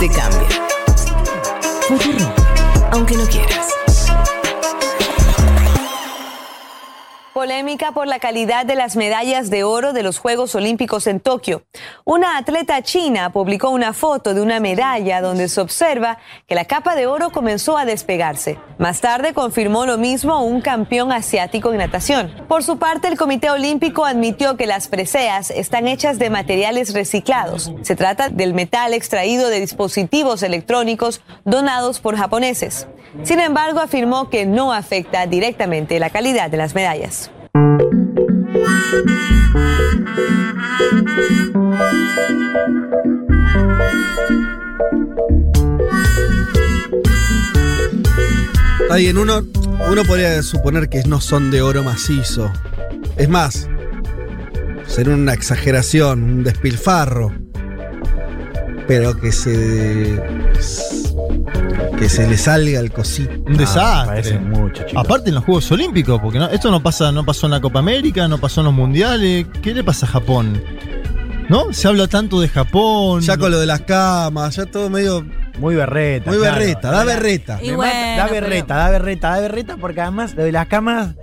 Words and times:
Te 0.00 0.08
cambia. 0.08 0.48
Aunque 2.90 3.14
no 3.16 3.26
quieras. 3.26 3.68
Polémica 7.34 7.92
por 7.92 8.06
la 8.06 8.18
calidad 8.18 8.64
de 8.64 8.76
las 8.76 8.96
medallas 8.96 9.50
de 9.50 9.64
oro 9.64 9.92
de 9.92 10.02
los 10.02 10.18
Juegos 10.18 10.54
Olímpicos 10.54 11.06
en 11.06 11.20
Tokio. 11.20 11.64
Una 12.04 12.36
atleta 12.36 12.82
china 12.82 13.32
publicó 13.32 13.70
una 13.70 13.92
foto 13.92 14.34
de 14.34 14.40
una 14.40 14.58
medalla 14.58 15.20
donde 15.20 15.48
se 15.48 15.60
observa 15.60 16.18
que 16.48 16.56
la 16.56 16.64
capa 16.64 16.96
de 16.96 17.06
oro 17.06 17.30
comenzó 17.30 17.78
a 17.78 17.84
despegarse. 17.84 18.58
Más 18.78 19.00
tarde 19.00 19.32
confirmó 19.32 19.86
lo 19.86 19.98
mismo 19.98 20.44
un 20.44 20.60
campeón 20.60 21.12
asiático 21.12 21.70
en 21.70 21.78
natación. 21.78 22.32
Por 22.48 22.64
su 22.64 22.76
parte, 22.78 23.06
el 23.06 23.16
Comité 23.16 23.50
Olímpico 23.50 24.04
admitió 24.04 24.56
que 24.56 24.66
las 24.66 24.88
preseas 24.88 25.50
están 25.50 25.86
hechas 25.86 26.18
de 26.18 26.28
materiales 26.28 26.92
reciclados. 26.92 27.72
Se 27.82 27.94
trata 27.94 28.30
del 28.30 28.52
metal 28.52 28.94
extraído 28.94 29.48
de 29.48 29.60
dispositivos 29.60 30.42
electrónicos 30.42 31.20
donados 31.44 32.00
por 32.00 32.16
japoneses. 32.16 32.88
Sin 33.22 33.38
embargo, 33.38 33.78
afirmó 33.78 34.28
que 34.28 34.44
no 34.44 34.72
afecta 34.72 35.26
directamente 35.26 36.00
la 36.00 36.10
calidad 36.10 36.50
de 36.50 36.56
las 36.56 36.74
medallas. 36.74 37.30
Está 48.80 48.96
bien, 48.96 49.16
uno, 49.16 49.46
uno 49.90 50.04
podría 50.04 50.42
suponer 50.42 50.90
que 50.90 51.02
no 51.04 51.20
son 51.20 51.50
de 51.50 51.62
oro 51.62 51.82
macizo. 51.82 52.52
Es 53.16 53.28
más, 53.28 53.68
sería 54.86 55.14
una 55.14 55.32
exageración, 55.32 56.22
un 56.22 56.44
despilfarro. 56.44 57.41
Pero 58.94 59.16
que 59.18 59.32
se. 59.32 60.22
que 61.98 62.08
se 62.10 62.26
le 62.28 62.36
salga 62.36 62.78
el 62.78 62.92
cosito. 62.92 63.32
Un 63.46 63.56
desastre. 63.56 64.06
Parece 64.06 64.38
mucho. 64.38 64.84
Aparte 64.94 65.30
en 65.30 65.36
los 65.36 65.44
Juegos 65.44 65.70
Olímpicos, 65.72 66.20
porque 66.20 66.38
no- 66.38 66.50
esto 66.50 66.70
no 66.70 66.82
pasa, 66.82 67.10
no 67.10 67.24
pasó 67.24 67.46
en 67.46 67.52
la 67.52 67.60
Copa 67.62 67.78
América, 67.78 68.28
no 68.28 68.36
pasó 68.36 68.60
en 68.60 68.66
los 68.66 68.74
Mundiales. 68.74 69.46
¿Qué 69.62 69.72
le 69.72 69.82
pasa 69.82 70.04
a 70.04 70.10
Japón? 70.10 70.62
¿No? 71.48 71.72
Se 71.72 71.88
habla 71.88 72.06
tanto 72.06 72.38
de 72.38 72.48
Japón. 72.48 73.22
Ya 73.22 73.38
con 73.38 73.50
lo 73.50 73.58
de 73.60 73.64
las 73.66 73.80
camas, 73.80 74.56
ya 74.56 74.66
todo 74.66 74.90
medio. 74.90 75.24
Muy 75.58 75.74
berreta. 75.74 76.30
Muy 76.30 76.38
claro. 76.38 76.58
berreta, 76.58 76.90
da 76.90 77.04
berreta. 77.04 77.60
Bueno, 77.74 78.16
da 78.16 78.26
berreta, 78.26 78.74
da 78.76 78.90
berreta, 78.90 79.30
da 79.30 79.40
berreta, 79.40 79.76
porque 79.78 80.02
además 80.02 80.34
lo 80.34 80.44
de 80.44 80.52
las 80.52 80.66
camas 80.66 81.14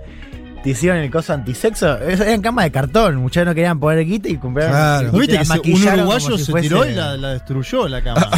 te 0.62 0.70
hicieron 0.70 0.98
el 0.98 1.10
coso 1.10 1.32
antisexo. 1.32 1.98
Eran 1.98 2.42
camas 2.42 2.64
de 2.66 2.70
cartón, 2.72 3.16
muchos 3.16 3.44
no 3.46 3.54
querían 3.54 3.80
poner 3.80 4.04
guita 4.04 4.28
y 4.28 4.36
compraron. 4.36 4.72
Claro. 4.72 5.12
¿No 5.12 5.18
viste 5.18 5.38
que 5.38 5.44
se- 5.44 5.60
un 5.60 5.82
uruguayo 6.00 6.38
si 6.38 6.44
se 6.44 6.52
fuese- 6.52 6.62
tiró 6.68 6.86
y 6.86 6.92
la, 6.92 7.16
la 7.16 7.30
destruyó 7.30 7.88
la 7.88 8.02
cama? 8.02 8.28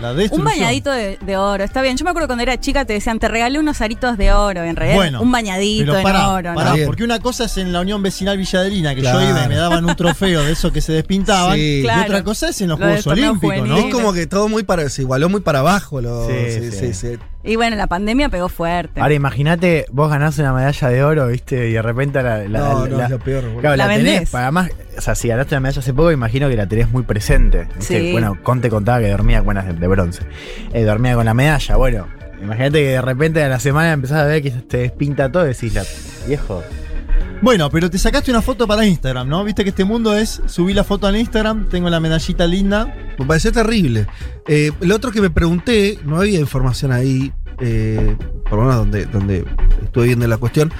La 0.00 0.14
destruyó. 0.14 0.40
Un 0.42 0.44
bañadito 0.44 0.90
de, 0.92 1.18
de 1.20 1.36
oro, 1.36 1.62
está 1.64 1.82
bien. 1.82 1.96
Yo 1.96 2.04
me 2.04 2.10
acuerdo 2.10 2.28
cuando 2.28 2.42
era 2.42 2.58
chica 2.58 2.84
te 2.84 2.92
decían, 2.94 3.18
te 3.18 3.28
regalé 3.28 3.58
unos 3.58 3.80
aritos 3.80 4.16
de 4.16 4.32
oro, 4.32 4.62
en 4.62 4.76
realidad 4.76 4.96
Bueno, 4.96 5.22
un 5.22 5.30
bañadito 5.32 5.86
Pero 5.86 5.96
en 5.98 6.02
pará, 6.02 6.28
oro. 6.30 6.54
pará, 6.54 6.70
¿no? 6.70 6.74
Bien. 6.76 6.86
porque 6.86 7.04
una 7.04 7.18
cosa 7.20 7.44
es 7.44 7.56
en 7.58 7.72
la 7.72 7.80
Unión 7.80 8.02
Vecinal 8.02 8.38
Villadelina, 8.38 8.94
que 8.94 9.00
Claro. 9.02 9.20
yo 9.20 9.28
iba 9.30 9.44
y 9.44 9.48
me 9.48 9.56
daban 9.56 9.84
un 9.84 9.94
trofeo 9.96 10.42
de 10.44 10.52
esos 10.52 10.72
que 10.72 10.80
se 10.80 10.92
despintaban. 10.92 11.54
Sí. 11.56 11.82
Y 11.84 11.86
otra 11.86 12.22
cosa 12.24 12.48
es 12.48 12.60
en 12.60 12.68
los 12.68 12.78
Lo 12.78 12.86
Juegos 12.86 13.06
Olímpicos, 13.08 13.68
¿no? 13.68 13.76
Es 13.76 13.92
como 13.92 14.12
que 14.12 14.26
todo 14.26 14.48
muy 14.48 14.62
para. 14.62 14.88
Se 14.88 15.02
igualó 15.02 15.28
muy 15.28 15.40
para 15.40 15.58
abajo. 15.60 16.00
Lo, 16.00 16.26
Sí, 16.26 16.32
sí, 16.50 16.70
sí. 16.70 16.78
sí, 16.78 16.94
sí. 16.94 17.18
Y 17.42 17.56
bueno, 17.56 17.74
la 17.76 17.86
pandemia 17.86 18.28
pegó 18.28 18.48
fuerte. 18.50 19.00
Ahora 19.00 19.14
imagínate, 19.14 19.86
vos 19.90 20.10
ganás 20.10 20.38
una 20.38 20.52
medalla 20.52 20.88
de 20.88 21.02
oro, 21.02 21.26
¿viste? 21.28 21.68
Y 21.70 21.72
de 21.72 21.80
repente 21.82 22.22
la. 22.22 22.38
la, 22.46 22.58
No, 22.58 22.86
no, 22.86 22.98
la- 22.98 23.04
es 23.04 23.10
lo 23.10 23.18
peor. 23.18 23.44
boludo. 23.44 23.60
Claro, 23.60 23.76
la, 23.76 23.86
La 23.86 23.94
tenés. 23.94 24.12
vendés. 24.12 24.34
Además, 24.34 24.70
o 24.98 25.00
sea, 25.00 25.14
si 25.14 25.28
ganaste 25.28 25.54
una 25.54 25.60
medalla 25.60 25.78
hace 25.80 25.94
poco, 25.94 26.12
imagino 26.12 26.48
que 26.50 26.56
la 26.56 26.66
tenés 26.66 26.90
muy 26.90 27.02
presente. 27.02 27.66
¿viste? 27.78 27.98
Sí. 28.00 28.12
Bueno, 28.12 28.36
Conte 28.42 28.68
contaba 28.68 29.00
que 29.00 29.08
dormía 29.08 29.38
con 29.38 29.46
buenas 29.46 29.66
de, 29.66 29.72
de 29.72 29.86
bronce. 29.88 30.22
Eh, 30.74 30.84
dormía 30.84 31.14
con 31.14 31.24
la 31.24 31.32
medalla. 31.34 31.76
Bueno, 31.76 32.06
imagínate 32.42 32.78
que 32.82 32.88
de 32.90 33.02
repente 33.02 33.42
a 33.42 33.48
la 33.48 33.58
semana 33.58 33.92
empezás 33.92 34.18
a 34.18 34.24
ver 34.24 34.42
que 34.42 34.50
te 34.50 34.76
despinta 34.78 35.32
todo 35.32 35.44
y 35.46 35.48
decís, 35.48 35.72
la, 35.74 35.84
viejo. 36.26 36.62
Bueno, 37.42 37.70
pero 37.70 37.88
te 37.88 37.98
sacaste 37.98 38.30
una 38.30 38.42
foto 38.42 38.66
para 38.66 38.84
Instagram, 38.84 39.26
¿no? 39.26 39.42
Viste 39.44 39.64
que 39.64 39.70
este 39.70 39.84
mundo 39.84 40.14
es 40.14 40.42
subir 40.46 40.76
la 40.76 40.84
foto 40.84 41.08
en 41.08 41.16
Instagram, 41.16 41.70
tengo 41.70 41.88
la 41.88 41.98
medallita 41.98 42.46
linda. 42.46 42.94
Me 43.18 43.24
pareció 43.24 43.50
terrible. 43.50 44.06
Eh, 44.46 44.72
lo 44.80 44.94
otro 44.94 45.10
que 45.10 45.22
me 45.22 45.30
pregunté, 45.30 45.98
no 46.04 46.18
había 46.18 46.38
información 46.38 46.92
ahí, 46.92 47.32
eh, 47.60 48.14
por 48.44 48.58
lo 48.58 48.64
menos 48.64 48.76
donde, 48.76 49.06
donde 49.06 49.46
estuve 49.82 50.06
viendo 50.08 50.26
la 50.26 50.36
cuestión. 50.36 50.70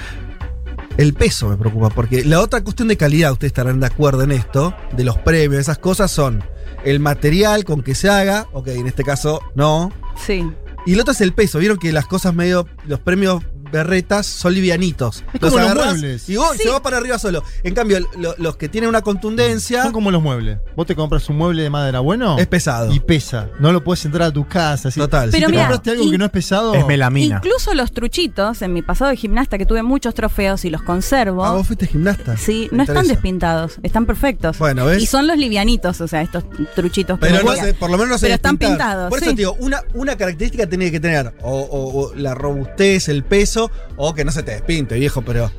El 0.99 1.15
peso 1.15 1.49
me 1.49 1.57
preocupa, 1.57 1.89
porque 1.89 2.27
la 2.27 2.41
otra 2.41 2.63
cuestión 2.63 2.89
de 2.89 2.99
calidad, 2.99 3.33
ustedes 3.33 3.53
estarán 3.53 3.81
de 3.81 3.87
acuerdo 3.87 4.23
en 4.23 4.33
esto, 4.33 4.75
de 4.95 5.05
los 5.05 5.17
premios, 5.17 5.63
esas 5.63 5.79
cosas 5.79 6.11
son 6.11 6.45
el 6.85 7.01
material 7.01 7.65
con 7.65 7.83
que 7.83 7.95
se 7.95 8.11
haga, 8.11 8.49
ok, 8.53 8.69
en 8.69 8.87
este 8.87 9.03
caso 9.03 9.41
no. 9.55 9.93
Sí. 10.27 10.47
Y 10.85 10.95
lo 10.95 11.03
otro 11.03 11.13
es 11.13 11.23
el 11.23 11.33
peso, 11.33 11.59
vieron 11.59 11.79
que 11.79 11.91
las 11.91 12.05
cosas 12.05 12.35
medio, 12.35 12.67
los 12.87 13.01
premios 13.01 13.43
berretas 13.71 14.27
son 14.27 14.55
livianitos. 14.55 15.25
Es 15.33 15.41
como 15.41 15.59
los 15.59 15.75
muebles. 15.75 16.29
Y 16.29 16.37
vos, 16.37 16.57
se 16.57 16.69
va 16.69 16.83
para 16.83 16.99
arriba 16.99 17.19
solo. 17.19 17.43
En 17.63 17.75
cambio, 17.75 17.99
lo- 18.19 18.35
los 18.39 18.57
que 18.57 18.69
tienen 18.69 18.89
una 18.89 19.03
contundencia 19.03 19.83
Son 19.83 19.93
como 19.93 20.11
los 20.11 20.23
muebles. 20.23 20.59
Vos 20.77 20.87
te 20.87 20.95
compras 20.97 21.29
un 21.29 21.37
mueble 21.37 21.63
de 21.63 21.71
madera 21.71 22.01
bueno 22.01 22.39
es 22.39 22.47
pesado. 22.47 22.93
y 22.93 23.01
pesa. 23.01 23.49
No 23.61 23.73
lo 23.73 23.83
puedes 23.85 24.05
entrar 24.05 24.29
a 24.29 24.33
tu 24.33 24.47
casa. 24.47 24.89
así. 24.89 24.99
Total. 25.01 25.31
Si 25.31 25.33
Pero 25.37 25.47
te 25.47 25.53
mira, 25.53 25.63
compraste 25.65 25.91
algo 25.91 26.11
que 26.11 26.19
no 26.19 26.25
es 26.25 26.31
pesado. 26.31 26.75
Es 26.75 26.87
melamina. 26.87 27.37
Incluso 27.45 27.75
los 27.75 27.93
truchitos, 27.93 28.63
en 28.63 28.73
mi 28.73 28.83
pasado 28.83 29.11
de 29.11 29.17
gimnasta, 29.17 29.59
que 29.59 29.67
tuve 29.67 29.83
muchos 29.83 30.15
trofeos 30.15 30.65
y 30.65 30.71
los 30.71 30.83
conservo. 30.83 31.45
Ah, 31.45 31.53
vos 31.53 31.67
fuiste 31.67 31.87
gimnasta. 31.87 32.37
Sí, 32.37 32.69
Me 32.71 32.79
no 32.79 32.83
están 32.85 33.07
despintados, 33.07 33.79
están 33.83 34.07
perfectos. 34.07 34.59
Bueno, 34.59 34.87
¿ves? 34.87 35.03
Y 35.03 35.07
son 35.07 35.27
los 35.27 35.37
livianitos, 35.39 36.01
o 36.01 36.09
sea, 36.09 36.23
estos 36.23 36.45
truchitos 36.75 37.19
que 37.19 37.27
Pero 37.27 37.39
me 37.45 37.45
no 37.45 37.57
sé, 37.57 37.75
por 37.75 37.91
lo 37.91 37.97
menos 37.97 38.11
no 38.11 38.19
se 38.19 38.27
Pero 38.27 38.35
están 38.37 38.57
pintados, 38.59 39.09
Por 39.11 39.19
eso 39.19 39.31
sí. 39.31 39.37
te 39.37 39.41
digo, 39.43 39.57
una, 39.61 39.83
una 39.95 40.17
característica 40.17 40.67
tiene 40.67 40.91
que 40.91 41.01
tener 41.01 41.35
o, 41.43 41.61
o- 41.61 42.01
o 42.11 42.15
la 42.15 42.35
robustez, 42.35 43.09
el 43.09 43.25
peso, 43.25 43.60
o 43.97 44.15
que 44.15 44.25
no 44.25 44.31
se 44.33 44.43
te 44.43 44.53
despinte, 44.53 44.95
viejo, 44.97 45.23
pero. 45.23 45.51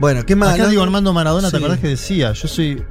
Bueno, 0.00 0.24
qué 0.24 0.36
más. 0.36 0.54
Acá 0.54 0.62
¿no? 0.64 0.68
Diego 0.68 0.82
Armando 0.84 1.12
Maradona, 1.12 1.48
Sí. 1.48 1.52
¿te 1.52 1.56
acordás 1.58 1.80
que 1.80 1.88
decía? 1.88 2.32
Yo 2.32 2.46
soy 2.46 2.82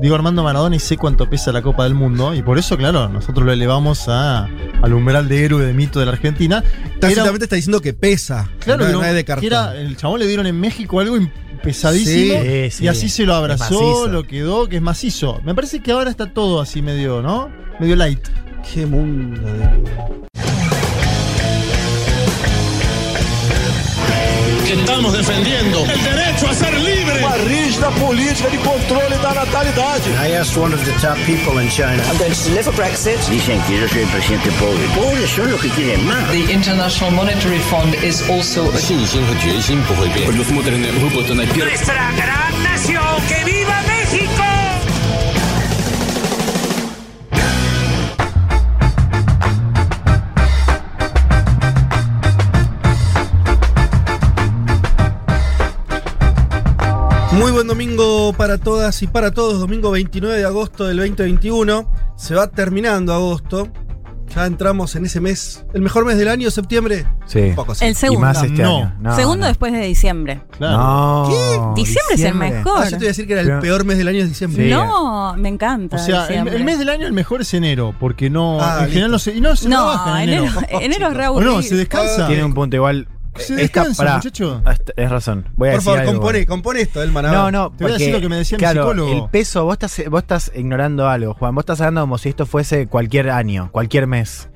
Diego 0.00 0.14
Armando 0.16 0.42
Maradona 0.42 0.74
y 0.76 0.78
sé 0.78 0.96
cuánto 0.96 1.28
pesa 1.28 1.52
la 1.52 1.60
Copa 1.60 1.84
del 1.84 1.94
Mundo. 1.94 2.34
Y 2.34 2.42
por 2.42 2.58
eso, 2.58 2.76
claro, 2.78 3.08
nosotros 3.10 3.44
lo 3.44 3.52
elevamos 3.52 4.08
a, 4.08 4.48
al 4.82 4.92
umbral 4.94 5.28
de 5.28 5.44
héroe 5.44 5.66
de 5.66 5.74
mito 5.74 6.00
de 6.00 6.06
la 6.06 6.12
Argentina. 6.12 6.64
Tácitamente 6.98 7.44
está 7.44 7.56
diciendo 7.56 7.80
que 7.82 7.92
pesa. 7.92 8.48
claro, 8.60 8.80
no, 8.80 8.86
pero 8.86 9.00
no 9.02 9.12
de 9.14 9.24
cartón. 9.24 9.40
que 9.42 9.46
era- 9.48 9.76
el 9.76 9.96
chabón 9.98 10.18
le 10.20 10.26
dieron 10.26 10.46
en 10.46 10.58
México 10.58 10.98
algo 11.00 11.16
im- 11.18 11.30
pesadísimo. 11.62 12.40
Sí, 12.42 12.70
sí. 12.70 12.84
Y 12.84 12.88
así 12.88 13.08
se 13.10 13.26
lo 13.26 13.34
abrazó, 13.34 14.08
lo 14.08 14.22
quedó, 14.26 14.66
que 14.66 14.76
es 14.76 14.82
macizo. 14.82 15.40
Me 15.44 15.54
parece 15.54 15.80
que 15.82 15.92
ahora 15.92 16.08
está 16.10 16.32
todo 16.32 16.60
así 16.62 16.80
medio, 16.80 17.20
¿no? 17.20 17.50
Medio 17.80 17.96
light. 17.96 18.26
Qué 18.72 18.86
mundo 18.86 19.42
de. 19.42 20.45
Que 24.66 24.74
estamos 24.74 25.12
defendiendo 25.12 25.84
el 25.84 26.02
derecho 26.02 26.48
a 26.48 26.54
ser 26.54 26.74
libre. 26.74 27.24
Uma 27.24 27.36
rígida 27.36 27.90
política 27.92 28.48
de 28.48 28.58
controle 28.58 29.16
da 29.18 29.32
natalidade. 29.32 30.10
I 30.20 30.34
asked 30.36 30.56
one 30.60 30.74
of 30.74 30.84
the 30.84 30.92
top 31.00 31.16
people 31.24 31.62
in 31.62 31.68
China. 31.68 32.02
I'm 32.02 32.18
going 32.18 32.32
to 32.32 32.44
deliver 32.44 32.72
Brexit. 32.72 33.18
Dicen 33.30 33.60
que 33.62 33.78
yo 33.80 33.88
soy 33.88 34.02
el 34.02 34.08
presidente 34.08 34.50
pobre. 34.58 34.82
Pobres 34.94 35.30
son 35.30 35.50
los 35.50 35.60
que 35.60 35.68
quieren 35.70 36.04
más. 36.06 36.30
The 36.32 36.52
International 36.52 37.12
Monetary 37.12 37.60
Fund 37.60 37.94
is 38.02 38.22
also 38.28 38.64
a 38.64 38.76
Nuestra 41.56 42.12
gran 42.12 42.62
nación, 42.62 43.22
que 43.28 43.44
viva 43.44 43.82
México. 43.86 44.55
Muy 57.36 57.52
buen 57.52 57.66
domingo 57.66 58.32
para 58.32 58.58
todas 58.58 59.02
y 59.02 59.06
para 59.06 59.30
todos. 59.30 59.60
Domingo 59.60 59.90
29 59.90 60.38
de 60.38 60.44
agosto 60.44 60.86
del 60.86 60.96
2021. 60.98 61.90
Se 62.16 62.34
va 62.34 62.48
terminando 62.48 63.12
agosto. 63.12 63.68
Ya 64.34 64.44
entramos 64.46 64.96
en 64.96 65.04
ese 65.06 65.20
mes. 65.20 65.64
¿El 65.72 65.82
mejor 65.82 66.04
mes 66.04 66.18
del 66.18 66.28
año, 66.28 66.50
septiembre? 66.50 67.06
Sí. 67.26 67.38
Un 67.40 67.54
poco 67.54 67.74
sí. 67.74 67.84
El 67.84 67.92
Y 67.92 67.94
segundo. 67.94 68.20
más 68.26 68.42
este 68.42 68.62
No. 68.62 68.76
año. 68.78 68.96
No, 69.00 69.14
segundo 69.16 69.40
no. 69.42 69.46
después 69.46 69.72
de 69.72 69.80
diciembre. 69.82 70.42
Claro. 70.58 70.76
No. 70.78 71.74
Diciembre 71.76 72.14
es 72.14 72.20
el 72.22 72.34
mejor. 72.34 72.72
Ah, 72.82 72.84
yo 72.84 72.90
te 72.90 72.96
iba 72.96 73.04
a 73.04 73.08
decir 73.08 73.26
que 73.26 73.32
era 73.34 73.42
el 73.42 73.46
Pero- 73.48 73.60
peor 73.60 73.84
mes 73.84 73.98
del 73.98 74.08
año 74.08 74.18
es 74.18 74.28
diciembre. 74.28 74.64
Sí. 74.64 74.70
No, 74.70 75.34
me 75.38 75.48
encanta. 75.48 75.96
O 75.96 75.98
sea, 75.98 76.22
el, 76.22 76.28
diciembre. 76.28 76.56
el 76.56 76.64
mes 76.64 76.78
del 76.78 76.88
año 76.88 77.06
el 77.06 77.12
mejor 77.12 77.42
es 77.42 77.54
enero, 77.54 77.94
porque 78.00 78.28
no. 78.28 78.58
Ah, 78.60 78.80
en 78.82 78.88
general 78.88 79.10
no 79.12 79.18
se. 79.18 79.34
Y 79.36 79.40
no 79.40 79.54
se 79.54 79.68
No, 79.68 79.76
trabaja 79.76 80.22
en 80.24 80.28
enero. 80.30 80.44
enero, 80.46 80.80
enero 80.80 81.06
es 81.08 81.14
re 81.14 81.22
¿O 81.22 81.26
aburrido. 81.28 81.52
no? 81.56 81.62
¿Se 81.62 81.76
descansa? 81.76 82.26
Tiene 82.26 82.44
un 82.44 82.54
punto 82.54 82.74
igual. 82.76 83.06
Se 83.38 83.42
Esta- 83.54 83.54
descansa, 83.82 84.02
pará. 84.02 84.16
muchacho. 84.16 84.62
Ah, 84.64 84.74
Es 84.96 85.10
razón. 85.10 85.48
Voy 85.56 85.68
a 85.68 85.72
Por 85.72 85.78
decir 85.80 85.84
favor, 85.84 86.00
algo. 86.00 86.12
compone, 86.12 86.46
compone 86.46 86.80
esto, 86.80 87.02
el. 87.02 87.12
No, 87.12 87.50
no, 87.50 87.70
Te 87.72 87.84
voy 87.84 87.92
a 87.92 87.98
decir 87.98 88.12
lo 88.14 88.20
que 88.20 88.28
me 88.28 88.36
decía 88.36 88.56
mi 88.56 88.60
claro, 88.60 88.82
psicólogo. 88.82 89.12
El 89.24 89.30
peso, 89.30 89.64
vos 89.64 89.74
estás, 89.80 90.02
vos 90.10 90.22
estás 90.22 90.52
ignorando 90.54 91.08
algo, 91.08 91.34
Juan. 91.34 91.54
Vos 91.54 91.62
estás 91.62 91.80
hablando 91.80 92.02
como 92.02 92.18
si 92.18 92.28
esto 92.30 92.46
fuese 92.46 92.86
cualquier 92.86 93.30
año, 93.30 93.70
cualquier 93.72 94.06
mes. 94.06 94.48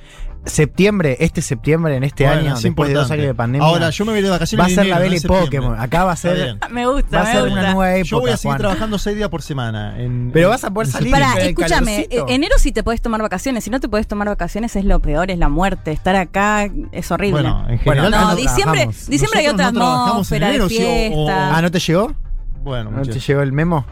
Septiembre, 0.44 1.16
este 1.20 1.42
septiembre, 1.42 1.96
en 1.96 2.04
este 2.04 2.25
Bueno, 2.25 2.40
año, 2.40 2.54
es 2.56 2.62
después 2.62 2.88
de 2.88 2.94
dos 2.94 3.10
años 3.10 3.26
de 3.26 3.34
pandemia. 3.34 3.66
Ahora, 3.66 3.90
yo 3.90 4.04
me 4.04 4.12
voy 4.12 4.22
de 4.22 4.31
vacaciones 4.31 4.62
Va 4.62 4.66
a 4.66 4.75
ser 4.75 4.87
la 4.87 4.98
septiembre. 4.98 5.40
Pokémon. 5.40 5.78
Acá 5.78 6.04
va 6.04 6.12
a 6.12 6.16
ser. 6.16 6.56
Me 6.70 6.87
gusta, 6.87 7.16
Va 7.19 7.22
a 7.22 7.25
me 7.26 7.32
ser 7.32 7.40
gusta. 7.42 7.60
una 7.60 7.72
nueva 7.75 7.94
época. 7.94 8.08
Yo 8.10 8.20
voy 8.20 8.31
a 8.31 8.37
seguir 8.37 8.48
Juan. 8.50 8.58
trabajando 8.58 8.98
seis 8.98 9.16
días 9.16 9.28
por 9.28 9.42
semana. 9.42 10.00
en- 10.00 10.31
Pero 10.32 10.48
vas 10.48 10.64
a 10.64 10.70
poder 10.70 10.88
en 10.88 10.92
salir. 10.92 11.10
Para, 11.12 11.32
escúchame, 11.34 12.06
calorcito. 12.08 12.26
enero 12.28 12.54
sí 12.58 12.72
te 12.72 12.82
puedes 12.82 13.00
tomar 13.02 13.20
vacaciones, 13.22 13.64
si 13.64 13.70
no 13.70 13.81
te 13.81 13.88
puedes 13.88 14.06
tomar 14.08 14.28
vacaciones 14.28 14.75
es 14.76 14.84
lo 14.84 15.00
peor, 15.00 15.31
es 15.31 15.38
la 15.38 15.48
muerte, 15.48 15.92
estar 15.92 16.16
acá 16.16 16.70
es 16.92 17.10
horrible. 17.10 17.42
Bueno, 17.42 17.66
en 17.69 17.81
Bueno, 17.84 18.02
general. 18.04 18.10
no, 18.10 18.31
no 18.31 18.37
diciembre, 18.37 18.81
trabajamos. 18.81 19.06
diciembre 19.08 19.40
hay 19.40 19.48
otra 19.48 19.72
no 19.72 20.06
atmósfera 20.08 20.46
de 20.48 20.54
enero, 20.54 20.69
sí, 20.69 20.78
o- 20.82 20.87
o- 21.22 21.26
fiesta. 21.26 21.56
Ah, 21.56 21.62
¿no 21.62 21.70
te 21.70 21.78
llegó? 21.81 22.14
Bueno, 22.62 22.90
¿No 22.90 23.02
te 23.02 23.19
llegó 23.20 23.40
el 23.42 23.52
memo? 23.52 23.87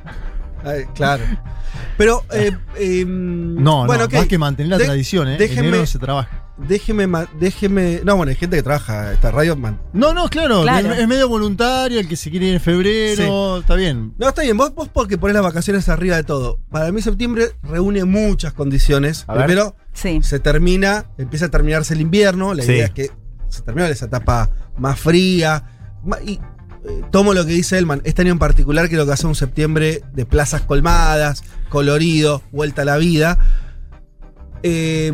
Ay, 0.64 0.84
claro. 0.94 1.24
Pero, 1.96 2.24
eh, 2.32 2.52
em, 2.78 3.54
No, 3.62 3.86
bueno, 3.86 4.06
no, 4.10 4.18
más 4.18 4.26
que 4.26 4.38
mantener 4.38 4.70
la 4.70 4.78
De- 4.78 4.84
tradición, 4.86 5.28
¿eh? 5.28 5.32
En 5.34 5.38
déjenme- 5.38 5.58
enero 5.68 5.76
no 5.78 5.86
se 5.86 5.98
trabaja. 5.98 6.44
Déjeme, 6.58 7.06
déjeme. 7.38 8.00
No, 8.04 8.16
bueno, 8.16 8.30
hay 8.30 8.36
gente 8.36 8.56
que 8.56 8.62
trabaja 8.64 9.12
esta 9.12 9.30
radio. 9.30 9.54
man. 9.54 9.80
No, 9.92 10.12
no, 10.12 10.28
claro, 10.28 10.62
Claro. 10.62 10.92
Es, 10.92 10.98
es 10.98 11.06
medio 11.08 11.28
voluntario, 11.28 12.00
el 12.00 12.08
que 12.08 12.16
se 12.16 12.30
quiere 12.30 12.46
ir 12.46 12.54
en 12.54 12.60
febrero, 12.60 13.58
está 13.58 13.76
bien. 13.76 14.14
No, 14.18 14.28
está 14.28 14.42
bien, 14.42 14.56
vos, 14.56 14.74
vos 14.74 14.88
porque 14.92 15.18
ponés 15.18 15.34
las 15.34 15.44
vacaciones 15.44 15.88
arriba 15.88 16.16
de 16.16 16.24
todo. 16.24 16.58
Para 16.70 16.90
mí 16.90 17.00
septiembre 17.00 17.52
reúne 17.62 18.04
muchas 18.04 18.52
condiciones. 18.54 19.24
A 19.28 19.34
ver. 19.34 19.46
Primero, 19.46 19.76
Sí. 19.92 20.20
se 20.22 20.40
termina, 20.40 21.06
empieza 21.16 21.46
a 21.46 21.48
terminarse 21.50 21.94
el 21.94 22.00
invierno. 22.00 22.54
La 22.54 22.64
Sí. 22.64 22.72
idea 22.72 22.86
es 22.86 22.90
que 22.92 23.10
se 23.48 23.62
termina 23.62 23.88
esa 23.88 24.06
etapa 24.06 24.50
más 24.78 24.98
fría. 24.98 25.62
ma- 26.04 26.20
Y 26.24 26.40
eh, 26.88 27.02
tomo 27.10 27.34
lo 27.34 27.44
que 27.46 27.52
dice 27.52 27.78
Elman. 27.78 28.00
Este 28.04 28.22
año 28.22 28.32
en 28.32 28.38
particular 28.38 28.88
creo 28.88 29.02
que 29.04 29.08
va 29.08 29.14
a 29.14 29.16
ser 29.18 29.26
un 29.26 29.34
septiembre 29.34 30.02
de 30.12 30.26
plazas 30.26 30.62
colmadas, 30.62 31.44
colorido, 31.68 32.42
vuelta 32.52 32.82
a 32.82 32.84
la 32.84 32.96
vida. 32.96 33.38
Eh, 34.62 35.12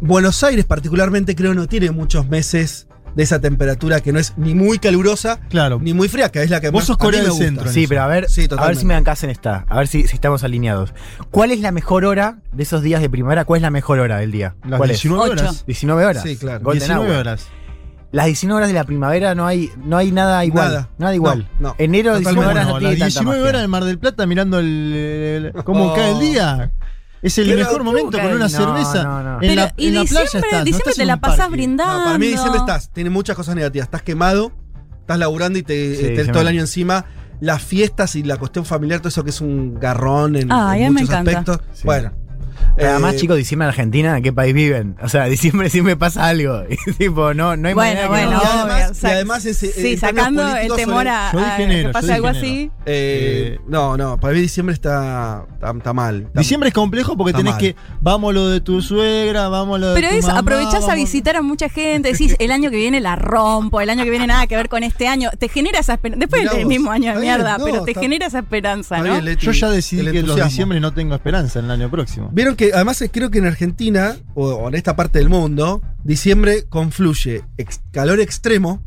Buenos 0.00 0.42
Aires 0.44 0.64
particularmente 0.66 1.34
creo 1.34 1.54
no 1.54 1.66
tiene 1.66 1.90
muchos 1.90 2.28
meses 2.28 2.86
de 3.14 3.22
esa 3.22 3.40
temperatura 3.40 4.02
que 4.02 4.12
no 4.12 4.18
es 4.18 4.34
ni 4.36 4.54
muy 4.54 4.78
calurosa 4.78 5.40
Claro. 5.48 5.78
ni 5.80 5.94
muy 5.94 6.06
fría, 6.06 6.28
que 6.30 6.42
es 6.42 6.50
la 6.50 6.60
que 6.60 6.68
Vos 6.68 6.82
más 6.82 6.86
sos 6.86 6.96
a 6.96 6.98
mí 6.98 7.04
Corea 7.06 7.20
me 7.20 7.24
del 7.24 7.30
gusta. 7.30 7.44
Centro. 7.46 7.72
Sí, 7.72 7.80
eso. 7.84 7.88
pero 7.88 8.02
a 8.02 8.06
ver, 8.08 8.28
Sí, 8.28 8.46
a 8.54 8.66
ver 8.66 8.76
si 8.76 8.84
me 8.84 8.92
dan 8.92 9.04
casa 9.04 9.24
en 9.24 9.30
esta. 9.30 9.64
A 9.70 9.78
ver 9.78 9.88
si, 9.88 10.06
si 10.06 10.14
estamos 10.14 10.44
alineados. 10.44 10.92
¿Cuál 11.30 11.50
es 11.50 11.60
la 11.60 11.72
mejor 11.72 12.04
hora 12.04 12.40
de 12.52 12.62
esos 12.62 12.82
días 12.82 13.00
de 13.00 13.08
primavera? 13.08 13.46
¿Cuál 13.46 13.58
es 13.58 13.62
la 13.62 13.70
mejor 13.70 14.00
hora 14.00 14.18
del 14.18 14.32
día? 14.32 14.54
Las 14.68 14.76
¿Cuál 14.76 14.90
19 14.90 15.22
Ocho. 15.22 15.32
horas. 15.32 15.56
es? 15.56 15.66
19 15.66 16.04
horas. 16.04 16.22
Sí, 16.24 16.36
claro. 16.36 16.62
Golden 16.62 16.80
19 16.80 17.10
hour. 17.10 17.20
horas. 17.20 17.48
Las 18.12 18.26
19 18.26 18.56
horas 18.56 18.68
de 18.68 18.74
la 18.74 18.84
primavera 18.84 19.34
no 19.34 19.46
hay, 19.46 19.70
no 19.84 19.96
hay 19.96 20.12
nada 20.12 20.44
igual. 20.44 20.68
Nada. 20.68 20.88
Nada, 20.98 21.14
igual. 21.14 21.48
No, 21.60 21.70
no. 21.70 21.74
Enero, 21.78 22.14
19 22.16 22.22
Totalmente. 22.24 22.50
horas 22.50 22.64
Bueno, 22.64 22.72
no 22.74 22.78
tiene 22.78 22.92
las 22.98 22.98
tanta 23.14 23.20
19 23.20 23.38
magia. 23.38 23.48
horas 23.50 23.64
en 23.64 23.70
Mar 23.70 23.84
del 23.84 23.98
Plata 23.98 24.26
mirando 24.26 24.58
el, 24.58 25.52
el- 25.54 25.64
cómo 25.64 25.86
Oh. 25.92 25.94
cae 25.94 26.12
el 26.12 26.20
día. 26.20 26.72
Es 27.22 27.38
el 27.38 27.46
Pero 27.46 27.58
mejor 27.58 27.82
momento 27.84 28.18
con 28.18 28.26
una 28.26 28.38
No, 28.44 28.48
cerveza. 28.48 29.02
no, 29.02 29.22
no. 29.22 29.32
En 29.34 29.40
Pero, 29.40 29.54
la, 29.56 29.74
y 29.76 29.88
en 29.88 29.94
la 29.94 30.04
playa 30.04 30.22
diciembre, 30.22 30.48
estás, 30.48 30.58
no 30.60 30.64
diciembre 30.64 30.90
estás 30.90 30.94
te 30.96 31.04
la 31.06 31.16
parque. 31.16 31.42
brindando. 31.50 31.98
No, 31.98 32.04
para 32.04 32.18
mí 32.18 32.26
diciembre 32.28 32.58
estás, 32.60 32.90
tiene 32.92 33.10
muchas 33.10 33.36
cosas 33.36 33.54
negativas. 33.56 33.86
Estás 33.86 34.02
quemado, 34.02 34.52
estás 35.00 35.18
laburando 35.18 35.58
y 35.58 35.62
te, 35.62 35.74
Sí, 35.74 36.02
tenés 36.02 36.06
todo 36.06 36.10
diciembre. 36.18 36.40
el 36.42 36.46
año 36.48 36.60
encima. 36.60 37.04
Las 37.40 37.62
fiestas 37.62 38.14
y 38.16 38.22
la 38.22 38.36
cuestión 38.38 38.64
familiar, 38.64 39.00
todo 39.00 39.08
eso 39.08 39.24
que 39.24 39.30
es 39.30 39.40
un 39.40 39.74
garrón 39.80 40.36
en, 40.36 40.50
Ay, 40.52 40.82
en 40.82 40.86
a 40.86 40.88
mí 40.90 40.94
me 40.94 41.00
muchos 41.02 41.08
encanta. 41.10 41.30
aspectos. 41.40 41.60
Sí. 41.74 41.82
Bueno. 41.84 42.12
Pero 42.76 42.90
además, 42.90 43.14
Eh, 43.14 43.18
chicos, 43.18 43.36
diciembre 43.36 43.66
en 43.66 43.68
Argentina, 43.70 44.16
¿en 44.16 44.22
qué 44.22 44.32
país 44.32 44.54
viven? 44.54 44.96
O 45.02 45.08
sea, 45.08 45.24
diciembre 45.26 45.70
siempre 45.70 45.96
pasa 45.96 46.26
algo. 46.26 46.62
Y 46.86 46.92
tipo, 46.92 47.34
no, 47.34 47.56
no 47.56 47.68
hay 47.68 47.74
Bueno, 47.74 47.74
manera 47.74 48.02
que 48.02 48.08
bueno, 48.08 48.30
no. 48.32 48.36
Y 48.42 48.46
además- 48.46 48.90
o 48.90 48.94
sea, 48.94 49.10
y 49.10 49.12
además 49.14 49.44
ese- 49.46 49.72
sí, 49.72 49.92
en 49.94 50.00
términos 50.00 50.00
sacando 50.00 50.56
el 50.56 50.68
temor 50.74 50.96
sobre- 50.98 51.10
a, 51.10 51.30
Yo 51.32 51.38
dije 51.38 51.50
a 51.50 51.62
enero, 51.62 51.88
que 51.88 51.92
pase 51.92 52.12
algo 52.12 52.28
así. 52.28 52.70
eh, 52.86 53.56
Eh, 53.56 53.60
no, 53.68 53.96
no, 53.96 54.18
para 54.20 54.34
mí 54.34 54.40
diciembre 54.40 54.74
está, 54.74 55.44
está, 55.54 55.70
está 55.76 55.92
mal. 55.92 56.22
Está- 56.22 56.40
Diciembre 56.40 56.68
es 56.68 56.74
complejo 56.74 57.16
porque 57.16 57.32
tenés 57.32 57.52
mal. 57.54 57.60
que. 57.60 57.76
Vamos 58.00 58.32
lo 58.34 58.48
de 58.48 58.60
tu 58.60 58.80
suegra, 58.82 59.48
vamos 59.48 59.80
lo 59.80 59.88
de 59.88 59.94
Pero 59.94 60.10
tu 60.10 60.16
es, 60.16 60.26
mamá, 60.26 60.38
aprovechás 60.40 60.88
a 60.88 60.94
visitar 60.94 61.36
a 61.36 61.42
mucha 61.42 61.68
gente, 61.68 62.12
decís, 62.12 62.36
el 62.38 62.50
año 62.52 62.70
que 62.70 62.76
viene 62.76 63.00
la 63.00 63.16
rompo, 63.16 63.80
el 63.80 63.90
año 63.90 64.04
que 64.04 64.10
viene 64.10 64.26
nada 64.26 64.46
que 64.46 64.56
ver 64.56 64.68
con 64.68 64.82
este 64.82 65.08
año. 65.08 65.30
Te 65.38 65.48
genera 65.48 65.80
esa 65.80 65.94
esperanza. 65.94 66.20
Después 66.20 66.42
Mirá 66.42 66.52
del 66.54 66.64
vos. 66.64 66.68
mismo 66.68 66.90
año 66.90 67.12
de 67.14 67.20
bien, 67.20 67.34
mierda, 67.36 67.58
no, 67.58 67.64
pero 67.64 67.82
te 67.84 67.90
está- 67.92 68.00
genera 68.00 68.26
esa 68.26 68.38
esperanza, 68.40 68.98
¿no? 68.98 69.04
bien, 69.04 69.24
Leti, 69.24 69.46
Yo 69.46 69.52
ya 69.52 69.70
decidí 69.70 70.10
que 70.10 70.22
los 70.22 70.36
diciembre 70.36 70.80
no 70.80 70.92
tengo 70.92 71.14
esperanza 71.14 71.58
en 71.58 71.66
el 71.66 71.70
año 71.72 71.90
próximo. 71.90 72.28
Vieron 72.46 72.56
que 72.56 72.72
además 72.72 73.02
eh, 73.02 73.10
creo 73.12 73.28
que 73.28 73.38
en 73.38 73.46
Argentina, 73.46 74.14
o, 74.36 74.46
o 74.50 74.68
en 74.68 74.76
esta 74.76 74.94
parte 74.94 75.18
del 75.18 75.28
mundo, 75.28 75.82
diciembre 76.04 76.66
confluye 76.68 77.42
ex- 77.56 77.80
calor 77.90 78.20
extremo, 78.20 78.84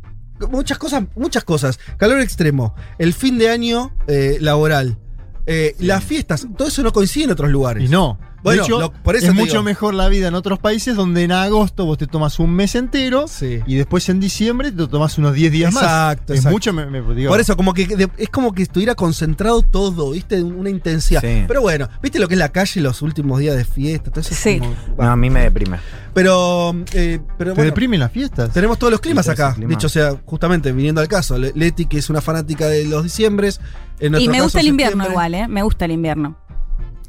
muchas 0.50 0.78
cosas, 0.78 1.04
muchas 1.14 1.44
cosas, 1.44 1.78
calor 1.98 2.20
extremo, 2.22 2.74
el 2.98 3.12
fin 3.12 3.36
de 3.36 3.50
año 3.50 3.94
eh, 4.06 4.38
laboral, 4.40 4.96
eh, 5.44 5.76
las 5.78 6.02
fiestas, 6.02 6.46
todo 6.56 6.68
eso 6.68 6.82
no 6.82 6.90
coincide 6.90 7.24
en 7.24 7.32
otros 7.32 7.50
lugares. 7.50 7.84
Y 7.84 7.88
no. 7.88 8.18
Bueno, 8.42 8.62
de 8.62 8.66
hecho, 8.66 8.80
lo- 8.80 8.92
por 8.92 9.16
eso 9.16 9.26
es 9.26 9.34
mucho 9.34 9.52
digo. 9.52 9.62
mejor 9.62 9.94
la 9.94 10.08
vida 10.08 10.28
en 10.28 10.34
otros 10.34 10.58
países 10.58 10.96
donde 10.96 11.24
en 11.24 11.32
agosto 11.32 11.84
vos 11.84 11.98
te 11.98 12.06
tomas 12.06 12.38
un 12.38 12.50
mes 12.54 12.74
entero 12.74 13.26
Sí. 13.28 13.60
y 13.66 13.74
después 13.74 14.08
en 14.08 14.18
diciembre 14.20 14.72
te 14.72 14.86
tomas 14.86 15.18
unos 15.18 15.34
10 15.34 15.52
días 15.52 15.72
más. 15.74 15.82
Exacto, 15.82 16.32
Es 16.32 16.38
exacto. 16.40 16.54
mucho, 16.54 16.72
me- 16.72 16.86
me- 16.86 17.14
digo, 17.14 17.30
Por 17.30 17.40
eso, 17.40 17.56
como 17.56 17.74
que 17.74 17.86
de- 17.86 18.08
es 18.16 18.28
como 18.30 18.52
que 18.54 18.62
estuviera 18.62 18.94
concentrado 18.94 19.62
todo, 19.62 20.12
¿viste? 20.12 20.42
Una 20.42 20.70
intensidad. 20.70 21.20
Sí. 21.20 21.44
Pero 21.46 21.60
bueno, 21.60 21.88
¿viste 22.02 22.18
lo 22.18 22.28
que 22.28 22.34
es 22.34 22.38
la 22.38 22.48
calle 22.50 22.80
los 22.80 23.02
últimos 23.02 23.38
días 23.40 23.56
de 23.56 23.64
fiesta? 23.64 24.10
Todo 24.10 24.20
eso 24.20 24.32
es 24.32 24.38
Sí. 24.40 24.58
como- 24.58 24.74
No, 24.98 25.10
a 25.10 25.16
mí 25.16 25.28
me 25.30 25.42
deprime. 25.42 25.78
Pero, 26.14 26.74
eh, 26.92 27.20
pero 27.38 27.52
¿Te 27.52 27.56
bueno, 27.56 27.70
deprimen 27.70 28.00
las 28.00 28.10
fiestas? 28.10 28.50
tenemos 28.52 28.78
todos 28.78 28.90
los 28.90 29.00
climas 29.00 29.28
acá. 29.28 29.54
clima. 29.54 29.68
Dicho 29.70 29.88
sea, 29.88 30.16
justamente 30.24 30.72
viniendo 30.72 31.00
al 31.00 31.08
caso, 31.08 31.38
Le- 31.38 31.52
Leti, 31.54 31.86
que 31.86 31.98
es 31.98 32.10
una 32.10 32.20
fanática 32.20 32.66
de 32.66 32.84
los 32.84 33.04
diciembres. 33.04 33.60
En 34.00 34.14
Y 34.16 34.26
me 34.28 34.32
caso, 34.34 34.44
gusta 34.44 34.60
el 34.60 34.66
invierno 34.68 35.04
septiembre. 35.04 35.12
igual, 35.12 35.34
¿eh? 35.34 35.48
Me 35.48 35.62
gusta 35.62 35.84
el 35.84 35.90
invierno. 35.92 36.36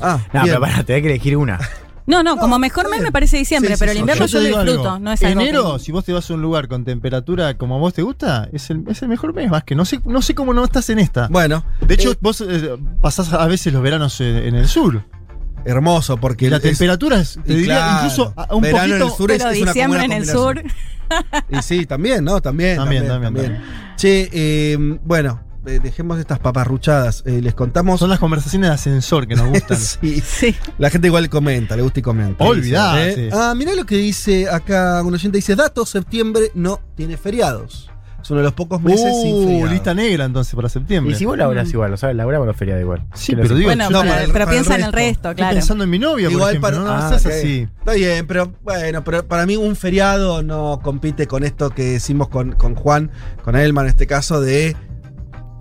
Ah, 0.01 0.19
No, 0.33 0.43
bien. 0.43 0.55
pero 0.55 0.61
para, 0.61 0.83
te 0.83 0.93
hay 0.93 1.01
que 1.01 1.09
elegir 1.09 1.37
una. 1.37 1.59
No, 2.07 2.23
no, 2.23 2.35
como 2.37 2.57
mejor 2.59 2.89
mes 2.89 3.01
me 3.01 3.11
parece 3.11 3.37
diciembre, 3.37 3.69
Sí, 3.69 3.75
sí, 3.75 3.79
pero 3.79 3.91
el 3.91 3.97
sí. 3.97 3.99
invierno 4.01 4.25
te 4.25 4.31
yo 4.31 4.39
lo 4.39 4.45
digo 4.45 4.57
algo. 4.57 4.71
disfruto, 4.73 4.99
no 4.99 5.11
es 5.13 5.23
algo 5.23 5.41
Enero, 5.41 5.79
si 5.79 5.91
vos 5.91 6.03
te 6.03 6.11
vas 6.11 6.29
a 6.29 6.33
un 6.33 6.41
lugar 6.41 6.67
con 6.67 6.83
temperatura 6.83 7.57
como 7.57 7.75
a 7.75 7.77
vos 7.77 7.93
te 7.93 8.01
gusta, 8.01 8.49
es 8.51 8.69
el, 8.71 8.83
es 8.87 9.01
el 9.03 9.07
mejor 9.07 9.33
mes, 9.33 9.49
más 9.51 9.63
que 9.63 9.75
no 9.75 9.85
sé, 9.85 10.01
no 10.05 10.21
sé 10.21 10.33
cómo 10.35 10.53
no 10.53 10.63
estás 10.63 10.89
en 10.89 10.97
esta. 10.99 11.27
Bueno, 11.29 11.63
de 11.87 11.93
hecho, 11.93 12.11
eh, 12.11 12.17
vos 12.19 12.41
eh, 12.41 12.75
pasás 13.01 13.31
a 13.33 13.45
veces 13.45 13.71
los 13.71 13.81
veranos 13.83 14.19
en, 14.19 14.35
en 14.35 14.55
el 14.55 14.67
sur. 14.67 15.03
hermoso, 15.63 16.17
porque 16.17 16.47
Y 16.47 16.49
la 16.49 16.57
es- 16.57 16.63
temperatura 16.63 17.19
es, 17.19 17.39
te 17.45 17.53
y 17.53 17.57
diría, 17.57 17.75
claro, 17.77 17.97
incluso 17.97 18.33
a- 18.35 18.55
un 18.55 18.61
verano 18.63 18.83
en 18.95 18.99
poquito. 19.01 19.05
el 19.05 19.11
sur 19.17 19.31
es, 19.31 19.37
Pero 19.37 19.49
es 19.51 19.61
una 19.61 19.71
diciembre 19.73 19.99
buena 19.99 20.15
en 20.15 20.21
el 20.21 20.27
sur. 20.27 20.55
combinación. 20.55 20.91
Y 21.49 21.61
sí, 21.61 21.85
también, 21.85 22.23
¿no? 22.23 22.41
También, 22.41 22.77
también, 22.77 23.07
También, 23.07 23.33
también. 23.33 23.45
también, 23.61 23.95
Che, 23.95 24.29
eh, 24.33 24.77
bueno, 25.03 25.39
eh, 25.65 25.79
dejemos 25.81 26.19
estas 26.19 26.39
paparruchadas. 26.39 27.23
Eh, 27.25 27.41
les 27.41 27.53
contamos. 27.53 27.99
Son 27.99 28.09
las 28.09 28.19
conversaciones 28.19 28.69
de 28.69 28.73
ascensor 28.75 29.27
que 29.27 29.35
nos 29.35 29.47
gustan. 29.49 29.77
sí. 29.77 30.21
Sí. 30.21 30.55
La 30.77 30.89
gente 30.89 31.07
igual 31.07 31.29
comenta, 31.29 31.75
le 31.75 31.81
gusta 31.83 31.99
y 31.99 32.03
comenta. 32.03 32.43
Olvidate. 32.43 33.27
¿eh? 33.27 33.29
Ah, 33.33 33.53
mirá 33.55 33.73
lo 33.75 33.85
que 33.85 33.95
dice 33.97 34.49
acá 34.49 35.01
un 35.03 35.13
oyente. 35.13 35.37
Dice, 35.37 35.55
datos, 35.55 35.89
septiembre 35.89 36.51
no 36.55 36.79
tiene 36.95 37.17
feriados. 37.17 37.87
Es 38.23 38.29
uno 38.29 38.41
de 38.41 38.43
los 38.43 38.53
pocos 38.53 38.79
meses 38.83 39.11
sin 39.23 39.33
Uh, 39.33 39.43
feriados. 39.47 39.71
lista 39.71 39.93
negra 39.95 40.25
entonces 40.25 40.53
para 40.53 40.69
septiembre. 40.69 41.11
Y 41.11 41.17
si 41.17 41.25
vos 41.25 41.35
laburás 41.35 41.67
igual, 41.73 41.91
o 41.91 41.97
sea, 41.97 42.13
laburamos 42.13 42.45
los 42.45 42.55
feriados 42.55 42.83
igual. 42.83 43.03
Sí, 43.15 43.31
¿Qué 43.31 43.37
pero 43.37 43.49
lo 43.49 43.55
digo, 43.55 43.67
Bueno, 43.69 43.89
no, 43.89 44.01
pero, 44.01 44.11
para 44.11 44.23
el- 44.23 44.31
pero 44.31 44.33
para 44.33 44.43
el 44.43 44.49
piensa 44.63 44.75
en 44.75 44.85
el 44.85 44.93
resto. 44.93 45.29
Estoy 45.31 45.35
claro. 45.37 45.55
pensando 45.55 45.83
en 45.85 45.89
mi 45.89 45.97
novia, 45.97 46.27
por 46.27 46.33
Igual 46.33 46.49
ejemplo. 46.51 46.69
para- 46.69 46.83
no, 46.83 46.91
ah, 46.91 47.15
así. 47.15 47.67
Está 47.79 47.93
bien, 47.93 48.27
pero 48.27 48.53
bueno, 48.61 49.03
pero 49.03 49.27
para 49.27 49.47
mí 49.47 49.55
un 49.57 49.75
feriado 49.75 50.43
no 50.43 50.81
compite 50.83 51.25
con 51.25 51.43
esto 51.43 51.71
que 51.71 51.83
decimos 51.93 52.27
con, 52.29 52.51
con 52.51 52.75
Juan, 52.75 53.09
con 53.43 53.55
Elman 53.55 53.85
en 53.85 53.89
este 53.89 54.05
caso, 54.05 54.39
de 54.39 54.75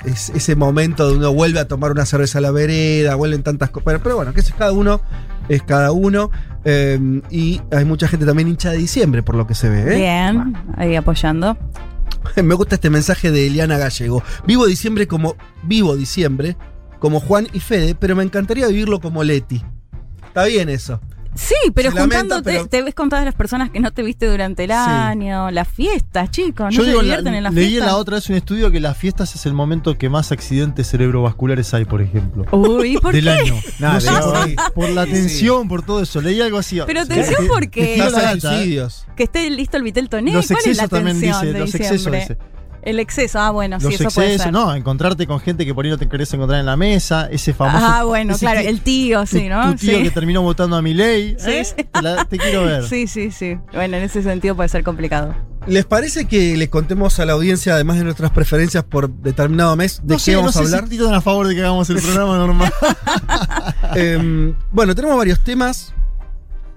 es- 0.05 0.31
ese 0.31 0.57
momento 0.57 1.05
donde 1.05 1.19
uno 1.21 1.33
vuelve 1.35 1.61
a 1.61 1.69
tomar 1.69 1.91
una 1.93 2.07
cerveza 2.07 2.39
a 2.39 2.41
la 2.41 2.51
vereda, 2.51 3.15
vuelven 3.15 3.43
tantas 3.43 3.71
cosas. 3.71 3.85
Pero, 3.87 4.03
pero 4.03 4.17
bueno, 4.17 4.33
que 4.33 4.41
es 4.41 4.53
cada 4.53 4.73
uno, 4.73 5.01
es 5.49 5.63
cada 5.63 5.93
uno. 5.93 6.31
eh, 6.65 7.23
y 7.31 7.61
hay 7.73 7.85
mucha 7.87 8.07
gente 8.07 8.27
también 8.27 8.47
hincha 8.49 8.71
de 8.71 8.77
diciembre, 8.77 9.23
por 9.23 9.35
lo 9.35 9.47
que 9.47 9.55
se 9.55 9.71
ve. 9.71 9.81
¿eh? 9.95 9.97
Bien, 9.97 10.55
ahí 10.77 10.95
apoyando. 10.95 11.57
Me 12.43 12.55
gusta 12.55 12.75
este 12.75 12.91
mensaje 12.91 13.31
de 13.31 13.47
Eliana 13.47 13.79
Gallego. 13.79 14.23
Vivo 14.47 14.67
diciembre 14.67 15.07
como. 15.09 15.37
Vivo 15.63 15.97
diciembre 15.97 16.57
como 16.99 17.19
Juan 17.21 17.47
y 17.55 17.61
Fede, 17.61 17.95
pero 17.95 18.15
me 18.15 18.23
encantaría 18.23 18.67
vivirlo 18.69 19.01
como 19.01 19.25
Leti. 19.25 19.65
Está 20.27 20.45
bien 20.45 20.69
eso. 20.69 21.01
Sí, 21.35 21.55
pero 21.75 21.93
juntándote, 21.93 22.43
pero- 22.43 22.67
te 22.67 22.83
ves 22.83 22.95
con 22.95 23.09
todas 23.09 23.25
las 23.25 23.35
personas 23.35 23.71
que 23.71 23.79
no 23.79 23.93
te 23.93 24.03
viste 24.03 24.27
durante 24.27 24.65
el 24.65 24.71
Sí. 24.71 24.77
año, 24.77 25.51
las 25.53 25.69
fiestas, 25.69 26.31
chicos, 26.31 26.67
no 26.67 26.71
Yo 26.71 26.83
se 26.83 26.89
digo, 26.91 27.03
la- 27.03 27.05
divierten 27.05 27.35
en 27.35 27.43
las 27.45 27.55
leí 27.55 27.69
fiestas. 27.69 27.87
la 27.89 27.97
otra 27.97 28.17
vez 28.17 28.29
un 28.29 28.37
estudio 28.37 28.71
que 28.71 28.81
las 28.81 28.97
fiestas 28.97 29.35
es 29.37 29.47
el 29.47 29.53
momento 29.55 29.97
que 29.97 30.09
más 30.09 30.33
accidentes 30.33 30.89
cerebrovasculares 30.91 31.73
hay, 31.73 31.85
por 31.85 32.03
ejemplo. 32.03 32.47
Uy, 32.51 32.99
¿por 32.99 33.13
del 33.15 33.25
qué? 33.25 33.31
año. 33.31 33.55
No 33.79 34.01
sé, 34.01 34.11
por, 34.11 34.73
por 34.75 34.89
la 34.91 35.05
Sí. 35.07 35.13
tensión, 35.13 35.69
por 35.69 35.83
todo 35.85 36.03
eso. 36.03 36.21
Leí 36.21 36.41
algo 36.41 36.59
así. 36.59 36.81
Pero 36.87 37.07
tensión 37.07 37.43
que- 37.43 37.49
¿por 37.49 37.71
que. 37.71 37.97
Que 39.17 39.23
esté 39.25 39.49
listo 39.51 39.77
el 39.77 39.83
Vitel 39.85 40.09
Toné. 40.09 40.33
Los 40.33 40.47
¿Cuál 40.49 40.59
es 40.59 40.65
la 40.67 40.71
excesos 40.73 40.91
también 40.91 41.21
tensión 41.21 41.41
dice, 41.43 41.53
de 41.53 41.59
los 41.61 41.73
diciembre? 41.73 41.97
excesos 41.97 42.13
dice. 42.37 42.60
El 42.83 42.99
exceso, 42.99 43.39
ah, 43.39 43.51
bueno, 43.51 43.79
sí, 43.79 43.85
Los 43.87 43.95
eso 44.01 44.11
puede 44.11 44.29
excesos, 44.29 44.45
ser. 44.45 44.53
no, 44.53 44.75
encontrarte 44.75 45.27
con 45.27 45.39
gente 45.41 45.67
que 45.67 45.75
por 45.75 45.85
ahí 45.85 45.91
no 45.91 45.99
te 45.99 46.09
querés 46.09 46.33
encontrar 46.33 46.61
en 46.61 46.67
la 46.67 46.77
mesa, 46.77 47.29
ese 47.31 47.53
famoso. 47.53 47.85
ah, 47.87 48.05
bueno, 48.05 48.37
claro, 48.39 48.61
el 48.61 48.81
tío, 48.81 49.27
sí, 49.27 49.49
¿no? 49.49 49.73
tu 49.73 49.77
tío 49.79 49.99
sí. 49.99 50.03
que 50.05 50.11
terminó 50.11 50.41
votando 50.43 50.77
a 50.77 50.83
mi 50.83 50.95
ley. 50.95 51.37
Sí, 51.39 51.65
sí. 51.65 51.75
Te, 51.85 52.03
la- 52.03 52.25
te 52.25 52.39
quiero 52.39 52.65
ver. 52.65 52.85
sí, 52.89 53.07
sí, 53.07 53.31
sí. 53.31 53.59
Bueno, 53.75 53.97
en 53.99 54.05
ese 54.05 54.23
sentido 54.23 54.57
puede 54.57 54.69
ser 54.69 54.83
complicado. 54.83 55.35
¿Les 55.67 55.85
parece 55.85 56.25
que 56.27 56.57
les 56.57 56.71
contemos 56.71 57.21
a 57.21 57.27
la 57.27 57.35
audiencia, 57.35 57.75
además 57.75 57.99
de 57.99 58.05
nuestras 58.05 58.31
preferencias 58.31 58.83
por 58.83 59.11
determinado 59.11 59.77
mes, 59.77 60.01
de 60.03 60.15
No 60.15 60.17
qué 60.17 60.21
sé, 60.21 60.33
no 60.33 60.39
vamos 60.39 60.55
sé 60.55 60.61
a 60.61 60.63
si 60.67 60.75
hablar? 60.75 60.89
tan 60.89 61.15
a 61.15 61.21
favor 61.21 61.47
de 61.49 61.55
que 61.55 61.61
hagamos 61.61 61.91
el 61.91 61.97
programa 62.01 62.39
normal. 62.39 62.73
Em, 63.95 64.55
bueno, 64.73 64.95
tenemos 64.95 65.17
varios 65.19 65.41
temas. 65.41 65.93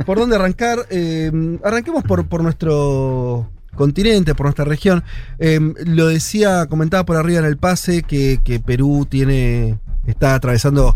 ¿Por 0.06 0.18
dónde 0.20 0.36
arrancar? 0.36 0.80
Eh, 0.90 1.32
arranquemos 1.64 2.04
por, 2.04 2.28
por 2.28 2.44
nuestro 2.44 3.50
continente, 3.76 4.36
por 4.36 4.46
nuestra 4.46 4.66
región. 4.66 5.04
Eh, 5.40 5.60
lo 5.86 6.08
decía, 6.08 6.66
comentaba 6.68 7.06
por 7.06 7.18
arriba 7.18 7.40
en 7.40 7.46
el 7.46 7.58
pase 7.58 8.04
que, 8.04 8.40
que 8.44 8.60
Perú 8.60 9.08
tiene. 9.10 9.80
está 10.06 10.36
atravesando 10.36 10.96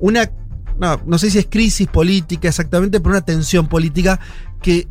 una. 0.00 0.30
No, 0.78 1.00
no 1.06 1.18
sé 1.18 1.30
si 1.30 1.38
es 1.38 1.46
crisis 1.48 1.86
política 1.86 2.48
exactamente, 2.48 3.00
pero 3.00 3.10
una 3.10 3.24
tensión 3.24 3.68
política 3.68 4.20
que. 4.60 4.88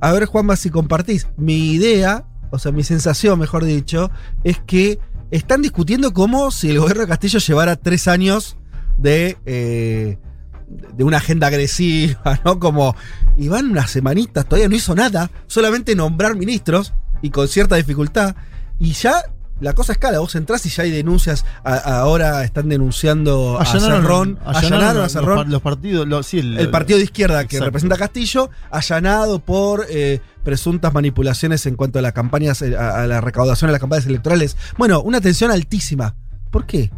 A 0.00 0.12
ver, 0.12 0.26
Juanma, 0.26 0.56
si 0.56 0.70
compartís. 0.70 1.28
Mi 1.36 1.72
idea, 1.72 2.26
o 2.50 2.58
sea, 2.58 2.72
mi 2.72 2.84
sensación, 2.84 3.38
mejor 3.38 3.64
dicho, 3.64 4.10
es 4.44 4.58
que 4.60 4.98
están 5.30 5.62
discutiendo 5.62 6.12
como 6.12 6.50
si 6.50 6.70
el 6.70 6.78
gobierno 6.78 7.02
de 7.02 7.08
Castillo 7.08 7.38
llevara 7.38 7.76
tres 7.76 8.08
años 8.08 8.56
de. 8.98 9.36
eh, 9.46 10.18
de 10.68 11.04
una 11.04 11.18
agenda 11.18 11.46
agresiva, 11.46 12.40
¿no? 12.44 12.58
Como, 12.58 12.94
y 13.36 13.48
van 13.48 13.70
unas 13.70 13.90
semanitas, 13.90 14.44
todavía 14.46 14.68
no 14.68 14.74
hizo 14.76 14.94
nada, 14.94 15.30
solamente 15.46 15.94
nombrar 15.94 16.34
ministros 16.36 16.92
y 17.22 17.30
con 17.30 17.48
cierta 17.48 17.76
dificultad, 17.76 18.34
y 18.78 18.92
ya 18.92 19.14
la 19.58 19.72
cosa 19.72 19.92
escala, 19.92 20.18
vos 20.18 20.34
entrás 20.34 20.66
y 20.66 20.68
ya 20.68 20.82
hay 20.82 20.90
denuncias, 20.90 21.46
a- 21.64 21.76
ahora 22.00 22.44
están 22.44 22.68
denunciando 22.68 23.58
a 23.58 23.62
Cerrón, 24.02 24.38
allanaron 24.44 25.02
a 25.02 25.08
Cerrón, 25.08 25.50
los 25.50 25.62
partidos, 25.62 26.06
los- 26.06 26.26
sí, 26.26 26.40
el, 26.40 26.58
el 26.58 26.68
partido 26.70 26.98
de 26.98 27.04
izquierda 27.04 27.46
que 27.46 27.56
representa 27.64 27.94
a 27.94 27.98
Castillo, 27.98 28.50
allanado 28.70 29.38
por 29.38 29.86
eh, 29.88 30.20
presuntas 30.44 30.92
manipulaciones 30.92 31.64
en 31.64 31.74
cuanto 31.76 31.98
a 31.98 32.02
las 32.02 32.12
campañas, 32.12 32.60
eh, 32.62 32.76
a, 32.76 33.02
a 33.02 33.06
la 33.06 33.22
recaudación 33.22 33.68
de 33.68 33.72
las 33.72 33.80
campañas 33.80 34.04
electorales. 34.06 34.56
Bueno, 34.76 35.00
una 35.00 35.20
tensión 35.22 35.50
altísima. 35.50 36.14
¿Por 36.50 36.66
qué? 36.66 36.90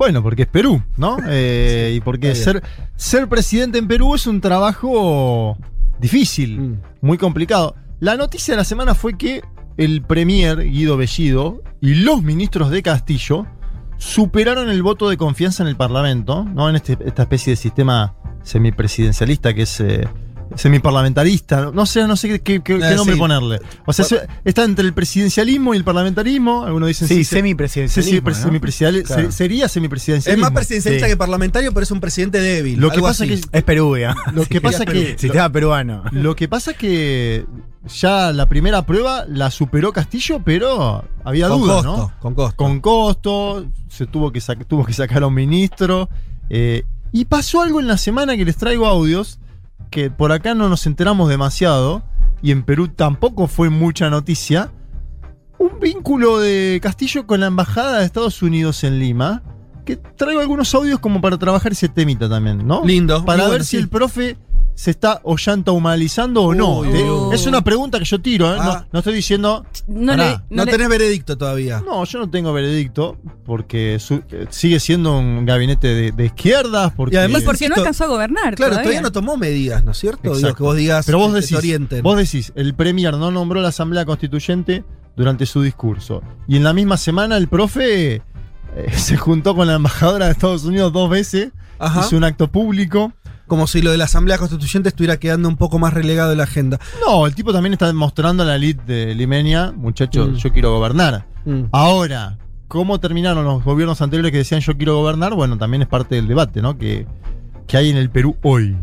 Bueno, 0.00 0.22
porque 0.22 0.44
es 0.44 0.48
Perú, 0.48 0.82
¿no? 0.96 1.18
Eh, 1.28 1.92
y 1.94 2.00
porque 2.00 2.34
ser, 2.34 2.62
ser 2.96 3.28
presidente 3.28 3.76
en 3.76 3.86
Perú 3.86 4.14
es 4.14 4.26
un 4.26 4.40
trabajo 4.40 5.58
difícil, 5.98 6.58
Mm. 6.58 6.76
muy 7.02 7.18
complicado. 7.18 7.74
La 7.98 8.16
noticia 8.16 8.54
de 8.54 8.56
la 8.56 8.64
semana 8.64 8.94
fue 8.94 9.18
que 9.18 9.42
el 9.76 10.00
premier 10.00 10.64
Guido 10.70 10.96
Bellido 10.96 11.62
y 11.82 11.96
los 11.96 12.22
ministros 12.22 12.70
de 12.70 12.82
Castillo 12.82 13.46
superaron 13.98 14.70
el 14.70 14.82
voto 14.82 15.10
de 15.10 15.18
confianza 15.18 15.64
en 15.64 15.68
el 15.68 15.76
Parlamento, 15.76 16.44
¿no? 16.44 16.70
En 16.70 16.76
este- 16.76 16.96
esta 17.04 17.24
especie 17.24 17.50
de 17.52 17.56
sistema 17.56 18.14
semipresidencialista 18.42 19.52
que 19.52 19.62
es 19.62 19.80
eh, 19.80 20.08
semiparlamentarista, 20.56 21.70
no 21.72 21.86
sé, 21.86 22.06
no 22.06 22.16
sé 22.16 22.28
qué, 22.28 22.40
qué- 22.40 22.62
qué- 22.62 22.78
qué 22.78 22.92
Eh, 22.92 22.96
nombre 22.96 23.14
sí. 23.14 23.20
ponerle. 23.20 23.60
O 23.86 23.92
sea, 23.92 24.04
se- 24.04 24.26
está 24.44 24.64
entre 24.64 24.84
el 24.84 24.92
presidencialismo 24.92 25.74
y 25.74 25.76
el 25.76 25.84
parlamentarismo, 25.84 26.64
algunos 26.64 26.88
dicen 26.88 27.08
Sí, 27.08 27.14
se- 27.14 27.24
Sí, 27.24 27.36
semipresidencialismo. 27.36 28.16
sí, 28.16 28.20
pre- 28.20 28.34
¿no? 28.34 28.40
semipresidencial- 28.40 29.02
Claro. 29.04 29.30
se- 29.30 29.32
sería 29.36 29.66
Es 29.66 29.72
semipresidencialismo. 29.72 30.44
más 30.44 30.52
presidencialista 30.52 31.06
Sí. 31.06 31.12
que 31.12 31.16
parlamentario, 31.16 31.72
pero 31.72 31.84
es 31.84 31.90
un 31.90 32.00
presidente 32.00 32.40
débil. 32.40 32.80
Lo 32.80 32.88
que 32.90 32.96
algo 32.96 33.06
pasa 33.08 33.24
así. 33.24 33.40
que 33.40 33.58
Es 33.58 33.62
Perú, 33.64 33.96
ya. 33.96 34.14
Lo 34.32 34.44
que 34.44 34.60
pasa 34.60 34.84
Perú. 34.84 34.92
que 35.00 35.18
Sistema 35.18 35.50
peruano. 35.50 36.02
lo 36.12 36.34
que 36.36 36.48
pasa 36.48 36.74
que 36.74 37.44
ya 37.88 38.32
la 38.32 38.46
primera 38.46 38.84
prueba 38.84 39.24
la 39.28 39.50
superó 39.50 39.92
Castillo, 39.92 40.40
pero 40.44 41.04
había 41.24 41.48
con 41.48 41.60
dudas, 41.60 41.76
costo, 41.84 41.96
¿no? 41.96 42.12
con 42.20 42.34
costo. 42.34 42.56
Con 42.56 42.80
costo, 42.80 43.66
se 43.88 44.06
tuvo 44.06 44.30
que 44.32 44.40
tuvo 44.68 44.84
que 44.84 44.92
sacar 44.92 45.22
a 45.22 45.26
un 45.26 45.34
ministro 45.34 46.08
eh, 46.50 46.84
y 47.12 47.24
pasó 47.24 47.62
algo 47.62 47.80
en 47.80 47.86
la 47.86 47.96
semana 47.96 48.36
que 48.36 48.44
les 48.44 48.56
traigo 48.56 48.86
audios 48.86 49.38
que 49.90 50.10
por 50.10 50.32
acá 50.32 50.54
no 50.54 50.68
nos 50.68 50.86
enteramos 50.86 51.28
demasiado 51.28 52.02
y 52.42 52.52
en 52.52 52.62
Perú 52.62 52.88
tampoco 52.88 53.46
fue 53.46 53.68
mucha 53.70 54.08
noticia. 54.08 54.70
Un 55.58 55.78
vínculo 55.80 56.38
de 56.38 56.78
Castillo 56.82 57.26
con 57.26 57.40
la 57.40 57.46
embajada 57.46 57.98
de 57.98 58.06
Estados 58.06 58.40
Unidos 58.42 58.82
en 58.84 58.98
Lima. 58.98 59.42
Que 59.84 59.96
traigo 59.96 60.40
algunos 60.40 60.74
audios 60.74 61.00
como 61.00 61.20
para 61.20 61.36
trabajar 61.36 61.72
ese 61.72 61.88
temita 61.88 62.28
también, 62.28 62.66
¿no? 62.66 62.84
Lindo. 62.84 63.24
para 63.24 63.42
ver 63.42 63.50
bueno, 63.50 63.64
si 63.64 63.70
sí. 63.70 63.76
el 63.76 63.88
profe 63.88 64.38
se 64.80 64.92
está 64.92 65.20
humanizando 65.74 66.42
o 66.42 66.54
no. 66.54 66.78
Uy, 66.78 66.88
Te- 66.90 67.02
uy. 67.10 67.34
Es 67.34 67.46
una 67.46 67.62
pregunta 67.62 67.98
que 67.98 68.06
yo 68.06 68.18
tiro, 68.18 68.50
¿eh? 68.50 68.56
Ah. 68.58 68.64
no, 68.84 68.86
no 68.92 68.98
estoy 69.00 69.12
diciendo. 69.14 69.66
No 69.86 70.16
le, 70.16 70.30
No, 70.30 70.42
no 70.48 70.64
le- 70.64 70.72
tenés 70.72 70.88
veredicto 70.88 71.36
todavía. 71.36 71.82
No, 71.84 72.02
yo 72.06 72.18
no 72.18 72.30
tengo 72.30 72.50
veredicto 72.54 73.18
porque 73.44 73.98
su- 74.00 74.22
eh, 74.30 74.46
sigue 74.48 74.80
siendo 74.80 75.18
un 75.18 75.44
gabinete 75.44 75.88
de, 75.88 76.12
de 76.12 76.24
izquierdas. 76.24 76.92
Porque, 76.96 77.16
Y 77.16 77.18
además 77.18 77.42
y 77.42 77.44
porque 77.44 77.68
no 77.68 77.74
alcanzó 77.74 78.04
a 78.04 78.06
gobernar. 78.06 78.54
Claro, 78.54 78.70
todavía. 78.70 78.82
todavía 78.84 79.02
no 79.02 79.12
tomó 79.12 79.36
medidas, 79.36 79.84
¿no 79.84 79.90
es 79.90 79.98
cierto? 79.98 80.34
Digo, 80.34 80.54
que 80.54 80.62
vos 80.62 80.76
digas 80.76 81.04
Pero 81.04 81.18
vos 81.18 81.26
que 81.28 81.34
te 81.34 81.40
decís, 81.42 81.58
orienten. 81.58 82.02
vos 82.02 82.16
decís, 82.16 82.50
el 82.54 82.74
Premier 82.74 83.12
no 83.18 83.30
nombró 83.30 83.60
la 83.60 83.68
Asamblea 83.68 84.06
Constituyente 84.06 84.82
durante 85.14 85.44
su 85.44 85.60
discurso. 85.60 86.22
Y 86.48 86.56
en 86.56 86.64
la 86.64 86.72
misma 86.72 86.96
semana 86.96 87.36
el 87.36 87.48
profe 87.48 88.14
eh, 88.14 88.22
se 88.96 89.18
juntó 89.18 89.54
con 89.54 89.66
la 89.66 89.74
embajadora 89.74 90.24
de 90.24 90.32
Estados 90.32 90.64
Unidos 90.64 90.90
dos 90.94 91.10
veces, 91.10 91.50
Ajá. 91.78 92.00
hizo 92.06 92.16
un 92.16 92.24
acto 92.24 92.48
público. 92.50 93.12
Como 93.50 93.66
si 93.66 93.82
lo 93.82 93.90
de 93.90 93.96
la 93.96 94.04
Asamblea 94.04 94.38
Constituyente 94.38 94.90
estuviera 94.90 95.16
quedando 95.16 95.48
un 95.48 95.56
poco 95.56 95.80
más 95.80 95.92
relegado 95.92 96.30
de 96.30 96.36
la 96.36 96.44
agenda. 96.44 96.78
No, 97.04 97.26
el 97.26 97.34
tipo 97.34 97.52
también 97.52 97.72
está 97.72 97.88
demostrando 97.88 98.44
a 98.44 98.46
la 98.46 98.54
elite 98.54 98.80
de 98.84 99.14
Limenia, 99.16 99.72
muchachos, 99.72 100.28
Mm. 100.30 100.34
yo 100.36 100.52
quiero 100.52 100.72
gobernar. 100.72 101.26
Mm. 101.44 101.62
Ahora, 101.72 102.38
¿cómo 102.68 103.00
terminaron 103.00 103.44
los 103.44 103.64
gobiernos 103.64 104.00
anteriores 104.02 104.30
que 104.30 104.38
decían 104.38 104.60
yo 104.60 104.76
quiero 104.76 104.94
gobernar? 104.98 105.34
Bueno, 105.34 105.58
también 105.58 105.82
es 105.82 105.88
parte 105.88 106.14
del 106.14 106.28
debate, 106.28 106.62
¿no? 106.62 106.78
Que, 106.78 107.08
que 107.66 107.76
hay 107.76 107.90
en 107.90 107.96
el 107.96 108.08
Perú 108.08 108.36
hoy. 108.42 108.76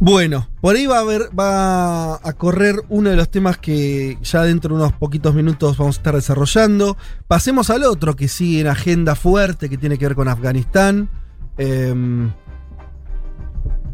Bueno, 0.00 0.48
por 0.60 0.74
ahí 0.74 0.86
va 0.86 0.98
a 0.98 1.02
haber, 1.02 1.22
va 1.38 2.14
a 2.16 2.32
correr 2.36 2.82
uno 2.88 3.10
de 3.10 3.16
los 3.16 3.28
temas 3.30 3.56
que 3.58 4.18
ya 4.22 4.42
dentro 4.42 4.74
de 4.76 4.82
unos 4.82 4.92
poquitos 4.94 5.32
minutos 5.32 5.76
vamos 5.78 5.96
a 5.96 5.98
estar 6.00 6.14
desarrollando. 6.16 6.96
Pasemos 7.28 7.70
al 7.70 7.84
otro 7.84 8.16
que 8.16 8.26
sigue 8.26 8.60
en 8.60 8.66
agenda 8.66 9.14
fuerte, 9.14 9.68
que 9.68 9.78
tiene 9.78 9.96
que 9.96 10.06
ver 10.06 10.14
con 10.16 10.26
Afganistán. 10.28 11.08
Em, 11.56 12.30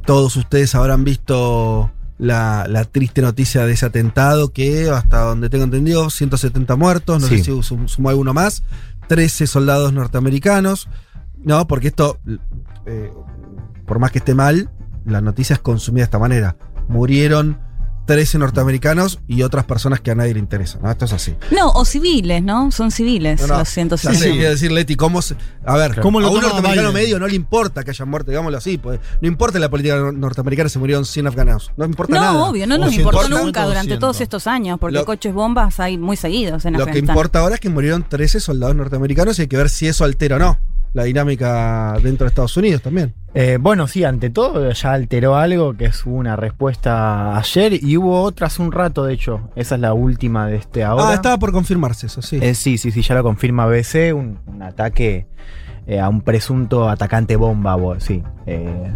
todos 0.07 0.37
ustedes 0.37 0.75
habrán 0.75 1.05
visto 1.05 1.91
la, 2.19 2.67
la 2.69 2.85
triste 2.85 3.23
noticia 3.23 3.67
de 3.67 3.73
ese 3.73 3.87
atentado 3.87 4.53
que, 4.53 4.91
hasta 4.91 5.21
donde 5.21 5.49
tengo 5.51 5.65
entendido, 5.65 6.11
170 6.11 6.77
muertos, 6.77 7.21
no 7.23 7.29
Sí. 7.29 7.39
sé 7.39 7.45
si 7.45 7.63
sum- 7.63 7.89
sumó 7.89 8.11
alguno 8.11 8.33
más, 8.35 8.63
13 9.09 9.47
soldados 9.47 9.93
norteamericanos. 9.93 10.89
No, 11.43 11.67
porque 11.67 11.89
esto, 11.89 12.19
eh, 12.87 13.11
por 13.87 13.99
más 13.99 14.11
que 14.13 14.19
esté 14.19 14.35
mal, 14.35 14.71
la 15.05 15.21
noticia 15.21 15.55
es 15.55 15.61
consumida 15.61 16.03
de 16.03 16.05
esta 16.05 16.19
manera. 16.19 16.57
Murieron 16.89 17.59
13 18.07 18.39
norteamericanos 18.39 19.21
y 19.27 19.43
otras 19.43 19.65
personas 19.65 20.01
que 20.01 20.11
a 20.11 20.15
nadie 20.15 20.35
le 20.35 20.41
interesan. 20.41 20.83
¿no? 20.83 20.91
Esto 20.91 21.07
es 21.07 21.13
así. 21.13 21.35
No, 21.51 21.71
o 21.71 21.85
civiles, 21.85 22.43
¿no? 22.43 22.71
Son 22.71 22.91
civiles 22.91 23.41
No, 23.41 23.47
no, 23.47 23.59
los 23.59 23.69
Ya 23.69 23.73
160. 23.75 24.19
sé, 24.19 24.31
quiero 24.33 24.51
decir, 24.51 24.73
Leti, 24.73 24.95
¿cómo 24.97 25.23
se- 25.23 25.37
A 25.65 25.77
ver, 25.77 26.01
¿Cómo 26.01 26.21
lo 26.21 26.27
a 26.27 26.31
un 26.31 26.41
norteamericano 26.43 26.91
Biden? 26.91 27.03
medio 27.05 27.19
no 27.19 27.27
le 27.27 27.35
importa 27.35 27.83
que 27.83 27.91
hayan 27.91 28.09
muerto, 28.09 28.31
digámoslo 28.31 28.59
así. 28.59 28.79
pues, 28.79 29.01
no 29.21 29.29
importa 29.29 29.59
la 29.59 29.71
política 29.71 29.97
nor- 29.97 30.15
norteamericana 30.15 30.69
si 30.69 30.79
murieron 30.79 31.05
100 31.07 31.27
afganos. 31.27 31.71
No 31.77 31.85
importa 31.87 32.15
No, 32.15 32.21
nada. 32.21 32.45
obvio, 32.45 32.67
no 32.67 32.77
nos 32.79 32.93
importó 32.95 33.29
nunca 33.29 33.65
durante 33.65 33.95
200. 33.95 33.99
todos 34.01 34.21
estos 34.21 34.47
años, 34.47 34.79
porque 34.79 34.97
Lo- 34.99 35.05
coches 35.05 35.33
bombas 35.33 35.81
hay 35.81 35.97
muy 35.97 36.17
seguidos 36.17 36.65
en 36.67 36.75
Lo 36.77 36.87
que 36.87 36.99
importa 36.99 37.41
ahora 37.41 37.55
es 37.55 37.61
que 37.61 37.71
murieron 37.71 38.07
13 38.09 38.41
soldados 38.41 38.77
norteamericanos 38.77 39.39
y 39.39 39.43
hay 39.43 39.49
que 39.49 39.57
ver 39.57 39.69
si 39.71 39.87
eso 39.87 40.05
altera 40.05 40.37
o 40.37 40.39
no 40.39 40.59
la 40.95 41.05
dinámica 41.05 41.99
dentro 42.03 42.25
de 42.25 42.29
Estados 42.29 42.57
Unidos 42.57 42.81
también. 42.81 43.13
Eh, 43.35 43.59
bueno, 43.61 43.89
sí, 43.89 44.05
ante 44.05 44.31
todo 44.31 44.71
ya 44.71 44.93
alteró 44.93 45.37
algo, 45.37 45.77
que 45.77 45.87
es 45.87 46.07
una 46.07 46.37
respuesta 46.37 47.37
ayer 47.37 47.75
y 47.75 47.97
hubo 47.97 48.23
otra 48.23 48.47
hace 48.47 48.63
un 48.63 48.71
rato, 48.71 49.05
de 49.05 49.15
hecho. 49.15 49.51
Esa 49.57 49.75
es 49.75 49.81
la 49.81 49.93
última 49.93 50.47
de 50.47 50.57
este 50.57 50.85
ahora. 50.85 51.11
Ah, 51.11 51.15
estaba 51.15 51.37
por 51.39 51.53
confirmarse 51.53 52.07
eso, 52.07 52.23
sí. 52.23 52.39
Eh, 52.41 52.55
sí, 52.55 52.79
sí, 52.79 52.93
sí, 52.93 53.03
ya 53.03 53.17
lo 53.17 53.25
confirma 53.25 53.67
un, 53.67 54.39
un 54.47 54.63
ataque 54.63 55.27
eh, 55.87 56.01
a 56.01 56.09
un 56.09 56.21
presunto 56.23 56.89
atacante 56.89 57.37
bomba, 57.37 57.75
bo- 57.77 58.01
sí. 58.01 58.23
Eh, 58.47 58.91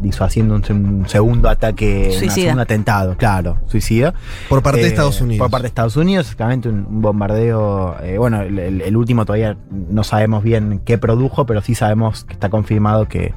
disuadiendo 0.00 0.54
un, 0.54 0.62
un 1.00 1.08
segundo 1.08 1.48
ataque, 1.48 2.12
Suicida. 2.12 2.52
un 2.52 2.60
atentado, 2.60 3.16
claro, 3.16 3.58
suicida. 3.66 4.12
por 4.48 4.62
parte 4.62 4.80
de 4.80 4.86
Eh, 4.86 4.88
Estados 4.88 5.20
Unidos. 5.22 5.42
Por 5.44 5.50
parte 5.50 5.62
de 5.62 5.68
Estados 5.68 5.96
Unidos, 5.96 6.26
exactamente 6.26 6.68
un, 6.68 6.86
un 6.86 7.00
bombardeo. 7.00 7.96
eh, 8.02 8.18
bueno, 8.18 8.42
el, 8.42 8.58
el- 8.58 8.80
el 8.82 8.96
último 8.96 9.24
todavía 9.24 9.56
no 9.70 10.04
sabemos 10.04 10.42
bien 10.44 10.82
qué 10.84 10.98
produjo, 10.98 11.46
pero 11.46 11.62
sí 11.62 11.74
sabemos 11.74 12.24
que 12.24 12.34
está 12.34 12.50
confirmado 12.50 13.08
que, 13.08 13.32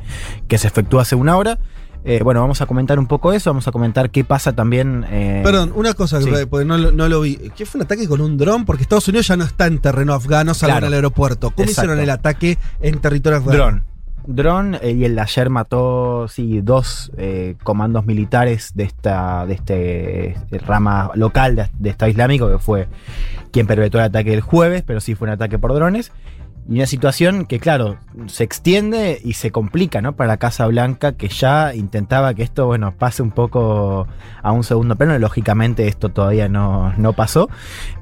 que 0.49 0.57
se 0.57 0.67
efectuó 0.67 0.99
hace 0.99 1.15
una 1.15 1.37
hora. 1.37 1.59
Eh, 2.05 2.21
bueno, 2.23 2.39
vamos 2.41 2.61
a 2.61 2.65
comentar 2.65 2.97
un 2.97 3.07
poco 3.07 3.33
eso, 3.33 3.49
vamos 3.49 3.67
a 3.67 3.71
comentar 3.71 4.09
qué 4.09 4.23
pasa 4.23 4.53
también. 4.53 5.05
eh, 5.09 5.41
Perdón, 5.43 5.73
una 5.75 5.93
cosa, 5.93 6.21
sí. 6.21 6.29
que- 6.29 6.47
porque 6.47 6.65
no, 6.65 6.77
lo- 6.77 6.91
no 6.91 7.09
lo 7.09 7.21
vi. 7.21 7.35
¿Qué 7.55 7.65
fue 7.65 7.79
un 7.79 7.85
ataque 7.85 8.07
con 8.07 8.21
un 8.21 8.37
dron? 8.37 8.63
Porque 8.65 8.83
Estados 8.83 9.07
Unidos 9.09 9.27
ya 9.27 9.35
no 9.37 9.43
está 9.43 9.67
en 9.67 9.79
terreno 9.79 10.13
afgano, 10.13 10.53
salvo 10.53 10.73
Claro. 10.73 10.85
en 10.87 10.93
el 10.93 10.95
aeropuerto. 10.95 11.51
¿Cómo 11.51 11.63
Exacto. 11.67 11.81
hicieron 11.87 11.99
el 12.03 12.09
ataque 12.09 12.57
en 12.79 12.99
territorio 12.99 13.39
afgano? 13.39 13.57
Dron. 13.57 13.83
Dron, 14.27 14.75
eh, 14.81 14.91
y 14.91 15.05
el 15.05 15.15
de 15.15 15.21
ayer 15.21 15.49
mató 15.49 16.27
sí, 16.27 16.61
dos 16.61 17.11
eh, 17.17 17.55
comandos 17.63 18.05
militares 18.05 18.71
de 18.75 18.83
esta 18.83 19.45
de 19.47 19.53
este, 19.55 20.27
eh, 20.29 20.35
rama 20.65 21.09
local 21.15 21.55
de, 21.55 21.67
de 21.79 21.89
Estado 21.89 22.11
Islámico, 22.11 22.49
que 22.49 22.59
fue 22.59 22.87
quien 23.51 23.65
perpetró 23.65 23.99
el 24.01 24.05
ataque 24.05 24.33
el 24.33 24.41
jueves, 24.41 24.83
pero 24.85 24.99
sí 24.99 25.15
fue 25.15 25.27
un 25.27 25.33
ataque 25.33 25.57
por 25.57 25.73
drones. 25.73 26.11
Y 26.69 26.75
una 26.75 26.85
situación 26.85 27.45
que, 27.45 27.59
claro, 27.59 27.97
se 28.27 28.43
extiende 28.43 29.19
y 29.23 29.33
se 29.33 29.49
complica, 29.49 30.01
¿no? 30.01 30.13
Para 30.15 30.27
la 30.27 30.37
Casa 30.37 30.67
Blanca, 30.67 31.13
que 31.13 31.27
ya 31.27 31.73
intentaba 31.73 32.35
que 32.35 32.43
esto, 32.43 32.67
bueno, 32.67 32.93
pase 32.95 33.23
un 33.23 33.31
poco 33.31 34.05
a 34.43 34.51
un 34.51 34.63
segundo 34.63 34.95
plano. 34.95 35.17
Lógicamente, 35.17 35.87
esto 35.87 36.09
todavía 36.09 36.47
no, 36.47 36.93
no 36.97 37.13
pasó. 37.13 37.49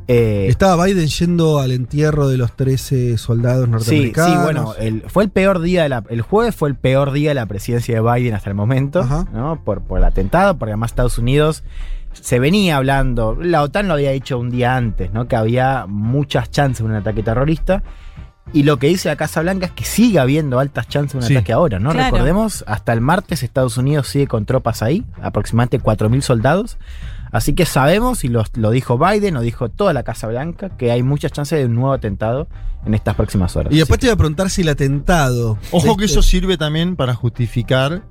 Eh, 0.10 0.48
Estaba 0.50 0.86
Biden 0.86 1.08
yendo 1.08 1.60
al 1.60 1.72
entierro 1.72 2.28
de 2.28 2.38
los 2.38 2.58
13 2.58 3.18
soldados 3.18 3.66
Sí, 3.66 3.72
norteamericanos. 3.72 4.32
sí, 4.32 4.38
bueno, 4.44 4.74
el, 4.78 5.02
fue 5.10 5.24
el 5.24 5.30
peor 5.30 5.62
día 5.62 5.84
de 5.84 5.90
la, 5.90 6.04
el 6.10 6.22
jueves 6.22 6.54
fue 6.54 6.68
el 6.68 6.76
peor 6.76 7.12
día 7.14 7.30
de 7.30 7.36
la 7.36 7.46
presidencia 7.46 7.96
de 7.96 8.02
Biden 8.02 8.34
hasta 8.34 8.50
el 8.50 8.56
momento, 8.56 9.00
Ajá. 9.00 9.28
¿no? 9.34 9.62
Por, 9.64 9.82
por 9.82 10.00
el 10.00 10.04
atentado, 10.04 10.58
porque 10.58 10.72
además 10.74 10.92
Estados 10.92 11.18
Unidos 11.18 11.64
se 12.12 12.40
venía 12.40 12.78
hablando, 12.78 13.38
la 13.40 13.62
OTAN 13.62 13.88
lo 13.88 13.94
había 13.94 14.12
dicho 14.12 14.38
un 14.40 14.50
día 14.50 14.76
antes, 14.76 15.14
¿no? 15.14 15.28
Que 15.28 15.36
había 15.38 15.86
muchas 15.88 16.50
chances 16.52 16.80
de 16.86 16.92
un 16.92 16.96
ataque 16.96 17.24
terrorista. 17.24 17.84
Y 18.54 18.63
lo 18.63 18.77
que 18.80 18.88
dice 18.88 19.10
la 19.10 19.18
Casa 19.18 19.42
Blanca 19.42 19.66
es 19.68 19.72
que 19.74 19.84
sigue 19.84 20.20
habiendo 20.20 20.58
altas 20.60 20.88
chances 20.88 21.13
de 21.13 21.18
un 21.20 21.24
Sí. 21.24 21.36
ataque 21.36 21.51
ahora, 21.54 21.80
¿no? 21.80 21.92
Claro. 21.92 22.12
Recordemos, 22.12 22.63
hasta 22.68 22.94
el 22.94 23.01
martes 23.01 23.44
Estados 23.44 23.77
Unidos 23.77 24.08
sigue 24.08 24.27
con 24.27 24.46
tropas 24.46 24.82
ahí, 24.82 25.06
aproximadamente 25.22 25.80
4.000 25.80 26.22
soldados. 26.22 26.77
Así 27.32 27.54
que 27.54 27.66
sabemos, 27.66 28.24
y 28.24 28.30
lo, 28.30 28.44
lo 28.56 28.72
dijo 28.72 28.98
Biden, 28.98 29.34
lo 29.34 29.42
dijo 29.42 29.68
toda 29.70 29.92
la 29.92 30.04
Casa 30.04 30.27
Blanca, 30.27 30.70
que 30.70 30.92
hay 30.92 31.04
muchas 31.04 31.34
chances 31.34 31.60
de 31.60 31.66
un 31.66 31.75
nuevo 31.75 31.92
atentado 31.92 32.48
en 32.86 32.94
estas 32.94 33.16
próximas 33.16 33.54
horas. 33.58 33.74
Y 33.74 33.77
después 33.80 34.00
te 34.00 34.06
iba 34.06 34.13
a 34.13 34.18
preguntar 34.18 34.50
si 34.50 34.62
el 34.62 34.70
atentado. 34.70 35.58
Ojo 35.72 35.98
que 35.98 36.06
este- 36.06 36.13
eso 36.20 36.22
sirve 36.22 36.58
también 36.58 36.96
para 36.96 37.13
justificar 37.13 38.01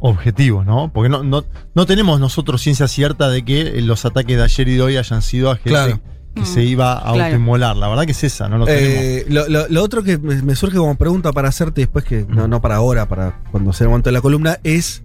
objetivos, 0.00 0.66
¿no? 0.66 0.92
Porque 0.92 1.08
no, 1.08 1.22
no, 1.22 1.44
no 1.74 1.86
tenemos 1.86 2.20
nosotros 2.20 2.60
ciencia 2.60 2.86
cierta 2.88 3.28
de 3.28 3.44
que 3.44 3.80
los 3.82 4.04
ataques 4.04 4.36
de 4.36 4.42
ayer 4.42 4.68
y 4.68 4.74
de 4.74 4.82
hoy 4.82 4.96
hayan 4.96 5.22
sido 5.22 5.50
a 5.50 5.54
gente 5.54 5.70
Claro. 5.70 6.00
Que 6.36 6.46
se 6.46 6.62
iba 6.62 6.98
a 6.98 7.12
Claro. 7.12 7.22
autoinmolar. 7.24 7.76
La 7.76 7.88
verdad 7.88 8.04
que 8.04 8.12
es 8.12 8.22
esa, 8.24 8.48
no 8.48 8.58
lo 8.58 8.66
tenemos. 8.66 8.86
Eh, 8.88 9.26
lo, 9.28 9.48
lo- 9.48 9.66
lo 9.68 9.82
otro 9.82 10.02
que 10.02 10.18
me, 10.18 10.40
me 10.42 10.54
surge 10.54 10.76
como 10.76 10.94
pregunta 10.96 11.32
para 11.32 11.48
hacerte 11.48 11.80
después 11.80 12.04
que 12.04 12.24
no, 12.28 12.46
no 12.46 12.60
para 12.60 12.76
ahora, 12.76 13.08
para 13.08 13.40
cuando 13.50 13.72
sea 13.72 13.86
el 13.86 13.88
momento 13.90 14.10
de 14.10 14.14
la 14.14 14.20
columna, 14.20 14.58
es 14.62 15.02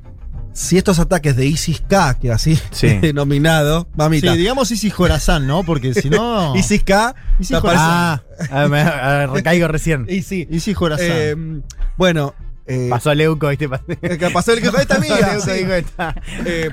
si 0.54 0.78
estos 0.78 1.00
ataques 1.00 1.38
de 1.38 1.46
ISIS-K, 1.46 2.20
que 2.20 2.32
así 2.32 2.60
Sí. 2.72 2.98
denominado, 3.00 3.84
Sí, 3.84 3.88
mamita, 3.96 4.34
digamos 4.34 4.70
Isis 4.72 4.94
Jorazán, 4.94 5.48
¿no? 5.48 5.64
Porque 5.64 5.94
si 5.94 6.10
no. 6.10 6.54
ISIS-K, 6.56 7.16
Isis. 7.40 7.58
Ah, 7.64 8.22
me- 8.70 9.28
recaigo 9.28 9.68
recién. 9.70 10.06
sí. 10.24 10.48
Isis 10.52 10.76
Jorazán. 10.76 11.08
Eh, 11.10 11.36
bueno, 11.98 12.34
eh, 12.68 12.88
Pasó 12.90 13.14
Leuco, 13.14 13.48
¿viste? 13.48 13.70
Pasó 13.70 14.52
eh, 14.52 14.56
el 14.56 14.62
que 14.62 14.72
fue 14.72 14.82
esta 14.82 14.96
amiga. 14.96 15.16
Leuco, 15.34 15.46
sí. 15.46 15.52
dijo 15.52 15.72
esta. 15.74 16.16
Eh, 16.46 16.70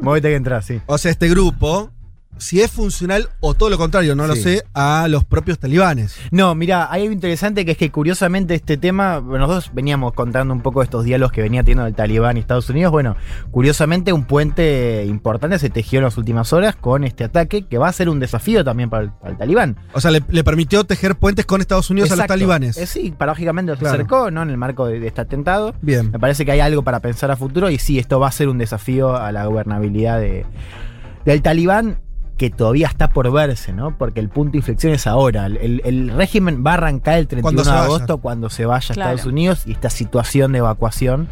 Movete 0.00 0.28
que 0.30 0.36
entras, 0.36 0.64
sí. 0.64 0.80
o 0.86 0.96
sea, 0.98 1.10
este 1.10 1.28
grupo, 1.28 1.90
si 2.38 2.60
es 2.60 2.70
funcional 2.70 3.28
o 3.40 3.54
todo 3.54 3.70
lo 3.70 3.78
contrario, 3.78 4.14
no 4.16 4.26
lo 4.26 4.34
sé, 4.34 4.64
a 4.74 5.06
los 5.08 5.24
propios 5.24 5.58
talibanes. 5.58 6.16
No, 6.30 6.54
mira, 6.54 6.90
hay 6.90 7.02
algo 7.02 7.12
interesante 7.12 7.64
que 7.64 7.72
es 7.72 7.78
que 7.78 7.90
curiosamente 7.90 8.54
este 8.54 8.76
tema, 8.76 9.20
nosotros 9.20 9.70
veníamos 9.72 10.12
contando 10.14 10.52
un 10.52 10.60
poco 10.60 10.82
estos 10.82 11.04
diálogos 11.04 11.32
que 11.32 11.42
venía 11.42 11.62
teniendo 11.62 11.86
el 11.86 11.94
Talibán 11.94 12.36
y 12.36 12.40
Estados 12.40 12.68
Unidos. 12.68 12.90
Bueno, 12.90 13.16
curiosamente 13.52 14.12
un 14.12 14.24
puente 14.24 15.04
importante 15.06 15.58
se 15.58 15.70
tejió 15.70 15.98
en 16.00 16.04
las 16.06 16.16
últimas 16.18 16.52
horas 16.52 16.74
con 16.74 17.04
este 17.04 17.24
ataque 17.24 17.66
que 17.66 17.78
va 17.78 17.88
a 17.88 17.92
ser 17.92 18.08
un 18.08 18.18
desafío 18.18 18.64
también 18.64 18.90
para 18.90 19.04
el, 19.04 19.10
para 19.12 19.32
el 19.32 19.38
Talibán. 19.38 19.76
O 19.92 20.00
sea, 20.00 20.10
le, 20.10 20.22
le 20.28 20.42
permitió 20.42 20.84
tejer 20.84 21.14
puentes 21.16 21.46
con 21.46 21.60
Estados 21.60 21.90
Unidos 21.90 22.10
a 22.12 22.16
los 22.16 22.26
talibanes. 22.26 22.76
Eh, 22.76 22.86
sí, 22.86 23.14
paradójicamente 23.16 23.70
los 23.72 23.78
Claro. 23.78 23.94
acercó, 23.94 24.30
¿no? 24.30 24.42
En 24.42 24.50
el 24.50 24.56
marco 24.56 24.86
de, 24.86 24.98
de 25.00 25.06
este 25.06 25.20
atentado. 25.20 25.74
Bien. 25.80 26.10
Me 26.10 26.18
parece 26.18 26.44
que 26.44 26.52
hay 26.52 26.60
algo 26.60 26.82
para 26.82 27.00
pensar 27.00 27.30
a 27.30 27.36
futuro 27.36 27.70
y 27.70 27.78
sí, 27.78 27.98
esto 27.98 28.18
va 28.18 28.28
a 28.28 28.32
ser 28.32 28.48
un 28.48 28.58
desafío 28.58 29.16
a 29.16 29.30
la 29.32 29.44
gobernabilidad 29.46 30.18
de, 30.20 30.44
del 31.24 31.42
talibán 31.42 31.98
que 32.42 32.50
todavía 32.50 32.88
está 32.88 33.08
por 33.10 33.30
verse, 33.30 33.72
¿no? 33.72 33.96
Porque 33.96 34.18
el 34.18 34.28
punto 34.28 34.52
de 34.52 34.58
inflexión 34.58 34.92
es 34.92 35.06
ahora. 35.06 35.46
El, 35.46 36.10
régimen 36.16 36.64
va 36.66 36.72
a 36.72 36.74
arrancar 36.74 37.18
el 37.20 37.28
31 37.28 37.42
Cuando 37.42 37.62
se 37.62 37.70
de 37.70 37.76
vaya. 37.76 37.84
agosto 37.86 38.18
cuando 38.18 38.50
se 38.50 38.66
vaya 38.66 38.86
a 38.90 38.94
Claro. 38.94 39.10
Estados 39.12 39.32
Unidos 39.32 39.62
y 39.64 39.70
esta 39.72 39.90
situación 39.90 40.50
de 40.50 40.58
evacuación 40.58 41.28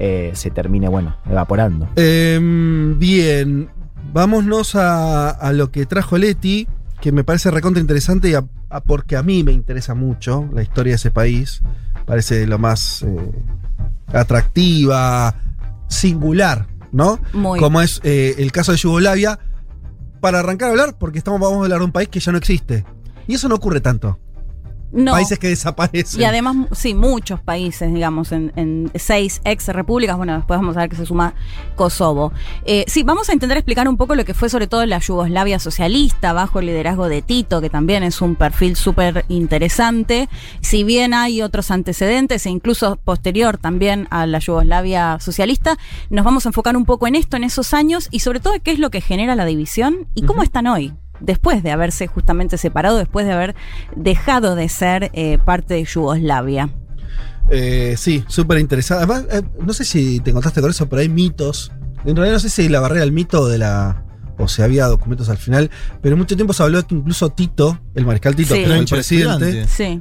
eh, 0.00 0.32
se 0.34 0.50
termine, 0.50 0.88
bueno, 0.88 1.14
evaporando. 1.30 1.88
Em, 1.94 2.98
bien, 2.98 3.68
vámonos 4.12 4.74
a, 4.74 5.30
a 5.30 5.52
lo 5.52 5.70
que 5.70 5.86
trajo 5.86 6.18
Leti, 6.18 6.66
que 7.00 7.12
me 7.12 7.22
parece 7.22 7.52
recontra 7.52 7.80
interesante 7.80 8.28
y 8.30 8.34
a- 8.34 8.44
a- 8.68 8.80
porque 8.80 9.14
a 9.16 9.22
mí 9.22 9.44
me 9.44 9.52
interesa 9.52 9.94
mucho 9.94 10.48
la 10.52 10.62
historia 10.62 10.90
de 10.94 10.96
ese 10.96 11.12
país. 11.12 11.62
Parece 12.04 12.34
de 12.34 12.48
lo 12.48 12.58
más 12.58 13.02
eh, 13.04 13.30
atractiva, 14.12 15.36
singular, 15.86 16.66
¿no? 16.90 17.20
Muy. 17.32 17.60
Como 17.60 17.80
es 17.80 18.00
eh, 18.02 18.34
el 18.38 18.50
caso 18.50 18.72
de 18.72 18.78
Yugoslavia. 18.78 19.38
Para 20.20 20.40
arrancar 20.40 20.68
a 20.68 20.70
hablar, 20.72 20.98
porque 20.98 21.18
estamos, 21.18 21.40
vamos 21.40 21.60
a 21.60 21.62
hablar 21.64 21.78
de 21.78 21.84
un 21.84 21.92
país 21.92 22.08
que 22.08 22.20
ya 22.20 22.32
no 22.32 22.38
existe. 22.38 22.84
Y 23.26 23.34
eso 23.34 23.48
no 23.48 23.54
ocurre 23.54 23.80
tanto. 23.80 24.18
No. 24.90 25.12
Países 25.12 25.38
que 25.38 25.48
desaparecen. 25.48 26.20
Y 26.20 26.24
además, 26.24 26.56
sí, 26.72 26.94
muchos 26.94 27.40
países, 27.40 27.92
digamos, 27.92 28.32
en, 28.32 28.52
en 28.56 28.90
seis 28.94 29.40
ex 29.44 29.68
repúblicas. 29.68 30.16
Bueno, 30.16 30.36
después 30.36 30.58
vamos 30.58 30.76
a 30.76 30.80
ver 30.80 30.88
que 30.88 30.96
se 30.96 31.04
suma 31.04 31.34
Kosovo. 31.76 32.32
Eh, 32.64 32.84
sí, 32.88 33.02
vamos 33.02 33.28
a 33.28 33.34
intentar 33.34 33.58
explicar 33.58 33.88
un 33.88 33.96
poco 33.96 34.14
lo 34.14 34.24
que 34.24 34.34
fue 34.34 34.48
sobre 34.48 34.66
todo 34.66 34.86
la 34.86 34.98
Yugoslavia 34.98 35.58
socialista 35.58 36.32
bajo 36.32 36.60
el 36.60 36.66
liderazgo 36.66 37.08
de 37.08 37.22
Tito, 37.22 37.60
que 37.60 37.70
también 37.70 38.02
es 38.02 38.22
un 38.22 38.34
perfil 38.34 38.76
súper 38.76 39.24
interesante. 39.28 40.28
Si 40.60 40.84
bien 40.84 41.12
hay 41.12 41.42
otros 41.42 41.70
antecedentes 41.70 42.46
e 42.46 42.50
incluso 42.50 42.96
posterior 42.96 43.58
también 43.58 44.08
a 44.10 44.26
la 44.26 44.38
Yugoslavia 44.38 45.18
socialista, 45.20 45.76
nos 46.08 46.24
vamos 46.24 46.46
a 46.46 46.48
enfocar 46.48 46.76
un 46.76 46.86
poco 46.86 47.06
en 47.06 47.14
esto, 47.14 47.36
en 47.36 47.44
esos 47.44 47.74
años 47.74 48.08
y 48.10 48.20
sobre 48.20 48.40
todo 48.40 48.54
qué 48.62 48.72
es 48.72 48.78
lo 48.78 48.90
que 48.90 49.00
genera 49.00 49.34
la 49.34 49.44
división 49.44 50.08
y 50.14 50.22
cómo 50.22 50.42
están 50.42 50.66
hoy 50.66 50.94
después 51.20 51.62
de 51.62 51.70
haberse 51.70 52.06
justamente 52.06 52.58
separado, 52.58 52.96
después 52.98 53.26
de 53.26 53.32
haber 53.32 53.54
dejado 53.96 54.54
de 54.54 54.68
ser 54.68 55.10
eh, 55.14 55.38
parte 55.44 55.74
de 55.74 55.84
Yugoslavia. 55.84 56.70
Eh, 57.50 57.94
sí, 57.96 58.24
súper 58.28 58.58
interesante. 58.58 59.04
Además, 59.04 59.24
eh, 59.32 59.42
no 59.64 59.72
sé 59.72 59.84
si 59.84 60.20
te 60.20 60.30
encontraste 60.30 60.60
con 60.60 60.70
eso, 60.70 60.88
pero 60.88 61.00
hay 61.00 61.08
mitos. 61.08 61.72
En 62.04 62.14
realidad 62.14 62.34
no 62.34 62.40
sé 62.40 62.50
si 62.50 62.68
la 62.68 62.80
barrera 62.80 63.04
el 63.04 63.12
mito 63.12 63.48
de 63.48 63.58
la. 63.58 64.04
O 64.40 64.46
si 64.46 64.62
había 64.62 64.86
documentos 64.86 65.28
al 65.30 65.38
final. 65.38 65.68
Pero 66.00 66.16
mucho 66.16 66.36
tiempo 66.36 66.52
se 66.52 66.62
habló 66.62 66.78
de 66.82 66.86
que 66.86 66.94
incluso 66.94 67.28
Tito, 67.30 67.80
el 67.94 68.06
mariscal 68.06 68.36
Tito, 68.36 68.54
Sí. 68.54 68.60
que 68.60 68.66
fue 68.68 68.78
el 68.78 68.84
presidente. 68.86 69.66
Sí. 69.66 70.00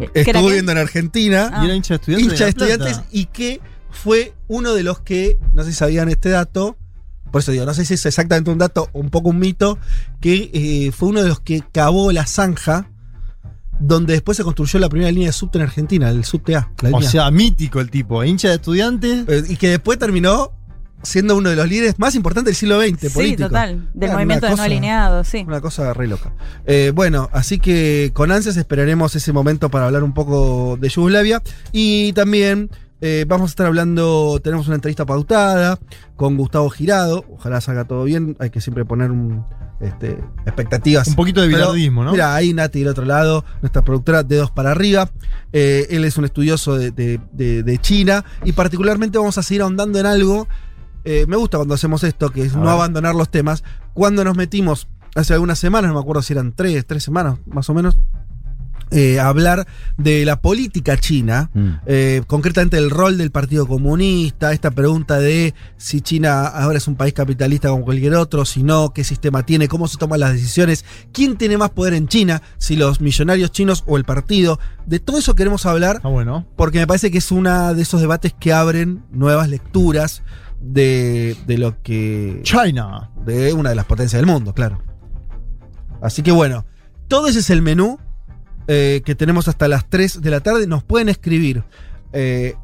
Eh, 0.00 0.10
¿que 0.12 0.20
era 0.20 0.32
estuvo 0.32 0.46
viviendo 0.48 0.72
en 0.72 0.78
Argentina, 0.78 1.50
Ah. 1.52 1.62
Y 1.62 1.66
era 1.66 1.74
hincha 1.74 1.94
de 1.94 1.96
estudiantes. 1.96 2.30
hincha 2.32 2.44
de 2.44 2.50
estudiantes, 2.50 3.00
y 3.10 3.26
que 3.26 3.60
fue 3.90 4.34
uno 4.48 4.74
de 4.74 4.82
los 4.82 5.00
que, 5.00 5.38
no 5.54 5.62
sé 5.64 5.70
si 5.70 5.76
sabían 5.76 6.08
este 6.08 6.28
dato, 6.30 6.76
por 7.32 7.40
eso 7.40 7.50
digo, 7.50 7.64
no 7.64 7.74
sé 7.74 7.84
si 7.84 7.94
es 7.94 8.06
exactamente 8.06 8.50
un 8.52 8.58
dato 8.58 8.88
un 8.92 9.10
poco 9.10 9.30
un 9.30 9.40
mito, 9.40 9.78
que 10.20 10.50
eh, 10.52 10.92
fue 10.92 11.08
uno 11.08 11.22
de 11.22 11.28
los 11.30 11.40
que 11.40 11.62
cavó 11.72 12.12
la 12.12 12.26
zanja 12.26 12.86
donde 13.80 14.12
después 14.12 14.36
se 14.36 14.44
construyó 14.44 14.78
la 14.78 14.88
primera 14.88 15.10
línea 15.10 15.28
de 15.28 15.32
subte 15.32 15.58
en 15.58 15.64
Argentina, 15.64 16.08
el 16.10 16.24
subte 16.24 16.54
A. 16.54 16.70
la 16.82 16.90
O 16.90 16.92
línea 17.00 17.10
sea, 17.10 17.30
mítico 17.32 17.80
el 17.80 17.90
tipo. 17.90 18.22
Hincha 18.22 18.48
de 18.50 18.54
estudiantes. 18.54 19.24
Eh, 19.26 19.42
y 19.48 19.56
que 19.56 19.70
después 19.70 19.98
terminó 19.98 20.52
siendo 21.02 21.34
uno 21.36 21.50
de 21.50 21.56
los 21.56 21.68
líderes 21.68 21.98
más 21.98 22.14
importantes 22.14 22.50
del 22.52 22.54
siglo 22.54 22.80
XX, 22.80 23.00
Sí, 23.00 23.08
político. 23.08 23.48
total. 23.48 23.88
Del 23.92 24.12
movimiento 24.12 24.46
de 24.46 24.54
no 24.54 24.62
alineados, 24.62 25.26
sí. 25.26 25.42
Una 25.48 25.60
cosa 25.60 25.92
re 25.94 26.06
loca. 26.06 26.32
Eh, 26.64 26.92
bueno, 26.94 27.28
así 27.32 27.58
que 27.58 28.12
con 28.14 28.30
ansias 28.30 28.56
esperaremos 28.56 29.16
ese 29.16 29.32
momento 29.32 29.68
para 29.68 29.86
hablar 29.86 30.04
un 30.04 30.14
poco 30.14 30.76
de 30.80 30.88
Yugoslavia. 30.88 31.42
Y 31.72 32.12
también 32.12 32.70
eh, 33.02 33.24
vamos 33.28 33.50
a 33.50 33.52
estar 33.52 33.66
hablando, 33.66 34.40
tenemos 34.42 34.66
una 34.68 34.76
entrevista 34.76 35.04
pautada 35.04 35.78
con 36.16 36.36
Gustavo 36.36 36.70
Girado. 36.70 37.24
Ojalá 37.34 37.60
salga 37.60 37.84
todo 37.84 38.04
bien. 38.04 38.36
Hay 38.38 38.50
que 38.50 38.60
siempre 38.60 38.84
poner 38.84 39.10
un, 39.10 39.44
este, 39.80 40.12
expectativas. 40.46 41.08
Un 41.08 41.16
poquito 41.16 41.40
de 41.42 41.48
bilardismo, 41.48 42.04
¿no? 42.04 42.12
Mira, 42.12 42.34
ahí 42.34 42.54
Nati 42.54 42.78
del 42.78 42.88
otro 42.88 43.04
lado, 43.04 43.44
nuestra 43.60 43.82
productora 43.82 44.22
de 44.22 44.36
dos 44.36 44.50
para 44.52 44.70
arriba. 44.70 45.10
Eh, 45.52 45.88
él 45.90 46.04
es 46.04 46.16
un 46.16 46.24
estudioso 46.24 46.76
de, 46.76 46.92
de- 46.92 47.20
de- 47.32 47.62
de 47.62 47.78
China 47.78 48.24
y 48.44 48.52
particularmente 48.52 49.18
vamos 49.18 49.36
a 49.36 49.42
seguir 49.42 49.62
ahondando 49.62 49.98
en 49.98 50.06
algo. 50.06 50.46
eh, 51.04 51.26
me 51.26 51.36
gusta 51.36 51.56
cuando 51.58 51.74
hacemos 51.74 52.04
esto, 52.04 52.30
que 52.30 52.42
es 52.44 52.54
A 52.54 52.58
no 52.58 52.62
ver. 52.62 52.70
abandonar 52.72 53.14
los 53.16 53.28
temas. 53.28 53.64
Cuando 53.92 54.22
nos 54.24 54.36
metimos 54.36 54.86
hace 55.16 55.34
algunas 55.34 55.58
semanas, 55.58 55.88
no 55.88 55.94
me 55.94 56.00
acuerdo 56.00 56.22
si 56.22 56.32
eran 56.32 56.52
tres, 56.52 56.86
tres 56.86 57.02
semanas 57.02 57.38
más 57.46 57.68
o 57.68 57.74
menos, 57.74 57.96
eh, 58.90 59.20
hablar 59.20 59.66
de 59.96 60.24
la 60.24 60.40
política 60.40 60.96
china, 60.96 61.50
Mm. 61.54 61.68
eh, 61.86 62.22
concretamente 62.26 62.76
el 62.78 62.90
rol 62.90 63.16
del 63.18 63.30
Partido 63.30 63.66
Comunista, 63.66 64.52
esta 64.52 64.70
pregunta 64.70 65.18
de 65.18 65.54
si 65.76 66.00
China 66.00 66.46
ahora 66.46 66.78
es 66.78 66.88
un 66.88 66.96
país 66.96 67.14
capitalista 67.14 67.68
como 67.68 67.84
cualquier 67.84 68.14
otro, 68.14 68.44
si 68.44 68.62
no, 68.62 68.92
qué 68.92 69.04
sistema 69.04 69.44
tiene, 69.44 69.68
cómo 69.68 69.88
se 69.88 69.96
toman 69.98 70.20
las 70.20 70.32
decisiones, 70.32 70.84
quién 71.12 71.36
tiene 71.36 71.56
más 71.58 71.70
poder 71.70 71.94
en 71.94 72.08
China, 72.08 72.42
si 72.58 72.76
los 72.76 73.00
millonarios 73.00 73.50
chinos 73.52 73.84
o 73.86 73.96
el 73.96 74.04
partido. 74.04 74.58
De 74.86 74.98
todo 75.00 75.18
eso 75.18 75.34
queremos 75.34 75.64
hablar 75.66 76.00
bueno. 76.02 76.46
porque 76.56 76.78
me 76.78 76.86
parece 76.86 77.10
que 77.10 77.18
es 77.18 77.30
uno 77.30 77.74
de 77.74 77.82
esos 77.82 78.00
debates 78.00 78.34
que 78.38 78.52
abren 78.52 79.04
nuevas 79.10 79.48
lecturas 79.48 80.22
de, 80.60 81.36
de 81.46 81.58
lo 81.58 81.82
que 81.82 82.40
China. 82.44 83.10
de 83.24 83.52
una 83.52 83.70
de 83.70 83.74
las 83.76 83.84
potencias 83.84 84.20
del 84.20 84.26
mundo, 84.30 84.52
claro. 84.54 84.80
Así 86.00 86.22
que 86.22 86.32
bueno, 86.32 86.64
todo 87.08 87.28
ese 87.28 87.40
es 87.40 87.50
el 87.50 87.62
menú 87.62 87.98
eh, 88.68 89.02
que 89.04 89.14
tenemos 89.14 89.48
hasta 89.48 89.68
las 89.68 89.88
3 89.88 90.20
de 90.20 90.30
la 90.30 90.40
tarde. 90.40 90.66
Nos 90.66 90.82
pueden 90.82 91.08
escribir 91.08 91.62
eh, 92.12 92.54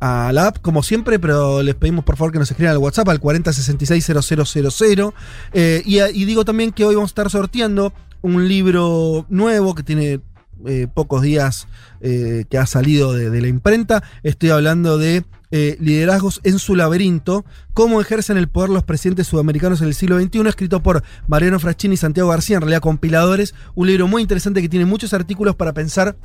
a 0.00 0.30
la 0.32 0.48
app, 0.48 0.58
como 0.60 0.82
siempre, 0.82 1.18
pero 1.18 1.62
les 1.62 1.74
pedimos 1.74 2.04
por 2.04 2.16
favor 2.16 2.32
que 2.32 2.38
nos 2.38 2.50
escriban 2.50 2.72
al 2.72 2.78
WhatsApp 2.78 3.08
al 3.08 3.20
40660000. 3.20 5.12
Eh, 5.52 5.82
y, 5.84 6.00
y 6.00 6.24
digo 6.24 6.44
también 6.44 6.72
que 6.72 6.84
hoy 6.84 6.94
vamos 6.94 7.10
a 7.10 7.12
estar 7.12 7.30
sorteando 7.30 7.92
un 8.22 8.48
libro 8.48 9.26
nuevo 9.28 9.74
que 9.74 9.82
tiene 9.82 10.20
eh, 10.66 10.86
pocos 10.92 11.22
días 11.22 11.68
eh, 12.00 12.44
que 12.50 12.58
ha 12.58 12.66
salido 12.66 13.12
de, 13.12 13.30
de 13.30 13.40
la 13.40 13.48
imprenta. 13.48 14.02
Estoy 14.22 14.50
hablando 14.50 14.98
de 14.98 15.24
eh, 15.50 15.78
Liderazgos 15.80 16.40
en 16.44 16.58
su 16.58 16.76
laberinto, 16.76 17.44
cómo 17.72 18.00
ejercen 18.00 18.36
el 18.36 18.48
poder 18.48 18.68
los 18.68 18.84
presidentes 18.84 19.28
sudamericanos 19.28 19.80
en 19.80 19.88
el 19.88 19.94
siglo 19.94 20.20
XXI, 20.20 20.46
escrito 20.46 20.82
por 20.82 21.02
Mariano 21.26 21.58
Fraschini 21.58 21.94
y 21.94 21.96
Santiago 21.96 22.28
García, 22.28 22.56
en 22.56 22.62
realidad 22.62 22.82
compiladores. 22.82 23.54
Un 23.74 23.86
libro 23.86 24.08
muy 24.08 24.20
interesante 24.20 24.60
que 24.60 24.68
tiene 24.68 24.84
muchos 24.84 25.14
artículos 25.14 25.56
para 25.56 25.72
pensar. 25.72 26.16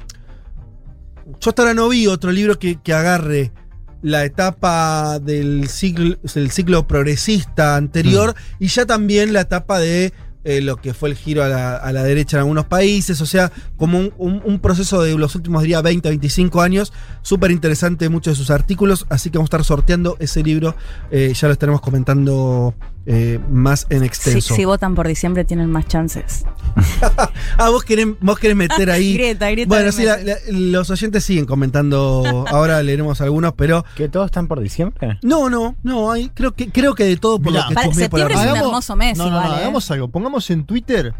Yo 1.40 1.50
hasta 1.50 1.62
ahora 1.62 1.74
no 1.74 1.88
vi 1.88 2.08
otro 2.08 2.32
libro 2.32 2.60
que, 2.60 2.82
que 2.82 2.94
agarre 2.94 3.54
la 4.02 4.26
etapa 4.26 5.20
del 5.20 5.70
ciclo, 5.70 6.88
progresista 6.88 7.78
anterior 7.78 8.36
y 8.60 8.68
ya 8.68 8.86
también 8.86 9.32
la 9.32 9.42
etapa 9.42 9.80
de 9.80 10.14
eh, 10.44 10.62
lo 10.62 10.78
que 10.78 10.94
fue 10.94 11.10
el 11.10 11.16
giro 11.16 11.44
a 11.44 11.48
la, 11.48 11.76
a 11.78 11.92
la 11.92 12.04
derecha 12.04 12.38
en 12.38 12.42
algunos 12.42 12.66
países, 12.66 13.22
o 13.22 13.26
sea, 13.26 13.52
como 13.78 13.98
un, 14.00 14.42
un- 14.44 14.60
proceso 14.60 15.02
de 15.02 15.18
los 15.18 15.36
últimos, 15.36 15.62
diría, 15.62 15.82
20, 15.82 16.10
25 16.10 16.62
años, 16.62 16.94
súper 17.22 17.52
interesante 17.52 18.10
muchos 18.10 18.34
de 18.34 18.36
sus 18.38 18.50
artículos, 18.52 19.06
así 19.10 19.30
que 19.30 19.38
vamos 19.38 19.48
a 19.48 19.58
estar 19.58 19.64
sorteando 19.64 20.18
ese 20.20 20.44
libro, 20.44 20.76
eh, 21.12 21.34
ya 21.34 21.48
lo 21.48 21.54
estaremos 21.54 21.82
comentando 21.82 22.74
eh, 23.06 23.40
más 23.50 23.86
en 23.90 24.04
extenso. 24.04 24.56
si 24.56 24.66
votan 24.66 24.96
por 24.96 25.08
diciembre 25.08 25.44
tienen 25.46 25.70
más 25.70 25.86
chances. 25.88 26.46
Ah, 27.58 27.70
vos 27.70 27.84
querés, 27.84 28.08
vos 28.20 28.40
querés 28.40 28.56
meter 28.58 28.90
ahí... 28.90 29.14
Grieta, 29.18 29.50
grieta 29.52 29.68
bueno, 29.70 29.92
sí, 29.92 30.04
la- 30.04 30.18
meses. 30.18 30.42
la- 30.52 30.58
los 30.58 30.90
oyentes 30.90 31.24
siguen 31.24 31.46
comentando, 31.46 32.46
ahora 32.50 32.82
leeremos 32.82 33.22
algunos, 33.22 33.54
pero... 33.54 33.86
¿Que 33.96 34.10
todos 34.10 34.26
están 34.26 34.48
por 34.48 34.60
diciembre? 34.60 35.20
No, 35.22 35.50
no, 35.50 35.76
no, 35.84 36.12
hay, 36.12 36.30
creo 36.30 36.54
que 36.54 36.70
creo 36.72 36.96
que 36.96 37.04
de 37.06 37.18
todo 37.18 37.40
por 37.40 37.52
Mirá, 37.52 37.64
lo 37.66 37.70
que 37.70 37.76
Para- 37.76 37.88
chusmeé 37.88 38.10
por 38.10 38.20
septiembre 38.22 38.48
es 38.50 38.52
un 38.60 38.66
hermoso 38.68 38.96
mes 38.96 39.18
no, 39.18 39.26
no, 39.26 39.30
igual, 39.30 39.48
no, 39.50 39.56
¿eh? 39.56 39.60
hagamos 39.60 39.92
algo. 39.92 40.08
Pongamos 40.10 40.50
en 40.50 40.66
Twitter 40.66 41.14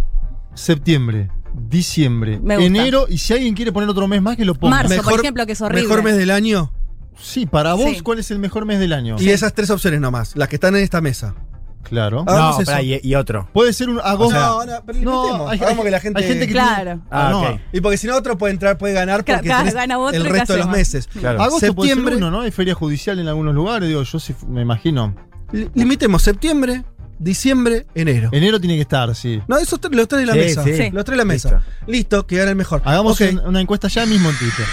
septiembre, 0.56 1.30
diciembre, 1.70 2.40
enero 2.60 3.06
y 3.10 3.18
si 3.20 3.34
alguien 3.34 3.54
quiere 3.54 3.72
poner 3.72 3.90
otro 3.90 4.08
mes 4.08 4.22
más 4.22 4.36
que 4.38 4.46
lo 4.46 4.56
ponga. 4.56 4.78
Marzo, 4.78 5.02
por 5.04 5.20
ejemplo, 5.20 5.46
que 5.46 5.52
es 5.54 5.62
horrible. 5.62 5.84
Mejor 5.88 6.04
mes 6.04 6.16
del 6.18 6.32
año. 6.32 6.72
Sí, 7.20 7.46
para 7.46 7.74
vos, 7.76 7.90
Sí. 7.98 8.02
¿cuál 8.02 8.20
es 8.20 8.32
el 8.32 8.40
mejor 8.40 8.66
mes 8.66 8.80
del 8.80 8.92
año? 8.94 9.18
Y 9.20 9.30
esas 9.30 9.54
tres 9.54 9.70
opciones 9.70 10.00
nomás, 10.02 10.36
las 10.36 10.48
que 10.50 10.56
están 10.56 10.76
en 10.76 10.82
esta 10.84 11.00
mesa. 11.02 11.36
Claro. 11.84 12.24
Ah, 12.28 12.56
no, 12.60 12.66
pará, 12.66 12.82
y, 12.82 13.00
y 13.04 13.16
otro. 13.16 13.48
Puede 13.54 13.74
ser 13.74 13.90
un 13.90 14.00
agosto. 14.04 14.40
no, 14.40 14.66
no, 14.66 14.84
pero 14.86 15.00
limitemos. 15.00 15.52
hay, 15.52 15.60
que 15.60 15.92
la 15.92 16.00
gente- 16.00 16.22
hay 16.22 16.28
gente 16.28 16.48
que 16.48 16.54
Claro. 16.54 16.84
tiene- 16.84 17.02
Ah, 17.12 17.30
no, 17.32 17.42
ok. 17.42 17.60
Y 17.74 17.82
porque 17.82 17.98
si 17.98 18.08
no, 18.08 18.16
otro 18.16 18.38
puede 18.38 18.54
entrar, 18.54 18.78
puede 18.78 18.94
ganar 18.94 19.24
porque 19.24 19.38
tenés 19.50 19.74
gana 19.74 20.00
otro 20.00 20.18
el 20.18 20.26
resto 20.26 20.54
de 20.54 20.60
los 20.60 20.70
meses. 20.70 21.08
Claro. 21.08 21.42
Agosto 21.42 21.74
puede 21.74 21.90
ser 21.90 21.96
Septiembre. 21.98 22.16
uno, 22.18 22.32
¿no? 22.32 22.42
Hay 22.42 22.52
feria 22.52 22.74
judicial 22.74 23.20
en 23.20 23.28
algunos 23.28 23.54
lugares, 23.54 23.88
digo, 23.90 24.04
yo 24.04 24.20
sí 24.20 24.34
me 24.48 24.62
imagino. 24.62 25.16
Li- 25.52 25.70
Limitemos 25.76 26.24
septiembre, 26.24 26.84
diciembre, 27.20 27.86
enero. 27.94 28.30
Enero 28.32 28.60
tiene 28.60 28.76
que 28.76 28.82
estar, 28.82 29.14
sí. 29.16 29.42
No, 29.48 29.58
esos 29.58 29.80
tres, 29.80 29.96
los 29.96 30.08
tres 30.08 30.22
de 30.22 30.26
la 30.28 30.34
Sí, 30.34 30.40
mesa. 30.40 30.64
sí. 30.64 30.90
Los 30.92 31.06
tres 31.06 31.14
de 31.14 31.18
la 31.18 31.26
mesa. 31.26 31.50
Listo. 31.50 31.92
Listo, 31.92 32.28
que 32.28 32.38
gana 32.38 32.50
el 32.50 32.56
mejor. 32.56 32.82
Hagamos 32.86 33.20
una 33.22 33.62
encuesta 33.62 33.88
ya 33.88 34.06
mismo 34.06 34.30
en 34.30 34.38
Twitter. 34.38 34.66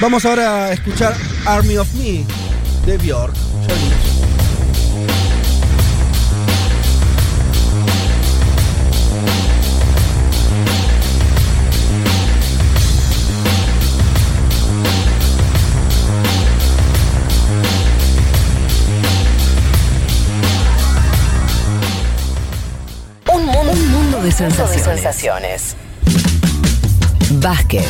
Vamos 0.00 0.24
ahora 0.24 0.66
a 0.66 0.72
escuchar 0.72 1.14
Army 1.44 1.76
of 1.76 1.92
Me 1.94 2.24
de 2.86 2.98
Bjork. 2.98 3.34
Un 24.28 24.44
mundo 24.44 24.66
de 24.66 24.78
sensaciones. 24.78 25.74
Vázquez, 27.40 27.86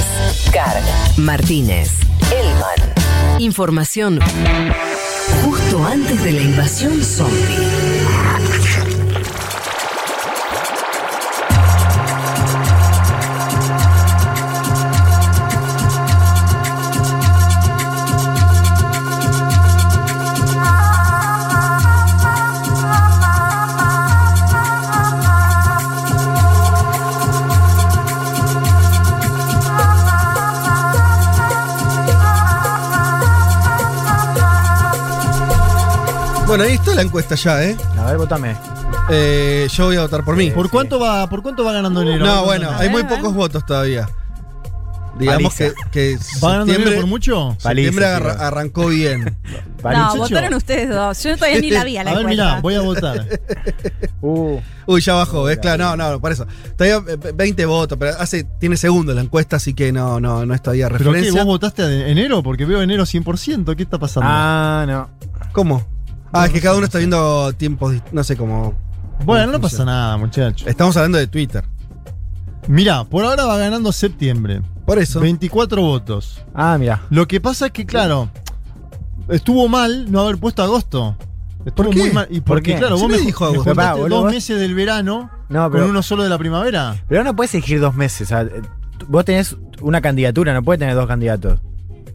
Carg, 0.52 0.84
Martínez, 1.16 1.90
Elman. 2.30 3.40
Información 3.40 4.20
justo 5.44 5.84
antes 5.84 6.22
de 6.22 6.32
la 6.32 6.42
invasión 6.42 7.02
zombie. 7.02 7.97
Bueno, 36.48 36.64
ahí 36.64 36.72
está 36.74 36.94
la 36.94 37.02
encuesta 37.02 37.34
ya, 37.34 37.62
¿eh? 37.62 37.76
A 37.98 38.06
ver, 38.06 38.16
votame. 38.16 38.56
Eh, 39.10 39.68
yo 39.70 39.86
voy 39.86 39.96
a 39.96 40.02
votar 40.02 40.24
por 40.24 40.34
mí. 40.34 40.50
¿Por 40.50 40.70
cuánto 40.70 40.98
va, 40.98 41.28
por 41.28 41.42
cuánto 41.42 41.62
va 41.62 41.72
ganando 41.72 42.00
enero? 42.02 42.24
No, 42.24 42.44
bueno, 42.44 42.70
hay 42.76 42.88
muy 42.88 43.02
a 43.02 43.08
pocos 43.08 43.34
votos 43.34 43.64
todavía. 43.66 44.08
Digamos 45.18 45.52
que, 45.54 45.64
Paliza. 45.72 45.90
que 45.90 46.16
¿Va 46.42 46.50
ganando 46.52 46.72
enero 46.72 46.90
septiembre, 46.90 46.94
por 47.00 47.06
mucho? 47.06 47.56
septiembre 47.58 48.04
Paliza, 48.04 48.08
agarra- 48.16 48.36
tío. 48.36 48.44
arrancó 48.46 48.86
bien. 48.88 49.36
No, 49.84 50.16
votaron 50.16 50.54
ustedes 50.54 50.88
dos. 50.90 51.22
Yo 51.22 51.36
todavía 51.36 51.60
ni 51.60 51.70
la 51.70 51.84
vi 51.84 51.96
a 51.98 52.02
la 52.04 52.10
A 52.10 52.14
ver, 52.14 52.22
encuesta. 52.22 52.44
mirá, 52.44 52.60
voy 52.60 52.74
a 52.74 52.80
votar. 52.80 53.26
Uh, 54.20 54.58
Uy, 54.86 55.00
ya 55.00 55.14
bajó, 55.14 55.44
¿ves? 55.44 55.58
Claro, 55.58 55.94
no, 55.96 56.10
no, 56.10 56.20
por 56.20 56.32
eso. 56.32 56.44
Todavía 56.76 57.00
eh, 57.14 57.32
20 57.32 57.66
votos, 57.66 57.96
pero 57.96 58.16
hace, 58.18 58.42
tiene 58.58 58.76
segundo 58.76 59.14
la 59.14 59.20
encuesta, 59.20 59.54
así 59.56 59.74
que 59.74 59.92
no, 59.92 60.18
no, 60.18 60.44
no 60.44 60.54
es 60.54 60.60
todavía 60.60 60.88
¿Pero 60.88 60.98
qué? 60.98 61.04
referencia. 61.04 61.44
¿Vos 61.44 61.46
votaste 61.52 62.10
enero? 62.10 62.42
Porque 62.42 62.64
veo 62.64 62.82
enero 62.82 63.04
100%. 63.04 63.76
¿Qué 63.76 63.82
está 63.84 63.98
pasando? 63.98 64.28
ah, 64.28 64.84
no. 64.88 65.08
¿Cómo? 65.52 65.86
Ah, 66.32 66.46
es 66.46 66.52
que 66.52 66.60
cada 66.60 66.76
uno 66.76 66.84
está 66.84 66.98
viendo 66.98 67.52
tiempos, 67.54 67.94
no 68.12 68.22
sé 68.24 68.36
cómo. 68.36 68.74
bueno, 69.24 69.46
cómo 69.46 69.58
no 69.58 69.60
pasa 69.60 69.84
nada, 69.84 70.16
muchachos. 70.16 70.66
Estamos 70.68 70.96
hablando 70.96 71.18
de 71.18 71.26
Twitter. 71.26 71.64
Mirá, 72.66 73.04
por 73.04 73.24
ahora 73.24 73.44
va 73.46 73.56
ganando 73.56 73.92
septiembre. 73.92 74.60
Por 74.84 74.98
eso. 74.98 75.20
24 75.20 75.80
votos. 75.80 76.42
Ah, 76.54 76.76
mira. 76.78 77.02
Lo 77.10 77.26
que 77.26 77.40
pasa 77.40 77.66
es 77.66 77.72
que, 77.72 77.86
claro, 77.86 78.30
estuvo 79.28 79.68
mal 79.68 80.10
no 80.10 80.20
haber 80.20 80.38
puesto 80.38 80.62
agosto. 80.62 81.16
Estuvo 81.64 81.86
¿Por 81.86 81.94
qué? 81.94 82.00
muy 82.00 82.10
mal. 82.12 82.26
Y 82.30 82.40
¿Por 82.40 82.56
porque, 82.58 82.72
qué? 82.74 82.78
claro, 82.78 82.96
Sí 82.96 83.02
vos 83.02 83.10
me 83.12 83.18
me, 83.18 83.24
dijo 83.24 83.44
me 83.44 83.50
agosto. 83.58 83.74
boludo, 83.96 84.08
dos 84.16 84.24
vos- 84.24 84.32
meses 84.32 84.58
del 84.58 84.74
verano 84.74 85.30
No, 85.48 85.70
pero, 85.70 85.82
con 85.84 85.90
uno 85.90 86.02
solo 86.02 86.22
de 86.22 86.28
la 86.28 86.38
primavera. 86.38 86.96
pero 87.08 87.24
no 87.24 87.34
puedes 87.34 87.54
elegir 87.54 87.80
dos 87.80 87.94
meses. 87.94 88.22
o 88.22 88.28
sea, 88.28 88.42
eh, 88.42 88.62
vos 89.08 89.24
tenés 89.24 89.56
una 89.80 90.00
candidatura, 90.00 90.52
no 90.54 90.62
puedes 90.62 90.78
tener 90.78 90.94
dos 90.94 91.06
candidatos. 91.06 91.58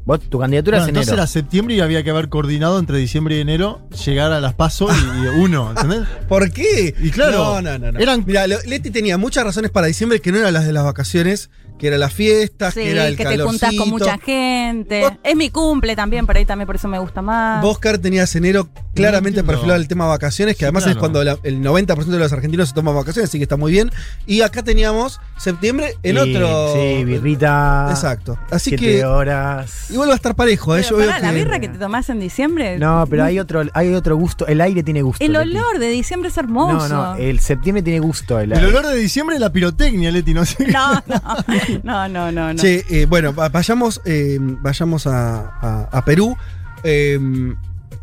Vos, 0.05 0.19
tu 0.19 0.37
candidatura 0.37 0.77
Bueno, 0.79 0.85
es 0.85 0.89
entonces 0.89 1.07
enero. 1.13 1.21
era 1.23 1.27
septiembre 1.27 1.75
y 1.75 1.79
había 1.79 2.03
que 2.03 2.09
haber 2.09 2.27
coordinado 2.27 2.77
entre 2.77 2.97
diciembre 2.97 3.37
y 3.37 3.39
enero 3.39 3.87
llegar 4.05 4.33
a 4.33 4.41
las 4.41 4.53
PASO 4.53 4.89
y, 4.91 4.95
y 5.23 5.27
uno, 5.41 5.69
¿entendés? 5.69 6.01
¿Por 6.27 6.51
qué? 6.51 6.93
Y 6.99 7.09
claro, 7.09 7.37
No, 7.37 7.61
no, 7.61 7.79
no. 7.79 7.91
no. 7.93 7.99
eran- 7.99 8.23
Mira, 8.27 8.45
Leti 8.47 8.91
tenía 8.91 9.17
muchas 9.17 9.45
razones 9.45 9.71
para 9.71 9.87
diciembre 9.87 10.19
que 10.19 10.31
no 10.33 10.39
eran 10.39 10.51
las 10.53 10.65
de 10.65 10.73
las 10.73 10.83
vacaciones, 10.83 11.49
que 11.83 11.87
era 11.89 11.97
las 11.97 12.13
fiestas, 12.13 12.73
Sí, 12.73 12.79
que 12.79 12.91
era 12.91 13.07
el 13.07 13.17
que 13.17 13.25
te 13.25 13.37
juntás 13.37 13.73
con 13.75 13.89
mucha 13.89 14.17
gente. 14.17 15.01
Vos- 15.01 15.13
Es 15.21 15.35
mi 15.35 15.49
cumple 15.49 15.95
también, 15.95 16.25
por 16.25 16.37
ahí 16.37 16.45
también 16.45 16.65
por 16.65 16.77
eso 16.77 16.87
me 16.87 16.97
gusta 16.97 17.21
más. 17.21 17.61
Vos, 17.61 17.77
Car, 17.77 17.97
tenías 17.97 18.33
enero 18.35 18.69
claramente 18.95 19.39
entiendo. 19.41 19.51
perfilado 19.51 19.79
el 19.81 19.87
tema 19.87 20.05
vacaciones, 20.07 20.55
que 20.55 20.59
Sí, 20.59 20.65
además 20.65 20.87
es 20.87 20.95
cuando 20.95 21.23
la- 21.23 21.37
el 21.43 21.61
90% 21.61 22.17
de 22.17 22.19
los 22.23 22.31
argentinos 22.31 22.69
se 22.69 22.73
toman 22.75 22.95
vacaciones, 22.95 23.29
así 23.29 23.37
que 23.37 23.43
está 23.43 23.57
muy 23.57 23.71
bien. 23.73 23.91
Y 24.25 24.41
acá 24.41 24.63
teníamos 24.63 25.19
septiembre 25.37 25.95
en 26.03 26.17
otro. 26.17 26.73
Sí, 26.73 27.03
birrita. 27.03 27.87
Exacto. 27.89 28.37
Así 28.49 28.69
siete 28.71 28.85
que 28.85 29.05
horas. 29.05 29.89
igual 29.91 30.07
va 30.09 30.13
a 30.13 30.15
estar 30.15 30.35
parejo, 30.35 30.75
¿eh? 30.77 30.81
Pero 30.83 30.91
Yo 30.91 30.97
veo 30.97 31.07
la 31.19 31.19
que- 31.29 31.35
birra 31.35 31.59
que 31.59 31.67
te 31.67 31.77
tomás 31.77 32.09
en 32.09 32.19
diciembre. 32.19 32.77
No, 32.79 33.05
pero 33.09 33.23
hay 33.25 33.39
otro, 33.39 33.63
hay 33.73 33.93
otro 33.93 34.15
gusto. 34.15 34.47
El 34.47 34.61
aire 34.61 34.83
tiene 34.83 35.01
gusto. 35.01 35.23
El 35.23 35.33
Leti. 35.33 35.49
olor 35.57 35.79
de 35.79 35.89
diciembre 35.89 36.29
es 36.29 36.37
hermoso. 36.37 36.87
No, 36.87 37.13
no, 37.13 37.15
el 37.17 37.39
septiembre 37.39 37.81
tiene 37.83 37.99
gusto. 37.99 38.39
El, 38.39 38.53
El 38.53 38.65
olor 38.65 38.87
de 38.87 38.95
diciembre 38.95 39.35
es 39.35 39.41
la 39.41 39.51
pirotecnia, 39.51 40.11
Leti, 40.11 40.33
no 40.33 40.45
sé. 40.45 40.67
No, 40.73 40.93
no, 41.07 41.72
no, 41.83 42.07
no, 42.09 42.31
no. 42.31 42.53
no. 42.53 42.59
Che, 42.61 42.85
eh, 42.89 43.05
bueno, 43.05 43.33
va- 43.33 43.49
vayamos, 43.49 44.01
eh, 44.05 44.37
vayamos 44.39 45.07
a, 45.07 45.39
a- 45.61 45.89
a 45.91 46.05
Perú. 46.05 46.35
Eh, 46.83 47.19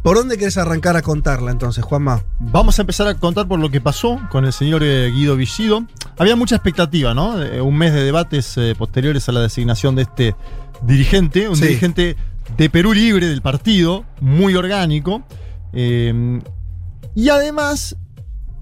¿Por 0.02 0.16
dónde 0.16 0.38
querés 0.38 0.56
arrancar 0.56 0.96
a 0.96 1.02
contarla 1.02 1.50
entonces, 1.50 1.85
Juanma? 1.85 2.22
Vamos 2.38 2.78
a 2.78 2.83
empezar 2.83 3.06
a 3.06 3.14
contar 3.16 3.46
por 3.46 3.59
lo 3.61 3.68
que 3.68 3.83
pasó 3.83 4.18
con 4.30 4.46
el 4.46 4.52
señor 4.54 4.83
eh, 4.83 5.11
Guido 5.14 5.37
Villido. 5.37 5.85
Había 6.16 6.37
mucha 6.37 6.54
expectativa, 6.56 7.12
¿no? 7.12 7.42
Eh, 7.42 7.61
un 7.61 7.76
mes 7.76 7.92
de 7.92 8.02
debates 8.04 8.56
eh, 8.56 8.74
posteriores 8.78 9.28
a 9.28 9.33
la 9.33 9.40
designación 9.40 9.96
de 9.96 10.02
este 10.02 10.35
dirigente, 10.83 11.50
un 11.50 11.56
Sí. 11.56 11.64
dirigente 11.66 12.16
de 12.56 12.70
Perú 12.70 12.94
Libre 12.94 13.26
del 13.28 13.42
partido, 13.42 14.04
muy 14.20 14.54
orgánico. 14.54 15.22
Eh, 15.74 16.40
y 17.14 17.28
además 17.28 17.96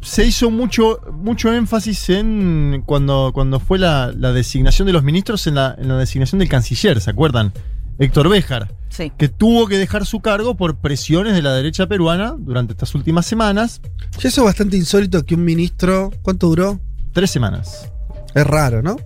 se 0.00 0.24
hizo 0.24 0.50
mucho, 0.50 1.00
mucho 1.12 1.52
énfasis 1.52 2.08
en 2.10 2.82
cuando, 2.86 3.32
cuando 3.34 3.58
fue 3.60 3.78
la, 3.78 4.12
la 4.16 4.32
designación 4.32 4.86
de 4.86 4.92
los 4.92 5.02
ministros, 5.02 5.46
en 5.46 5.56
la, 5.56 5.74
en 5.78 5.88
la 5.88 5.96
designación 5.96 6.38
del 6.38 6.48
canciller, 6.48 7.00
¿se 7.00 7.10
acuerdan? 7.10 7.52
Héctor 7.98 8.28
Béjar 8.28 8.72
Sí. 8.90 9.12
que 9.18 9.28
tuvo 9.28 9.66
que 9.66 9.76
dejar 9.76 10.06
su 10.06 10.20
cargo 10.20 10.56
por 10.56 10.76
presiones 10.76 11.34
de 11.34 11.42
la 11.42 11.52
derecha 11.52 11.86
peruana 11.86 12.34
durante 12.38 12.72
estas 12.72 12.94
últimas 12.94 13.26
semanas. 13.26 13.80
Ya 14.18 14.28
eso 14.28 14.40
es 14.40 14.44
bastante 14.44 14.76
insólito 14.76 15.24
que 15.24 15.34
un 15.34 15.44
ministro. 15.44 16.10
¿Cuánto 16.22 16.48
duró? 16.48 16.80
Tres 17.12 17.30
semanas. 17.30 17.90
Es 18.34 18.46
raro, 18.46 18.82
¿no? 18.82 18.96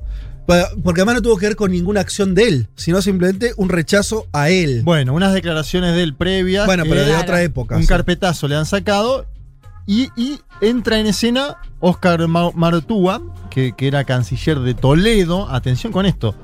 Porque 0.82 1.00
además 1.00 1.16
no 1.16 1.22
tuvo 1.22 1.36
que 1.38 1.46
ver 1.46 1.56
con 1.56 1.70
ninguna 1.70 2.00
acción 2.00 2.34
de 2.34 2.48
él, 2.48 2.68
sino 2.76 3.00
simplemente 3.00 3.52
un 3.56 3.68
rechazo 3.70 4.26
a 4.32 4.50
él. 4.50 4.82
Bueno, 4.84 5.14
unas 5.14 5.32
declaraciones 5.32 5.94
de 5.94 6.02
él 6.02 6.14
previas. 6.14 6.66
Bueno, 6.66 6.84
pero 6.88 7.04
de 7.04 7.16
otra 7.16 7.42
época. 7.42 7.76
un 7.76 7.82
sí. 7.82 7.88
carpetazo 7.88 8.48
le 8.48 8.56
han 8.56 8.66
sacado. 8.66 9.26
Y, 9.86 10.08
y 10.16 10.38
entra 10.60 10.98
en 10.98 11.06
escena 11.06 11.56
Oscar 11.80 12.26
Ma- 12.28 12.52
Martúa, 12.54 13.20
que, 13.50 13.72
que 13.76 13.88
era 13.88 14.04
canciller 14.04 14.60
de 14.60 14.74
Toledo. 14.74 15.48
Atención 15.50 15.92
con 15.92 16.06
esto, 16.06 16.34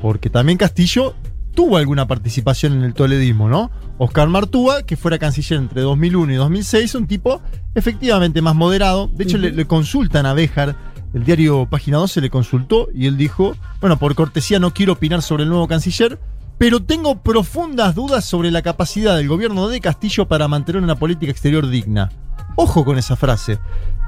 porque 0.00 0.30
también 0.30 0.56
Castillo 0.58 1.14
tuvo 1.54 1.78
alguna 1.78 2.06
participación 2.06 2.74
en 2.74 2.82
el 2.84 2.92
toledismo, 2.94 3.48
¿no? 3.48 3.70
Oscar 3.98 4.28
Martúa, 4.28 4.82
que 4.82 4.96
fuera 4.96 5.18
canciller 5.18 5.58
entre 5.58 5.80
2001 5.80 6.32
y 6.34 6.36
2006, 6.36 6.94
un 6.96 7.06
tipo 7.06 7.40
efectivamente 7.74 8.42
más 8.42 8.54
moderado. 8.54 9.08
De 9.08 9.24
hecho, 9.24 9.38
le, 9.38 9.50
le 9.52 9.64
consultan 9.66 10.26
a 10.26 10.34
Béjar, 10.34 10.76
el 11.14 11.24
diario 11.24 11.66
Página 11.68 11.96
12 11.96 12.20
le 12.20 12.28
consultó 12.30 12.88
y 12.94 13.06
él 13.06 13.16
dijo, 13.16 13.56
bueno, 13.80 13.98
por 13.98 14.14
cortesía 14.14 14.58
no 14.58 14.74
quiero 14.74 14.92
opinar 14.92 15.22
sobre 15.22 15.44
el 15.44 15.48
nuevo 15.48 15.66
canciller, 15.66 16.18
pero 16.58 16.82
tengo 16.82 17.22
profundas 17.22 17.94
dudas 17.94 18.24
sobre 18.26 18.50
la 18.50 18.60
capacidad 18.60 19.16
del 19.16 19.28
gobierno 19.28 19.68
de 19.68 19.80
Castillo 19.80 20.28
para 20.28 20.48
mantener 20.48 20.82
una 20.82 20.96
política 20.96 21.32
exterior 21.32 21.68
digna. 21.70 22.10
Ojo 22.56 22.84
con 22.84 22.98
esa 22.98 23.16
frase. 23.16 23.58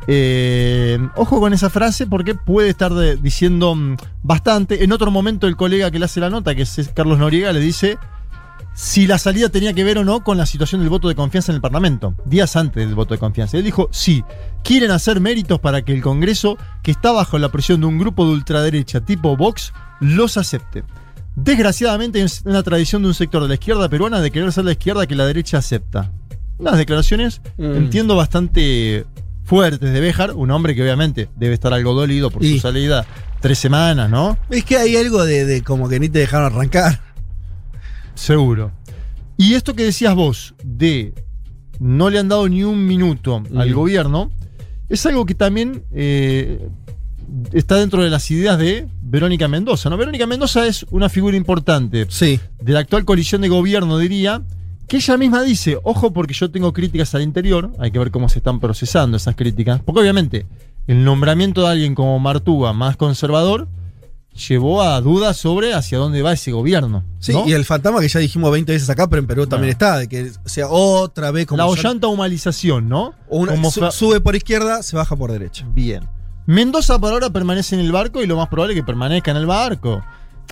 Eh, 0.06 0.98
ojo 1.16 1.38
con 1.38 1.52
esa 1.52 1.68
frase 1.68 2.06
porque 2.06 2.34
puede 2.34 2.70
estar 2.70 2.92
diciendo 3.20 3.74
mm, 3.74 3.96
bastante. 4.22 4.82
En 4.82 4.92
otro 4.92 5.10
momento 5.10 5.46
el 5.46 5.56
colega 5.56 5.90
que 5.90 5.98
le 5.98 6.06
hace 6.06 6.20
la 6.20 6.30
nota, 6.30 6.54
que 6.54 6.62
es 6.62 6.90
Carlos 6.94 7.18
Noriega, 7.18 7.52
le 7.52 7.60
dice 7.60 7.98
si 8.78 9.08
la 9.08 9.18
salida 9.18 9.48
tenía 9.48 9.72
que 9.72 9.82
ver 9.82 9.98
o 9.98 10.04
no 10.04 10.22
con 10.22 10.38
la 10.38 10.46
situación 10.46 10.80
del 10.80 10.88
voto 10.88 11.08
de 11.08 11.16
confianza 11.16 11.50
en 11.50 11.56
el 11.56 11.60
Parlamento, 11.60 12.14
días 12.24 12.54
antes 12.54 12.86
del 12.86 12.94
voto 12.94 13.12
de 13.12 13.18
confianza. 13.18 13.56
Él 13.56 13.64
dijo, 13.64 13.88
sí, 13.90 14.22
quieren 14.62 14.92
hacer 14.92 15.20
méritos 15.20 15.58
para 15.58 15.82
que 15.82 15.92
el 15.92 16.00
Congreso, 16.00 16.56
que 16.84 16.92
está 16.92 17.10
bajo 17.10 17.38
la 17.38 17.48
presión 17.48 17.80
de 17.80 17.86
un 17.86 17.98
grupo 17.98 18.24
de 18.24 18.34
ultraderecha 18.34 19.00
tipo 19.00 19.36
Vox, 19.36 19.72
los 19.98 20.36
acepte. 20.36 20.84
Desgraciadamente 21.34 22.22
es 22.22 22.42
una 22.44 22.62
tradición 22.62 23.02
de 23.02 23.08
un 23.08 23.14
sector 23.14 23.42
de 23.42 23.48
la 23.48 23.54
izquierda 23.54 23.88
peruana 23.88 24.20
de 24.20 24.30
querer 24.30 24.52
ser 24.52 24.64
la 24.64 24.72
izquierda 24.72 25.08
que 25.08 25.16
la 25.16 25.26
derecha 25.26 25.58
acepta. 25.58 26.12
Unas 26.58 26.76
declaraciones, 26.76 27.40
Mm. 27.56 27.76
entiendo, 27.76 28.16
bastante 28.16 29.06
fuertes 29.44 29.92
de 29.92 30.00
Béjar, 30.00 30.32
un 30.34 30.50
hombre 30.50 30.74
que 30.74 30.82
obviamente 30.82 31.28
debe 31.36 31.54
estar 31.54 31.72
algo 31.72 31.94
dolido 31.94 32.30
por 32.30 32.44
Y- 32.44 32.54
su 32.54 32.60
salida 32.60 33.06
tres 33.40 33.58
semanas, 33.58 34.10
¿no? 34.10 34.36
Es 34.50 34.64
que 34.64 34.76
hay 34.76 34.96
algo 34.96 35.24
de, 35.24 35.44
de 35.46 35.62
como 35.62 35.88
que 35.88 35.98
ni 36.00 36.08
te 36.08 36.18
dejaron 36.18 36.52
arrancar. 36.52 37.00
Seguro. 38.14 38.72
Y 39.36 39.54
esto 39.54 39.74
que 39.74 39.84
decías 39.84 40.14
vos, 40.14 40.54
de 40.64 41.14
no 41.78 42.10
le 42.10 42.18
han 42.18 42.28
dado 42.28 42.48
ni 42.48 42.64
un 42.64 42.84
minuto 42.86 43.42
al 43.56 43.70
Mm. 43.70 43.74
gobierno, 43.74 44.32
es 44.88 45.06
algo 45.06 45.24
que 45.24 45.34
también 45.34 45.84
eh, 45.92 46.68
está 47.52 47.76
dentro 47.76 48.02
de 48.02 48.10
las 48.10 48.30
ideas 48.30 48.58
de 48.58 48.88
Verónica 49.02 49.46
Mendoza. 49.48 49.88
¿no? 49.90 49.96
Verónica 49.96 50.26
Mendoza 50.26 50.66
es 50.66 50.84
una 50.90 51.08
figura 51.08 51.36
importante 51.36 52.06
Sí. 52.08 52.40
de 52.60 52.72
la 52.72 52.80
actual 52.80 53.04
coalición 53.04 53.42
de 53.42 53.48
gobierno, 53.48 53.98
diría, 53.98 54.42
que 54.88 54.96
ella 54.96 55.16
misma 55.16 55.42
dice, 55.42 55.78
ojo 55.84 56.12
porque 56.12 56.34
yo 56.34 56.50
tengo 56.50 56.72
críticas 56.72 57.14
al 57.14 57.22
interior, 57.22 57.70
hay 57.78 57.90
que 57.90 57.98
ver 57.98 58.10
cómo 58.10 58.28
se 58.28 58.38
están 58.40 58.58
procesando 58.58 59.16
esas 59.16 59.36
críticas, 59.36 59.80
porque 59.84 60.00
obviamente 60.00 60.46
el 60.86 61.04
nombramiento 61.04 61.62
de 61.62 61.68
alguien 61.68 61.94
como 61.94 62.18
Martuga, 62.18 62.72
más 62.72 62.96
conservador, 62.96 63.68
llevó 64.48 64.82
a 64.82 65.00
dudas 65.00 65.36
sobre 65.36 65.74
hacia 65.74 65.98
dónde 65.98 66.22
va 66.22 66.32
ese 66.32 66.52
gobierno. 66.52 67.04
Sí, 67.18 67.32
¿no? 67.32 67.46
y 67.46 67.52
el 67.52 67.64
fantasma 67.64 68.00
que 68.00 68.08
ya 68.08 68.20
dijimos 68.20 68.50
20 68.52 68.72
veces 68.72 68.88
acá, 68.88 69.08
pero 69.08 69.20
en 69.20 69.26
Perú 69.26 69.46
también 69.46 69.70
está, 69.72 69.98
de 69.98 70.08
que 70.08 70.30
sea 70.44 70.68
otra 70.68 71.30
vez 71.32 71.46
como 71.46 71.58
la 71.58 71.64
son- 71.68 71.78
ollanta 71.78 72.06
humanización, 72.06 72.88
¿no? 72.88 73.14
una- 73.28 73.52
Como 73.52 73.70
su- 73.70 73.90
sube 73.90 74.20
por 74.20 74.36
izquierda, 74.36 74.82
se 74.82 74.96
baja 74.96 75.16
por 75.16 75.32
derecha. 75.32 75.66
Bien. 75.72 76.04
Mendoza 76.46 76.98
por 76.98 77.12
ahora 77.12 77.30
permanece 77.30 77.74
en 77.74 77.80
el 77.82 77.92
barco 77.92 78.22
y 78.22 78.26
lo 78.26 78.36
más 78.36 78.48
probable 78.48 78.74
es 78.74 78.80
que 78.80 78.86
permanezca 78.86 79.32
en 79.32 79.36
el 79.38 79.46
barco. 79.46 80.02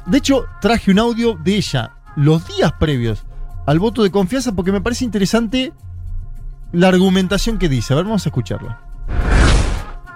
De 0.04 0.18
hecho, 0.18 0.44
traje 0.60 0.90
un 0.90 0.98
audio 0.98 1.38
de 1.42 1.56
ella 1.56 1.92
los 2.16 2.46
días 2.48 2.72
previos 2.78 3.24
al 3.66 3.78
voto 3.80 4.02
de 4.02 4.10
confianza 4.10 4.52
porque 4.52 4.72
me 4.72 4.80
parece 4.80 5.04
interesante 5.04 5.72
la 6.72 6.88
argumentación 6.88 7.58
que 7.58 7.68
dice. 7.68 7.92
A 7.92 7.96
ver, 7.96 8.04
vamos 8.04 8.24
a 8.24 8.28
escucharla. 8.28 8.80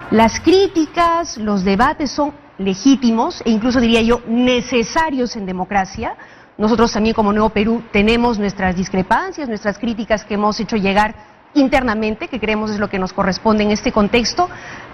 Las 0.09 0.39
críticas, 0.39 1.37
los 1.37 1.63
debates 1.63 2.11
son 2.11 2.33
legítimos 2.57 3.41
e 3.45 3.49
incluso 3.49 3.79
diría 3.79 4.01
yo 4.01 4.21
necesarios 4.27 5.35
en 5.35 5.45
democracia. 5.45 6.15
Nosotros 6.57 6.91
también 6.91 7.15
como 7.15 7.33
Nuevo 7.33 7.49
Perú 7.49 7.83
tenemos 7.91 8.37
nuestras 8.37 8.75
discrepancias, 8.75 9.47
nuestras 9.47 9.77
críticas 9.77 10.23
que 10.25 10.35
hemos 10.35 10.59
hecho 10.59 10.75
llegar 10.75 11.15
internamente, 11.53 12.27
que 12.27 12.39
creemos 12.39 12.71
es 12.71 12.79
lo 12.79 12.89
que 12.89 12.99
nos 12.99 13.13
corresponde 13.13 13.63
en 13.63 13.71
este 13.71 13.91
contexto. 13.91 14.49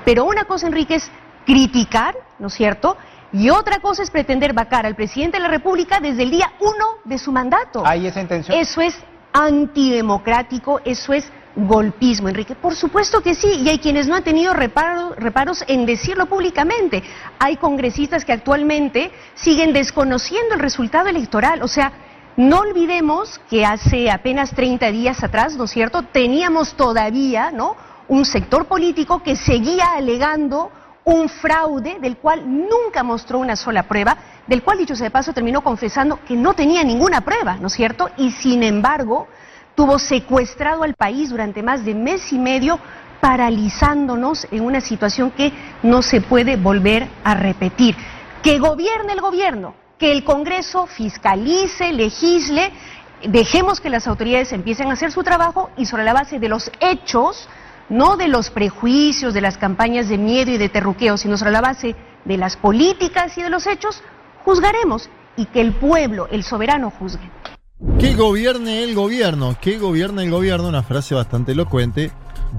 Pero 0.05 0.25
una 0.25 0.45
cosa, 0.45 0.67
Enrique, 0.67 0.95
es 0.95 1.11
criticar, 1.45 2.15
¿no 2.39 2.47
es 2.47 2.53
cierto? 2.53 2.97
Y 3.33 3.49
otra 3.49 3.79
cosa 3.79 4.03
es 4.03 4.09
pretender 4.09 4.53
vacar 4.53 4.85
al 4.85 4.95
presidente 4.95 5.37
de 5.37 5.43
la 5.43 5.49
República 5.49 5.99
desde 5.99 6.23
el 6.23 6.31
día 6.31 6.53
uno 6.59 6.85
de 7.03 7.17
su 7.17 7.31
mandato. 7.31 7.83
¿Hay 7.85 8.07
esa 8.07 8.21
intención? 8.21 8.57
Eso 8.57 8.81
es 8.81 8.95
antidemocrático, 9.33 10.79
eso 10.85 11.13
es 11.13 11.29
golpismo, 11.55 12.29
Enrique. 12.29 12.55
Por 12.55 12.75
supuesto 12.75 13.21
que 13.21 13.35
sí, 13.35 13.47
y 13.61 13.69
hay 13.69 13.79
quienes 13.79 14.07
no 14.07 14.15
han 14.15 14.23
tenido 14.23 14.53
reparo- 14.53 15.15
reparos 15.15 15.63
en 15.67 15.85
decirlo 15.85 16.27
públicamente. 16.27 17.03
Hay 17.39 17.57
congresistas 17.57 18.23
que 18.25 18.31
actualmente 18.33 19.11
siguen 19.35 19.73
desconociendo 19.73 20.53
el 20.55 20.59
resultado 20.59 21.07
electoral. 21.09 21.61
O 21.63 21.67
sea, 21.67 21.91
no 22.37 22.59
olvidemos 22.59 23.39
que 23.49 23.65
hace 23.65 24.09
apenas 24.11 24.51
30 24.51 24.91
días 24.91 25.23
atrás, 25.23 25.55
¿no 25.57 25.65
es 25.65 25.71
cierto?, 25.71 26.03
teníamos 26.03 26.75
todavía, 26.75 27.51
¿no?, 27.51 27.75
un 28.07 28.23
sector 28.23 28.67
político 28.67 29.21
que 29.21 29.35
seguía 29.35 29.91
alegando 29.97 30.71
un 31.07 31.29
fraude 31.29 31.99
del 32.01 32.17
cual 32.17 32.43
nunca 32.45 33.01
mostró 33.01 33.39
una 33.39 33.55
sola 33.55 33.83
prueba, 33.83 34.17
del 34.45 34.61
cual, 34.61 34.77
dicho 34.77 34.93
sea 34.93 35.05
de 35.05 35.11
paso, 35.11 35.31
terminó 35.31 35.61
confesando 35.61 36.19
que 36.25 36.35
no 36.35 36.53
tenía 36.53 36.83
ninguna 36.83 37.21
prueba, 37.21 37.55
¿no 37.61 37.67
es 37.67 37.73
cierto? 37.73 38.09
Y 38.17 38.31
sin 38.31 38.61
embargo, 38.61 39.29
tuvo 39.73 39.99
secuestrado 39.99 40.83
al 40.83 40.95
país 40.95 41.29
durante 41.29 41.63
más 41.63 41.85
de 41.85 41.95
mes 41.95 42.33
y 42.33 42.37
medio, 42.37 42.77
paralizándonos 43.21 44.47
en 44.51 44.65
una 44.65 44.81
situación 44.81 45.31
que 45.31 45.53
no 45.81 46.01
se 46.01 46.19
puede 46.19 46.57
volver 46.57 47.07
a 47.23 47.35
repetir. 47.35 47.95
Que 48.43 48.59
gobierne 48.59 49.13
el 49.13 49.21
gobierno, 49.21 49.75
que 49.97 50.11
el 50.11 50.25
Congreso 50.25 50.87
fiscalice, 50.87 51.93
legisle, 51.93 52.73
dejemos 53.23 53.79
que 53.79 53.89
las 53.89 54.07
autoridades 54.07 54.51
empiecen 54.51 54.89
a 54.89 54.93
hacer 54.93 55.13
su 55.13 55.23
trabajo 55.23 55.69
y 55.77 55.85
sobre 55.85 56.03
la 56.03 56.11
base 56.11 56.37
de 56.37 56.49
los 56.49 56.69
hechos, 56.81 57.47
no 57.89 58.17
de 58.17 58.27
los 58.27 58.49
prejuicios, 58.49 59.33
de 59.33 59.41
las 59.41 59.57
campañas 59.57 60.09
de 60.09 60.17
miedo 60.17 60.51
y 60.51 60.57
de 60.57 60.69
terruqueo, 60.69 61.17
sino 61.17 61.37
sobre 61.37 61.51
la 61.51 61.61
base 61.61 61.95
de 62.25 62.37
las 62.37 62.57
políticas 62.57 63.37
y 63.37 63.41
de 63.41 63.49
los 63.49 63.65
hechos, 63.67 64.01
juzgaremos 64.43 65.09
y 65.37 65.45
que 65.45 65.61
el 65.61 65.73
pueblo, 65.73 66.27
el 66.31 66.43
soberano, 66.43 66.91
juzgue. 66.91 67.29
Que 67.99 68.15
gobierne 68.15 68.83
el 68.83 68.95
gobierno, 68.95 69.55
que 69.61 69.77
gobierne 69.77 70.23
el 70.23 70.31
gobierno, 70.31 70.67
una 70.67 70.81
frase 70.83 71.13
bastante 71.13 71.51
elocuente 71.51 72.11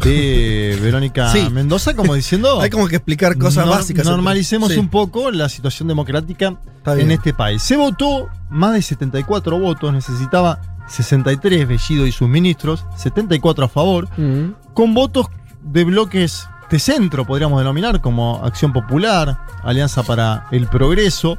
de 0.02 0.78
Verónica 0.82 1.30
Sí. 1.32 1.50
Mendoza, 1.50 1.94
como 1.96 2.14
diciendo... 2.14 2.60
Hay 2.62 2.70
como 2.70 2.86
que 2.86 2.96
explicar 2.96 3.36
cosas 3.36 3.68
básicas. 3.68 4.06
Normalicemos 4.06 4.72
Sí. 4.72 4.78
un 4.78 4.88
poco 4.88 5.30
la 5.32 5.48
situación 5.48 5.88
democrática 5.88 6.56
en 6.86 7.10
este 7.10 7.34
país. 7.34 7.62
Se 7.62 7.76
votó 7.76 8.28
más 8.48 8.74
de 8.74 8.82
74 8.82 9.58
votos, 9.58 9.92
necesitaba 9.92 10.60
63 10.88 11.66
Bellido 11.68 12.07
y 12.07 12.12
sus 12.12 12.29
ministros, 12.29 12.85
74 12.96 13.64
a 13.64 13.68
favor, 13.68 14.09
Mm. 14.18 14.55
con 14.74 14.94
votos 14.94 15.27
de 15.62 15.85
bloques 15.85 16.48
de 16.70 16.79
centro, 16.79 17.24
podríamos 17.27 17.59
denominar, 17.61 18.01
como 18.01 18.40
Acción 18.44 18.72
Popular, 18.72 19.38
Alianza 19.62 20.03
para 20.03 20.46
el 20.51 20.66
Progreso. 20.66 21.38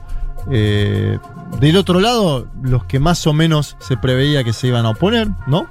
Eh, 0.52 1.20
del 1.60 1.78
otro 1.78 2.00
lado, 2.00 2.48
los 2.64 2.86
que 2.86 3.00
más 3.00 3.26
o 3.28 3.34
menos 3.34 3.76
se 3.80 3.98
preveía 3.98 4.44
que 4.44 4.54
se 4.54 4.68
iban 4.68 4.86
a 4.86 4.90
oponer, 4.92 5.28
¿no? 5.48 5.68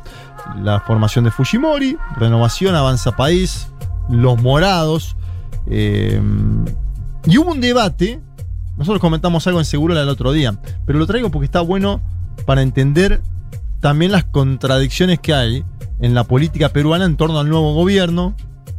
La 0.62 0.81
formación 0.81 1.25
de 1.25 1.31
Fujimori, 1.31 1.97
Renovación, 2.17 2.75
Avanza 2.75 3.12
País, 3.12 3.69
Los 4.09 4.41
Morados. 4.41 5.17
eh, 5.71 6.21
y 7.27 7.37
hubo 7.38 7.51
un 7.53 7.61
debate, 7.61 8.21
nosotros 8.77 9.01
comentamos 9.01 9.47
algo 9.47 9.59
en 9.59 9.64
Seguro 9.67 10.01
el 10.01 10.09
otro 10.09 10.33
día, 10.33 10.55
pero 10.87 10.99
lo 10.99 11.07
traigo 11.07 11.31
porque 11.31 11.45
está 11.47 11.61
bueno 11.61 12.01
para 12.47 12.62
entender 12.62 13.21
también 13.81 14.12
las 14.12 14.25
contradicciones 14.25 15.19
que 15.21 15.35
hay 15.35 15.64
en 16.01 16.14
la 16.14 16.25
política 16.25 16.69
peruana 16.71 17.05
en 17.05 17.17
torno 17.17 17.38
al 17.38 17.49
nuevo 17.49 17.75
gobierno, 17.75 18.35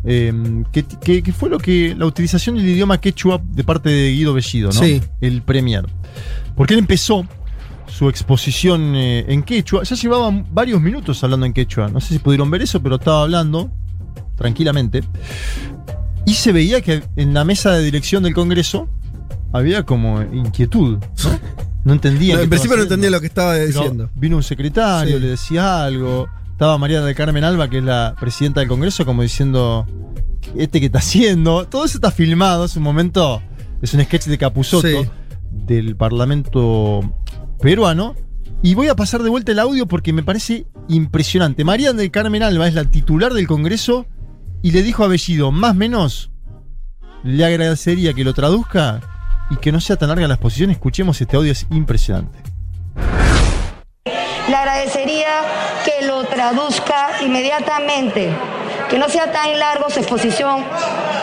eh, 0.05 0.63
que, 0.71 0.83
que- 0.83 1.21
que 1.23 1.33
fue 1.33 1.49
lo 1.49 1.57
que 1.57 1.93
la 1.97 2.05
utilización 2.05 2.55
del 2.55 2.67
idioma 2.67 2.99
quechua 2.99 3.41
de 3.43 3.63
parte 3.63 3.89
de 3.89 4.11
Guido 4.11 4.33
Bellido, 4.33 4.69
¿no? 4.71 4.79
Sí. 4.79 5.01
El 5.21 5.41
premier. 5.41 5.85
Porque 6.55 6.73
él 6.73 6.79
empezó 6.79 7.25
su 7.87 8.07
exposición 8.07 8.95
eh, 8.95 9.25
en 9.27 9.43
quechua, 9.43 9.83
ya 9.83 9.95
llevaba 9.95 10.31
varios 10.51 10.79
minutos 10.79 11.23
hablando 11.23 11.45
en 11.45 11.53
quechua, 11.53 11.89
no 11.89 11.99
sé 11.99 12.13
si 12.13 12.19
pudieron 12.19 12.49
ver 12.51 12.61
eso, 12.61 12.81
pero 12.81 12.95
estaba 12.95 13.23
hablando 13.23 13.69
tranquilamente. 14.35 15.03
Y 16.25 16.33
se 16.35 16.51
veía 16.51 16.81
que 16.81 17.01
en 17.15 17.33
la 17.33 17.43
mesa 17.43 17.71
de 17.71 17.83
dirección 17.83 18.23
del 18.23 18.33
Congreso 18.33 18.87
había 19.51 19.83
como 19.83 20.21
inquietud, 20.21 20.99
¿no? 20.99 21.39
No 21.83 21.93
entendía. 21.93 22.35
No, 22.35 22.41
en 22.41 22.49
principio 22.49 22.75
no 22.77 22.83
entendía 22.83 23.09
lo 23.09 23.19
que 23.21 23.27
estaba 23.27 23.55
diciendo. 23.55 24.09
Vino 24.15 24.35
un 24.37 24.43
secretario, 24.43 25.15
Sí. 25.17 25.21
le 25.21 25.29
decía 25.29 25.83
algo. 25.83 26.27
Estaba 26.51 26.77
María 26.77 27.01
del 27.01 27.15
Carmen 27.15 27.43
Alba, 27.43 27.69
que 27.69 27.77
es 27.77 27.83
la 27.83 28.15
presidenta 28.19 28.59
del 28.59 28.67
Congreso, 28.69 29.05
como 29.05 29.21
diciendo, 29.21 29.87
¿este 30.57 30.79
qué 30.81 30.87
está 30.87 30.99
haciendo? 30.99 31.65
Todo 31.67 31.85
eso 31.85 31.97
está 31.97 32.11
filmado, 32.11 32.65
es 32.65 32.75
un 32.75 32.83
momento, 32.83 33.41
es 33.81 33.93
un 33.93 34.03
sketch 34.03 34.25
de 34.25 34.37
Capuzoto. 34.37 34.87
Sí. 34.87 35.09
del 35.51 35.95
Parlamento 35.95 37.01
peruano. 37.61 38.15
Y 38.61 38.75
voy 38.75 38.87
a 38.89 38.95
pasar 38.95 39.23
de 39.23 39.29
vuelta 39.29 39.51
el 39.51 39.59
audio 39.59 39.87
porque 39.87 40.13
me 40.13 40.21
parece 40.23 40.67
impresionante. 40.89 41.63
María 41.63 41.93
del 41.93 42.11
Carmen 42.11 42.43
Alba 42.43 42.67
es 42.67 42.73
la 42.73 42.85
titular 42.85 43.33
del 43.33 43.47
Congreso 43.47 44.05
y 44.61 44.71
le 44.71 44.83
dijo 44.83 45.03
a 45.03 45.07
Bellido, 45.07 45.51
más 45.51 45.71
o 45.71 45.75
menos, 45.75 46.31
le 47.23 47.45
agradecería 47.45 48.13
que 48.13 48.23
lo 48.23 48.33
traduzca 48.33 49.01
y 49.49 49.57
que 49.57 49.71
no 49.71 49.81
sea 49.81 49.97
tan 49.97 50.09
larga 50.09 50.27
la 50.27 50.35
exposición. 50.35 50.71
Escuchemos 50.71 51.19
este 51.21 51.35
audio, 51.35 51.51
es 51.51 51.65
impresionante. 51.71 52.39
Le 54.47 54.55
agradecería 54.55 55.27
que 55.85 56.05
lo 56.05 56.23
traduzca 56.25 57.09
inmediatamente, 57.21 58.31
que 58.89 58.97
no 58.97 59.07
sea 59.09 59.31
tan 59.31 59.57
largo 59.59 59.89
su 59.89 59.99
exposición 59.99 60.63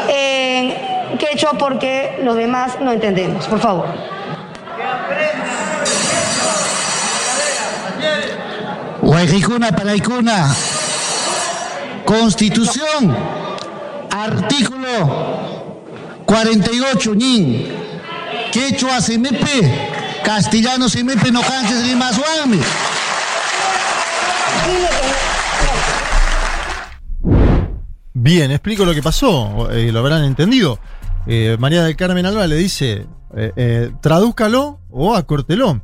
en 0.09 0.75
quechua 1.19 1.55
porque 1.59 2.21
los 2.23 2.37
demás 2.37 2.79
no 2.81 2.93
entendemos. 2.93 3.47
Por 3.47 3.61
favor. 3.61 3.87
Guayjicuna 9.03 9.73
Paraicuna. 9.73 10.55
Constitución. 12.05 13.17
Artículo 14.11 15.77
48, 16.25 17.15
ñin. 17.15 17.86
Quechua 18.53 19.01
semepe. 19.01 20.23
Castellano 20.25 20.89
semepe 20.89 21.31
no 21.31 21.41
canches 21.43 21.85
ni 21.85 21.95
más 21.95 22.19
guame. 22.19 22.59
Bien, 28.15 28.51
explico 28.51 28.85
lo 28.85 28.95
que 28.95 29.03
pasó, 29.03 29.71
eh, 29.71 29.93
lo 29.93 30.01
habrán 30.01 30.25
entendido. 30.25 30.81
Eh, 31.27 31.57
María 31.59 31.85
del 31.85 31.97
Carmen 31.97 32.25
Alba 32.27 32.47
le 32.47 32.57
dice, 32.57 33.07
eh, 33.37 33.53
eh, 33.57 33.93
tradúzcalo 34.01 34.81
o 34.91 35.15
acórtelo. 35.15 35.81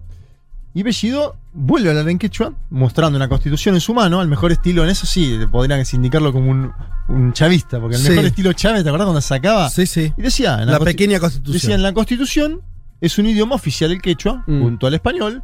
Y 0.75 0.83
Bellido 0.83 1.37
vuelve 1.55 1.89
a 1.89 1.91
hablar 1.93 2.09
en 2.09 2.19
quechua, 2.19 2.53
mostrando 2.71 3.17
una 3.17 3.29
constitución 3.29 3.75
en 3.75 3.81
su 3.81 3.93
mano, 3.95 4.21
al 4.21 4.29
mejor 4.29 4.53
estilo, 4.53 4.85
en 4.85 4.91
eso 4.91 5.07
sí, 5.07 5.39
podrían 5.51 5.83
indicarlo 5.93 6.33
como 6.33 6.51
un, 6.51 6.73
un 7.09 7.33
chavista, 7.33 7.79
porque 7.81 7.97
el 7.97 8.03
Sí. 8.03 8.09
mejor 8.11 8.25
estilo 8.25 8.53
Chávez, 8.55 8.83
¿te 8.83 8.89
acordás 8.89 9.07
cuando 9.07 9.21
sacaba? 9.21 9.69
Sí, 9.69 9.87
sí. 9.87 10.13
Y 10.17 10.23
decía, 10.23 10.61
en 10.63 10.67
La 10.71 10.79
consti- 10.79 10.85
pequeña 10.85 11.21
constitución. 11.21 11.53
Decía, 11.53 11.75
en 11.75 11.83
la 11.83 11.93
constitución 11.93 12.61
es 13.01 13.19
un 13.19 13.27
idioma 13.27 13.55
oficial 13.55 13.91
el 13.93 14.01
quechua, 14.01 14.45
Mm. 14.47 14.63
junto 14.63 14.87
al 14.87 14.95
español, 14.95 15.43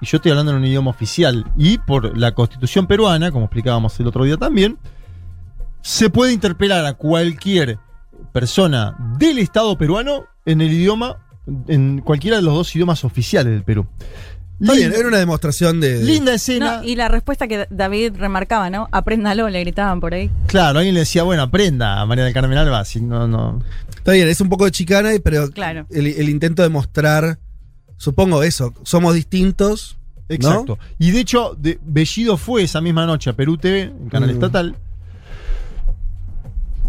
y 0.00 0.06
yo 0.06 0.16
estoy 0.16 0.30
hablando 0.30 0.52
en 0.52 0.58
un 0.58 0.64
idioma 0.66 0.90
oficial. 0.90 1.44
Y 1.56 1.78
por 1.78 2.16
la 2.16 2.32
constitución 2.32 2.86
peruana, 2.86 3.30
como 3.32 3.46
explicábamos 3.46 3.98
el 4.00 4.06
otro 4.06 4.24
día 4.24 4.36
también, 4.36 4.78
se 5.80 6.10
puede 6.10 6.32
interpelar 6.32 6.84
a 6.84 6.94
cualquier 6.94 7.78
persona 8.32 8.94
del 9.18 9.38
Estado 9.38 9.76
peruano 9.78 10.24
en 10.44 10.60
el 10.60 10.70
idioma, 10.72 11.16
en 11.66 12.00
cualquiera 12.02 12.36
de 12.36 12.42
los 12.42 12.52
dos 12.54 12.74
idiomas 12.76 13.04
oficiales 13.04 13.52
del 13.52 13.64
Perú. 13.64 13.86
Está 14.60 14.74
bien, 14.74 14.92
era 14.92 15.06
una 15.06 15.18
demostración 15.18 15.80
de. 15.80 15.98
de- 16.00 16.04
Linda 16.04 16.34
escena. 16.34 16.78
No, 16.78 16.84
y 16.84 16.96
la 16.96 17.08
respuesta 17.08 17.46
que 17.46 17.66
David 17.70 18.14
remarcaba, 18.16 18.70
¿no? 18.70 18.88
Apréndalo, 18.90 19.48
le 19.48 19.60
gritaban 19.60 20.00
por 20.00 20.14
ahí. 20.14 20.30
Claro, 20.48 20.78
alguien 20.80 20.94
le 20.94 21.00
decía, 21.00 21.22
bueno, 21.22 21.42
aprenda 21.42 22.00
a 22.00 22.06
María 22.06 22.24
del 22.24 22.34
Carmen 22.34 22.58
Alba, 22.58 22.84
si 22.84 23.00
no, 23.00 23.28
no. 23.28 23.62
Está 23.96 24.12
bien, 24.12 24.26
es 24.28 24.40
un 24.40 24.48
poco 24.48 24.64
de 24.64 24.70
chicana, 24.72 25.14
y- 25.14 25.20
pero 25.20 25.48
Claro. 25.50 25.86
el, 25.90 26.06
el 26.08 26.28
intento 26.28 26.62
de 26.62 26.70
mostrar, 26.70 27.38
supongo 27.96 28.42
eso, 28.42 28.74
somos 28.82 29.14
distintos. 29.14 29.96
¿no? 30.28 30.34
Exacto. 30.34 30.78
Y 30.98 31.10
de 31.12 31.20
hecho, 31.20 31.56
de- 31.58 31.78
Bellido 31.86 32.36
fue 32.36 32.62
esa 32.62 32.80
misma 32.80 33.06
noche 33.06 33.30
a 33.30 33.32
Perú 33.34 33.56
TV, 33.56 33.82
en 33.82 34.08
canal 34.10 34.28
Mm. 34.28 34.32
estatal, 34.32 34.76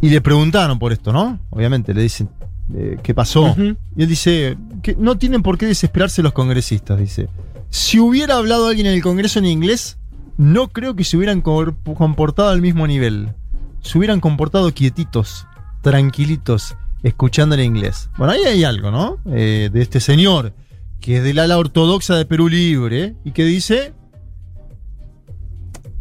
y 0.02 0.10
le 0.10 0.22
preguntaron 0.22 0.80
por 0.80 0.92
esto, 0.92 1.12
¿no? 1.12 1.40
Obviamente, 1.50 1.94
le 1.94 2.02
dicen, 2.02 2.30
eh, 2.74 2.98
¿qué 3.04 3.14
pasó? 3.14 3.56
Y 3.96 4.02
él 4.04 4.08
dice, 4.10 4.58
que 4.82 4.96
no 4.96 5.18
tienen 5.18 5.42
por 5.44 5.58
qué 5.58 5.66
desesperarse 5.68 6.22
los 6.24 6.34
congresistas, 6.34 6.98
dice. 7.00 7.28
Si 7.70 8.00
hubiera 8.00 8.36
hablado 8.36 8.68
alguien 8.68 8.88
en 8.88 8.94
el 8.94 9.02
Congreso 9.04 9.40
en 9.40 9.46
inglés, 9.46 9.98
no 10.38 10.70
creo 10.70 10.96
que 10.96 11.04
se 11.04 11.18
hubieran 11.18 11.42
comportado 11.42 12.50
al 12.50 12.62
mismo 12.62 12.88
nivel. 12.88 13.34
Se 13.82 13.98
hubieran 13.98 14.20
comportado 14.20 14.74
quietitos, 14.74 15.46
tranquilitos, 15.82 16.76
escuchando 17.04 17.56
el 17.56 17.62
inglés. 17.62 18.10
Bueno, 18.18 18.34
ahí 18.34 18.44
hay 18.44 18.64
algo, 18.64 18.92
¿no? 18.92 19.18
Eh, 19.32 19.70
de 19.72 19.82
este 19.82 20.00
señor, 20.00 20.54
que 21.00 21.18
es 21.18 21.24
del 21.24 21.40
ala 21.40 21.58
ortodoxa 21.58 22.16
de 22.16 22.26
Perú 22.26 22.50
Libre, 22.50 23.16
y 23.24 23.32
que 23.32 23.44
dice, 23.44 23.94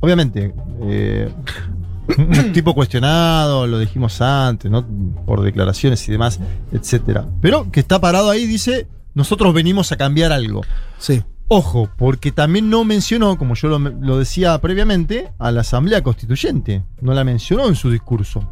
obviamente, 0.00 0.54
eh, 0.82 1.30
tipo 2.52 2.74
cuestionado, 2.74 3.66
lo 3.66 3.78
dijimos 3.78 4.20
antes, 4.20 4.70
¿no? 4.70 4.86
Por 5.26 5.42
declaraciones 5.42 6.06
y 6.08 6.12
demás, 6.12 6.40
etcétera. 6.72 7.26
Pero 7.40 7.70
que 7.70 7.80
está 7.80 8.00
parado 8.00 8.30
ahí 8.30 8.46
dice, 8.46 8.88
nosotros 9.14 9.52
venimos 9.52 9.92
a 9.92 9.96
cambiar 9.96 10.32
algo. 10.32 10.62
Sí. 10.98 11.22
Ojo, 11.50 11.90
porque 11.96 12.30
también 12.30 12.68
no 12.68 12.84
mencionó, 12.84 13.38
como 13.38 13.54
yo 13.54 13.78
lo, 13.78 14.18
decía 14.18 14.58
previamente, 14.60 15.32
a 15.38 15.50
la 15.50 15.62
Asamblea 15.62 16.02
Constituyente. 16.02 16.84
No 17.00 17.14
la 17.14 17.24
mencionó 17.24 17.66
en 17.68 17.74
su 17.74 17.90
discurso. 17.90 18.46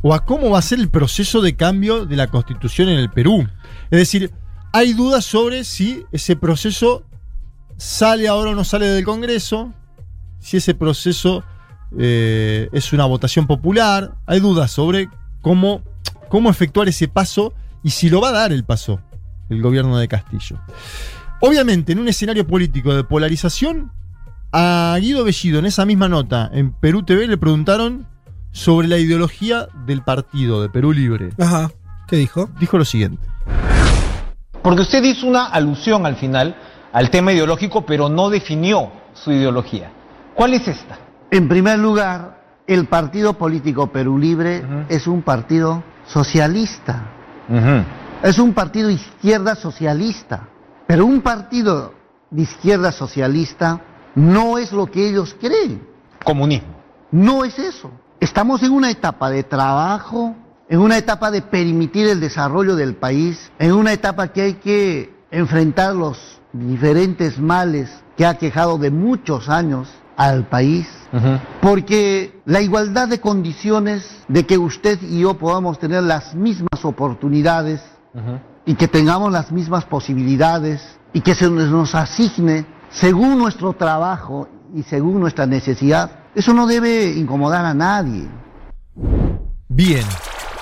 O 0.00 0.14
a 0.14 0.24
cómo 0.24 0.50
va 0.50 0.58
a 0.58 0.62
ser 0.62 0.78
el 0.78 0.88
proceso 0.88 1.42
de 1.42 1.56
cambio 1.56 2.06
de 2.06 2.16
la 2.16 2.28
Constitución 2.28 2.88
en 2.88 2.98
el 2.98 3.10
Perú. 3.10 3.46
Es 3.90 3.98
decir, 3.98 4.32
hay 4.72 4.94
dudas 4.94 5.26
sobre 5.26 5.62
si 5.64 6.04
ese 6.10 6.36
proceso 6.36 7.04
sale 7.76 8.28
ahora 8.28 8.52
o 8.52 8.54
no 8.54 8.64
sale 8.64 8.86
del 8.86 9.04
Congreso, 9.04 9.74
si 10.40 10.56
ese 10.56 10.74
proceso 10.74 11.44
eh, 11.98 12.70
es 12.72 12.94
una 12.94 13.04
votación 13.04 13.46
popular. 13.46 14.14
Hay 14.24 14.40
dudas 14.40 14.70
sobre 14.70 15.10
cómo, 15.42 15.82
cómo 16.30 16.48
efectuar 16.48 16.88
ese 16.88 17.08
paso 17.08 17.52
y 17.82 17.90
si 17.90 18.08
lo 18.08 18.22
va 18.22 18.30
a 18.30 18.32
dar 18.32 18.52
el 18.52 18.64
paso 18.64 19.00
el 19.50 19.62
gobierno 19.62 19.98
de 19.98 20.08
Castillo. 20.08 20.58
Obviamente, 21.40 21.92
en 21.92 22.00
un 22.00 22.08
escenario 22.08 22.46
político 22.46 22.94
de 22.94 23.04
polarización, 23.04 23.92
a 24.52 24.96
Guido 25.00 25.22
Bellido, 25.22 25.60
en 25.60 25.66
esa 25.66 25.84
misma 25.84 26.08
nota, 26.08 26.50
en 26.52 26.72
Perú 26.72 27.04
TV, 27.04 27.28
le 27.28 27.36
preguntaron 27.36 28.08
sobre 28.50 28.88
la 28.88 28.98
ideología 28.98 29.68
del 29.86 30.02
partido 30.02 30.60
de 30.62 30.68
Perú 30.68 30.92
Libre. 30.92 31.30
Ajá. 31.38 31.70
¿Qué 32.08 32.16
dijo? 32.16 32.48
Dijo 32.58 32.76
lo 32.76 32.84
siguiente. 32.84 33.22
Porque 34.62 34.82
usted 34.82 35.02
hizo 35.04 35.28
una 35.28 35.46
alusión 35.46 36.06
al 36.06 36.16
final 36.16 36.56
al 36.92 37.10
tema 37.10 37.32
ideológico, 37.32 37.86
pero 37.86 38.08
no 38.08 38.30
definió 38.30 38.90
su 39.14 39.30
ideología. 39.30 39.92
¿Cuál 40.34 40.54
es 40.54 40.66
esta? 40.66 40.98
En 41.30 41.48
primer 41.48 41.78
lugar, 41.78 42.42
el 42.66 42.86
partido 42.86 43.34
político 43.34 43.92
Perú 43.92 44.18
Libre 44.18 44.64
es 44.88 45.06
un 45.06 45.22
partido 45.22 45.84
socialista. 46.06 47.04
Es 48.24 48.38
un 48.40 48.54
partido 48.54 48.90
izquierda 48.90 49.54
socialista. 49.54 50.48
Pero 50.88 51.04
un 51.04 51.20
partido 51.20 51.92
de 52.30 52.42
izquierda 52.42 52.92
socialista 52.92 53.82
no 54.14 54.56
es 54.56 54.72
lo 54.72 54.86
que 54.86 55.06
ellos 55.06 55.36
creen. 55.38 55.86
Comunismo. 56.24 56.74
No 57.10 57.44
es 57.44 57.58
eso. 57.58 57.90
Estamos 58.20 58.62
en 58.62 58.72
una 58.72 58.90
etapa 58.90 59.28
de 59.28 59.42
trabajo, 59.42 60.34
en 60.66 60.80
una 60.80 60.96
etapa 60.96 61.30
de 61.30 61.42
permitir 61.42 62.08
el 62.08 62.20
desarrollo 62.20 62.74
del 62.74 62.94
país, 62.94 63.52
en 63.58 63.72
una 63.72 63.92
etapa 63.92 64.28
que 64.28 64.40
hay 64.40 64.54
que 64.54 65.14
enfrentar 65.30 65.94
los 65.94 66.40
diferentes 66.54 67.38
males 67.38 67.90
que 68.16 68.24
ha 68.24 68.38
quejado 68.38 68.78
de 68.78 68.90
muchos 68.90 69.50
años 69.50 69.90
al 70.16 70.48
país. 70.48 70.88
Porque 71.60 72.40
la 72.46 72.62
igualdad 72.62 73.08
de 73.08 73.20
condiciones 73.20 74.24
de 74.26 74.46
que 74.46 74.56
usted 74.56 74.98
y 75.02 75.20
yo 75.20 75.34
podamos 75.34 75.78
tener 75.78 76.02
las 76.02 76.34
mismas 76.34 76.82
oportunidades 76.82 77.82
y 78.68 78.74
que 78.74 78.86
tengamos 78.86 79.32
las 79.32 79.50
mismas 79.50 79.84
posibilidades 79.86 80.98
y 81.14 81.22
que 81.22 81.34
se 81.34 81.48
nos- 81.50 81.94
asigne 81.94 82.66
según 82.90 83.38
nuestro 83.38 83.72
trabajo 83.72 84.46
y 84.74 84.82
según 84.82 85.18
nuestra 85.20 85.46
necesidad, 85.46 86.10
eso 86.34 86.52
no 86.52 86.66
debe 86.66 87.12
incomodar 87.16 87.64
a 87.64 87.72
nadie. 87.72 88.28
Bien. 89.68 90.04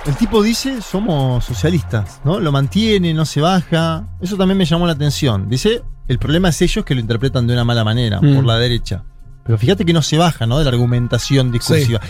El 0.07 0.15
tipo 0.15 0.41
dice, 0.41 0.81
somos 0.83 1.45
socialistas, 1.45 2.21
¿no? 2.25 2.39
Lo 2.39 2.53
mantiene, 2.53 3.13
no 3.13 3.25
se 3.25 3.41
baja. 3.41 4.05
Eso 4.21 4.37
también 4.37 4.57
me 4.57 4.65
llamó 4.65 4.87
la 4.87 4.93
atención. 4.93 5.49
Dice, 5.49 5.83
el 6.07 6.19
problema 6.21 6.51
es 6.51 6.63
ellos 6.63 6.85
que 6.85 6.95
lo 6.95 7.01
interpretan 7.01 7.47
de 7.49 7.55
una 7.55 7.65
mala 7.65 7.83
manera, 7.83 8.21
Mm. 8.23 8.37
por 8.37 8.45
la 8.45 8.57
derecha. 8.57 9.03
Pero 9.45 9.59
fíjate 9.59 9.85
que 9.85 9.93
no 9.93 10.03
se 10.03 10.17
baja, 10.17 10.47
¿no? 10.47 10.59
De 10.59 10.65
la 10.65 10.71
argumentación 10.71 11.51
discursiva. 11.51 12.01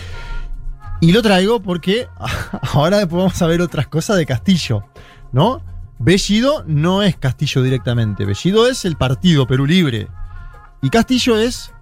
Y 1.01 1.11
lo 1.11 1.23
traigo 1.23 1.59
porque 1.61 2.07
ahora 2.73 2.97
después 2.97 3.17
vamos 3.23 3.41
a 3.41 3.47
ver 3.47 3.61
otras 3.61 3.87
cosas 3.87 4.17
de 4.17 4.25
Castillo, 4.27 4.83
¿no? 5.31 5.61
Bellido 5.99 6.63
no 6.67 7.01
es 7.01 7.17
Castillo 7.17 7.63
directamente. 7.63 8.25
Bellido 8.25 8.67
es 8.67 8.85
el 8.85 8.95
partido 8.95 9.47
Perú 9.47 9.65
Libre. 9.65 10.07
Y 10.81 10.89
Castillo 10.89 11.37
es 11.37 11.73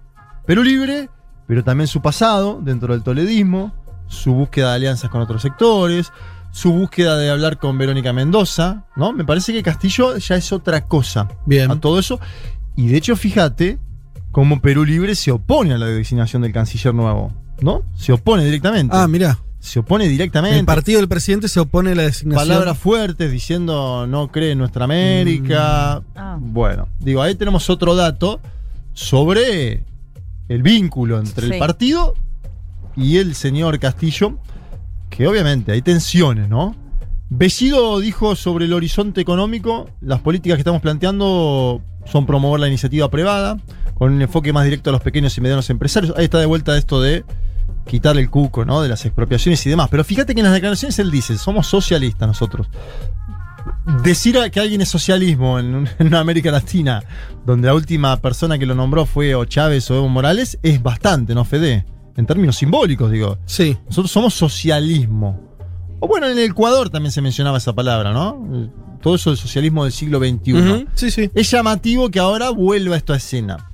Perú 0.46 0.62
Libre, 0.62 1.10
pero 1.46 1.62
también 1.62 1.86
su 1.86 2.00
pasado 2.00 2.60
dentro 2.62 2.94
del 2.94 3.02
toledismo, 3.02 3.74
su 4.06 4.32
búsqueda 4.32 4.70
de 4.70 4.76
alianzas 4.76 5.10
con 5.10 5.20
otros 5.20 5.42
sectores, 5.42 6.12
su 6.50 6.72
búsqueda 6.72 7.18
de 7.18 7.28
hablar 7.28 7.58
con 7.58 7.76
Verónica 7.76 8.12
Mendoza, 8.14 8.84
¿no? 8.96 9.12
Me 9.12 9.24
parece 9.24 9.52
que 9.52 9.62
Castillo 9.62 10.16
ya 10.16 10.36
es 10.36 10.52
otra 10.52 10.86
cosa 10.86 11.28
Bien. 11.44 11.70
a 11.70 11.78
todo 11.78 11.98
eso. 11.98 12.18
Y 12.74 12.88
de 12.88 12.96
hecho, 12.96 13.16
fíjate 13.16 13.78
cómo 14.30 14.62
Perú 14.62 14.84
Libre 14.84 15.14
se 15.14 15.30
opone 15.30 15.74
a 15.74 15.78
la 15.78 15.86
designación 15.86 16.42
del 16.42 16.52
canciller 16.52 16.94
nuevo, 16.94 17.32
¿no? 17.60 17.82
Se 17.94 18.12
opone 18.12 18.44
directamente. 18.44 18.96
Ah, 18.96 19.06
mirá. 19.06 19.38
Se 19.66 19.80
opone 19.80 20.08
directamente. 20.08 20.58
El 20.58 20.64
partido 20.64 21.00
del 21.00 21.08
presidente 21.08 21.48
se 21.48 21.60
opone 21.60 21.92
a 21.92 21.94
la 21.94 22.02
designación. 22.04 22.48
Palabras 22.48 22.78
fuertes 22.78 23.30
diciendo 23.30 24.06
no 24.06 24.28
cree 24.30 24.52
en 24.52 24.58
nuestra 24.58 24.84
América. 24.84 26.00
Mm. 26.14 26.18
Ah. 26.18 26.38
Bueno, 26.40 26.88
digo, 27.00 27.20
ahí 27.22 27.34
tenemos 27.34 27.68
otro 27.68 27.94
dato 27.96 28.40
sobre 28.92 29.82
el 30.48 30.62
vínculo 30.62 31.18
entre 31.18 31.48
Sí. 31.48 31.52
el 31.54 31.58
partido 31.58 32.14
y 32.96 33.18
el 33.18 33.34
señor 33.34 33.78
Castillo, 33.78 34.38
que 35.10 35.26
obviamente 35.26 35.72
hay 35.72 35.82
tensiones, 35.82 36.48
¿no? 36.48 36.74
Bellido 37.28 37.98
dijo 37.98 38.36
sobre 38.36 38.66
el 38.66 38.72
horizonte 38.72 39.20
económico, 39.20 39.90
las 40.00 40.20
políticas 40.20 40.56
que 40.56 40.60
estamos 40.60 40.80
planteando 40.80 41.82
son 42.04 42.24
promover 42.24 42.60
la 42.60 42.68
iniciativa 42.68 43.10
privada, 43.10 43.58
con 43.94 44.12
un 44.12 44.22
enfoque 44.22 44.52
más 44.52 44.64
directo 44.64 44.90
a 44.90 44.92
los 44.92 45.02
pequeños 45.02 45.36
y 45.36 45.40
medianos 45.40 45.68
empresarios. 45.70 46.14
Ahí 46.16 46.24
está 46.24 46.38
de 46.38 46.46
vuelta 46.46 46.78
esto 46.78 47.00
de 47.00 47.24
quitar 47.86 48.16
el 48.18 48.30
cuco, 48.30 48.64
¿no? 48.64 48.82
De 48.82 48.88
las 48.88 49.04
expropiaciones 49.04 49.64
y 49.66 49.70
demás. 49.70 49.88
Pero 49.90 50.04
fíjate 50.04 50.34
que 50.34 50.40
en 50.40 50.44
las 50.44 50.54
declaraciones 50.54 50.98
él 50.98 51.10
dice, 51.10 51.38
somos 51.38 51.66
socialistas 51.66 52.28
nosotros. 52.28 52.68
Decir 54.02 54.38
que 54.50 54.60
alguien 54.60 54.80
es 54.80 54.88
socialismo 54.88 55.58
en, 55.58 55.88
en 55.98 56.06
una 56.06 56.20
América 56.20 56.50
Latina, 56.50 57.02
donde 57.44 57.68
la 57.68 57.74
última 57.74 58.16
persona 58.18 58.58
que 58.58 58.66
lo 58.66 58.74
nombró 58.74 59.06
fue 59.06 59.34
o 59.34 59.44
Chávez 59.44 59.90
o 59.90 59.96
Evo 59.96 60.08
Morales, 60.08 60.58
es 60.62 60.82
bastante, 60.82 61.34
¿no, 61.34 61.44
Fede? 61.44 61.86
En 62.16 62.26
términos 62.26 62.56
simbólicos, 62.56 63.10
digo. 63.10 63.38
Sí. 63.44 63.76
Nosotros 63.86 64.10
somos 64.10 64.34
socialismo. 64.34 65.46
O 66.00 66.08
bueno, 66.08 66.26
en 66.26 66.38
el 66.38 66.50
Ecuador 66.50 66.90
también 66.90 67.12
se 67.12 67.22
mencionaba 67.22 67.58
esa 67.58 67.74
palabra, 67.74 68.12
¿no? 68.12 68.70
Todo 69.00 69.14
eso 69.14 69.30
del 69.30 69.38
socialismo 69.38 69.84
del 69.84 69.92
siglo 69.92 70.18
XXI. 70.18 70.88
Sí, 70.94 71.10
sí. 71.10 71.30
Es 71.34 71.50
llamativo 71.50 72.10
que 72.10 72.18
ahora 72.18 72.50
vuelva 72.50 72.96
esto 72.96 73.12
a 73.12 73.16
escena. 73.16 73.70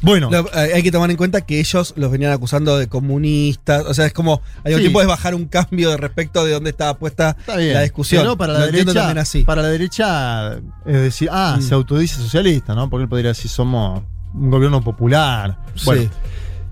Bueno, 0.00 0.30
Lo- 0.30 0.46
eh, 0.54 0.72
hay 0.74 0.82
que 0.82 0.92
tomar 0.92 1.10
en 1.10 1.16
cuenta 1.16 1.40
que 1.40 1.58
ellos 1.58 1.92
los 1.96 2.10
venían 2.10 2.30
acusando 2.32 2.78
de 2.78 2.86
comunistas. 2.88 3.84
O 3.86 3.94
sea, 3.94 4.06
es 4.06 4.12
como. 4.12 4.42
Mismo 4.64 4.76
Sí. 4.78 4.82
tiempo 4.82 5.00
es 5.00 5.08
bajar 5.08 5.34
un 5.34 5.46
cambio 5.46 5.90
de 5.90 5.96
respecto 5.96 6.44
de 6.44 6.52
dónde 6.52 6.70
estaba 6.70 6.94
puesta 6.98 7.30
Está 7.38 7.56
bien. 7.56 7.74
la 7.74 7.82
discusión. 7.82 8.22
Pero 8.22 8.36
para 8.36 8.52
la 8.52 8.58
Lo 8.60 8.66
derecha, 8.66 8.94
también 8.94 9.18
así. 9.18 9.42
Para 9.44 9.62
la 9.62 9.68
derecha, 9.68 10.54
es 10.54 10.60
decir, 11.02 11.28
ah, 11.32 11.56
Mm. 11.58 11.62
se 11.62 11.74
autodice 11.74 12.14
socialista, 12.16 12.74
¿no? 12.74 12.88
Porque 12.88 13.02
él 13.04 13.08
podría 13.08 13.28
decir, 13.30 13.50
somos 13.50 14.02
un 14.34 14.50
gobierno 14.50 14.82
popular. 14.82 15.58
Bueno, 15.84 16.02
Sí. 16.02 16.08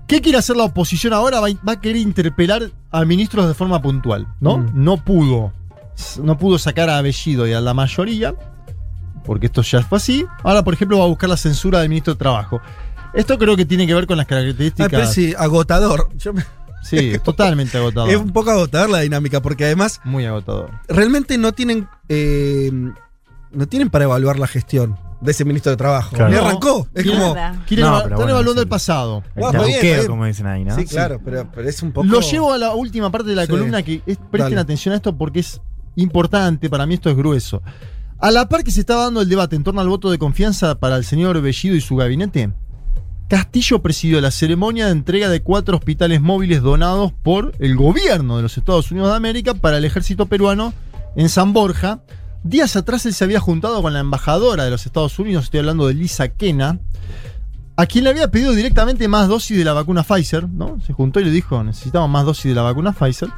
¿qué 0.07 0.21
quiere 0.21 0.37
hacer 0.37 0.55
la 0.55 0.63
oposición 0.63 1.11
ahora? 1.13 1.39
Va, 1.41 1.47
a- 1.47 1.65
va 1.67 1.73
a 1.73 1.81
querer 1.81 1.97
interpelar 1.97 2.71
a 2.91 3.03
ministros 3.03 3.47
de 3.47 3.53
forma 3.53 3.81
puntual, 3.81 4.27
¿no? 4.39 4.59
Mm. 4.59 4.71
No 4.73 5.03
pudo. 5.03 5.51
No 6.23 6.37
pudo 6.37 6.57
sacar 6.59 6.89
a 6.89 7.01
Bellido 7.01 7.45
y 7.47 7.53
a 7.53 7.59
la 7.59 7.73
mayoría, 7.73 8.33
porque 9.25 9.47
esto 9.47 9.61
ya 9.63 9.81
fue 9.81 9.97
así. 9.97 10.25
Ahora, 10.43 10.63
por 10.63 10.73
ejemplo, 10.73 10.99
va 10.99 11.05
a 11.05 11.07
buscar 11.07 11.29
la 11.29 11.35
censura 11.37 11.79
del 11.79 11.89
ministro 11.89 12.13
de 12.13 12.19
Trabajo. 12.19 12.61
Esto 13.17 13.37
creo 13.37 13.55
que 13.57 13.65
tiene 13.65 13.85
que 13.87 13.93
ver 13.93 14.07
con 14.07 14.15
las 14.17 14.25
Ah, 14.25 14.27
pero 14.29 14.41
características. 14.41 15.13
sí, 15.13 15.33
agotador. 15.37 16.09
Yo 16.17 16.33
me- 16.33 16.45
sí, 16.83 17.13
totalmente 17.23 17.77
agotador. 17.77 18.09
Es 18.09 18.17
un 18.17 18.31
poco 18.31 18.51
agotador 18.51 18.89
la 18.89 18.99
dinámica, 19.01 19.41
porque 19.41 19.65
además 19.65 19.99
Muy 20.03 20.25
agotador. 20.25 20.71
realmente 20.87 21.37
no 21.37 21.51
tienen. 21.51 21.87
eh, 22.09 22.71
no 23.51 23.67
tienen 23.67 23.89
para 23.89 24.03
evaluar 24.05 24.37
la 24.39 24.45
gestión 24.47 24.97
de 25.21 25.31
ese 25.31 25.45
ministro 25.45 25.71
de 25.71 25.77
Trabajo. 25.77 26.15
Claro. 26.15 26.29
Ni 26.31 26.35
No. 26.37 26.45
arrancó. 26.45 26.87
Es 26.93 27.05
como. 27.05 27.33
Quieren 27.65 27.85
No, 27.87 27.97
están 27.97 28.15
bueno, 28.15 28.29
evaluando 28.31 28.51
es 28.51 28.57
el 28.57 28.63
el- 28.63 28.67
pasado. 28.69 29.23
El 29.35 29.43
está 29.45 29.63
bien, 29.63 30.05
como 30.07 30.25
dicen 30.25 30.45
ahí, 30.47 30.63
¿no? 30.63 30.75
Sí, 30.75 30.85
claro, 30.85 31.19
pero, 31.23 31.49
pero 31.55 31.67
es 31.67 31.81
un 31.81 31.91
poco. 31.91 32.05
Lo 32.07 32.19
llevo 32.21 32.53
a 32.53 32.57
la 32.57 32.75
última 32.75 33.09
parte 33.09 33.29
de 33.29 33.35
la 33.35 33.43
Sí. 33.45 33.49
columna 33.51 33.81
que 33.81 34.01
es- 34.05 34.17
presten 34.29 34.51
Dale. 34.55 34.59
atención 34.61 34.93
a 34.93 34.97
esto 34.97 35.17
porque 35.17 35.39
es 35.39 35.59
importante, 35.95 36.69
para 36.69 36.85
mí 36.85 36.93
esto 36.95 37.09
es 37.09 37.15
grueso. 37.15 37.61
A 38.19 38.31
la 38.31 38.47
par 38.49 38.63
que 38.63 38.71
se 38.71 38.79
estaba 38.81 39.03
dando 39.05 39.21
el 39.21 39.29
debate 39.29 39.55
en 39.55 39.63
torno 39.63 39.81
al 39.81 39.87
voto 39.89 40.11
de 40.11 40.17
confianza 40.19 40.75
para 40.75 40.97
el 40.97 41.03
señor 41.05 41.39
Bellido 41.41 41.75
y 41.75 41.81
su 41.81 41.95
gabinete, 41.95 42.51
Castillo 43.27 43.81
presidió 43.81 44.21
la 44.21 44.31
ceremonia 44.31 44.85
de 44.85 44.93
entrega 44.93 45.29
de 45.29 45.41
cuatro 45.41 45.75
hospitales 45.75 46.21
móviles 46.21 46.61
donados 46.61 47.11
por 47.11 47.53
el 47.59 47.75
gobierno 47.75 48.37
de 48.37 48.43
los 48.43 48.57
Estados 48.57 48.89
Unidos 48.91 49.09
de 49.09 49.17
América 49.17 49.53
para 49.53 49.77
el 49.77 49.85
ejército 49.85 50.27
peruano 50.27 50.73
en 51.17 51.27
San 51.27 51.51
Borja. 51.51 51.99
Días 52.43 52.77
atrás 52.77 53.05
él 53.05 53.13
se 53.13 53.25
había 53.25 53.41
juntado 53.41 53.81
con 53.81 53.91
la 53.91 53.99
embajadora 53.99 54.63
de 54.63 54.71
los 54.71 54.85
Estados 54.85 55.19
Unidos, 55.19 55.45
estoy 55.45 55.59
hablando 55.59 55.87
de 55.87 55.95
Lisa 55.95 56.29
Kena, 56.29 56.79
a 57.75 57.85
quien 57.85 58.05
le 58.05 58.11
había 58.11 58.31
pedido 58.31 58.53
directamente 58.53 59.09
más 59.09 59.27
dosis 59.27 59.57
de 59.57 59.65
la 59.65 59.73
vacuna 59.73 60.03
Pfizer, 60.03 60.47
¿no? 60.47 60.79
Se 60.85 60.93
juntó 60.93 61.19
y 61.19 61.25
le 61.25 61.31
dijo, 61.31 61.61
necesitamos 61.63 62.09
más 62.09 62.23
dosis 62.23 62.45
de 62.45 62.55
la 62.55 62.61
vacuna 62.61 62.93
Pfizer. 62.93 63.29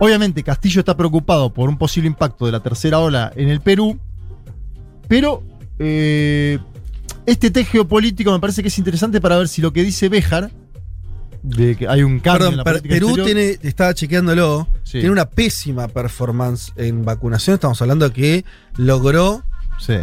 Obviamente 0.00 0.42
Castillo 0.42 0.80
está 0.80 0.96
preocupado 0.96 1.54
por 1.54 1.68
un 1.68 1.78
posible 1.78 2.08
impacto 2.08 2.44
de 2.46 2.52
la 2.52 2.60
tercera 2.60 2.98
ola 2.98 3.32
en 3.36 3.50
el 3.50 3.60
Perú, 3.60 4.00
pero 5.06 5.44
eh, 5.78 6.58
este 7.26 7.50
test 7.50 7.70
geopolítico 7.70 8.32
me 8.32 8.40
parece 8.40 8.62
que 8.62 8.68
es 8.68 8.78
interesante 8.78 9.20
para 9.20 9.36
ver 9.36 9.48
si 9.48 9.60
lo 9.60 9.72
que 9.72 9.82
dice 9.82 10.08
Béjar, 10.08 10.50
de 11.42 11.76
que 11.76 11.86
hay 11.86 12.02
un 12.02 12.18
cambio 12.20 12.38
Perdón, 12.38 12.52
en 12.52 12.56
la 12.58 12.64
política 12.64 12.94
Perú 12.94 13.08
exterior, 13.08 13.26
tiene, 13.26 13.58
estaba 13.68 13.94
chequeándolo, 13.94 14.66
Sí. 14.82 14.92
tiene 14.98 15.10
una 15.10 15.26
pésima 15.26 15.86
performance 15.88 16.72
en 16.76 17.04
vacunación. 17.04 17.54
Estamos 17.54 17.80
hablando 17.82 18.12
que 18.12 18.44
logró 18.76 19.44
Sí. 19.78 19.94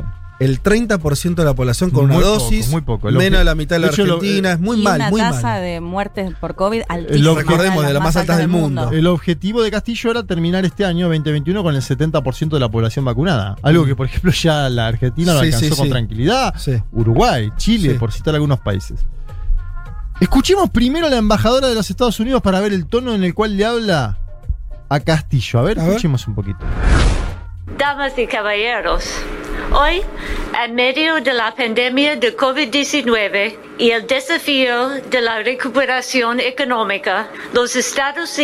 El 0.44 0.62
30% 0.62 1.36
de 1.36 1.46
la 1.46 1.54
población 1.54 1.90
con 1.92 2.08
Muy 2.08 2.18
una 2.18 2.26
poco, 2.26 2.40
dosis, 2.40 2.70
muy 2.70 2.82
poco. 2.82 3.10
Menos 3.12 3.40
de 3.40 3.46
la 3.46 3.56
mitad 3.56 3.76
de 3.76 3.80
la 3.82 3.88
hecho, 3.88 4.06
lo- 4.06 4.16
Argentina. 4.16 4.52
es 4.54 4.60
muy 4.60 4.80
y 4.80 4.84
mal, 4.84 4.96
una 5.02 5.10
muy 5.10 5.22
tasa 5.22 5.42
mal. 5.42 5.62
de 5.62 5.80
muertes 5.82 6.34
por 6.40 6.56
COVID 6.56 6.82
altísima. 6.90 7.24
Lo- 7.24 7.36
recordemos, 7.36 7.86
de 7.86 7.94
las 7.94 8.04
más 8.04 8.16
altas 8.16 8.38
del 8.38 8.48
mundo. 8.48 8.90
El 8.92 9.08
objetivo 9.08 9.62
de 9.64 9.72
Castillo 9.72 10.12
era 10.12 10.24
terminar 10.24 10.66
este 10.66 10.86
año 10.86 11.08
2021 11.08 11.64
con 11.64 11.76
el 11.76 11.82
70% 11.82 12.50
de 12.50 12.60
la 12.60 12.70
población 12.70 13.06
vacunada. 13.06 13.56
Algo 13.62 13.86
que, 13.86 13.96
por 13.96 14.06
ejemplo, 14.08 14.32
ya 14.32 14.70
la 14.70 14.88
Argentina 14.88 15.34
lo 15.34 15.40
alcanzó 15.40 15.66
sí, 15.76 15.80
con 15.82 15.90
tranquilidad. 15.90 16.54
Sí. 16.58 16.74
Uruguay, 16.92 17.50
Chile, 17.58 17.94
Sí. 17.94 17.98
por 18.00 18.12
citar 18.12 18.34
algunos 18.36 18.60
países. 18.60 19.00
Escuchemos 20.20 20.70
primero 20.70 21.08
a 21.08 21.10
la 21.10 21.18
embajadora 21.18 21.68
de 21.68 21.76
los 21.76 21.90
Estados 21.90 22.20
Unidos 22.20 22.42
para 22.42 22.60
ver 22.60 22.72
el 22.74 22.86
tono 22.86 23.14
en 23.14 23.24
el 23.24 23.34
cual 23.34 23.58
le 23.58 23.66
habla 23.66 24.18
a 24.90 25.00
Castillo. 25.00 25.60
A 25.60 25.64
ver, 25.64 25.80
A 25.80 25.84
ver. 25.84 25.92
escuchemos 25.92 26.28
un 26.28 26.36
poquito. 26.36 26.60
Damas 27.78 28.14
y 28.18 28.28
caballeros, 28.28 29.06
hoy, 29.74 30.04
en 30.64 30.76
medio 30.76 31.20
de 31.20 31.34
la 31.34 31.54
pandemia 31.56 32.16
de 32.16 32.38
COVID-19 32.38 33.58
y 33.80 33.92
el 33.92 34.06
desafío 34.06 34.90
de 34.90 35.22
la 35.22 35.40
recuperación 35.42 36.40
económica, 36.40 37.28
los 37.54 37.76
Estados 37.76 38.40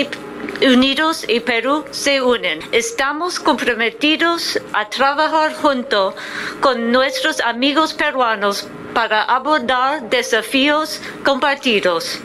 Unidos 0.62 1.26
y 1.28 1.40
Perú 1.40 1.86
se 1.92 2.22
unen. 2.22 2.60
Estamos 2.72 3.40
comprometidos 3.40 4.60
a 4.74 4.90
trabajar 4.90 5.54
junto 5.54 6.16
con 6.62 6.92
nuestros 6.92 7.40
amigos 7.42 7.94
peruanos 7.94 8.68
para 8.94 9.24
abordar 9.24 10.10
desafíos 10.10 11.00
compartidos, 11.24 12.20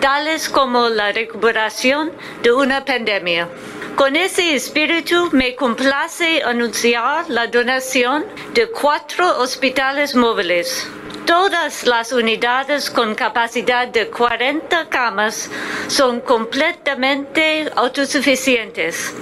tales 0.00 0.48
como 0.48 0.88
la 0.88 1.12
recuperación 1.12 2.10
de 2.42 2.52
una 2.52 2.84
pandemia. 2.84 3.48
Con 3.96 4.16
ese 4.16 4.54
espíritu 4.54 5.28
me 5.32 5.54
complace 5.54 6.42
anunciar 6.42 7.28
la 7.28 7.46
donación 7.46 8.24
de 8.54 8.68
cuatro 8.70 9.38
hospitales 9.38 10.14
móviles. 10.14 10.86
Todas 11.26 11.86
las 11.86 12.10
unidades 12.12 12.90
con 12.90 13.14
capacidad 13.14 13.86
de 13.86 14.08
40 14.08 14.88
camas 14.88 15.50
son 15.88 16.20
completamente 16.20 17.70
autosuficientes, 17.76 19.14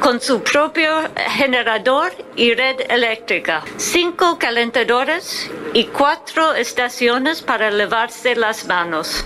con 0.00 0.20
su 0.20 0.42
propio 0.42 0.90
generador 1.36 2.12
y 2.36 2.52
red 2.54 2.76
eléctrica, 2.88 3.62
cinco 3.76 4.36
calentadores 4.38 5.50
y 5.72 5.84
cuatro 5.84 6.54
estaciones 6.54 7.40
para 7.40 7.70
lavarse 7.70 8.34
las 8.34 8.66
manos. 8.66 9.24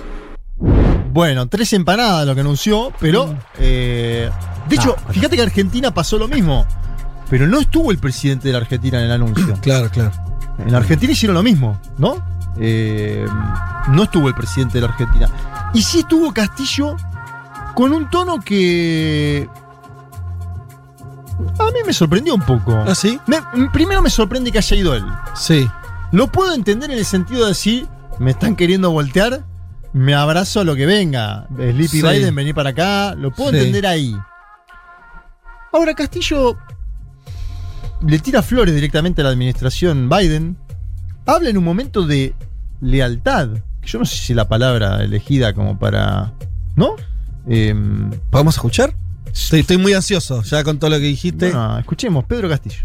Bueno, 1.10 1.48
tres 1.48 1.72
empanadas 1.72 2.26
lo 2.26 2.34
que 2.34 2.42
anunció, 2.42 2.92
pero. 3.00 3.34
eh, 3.58 4.30
de 4.68 4.76
hecho, 4.76 4.96
fíjate 5.10 5.36
que 5.36 5.42
Argentina 5.42 5.92
pasó 5.92 6.18
lo 6.18 6.28
mismo. 6.28 6.66
Pero 7.30 7.46
no 7.46 7.58
estuvo 7.60 7.90
el 7.90 7.98
presidente 7.98 8.48
de 8.48 8.52
la 8.52 8.58
Argentina 8.60 8.98
en 8.98 9.04
el 9.06 9.12
anuncio. 9.12 9.54
Claro, 9.62 9.90
claro. 9.90 10.12
En 10.58 10.72
la 10.72 10.78
Argentina 10.78 11.12
hicieron 11.12 11.34
lo 11.36 11.42
mismo, 11.42 11.78
¿no? 11.98 12.24
Eh, 12.60 13.24
no 13.88 14.02
estuvo 14.04 14.26
el 14.28 14.34
presidente 14.34 14.74
de 14.74 14.80
la 14.86 14.92
Argentina. 14.92 15.28
Y 15.74 15.82
sí 15.82 16.00
estuvo 16.00 16.32
Castillo 16.32 16.96
con 17.74 17.92
un 17.92 18.10
tono 18.10 18.40
que. 18.40 19.48
A 21.60 21.64
mí 21.66 21.78
me 21.86 21.92
sorprendió 21.92 22.34
un 22.34 22.42
poco. 22.42 22.74
¿Ah, 22.86 22.94
sí? 22.94 23.20
Me- 23.26 23.68
primero 23.72 24.02
me 24.02 24.10
sorprende 24.10 24.50
que 24.50 24.58
haya 24.58 24.76
ido 24.76 24.94
él. 24.96 25.04
Sí. 25.36 25.68
Lo 26.10 26.26
puedo 26.32 26.52
entender 26.54 26.90
en 26.90 26.98
el 26.98 27.04
sentido 27.04 27.42
de 27.42 27.48
decir, 27.50 27.86
me 28.18 28.32
están 28.32 28.56
queriendo 28.56 28.90
voltear, 28.90 29.44
me 29.92 30.14
abrazo 30.14 30.60
a 30.60 30.64
lo 30.64 30.74
que 30.74 30.86
venga. 30.86 31.46
Sleepy 31.54 31.86
Sí. 31.88 32.02
Biden, 32.02 32.34
vení 32.34 32.52
para 32.52 32.70
acá. 32.70 33.14
Lo 33.14 33.30
puedo 33.30 33.50
Sí. 33.52 33.58
entender 33.58 33.86
ahí. 33.86 34.16
Ahora 35.72 35.94
Castillo 35.94 36.56
le 38.00 38.18
tira 38.18 38.42
flores 38.42 38.74
directamente 38.74 39.20
a 39.20 39.24
la 39.24 39.30
administración 39.30 40.08
Biden. 40.08 40.56
Habla 41.26 41.50
en 41.50 41.58
un 41.58 41.64
momento 41.64 42.02
de 42.02 42.34
lealtad. 42.80 43.48
que 43.82 43.88
Yo 43.88 43.98
no 43.98 44.04
sé 44.04 44.16
si 44.16 44.34
la 44.34 44.48
palabra 44.48 45.02
elegida 45.02 45.52
como 45.52 45.78
para. 45.78 46.32
¿No? 46.76 46.96
Em, 47.46 48.10
¿Podemos 48.30 48.54
escuchar? 48.54 48.94
Estoy, 49.32 49.60
estoy 49.60 49.78
muy 49.78 49.92
ansioso 49.92 50.42
ya 50.42 50.64
con 50.64 50.78
todo 50.78 50.90
lo 50.90 50.96
que 50.96 51.04
dijiste. 51.04 51.50
bueno, 51.50 51.78
escuchemos, 51.78 52.24
Pedro 52.24 52.48
Castillo. 52.48 52.82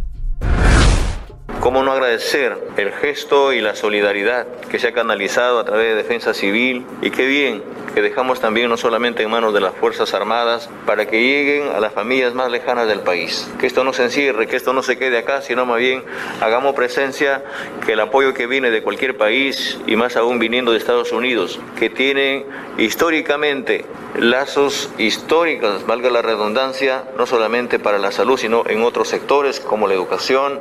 ¿Cómo 1.59 1.82
no 1.82 1.82
agradecer 1.93 2.57
el 2.77 2.91
gesto 2.91 3.53
y 3.53 3.61
la 3.61 3.75
solidaridad 3.75 4.47
que 4.69 4.79
se 4.79 4.87
ha 4.87 4.93
canalizado 4.93 5.59
a 5.59 5.63
través 5.65 5.89
de 5.89 5.95
Defensa 5.95 6.33
Civil 6.33 6.85
y 7.01 7.11
qué 7.11 7.25
bien 7.25 7.63
que 7.93 8.01
dejamos 8.01 8.39
también 8.39 8.69
no 8.69 8.77
solamente 8.77 9.23
en 9.23 9.29
manos 9.29 9.53
de 9.53 9.61
las 9.61 9.73
Fuerzas 9.75 10.13
Armadas 10.13 10.69
para 10.85 11.05
que 11.05 11.21
lleguen 11.21 11.69
a 11.75 11.79
las 11.79 11.93
familias 11.93 12.33
más 12.33 12.49
lejanas 12.49 12.87
del 12.87 13.01
país. 13.01 13.47
Que 13.59 13.67
esto 13.67 13.83
no 13.83 13.93
se 13.93 14.03
encierre, 14.03 14.47
que 14.47 14.55
esto 14.55 14.73
no 14.73 14.81
se 14.81 14.97
quede 14.97 15.19
acá, 15.19 15.41
sino 15.41 15.65
más 15.65 15.77
bien 15.77 16.03
hagamos 16.41 16.73
presencia 16.73 17.43
que 17.85 17.93
el 17.93 17.99
apoyo 17.99 18.33
que 18.33 18.47
viene 18.47 18.71
de 18.71 18.81
cualquier 18.81 19.15
país 19.15 19.77
y 19.85 19.95
más 19.95 20.15
aún 20.15 20.39
viniendo 20.39 20.71
de 20.71 20.79
Estados 20.79 21.11
Unidos, 21.11 21.59
que 21.77 21.89
tienen 21.89 22.45
históricamente 22.77 23.85
lazos 24.15 24.89
históricos, 24.97 25.85
valga 25.85 26.09
la 26.09 26.21
redundancia, 26.21 27.03
no 27.17 27.25
solamente 27.25 27.79
para 27.79 27.99
la 27.99 28.11
salud, 28.11 28.37
sino 28.37 28.63
en 28.67 28.83
otros 28.83 29.07
sectores 29.07 29.59
como 29.59 29.87
la 29.87 29.93
educación, 29.93 30.59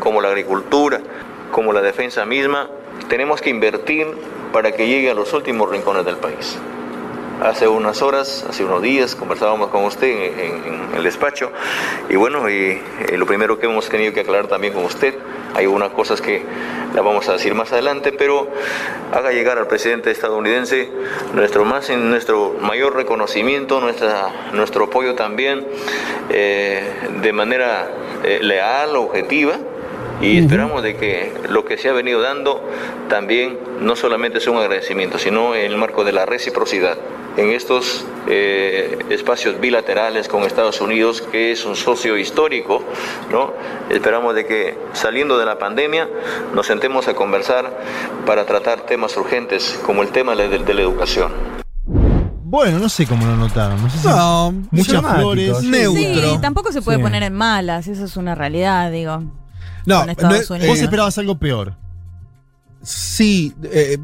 como 0.00 0.20
la 0.20 0.28
agricultura, 0.28 0.73
como 1.52 1.72
la 1.72 1.82
defensa 1.82 2.24
misma, 2.24 2.68
tenemos 3.08 3.40
que 3.40 3.48
invertir 3.50 4.08
para 4.52 4.72
que 4.72 4.88
llegue 4.88 5.08
a 5.10 5.14
los 5.14 5.32
últimos 5.32 5.70
rincones 5.70 6.04
del 6.04 6.16
país. 6.16 6.58
Hace 7.42 7.68
unas 7.68 8.02
horas, 8.02 8.44
hace 8.48 8.64
unos 8.64 8.82
días, 8.82 9.14
conversábamos 9.14 9.68
con 9.68 9.84
usted 9.84 10.08
en, 10.08 10.64
en- 10.64 10.84
el 10.96 11.02
despacho 11.04 11.50
y 12.08 12.14
bueno, 12.16 12.48
y, 12.48 12.54
eh, 13.08 13.16
lo 13.16 13.26
primero 13.26 13.58
que 13.58 13.66
hemos 13.66 13.88
tenido 13.88 14.12
que 14.12 14.20
aclarar 14.20 14.46
también 14.46 14.72
con 14.72 14.84
usted, 14.84 15.14
hay 15.54 15.66
unas 15.66 15.90
cosas 15.90 16.20
que 16.20 16.42
la 16.94 17.02
vamos 17.02 17.28
a 17.28 17.32
decir 17.34 17.54
más 17.54 17.72
adelante, 17.72 18.12
pero 18.12 18.48
haga 19.12 19.30
llegar 19.32 19.58
al 19.58 19.66
presidente 19.68 20.10
estadounidense 20.12 20.90
nuestro, 21.34 21.64
más, 21.64 21.90
nuestro 21.90 22.54
mayor 22.60 22.94
reconocimiento, 22.96 23.80
nuestra, 23.80 24.28
nuestro 24.52 24.84
apoyo 24.84 25.14
también 25.14 25.66
eh, 26.30 26.84
de 27.20 27.32
manera 27.32 27.90
eh, 28.24 28.38
leal, 28.42 28.94
objetiva, 28.96 29.54
y 30.20 30.38
esperamos 30.38 30.82
de 30.82 30.96
que 30.96 31.32
lo 31.48 31.64
que 31.64 31.76
se 31.76 31.88
ha 31.88 31.92
venido 31.92 32.20
dando 32.20 32.62
también 33.08 33.58
no 33.80 33.96
solamente 33.96 34.40
sea 34.40 34.52
un 34.52 34.58
agradecimiento, 34.58 35.18
sino 35.18 35.54
en 35.54 35.66
el 35.70 35.76
marco 35.76 36.04
de 36.04 36.12
la 36.12 36.24
reciprocidad 36.26 36.96
en 37.36 37.50
estos 37.50 38.06
eh, 38.28 38.96
espacios 39.10 39.58
bilaterales 39.60 40.28
con 40.28 40.44
Estados 40.44 40.80
Unidos, 40.80 41.20
que 41.20 41.50
es 41.50 41.64
un 41.64 41.74
socio 41.74 42.16
histórico, 42.16 42.84
¿no? 43.32 43.52
Esperamos 43.90 44.36
de 44.36 44.46
que 44.46 44.78
saliendo 44.92 45.36
de 45.36 45.44
la 45.44 45.58
pandemia 45.58 46.08
nos 46.54 46.66
sentemos 46.66 47.08
a 47.08 47.14
conversar 47.14 47.76
para 48.24 48.46
tratar 48.46 48.82
temas 48.82 49.16
urgentes 49.16 49.80
como 49.84 50.02
el 50.02 50.10
tema 50.10 50.36
de, 50.36 50.60
de 50.60 50.74
la 50.74 50.82
educación. 50.82 51.32
Bueno, 52.44 52.78
no 52.78 52.88
sé 52.88 53.04
cómo 53.04 53.26
lo 53.26 53.34
notaron. 53.36 53.82
No 53.82 53.90
sé 53.90 53.98
si 53.98 54.06
No, 54.06 54.52
muchas 54.70 55.02
flores. 55.02 55.58
Sí, 55.58 56.38
tampoco 56.40 56.70
se 56.70 56.82
puede 56.82 56.98
Sí. 56.98 57.02
poner 57.02 57.24
en 57.24 57.34
malas, 57.34 57.88
eso 57.88 58.04
es 58.04 58.16
una 58.16 58.36
realidad, 58.36 58.92
digo. 58.92 59.24
No, 59.86 60.00
con 60.00 60.10
Estados 60.10 60.50
no, 60.50 60.56
Unidos. 60.56 60.68
Vos 60.76 60.82
esperabas 60.82 61.18
algo 61.18 61.38
peor. 61.38 61.74
Sí, 62.82 63.54
eh, 63.64 63.98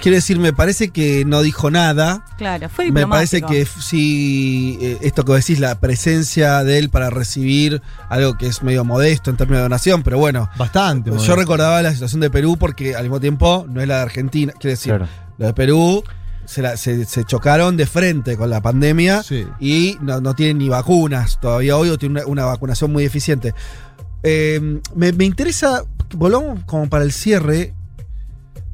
quiero 0.00 0.16
decir, 0.16 0.38
me 0.38 0.52
parece 0.52 0.90
que 0.90 1.24
no 1.24 1.42
dijo 1.42 1.70
nada. 1.70 2.24
Claro, 2.36 2.68
fue 2.68 2.86
Me 2.86 3.00
diplomático. 3.00 3.10
parece 3.10 3.42
que 3.42 3.66
sí, 3.80 4.78
eh, 4.80 4.98
esto 5.02 5.24
que 5.24 5.32
decís, 5.32 5.60
la 5.60 5.78
presencia 5.78 6.64
de 6.64 6.78
él 6.78 6.90
para 6.90 7.08
recibir 7.10 7.80
algo 8.08 8.36
que 8.36 8.48
es 8.48 8.62
medio 8.64 8.84
modesto 8.84 9.30
en 9.30 9.36
términos 9.36 9.58
de 9.58 9.62
donación, 9.64 10.02
pero 10.02 10.18
bueno. 10.18 10.48
Bastante. 10.58 11.10
Yo 11.10 11.14
modesto. 11.16 11.36
recordaba 11.36 11.82
la 11.82 11.92
situación 11.92 12.20
de 12.20 12.30
Perú 12.30 12.56
porque 12.58 12.96
al 12.96 13.02
mismo 13.04 13.20
tiempo 13.20 13.64
no 13.68 13.80
es 13.80 13.86
la 13.86 13.96
de 13.98 14.02
Argentina. 14.02 14.52
Quiero 14.58 14.70
decir, 14.72 14.92
Claro. 14.96 15.08
lo 15.38 15.46
de 15.46 15.54
Perú 15.54 16.02
se, 16.44 16.62
la- 16.62 16.76
se- 16.76 17.04
se 17.04 17.24
chocaron 17.24 17.76
de 17.76 17.86
frente 17.86 18.36
con 18.36 18.50
la 18.50 18.60
pandemia 18.60 19.22
y 19.60 19.96
no, 20.00 20.20
no 20.20 20.34
tienen 20.34 20.58
ni 20.58 20.68
vacunas 20.68 21.38
todavía 21.40 21.76
hoy 21.76 21.90
o 21.90 21.98
tienen 21.98 22.16
una, 22.24 22.26
una 22.26 22.44
vacunación 22.46 22.90
muy 22.92 23.04
eficiente. 23.04 23.54
Eh, 24.22 24.80
me, 24.94 25.12
me 25.12 25.24
interesa, 25.24 25.84
volvamos 26.14 26.60
como 26.64 26.88
para 26.88 27.04
el 27.04 27.12
cierre, 27.12 27.74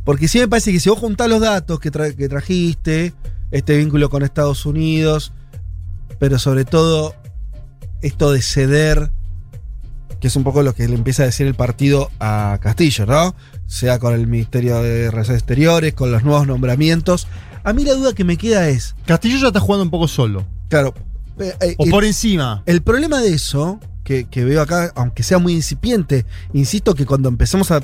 porque 0.05 0.28
sí 0.28 0.38
me 0.38 0.49
parece 0.49 0.72
que 0.72 0.80
si 0.80 0.88
vos 0.88 0.99
juntás 0.99 1.28
los 1.28 1.40
datos 1.40 1.80
que, 1.80 1.90
tra- 1.92 2.14
que 2.14 2.28
trajiste, 2.28 3.12
este 3.51 3.76
vínculo 3.76 4.11
con 4.11 4.22
Estados 4.22 4.66
Unidos, 4.66 5.32
pero 6.18 6.38
sobre 6.38 6.64
todo 6.64 7.14
esto 8.03 8.32
de 8.32 8.42
ceder, 8.42 9.11
que 10.20 10.28
es 10.28 10.36
un 10.36 10.44
poco 10.44 10.62
lo 10.62 10.74
que 10.74 10.88
le 10.88 10.94
empieza 10.96 11.22
a 11.22 11.26
decir 11.26 11.46
el 11.46 11.55
partido 11.55 12.11
a 12.20 12.59
Castillo, 12.61 13.07
¿no? 13.07 13.34
Sea 13.66 13.99
con 13.99 14.14
el 14.14 14.26
Ministerio 14.26 14.82
de 14.82 15.11
Relaciones 15.11 15.42
Exteriores, 15.42 15.94
con 15.94 16.11
los 16.11 16.24
nuevos 16.24 16.46
nombramientos. 16.46 17.28
A 17.64 17.72
mí 17.72 17.84
la 17.84 17.94
duda 17.94 18.14
que 18.14 18.24
me 18.24 18.36
queda 18.36 18.68
es. 18.68 18.94
Castillo 19.07 19.38
ya 19.38 19.49
está 19.49 19.61
jugando 19.61 19.84
un 19.84 19.90
poco 19.90 20.09
solo. 20.09 20.44
Claro. 20.68 20.94
eh, 21.38 21.55
eh, 21.61 21.74
O 21.78 21.84
el- 21.84 21.90
por 21.90 22.05
encima. 22.05 22.62
el 22.66 22.82
problema 22.82 23.20
de 23.20 23.32
eso, 23.34 23.78
que, 24.09 24.24
que 24.24 24.42
veo 24.42 24.62
acá, 24.62 24.90
aunque 24.96 25.22
sea 25.22 25.36
muy 25.36 25.52
incipiente, 25.52 26.24
insisto 26.54 26.94
que 26.94 27.04
cuando 27.04 27.28
empecemos 27.28 27.70
a. 27.70 27.82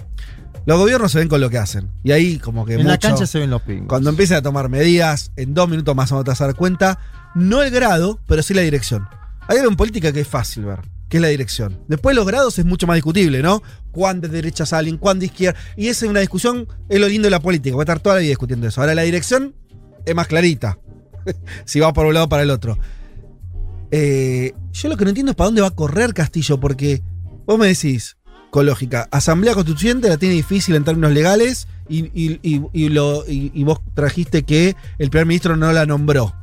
Los 0.65 0.79
gobiernos 0.79 1.13
se 1.13 1.19
ven 1.19 1.29
con 1.29 1.39
lo 1.43 1.51
que 1.51 1.59
hacen. 1.59 1.91
Y 2.03 2.13
ahí, 2.13 2.39
como 2.39 2.65
que. 2.65 2.77
En 2.77 2.89
la 2.89 2.97
cancha 2.97 3.27
se 3.27 3.41
ven 3.41 3.51
los 3.51 3.61
pingos. 3.61 3.89
Cuando 3.89 4.09
empiecen 4.09 4.39
a 4.39 4.43
tomar 4.43 4.71
medidas, 4.71 5.33
en 5.37 5.53
dos 5.53 5.69
minutos 5.69 5.95
más 5.95 6.11
o 6.11 6.15
menos 6.15 6.25
te 6.25 6.31
vas 6.31 6.41
a 6.41 6.47
dar 6.47 6.55
cuenta, 6.55 6.99
no 7.35 7.63
el 7.63 7.71
grado, 7.71 8.21
pero 8.27 8.43
sí 8.43 8.55
la 8.55 8.63
dirección. 8.63 9.07
Hay 9.49 9.59
algo 9.59 9.69
en 9.69 9.77
política 9.77 10.15
que 10.15 10.21
es 10.21 10.27
fácil 10.27 10.65
ver, 10.65 10.79
que 11.11 11.19
es 11.19 11.21
la 11.21 11.29
dirección. 11.29 11.79
Después 11.89 12.17
los 12.17 12.27
grados 12.27 12.59
es 12.59 12.65
mucho 12.65 12.87
más 12.87 12.95
discutible, 12.95 13.43
¿no? 13.43 13.63
Cuán 13.93 14.23
de 14.23 14.29
derecha 14.29 14.65
salen, 14.65 14.97
cuán 14.97 15.19
de 15.19 15.27
izquierda. 15.27 15.61
Y 15.77 15.89
esa 15.89 16.07
es 16.07 16.11
una 16.11 16.21
discusión, 16.21 16.67
es 16.89 16.99
lo 16.99 17.07
lindo 17.07 17.27
de 17.27 17.33
la 17.33 17.41
política, 17.41 17.77
va 17.77 17.83
a 17.83 17.85
estar 17.85 18.01
toda 18.01 18.15
la 18.15 18.23
vida 18.23 18.31
discutiendo 18.31 18.67
eso. 18.67 18.81
Ahora 18.81 18.95
la 18.95 19.03
dirección 19.03 19.55
es 20.07 20.15
más 20.15 20.27
clarita. 20.27 20.79
si 21.67 21.81
va 21.81 21.93
por 21.93 22.07
un 22.07 22.15
lado 22.15 22.25
o 22.25 22.29
para 22.31 22.45
el 22.45 22.51
otro. 22.51 22.79
Eh, 23.97 24.53
yo 24.73 24.89
lo 24.89 24.97
que 24.97 25.05
no 25.05 25.11
entiendo 25.11 25.31
es 25.31 25.37
para 25.37 25.47
dónde 25.47 25.61
va 25.61 25.69
a 25.69 25.71
correr 25.71 26.15
Castillo, 26.15 26.59
porque 26.59 27.01
vos 27.47 27.57
me 27.61 27.69
decís, 27.69 28.17
con 28.51 28.67
lógica, 28.67 29.09
Asamblea 29.13 29.55
Constituyente 29.55 30.09
la 30.09 30.17
tiene 30.17 30.35
difícil 30.35 30.75
en 30.75 30.83
términos 30.83 31.13
legales 31.13 31.69
y, 31.89 32.07
y- 32.13 32.41
y- 32.73 32.89
lo, 32.89 33.25
vos 33.65 33.81
trajiste 33.95 34.43
que 34.43 34.75
el 34.99 35.11
primer 35.11 35.27
ministro 35.27 35.57
no 35.57 35.73
la 35.73 35.87
nombró. 35.87 36.35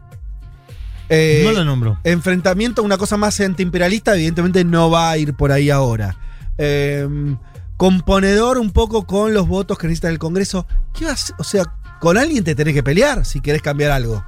Eh, 1.09 1.41
No 1.43 1.51
la 1.51 1.65
nombró. 1.65 1.99
Enfrentamiento 2.05 2.81
a 2.81 2.85
una 2.85 2.97
cosa 2.97 3.17
más 3.17 3.37
antiimperialista, 3.41 4.13
evidentemente 4.15 4.63
no 4.63 4.89
va 4.89 5.11
a 5.11 5.17
ir 5.17 5.33
por 5.33 5.51
ahí 5.51 5.69
ahora. 5.69 6.15
Eh, 6.57 7.05
componedor 7.75 8.59
un 8.59 8.71
poco 8.71 9.05
con 9.05 9.33
los 9.33 9.45
votos 9.45 9.77
que 9.77 9.87
necesita 9.87 10.07
el 10.07 10.19
Congreso. 10.19 10.65
¿Qué 10.97 11.03
vas? 11.03 11.33
O 11.37 11.43
sea, 11.43 11.65
con 11.99 12.17
alguien 12.17 12.45
te 12.45 12.55
tenés 12.55 12.73
que 12.75 12.83
pelear 12.83 13.25
si 13.25 13.41
querés 13.41 13.61
cambiar 13.61 13.91
algo. 13.91 14.23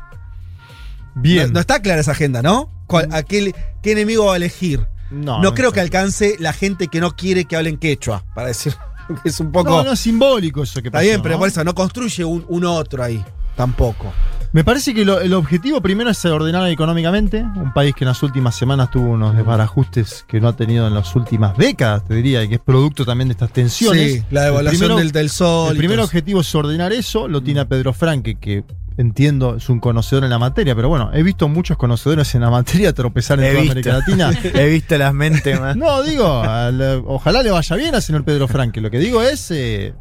Bien. 1.15 1.47
No, 1.47 1.53
no 1.53 1.59
está 1.61 1.82
clara 1.82 2.01
esa 2.01 2.11
agenda, 2.11 2.41
¿no? 2.41 2.69
¿Cuál- 3.01 3.13
a 3.13 3.23
qué, 3.23 3.53
qué 3.81 3.91
enemigo 3.91 4.25
va 4.25 4.33
a 4.33 4.37
elegir? 4.37 4.79
No, 5.11 5.37
No, 5.37 5.43
no 5.43 5.53
creo 5.53 5.69
está 5.69 5.75
que 5.75 5.81
alcance 5.81 6.35
la 6.39 6.53
gente 6.53 6.87
que 6.87 6.99
no 6.99 7.15
quiere 7.15 7.45
que 7.45 7.55
hablen 7.55 7.77
quechua, 7.77 8.23
para 8.33 8.47
decir 8.47 8.73
que 9.23 9.29
es 9.29 9.39
un 9.39 9.51
poco. 9.51 9.69
No, 9.69 9.83
no 9.83 9.91
es 9.93 9.99
simbólico 9.99 10.63
eso 10.63 10.81
que 10.81 10.87
está 10.87 10.97
pasó. 10.99 11.03
bien, 11.07 11.21
pero 11.21 11.35
¿no? 11.35 11.39
por 11.39 11.47
eso 11.47 11.63
no 11.63 11.75
construye 11.75 12.23
un, 12.25 12.45
un 12.47 12.65
otro 12.65 13.03
ahí. 13.03 13.23
Tampoco. 13.55 14.11
Me 14.51 14.63
parece 14.63 14.93
que 14.95 15.05
lo- 15.05 15.19
el 15.19 15.33
objetivo 15.33 15.79
primero 15.81 16.09
es 16.09 16.25
ordenar 16.25 16.67
económicamente. 16.69 17.41
Un 17.43 17.71
país 17.73 17.93
que 17.95 18.03
en 18.03 18.07
las 18.09 18.21
últimas 18.23 18.55
semanas 18.55 18.89
tuvo 18.91 19.09
unos 19.11 19.35
desbarajustes 19.35 20.25
que 20.27 20.39
no 20.41 20.47
ha 20.47 20.55
tenido 20.55 20.87
en 20.87 20.93
las 20.95 21.15
últimas 21.15 21.55
décadas, 21.57 22.03
te 22.05 22.15
diría, 22.15 22.43
y 22.43 22.49
que 22.49 22.55
es 22.55 22.61
producto 22.61 23.05
también 23.05 23.27
de 23.27 23.33
estas 23.33 23.51
tensiones. 23.51 24.13
Sí, 24.13 24.23
la 24.31 24.43
devaluación 24.45 24.79
primero- 24.79 24.97
del, 24.97 25.11
del 25.11 25.29
sol. 25.29 25.71
El 25.71 25.77
primer 25.77 25.99
objetivo 25.99 26.41
es 26.41 26.53
ordenar 26.55 26.93
eso, 26.93 27.27
lo 27.27 27.41
tiene 27.41 27.59
a 27.61 27.65
Pedro 27.67 27.93
Franque, 27.93 28.35
que 28.39 28.63
entiendo 28.97 29.55
es 29.57 29.69
un 29.69 29.79
conocedor 29.79 30.23
en 30.23 30.29
la 30.29 30.39
materia, 30.39 30.75
pero 30.75 30.89
bueno, 30.89 31.11
he 31.13 31.23
visto 31.23 31.47
muchos 31.47 31.77
conocedores 31.77 32.33
en 32.35 32.41
la 32.41 32.49
materia 32.49 32.93
tropezar 32.93 33.39
en 33.39 33.45
He 33.45 33.49
toda 33.49 33.61
visto. 33.61 33.71
América 33.91 33.93
Latina. 33.97 34.31
He 34.61 34.69
visto 34.69 34.97
las 34.97 35.13
mentes 35.13 35.59
más. 35.59 35.75
No, 35.75 36.03
digo, 36.03 36.41
al- 36.41 37.03
ojalá 37.05 37.41
le 37.43 37.51
vaya 37.51 37.75
bien 37.75 37.95
al 37.95 38.01
señor 38.01 38.23
Pedro 38.23 38.47
Franque. 38.47 38.81
Lo 38.81 38.91
que 38.91 38.99
digo 38.99 39.21
es, 39.21 39.49
eh, 39.51 39.93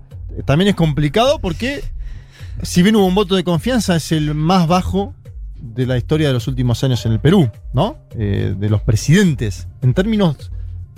también 0.44 0.68
es 0.68 0.74
complicado 0.74 1.38
porque, 1.40 1.82
si 2.62 2.82
bien 2.82 2.96
hubo 2.96 3.06
un 3.06 3.14
voto 3.14 3.34
de 3.36 3.44
confianza, 3.44 3.96
es 3.96 4.12
el 4.12 4.34
más 4.34 4.66
bajo 4.68 5.14
de 5.56 5.86
la 5.86 5.96
historia 5.96 6.26
de 6.28 6.34
los 6.34 6.48
últimos 6.48 6.82
años 6.84 7.06
en 7.06 7.12
el 7.12 7.20
Perú, 7.20 7.50
¿no? 7.72 7.96
Eh, 8.18 8.54
de 8.58 8.68
los 8.68 8.82
presidentes, 8.82 9.68
en 9.80 9.94
términos 9.94 10.50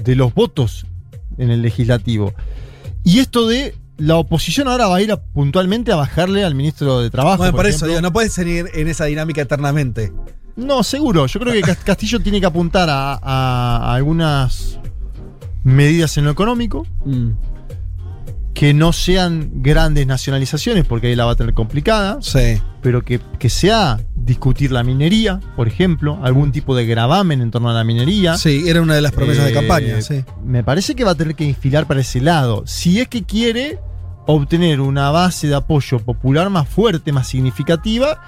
de 0.03 0.16
los 0.16 0.32
votos 0.34 0.86
en 1.38 1.51
el 1.51 1.62
legislativo. 1.62 2.32
Y 3.05 3.18
esto 3.18 3.47
de 3.47 3.74
la 3.99 4.16
oposición 4.16 4.68
ahora 4.68 4.86
va 4.88 4.97
a 4.97 5.03
ir 5.03 5.12
a- 5.12 5.22
puntualmente 5.22 5.92
a 5.92 5.97
bajarle 5.97 6.45
al 6.45 6.55
ministro 6.55 7.01
de 7.01 7.11
Trabajo. 7.11 7.38
Bueno, 7.38 7.53
por, 7.57 7.66
eso 7.66 7.86
digo, 7.86 8.01
no 8.01 8.12
puedes 8.12 8.32
seguir 8.32 8.70
en 8.74 8.88
esa 8.88 9.05
dinámica 9.05 9.40
eternamente. 9.42 10.12
No, 10.57 10.82
seguro. 10.82 11.26
Yo 11.26 11.40
creo 11.40 11.53
que 11.53 11.61
Cas- 11.62 11.78
Castillo 11.84 12.20
tiene 12.20 12.40
que 12.40 12.47
apuntar 12.47 12.88
a, 12.90 13.14
a- 13.14 13.90
a 13.90 13.95
algunas 13.95 14.78
medidas 15.62 16.16
en 16.18 16.24
lo 16.24 16.30
económico 16.30 16.86
Mm. 17.05 17.30
Que 18.55 18.72
no 18.72 18.92
sean 18.92 19.50
grandes 19.62 20.07
nacionalizaciones, 20.07 20.86
porque 20.86 21.09
ahí 21.09 21.16
la 21.16 21.24
va 21.24 21.32
a 21.32 21.36
tener 21.36 21.55
complicada. 21.55 22.18
Sí. 22.22 22.61
Pero 22.80 23.02
que, 23.02 23.20
que 23.38 23.50
sea 23.50 24.00
discutir 24.14 24.70
la 24.70 24.84
minería, 24.84 25.40
por 25.57 25.66
ejemplo, 25.66 26.20
algún 26.22 26.52
tipo 26.52 26.76
de 26.76 26.86
gravamen 26.86 27.40
en 27.40 27.50
torno 27.50 27.68
a 27.68 27.72
la 27.72 27.82
minería. 27.82 28.38
Sí, 28.38 28.64
era 28.68 28.80
una 28.80 28.94
de 28.94 29.00
las 29.00 29.12
promesas 29.12 29.44
de 29.44 29.50
Eh, 29.50 29.55
campaña, 29.55 30.00
sí. 30.00 30.24
Me 30.44 30.62
parece 30.62 30.94
que 30.94 31.02
va 31.02 31.11
a 31.11 31.14
tener 31.16 31.34
que 31.34 31.44
infilar 31.44 31.86
para 31.86 32.00
ese 32.00 32.20
lado. 32.20 32.62
Si 32.64 33.00
es 33.00 33.09
que 33.09 33.24
quiere 33.24 33.80
obtener 34.26 34.80
una 34.80 35.11
base 35.11 35.48
de 35.48 35.57
apoyo 35.57 35.98
popular 35.98 36.48
más 36.48 36.68
fuerte, 36.68 37.12
más 37.12 37.26
significativa, 37.26 38.22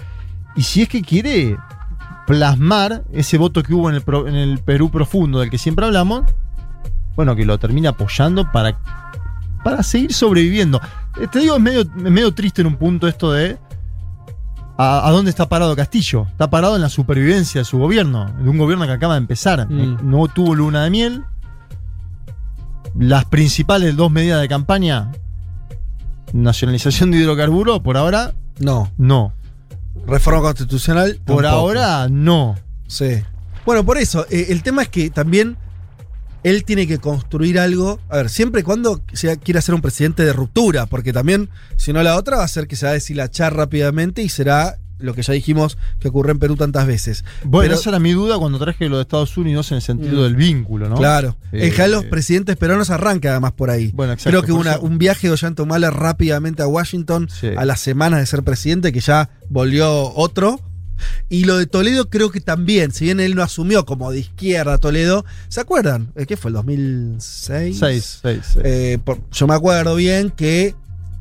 y 0.56 0.62
si 0.62 0.82
es 0.82 0.88
que 0.88 1.02
quiere 1.02 1.56
plasmar 2.26 3.04
ese 3.12 3.38
voto 3.38 3.62
que 3.62 3.72
hubo 3.72 3.88
en 3.90 3.96
el, 3.96 4.02
en 4.28 4.34
el 4.34 4.58
Perú 4.58 4.90
profundo 4.90 5.38
del 5.38 5.50
que 5.50 5.58
siempre 5.58 5.86
hablamos, 5.86 6.24
bueno, 7.14 7.36
que 7.36 7.46
lo 7.46 7.58
termine 7.58 7.88
apoyando 7.88 8.50
para, 8.52 8.78
para 9.66 9.82
seguir 9.82 10.12
sobreviviendo. 10.12 10.80
Eh, 11.20 11.26
Te 11.26 11.40
digo, 11.40 11.56
es 11.56 11.60
medio, 11.60 11.84
medio 11.96 12.32
triste 12.32 12.60
en 12.60 12.68
un 12.68 12.76
punto 12.76 13.08
esto 13.08 13.32
de 13.32 13.58
a, 14.78 15.08
a 15.08 15.10
dónde 15.10 15.30
está 15.30 15.48
parado 15.48 15.74
Castillo. 15.74 16.28
Está 16.30 16.48
parado 16.48 16.76
en 16.76 16.82
la 16.82 16.88
supervivencia 16.88 17.62
de 17.62 17.64
su 17.64 17.76
gobierno, 17.76 18.32
de 18.38 18.48
un 18.48 18.58
gobierno 18.58 18.86
que 18.86 18.92
acaba 18.92 19.14
de 19.14 19.18
empezar. 19.18 19.68
Mm. 19.68 19.80
Eh, 19.80 19.96
No 20.04 20.28
tuvo 20.28 20.54
luna 20.54 20.84
de 20.84 20.90
miel. 20.90 21.24
Las 22.96 23.24
principales 23.24 23.96
dos 23.96 24.08
medidas 24.08 24.40
de 24.40 24.46
campaña, 24.48 25.10
nacionalización 26.32 27.10
de 27.10 27.18
hidrocarburos, 27.18 27.80
por 27.80 27.96
ahora, 27.96 28.34
No. 28.60 28.92
no. 28.96 29.32
Reforma 30.06 30.42
constitucional. 30.42 31.18
Por 31.24 31.42
tampoco. 31.42 31.48
ahora, 31.48 32.06
no. 32.08 32.54
Sí. 32.86 33.20
Bueno, 33.64 33.84
por 33.84 33.98
eso, 33.98 34.26
eh, 34.30 34.46
el 34.50 34.62
tema 34.62 34.82
es 34.82 34.88
que 34.90 35.10
también 35.10 35.56
él 36.48 36.64
tiene 36.64 36.86
que 36.86 36.98
construir 36.98 37.58
algo. 37.58 37.98
A 38.08 38.18
ver, 38.18 38.30
siempre 38.30 38.60
y 38.60 38.64
cuando 38.64 39.00
sea, 39.12 39.36
quiera 39.36 39.60
ser 39.60 39.74
un 39.74 39.80
presidente 39.82 40.24
de 40.24 40.32
ruptura, 40.32 40.86
porque 40.86 41.12
también, 41.12 41.48
si 41.76 41.92
no 41.92 42.02
la 42.02 42.16
otra, 42.16 42.36
va 42.36 42.44
a 42.44 42.48
ser 42.48 42.66
que 42.68 42.76
se 42.76 42.86
va 42.86 42.90
a 42.90 42.94
deshilachar 42.94 43.54
rápidamente 43.54 44.22
y 44.22 44.28
será 44.28 44.76
lo 44.98 45.12
que 45.12 45.20
ya 45.22 45.34
dijimos 45.34 45.76
que 46.00 46.08
ocurre 46.08 46.32
en 46.32 46.38
Perú 46.38 46.56
tantas 46.56 46.86
veces. 46.86 47.22
Bueno, 47.44 47.68
Pero- 47.68 47.80
esa 47.80 47.90
era 47.90 47.98
mi 47.98 48.12
duda 48.12 48.38
cuando 48.38 48.58
traje 48.58 48.88
lo 48.88 48.96
de 48.96 49.02
Estados 49.02 49.36
Unidos 49.36 49.70
en 49.70 49.76
el 49.76 49.82
sentido 49.82 50.20
Mm. 50.20 50.22
del 50.24 50.36
vínculo, 50.36 50.88
¿no? 50.88 50.96
Claro. 50.96 51.36
Eh, 51.52 51.66
en 51.66 51.70
general, 51.72 51.90
los 51.90 52.04
presidentes 52.06 52.56
peruanos 52.56 52.88
arrancan 52.88 53.32
además 53.32 53.52
por 53.52 53.68
ahí. 53.68 53.90
Bueno, 53.92 54.14
exacto, 54.14 54.30
Creo 54.30 54.42
que 54.42 54.52
una- 54.52 54.78
un 54.78 54.96
viaje 54.96 55.26
de 55.26 55.34
Ollanta 55.34 55.62
Humala 55.64 55.90
rápidamente 55.90 56.62
a 56.62 56.66
Washington 56.66 57.28
Sí. 57.28 57.48
a 57.54 57.66
las 57.66 57.80
semanas 57.80 58.20
de 58.20 58.26
ser 58.26 58.42
presidente, 58.42 58.90
que 58.90 59.00
ya 59.00 59.28
volvió 59.50 60.14
otro. 60.14 60.60
Y 61.28 61.44
lo 61.44 61.56
de 61.58 61.66
Toledo 61.66 62.08
creo 62.10 62.30
que 62.30 62.40
también, 62.40 62.92
si 62.92 63.04
bien 63.06 63.20
él 63.20 63.34
no 63.34 63.42
asumió 63.42 63.84
como 63.84 64.10
de 64.12 64.20
izquierda 64.20 64.78
Toledo, 64.78 65.24
¿se 65.48 65.60
acuerdan? 65.60 66.12
Eh, 66.16 66.26
¿Qué 66.26 66.36
fue? 66.36 66.50
¿El 66.50 66.54
2006? 66.54 67.78
Seis, 67.78 68.18
seis, 68.22 68.44
seis. 68.54 68.64
Eh, 68.64 68.98
por- 69.04 69.20
yo 69.30 69.46
me 69.46 69.54
acuerdo 69.54 69.94
bien 69.96 70.30
que 70.30 70.74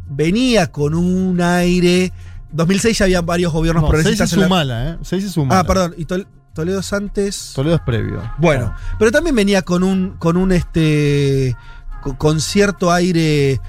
venía 0.10 0.72
con 0.72 0.94
un 0.94 1.42
aire... 1.42 2.12
2006 2.52 2.98
ya 3.00 3.06
había 3.06 3.22
varios 3.22 3.52
gobiernos 3.52 3.84
No, 3.84 3.90
progresistas. 3.90 4.30
es 4.30 4.34
en 4.34 4.40
la- 4.42 4.48
Humala, 4.48 4.90
¿eh? 4.92 4.98
Seis 5.02 5.24
es 5.26 5.36
Humala. 5.36 5.60
Ah, 5.60 5.64
perdón. 5.66 5.96
¿Y 5.98 6.06
Tol- 6.06 6.28
Toledo 6.54 6.80
es 6.80 6.94
antes? 6.94 7.52
Toledo 7.54 7.76
es 7.76 7.82
previo. 7.82 8.22
Bueno, 8.38 8.74
pero 8.98 9.12
también 9.12 9.36
venía 9.36 9.62
con 9.64 9.84
un, 9.84 10.12
con 10.12 10.38
un 10.38 10.54
este, 10.54 11.54
co- 12.02 12.18
con 12.18 12.40
cierto 12.40 12.94
aire 12.94 13.60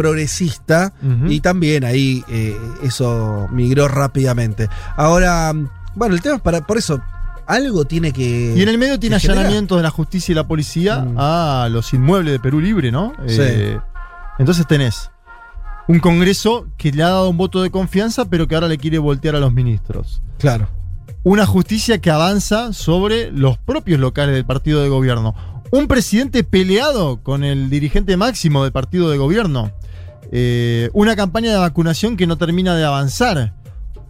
progresista 0.00 0.94
y 1.28 1.40
también 1.40 1.84
ahí 1.84 2.24
eh, 2.28 2.56
eso 2.82 3.48
migró 3.52 3.86
rápidamente. 3.86 4.68
Ahora, 4.96 5.52
bueno, 5.94 6.14
el 6.14 6.22
tema 6.22 6.36
es 6.36 6.40
para, 6.40 6.66
por 6.66 6.78
eso, 6.78 7.02
algo 7.46 7.84
tiene 7.84 8.12
que... 8.12 8.54
Y 8.56 8.62
en 8.62 8.68
el 8.70 8.78
medio 8.78 8.98
tiene 8.98 9.16
allanamientos 9.16 9.76
de 9.76 9.82
la 9.82 9.90
justicia 9.90 10.32
y 10.32 10.36
la 10.36 10.46
policía 10.46 11.00
Mm. 11.00 11.14
a 11.18 11.68
los 11.70 11.92
inmuebles 11.92 12.32
de 12.32 12.40
Perú 12.40 12.60
Libre, 12.60 12.90
¿no? 12.90 13.12
Sí. 13.26 13.36
Eh, 13.40 13.78
entonces 14.38 14.66
tenés 14.66 15.10
un 15.86 15.98
Congreso 16.00 16.66
que 16.78 16.92
le 16.92 17.02
ha 17.02 17.08
dado 17.08 17.28
un 17.28 17.36
voto 17.36 17.60
de 17.62 17.70
confianza, 17.70 18.24
pero 18.24 18.48
que 18.48 18.54
ahora 18.54 18.68
le 18.68 18.78
quiere 18.78 18.98
voltear 18.98 19.36
a 19.36 19.40
los 19.40 19.52
ministros. 19.52 20.22
Claro. 20.38 20.68
Una 21.24 21.44
justicia 21.44 22.00
que 22.00 22.10
avanza 22.10 22.72
sobre 22.72 23.30
los 23.32 23.58
propios 23.58 24.00
locales 24.00 24.34
del 24.34 24.46
partido 24.46 24.80
de 24.82 24.88
gobierno. 24.88 25.34
Un 25.72 25.86
presidente 25.86 26.42
peleado 26.44 27.22
con 27.22 27.44
el 27.44 27.68
dirigente 27.70 28.16
máximo 28.16 28.62
del 28.64 28.72
partido 28.72 29.10
de 29.10 29.18
gobierno. 29.18 29.70
Eh, 30.32 30.90
una 30.92 31.16
campaña 31.16 31.50
de 31.50 31.58
vacunación 31.58 32.16
que 32.16 32.26
no 32.26 32.38
termina 32.38 32.76
de 32.76 32.84
avanzar. 32.84 33.54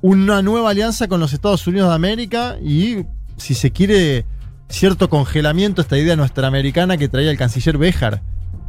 Una 0.03 0.43
nueva 0.43 0.71
alianza 0.71 1.09
con 1.09 1.21
los 1.21 1.33
Estados 1.33 1.67
Unidos 1.67 1.89
de 1.89 1.95
América 1.95 2.57
y, 2.63 3.05
si 3.37 3.55
se 3.55 3.71
quiere, 3.71 4.25
cierto 4.69 5.11
congelamiento, 5.11 5.83
esta 5.83 5.99
idea 5.99 6.17
norteamericana 6.17 6.97
que 6.97 7.09
traía 7.09 7.31
el 7.31 7.39
canciller 7.39 7.77
Béjar. 7.77 8.23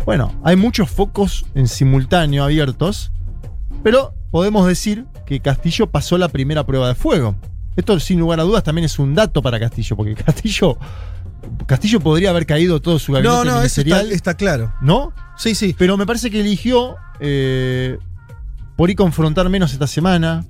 Bueno, 0.06 0.34
hay 0.44 0.56
muchos 0.56 0.90
focos 0.90 1.46
en 1.56 1.68
simultáneo 1.68 2.44
abiertos, 2.44 3.12
pero 3.84 4.14
podemos 4.32 4.68
decir 4.68 5.06
que 5.26 5.40
Castillo 5.40 5.90
pasó 5.90 6.18
la 6.18 6.30
primera 6.30 6.66
prueba 6.66 6.88
de 6.88 6.96
fuego. 6.96 7.36
Esto, 7.76 8.00
sin 8.00 8.20
lugar 8.20 8.40
a 8.40 8.44
dudas, 8.44 8.64
también 8.64 8.86
es 8.86 9.00
un 9.00 9.16
dato 9.16 9.42
para 9.42 9.60
Castillo, 9.60 9.96
porque 9.96 10.16
Castillo. 10.26 10.78
Castillo 11.66 12.00
podría 12.00 12.30
haber 12.32 12.46
caído 12.46 12.82
todo 12.82 13.00
su 13.00 13.14
gabinete 13.14 13.36
No, 13.36 13.44
no, 13.44 13.62
eso 13.64 13.82
está, 13.82 13.96
ministerial, 13.96 14.12
está 14.12 14.34
claro. 14.36 14.74
¿no? 14.82 15.14
Sí, 15.38 15.56
sí. 15.56 15.76
Pero 15.78 15.98
me 15.98 16.06
parece 16.06 16.30
que 16.30 16.40
eligió 16.42 16.96
eh, 17.20 17.98
por 18.76 18.90
ahí 18.90 18.96
confrontar 18.96 19.48
menos 19.50 19.74
esta 19.74 19.88
semana, 19.88 20.46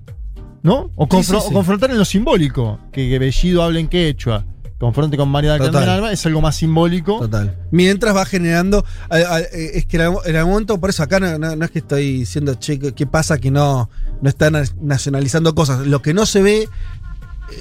¿no? 0.64 0.90
O, 0.96 1.06
Sí, 1.06 1.10
confro- 1.18 1.40
sí, 1.40 1.48
sí. 1.48 1.48
o 1.50 1.54
confrontar 1.54 1.92
en 1.92 1.98
lo 1.98 2.06
simbólico, 2.06 2.80
que, 2.92 3.10
que 3.10 3.20
Bellido 3.20 3.64
hable 3.64 3.80
en 3.80 3.88
quechua, 3.88 4.46
confronte 4.80 5.16
con 5.18 5.30
María 5.30 5.54
del. 5.54 5.72
Carmen 5.72 5.90
Alba, 5.90 6.12
es 6.12 6.26
algo 6.26 6.42
más 6.42 6.56
simbólico. 6.56 7.20
Total. 7.20 7.56
Mientras 7.72 8.16
va 8.16 8.26
generando. 8.26 8.84
eh, 9.12 9.72
es 9.76 9.86
que 9.86 9.98
en 9.98 10.04
algún- 10.04 10.22
en 10.26 10.36
algún 10.36 10.54
momento, 10.54 10.80
por 10.80 10.90
eso 10.90 11.04
acá 11.04 11.20
no, 11.20 11.38
no- 11.38 11.56
no 11.56 11.66
es 11.66 11.72
que 11.72 11.80
estoy 11.80 12.20
diciendo, 12.20 12.56
che, 12.56 12.80
¿qué- 12.80 12.94
¿qué 12.94 13.06
pasa 13.06 13.38
que 13.38 13.52
no, 13.52 13.90
no 14.22 14.30
están 14.30 14.54
nacionalizando 14.82 15.54
cosas? 15.56 15.86
Lo 15.88 16.02
que 16.02 16.14
no 16.14 16.26
se 16.26 16.42
ve 16.42 16.70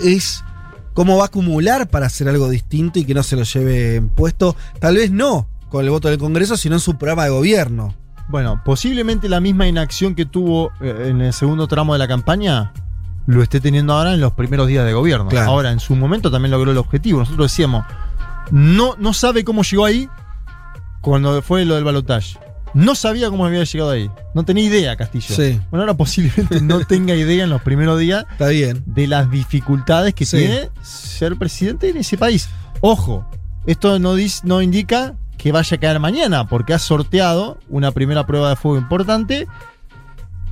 es 0.05 0.43
cómo 0.95 1.17
va 1.17 1.25
a 1.25 1.27
acumular 1.27 1.89
para 1.89 2.07
hacer 2.07 2.29
algo 2.29 2.49
distinto 2.49 2.99
y 2.99 3.05
que 3.05 3.15
no 3.15 3.23
se 3.23 3.37
lo 3.37 3.43
lleve 3.43 3.97
en 3.97 4.09
puesto. 4.09 4.57
Tal 4.79 4.97
vez 4.97 5.11
no 5.11 5.49
con 5.69 5.85
el 5.85 5.91
voto 5.91 6.09
del 6.09 6.19
Congreso, 6.19 6.57
sino 6.57 6.77
en 6.77 6.81
su 6.81 6.99
programa 6.99 7.25
de 7.25 7.31
gobierno. 7.31 7.95
Bueno, 8.29 8.61
posiblemente 8.65 9.29
la 9.29 9.41
misma 9.41 9.67
inacción 9.67 10.15
que 10.15 10.27
tuvo 10.27 10.71
eh, 10.81 11.09
en 11.09 11.21
el 11.21 11.33
segundo 11.33 11.67
tramo 11.67 11.95
de 11.95 11.99
la 11.99 12.09
campaña 12.09 12.73
lo 13.27 13.43
esté 13.43 13.61
teniendo 13.61 13.93
ahora 13.93 14.15
en 14.15 14.21
los 14.21 14.33
primeros 14.33 14.67
días 14.69 14.85
de 14.85 14.93
gobierno. 14.93 15.29
Claro. 15.29 15.51
Ahora, 15.51 15.71
en 15.71 15.81
su 15.81 15.95
momento 15.95 16.31
también 16.31 16.51
logró 16.51 16.73
el 16.73 16.79
objetivo. 16.79 17.21
Nosotros 17.21 17.51
decíamos, 17.51 17.85
no, 18.51 18.97
no 18.99 19.13
sabe 19.13 19.45
cómo 19.45 19.63
llegó 19.63 19.85
ahí 19.85 20.09
cuando 21.01 21.41
fue 21.43 21.65
lo 21.65 21.77
del 21.77 21.85
balotaje. 21.85 22.39
No 22.75 22.95
sabía 22.95 23.31
cómo 23.31 23.47
había 23.47 23.65
llegado 23.65 23.91
ahí. 23.91 24.11
No 24.35 24.45
tenía 24.45 24.65
idea, 24.65 24.97
Castillo. 24.97 25.35
Sí. 25.35 25.61
Bueno, 25.71 25.83
ahora 25.83 25.95
posiblemente 25.95 26.61
no 26.61 26.81
tenga 26.87 27.15
idea 27.15 27.45
en 27.45 27.51
los 27.51 27.63
primeros 27.63 27.99
días 27.99 28.25
Está 28.31 28.49
bien. 28.49 28.83
de 28.87 29.07
las 29.07 29.31
dificultades 29.31 30.15
que 30.15 30.25
Sí. 30.25 30.39
tiene 30.39 30.71
ser 30.83 31.37
presidente 31.37 31.89
en 31.89 31.97
ese 31.97 32.17
país. 32.17 32.49
Ojo, 32.81 33.27
esto 33.67 33.99
no, 33.99 34.17
dis- 34.17 34.43
no 34.45 34.63
indica 34.63 35.15
que 35.37 35.53
vaya 35.53 35.77
a 35.77 35.81
caer 35.81 35.99
mañana, 36.01 36.47
porque 36.49 36.75
ha 36.75 36.79
sorteado 36.79 37.59
una 37.69 37.91
primera 37.93 38.27
prueba 38.27 38.51
de 38.51 38.57
fuego 38.57 38.79
importante 38.79 39.49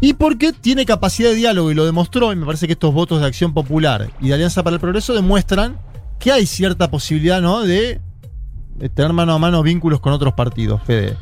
y 0.00 0.14
porque 0.14 0.52
tiene 0.52 0.86
capacidad 0.86 1.30
de 1.30 1.34
diálogo 1.36 1.70
y 1.70 1.74
lo 1.74 1.84
demostró, 1.84 2.32
y 2.32 2.36
me 2.36 2.46
parece 2.46 2.66
que 2.66 2.72
estos 2.72 2.94
votos 2.94 3.20
de 3.20 3.26
Acción 3.26 3.52
Popular 3.52 4.10
y 4.20 4.28
de 4.28 4.34
Alianza 4.34 4.62
para 4.62 4.74
el 4.74 4.80
Progreso 4.80 5.12
demuestran 5.14 5.78
que 6.18 6.32
hay 6.32 6.46
cierta 6.46 6.90
posibilidad, 6.90 7.40
¿no?, 7.42 7.60
de, 7.62 8.00
de 8.76 8.88
tener 8.88 9.12
mano 9.12 9.34
a 9.34 9.38
mano 9.38 9.62
vínculos 9.62 10.00
con 10.00 10.12
otros 10.12 10.34
partidos, 10.34 10.80
Fede. 10.84 11.16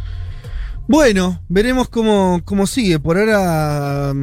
Bueno, 0.88 1.40
veremos 1.48 1.88
cómo, 1.88 2.40
cómo 2.44 2.66
sigue. 2.66 2.98
Por 2.98 3.18
ahora. 3.18 4.14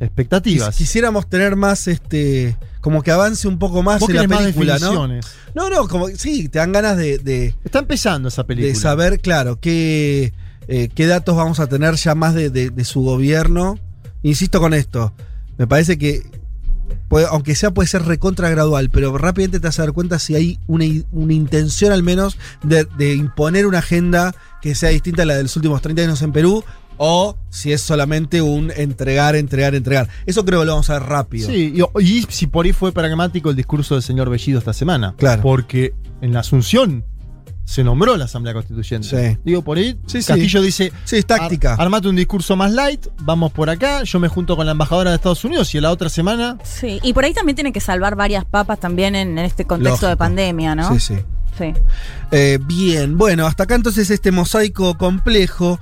Expectativas. 0.00 0.74
quis- 0.74 0.78
Quisiéramos 0.78 1.28
tener 1.28 1.56
más 1.56 1.88
este. 1.88 2.56
Como 2.80 3.02
que 3.02 3.10
avance 3.10 3.48
un 3.48 3.58
poco 3.58 3.82
más 3.82 4.00
en 4.08 4.14
la 4.16 4.28
más 4.28 4.38
película, 4.42 4.78
¿no? 4.78 5.08
No, 5.54 5.68
no, 5.70 5.88
como 5.88 6.08
sí, 6.08 6.48
te 6.48 6.60
dan 6.60 6.70
ganas 6.72 6.96
de, 6.96 7.18
de, 7.18 7.54
Está 7.64 7.80
empezando 7.80 8.28
esa 8.28 8.44
película. 8.44 8.72
de 8.72 8.78
saber, 8.78 9.20
claro, 9.20 9.58
qué, 9.60 10.32
eh, 10.68 10.88
qué 10.94 11.06
datos 11.06 11.34
vamos 11.36 11.58
a 11.58 11.66
tener 11.66 11.96
ya 11.96 12.14
más 12.14 12.34
de, 12.34 12.50
de- 12.50 12.70
de 12.70 12.84
su 12.84 13.00
gobierno. 13.02 13.78
Insisto 14.22 14.60
con 14.60 14.74
esto, 14.74 15.12
me 15.58 15.66
parece 15.66 15.98
que, 15.98 16.22
puede- 17.08 17.26
aunque 17.28 17.56
sea 17.56 17.72
puede 17.72 17.88
ser 17.88 18.02
recontra 18.04 18.48
gradual, 18.48 18.88
pero 18.90 19.18
rápidamente 19.18 19.58
te 19.58 19.66
vas 19.66 19.78
a 19.80 19.82
dar 19.82 19.92
cuenta 19.92 20.20
si 20.20 20.36
hay 20.36 20.58
una, 20.68 20.84
una 21.10 21.32
intención 21.32 21.90
al 21.90 22.04
menos 22.04 22.38
de, 22.62 22.86
de 22.96 23.14
imponer 23.14 23.66
una 23.66 23.78
agenda 23.80 24.34
que 24.62 24.74
sea 24.74 24.90
distinta 24.90 25.22
a 25.22 25.26
la 25.26 25.36
de 25.36 25.42
los 25.44 25.56
últimos 25.56 25.80
30 25.82 26.02
años 26.02 26.22
en 26.22 26.32
Perú. 26.32 26.64
O 27.00 27.36
si 27.48 27.72
es 27.72 27.80
solamente 27.80 28.42
un 28.42 28.72
entregar, 28.74 29.36
entregar, 29.36 29.76
entregar. 29.76 30.08
Eso 30.26 30.44
creo 30.44 30.58
que 30.60 30.66
lo 30.66 30.72
vamos 30.72 30.90
a 30.90 30.94
ver 30.94 31.04
rápido. 31.04 31.48
Sí, 31.48 31.72
y, 31.76 32.02
y 32.02 32.26
si 32.28 32.48
por 32.48 32.66
ahí 32.66 32.72
fue 32.72 32.90
pragmático 32.90 33.50
el 33.50 33.56
discurso 33.56 33.94
del 33.94 34.02
señor 34.02 34.28
Bellido 34.30 34.58
esta 34.58 34.72
semana. 34.72 35.14
Claro. 35.16 35.40
Porque 35.42 35.94
en 36.22 36.32
la 36.32 36.40
Asunción 36.40 37.04
se 37.64 37.84
nombró 37.84 38.16
la 38.16 38.24
Asamblea 38.24 38.52
Constituyente. 38.54 39.06
Sí. 39.34 39.38
Digo, 39.44 39.62
por 39.62 39.78
ahí 39.78 39.96
Sí, 40.06 40.22
sí. 40.22 40.26
Castillo 40.26 40.60
dice, 40.60 40.90
Sí, 41.04 41.16
es 41.18 41.26
táctica. 41.26 41.74
"Ar- 41.74 41.82
armate 41.82 42.08
un 42.08 42.16
discurso 42.16 42.56
más 42.56 42.72
light, 42.72 43.06
vamos 43.20 43.52
por 43.52 43.70
acá, 43.70 44.02
yo 44.02 44.18
me 44.18 44.26
junto 44.26 44.56
con 44.56 44.66
la 44.66 44.72
embajadora 44.72 45.10
de 45.10 45.16
Estados 45.16 45.44
Unidos 45.44 45.72
y 45.74 45.76
en 45.78 45.84
la 45.84 45.92
otra 45.92 46.08
semana... 46.08 46.58
Sí, 46.64 46.98
y 47.04 47.12
por 47.12 47.24
ahí 47.24 47.32
también 47.32 47.54
tiene 47.54 47.72
que 47.72 47.78
salvar 47.80 48.16
varias 48.16 48.44
papas 48.44 48.80
también 48.80 49.14
en, 49.14 49.38
en 49.38 49.44
este 49.44 49.66
contexto 49.66 50.08
de 50.08 50.16
pandemia, 50.16 50.74
¿no? 50.74 50.92
Sí, 50.94 50.98
sí. 50.98 51.14
Eh, 52.30 52.58
bien, 52.60 53.16
bueno, 53.16 53.46
hasta 53.46 53.64
acá 53.64 53.74
entonces 53.74 54.10
este 54.10 54.32
mosaico 54.32 54.96
complejo, 54.96 55.80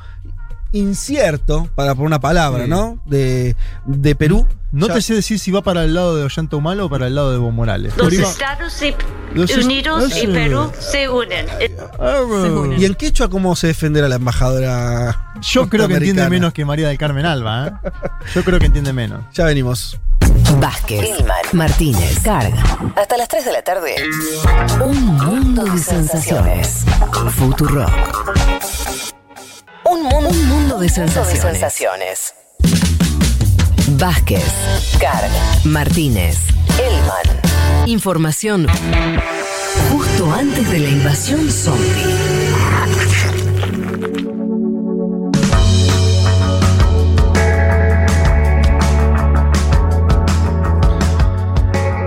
incierto, 0.72 1.68
para 1.74 1.94
por 1.94 2.04
una 2.06 2.20
palabra, 2.20 2.64
Sí. 2.64 2.70
¿no? 2.70 2.98
De, 3.06 3.56
de 3.84 4.14
Perú. 4.14 4.46
No 4.72 4.88
Ya- 4.88 4.94
te 4.94 5.00
sé 5.02 5.14
decir 5.14 5.38
si 5.38 5.50
va 5.50 5.62
para 5.62 5.84
el 5.84 5.94
lado 5.94 6.16
de 6.16 6.24
Ollanta 6.24 6.56
Humala 6.56 6.84
o 6.84 6.90
para 6.90 7.06
el 7.06 7.14
lado 7.14 7.30
de 7.30 7.36
Evo 7.36 7.50
Morales. 7.50 7.96
Los 7.96 8.12
Estados 8.12 8.82
y- 8.82 8.94
Los 9.32 9.50
Unidos 9.56 10.12
y. 10.22 10.26
Perú 10.26 10.70
se 10.78 11.08
unen. 11.08 11.46
¿Y 12.78 12.84
en 12.84 12.94
quechua 12.94 13.28
cómo 13.30 13.56
se 13.56 13.68
defenderá 13.68 14.08
la 14.08 14.16
embajadora? 14.16 15.32
Yo 15.40 15.68
creo 15.68 15.88
que 15.88 15.94
entiende 15.94 16.28
menos 16.28 16.52
que 16.52 16.64
María 16.64 16.88
del 16.88 16.98
Carmen 16.98 17.24
Alba. 17.24 17.66
¿eh? 17.84 17.90
Yo 18.34 18.44
creo 18.44 18.58
que 18.58 18.66
entiende 18.66 18.92
menos. 18.92 19.20
Ya 19.32 19.44
venimos. 19.44 19.98
Vázquez, 20.60 21.10
Martínez, 21.52 22.20
Carga. 22.20 22.62
Hasta 22.96 23.16
las 23.16 23.28
3 23.28 23.44
de 23.44 23.52
la 23.52 23.62
tarde. 23.62 23.94
Un 24.84 25.04
mundo 25.16 25.64
de 25.64 25.78
sensaciones. 25.78 26.84
Futuro. 27.36 27.86
Un 29.88 30.02
mundo, 30.02 30.28
un 30.28 30.48
mundo 30.48 30.78
de 30.78 30.88
sensaciones. 30.88 32.34
Vázquez, 33.90 34.42
Carga, 34.98 35.28
Martínez, 35.64 36.38
Elman. 36.78 37.86
Información 37.86 38.66
justo 39.90 40.32
antes 40.32 40.68
de 40.70 40.78
la 40.80 40.88
invasión 40.88 41.50
zombie. 41.50 41.86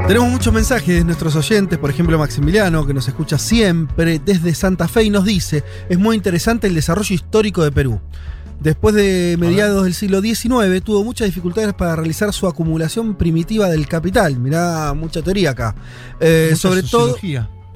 Tenemos 0.10 0.32
muchos 0.32 0.52
mensajes 0.52 0.88
de 0.88 1.04
nuestros 1.04 1.36
oyentes, 1.36 1.78
por 1.78 1.92
ejemplo 1.92 2.18
Maximiliano, 2.18 2.84
que 2.84 2.96
nos 2.96 3.08
escucha 3.08 3.38
siempre 3.38 4.18
desde 4.18 4.56
Santa 4.56 4.88
Fe 4.88 5.04
y 5.04 5.12
nos 5.12 5.24
dice, 5.24 5.64
es 5.88 6.00
muy 6.00 6.16
interesante 6.16 6.66
el 6.66 6.74
desarrollo 6.74 7.14
histórico 7.14 7.64
de 7.64 7.72
Perú. 7.72 8.02
Después 8.60 8.96
de 8.96 9.38
mediados 9.40 9.84
del 9.84 9.94
siglo 9.94 10.20
XIX 10.20 10.84
tuvo 10.84 11.04
muchas 11.04 11.28
dificultades 11.28 11.76
para 11.76 11.96
realizar 11.96 12.34
su 12.34 12.48
acumulación 12.48 13.14
primitiva 13.14 13.70
del 13.70 13.88
capital. 13.88 14.40
Mirá, 14.40 14.96
mucha 14.96 15.22
teoría 15.22 15.52
acá. 15.52 15.76
Eh, 16.20 16.48
Mucha 16.54 16.60
sobre 16.60 16.82
todo. 16.82 17.16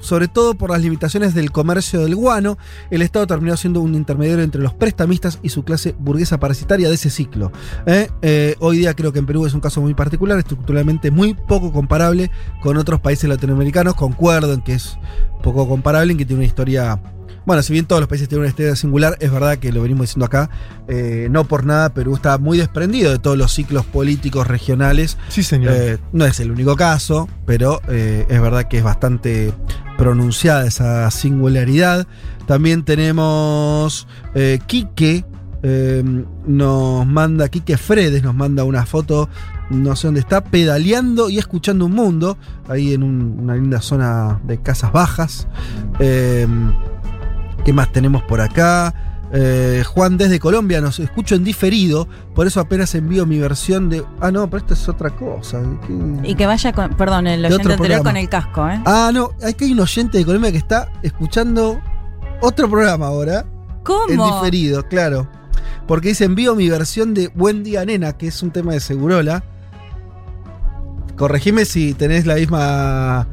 Sobre 0.04 0.28
todo 0.28 0.54
por 0.54 0.70
las 0.70 0.82
limitaciones 0.82 1.34
del 1.34 1.50
comercio 1.50 2.00
del 2.00 2.14
guano, 2.14 2.58
el 2.90 3.00
Estado 3.00 3.26
terminó 3.26 3.56
siendo 3.56 3.80
un 3.80 3.94
intermediario 3.94 4.44
entre 4.44 4.60
los 4.60 4.74
prestamistas 4.74 5.38
y 5.42 5.48
su 5.48 5.64
clase 5.64 5.94
burguesa 5.98 6.38
parasitaria 6.38 6.88
de 6.88 6.94
ese 6.94 7.08
ciclo. 7.08 7.50
¿eh? 7.86 8.08
Eh, 8.20 8.54
hoy 8.60 8.78
día 8.78 8.94
creo 8.94 9.12
que 9.12 9.18
en 9.18 9.26
Perú 9.26 9.46
es 9.46 9.54
un 9.54 9.60
caso 9.60 9.80
muy 9.80 9.94
particular, 9.94 10.38
estructuralmente 10.38 11.10
muy 11.10 11.32
poco 11.32 11.72
comparable 11.72 12.30
con 12.62 12.76
otros 12.76 13.00
países 13.00 13.28
latinoamericanos. 13.28 13.94
Concuerdo 13.94 14.52
en 14.52 14.60
que 14.60 14.74
es 14.74 14.98
poco 15.42 15.66
comparable, 15.66 16.12
en 16.12 16.18
que 16.18 16.26
tiene 16.26 16.40
una 16.40 16.46
historia... 16.46 17.00
Bueno, 17.46 17.62
si 17.62 17.72
bien 17.72 17.84
todos 17.86 18.00
los 18.00 18.08
países 18.08 18.28
tienen 18.28 18.40
una 18.42 18.48
historia 18.48 18.74
singular, 18.76 19.16
es 19.20 19.30
verdad 19.30 19.58
que 19.58 19.70
lo 19.72 19.82
venimos 19.82 20.02
diciendo 20.06 20.24
acá, 20.26 20.48
eh, 20.88 21.28
no 21.30 21.44
por 21.44 21.66
nada 21.66 21.92
Perú 21.92 22.14
está 22.14 22.38
muy 22.38 22.56
desprendido 22.58 23.10
de 23.12 23.18
todos 23.18 23.36
los 23.36 23.52
ciclos 23.52 23.84
políticos 23.84 24.46
regionales. 24.46 25.18
Sí, 25.28 25.42
señor. 25.42 25.72
Eh, 25.76 25.98
no 26.12 26.24
es 26.24 26.40
el 26.40 26.50
único 26.50 26.74
caso, 26.76 27.28
pero 27.46 27.80
eh, 27.88 28.24
es 28.28 28.40
verdad 28.40 28.64
que 28.68 28.78
es 28.78 28.84
bastante 28.84 29.52
pronunciada 29.98 30.66
esa 30.66 31.10
singularidad. 31.10 32.06
También 32.46 32.82
tenemos 32.84 34.06
Quique, 34.66 35.24
eh, 35.62 36.02
nos 36.46 37.06
manda, 37.06 37.48
Quique 37.48 37.76
Fredes 37.76 38.22
nos 38.22 38.34
manda 38.34 38.64
una 38.64 38.84
foto, 38.86 39.28
no 39.70 39.96
sé 39.96 40.08
dónde 40.08 40.20
está, 40.20 40.42
pedaleando 40.44 41.30
y 41.30 41.38
escuchando 41.38 41.86
un 41.86 41.92
mundo, 41.92 42.36
ahí 42.68 42.92
en 42.92 43.02
un- 43.02 43.38
una 43.40 43.54
linda 43.54 43.80
zona 43.80 44.40
de 44.44 44.58
casas 44.60 44.92
bajas. 44.92 45.46
Eh, 46.00 46.46
¿Qué 47.64 47.72
más 47.72 47.90
tenemos 47.92 48.22
por 48.22 48.40
acá? 48.40 48.94
Eh, 49.32 49.82
Juan 49.86 50.16
desde 50.16 50.38
Colombia 50.38 50.80
nos 50.80 51.00
escucho 51.00 51.34
en 51.34 51.42
diferido, 51.42 52.06
por 52.34 52.46
eso 52.46 52.60
apenas 52.60 52.94
envío 52.94 53.26
mi 53.26 53.38
versión 53.38 53.88
de. 53.88 54.04
Ah, 54.20 54.30
no, 54.30 54.48
pero 54.48 54.58
esto 54.60 54.74
es 54.74 54.88
otra 54.88 55.10
cosa. 55.10 55.60
¿Qué- 55.86 56.28
Y 56.30 56.34
que 56.36 56.46
vaya 56.46 56.72
con, 56.72 56.90
perdón, 56.94 57.26
el 57.26 57.44
oyente 57.44 57.62
anterior 57.72 57.78
programa. 57.78 58.02
con 58.10 58.16
el 58.16 58.28
casco, 58.28 58.68
¿eh? 58.68 58.80
Ah, 58.84 59.10
no, 59.12 59.30
aquí 59.44 59.64
hay 59.64 59.72
un 59.72 59.80
oyente 59.80 60.18
de 60.18 60.24
Colombia 60.24 60.52
que 60.52 60.58
está 60.58 60.88
escuchando 61.02 61.80
otro 62.42 62.68
programa 62.70 63.06
ahora. 63.06 63.44
¿Cómo? 63.82 64.08
En 64.08 64.18
diferido, 64.34 64.86
claro. 64.86 65.26
Porque 65.88 66.08
dice 66.08 66.24
envío 66.24 66.54
mi 66.54 66.68
versión 66.70 67.12
de 67.12 67.28
Buen 67.28 67.64
Día 67.64 67.84
Nena, 67.84 68.12
que 68.16 68.28
es 68.28 68.42
un 68.42 68.50
tema 68.50 68.72
de 68.72 68.80
Segurola. 68.80 69.42
Corregime 71.16 71.64
si 71.64 71.94
tenés 71.94 72.26
la 72.26 72.34
misma 72.36 73.26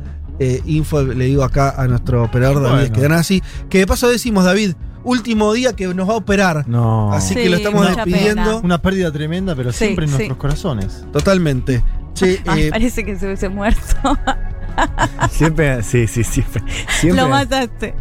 eh, 0.43 0.61
info, 0.65 1.03
le 1.03 1.25
digo 1.25 1.43
acá 1.43 1.75
a 1.77 1.85
nuestro 1.87 2.23
operador 2.23 2.63
David 2.63 2.77
Bueno. 2.89 2.95
que 2.95 3.01
dan 3.01 3.11
así. 3.11 3.43
Que 3.69 3.77
de 3.79 3.85
paso 3.87 4.09
decimos, 4.09 4.43
David, 4.43 4.73
último 5.03 5.53
día 5.53 5.73
que 5.73 5.85
nos 5.93 6.09
va 6.09 6.13
a 6.13 6.17
operar. 6.17 6.67
No. 6.67 7.13
Así 7.13 7.35
Sí, 7.35 7.41
que 7.41 7.49
lo 7.49 7.57
estamos 7.57 7.85
despidiendo. 7.95 8.43
pena. 8.43 8.55
Una 8.57 8.81
pérdida 8.81 9.11
tremenda, 9.11 9.55
pero 9.55 9.71
Sí, 9.71 9.77
siempre 9.85 10.05
en 10.05 10.09
sí. 10.11 10.15
nuestros 10.17 10.37
corazones. 10.39 11.05
Totalmente. 11.13 11.83
Che, 12.15 12.41
Ay, 12.47 12.63
eh, 12.63 12.69
parece 12.71 13.03
que 13.05 13.15
se 13.17 13.25
hubiese 13.27 13.49
muerto. 13.49 13.81
Siempre, 15.29 15.83
sí, 15.83 16.07
sí, 16.07 16.23
siempre. 16.23 16.63
siempre 16.99 17.21
Lo 17.21 17.27
mataste. 17.29 17.93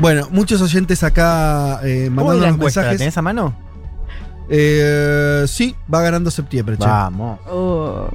bueno, 0.00 0.26
muchos 0.32 0.60
oyentes 0.60 1.02
acá 1.04 1.80
eh, 1.84 2.10
¿Cómo 2.14 2.32
es 2.32 2.38
mandando 2.40 2.64
mensajes. 2.64 2.98
¿Tenés 2.98 3.16
a 3.16 3.22
mano? 3.22 3.54
Eh, 4.50 5.44
sí, 5.46 5.76
va 5.92 6.02
ganando 6.02 6.30
septiembre, 6.30 6.76
che. 6.76 6.84
Vamos. 6.86 7.38
Oh, 7.48 8.08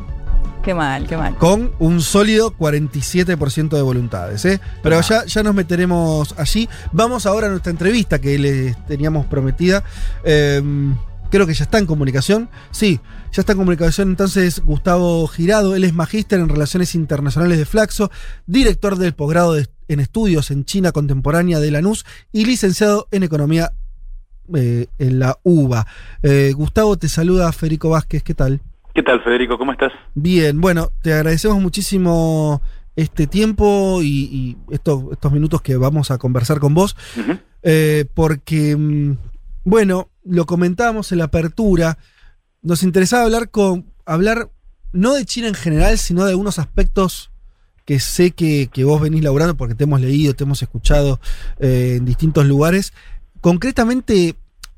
qué 0.63 0.73
mal, 0.73 1.07
qué 1.07 1.17
mal. 1.17 1.35
Con 1.37 1.71
un 1.79 2.01
sólido 2.01 2.55
47% 2.57 3.69
de 3.75 3.81
voluntades. 3.81 4.45
¿eh? 4.45 4.59
Pero 4.81 5.01
ya, 5.01 5.25
ya 5.25 5.43
nos 5.43 5.53
meteremos 5.53 6.33
allí. 6.37 6.67
Vamos 6.91 7.25
ahora 7.25 7.47
a 7.47 7.49
nuestra 7.49 7.71
entrevista 7.71 8.19
que 8.19 8.37
les 8.39 8.85
teníamos 8.85 9.25
prometida. 9.25 9.83
Eh, 10.23 10.61
creo 11.29 11.45
que 11.47 11.53
ya 11.53 11.63
está 11.65 11.79
en 11.79 11.85
comunicación. 11.85 12.49
Sí, 12.71 12.99
ya 13.31 13.41
está 13.41 13.53
en 13.53 13.57
comunicación 13.57 14.09
entonces 14.09 14.61
Gustavo 14.63 15.27
Girado. 15.27 15.75
Él 15.75 15.83
es 15.83 15.93
magíster 15.93 16.39
en 16.39 16.49
Relaciones 16.49 16.95
Internacionales 16.95 17.57
de 17.57 17.65
Flaxo, 17.65 18.09
director 18.45 18.97
del 18.97 19.13
posgrado 19.13 19.53
de- 19.53 19.67
en 19.89 19.99
estudios 19.99 20.49
en 20.49 20.63
China 20.65 20.91
contemporánea 20.91 21.59
de 21.59 21.69
Lanús 21.71 22.05
y 22.31 22.45
licenciado 22.45 23.07
en 23.11 23.23
Economía 23.23 23.73
eh, 24.53 24.87
en 24.97 25.19
la 25.19 25.37
UBA. 25.43 25.85
Eh, 26.21 26.53
Gustavo, 26.55 26.97
te 26.97 27.09
saluda 27.09 27.51
Federico 27.51 27.89
Vázquez. 27.89 28.23
¿Qué 28.23 28.33
tal? 28.33 28.61
¿Qué 28.93 29.01
tal, 29.03 29.23
Federico? 29.23 29.57
¿Cómo 29.57 29.71
estás? 29.71 29.91
Bien, 30.13 30.59
bueno, 30.61 30.91
te 31.01 31.13
agradecemos 31.13 31.59
muchísimo 31.61 32.61
este 32.95 33.25
tiempo 33.25 34.01
y, 34.03 34.07
y 34.07 34.57
esto- 34.73 35.09
estos 35.13 35.31
minutos 35.31 35.61
que 35.61 35.75
vamos 35.77 36.11
a 36.11 36.19
conversar 36.19 36.59
con 36.59 36.75
vos, 36.75 36.95
eh, 37.63 38.05
porque, 38.13 38.75
mm, 38.75 39.17
bueno, 39.63 40.09
lo 40.23 40.45
comentábamos 40.45 41.11
en 41.11 41.17
la 41.17 41.23
apertura, 41.25 41.97
nos 42.61 42.83
interesaba 42.83 43.23
hablar 43.23 43.49
con, 43.49 43.85
hablar 44.05 44.51
no 44.91 45.13
de 45.15 45.25
China 45.25 45.47
en 45.47 45.55
general, 45.55 45.97
sino 45.97 46.23
de 46.23 46.31
algunos 46.31 46.59
aspectos 46.59 47.31
que 47.85 47.99
sé 47.99 48.31
que, 48.31 48.69
que 48.71 48.83
vos 48.83 49.01
venís 49.01 49.23
laburando 49.23 49.57
porque 49.57 49.73
te 49.75 49.85
hemos 49.85 50.01
leído, 50.01 50.35
te 50.35 50.43
hemos 50.43 50.61
escuchado 50.61 51.19
eh, 51.59 51.95
en 51.97 52.05
distintos 52.05 52.45
lugares. 52.45 52.93
Concretamente, 53.41 54.35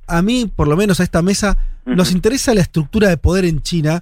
a 0.08 0.22
mí, 0.22 0.50
por 0.56 0.68
lo 0.70 0.78
menos 0.78 1.00
a 1.00 1.04
esta 1.04 1.22
mesa, 1.22 1.58
nos 1.86 2.12
interesa 2.12 2.54
la 2.54 2.62
estructura 2.62 3.10
de 3.10 3.18
poder 3.18 3.46
en 3.46 3.62
China. 3.62 4.02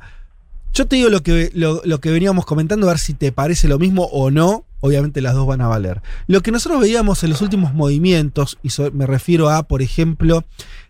Yo 0.73 0.87
te 0.87 0.95
digo 0.95 1.09
lo 1.09 1.21
que, 1.21 1.51
lo, 1.53 1.81
lo 1.85 1.99
que 1.99 2.09
veníamos 2.11 2.45
comentando, 2.45 2.87
a 2.87 2.93
ver 2.93 2.99
si 2.99 3.13
te 3.13 3.31
parece 3.31 3.67
lo 3.67 3.77
mismo 3.77 4.05
o 4.05 4.31
no. 4.31 4.65
Obviamente 4.79 5.21
las 5.21 5.33
dos 5.33 5.45
van 5.47 5.61
a 5.61 5.67
valer. 5.67 6.01
Lo 6.27 6.41
que 6.41 6.51
nosotros 6.51 6.81
veíamos 6.81 7.23
en 7.23 7.29
los 7.29 7.41
últimos 7.41 7.73
movimientos, 7.73 8.57
y 8.63 8.69
so- 8.71 8.91
me 8.91 9.05
refiero 9.05 9.49
a, 9.49 9.63
por 9.63 9.81
ejemplo, 9.81 10.43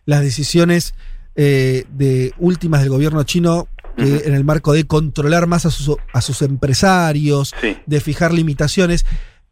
las 0.06 0.22
decisiones 0.22 0.96
eh, 1.36 1.86
de 1.92 2.34
últimas 2.38 2.82
del 2.82 2.90
gobierno 2.90 3.24
chino 3.24 3.68
que 3.98 4.24
en 4.26 4.34
el 4.34 4.44
marco 4.44 4.74
de 4.74 4.86
controlar 4.86 5.46
más 5.46 5.66
a 5.68 5.70
sus, 5.72 5.98
a 6.14 6.22
sus 6.22 6.42
empresarios, 6.42 7.54
de 7.86 8.00
fijar 8.02 8.34
limitaciones. 8.34 9.06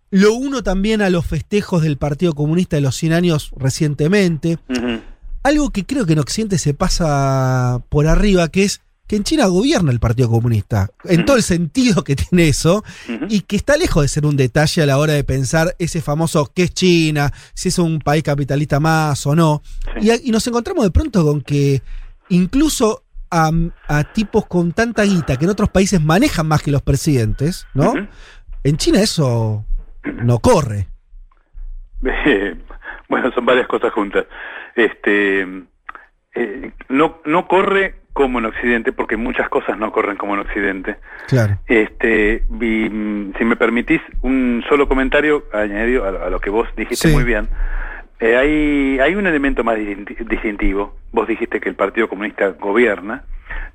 Lo 0.10 0.34
uno 0.34 0.64
también 0.64 1.02
a 1.04 1.10
los 1.12 1.26
festejos 1.28 1.84
del 1.84 1.98
Partido 1.98 2.34
Comunista 2.34 2.76
de 2.76 2.82
los 2.82 2.96
100 2.96 3.14
años 3.14 3.52
recientemente. 3.56 4.58
Algo 5.44 5.72
que 5.72 5.86
creo 5.86 6.06
que 6.06 6.14
en 6.14 6.20
Occidente 6.20 6.58
se 6.58 6.74
pasa 6.74 7.82
por 7.90 8.08
arriba, 8.08 8.48
que 8.50 8.64
es 8.64 8.82
que 9.12 9.18
en 9.18 9.24
China 9.26 9.48
gobierna 9.48 9.92
el 9.92 10.00
Partido 10.00 10.30
Comunista, 10.30 10.90
en 11.04 11.26
todo 11.26 11.36
el 11.36 11.44
sentido 11.44 12.02
que 12.06 12.16
tiene 12.16 12.48
eso, 12.48 12.86
y 13.28 13.42
que 13.42 13.58
está 13.58 13.76
lejos 13.76 14.04
de 14.04 14.08
ser 14.08 14.26
un 14.26 14.38
detalle 14.38 14.84
a 14.84 14.86
la 14.86 14.98
hora 14.98 15.12
de 15.12 15.26
pensar 15.26 15.76
ese 15.80 16.02
famoso 16.02 16.50
qué 16.56 16.64
es 16.64 16.74
China, 16.74 17.30
si 17.54 17.68
es 17.68 17.78
un 17.78 18.00
país 18.00 18.24
capitalista 18.24 18.80
más 18.80 19.28
o 19.28 19.36
no. 19.36 19.64
Y, 20.00 20.32
nos 20.32 20.48
encontramos 20.48 20.86
de 20.86 20.92
pronto 20.92 21.26
con 21.26 21.42
que 21.42 21.82
incluso 22.30 23.04
a, 23.30 23.52
a 23.90 24.04
tipos 24.14 24.46
con 24.46 24.72
tanta 24.72 25.04
guita 25.04 25.36
que 25.36 25.44
en 25.44 25.52
otros 25.52 25.70
países 25.70 26.02
manejan 26.02 26.48
más 26.48 26.62
que 26.62 26.72
los 26.72 26.82
presidentes, 26.82 27.68
¿no? 27.74 27.94
En 28.64 28.78
China 28.78 29.02
eso 29.02 29.66
no 30.24 30.40
corre. 30.40 30.88
Bueno, 33.10 33.30
son 33.34 33.46
varias 33.46 33.68
cosas 33.68 33.92
juntas. 33.92 34.26
Este, 34.76 35.42
eh, 36.36 36.72
no, 36.90 37.20
no 37.26 37.48
corre 37.48 37.96
como 38.14 38.40
en 38.40 38.46
Occidente, 38.46 38.92
porque 38.92 39.16
muchas 39.16 39.48
cosas 39.50 39.78
no 39.78 39.92
corren 39.92 40.18
como 40.18 40.34
en 40.34 40.42
Occidente. 40.42 40.98
Claro. 41.28 41.58
Este, 41.68 42.44
y, 42.60 42.90
mm, 42.90 43.34
si 43.38 43.46
me 43.46 43.56
permitís 43.56 44.02
un 44.22 44.64
solo 44.68 44.88
comentario 44.88 45.46
añadido 45.54 46.04
a, 46.06 46.28
a 46.28 46.30
lo 46.30 46.40
que 46.40 46.50
vos 46.50 46.68
dijiste 46.76 47.08
Sí. 47.08 47.14
muy 47.14 47.24
bien. 47.24 47.48
Eh, 48.20 48.36
hay, 48.38 49.00
hay 49.00 49.16
un 49.16 49.26
elemento 49.28 49.64
más 49.64 49.78
distinti- 49.78 50.18
distintivo. 50.28 50.96
Vos 51.12 51.28
dijiste 51.28 51.60
que 51.60 51.70
el 51.70 51.76
Partido 51.76 52.08
Comunista 52.10 52.50
gobierna. 52.50 53.24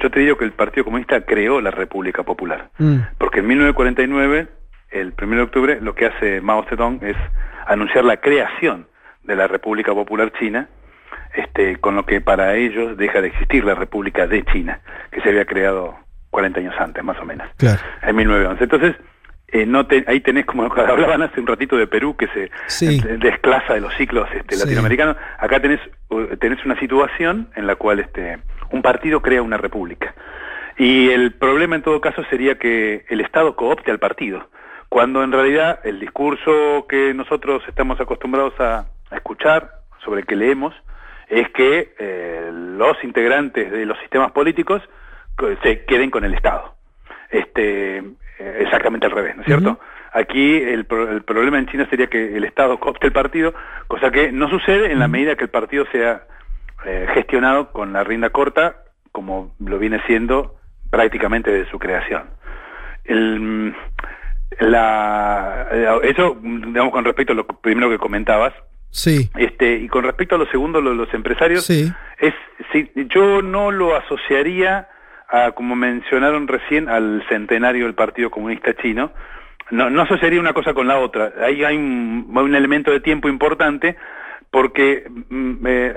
Yo 0.00 0.10
te 0.10 0.20
digo 0.20 0.36
que 0.36 0.44
el 0.44 0.52
Partido 0.52 0.84
Comunista 0.84 1.22
creó 1.22 1.60
la 1.60 1.70
República 1.70 2.22
Popular. 2.22 2.68
Porque 3.18 3.40
en 3.40 3.46
1949, 3.48 4.46
el 4.90 5.14
1 5.20 5.36
de 5.36 5.42
octubre, 5.42 5.78
lo 5.80 5.94
que 5.94 6.06
hace 6.06 6.40
Mao 6.42 6.64
Zedong 6.68 7.02
es 7.02 7.16
anunciar 7.66 8.04
la 8.04 8.18
creación 8.18 8.86
de 9.24 9.34
la 9.34 9.48
República 9.48 9.92
Popular 9.94 10.30
China, 10.38 10.68
este, 11.34 11.76
con 11.76 11.96
lo 11.96 12.06
que 12.06 12.20
para 12.20 12.54
ellos 12.56 12.96
deja 12.96 13.20
de 13.20 13.28
existir 13.28 13.64
la 13.64 13.74
República 13.74 14.26
de 14.26 14.44
China, 14.44 14.80
que 15.10 15.20
se 15.20 15.28
había 15.30 15.44
creado 15.44 15.96
40 16.30 16.60
años 16.60 16.74
antes, 16.78 17.02
más 17.04 17.18
o 17.18 17.24
menos, 17.24 17.46
Claro. 17.56 17.80
en 18.02 18.16
1911. 18.16 18.64
Entonces, 18.64 18.96
eh, 19.48 19.64
no 19.64 19.86
te- 19.86 20.04
ahí 20.08 20.20
tenés, 20.20 20.44
como 20.44 20.64
hablaban 20.64 21.22
hace 21.22 21.40
un 21.40 21.46
ratito 21.46 21.76
de 21.76 21.86
Perú, 21.86 22.16
que 22.16 22.26
se 22.28 22.50
Sí. 22.66 23.00
desclasa 23.18 23.74
de 23.74 23.80
los 23.80 23.94
ciclos 23.94 24.28
este, 24.34 24.56
Sí. 24.56 24.62
latinoamericanos, 24.62 25.16
acá 25.38 25.60
tenés, 25.60 25.80
uh, 26.08 26.36
tenés 26.36 26.64
una 26.64 26.78
situación 26.80 27.48
en 27.54 27.66
la 27.66 27.76
cual 27.76 28.00
este, 28.00 28.38
un 28.70 28.82
partido 28.82 29.22
crea 29.22 29.42
una 29.42 29.56
república. 29.56 30.14
Y 30.78 31.10
el 31.10 31.32
problema 31.32 31.76
en 31.76 31.82
todo 31.82 32.00
caso 32.00 32.22
sería 32.28 32.58
que 32.58 33.06
el 33.08 33.20
Estado 33.20 33.56
coopte 33.56 33.90
al 33.90 33.98
partido, 33.98 34.50
cuando 34.90 35.22
en 35.24 35.32
realidad 35.32 35.80
el 35.84 36.00
discurso 36.00 36.86
que 36.88 37.14
nosotros 37.14 37.62
estamos 37.68 37.98
acostumbrados 38.00 38.52
a, 38.60 38.86
a 39.10 39.16
escuchar, 39.16 39.70
sobre 40.04 40.20
el 40.20 40.26
que 40.26 40.36
leemos, 40.36 40.74
es 41.28 41.48
que 41.50 41.94
eh, 41.98 42.50
los 42.52 43.02
integrantes 43.04 43.70
de 43.70 43.84
los 43.86 43.98
sistemas 44.00 44.32
políticos 44.32 44.82
co- 45.36 45.48
se 45.62 45.84
queden 45.84 46.10
con 46.10 46.24
el 46.24 46.34
Estado. 46.34 46.74
Este, 47.30 47.98
eh, 47.98 48.04
exactamente 48.60 49.06
al 49.06 49.12
revés, 49.12 49.34
¿no 49.36 49.42
es 49.42 49.46
cierto? 49.46 49.80
Aquí 50.12 50.56
el, 50.62 50.84
pro- 50.86 51.10
el 51.10 51.22
problema 51.22 51.58
en 51.58 51.66
China 51.66 51.86
sería 51.90 52.06
que 52.06 52.36
el 52.36 52.44
Estado 52.44 52.78
coopte 52.78 53.06
el 53.08 53.12
partido, 53.12 53.52
cosa 53.88 54.10
que 54.10 54.30
no 54.32 54.48
sucede 54.48 54.92
en 54.92 54.98
la 54.98 55.08
medida 55.08 55.36
que 55.36 55.44
el 55.44 55.50
partido 55.50 55.84
sea 55.92 56.22
eh, 56.84 57.06
gestionado 57.14 57.72
con 57.72 57.92
la 57.92 58.04
rienda 58.04 58.30
corta, 58.30 58.76
como 59.12 59.54
lo 59.58 59.78
viene 59.78 60.00
siendo 60.06 60.54
prácticamente 60.90 61.50
desde 61.50 61.70
su 61.70 61.78
creación. 61.78 62.30
El, 63.04 63.74
la, 64.60 65.66
eso, 66.02 66.36
digamos, 66.40 66.92
con 66.92 67.04
respecto 67.04 67.32
a 67.32 67.36
lo 67.36 67.46
primero 67.46 67.90
que 67.90 67.98
comentabas, 67.98 68.54
Sí. 68.96 69.28
este, 69.36 69.74
y 69.76 69.88
con 69.88 70.04
respecto 70.04 70.36
a 70.36 70.38
lo 70.38 70.46
segundo, 70.46 70.80
lo 70.80 70.90
de 70.90 70.96
los 70.96 71.12
empresarios, 71.12 71.64
Sí. 71.66 71.92
es, 72.18 72.32
sí, 72.72 72.90
yo 73.10 73.42
no 73.42 73.70
lo 73.70 73.94
asociaría 73.94 74.88
a, 75.28 75.50
como 75.52 75.76
mencionaron 75.76 76.48
recién, 76.48 76.88
al 76.88 77.22
centenario 77.28 77.84
del 77.84 77.94
Partido 77.94 78.30
Comunista 78.30 78.74
Chino. 78.74 79.12
No, 79.70 79.90
no 79.90 80.02
asociaría 80.02 80.40
una 80.40 80.54
cosa 80.54 80.72
con 80.72 80.86
la 80.88 80.98
otra. 80.98 81.32
Ahí 81.42 81.62
hay 81.62 81.76
un, 81.76 82.32
un 82.34 82.54
elemento 82.54 82.90
de 82.90 83.00
tiempo 83.00 83.28
importante 83.28 83.96
porque 84.50 85.04
mm, 85.28 85.66
eh, 85.66 85.94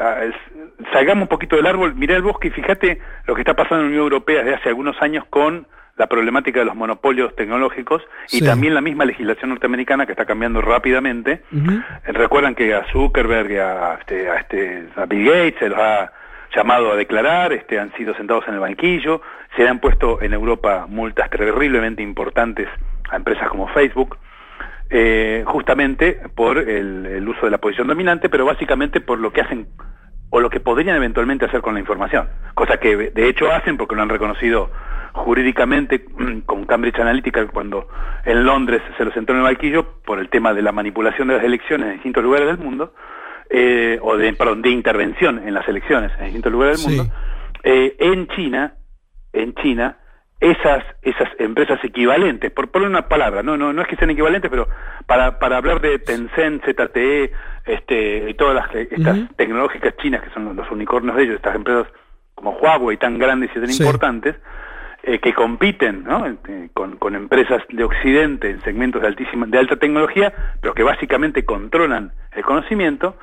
salgamos 0.92 1.22
un 1.24 1.28
poquito 1.30 1.56
del 1.56 1.68
árbol, 1.68 1.96
mirá 1.96 2.16
el 2.18 2.22
bosque 2.24 2.50
y 2.50 2.52
fíjate 2.52 3.00
lo 3.28 3.36
que 3.36 3.42
está 3.42 3.54
pasando 3.56 3.78
en 3.78 3.84
la 3.84 3.90
Unión 3.92 4.04
Europea 4.04 4.40
desde 4.44 4.56
hace 4.56 4.70
algunos 4.70 5.02
años 5.02 5.24
con 5.30 5.68
la 6.00 6.08
problemática 6.08 6.60
de 6.62 6.66
los 6.66 6.76
monopolios 6.78 7.36
tecnológicos 7.36 8.02
y 8.32 8.38
Sí. 8.40 8.46
también 8.46 8.74
la 8.74 8.80
misma 8.80 9.04
legislación 9.04 9.50
norteamericana 9.50 10.06
que 10.06 10.14
está 10.14 10.26
cambiando 10.26 10.62
rápidamente. 10.62 11.44
Eh, 11.54 11.82
Recuerdan 12.14 12.56
que 12.56 12.74
a 12.74 12.86
Zuckerberg, 12.92 13.52
y 13.52 13.58
a, 13.58 13.96
este, 14.00 14.30
a, 14.30 14.36
este, 14.38 14.86
a 14.96 15.06
Bill 15.06 15.26
Gates 15.26 15.56
se 15.60 15.68
los 15.70 15.78
ha 15.78 16.12
llamado 16.56 16.94
a 16.94 16.96
declarar, 16.96 17.52
este, 17.52 17.78
han 17.78 17.92
sido 17.98 18.16
sentados 18.16 18.48
en 18.48 18.54
el 18.54 18.62
banquillo, 18.62 19.22
se 19.58 19.64
le 19.64 19.70
han 19.70 19.80
puesto 19.80 20.22
en 20.22 20.34
Europa 20.34 20.86
multas 20.88 21.30
terriblemente 21.30 22.02
importantes 22.02 22.70
a 23.10 23.18
empresas 23.18 23.50
como 23.50 23.68
Facebook, 23.68 24.18
eh, 24.90 25.44
justamente 25.46 26.22
por 26.34 26.58
el, 26.60 27.06
el 27.08 27.28
uso 27.28 27.44
de 27.46 27.52
la 27.52 27.58
posición 27.58 27.88
dominante, 27.88 28.30
pero 28.30 28.46
básicamente 28.46 29.02
por 29.02 29.20
lo 29.20 29.34
que 29.34 29.42
hacen 29.42 29.68
o 30.30 30.40
lo 30.40 30.50
que 30.50 30.62
podrían 30.62 30.96
eventualmente 30.96 31.44
hacer 31.46 31.60
con 31.62 31.74
la 31.74 31.80
información, 31.82 32.30
cosa 32.54 32.78
que 32.78 32.96
de 32.96 33.28
hecho 33.28 33.52
hacen 33.52 33.76
porque 33.78 33.96
lo 33.96 34.02
han 34.04 34.10
reconocido 34.10 34.72
jurídicamente 35.14 36.06
mm, 36.18 36.40
con 36.42 36.66
Cambridge 36.66 37.00
Analytica 37.00 37.48
cuando 37.48 37.88
en 38.26 38.44
Londres 38.46 38.82
se 38.98 39.06
los 39.06 39.14
sentó 39.14 39.34
en 39.34 39.40
el 39.40 39.44
banquillo 39.46 40.02
por 40.06 40.20
el 40.20 40.30
tema 40.30 40.54
de 40.54 40.62
la 40.62 40.72
manipulación 40.72 41.28
de 41.28 41.36
las 41.36 41.44
elecciones 41.44 41.88
en 41.88 41.94
distintos 41.94 42.24
lugares 42.24 42.48
del 42.48 42.58
mundo, 42.58 42.94
eh, 43.50 43.98
o 44.02 44.16
de, 44.18 44.34
perdón, 44.34 44.62
de 44.62 44.70
intervención 44.70 45.40
en 45.48 45.54
las 45.54 45.68
elecciones 45.68 46.12
en 46.20 46.26
distintos 46.26 46.52
lugares 46.52 46.84
del 46.86 46.92
Sí. 46.92 46.98
mundo, 46.98 47.14
eh, 47.64 47.96
en 48.00 48.28
China, 48.28 48.74
en 49.34 49.54
China, 49.56 49.98
esas, 50.40 50.84
esas 51.02 51.28
empresas 51.38 51.84
equivalentes, 51.84 52.50
por 52.52 52.70
poner 52.70 52.88
una 52.88 53.10
palabra, 53.10 53.44
no, 53.44 53.58
no, 53.58 53.74
no 53.74 53.82
es 53.82 53.88
que 53.90 53.98
sean 53.98 54.12
equivalentes, 54.12 54.50
pero 54.50 54.70
para, 55.06 55.38
para 55.38 55.58
hablar 55.58 55.82
de 55.82 56.00
Tencent, 56.00 56.64
ZTE, 56.64 57.32
este, 57.66 58.30
y 58.30 58.34
todas 58.36 58.56
las 58.56 58.74
estas 58.74 59.18
tecnológicas 59.36 59.98
chinas 59.98 60.22
que 60.24 60.30
son 60.30 60.46
los, 60.46 60.56
los 60.56 60.72
unicornios 60.72 61.18
de 61.18 61.24
ellos, 61.24 61.36
estas 61.36 61.56
empresas 61.56 61.88
como 62.36 62.52
Huawei 62.52 62.96
tan 62.96 63.18
grandes 63.20 63.50
y 63.54 63.60
tan 63.60 63.68
Sí. 63.68 63.84
importantes, 63.84 64.38
eh, 65.04 65.20
que 65.20 65.34
compiten 65.34 66.04
¿no? 66.04 66.28
Eh, 66.28 66.70
con, 66.74 67.16
empresas 67.16 67.64
de 67.70 67.84
Occidente 67.84 68.50
en 68.50 68.62
segmentos 68.64 69.02
de 69.02 69.08
altísima, 69.08 69.46
de 69.46 69.58
alta 69.58 69.78
tecnología, 69.78 70.34
pero 70.62 70.74
que 70.74 70.84
básicamente 70.84 71.46
controlan 71.46 72.12
el 72.34 72.44
conocimiento, 72.44 73.18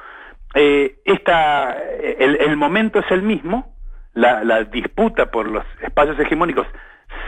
eh, 0.54 0.96
esta, 1.04 1.72
el, 1.72 2.56
momento 2.56 3.00
es 3.00 3.10
el 3.10 3.22
mismo, 3.22 3.74
la, 4.14 4.64
disputa 4.64 5.30
por 5.30 5.50
los 5.50 5.64
espacios 5.82 6.18
hegemónicos 6.18 6.66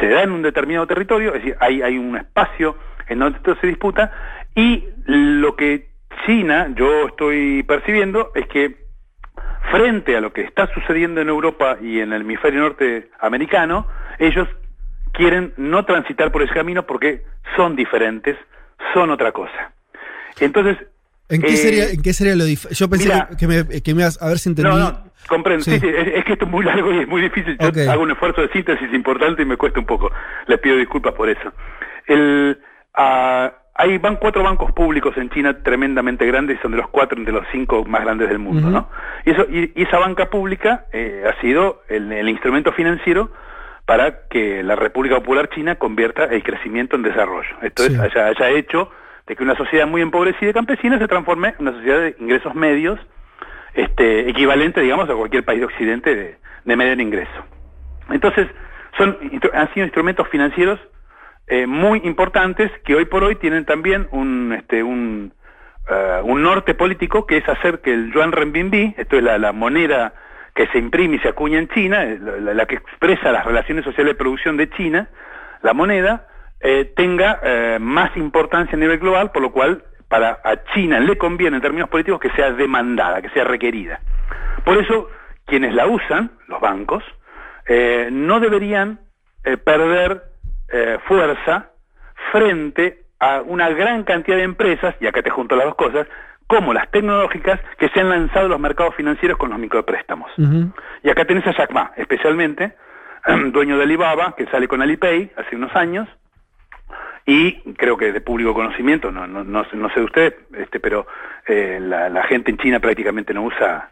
se 0.01 0.09
da 0.09 0.22
en 0.22 0.32
un 0.32 0.42
determinado 0.42 0.86
territorio, 0.86 1.34
es 1.34 1.42
decir, 1.42 1.57
hay, 1.61 1.99
un 1.99 2.16
espacio 2.16 2.76
en 3.07 3.18
donde 3.18 3.38
esto 3.38 3.55
se 3.61 3.66
disputa, 3.66 4.11
y 4.55 4.84
lo 5.05 5.57
que 5.57 5.90
China, 6.24 6.68
yo 6.74 7.09
estoy 7.09 7.62
percibiendo, 7.64 8.32
es 8.34 8.46
que 8.49 8.88
frente 9.70 10.16
a 10.16 10.20
lo 10.20 10.32
que 10.32 10.42
está 10.42 10.66
sucediendo 10.72 11.20
en 11.20 11.28
Europa 11.28 11.76
y 11.80 12.01
en 12.01 12.12
el 12.12 12.22
hemisferio 12.22 12.61
norteamericano, 12.61 13.86
ellos 14.19 14.49
quieren 15.12 15.53
no 15.57 15.85
transitar 15.85 16.31
por 16.33 16.43
ese 16.43 16.55
camino 16.55 16.85
porque 16.87 17.25
son 17.57 17.77
diferentes, 17.77 18.37
son 18.95 19.11
otra 19.11 19.33
cosa. 19.33 19.73
Entonces, 20.41 20.77
¿En 21.29 21.43
qué, 21.43 21.49
eh, 21.55 21.57
sería, 21.57 21.91
¿En 21.91 22.01
qué 22.03 22.12
sería 22.12 22.37
lo 22.37 22.45
dif- 22.45 22.71
Yo 22.71 22.89
pensé 22.89 23.07
mira. 23.09 23.29
que, 23.39 23.47
me, 23.47 23.83
que 23.83 23.95
me 23.95 24.03
ibas 24.03 24.21
a 24.23 24.29
ver 24.29 24.39
si 24.39 24.49
entendí. 24.49 24.71
no, 24.71 24.79
no, 24.79 25.05
comprendo. 25.29 25.62
Sí. 25.64 25.73
Sí, 25.73 25.81
sí, 25.81 25.89
es, 25.89 26.09
es 26.19 26.25
que 26.25 26.33
esto 26.35 26.45
es 26.47 26.51
muy 26.51 26.64
largo 26.64 26.93
y 26.93 27.01
es 27.01 27.09
muy 27.09 27.21
difícil. 27.21 27.59
Yo 27.59 27.91
hago 27.91 28.03
un 28.03 28.11
esfuerzo 28.12 28.41
de 28.43 28.49
síntesis 28.49 28.93
importante 28.95 29.43
y 29.43 29.45
me 29.45 29.57
cuesta 29.57 29.79
un 29.81 29.87
poco. 29.87 30.11
Les 30.47 30.59
pido 30.61 30.77
disculpas 30.77 31.12
por 31.14 31.29
eso. 31.29 31.53
El, 32.07 32.59
ah, 32.95 33.53
hay 33.75 33.99
van 33.99 34.16
cuatro 34.16 34.43
bancos 34.43 34.73
públicos 34.73 35.16
en 35.19 35.29
China 35.31 35.62
tremendamente 35.62 36.27
grandes, 36.27 36.59
son 36.62 36.71
de 36.71 36.79
los 36.79 36.89
cuatro 36.89 37.19
entre 37.19 37.33
los 37.35 37.45
cinco 37.53 37.85
más 37.85 38.03
grandes 38.05 38.29
del 38.29 38.39
mundo. 38.39 38.71
¿no? 38.71 38.89
Y, 39.27 39.31
eso, 39.33 39.47
y, 39.51 39.73
y 39.77 39.83
esa 39.83 39.99
banca 39.99 40.31
pública 40.31 40.87
eh, 40.93 41.25
ha 41.29 41.39
sido 41.43 41.83
el, 41.89 42.11
el 42.11 42.29
instrumento 42.29 42.73
financiero 42.73 43.31
para 43.89 44.28
que 44.28 44.62
la 44.62 44.76
República 44.76 45.14
Popular 45.16 45.49
China 45.49 45.76
convierta 45.76 46.24
el 46.24 46.43
crecimiento 46.43 46.95
en 46.95 47.03
desarrollo. 47.05 47.49
Esto 47.62 47.84
Sí. 47.84 47.95
es, 47.95 47.99
haya, 47.99 48.26
haya 48.26 48.51
hecho 48.51 48.91
de 49.26 49.34
que 49.34 49.43
una 49.43 49.57
sociedad 49.57 49.86
muy 49.86 50.03
empobrecida 50.03 50.51
y 50.51 50.53
campesina 50.53 50.99
se 50.99 51.09
transforme 51.09 51.49
en 51.49 51.55
una 51.61 51.72
sociedad 51.72 52.01
de 52.01 52.14
ingresos 52.20 52.55
medios, 52.55 53.01
este, 53.72 54.28
equivalente, 54.28 54.82
digamos, 54.82 55.09
a 55.09 55.14
cualquier 55.14 55.43
país 55.43 55.61
de 55.61 55.64
Occidente 55.64 56.14
de, 56.14 56.36
de 56.66 56.76
medio 56.76 56.93
ingreso. 57.03 57.47
Entonces, 58.11 58.47
son, 58.99 59.16
han 59.55 59.72
sido 59.72 59.86
instrumentos 59.86 60.28
financieros 60.28 60.78
eh, 61.47 61.66
muy 61.66 62.03
importantes 62.05 62.70
que 62.84 62.95
hoy 62.95 63.07
por 63.07 63.24
hoy 63.24 63.36
tienen 63.36 63.64
también 63.64 64.07
un, 64.11 64.53
este, 64.53 64.82
un, 64.82 65.32
eh, 65.89 66.20
un 66.24 66.43
norte 66.43 66.74
político 66.74 67.24
que 67.24 67.39
es 67.39 67.49
hacer 67.49 67.80
que 67.80 67.95
el 67.95 68.12
yuan 68.12 68.32
renminbi, 68.32 68.95
esto 68.99 69.16
es 69.16 69.22
la, 69.22 69.39
la 69.39 69.53
moneda 69.53 70.12
que 70.59 70.66
se 70.72 70.78
imprime 70.78 71.14
y 71.14 71.18
se 71.20 71.28
acuña 71.28 71.61
en 71.61 71.68
China, 71.68 72.02
eh, 72.02 72.18
la, 72.18 72.66
que 72.66 72.74
expresa 72.74 73.30
las 73.30 73.44
relaciones 73.44 73.84
sociales 73.84 74.14
de 74.14 74.18
producción 74.18 74.56
de 74.56 74.68
China, 74.70 75.09
la 75.62 75.72
moneda, 75.72 76.26
eh, 76.59 76.92
tenga 76.96 77.38
eh, 77.44 77.78
más 77.80 78.16
importancia 78.16 78.74
a 78.74 78.80
nivel 78.80 78.98
global, 78.98 79.30
por 79.30 79.40
lo 79.40 79.52
cual 79.52 79.84
para 80.09 80.40
a 80.42 80.64
China 80.74 80.98
le 80.98 81.16
conviene 81.16 81.59
en 81.59 81.62
términos 81.62 81.88
políticos 81.88 82.18
que 82.18 82.30
sea 82.30 82.50
demandada, 82.50 83.22
que 83.22 83.28
sea 83.28 83.44
requerida. 83.44 84.00
Por 84.64 84.78
eso, 84.78 85.09
quienes 85.46 85.72
la 85.74 85.86
usan, 85.86 86.32
los 86.48 86.61
bancos, 86.61 87.04
no 88.11 88.40
deberían 88.40 88.98
perder 89.64 90.22
fuerza 91.06 91.70
frente 92.32 93.04
a 93.20 93.42
una 93.42 93.68
gran 93.68 94.04
cantidad 94.04 94.38
de 94.38 94.44
empresas, 94.44 94.94
y 95.00 95.06
acá 95.06 95.22
te 95.22 95.28
junto 95.28 95.54
las 95.54 95.66
dos 95.66 95.74
cosas, 95.74 96.09
como 96.49 96.72
las 96.74 96.90
tecnológicas 96.90 97.61
que 97.78 97.88
se 97.90 98.01
han 98.01 98.09
lanzado 98.09 98.46
a 98.46 98.49
los 98.49 98.59
mercados 98.61 98.94
financieros 98.96 99.38
con 99.38 99.51
los 99.51 99.59
micropréstamos. 99.61 100.30
Y 101.05 101.09
acá 101.11 101.24
tenés 101.24 101.46
a 101.46 101.53
Jack 101.57 101.70
Ma, 101.72 101.92
especialmente, 101.96 102.72
dueño 103.53 103.76
de 103.76 103.84
Alibaba, 103.84 104.34
que 104.36 104.46
sale 104.46 104.66
con 104.66 104.82
Alipay 104.82 105.30
hace 105.36 105.55
unos 105.55 105.74
años, 105.76 106.09
y 107.26 107.53
creo 107.74 107.96
que 107.99 108.11
de 108.12 108.20
público 108.22 108.55
conocimiento, 108.55 109.12
no, 109.12 109.26
no, 109.26 109.44
no, 109.44 109.64
sé- 109.68 109.76
no 109.76 109.88
sé 109.90 110.01
de 110.01 110.07
usted, 110.07 110.34
este, 110.57 110.80
pero 110.80 111.07
eh, 111.46 111.78
la, 111.80 112.09
la 112.09 112.22
gente 112.24 112.51
en 112.51 112.57
China 112.57 112.80
prácticamente 112.80 113.34
no 113.34 113.42
usa 113.42 113.90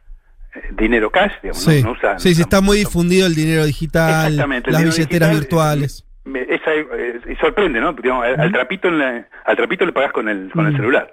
eh, 0.55 0.71
dinero 0.73 1.11
cash, 1.11 1.33
digamos, 1.43 1.63
Sí, 1.63 1.83
no, 1.83 1.91
usa... 1.93 2.19
sí, 2.19 2.35
sí, 2.35 2.41
está 2.41 2.63
muy 2.63 2.79
difundido 2.79 3.27
el 3.27 3.35
dinero 3.35 3.67
digital, 3.67 4.33
Exactamente, 4.33 4.71
el 4.71 4.73
las 4.73 4.81
dinero 4.83 4.97
billeteras 4.97 5.31
digital, 5.31 5.41
virtuales. 5.79 6.05
Eh, 6.35 7.21
y 7.29 7.37
sorprende, 7.37 7.81
¿no? 7.81 7.93
Digamos, 7.93 8.25
al, 8.25 8.41
al 8.41 8.53
trapito 8.53 8.89
en 8.89 8.99
la- 8.99 9.29
al 9.45 9.57
trapito 9.57 9.85
le 9.85 9.93
pagas 9.93 10.13
con 10.13 10.29
el, 10.31 10.51
con 10.51 10.67
el 10.67 10.75
celular. 10.75 11.13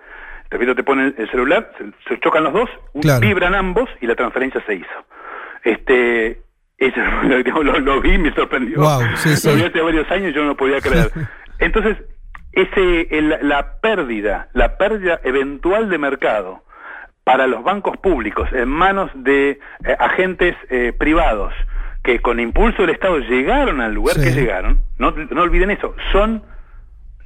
El 0.54 0.60
trapito 0.60 0.76
te 0.76 0.84
pone 0.84 1.06
el, 1.08 1.16
el 1.18 1.30
celular, 1.32 1.72
se, 1.80 1.86
se 2.14 2.20
chocan 2.20 2.44
los 2.44 2.54
dos, 2.54 2.70
Claro. 3.02 3.22
vibran 3.22 3.56
ambos 3.56 3.90
y 4.02 4.06
la 4.08 4.14
transferencia 4.16 4.62
se 4.68 4.76
hizo. 4.76 5.06
Este, 5.64 6.42
eso, 6.78 7.02
digamos, 7.44 7.66
lo, 7.66 7.80
lo 7.80 8.02
vi 8.02 8.14
y 8.14 8.18
me 8.20 8.34
sorprendió. 8.34 8.80
Wow, 8.80 9.02
sí, 9.16 9.36
sí. 9.36 9.50
Lo 9.50 9.56
vi 9.56 9.64
hace 9.64 9.82
varios 9.82 10.10
años 10.12 10.30
y 10.30 10.34
yo 10.34 10.42
no 10.42 10.50
lo 10.50 10.58
podía 10.58 10.80
creer. 10.80 11.10
Entonces, 11.60 11.98
ese, 12.52 13.08
el- 13.18 13.38
la 13.42 13.80
pérdida, 13.82 14.50
la 14.54 14.78
pérdida 14.78 15.20
eventual 15.24 15.90
de 15.90 15.98
mercado 15.98 16.64
para 17.24 17.48
los 17.48 17.64
bancos 17.64 17.98
públicos 17.98 18.48
en 18.52 18.68
manos 18.70 19.10
de 19.16 19.52
eh, 19.52 19.96
agentes 19.98 20.56
eh, 20.70 20.94
privados 20.98 21.54
que 22.04 22.20
con 22.20 22.40
impulso 22.40 22.82
del 22.82 22.92
Estado 22.92 23.18
llegaron 23.20 23.80
al 23.82 23.94
lugar 23.94 24.18
que 24.18 24.32
llegaron, 24.32 24.82
no, 25.00 25.12
no 25.12 25.42
olviden 25.42 25.72
eso, 25.72 25.96
son 26.12 26.44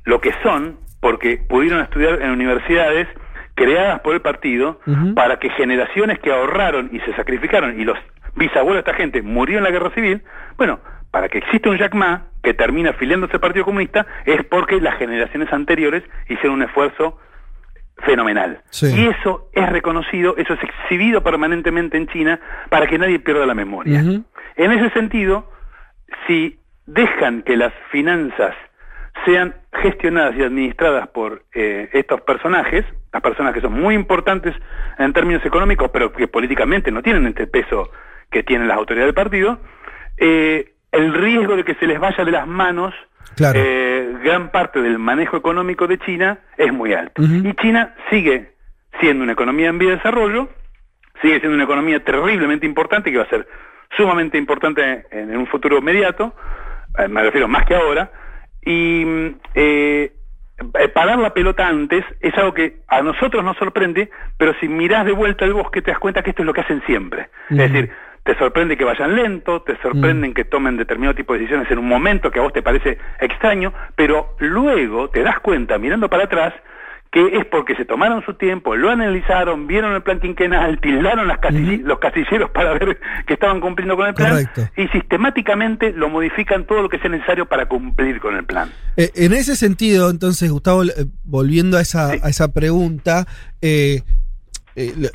lo 0.07 0.21
que 0.21 0.33
son 0.41 0.77
porque 1.01 1.37
pudieron 1.37 1.81
estudiar 1.81 2.21
en 2.21 2.31
universidades 2.31 3.07
creadas 3.55 3.99
por 3.99 4.13
el 4.13 4.21
partido 4.21 4.79
para 5.15 5.37
que 5.37 5.49
generaciones 5.49 6.17
que 6.19 6.31
ahorraron 6.31 6.89
y 6.93 6.99
se 7.01 7.13
sacrificaron 7.15 7.79
y 7.79 7.83
los 7.83 7.97
bisabuelos 8.35 8.83
de 8.83 8.89
esta 8.91 8.93
gente 8.93 9.21
murió 9.21 9.57
en 9.57 9.65
la 9.65 9.71
guerra 9.71 9.89
civil, 9.91 10.23
bueno, 10.55 10.79
para 11.11 11.27
que 11.27 11.39
exista 11.39 11.69
un 11.69 11.77
Jack 11.77 11.93
Ma 11.93 12.27
que 12.41 12.53
termina 12.53 12.91
afiliándose 12.91 13.33
al 13.33 13.41
Partido 13.41 13.65
Comunista 13.65 14.07
es 14.25 14.43
porque 14.45 14.79
las 14.79 14.97
generaciones 14.97 15.51
anteriores 15.51 16.03
hicieron 16.29 16.53
un 16.53 16.63
esfuerzo 16.63 17.19
fenomenal. 17.97 18.61
Y 18.81 19.07
eso 19.07 19.49
es 19.51 19.69
reconocido, 19.69 20.37
eso 20.37 20.53
es 20.53 20.59
exhibido 20.63 21.21
permanentemente 21.21 21.97
en 21.97 22.07
China 22.07 22.39
para 22.69 22.87
que 22.87 22.97
nadie 22.97 23.19
pierda 23.19 23.45
la 23.45 23.55
memoria. 23.55 23.99
En 23.99 24.71
ese 24.71 24.89
sentido, 24.91 25.51
si 26.27 26.59
dejan 26.85 27.41
que 27.41 27.57
las 27.57 27.73
finanzas 27.91 28.55
sean 29.25 29.55
gestionadas 29.73 30.35
y 30.37 30.43
administradas 30.43 31.07
por 31.09 31.43
eh, 31.53 31.89
estos 31.93 32.21
personajes, 32.21 32.85
las 33.11 33.21
personas 33.21 33.53
que 33.53 33.61
son 33.61 33.73
muy 33.73 33.95
importantes 33.95 34.55
en 34.97 35.13
términos 35.13 35.45
económicos, 35.45 35.89
pero 35.91 36.11
que 36.11 36.27
políticamente 36.27 36.91
no 36.91 37.01
tienen 37.01 37.27
este 37.27 37.47
peso 37.47 37.91
que 38.31 38.43
tienen 38.43 38.67
las 38.67 38.77
autoridades 38.77 39.09
del 39.09 39.15
partido, 39.15 39.59
eh, 40.17 40.73
el 40.91 41.13
riesgo 41.13 41.55
de 41.55 41.63
que 41.63 41.75
se 41.75 41.87
les 41.87 41.99
vaya 41.99 42.23
de 42.23 42.31
las 42.31 42.47
manos 42.47 42.93
eh, 43.39 44.15
gran 44.23 44.49
parte 44.49 44.81
del 44.81 44.97
manejo 44.97 45.37
económico 45.37 45.87
de 45.87 45.99
China 45.99 46.39
es 46.57 46.73
muy 46.73 46.93
alto. 46.93 47.21
Y 47.21 47.53
China 47.53 47.95
sigue 48.09 48.53
siendo 48.99 49.23
una 49.23 49.33
economía 49.33 49.69
en 49.69 49.77
vía 49.77 49.89
de 49.91 49.97
desarrollo, 49.97 50.49
sigue 51.21 51.39
siendo 51.39 51.55
una 51.55 51.65
economía 51.65 52.03
terriblemente 52.03 52.65
importante, 52.65 53.11
que 53.11 53.17
va 53.17 53.25
a 53.25 53.29
ser 53.29 53.47
sumamente 53.95 54.37
importante 54.37 55.05
en, 55.11 55.37
un 55.37 55.47
futuro 55.47 55.77
inmediato, 55.77 56.33
eh, 56.97 57.07
me 57.07 57.21
refiero 57.21 57.47
más 57.47 57.65
que 57.65 57.75
ahora, 57.75 58.11
y 58.67 59.33
eh, 59.55 60.11
parar 60.93 61.19
la 61.19 61.33
pelota 61.33 61.67
antes 61.67 62.03
es 62.19 62.37
algo 62.37 62.53
que 62.53 62.79
a 62.89 63.01
nosotros 63.01 63.43
nos 63.45 63.55
sorprende, 63.55 64.09
pero 64.37 64.53
si 64.59 64.67
mirás 64.67 65.05
de 65.05 65.13
vuelta 65.13 65.45
el 65.45 65.53
bosque 65.53 65.81
te 65.81 65.91
das 65.91 65.99
cuenta 65.99 66.21
que 66.21 66.31
esto 66.31 66.41
es 66.41 66.45
lo 66.45 66.53
que 66.53 66.61
hacen 66.61 66.83
siempre. 66.85 67.29
Es 67.49 67.57
decir, 67.57 67.91
te 68.23 68.35
sorprende 68.37 68.75
que 68.75 68.83
vayan 68.83 69.15
lento, 69.15 69.61
te 69.61 69.77
sorprenden 69.77 70.33
que 70.33 70.43
tomen 70.43 70.75
determinado 70.75 71.15
tipo 71.15 71.31
de 71.31 71.39
decisiones 71.39 71.71
en 71.71 71.79
un 71.79 71.87
momento 71.87 72.29
que 72.29 72.39
a 72.39 72.41
vos 72.41 72.51
te 72.51 72.61
parece 72.61 72.97
extraño, 73.21 73.71
pero 73.95 74.35
luego 74.39 75.09
te 75.09 75.23
das 75.23 75.39
cuenta, 75.39 75.77
mirando 75.77 76.09
para 76.09 76.25
atrás, 76.25 76.53
que 77.17 77.37
es 77.37 77.45
porque 77.47 77.75
se 77.75 77.83
tomaron 77.83 78.23
su 78.23 78.35
tiempo, 78.35 78.75
lo 78.75 78.91
analizaron, 78.91 79.65
vieron 79.65 79.95
el 79.95 80.03
plan 80.03 80.19
quinquenal, 80.19 80.79
tildaron 80.79 81.27
las 81.27 81.39
los 81.83 81.97
casilleros 81.97 82.51
para 82.51 82.73
ver 82.73 82.99
que 83.25 83.33
estaban 83.33 83.59
cumpliendo 83.59 83.95
con 83.95 84.05
el 84.05 84.13
plan 84.13 84.47
y 84.75 84.87
sistemáticamente 84.89 85.93
lo 85.93 86.09
modifican 86.09 86.67
todo 86.67 86.83
lo 86.83 86.89
que 86.89 86.99
sea 86.99 87.09
necesario 87.09 87.47
para 87.47 87.67
cumplir 87.67 88.19
con 88.19 88.35
el 88.35 88.45
plan. 88.45 88.69
Eh, 88.97 89.09
en 89.15 89.33
ese 89.33 89.55
sentido, 89.55 90.11
entonces, 90.11 90.51
Gustavo, 90.51 90.83
eh, 90.83 91.07
volviendo 91.23 91.77
a 91.77 91.81
esa, 91.81 92.09
a 92.09 92.29
esa 92.29 92.53
pregunta, 92.53 93.25
eh, 93.63 94.03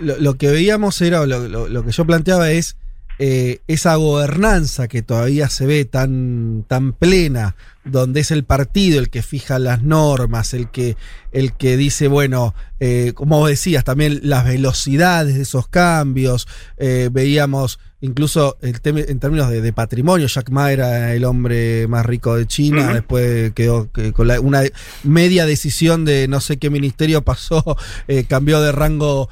lo, 0.01 0.35
que 0.35 0.51
veíamos 0.51 1.01
era, 1.03 1.25
lo 1.25 1.85
que 1.85 1.93
yo 1.93 2.05
planteaba 2.05 2.51
es, 2.51 2.77
eh, 3.19 3.61
esa 3.69 3.95
gobernanza 3.97 4.89
que 4.89 5.03
todavía 5.03 5.49
se 5.49 5.67
ve 5.67 5.85
tan, 5.85 6.65
tan 6.67 6.93
plena, 6.93 7.55
donde 7.85 8.21
es 8.21 8.31
el 8.31 8.45
partido 8.45 8.99
el 8.99 9.11
que 9.11 9.23
fija 9.23 9.59
las 9.59 9.83
normas, 9.83 10.55
el 10.55 10.71
que, 10.71 10.97
el 11.31 11.53
que 11.53 11.77
dice, 11.77 12.09
bueno, 12.09 12.55
eh, 12.81 13.13
como 13.15 13.47
decías, 13.47 13.85
también 13.85 14.21
las 14.23 14.45
velocidades 14.45 15.35
de 15.35 15.43
esos 15.43 15.69
cambios, 15.69 16.49
eh, 16.79 17.11
veíamos 17.13 17.79
incluso 18.01 18.57
el 18.63 18.81
en 18.85 19.21
términos 19.21 19.51
de, 19.51 19.73
patrimonio, 19.73 20.27
Jack 20.27 20.51
Ma 20.51 20.73
era 20.73 21.15
el 21.15 21.25
hombre 21.25 21.87
más 21.87 22.05
rico 22.05 22.35
de 22.35 22.47
China, 22.47 22.93
después 22.93 23.53
quedó 23.53 23.89
con 24.15 24.29
una 24.45 24.63
media 25.05 25.47
decisión 25.47 26.05
de 26.05 26.27
no 26.27 26.41
sé 26.41 26.57
qué 26.57 26.71
ministerio 26.71 27.23
pasó, 27.23 27.77
cambió 28.29 28.61
de 28.61 28.73
rango 28.73 29.29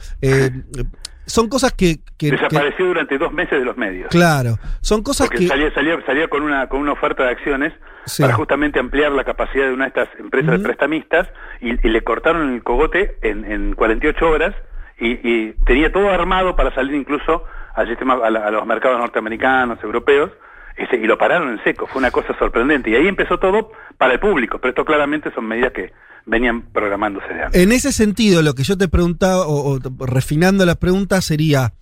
son 1.30 1.48
cosas 1.48 1.72
que... 1.72 2.00
Desapareció 2.18 2.86
durante 2.86 3.16
dos 3.16 3.32
meses 3.32 3.58
de 3.58 3.64
los 3.64 3.76
medios. 3.76 4.08
Claro, 4.10 4.58
son 4.80 5.02
cosas 5.02 5.28
Porque 5.28 5.44
que... 5.44 5.48
Salía, 5.48 5.72
salía, 5.72 5.98
salía 6.04 6.28
con, 6.28 6.42
una, 6.42 6.68
con 6.68 6.80
una 6.80 6.92
oferta 6.92 7.24
de 7.24 7.30
acciones 7.30 7.72
para 8.18 8.34
justamente 8.34 8.78
ampliar 8.80 9.12
la 9.12 9.24
capacidad 9.24 9.66
de 9.66 9.72
una 9.72 9.84
de 9.84 9.88
estas 9.88 10.08
empresas 10.18 10.58
de 10.58 10.58
prestamistas 10.58 11.28
y, 11.60 11.72
le 11.72 12.02
cortaron 12.02 12.54
el 12.54 12.62
cogote 12.62 13.16
en, 13.22 13.44
en 13.44 13.74
48 13.74 14.28
horas 14.28 14.54
y, 14.98 15.52
tenía 15.64 15.92
todo 15.92 16.10
armado 16.10 16.56
para 16.56 16.74
salir 16.74 16.94
incluso 16.94 17.44
al 17.74 17.88
sistema, 17.88 18.14
a, 18.14 18.26
a 18.26 18.50
los 18.50 18.66
mercados 18.66 18.98
norteamericanos, 18.98 19.82
europeos, 19.82 20.30
y, 20.76 20.96
y 20.96 21.06
lo 21.06 21.16
pararon 21.16 21.50
en 21.50 21.62
seco. 21.64 21.86
Fue 21.86 22.00
una 22.00 22.10
cosa 22.10 22.36
sorprendente. 22.38 22.90
Y 22.90 22.96
ahí 22.96 23.08
empezó 23.08 23.38
todo 23.38 23.72
para 23.96 24.12
el 24.14 24.20
público, 24.20 24.58
pero 24.58 24.70
esto 24.70 24.84
claramente 24.84 25.30
son 25.32 25.46
medidas 25.46 25.72
que 25.72 25.92
venían 26.30 26.62
programándose 26.62 27.26
de 27.34 27.42
antes. 27.42 27.60
En 27.60 27.72
ese 27.72 27.92
sentido, 27.92 28.40
lo 28.40 28.54
que 28.54 28.62
yo 28.62 28.78
te 28.78 28.88
preguntaba, 28.88 29.46
o, 29.46 29.78
refinando 29.98 30.64
la 30.64 30.76
pregunta, 30.76 31.20
sería, 31.20 31.74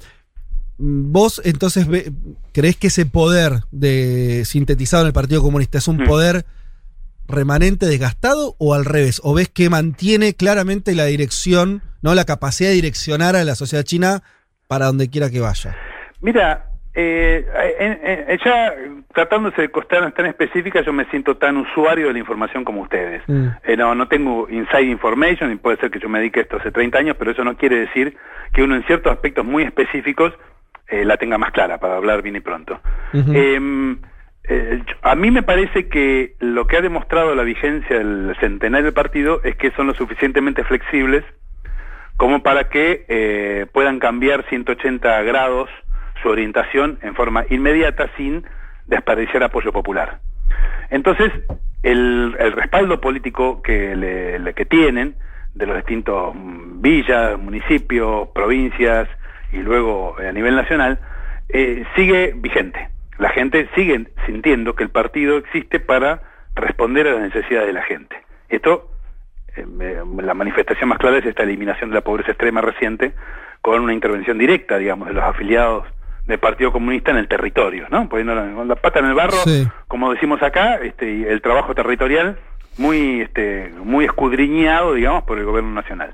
¿vos 0.79 1.41
entonces 1.45 1.87
crees 2.53 2.77
que 2.77 2.87
ese 2.89 3.07
poder 3.07 3.61
de 3.71 4.45
sintetizado 4.45 5.03
en 5.03 5.09
el 5.09 5.13
Partido 5.13 5.43
Comunista 5.43 5.79
es 5.79 5.87
un 5.87 5.99
mm. 5.99 6.07
poder 6.07 6.47
remanente 7.29 7.87
desgastado 7.87 8.57
o 8.59 8.75
al 8.75 8.87
revés? 8.87 9.21
¿O 9.23 9.35
ves 9.35 9.51
que 9.51 9.69
mantiene 9.69 10.35
claramente 10.35 10.95
la 10.95 11.05
dirección, 11.05 11.83
no 12.01 12.15
la 12.15 12.25
capacidad 12.25 12.71
de 12.71 12.77
direccionar 12.77 13.37
a 13.37 13.45
la 13.45 13.55
sociedad 13.55 13.85
china 13.85 14.23
para 14.67 14.87
donde 14.87 15.11
quiera 15.11 15.31
que 15.31 15.41
vaya? 15.41 15.77
Mira, 16.21 16.68
eh, 17.01 18.39
ya 18.45 18.75
tratándose 19.15 19.63
de 19.63 19.69
costas 19.69 20.13
tan 20.15 20.27
específicas, 20.27 20.85
yo 20.85 20.93
me 20.93 21.05
siento 21.07 21.37
tan 21.37 21.57
usuario 21.57 22.09
de 22.09 22.13
la 22.13 22.19
información 22.19 22.65
como 22.65 22.83
ustedes. 22.83 23.23
Mm. 23.27 23.47
Eh, 23.65 23.77
no, 23.77 23.95
no 23.95 24.09
tengo 24.09 24.49
inside 24.49 24.85
information, 24.85 25.53
y 25.53 25.57
puede 25.57 25.77
ser 25.79 25.91
que 25.91 25.99
yo 25.99 26.09
me 26.09 26.19
dedique 26.19 26.41
a 26.41 26.43
esto 26.43 26.57
hace 26.57 26.71
30 26.71 26.99
años, 26.99 27.17
pero 27.19 27.31
eso 27.31 27.45
no 27.45 27.57
quiere 27.57 27.81
decir 27.81 28.17
que 28.53 28.63
uno 28.63 28.75
en 28.75 28.85
ciertos 28.85 29.13
aspectos 29.13 29.45
muy 29.45 29.63
específicos 29.63 30.33
eh, 30.89 31.05
la 31.05 31.17
tenga 31.17 31.39
más 31.39 31.53
clara, 31.53 31.79
para 31.79 31.97
hablar 31.97 32.23
bien 32.23 32.37
y 32.37 32.41
pronto. 32.41 32.81
Em, 33.13 33.99
eh, 34.49 34.83
a 35.03 35.15
mí 35.15 35.31
me 35.31 35.43
parece 35.43 35.89
que 35.89 36.35
lo 36.41 36.67
que 36.67 36.79
ha 36.79 36.81
demostrado 36.81 37.35
la 37.35 37.43
vigencia 37.43 37.99
del 37.99 38.37
centenario 38.41 38.87
del 38.87 38.95
partido 38.95 39.41
es 39.45 39.57
que 39.57 39.71
son 39.73 39.87
lo 39.87 39.95
suficientemente 39.95 40.65
flexibles 40.65 41.25
como 42.17 42.43
para 42.43 42.69
que 42.69 43.69
puedan 43.73 44.01
cambiar 44.01 44.45
180 44.49 45.23
grados 45.23 45.71
su 46.23 46.29
orientación 46.29 46.99
en 47.03 47.15
forma 47.15 47.45
inmediata 47.49 48.11
sin 48.17 48.45
desperdiciar 48.87 49.43
apoyo 49.43 49.73
popular. 49.73 50.19
Entonces, 50.91 51.33
el, 51.83 52.33
respaldo 52.33 53.01
político 53.01 53.63
que, 53.63 53.95
le, 53.95 54.55
que 54.55 54.65
tienen 54.65 55.15
de 55.55 55.67
los 55.67 55.77
distintos 55.77 56.35
mm, 56.35 56.81
villas, 56.81 57.39
municipios, 57.39 58.29
provincias 58.29 59.09
y 59.53 59.59
luego 59.59 60.17
eh, 60.21 60.29
a 60.29 60.33
nivel 60.33 60.57
nacional, 60.57 60.99
eh, 61.49 61.85
sigue 61.97 62.33
vigente. 62.37 62.89
La 63.19 63.31
gente 63.31 63.69
sigue 63.75 64.07
sintiendo 64.27 64.75
que 64.75 64.85
el 64.85 64.91
partido 64.91 65.39
existe 65.39 65.81
para 65.81 66.23
responder 66.55 67.09
a 67.09 67.13
las 67.13 67.23
necesidades 67.23 67.67
de 67.69 67.73
la 67.73 67.83
gente. 67.83 68.17
Esto, 68.49 68.91
eh, 69.57 69.67
la 70.23 70.35
manifestación 70.35 70.89
más 70.89 70.99
clara 70.99 71.19
es 71.19 71.27
esta 71.27 71.43
eliminación 71.43 71.91
de 71.91 71.95
la 71.95 72.03
pobreza 72.03 72.31
extrema 72.31 72.61
reciente 72.61 73.13
con 73.61 73.83
una 73.83 73.93
intervención 73.93 74.39
directa, 74.39 74.79
digamos, 74.79 75.09
de 75.09 75.15
los 75.15 75.25
afiliados 75.25 75.87
del 76.29 76.39
Partido 76.39 76.71
Comunista 76.71 77.11
en 77.11 77.17
el 77.17 77.27
territorio, 77.27 77.87
¿no? 77.91 78.07
Poniendo 78.09 78.35
la, 78.35 78.77
pata 78.77 78.99
en 78.99 79.07
el 79.07 79.15
barro, 79.15 79.39
como 79.89 80.13
decimos 80.13 80.43
acá, 80.43 80.77
este, 80.77 81.11
y 81.11 81.25
el 81.25 81.41
trabajo 81.41 81.75
territorial 81.75 82.39
muy, 82.77 83.23
este, 83.23 83.73
muy 83.83 84.05
escudriñado, 84.05 84.93
digamos, 84.93 85.25
por 85.25 85.39
el 85.39 85.47
gobierno 85.47 85.73
nacional. 85.73 86.13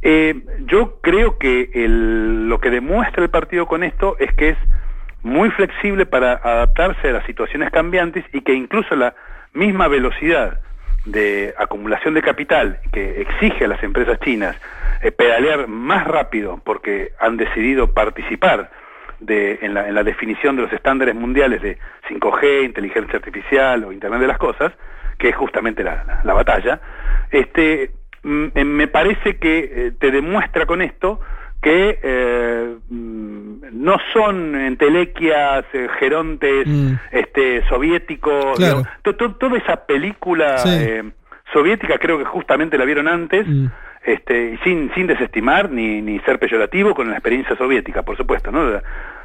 Eh, 0.00 0.42
yo 0.64 1.00
creo 1.02 1.36
que 1.36 1.70
el, 1.74 2.48
lo 2.48 2.60
que 2.60 2.70
demuestra 2.70 3.22
el 3.22 3.28
partido 3.28 3.66
con 3.66 3.84
esto 3.84 4.16
es 4.18 4.32
que 4.32 4.50
es 4.50 4.58
muy 5.22 5.50
flexible 5.50 6.06
para 6.06 6.32
adaptarse 6.32 7.08
a 7.08 7.12
las 7.12 7.26
situaciones 7.26 7.70
cambiantes 7.70 8.24
y 8.32 8.40
que 8.40 8.54
incluso 8.54 8.96
la 8.96 9.14
misma 9.52 9.86
velocidad 9.88 10.60
de 11.04 11.54
acumulación 11.58 12.14
de 12.14 12.22
capital 12.22 12.80
que 12.90 13.20
exige 13.20 13.66
a 13.66 13.68
las 13.68 13.82
empresas 13.82 14.18
chinas 14.20 14.56
eh, 15.02 15.12
pedalear 15.12 15.68
más 15.68 16.06
rápido 16.06 16.60
porque 16.64 17.12
han 17.20 17.36
decidido 17.36 17.92
participar 17.92 18.70
de, 19.20 19.58
en, 19.62 19.74
la, 19.74 19.88
en 19.88 19.94
la 19.94 20.02
definición 20.02 20.56
de 20.56 20.62
los 20.62 20.72
estándares 20.72 21.14
mundiales 21.14 21.62
de 21.62 21.78
5G, 22.08 22.64
inteligencia 22.64 23.16
artificial 23.16 23.84
o 23.84 23.92
Internet 23.92 24.20
de 24.20 24.26
las 24.26 24.38
Cosas, 24.38 24.72
que 25.18 25.30
es 25.30 25.36
justamente 25.36 25.82
la, 25.82 26.20
la, 26.24 26.34
batalla, 26.34 26.80
este, 27.30 27.90
mm, 28.22 28.46
eh, 28.54 28.64
me 28.64 28.86
parece 28.86 29.38
que 29.38 29.58
eh, 29.58 29.92
te 29.98 30.10
demuestra 30.10 30.66
con 30.66 30.82
esto 30.82 31.20
que 31.62 31.98
eh, 32.02 32.76
mm, 32.88 33.56
no 33.72 33.96
son 34.12 34.54
entelequias, 34.54 35.64
gerontes 35.98 36.66
mm. 36.66 36.92
este, 37.12 37.66
soviéticos, 37.68 38.58
toda 39.02 39.58
esa 39.58 39.86
película 39.86 40.58
soviética 41.52 41.98
creo 41.98 42.18
que 42.18 42.24
justamente 42.24 42.76
la 42.76 42.84
vieron 42.84 43.08
antes, 43.08 43.46
este, 44.06 44.58
sin, 44.64 44.90
sin 44.94 45.06
desestimar 45.06 45.70
ni, 45.70 46.00
ni 46.00 46.18
ser 46.20 46.38
peyorativo 46.38 46.94
con 46.94 47.08
la 47.10 47.16
experiencia 47.16 47.56
soviética, 47.56 48.02
por 48.02 48.16
supuesto, 48.16 48.50
¿no? 48.50 48.80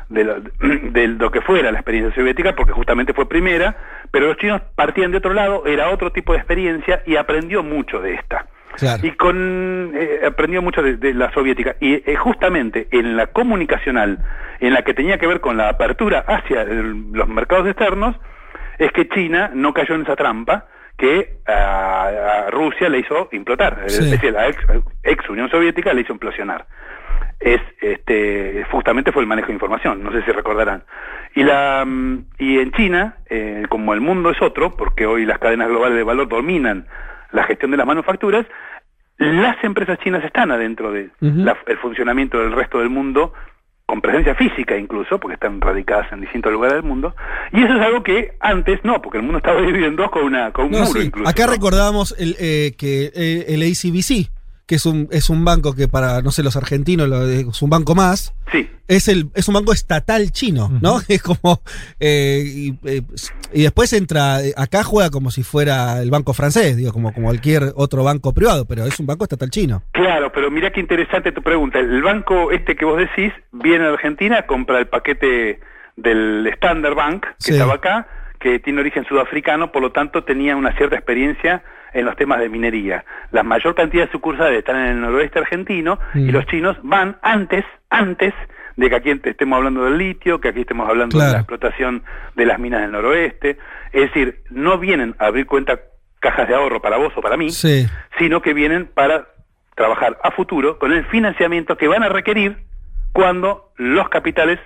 de 0.10 0.24
lo, 0.26 0.36
de 0.92 1.08
lo 1.08 1.32
que 1.32 1.40
fuera 1.42 1.72
la 1.72 1.78
experiencia 1.80 2.14
soviética, 2.14 2.54
porque 2.56 2.74
justamente 2.74 3.14
fue 3.14 3.30
primera, 3.30 3.76
pero 4.12 4.28
los 4.28 4.38
chinos 4.38 4.62
partían 4.76 5.12
de 5.12 5.18
otro 5.20 5.34
lado, 5.34 5.66
era 5.66 5.90
otro 5.90 6.12
tipo 6.12 6.34
de 6.34 6.40
experiencia 6.40 7.02
y 7.06 7.16
aprendió 7.16 7.64
mucho 7.64 8.02
de 8.02 8.16
esta. 8.16 8.46
Y 9.06 9.12
con 9.12 9.92
eh, 9.96 10.22
aprendió 10.26 10.62
mucho 10.62 10.82
de, 10.82 10.96
de 10.98 11.14
la 11.14 11.32
soviética. 11.34 11.76
Y 11.82 11.96
eh, 12.10 12.16
justamente 12.16 12.88
en 12.92 13.18
la 13.18 13.28
comunicacional, 13.28 14.18
en 14.62 14.74
la 14.74 14.82
que 14.84 14.94
tenía 14.94 15.18
que 15.18 15.28
ver 15.28 15.42
con 15.42 15.58
la 15.58 15.70
apertura 15.70 16.24
hacia 16.28 16.62
el- 16.62 17.12
los 17.12 17.28
mercados 17.28 17.68
externos, 17.68 18.16
es 18.80 18.92
que 18.94 19.08
China 19.10 19.52
no 19.54 19.74
cayó 19.74 19.96
en 19.96 20.02
esa 20.04 20.16
trampa 20.16 20.66
que 20.98 21.38
a, 21.48 22.46
a 22.48 22.52
Rusia 22.52 22.90
le 22.90 23.00
hizo 23.00 23.30
implotar, 23.32 23.84
Sí. 23.88 24.04
es 24.04 24.12
decir, 24.12 24.34
la 24.34 24.48
ex, 24.48 24.58
ex 25.04 25.30
Unión 25.30 25.50
Soviética 25.50 25.94
le 25.94 26.02
hizo 26.02 26.14
implosionar. 26.14 26.66
Es, 27.40 27.60
este, 27.82 28.64
justamente 28.70 29.12
fue 29.12 29.24
el 29.24 29.28
manejo 29.28 29.48
de 29.48 29.54
información, 29.54 30.04
no 30.04 30.12
sé 30.12 30.22
si 30.24 30.32
recordarán. 30.32 30.84
Y 31.34 31.44
la 31.44 31.84
mm, 31.86 32.26
y 32.38 32.60
en 32.60 32.72
China, 32.74 33.16
eh, 33.30 33.64
como 33.68 33.94
el 33.96 34.02
mundo 34.02 34.30
es 34.30 34.40
otro, 34.42 34.76
porque 34.78 35.08
hoy 35.08 35.26
las 35.26 35.40
cadenas 35.40 35.70
globales 35.70 35.98
de 35.98 36.04
valor 36.04 36.28
dominan 36.28 36.86
la 37.32 37.44
gestión 37.46 37.72
de 37.72 37.78
las 37.78 37.88
manufacturas, 37.88 38.46
las 39.18 39.64
empresas 39.64 39.98
chinas 40.00 40.24
están 40.24 40.52
adentro 40.52 40.92
del 40.92 41.12
funcionamiento 41.82 42.40
del 42.40 42.52
resto 42.54 42.80
del 42.80 42.90
mundo, 42.90 43.34
con 43.92 44.00
presencia 44.00 44.34
física 44.36 44.78
incluso, 44.78 45.20
porque 45.20 45.34
están 45.34 45.60
radicadas 45.60 46.10
en 46.14 46.22
distintos 46.22 46.50
lugares 46.50 46.76
del 46.78 46.84
mundo, 46.84 47.14
y 47.52 47.62
eso 47.62 47.74
es 47.76 47.82
algo 47.82 48.02
que 48.02 48.36
antes 48.40 48.80
no, 48.86 49.02
porque 49.02 49.18
el 49.18 49.24
mundo 49.26 49.40
estaba 49.40 49.60
dividido 49.60 49.88
en 49.88 49.98
dos 49.98 50.10
con, 50.10 50.24
una, 50.24 50.50
con 50.54 50.68
un 50.68 50.72
No, 50.72 50.78
muro 50.86 51.02
sí. 51.02 51.08
incluso. 51.08 51.30
Acá 51.30 51.46
¿no? 51.46 51.52
recordábamos 51.52 52.16
el, 52.18 52.38
eh, 52.40 52.72
que 52.78 53.12
eh, 53.14 53.46
el 53.50 53.62
ACBC, 53.64 54.32
que 54.72 54.76
es 54.76 54.86
un, 54.86 55.10
es 55.12 55.30
un 55.30 55.44
banco 55.44 55.76
que 55.76 55.90
para, 55.90 56.22
no 56.22 56.32
sé, 56.32 56.44
los 56.44 56.56
argentinos 56.56 57.10
lo- 57.10 57.28
es 57.28 57.62
un 57.62 57.70
banco 57.70 57.94
más. 57.94 58.34
Sí. 58.54 58.70
Es, 58.88 59.10
el, 59.10 59.28
es 59.36 59.50
un 59.50 59.56
banco 59.56 59.74
estatal 59.74 60.32
chino, 60.32 60.70
¿no? 60.82 61.02
Es 61.10 61.22
como. 61.22 61.62
eh, 62.00 62.42
y, 62.46 62.80
eh, 62.86 63.02
y 63.52 63.64
después 63.64 63.92
entra. 63.92 64.42
eh, 64.42 64.54
Acá 64.56 64.84
juega 64.86 65.10
como 65.10 65.30
si 65.30 65.44
fuera 65.44 66.02
el 66.02 66.10
banco 66.10 66.34
francés, 66.34 66.78
digo, 66.78 66.94
como, 66.94 67.12
como 67.14 67.28
cualquier 67.28 67.74
otro 67.76 68.06
banco 68.06 68.34
privado, 68.34 68.64
pero 68.64 68.86
es 68.86 68.98
un 68.98 69.08
banco 69.08 69.26
estatal 69.26 69.50
chino. 69.50 69.84
Claro, 69.92 70.32
pero 70.32 70.50
mira 70.50 70.72
qué 70.72 70.80
interesante 70.80 71.34
tu 71.34 71.42
pregunta. 71.42 71.78
El 71.80 72.02
banco 72.02 72.52
este 72.54 72.78
que 72.78 72.86
vos 72.86 72.98
decís 72.98 73.34
viene 73.52 73.86
a 73.88 73.90
Argentina, 73.90 74.44
compra 74.48 74.80
el 74.80 74.88
paquete 74.88 75.60
del 75.98 76.48
Standard 76.54 76.96
Bank, 76.96 77.24
que 77.26 77.34
Sí. 77.40 77.52
estaba 77.52 77.74
acá, 77.74 78.08
que 78.40 78.60
tiene 78.60 78.80
origen 78.80 79.04
sudafricano, 79.06 79.74
por 79.74 79.82
lo 79.82 79.92
tanto 79.92 80.24
tenía 80.24 80.56
una 80.56 80.76
cierta 80.78 80.96
experiencia 80.96 81.62
en 81.94 82.06
los 82.06 82.16
temas 82.16 82.40
de 82.40 82.50
minería. 82.50 83.04
La 83.32 83.44
mayor 83.44 83.76
cantidad 83.76 84.06
de 84.06 84.12
sucursales 84.12 84.60
están 84.60 84.78
en 84.78 84.86
el 84.88 85.02
noroeste 85.02 85.40
argentino 85.40 86.00
y 86.14 86.20
Mm. 86.20 86.30
los 86.32 86.46
chinos 86.48 86.78
van 86.84 87.18
antes, 87.22 87.66
antes 87.90 88.34
de 88.78 88.90
que 88.90 88.96
aquí 88.96 89.12
estemos 89.24 89.58
hablando 89.58 89.84
del 89.86 89.98
litio, 89.98 90.40
que 90.40 90.50
aquí 90.50 90.62
estemos 90.62 90.88
hablando 90.90 91.18
de 91.20 91.26
la 91.32 91.38
explotación 91.40 92.04
de 92.36 92.46
las 92.46 92.58
minas 92.60 92.82
del 92.82 92.92
noroeste. 92.92 93.58
Es 93.92 94.02
decir, 94.04 94.42
no 94.50 94.78
vienen 94.78 95.16
a 95.20 95.26
abrir 95.26 95.46
cuenta 95.46 95.80
cajas 96.20 96.48
de 96.48 96.56
ahorro 96.56 96.82
para 96.82 96.98
vos 96.98 97.12
o 97.16 97.22
para 97.22 97.36
mí, 97.36 97.50
Sí. 97.52 97.88
sino 98.18 98.42
que 98.42 98.54
vienen 98.54 98.86
para 98.86 99.28
trabajar 99.76 100.18
a 100.24 100.32
futuro 100.32 100.80
con 100.80 100.94
el 100.94 101.04
financiamiento 101.06 101.76
que 101.78 101.88
van 101.88 102.04
a 102.04 102.10
requerir 102.10 102.58
cuando 103.12 103.72
los 103.78 104.08
capitales 104.10 104.60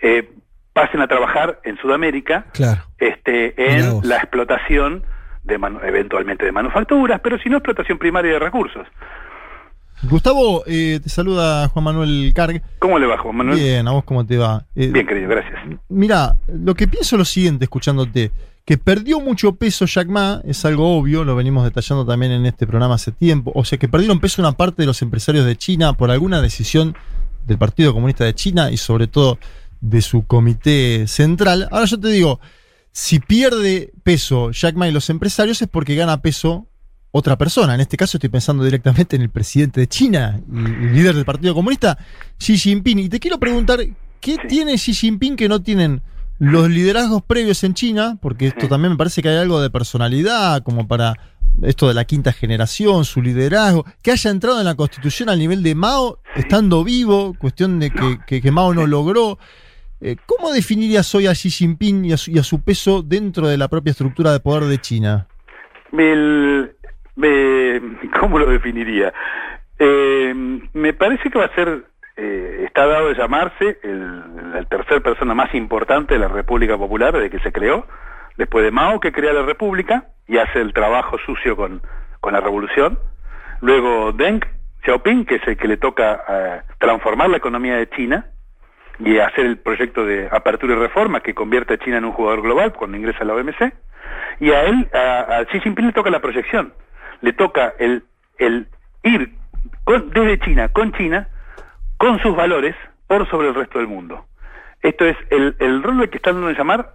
eh, 0.00 0.28
pasen 0.72 1.00
a 1.00 1.06
trabajar 1.06 1.60
en 1.62 1.76
Sudamérica 1.78 2.46
Claro. 2.52 2.82
este, 2.98 3.76
en 3.76 4.00
la 4.08 4.16
explotación 4.16 5.04
de 5.44 5.54
eventualmente 5.54 6.44
de 6.44 6.52
manufacturas, 6.52 7.20
pero 7.22 7.38
si 7.38 7.48
no 7.48 7.58
explotación 7.58 7.98
primaria 7.98 8.32
de 8.32 8.38
recursos. 8.38 8.86
Gustavo, 10.02 10.64
eh, 10.66 11.00
te 11.02 11.08
saluda 11.08 11.68
Juan 11.68 11.84
Manuel 11.84 12.32
Carg. 12.34 12.62
¿Cómo 12.78 12.98
le 12.98 13.06
va, 13.06 13.16
Juan 13.18 13.36
Manuel? 13.36 13.58
Bien, 13.58 13.88
a 13.88 13.92
vos 13.92 14.04
cómo 14.04 14.26
te 14.26 14.36
va. 14.36 14.64
Eh, 14.74 14.88
Bien, 14.88 15.06
querido, 15.06 15.28
gracias. 15.28 15.54
Mira, 15.88 16.36
lo 16.46 16.74
que 16.74 16.86
pienso 16.86 17.16
es 17.16 17.18
lo 17.18 17.24
siguiente, 17.24 17.64
escuchándote, 17.64 18.30
que 18.64 18.78
perdió 18.78 19.20
mucho 19.20 19.56
peso 19.56 19.86
Jack 19.86 20.08
Ma, 20.08 20.40
es 20.44 20.64
algo 20.64 20.96
obvio, 20.98 21.24
lo 21.24 21.36
venimos 21.36 21.64
detallando 21.64 22.04
también 22.04 22.32
en 22.32 22.46
este 22.46 22.66
programa 22.66 22.94
hace 22.94 23.12
tiempo, 23.12 23.52
o 23.54 23.64
sea 23.64 23.78
que 23.78 23.88
perdieron 23.88 24.20
peso 24.20 24.42
una 24.42 24.52
parte 24.52 24.82
de 24.82 24.86
los 24.86 25.00
empresarios 25.02 25.44
de 25.44 25.56
China 25.56 25.92
por 25.92 26.10
alguna 26.10 26.40
decisión 26.40 26.96
del 27.46 27.58
Partido 27.58 27.92
Comunista 27.92 28.24
de 28.24 28.34
China 28.34 28.70
y 28.70 28.76
sobre 28.76 29.06
todo 29.06 29.38
de 29.80 30.00
su 30.00 30.26
comité 30.26 31.06
central. 31.06 31.68
Ahora 31.70 31.84
yo 31.84 32.00
te 32.00 32.08
digo, 32.08 32.40
si 32.96 33.18
pierde 33.18 33.92
peso 34.04 34.52
Jack 34.52 34.76
Ma 34.76 34.86
y 34.86 34.92
los 34.92 35.10
empresarios 35.10 35.60
es 35.60 35.66
porque 35.68 35.96
gana 35.96 36.22
peso 36.22 36.68
otra 37.10 37.36
persona. 37.36 37.74
En 37.74 37.80
este 37.80 37.96
caso 37.96 38.16
estoy 38.18 38.30
pensando 38.30 38.62
directamente 38.62 39.16
en 39.16 39.22
el 39.22 39.30
presidente 39.30 39.80
de 39.80 39.88
China 39.88 40.40
y 40.48 40.56
el 40.58 40.94
líder 40.94 41.16
del 41.16 41.24
Partido 41.24 41.54
Comunista, 41.54 41.98
Xi 42.38 42.56
Jinping. 42.56 43.00
Y 43.00 43.08
te 43.08 43.18
quiero 43.18 43.38
preguntar, 43.40 43.80
¿qué 44.20 44.36
tiene 44.48 44.74
Xi 44.76 44.94
Jinping 44.94 45.34
que 45.34 45.48
no 45.48 45.60
tienen 45.60 46.02
los 46.38 46.70
liderazgos 46.70 47.22
previos 47.24 47.64
en 47.64 47.74
China? 47.74 48.16
Porque 48.22 48.46
esto 48.46 48.68
también 48.68 48.92
me 48.92 48.96
parece 48.98 49.22
que 49.22 49.28
hay 49.28 49.38
algo 49.38 49.60
de 49.60 49.70
personalidad, 49.70 50.62
como 50.62 50.86
para 50.86 51.14
esto 51.62 51.88
de 51.88 51.94
la 51.94 52.04
quinta 52.04 52.32
generación, 52.32 53.04
su 53.04 53.20
liderazgo, 53.22 53.84
que 54.02 54.12
haya 54.12 54.30
entrado 54.30 54.60
en 54.60 54.66
la 54.66 54.76
constitución 54.76 55.28
al 55.28 55.38
nivel 55.40 55.64
de 55.64 55.74
Mao, 55.74 56.20
estando 56.36 56.84
vivo, 56.84 57.34
cuestión 57.40 57.80
de 57.80 57.90
que, 57.90 58.18
que- 58.26 58.40
que 58.40 58.50
Mao 58.52 58.72
no 58.72 58.86
logró. 58.86 59.38
Eh, 60.06 60.16
¿Cómo 60.26 60.52
definirías 60.52 61.14
hoy 61.14 61.26
a 61.26 61.32
Xi 61.32 61.48
Jinping 61.48 62.04
y 62.04 62.12
a, 62.12 62.42
su, 62.42 62.62
peso 62.62 63.00
dentro 63.02 63.48
de 63.48 63.56
la 63.56 63.68
propia 63.68 63.92
estructura 63.92 64.32
de 64.32 64.40
poder 64.40 64.64
de 64.64 64.76
China? 64.76 65.28
El- 65.96 66.76
¿Cómo 68.20 68.38
lo 68.38 68.44
definiría? 68.44 69.14
Eh, 69.78 70.34
me 70.74 70.92
parece 70.92 71.30
que 71.30 71.38
va 71.38 71.46
a 71.46 71.54
ser, 71.54 71.86
eh, 72.18 72.64
está 72.66 72.86
dado 72.86 73.08
de 73.08 73.14
llamarse 73.14 73.78
el, 73.82 74.66
tercer 74.68 75.00
persona 75.02 75.32
más 75.34 75.54
importante 75.54 76.12
de 76.12 76.20
la 76.20 76.28
República 76.28 76.76
Popular 76.76 77.14
desde 77.14 77.30
que 77.30 77.38
se 77.38 77.50
creó, 77.50 77.86
después 78.36 78.62
de 78.62 78.70
Mao 78.70 79.00
que 79.00 79.10
crea 79.10 79.32
la 79.32 79.42
República 79.42 80.08
y 80.28 80.36
hace 80.36 80.60
el 80.60 80.74
trabajo 80.74 81.16
sucio 81.24 81.56
con, 81.56 81.80
con 82.20 82.34
la 82.34 82.40
revolución. 82.40 82.98
Luego 83.62 84.12
Deng 84.12 84.44
Xiaoping, 84.84 85.24
que 85.24 85.36
es 85.36 85.48
el 85.48 85.56
que 85.56 85.68
le 85.68 85.78
toca 85.78 86.24
eh, 86.28 86.60
transformar 86.78 87.30
la 87.30 87.38
economía 87.38 87.76
de 87.76 87.88
China 87.88 88.26
y 89.00 89.18
hacer 89.18 89.46
el 89.46 89.58
proyecto 89.58 90.04
de 90.06 90.28
apertura 90.30 90.74
y 90.74 90.78
reforma 90.78 91.20
que 91.20 91.34
convierte 91.34 91.74
a 91.74 91.78
China 91.78 91.98
en 91.98 92.04
un 92.04 92.12
jugador 92.12 92.42
global 92.42 92.72
cuando 92.72 92.96
ingresa 92.96 93.20
a 93.22 93.24
la 93.24 93.34
OMC. 93.34 93.72
Y 94.40 94.50
a 94.52 94.62
él, 94.64 94.88
a, 94.92 95.44
Xi 95.50 95.60
Jinping 95.60 95.86
le 95.86 95.92
toca 95.92 96.10
la 96.10 96.20
proyección, 96.20 96.72
le 97.20 97.32
toca 97.32 97.74
el, 97.78 98.04
el 98.38 98.68
ir 99.02 99.30
con- 99.84 100.10
desde 100.10 100.38
China, 100.40 100.68
con 100.68 100.92
China, 100.92 101.28
con 101.98 102.18
sus 102.20 102.36
valores, 102.36 102.74
por 103.06 103.28
sobre 103.30 103.48
el 103.48 103.54
resto 103.54 103.78
del 103.78 103.88
mundo. 103.88 104.26
Esto 104.82 105.04
es 105.06 105.16
el, 105.30 105.56
el 105.60 105.82
rol 105.82 106.08
que 106.10 106.16
está 106.18 106.32
dando 106.32 106.48
de 106.48 106.54
llamar, 106.54 106.94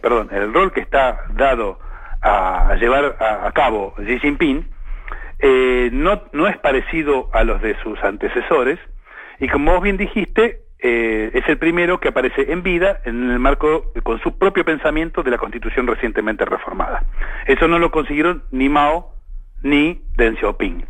perdón, 0.00 0.28
el 0.32 0.52
rol 0.52 0.72
que 0.72 0.80
está 0.80 1.24
dado 1.34 1.78
a, 2.22 2.68
a 2.70 2.74
llevar 2.76 3.16
a, 3.20 3.46
a 3.46 3.52
cabo 3.52 3.94
Xi 3.98 4.18
Jinping, 4.20 4.66
eh, 5.40 5.90
no, 5.92 6.22
no 6.32 6.46
es 6.48 6.56
parecido 6.58 7.28
a 7.32 7.44
los 7.44 7.60
de 7.60 7.76
sus 7.82 8.02
antecesores, 8.02 8.78
y 9.38 9.48
como 9.48 9.72
vos 9.72 9.82
bien 9.82 9.96
dijiste, 9.96 10.60
eh, 10.78 11.30
es 11.32 11.48
el 11.48 11.58
primero 11.58 11.98
que 12.00 12.08
aparece 12.08 12.52
en 12.52 12.62
vida 12.62 13.00
en 13.04 13.30
el 13.30 13.38
marco 13.38 13.92
con 14.02 14.20
su 14.20 14.36
propio 14.38 14.64
pensamiento 14.64 15.22
de 15.22 15.30
la 15.30 15.38
Constitución 15.38 15.86
recientemente 15.86 16.44
reformada. 16.44 17.04
Eso 17.46 17.68
no 17.68 17.78
lo 17.78 17.90
consiguieron 17.90 18.42
ni 18.50 18.68
Mao 18.68 19.14
ni 19.62 20.02
Deng 20.16 20.36
Xiaoping. 20.36 20.84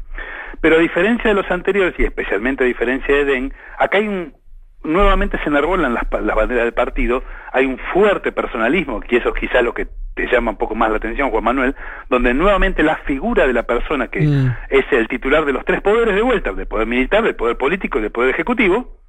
Pero 0.60 0.76
a 0.76 0.80
diferencia 0.80 1.30
de 1.30 1.34
los 1.34 1.50
anteriores 1.50 1.94
y 1.98 2.04
especialmente 2.04 2.64
a 2.64 2.66
diferencia 2.66 3.14
de 3.14 3.24
Deng, 3.24 3.52
acá 3.78 3.98
hay 3.98 4.08
un 4.08 4.34
nuevamente 4.84 5.38
se 5.38 5.48
enarbolan 5.48 5.94
las, 5.94 6.08
banderas 6.10 6.64
del 6.64 6.74
partido, 6.74 7.24
hay 7.52 7.66
un 7.66 7.78
fuerte 7.92 8.32
personalismo, 8.32 9.00
y 9.08 9.16
eso 9.16 9.30
es 9.30 9.40
quizá 9.40 9.62
lo 9.62 9.74
que 9.74 9.88
te 10.14 10.26
llama 10.30 10.52
un 10.52 10.58
poco 10.58 10.74
más 10.74 10.90
la 10.90 10.98
atención, 10.98 11.30
Juan 11.30 11.42
Manuel, 11.42 11.74
donde 12.08 12.34
nuevamente 12.34 12.82
la 12.82 12.96
figura 12.98 13.46
de 13.46 13.52
la 13.52 13.64
persona 13.64 14.08
que 14.08 14.20
es 14.68 14.84
el 14.92 15.08
titular 15.08 15.44
de 15.44 15.52
los 15.52 15.64
tres 15.64 15.80
poderes 15.80 16.14
de 16.14 16.22
vuelta, 16.22 16.52
del 16.52 16.66
poder 16.66 16.86
militar, 16.86 17.24
del 17.24 17.34
poder 17.34 17.56
político 17.56 17.98
y 17.98 18.02
del 18.02 18.12
poder 18.12 18.30
ejecutivo, 18.30 19.00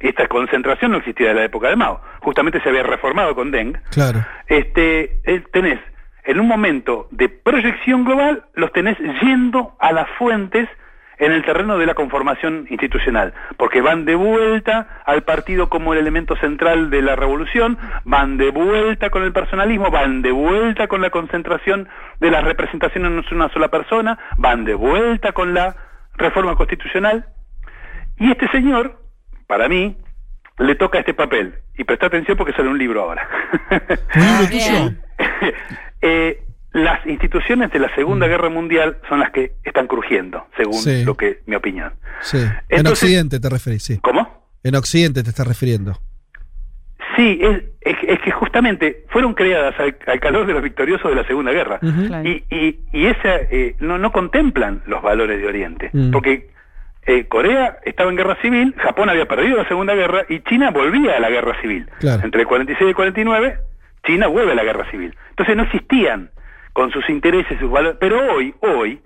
esta 0.00 0.28
concentración 0.28 0.92
no 0.92 0.98
existía 0.98 1.30
en 1.30 1.36
la 1.36 1.44
época 1.44 1.68
de 1.68 1.76
Mao, 1.76 2.00
justamente 2.20 2.60
se 2.60 2.68
había 2.68 2.82
reformado 2.82 3.34
con 3.34 3.50
Deng, 3.50 3.76
Claro. 3.90 4.24
este, 4.46 5.20
eh, 5.24 5.42
tenés 5.52 5.80
en 6.24 6.38
un 6.38 6.46
momento 6.46 7.08
de 7.10 7.28
proyección 7.28 8.04
global, 8.04 8.44
los 8.54 8.72
tenés 8.72 8.96
yendo 9.22 9.74
a 9.80 9.92
las 9.92 10.08
fuentes 10.18 10.68
en 11.18 11.30
el 11.32 11.44
terreno 11.44 11.78
de 11.78 11.86
la 11.86 11.94
conformación 11.94 12.66
institucional, 12.70 13.32
porque 13.56 13.80
van 13.80 14.04
de 14.04 14.14
vuelta 14.16 15.02
al 15.04 15.22
partido 15.22 15.68
como 15.68 15.92
el 15.92 16.00
elemento 16.00 16.34
central 16.36 16.90
de 16.90 17.02
la 17.02 17.14
revolución, 17.16 17.78
van 18.04 18.38
de 18.38 18.50
vuelta 18.50 19.10
con 19.10 19.22
el 19.22 19.32
personalismo, 19.32 19.90
van 19.90 20.22
de 20.22 20.32
vuelta 20.32 20.88
con 20.88 21.00
la 21.00 21.10
concentración 21.10 21.88
de 22.18 22.30
la 22.30 22.40
representación 22.40 23.06
en 23.06 23.24
una 23.32 23.48
sola 23.50 23.68
persona, 23.68 24.18
van 24.36 24.64
de 24.64 24.74
vuelta 24.74 25.32
con 25.32 25.54
la 25.54 25.76
reforma 26.16 26.56
constitucional, 26.56 27.26
y 28.18 28.30
este 28.30 28.48
señor, 28.48 28.98
para 29.52 29.68
mí, 29.68 29.94
le 30.60 30.74
toca 30.76 30.98
este 30.98 31.12
papel. 31.12 31.52
Y 31.76 31.84
presta 31.84 32.06
atención 32.06 32.38
porque 32.38 32.54
sale 32.54 32.70
un 32.70 32.78
libro 32.78 33.02
ahora. 33.02 33.28
Eh, 36.04 36.42
las 36.72 37.06
instituciones 37.06 37.70
de 37.70 37.78
la 37.78 37.94
Segunda 37.94 38.26
Guerra 38.26 38.48
Mundial 38.48 38.96
son 39.08 39.20
las 39.20 39.30
que 39.30 39.52
están 39.62 39.86
crujiendo, 39.86 40.46
según 40.56 40.72
Sí. 40.74 41.04
lo 41.04 41.16
que 41.16 41.40
mi 41.46 41.54
opinión. 41.54 41.92
Sí. 42.22 42.38
en 42.70 42.86
Occidente 42.86 43.38
te 43.38 43.48
referís, 43.50 43.82
sí. 43.84 43.98
¿Cómo? 44.02 44.48
En 44.64 44.74
Occidente 44.74 45.22
te 45.22 45.28
estás 45.28 45.46
refiriendo. 45.46 45.92
Sí, 47.14 47.38
es, 47.42 47.62
es, 47.82 47.96
es 48.08 48.18
que 48.20 48.30
justamente 48.32 49.04
fueron 49.10 49.34
creadas 49.34 49.78
al, 49.78 49.96
al 50.06 50.18
calor 50.18 50.46
de 50.46 50.54
los 50.54 50.62
victoriosos 50.62 51.08
de 51.10 51.16
la 51.16 51.24
Segunda 51.26 51.52
Guerra. 51.52 51.78
Y, 52.24 52.42
y, 52.50 52.80
y 52.92 53.06
esa 53.06 53.36
eh, 53.36 53.76
no, 53.78 53.98
no 53.98 54.10
contemplan 54.10 54.82
los 54.86 55.02
valores 55.02 55.38
de 55.40 55.46
Oriente. 55.46 55.90
Mm. 55.92 56.10
Porque 56.10 56.50
eh, 57.06 57.26
Corea 57.26 57.78
estaba 57.84 58.10
en 58.10 58.16
guerra 58.16 58.36
civil, 58.40 58.74
Japón 58.78 59.08
había 59.08 59.26
perdido 59.26 59.56
la 59.56 59.68
Segunda 59.68 59.94
Guerra 59.94 60.24
y 60.28 60.40
China 60.40 60.70
volvía 60.70 61.16
a 61.16 61.20
la 61.20 61.30
guerra 61.30 61.60
civil. 61.60 61.88
Claro. 61.98 62.22
Entre 62.24 62.42
el 62.42 62.46
46 62.46 62.80
y 62.82 62.88
el 62.88 62.94
49, 62.94 63.58
China 64.06 64.28
vuelve 64.28 64.52
a 64.52 64.54
la 64.54 64.64
guerra 64.64 64.88
civil. 64.90 65.16
Entonces 65.30 65.56
no 65.56 65.64
existían 65.64 66.30
con 66.72 66.90
sus 66.90 67.08
intereses, 67.08 67.58
sus 67.58 67.70
valores. 67.70 67.98
Pero 68.00 68.32
hoy, 68.32 68.54
hoy, 68.60 69.00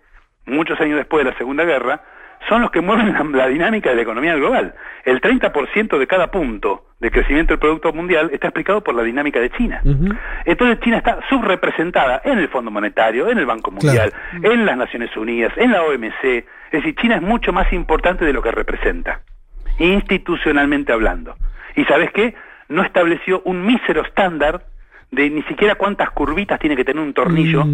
muchos 0.44 0.80
años 0.80 0.96
después 0.98 1.24
de 1.24 1.30
la 1.30 1.38
Segunda 1.38 1.64
Guerra, 1.64 2.02
son 2.48 2.62
los 2.62 2.70
que 2.70 2.80
mueven 2.80 3.12
la, 3.12 3.24
la 3.24 3.48
dinámica 3.48 3.90
de 3.90 3.96
la 3.96 4.02
economía 4.02 4.36
global. 4.36 4.74
El 5.04 5.20
30% 5.20 5.98
de 5.98 6.06
cada 6.06 6.30
punto 6.30 6.86
de 7.00 7.10
crecimiento 7.10 7.52
del 7.52 7.58
Producto 7.58 7.92
Mundial 7.92 8.30
está 8.32 8.48
explicado 8.48 8.82
por 8.82 8.94
la 8.94 9.02
dinámica 9.02 9.40
de 9.40 9.50
China. 9.50 9.82
Entonces 10.44 10.80
China 10.80 10.98
está 10.98 11.20
subrepresentada 11.28 12.22
en 12.24 12.38
el 12.38 12.48
Fondo 12.48 12.70
Monetario, 12.70 13.28
en 13.28 13.38
el 13.38 13.46
Banco 13.46 13.70
Mundial, 13.70 14.12
en 14.42 14.64
las 14.64 14.76
Naciones 14.76 15.14
Unidas, 15.16 15.52
en 15.56 15.72
la 15.72 15.82
OMC. 15.82 16.44
Es 16.66 16.82
decir, 16.82 16.94
China 16.96 17.16
es 17.16 17.22
mucho 17.22 17.52
más 17.52 17.72
importante 17.72 18.24
de 18.24 18.32
lo 18.32 18.42
que 18.42 18.50
representa, 18.50 19.20
institucionalmente 19.78 20.92
hablando. 20.92 21.36
¿Y 21.74 21.84
sabes 21.84 22.10
qué? 22.12 22.34
No 22.68 22.82
estableció 22.82 23.42
un 23.44 23.64
mísero 23.64 24.02
estándar 24.02 24.66
de 25.10 25.30
ni 25.30 25.42
siquiera 25.44 25.76
cuántas 25.76 26.10
curvitas 26.10 26.58
tiene 26.58 26.76
que 26.76 26.84
tener 26.84 27.02
un 27.02 27.14
tornillo, 27.14 27.64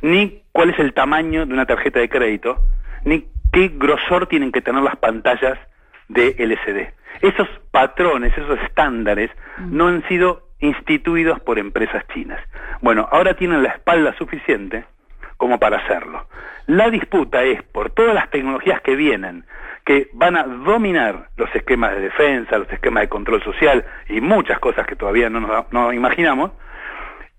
ni 0.00 0.42
cuál 0.52 0.70
es 0.70 0.78
el 0.78 0.94
tamaño 0.94 1.44
de 1.44 1.52
una 1.52 1.66
tarjeta 1.66 2.00
de 2.00 2.08
crédito, 2.08 2.58
ni 3.04 3.26
qué 3.52 3.70
grosor 3.74 4.26
tienen 4.26 4.52
que 4.52 4.62
tener 4.62 4.82
las 4.82 4.96
pantallas 4.96 5.58
de 6.08 6.34
LCD. 6.38 6.94
Esos 7.20 7.48
patrones, 7.70 8.36
esos 8.36 8.58
estándares, 8.62 9.30
no 9.58 9.88
han 9.88 10.06
sido 10.08 10.48
instituidos 10.60 11.40
por 11.40 11.58
empresas 11.58 12.04
chinas. 12.14 12.40
Bueno, 12.80 13.08
ahora 13.10 13.34
tienen 13.34 13.62
la 13.62 13.70
espalda 13.70 14.14
suficiente 14.16 14.84
como 15.42 15.58
para 15.58 15.78
hacerlo. 15.78 16.24
La 16.68 16.88
disputa 16.88 17.42
es 17.42 17.64
por 17.64 17.90
todas 17.90 18.14
las 18.14 18.30
tecnologías 18.30 18.80
que 18.80 18.94
vienen, 18.94 19.44
que 19.84 20.06
van 20.12 20.36
a 20.36 20.44
dominar 20.44 21.30
los 21.36 21.52
esquemas 21.52 21.90
de 21.96 22.00
defensa, 22.02 22.58
los 22.58 22.72
esquemas 22.72 23.00
de 23.02 23.08
control 23.08 23.42
social 23.42 23.84
y 24.08 24.20
muchas 24.20 24.60
cosas 24.60 24.86
que 24.86 24.94
todavía 24.94 25.28
no 25.30 25.40
nos 25.40 25.72
no 25.72 25.92
imaginamos, 25.92 26.52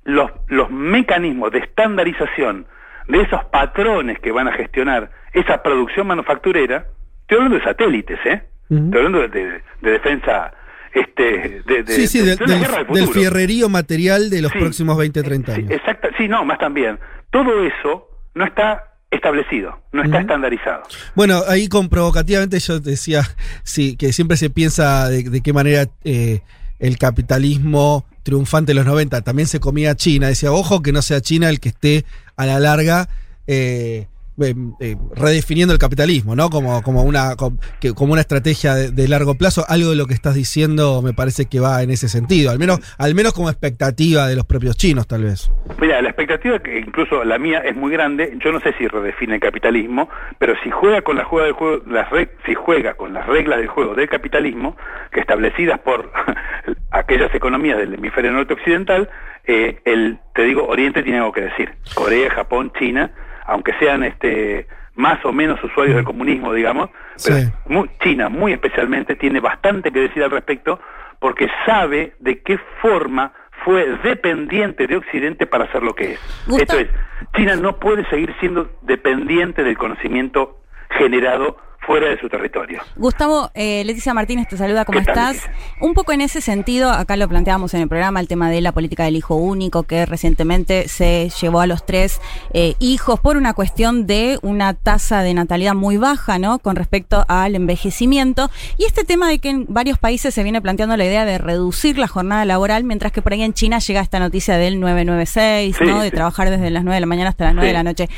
los, 0.03 0.29
los 0.47 0.69
mecanismos 0.69 1.49
de 1.53 1.59
estandarización 1.59 2.65
de 3.07 3.21
esos 3.21 3.45
patrones 3.45 4.19
que 4.19 4.33
van 4.33 4.49
a 4.49 4.51
gestionar 4.51 5.09
esa 5.31 5.63
producción 5.63 6.05
manufacturera, 6.07 6.87
estoy 7.21 7.37
hablando 7.37 7.57
de 7.59 7.63
satélites, 7.63 8.19
¿eh? 8.25 8.43
Estoy 8.69 8.97
hablando 8.97 9.21
de, 9.21 9.27
de- 9.29 9.61
de 9.79 9.91
defensa, 9.91 10.53
este, 10.93 11.63
de, 11.65 11.83
de- 11.83 11.95
sí, 11.95 12.07
sí, 12.07 12.19
de- 12.19 12.35
del, 12.35 13.07
fierrerío 13.09 13.69
material 13.69 14.29
de 14.29 14.41
los 14.41 14.51
Sí. 14.51 14.59
próximos 14.59 14.97
20, 14.97 15.23
30 15.23 15.53
años. 15.53 15.71
Exacto, 15.71 16.09
sí, 16.17 16.27
no, 16.27 16.45
más 16.45 16.59
también. 16.59 16.99
Todo 17.31 17.63
eso 17.63 18.07
no 18.35 18.45
está 18.45 18.95
establecido, 19.11 19.79
no 19.91 20.03
está 20.03 20.19
estandarizado. 20.21 20.83
Bueno, 21.15 21.41
ahí 21.47 21.67
con 21.67 21.87
provocativamente 21.89 22.59
yo 22.59 22.79
decía 22.79 23.21
sí, 23.63 23.95
que 23.95 24.11
siempre 24.13 24.37
se 24.37 24.49
piensa 24.49 25.07
de, 25.09 25.23
de 25.23 25.41
qué 25.41 25.53
manera 25.53 25.87
eh, 26.03 26.41
el 26.79 26.97
capitalismo 26.97 28.05
triunfante 28.23 28.71
de 28.71 28.75
los 28.75 28.85
90 28.85 29.21
también 29.21 29.47
se 29.47 29.59
comía 29.59 29.91
a 29.91 29.95
China. 29.95 30.27
Decía, 30.27 30.51
ojo 30.51 30.81
que 30.81 30.91
no 30.91 31.01
sea 31.01 31.21
China 31.21 31.49
el 31.49 31.59
que 31.59 31.69
esté 31.69 32.05
a 32.35 32.45
la 32.45 32.59
larga 32.59 33.07
eh, 33.47 34.07
eh, 34.41 34.55
eh, 34.79 34.95
redefiniendo 35.15 35.73
el 35.73 35.79
capitalismo, 35.79 36.35
¿no? 36.35 36.49
Como, 36.49 36.81
como, 36.81 37.03
una, 37.03 37.35
como 37.35 38.13
una 38.13 38.21
estrategia 38.21 38.73
de, 38.73 39.07
largo 39.07 39.35
plazo. 39.35 39.63
Algo 39.67 39.91
de 39.91 39.95
lo 39.95 40.07
que 40.07 40.13
estás 40.13 40.33
diciendo 40.33 41.01
me 41.03 41.13
parece 41.13 41.45
que 41.45 41.59
va 41.59 41.83
en 41.83 41.91
ese 41.91 42.09
sentido, 42.09 42.51
al 42.51 42.57
menos, 42.57 42.79
al 42.97 43.13
menos 43.13 43.33
como 43.33 43.49
expectativa 43.49 44.27
de 44.27 44.35
los 44.35 44.45
propios 44.45 44.75
chinos, 44.75 45.07
tal 45.07 45.23
vez. 45.23 45.51
Mira, 45.79 46.01
la 46.01 46.09
expectativa, 46.09 46.59
que 46.59 46.79
incluso 46.79 47.23
la 47.23 47.37
mía, 47.37 47.59
es 47.59 47.75
muy 47.75 47.91
grande. 47.91 48.37
Yo 48.43 48.51
no 48.51 48.59
sé 48.59 48.73
si 48.77 48.87
redefine 48.87 49.35
el 49.35 49.41
capitalismo, 49.41 50.09
pero 50.39 50.55
si 50.63 50.71
juega 50.71 51.01
con 51.01 51.15
la 51.15 51.25
juega 51.25 51.45
del 51.45 51.53
juego, 51.53 51.83
las 51.87 52.07
si 52.45 52.53
juega 52.55 52.95
con 52.95 53.13
las 53.13 53.27
reglas 53.27 53.59
del 53.59 53.67
juego 53.67 53.93
del 53.93 54.09
capitalismo, 54.09 54.75
que 55.11 55.19
establecidas 55.19 55.79
por 55.79 56.11
aquellas 56.91 57.33
economías 57.35 57.77
del 57.77 57.93
hemisferio 57.93 58.31
norte 58.31 58.53
occidental, 58.53 59.09
eh, 59.45 59.79
el, 59.85 60.19
te 60.33 60.43
digo, 60.43 60.65
Oriente 60.65 61.03
tiene 61.03 61.19
algo 61.19 61.33
que 61.33 61.41
decir. 61.41 61.73
Corea, 61.93 62.29
Japón, 62.29 62.71
China, 62.79 63.11
aunque 63.45 63.73
sean 63.79 64.03
este 64.03 64.67
más 64.95 65.23
o 65.25 65.33
menos 65.33 65.63
usuarios 65.63 65.95
del 65.95 66.05
comunismo, 66.05 66.53
digamos, 66.53 66.89
pero 67.23 67.37
Sí. 67.37 67.89
China 68.01 68.29
muy 68.29 68.53
especialmente 68.53 69.15
tiene 69.15 69.39
bastante 69.39 69.91
que 69.91 70.01
decir 70.01 70.23
al 70.23 70.31
respecto 70.31 70.79
porque 71.19 71.49
sabe 71.65 72.13
de 72.19 72.41
qué 72.41 72.59
forma 72.81 73.33
fue 73.63 73.97
dependiente 74.03 74.87
de 74.87 74.97
Occidente 74.97 75.47
para 75.47 75.65
hacer 75.65 75.81
lo 75.81 75.95
que 75.95 76.13
es. 76.13 76.19
Esto 76.59 76.77
es, 76.77 76.89
China 77.35 77.55
no 77.55 77.79
puede 77.79 78.07
seguir 78.09 78.35
siendo 78.39 78.69
dependiente 78.81 79.63
del 79.63 79.77
conocimiento 79.77 80.59
generado 80.89 81.57
fuera 81.85 82.09
de 82.09 82.19
su 82.19 82.29
territorio. 82.29 82.81
Gustavo, 82.95 83.51
eh, 83.53 83.83
Leticia 83.85 84.13
Martínez 84.13 84.47
te 84.47 84.57
saluda, 84.57 84.85
¿cómo 84.85 84.99
¿Qué 84.99 85.05
tal, 85.05 85.35
estás? 85.35 85.49
Un 85.81 85.93
poco 85.93 86.11
en 86.13 86.21
ese 86.21 86.41
sentido, 86.41 86.89
acá 86.91 87.17
lo 87.17 87.27
planteamos 87.27 87.73
en 87.73 87.81
el 87.81 87.87
programa, 87.89 88.19
el 88.19 88.27
tema 88.27 88.49
de 88.49 88.61
la 88.61 88.71
política 88.71 89.03
del 89.03 89.15
hijo 89.15 89.35
único, 89.35 89.83
que 89.83 90.05
recientemente 90.05 90.87
se 90.87 91.29
llevó 91.41 91.59
a 91.59 91.67
los 91.67 91.85
tres 91.85 92.21
eh, 92.53 92.75
hijos 92.79 93.19
por 93.19 93.35
una 93.37 93.53
cuestión 93.53 94.07
de 94.07 94.39
una 94.41 94.73
tasa 94.73 95.23
de 95.23 95.33
natalidad 95.33 95.73
muy 95.73 95.97
baja, 95.97 96.39
¿no? 96.39 96.59
Con 96.59 96.75
respecto 96.75 97.25
al 97.27 97.55
envejecimiento. 97.55 98.49
Y 98.77 98.85
este 98.85 99.03
tema 99.03 99.27
de 99.27 99.39
que 99.39 99.49
en 99.49 99.65
varios 99.67 99.97
países 99.97 100.33
se 100.33 100.43
viene 100.43 100.61
planteando 100.61 100.95
la 100.95 101.05
idea 101.05 101.25
de 101.25 101.37
reducir 101.37 101.97
la 101.97 102.07
jornada 102.07 102.45
laboral, 102.45 102.83
mientras 102.85 103.11
que 103.11 103.21
por 103.21 103.33
ahí 103.33 103.41
en 103.43 103.53
China 103.53 103.79
llega 103.79 103.99
esta 104.01 104.19
noticia 104.19 104.57
del 104.57 104.79
996, 104.79 105.75
Sí, 105.77 105.83
¿no? 105.85 105.99
De 106.01 106.09
sí. 106.09 106.15
trabajar 106.15 106.49
desde 106.49 106.69
las 106.69 106.83
9 106.83 106.95
de 106.95 107.01
la 107.01 107.07
mañana 107.07 107.29
hasta 107.29 107.45
las 107.45 107.55
9 107.55 107.67
de 107.67 107.73
la 107.73 107.83
noche. 107.83 108.09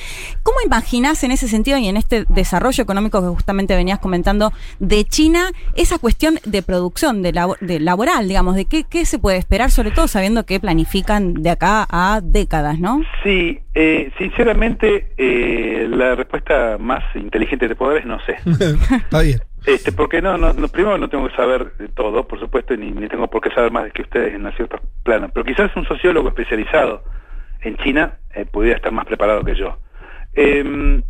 ¿Cómo 0.43 0.57
imaginás 0.63 1.23
en 1.23 1.31
ese 1.31 1.47
sentido 1.47 1.77
y 1.77 1.87
en 1.87 1.97
este 1.97 2.25
desarrollo 2.29 2.81
económico 2.83 3.21
que 3.21 3.27
justamente 3.27 3.54
venías 3.75 3.99
comentando 3.99 4.51
de 4.79 5.03
China, 5.05 5.51
esa 5.75 5.97
cuestión 5.99 6.35
de 6.45 6.61
producción, 6.61 7.21
de, 7.21 7.33
labo- 7.33 7.57
de 7.61 7.79
laboral, 7.79 8.27
digamos, 8.27 8.55
de 8.55 8.65
qué, 8.65 8.83
qué 8.83 9.05
se 9.05 9.19
puede 9.19 9.37
esperar, 9.37 9.71
sobre 9.71 9.91
todo 9.91 10.07
sabiendo 10.07 10.45
que 10.45 10.59
planifican 10.59 11.33
de 11.35 11.49
acá 11.49 11.87
a 11.89 12.19
décadas, 12.21 12.79
¿no? 12.79 13.01
Sí, 13.23 13.59
eh, 13.73 14.11
sinceramente 14.17 15.13
eh, 15.17 15.87
la 15.89 16.15
respuesta 16.15 16.77
más 16.79 17.03
inteligente 17.15 17.67
puedo 17.75 17.91
dar 17.93 18.01
es 18.01 18.05
no 18.05 18.19
sé. 18.21 18.37
Está 18.95 19.21
bien. 19.21 19.39
Este, 19.65 19.91
porque 19.91 20.21
no, 20.21 20.37
no, 20.37 20.53
no, 20.53 20.67
primero 20.67 20.97
no 20.97 21.09
tengo 21.09 21.27
que 21.27 21.35
saber 21.35 21.75
de 21.77 21.87
todo, 21.87 22.27
por 22.27 22.39
supuesto, 22.39 22.75
ni, 22.77 22.91
ni 22.91 23.07
tengo 23.07 23.27
por 23.27 23.41
qué 23.41 23.49
saber 23.49 23.71
más 23.71 23.91
que 23.93 24.03
ustedes 24.03 24.35
en 24.35 24.49
ciertos 24.55 24.79
planos, 25.03 25.31
pero 25.33 25.43
quizás 25.43 25.75
un 25.75 25.85
sociólogo 25.87 26.27
especializado 26.29 27.03
en 27.61 27.75
China 27.77 28.13
eh, 28.35 28.45
pudiera 28.45 28.75
estar 28.77 28.91
más 28.91 29.05
preparado 29.05 29.43
que 29.43 29.55
yo. 29.55 29.77
Em, 30.33 31.01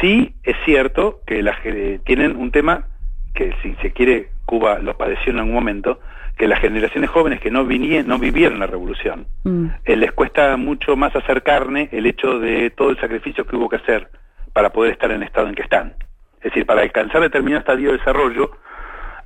sí 0.00 0.34
es 0.42 0.56
cierto 0.64 1.20
que 1.26 1.42
que 1.62 2.00
tienen 2.04 2.36
un 2.36 2.50
tema 2.50 2.86
que 3.34 3.54
si 3.62 3.74
se 3.82 3.92
quiere 3.92 4.28
Cuba 4.46 4.78
lo 4.78 4.96
padeció 4.96 5.32
en 5.32 5.38
algún 5.38 5.54
momento, 5.54 5.98
que 6.36 6.48
las 6.48 6.60
generaciones 6.60 7.10
jóvenes 7.10 7.40
que 7.40 7.50
no, 7.50 7.64
vinieron, 7.64 8.08
no 8.08 8.18
vivieron 8.18 8.58
la 8.58 8.66
revolución, 8.66 9.26
eh, 9.84 9.96
les 9.96 10.12
cuesta 10.12 10.56
mucho 10.56 10.96
más 10.96 11.14
hacer 11.16 11.42
carne 11.42 11.88
el 11.92 12.06
hecho 12.06 12.38
de 12.38 12.70
todo 12.70 12.90
el 12.90 13.00
sacrificio 13.00 13.46
que 13.46 13.56
hubo 13.56 13.68
que 13.68 13.76
hacer 13.76 14.08
para 14.52 14.70
poder 14.70 14.92
estar 14.92 15.10
en 15.10 15.18
el 15.18 15.22
estado 15.24 15.48
en 15.48 15.54
que 15.54 15.62
están. 15.62 15.94
Es 16.38 16.44
decir, 16.44 16.66
para 16.66 16.82
alcanzar 16.82 17.22
determinado 17.22 17.60
estadio 17.60 17.92
de 17.92 17.98
desarrollo 17.98 18.50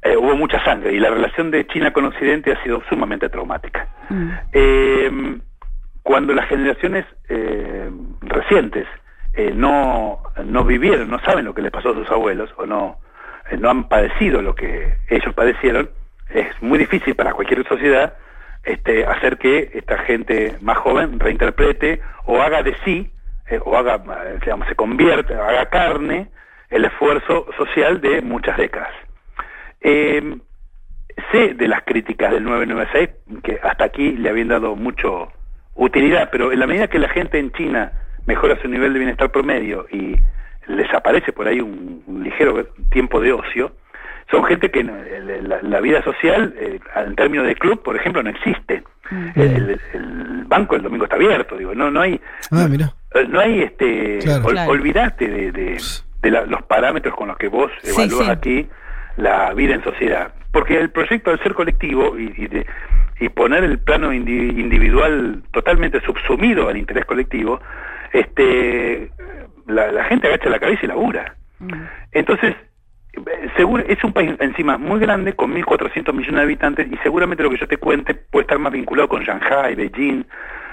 eh, 0.02 0.16
hubo 0.16 0.36
mucha 0.36 0.62
sangre 0.64 0.92
y 0.92 1.00
la 1.00 1.10
relación 1.10 1.50
de 1.50 1.66
China 1.66 1.92
con 1.92 2.04
Occidente 2.04 2.52
ha 2.52 2.62
sido 2.62 2.82
sumamente 2.88 3.28
traumática. 3.28 3.88
Eh, 4.52 5.10
cuando 6.02 6.32
las 6.32 6.48
generaciones 6.48 7.04
eh, 7.28 7.90
recientes 8.20 8.86
eh, 9.38 9.52
no, 9.54 10.18
no 10.44 10.64
vivieron, 10.64 11.08
no 11.08 11.20
saben 11.20 11.44
lo 11.44 11.54
que 11.54 11.62
les 11.62 11.70
pasó 11.70 11.90
a 11.90 11.94
sus 11.94 12.10
abuelos 12.10 12.50
o 12.56 12.66
no, 12.66 12.98
eh, 13.48 13.56
no 13.56 13.70
han 13.70 13.88
padecido 13.88 14.42
lo 14.42 14.56
que 14.56 14.96
ellos 15.08 15.32
padecieron, 15.32 15.90
es 16.28 16.46
muy 16.60 16.76
difícil 16.76 17.14
para 17.14 17.32
cualquier 17.32 17.64
sociedad 17.68 18.14
este, 18.64 19.06
hacer 19.06 19.38
que 19.38 19.70
esta 19.74 19.96
gente 19.98 20.56
más 20.60 20.78
joven 20.78 21.20
reinterprete 21.20 22.00
o 22.26 22.42
haga 22.42 22.64
de 22.64 22.74
sí, 22.84 23.12
eh, 23.48 23.60
o 23.64 23.76
haga, 23.76 24.02
digamos, 24.40 24.66
se 24.66 24.74
convierta, 24.74 25.34
haga 25.48 25.66
carne 25.66 26.26
el 26.68 26.84
esfuerzo 26.84 27.46
social 27.56 28.00
de 28.00 28.20
muchas 28.22 28.56
décadas. 28.56 28.92
Eh, 29.80 30.36
sé 31.30 31.54
de 31.54 31.68
las 31.68 31.84
críticas 31.84 32.32
del 32.32 32.42
996, 32.42 33.42
que 33.44 33.60
hasta 33.62 33.84
aquí 33.84 34.16
le 34.16 34.30
habían 34.30 34.48
dado 34.48 34.74
mucho 34.74 35.30
utilidad, 35.76 36.28
pero 36.32 36.50
en 36.50 36.58
la 36.58 36.66
medida 36.66 36.88
que 36.88 36.98
la 36.98 37.08
gente 37.08 37.38
en 37.38 37.52
China 37.52 37.92
mejora 38.28 38.60
su 38.62 38.68
nivel 38.68 38.92
de 38.92 38.98
bienestar 39.00 39.30
promedio 39.32 39.86
y 39.90 40.14
les 40.68 40.92
aparece 40.94 41.32
por 41.32 41.48
ahí 41.48 41.60
un, 41.60 42.02
un 42.06 42.22
ligero 42.22 42.64
tiempo 42.90 43.20
de 43.20 43.32
ocio, 43.32 43.72
son 44.30 44.44
gente 44.44 44.70
que 44.70 44.84
no- 44.84 44.92
la, 45.42 45.58
la 45.62 45.80
vida 45.80 46.02
social, 46.02 46.54
eh, 46.58 46.78
en 46.96 47.14
términos 47.16 47.46
de 47.46 47.54
club, 47.56 47.82
por 47.82 47.96
ejemplo, 47.96 48.22
no 48.22 48.28
existe. 48.30 48.82
El, 49.34 49.42
el- 49.42 49.80
el 49.94 50.44
banco 50.46 50.76
el 50.76 50.82
domingo 50.82 51.04
está 51.04 51.16
abierto, 51.16 51.56
digo, 51.56 51.74
no, 51.74 51.90
no 51.90 52.02
hay, 52.02 52.20
Ah, 52.50 52.66
mira. 52.68 52.92
eh, 53.14 53.26
no 53.26 53.40
hay 53.40 53.62
este, 53.62 54.18
Claro. 54.18 54.44
ol- 54.44 54.52
Claro. 54.52 54.70
olvidate 54.72 55.26
de, 55.26 55.50
de- 55.52 55.80
de 56.20 56.30
la- 56.30 56.44
los 56.44 56.62
parámetros 56.64 57.14
con 57.16 57.28
los 57.28 57.38
que 57.38 57.48
vos 57.48 57.72
evalúas 57.82 58.26
sí. 58.26 58.30
aquí 58.30 58.68
la 59.16 59.54
vida 59.54 59.74
en 59.74 59.82
sociedad. 59.82 60.32
Porque 60.52 60.78
el 60.78 60.90
proyecto 60.90 61.30
al 61.30 61.42
ser 61.42 61.54
colectivo 61.54 62.18
y, 62.18 62.32
y 62.36 62.46
de, 62.48 62.66
y 63.20 63.28
poner 63.30 63.64
el 63.64 63.78
plano 63.78 64.12
indi- 64.12 64.58
individual 64.58 65.42
totalmente 65.52 66.00
subsumido 66.02 66.68
al 66.68 66.76
interés 66.76 67.04
colectivo, 67.06 67.60
este, 68.12 69.10
la, 69.66 69.92
la 69.92 70.04
gente 70.04 70.28
agacha 70.28 70.48
la 70.48 70.58
cabeza 70.58 70.80
y 70.84 70.88
labura. 70.88 71.34
Entonces, 72.12 72.54
eh, 73.12 73.50
seguro, 73.56 73.82
es 73.86 74.02
un 74.04 74.12
país 74.12 74.34
encima 74.38 74.78
muy 74.78 75.00
grande, 75.00 75.34
con 75.34 75.52
1.400 75.52 76.12
millones 76.12 76.36
de 76.36 76.42
habitantes, 76.42 76.86
y 76.90 76.96
seguramente 76.98 77.42
lo 77.42 77.50
que 77.50 77.58
yo 77.58 77.66
te 77.66 77.76
cuente 77.76 78.14
puede 78.14 78.42
estar 78.42 78.58
más 78.58 78.72
vinculado 78.72 79.08
con 79.08 79.22
Shanghai, 79.22 79.74
Beijing, 79.74 80.24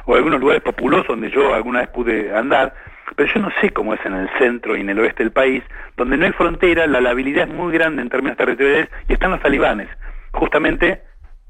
o 0.06 0.16
algunos 0.16 0.40
lugares 0.40 0.62
populosos 0.62 1.08
donde 1.08 1.32
yo 1.32 1.54
alguna 1.54 1.80
vez 1.80 1.90
pude 1.90 2.36
andar, 2.36 2.74
pero 3.16 3.32
yo 3.34 3.42
no 3.42 3.50
sé 3.62 3.72
cómo 3.72 3.94
es 3.94 4.06
en 4.06 4.14
el 4.14 4.30
centro 4.38 4.76
y 4.76 4.82
en 4.82 4.90
el 4.90 5.00
oeste 5.00 5.24
del 5.24 5.32
país, 5.32 5.64
donde 5.98 6.18
no 6.18 6.26
hay 6.26 6.32
frontera, 6.34 6.86
la 6.86 7.02
labilidad 7.02 7.48
es 7.48 7.54
muy 7.54 7.74
grande 7.74 8.02
en 8.02 8.10
términos 8.10 8.38
territoriales, 8.38 8.90
y 9.08 9.14
están 9.14 9.32
los 9.32 9.42
talibanes. 9.42 9.88
Justamente 10.32 11.02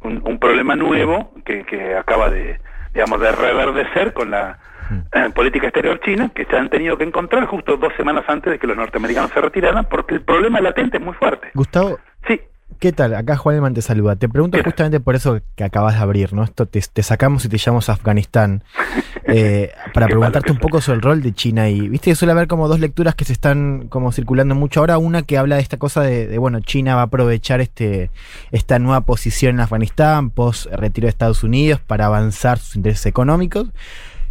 un, 0.01 0.21
un 0.25 0.39
problema 0.39 0.75
nuevo 0.75 1.33
que, 1.43 1.63
que 1.63 1.95
acaba 1.95 2.29
de, 2.29 2.59
digamos, 2.93 3.19
de 3.19 3.31
reverdecer 3.31 4.13
con 4.13 4.31
la 4.31 4.59
eh, 4.91 5.29
política 5.33 5.67
exterior 5.67 5.99
china, 6.01 6.31
que 6.33 6.45
se 6.45 6.55
han 6.55 6.69
tenido 6.69 6.97
que 6.97 7.03
encontrar 7.03 7.45
justo 7.45 7.77
dos 7.77 7.93
semanas 7.95 8.25
antes 8.27 8.51
de 8.51 8.59
que 8.59 8.67
los 8.67 8.77
norteamericanos 8.77 9.31
se 9.31 9.41
retiraran, 9.41 9.85
porque 9.85 10.15
el 10.15 10.21
problema 10.21 10.61
latente 10.61 10.97
es 10.97 11.03
muy 11.03 11.13
fuerte. 11.13 11.49
Gustavo. 11.53 11.99
Sí. 12.27 12.41
¿Qué 12.79 12.91
tal? 12.91 13.15
Acá 13.15 13.37
Juan 13.37 13.73
te 13.73 13.81
saluda. 13.81 14.15
Te 14.15 14.27
pregunto 14.27 14.57
justamente 14.63 14.99
por 14.99 15.15
eso 15.15 15.39
que 15.55 15.63
acabas 15.63 15.95
de 15.95 16.01
abrir, 16.01 16.33
¿no? 16.33 16.43
Esto 16.43 16.65
te, 16.65 16.81
te 16.81 17.03
sacamos 17.03 17.45
y 17.45 17.49
te 17.49 17.57
llamamos 17.57 17.89
a 17.89 17.93
Afganistán. 17.93 18.63
eh, 19.27 19.71
para 19.93 20.07
preguntarte 20.07 20.51
un 20.51 20.57
poco 20.59 20.81
sobre 20.81 20.97
el 20.97 21.01
rol 21.01 21.21
de 21.21 21.33
China 21.33 21.69
y 21.69 21.87
viste 21.89 22.11
que 22.11 22.15
suele 22.15 22.31
haber 22.31 22.47
como 22.47 22.67
dos 22.67 22.79
lecturas 22.79 23.15
que 23.15 23.25
se 23.25 23.33
están 23.33 23.87
como 23.87 24.11
circulando 24.11 24.55
mucho 24.55 24.81
ahora 24.81 24.97
una 24.97 25.23
que 25.23 25.37
habla 25.37 25.55
de 25.55 25.61
esta 25.61 25.77
cosa 25.77 26.01
de, 26.01 26.27
de, 26.27 26.37
bueno 26.37 26.59
China 26.59 26.95
va 26.95 27.01
a 27.01 27.05
aprovechar 27.05 27.61
este 27.61 28.11
esta 28.51 28.77
nueva 28.77 29.01
posición 29.01 29.55
en 29.55 29.61
Afganistán 29.61 30.29
post 30.29 30.67
retiro 30.67 31.05
de 31.05 31.09
Estados 31.09 31.43
Unidos 31.43 31.79
para 31.79 32.05
avanzar 32.05 32.59
sus 32.59 32.75
intereses 32.75 33.05
económicos 33.07 33.69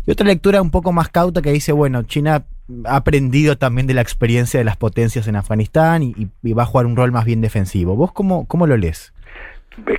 y 0.06 0.10
otra 0.10 0.26
lectura 0.26 0.62
un 0.62 0.70
poco 0.70 0.92
más 0.92 1.08
cauta 1.08 1.42
que 1.42 1.52
dice 1.52 1.72
bueno 1.72 2.02
China 2.02 2.44
ha 2.86 2.96
aprendido 2.96 3.58
también 3.58 3.86
de 3.86 3.94
la 3.94 4.00
experiencia 4.00 4.58
de 4.58 4.64
las 4.64 4.76
potencias 4.76 5.28
en 5.28 5.36
Afganistán 5.36 6.02
y, 6.02 6.30
va 6.52 6.62
a 6.62 6.66
jugar 6.66 6.86
un 6.86 6.96
rol 6.96 7.12
más 7.12 7.24
bien 7.24 7.40
defensivo 7.40 7.96
vos 7.96 8.12
cómo 8.12 8.46
cómo 8.46 8.66
lo 8.66 8.76
lees 8.76 9.12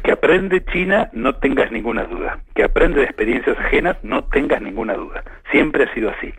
que 0.06 0.11
aprende 0.11 0.64
China, 0.65 1.10
no 1.14 1.36
tengas 1.36 1.72
ninguna 1.72 2.06
duda. 2.06 2.40
Que 2.53 2.64
aprende 2.64 2.99
de 2.99 3.06
experiencias 3.06 3.57
ajenas, 3.57 3.98
no 4.03 4.23
tengas 4.23 4.61
ninguna 4.61 4.94
duda. 4.94 5.23
Siempre 5.52 5.84
ha 5.84 5.94
sido 5.94 6.10
así. 6.11 6.34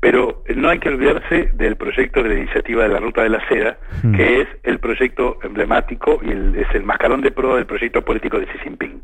Pero 0.00 0.42
no 0.56 0.70
hay 0.70 0.78
que 0.78 0.88
olvidarse 0.88 1.50
del 1.52 1.76
proyecto 1.76 2.22
de 2.22 2.30
la 2.30 2.34
iniciativa 2.40 2.84
de 2.84 2.88
la 2.88 3.00
Ruta 3.00 3.22
de 3.22 3.28
la 3.28 3.46
Seda, 3.48 3.76
que 4.16 4.40
es 4.42 4.48
el 4.62 4.78
proyecto 4.78 5.38
emblemático 5.42 6.20
y 6.22 6.30
el- 6.30 6.54
es 6.56 6.74
el 6.74 6.84
mascarón 6.84 7.20
de 7.20 7.30
prueba 7.30 7.56
del 7.56 7.66
proyecto 7.66 8.02
político 8.02 8.38
de 8.38 8.46
Xi 8.46 8.58
Jinping. 8.60 9.02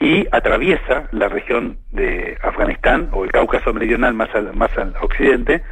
Y 0.00 0.26
atraviesa 0.32 1.08
la 1.12 1.28
región 1.28 1.76
de 1.90 2.38
Afganistán 2.42 3.10
o 3.12 3.24
el 3.24 3.32
Cáucaso 3.32 3.74
Meridional 3.74 4.14
más 4.14 4.34
al, 4.34 4.54
más 4.54 4.76
al 4.78 4.94
occidente 5.02 5.62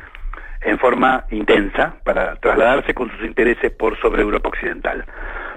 en 0.60 0.78
forma 0.78 1.24
intensa 1.30 1.94
para 2.04 2.34
trasladarse 2.36 2.92
con 2.92 3.10
sus 3.12 3.24
intereses 3.24 3.70
por 3.72 3.98
sobre 4.00 4.20
Europa 4.20 4.48
Occidental. 4.50 5.04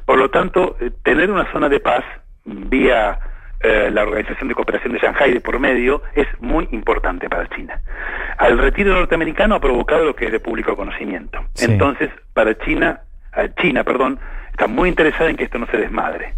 Por 0.05 0.19
lo 0.19 0.29
tanto, 0.29 0.77
eh, 0.79 0.89
tener 1.03 1.29
una 1.31 1.51
zona 1.51 1.67
de 1.67 1.79
paz 1.81 2.03
vía 2.45 3.19
eh, 3.63 3.89
la 3.91 4.03
Organización 4.03 4.47
de 4.47 4.55
Cooperación 4.55 4.93
de 4.93 4.99
Shanghái 4.99 5.33
de 5.33 5.41
por 5.41 5.59
medio 5.59 6.01
es 6.15 6.27
muy 6.39 6.67
importante 6.71 7.29
para 7.29 7.47
China. 7.49 7.79
Al 8.37 8.57
retiro 8.57 8.93
norteamericano 8.93 9.55
ha 9.55 9.59
provocado 9.59 10.05
lo 10.05 10.15
que 10.15 10.25
es 10.25 10.31
de 10.31 10.39
público 10.39 10.75
conocimiento. 10.75 11.39
Sí. 11.53 11.65
Entonces, 11.65 12.09
para 12.33 12.57
China, 12.57 13.01
eh, 13.37 13.49
China, 13.61 13.83
perdón, 13.83 14.19
está 14.49 14.67
muy 14.67 14.89
interesada 14.89 15.29
en 15.29 15.35
que 15.35 15.43
esto 15.43 15.59
no 15.59 15.67
se 15.67 15.77
desmadre. 15.77 16.33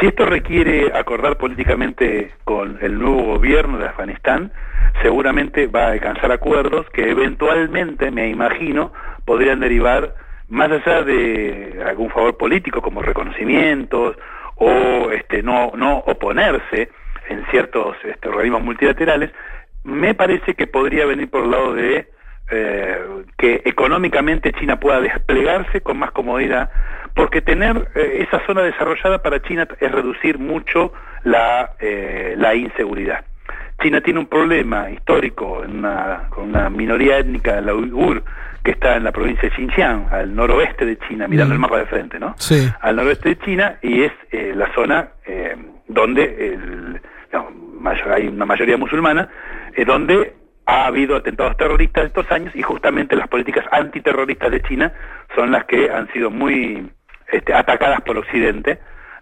Si 0.00 0.06
esto 0.06 0.24
requiere 0.24 0.92
acordar 0.94 1.36
políticamente 1.36 2.32
con 2.44 2.78
el 2.80 2.98
nuevo 2.98 3.24
gobierno 3.24 3.78
de 3.78 3.86
Afganistán, 3.86 4.52
seguramente 5.02 5.66
va 5.66 5.86
a 5.86 5.92
alcanzar 5.92 6.32
acuerdos 6.32 6.88
que 6.90 7.10
eventualmente, 7.10 8.10
me 8.10 8.28
imagino, 8.28 8.92
podrían 9.24 9.60
derivar 9.60 10.14
más 10.48 10.70
allá 10.70 11.02
de 11.02 11.82
algún 11.86 12.10
favor 12.10 12.36
político 12.36 12.82
como 12.82 13.02
reconocimientos 13.02 14.16
o 14.62 15.10
este 15.10 15.42
no 15.42 15.72
no 15.76 15.98
oponerse 15.98 16.88
en 17.28 17.44
ciertos 17.50 17.96
este, 18.04 18.28
organismos 18.28 18.62
multilaterales, 18.62 19.30
me 19.84 20.14
parece 20.14 20.54
que 20.54 20.66
podría 20.66 21.06
venir 21.06 21.28
por 21.30 21.44
el 21.44 21.50
lado 21.50 21.74
de 21.74 22.08
eh, 22.50 22.98
que 23.38 23.62
económicamente 23.64 24.52
China 24.52 24.78
pueda 24.78 25.00
desplegarse 25.00 25.80
con 25.80 25.98
más 25.98 26.10
comodidad, 26.10 26.70
porque 27.14 27.40
tener 27.40 27.88
eh, 27.94 28.26
esa 28.28 28.44
zona 28.46 28.62
desarrollada 28.62 29.22
para 29.22 29.40
China 29.42 29.66
es 29.80 29.90
reducir 29.90 30.38
mucho 30.38 30.92
la, 31.24 31.72
eh, 31.80 32.34
la 32.36 32.54
inseguridad. 32.54 33.24
China 33.80 34.00
tiene 34.00 34.20
un 34.20 34.26
problema 34.26 34.90
histórico 34.90 35.64
con 36.30 36.48
una 36.50 36.70
minoría 36.70 37.18
étnica, 37.18 37.60
la 37.60 37.74
uigur, 37.74 38.22
que 38.64 38.70
está 38.72 38.96
en 38.96 39.04
la 39.04 39.12
provincia 39.12 39.48
de 39.48 39.54
Xinjiang, 39.56 40.06
al 40.12 40.34
noroeste 40.34 40.84
de 40.86 40.96
China, 41.08 41.26
mirando 41.28 41.52
Mm. 41.52 41.56
el 41.56 41.60
mapa 41.60 41.78
de 41.78 41.86
frente, 41.86 42.18
¿no? 42.20 42.34
Sí. 42.38 42.68
Al 42.80 42.96
noroeste 42.96 43.30
de 43.30 43.38
China, 43.38 43.76
y 43.82 44.02
es 44.04 44.12
eh, 44.30 44.52
la 44.54 44.72
zona 44.74 45.08
eh, 45.26 45.56
donde 45.88 46.22
el, 46.54 47.00
digamos, 47.26 47.54
mayor- 47.80 48.12
hay 48.12 48.28
una 48.28 48.46
mayoría 48.46 48.76
musulmana, 48.76 49.28
eh, 49.74 49.84
donde 49.84 50.34
ha 50.66 50.86
habido 50.86 51.16
atentados 51.16 51.56
terroristas 51.56 52.04
estos 52.06 52.30
años 52.30 52.54
y 52.54 52.62
justamente 52.62 53.16
las 53.16 53.26
políticas 53.28 53.64
antiterroristas 53.72 54.50
de 54.52 54.62
China 54.62 54.92
son 55.34 55.50
las 55.50 55.64
que 55.64 55.90
han 55.90 56.10
sido 56.12 56.30
muy 56.30 56.88
este, 57.32 57.52
atacadas 57.52 58.00
por 58.02 58.16
Occidente 58.18 58.78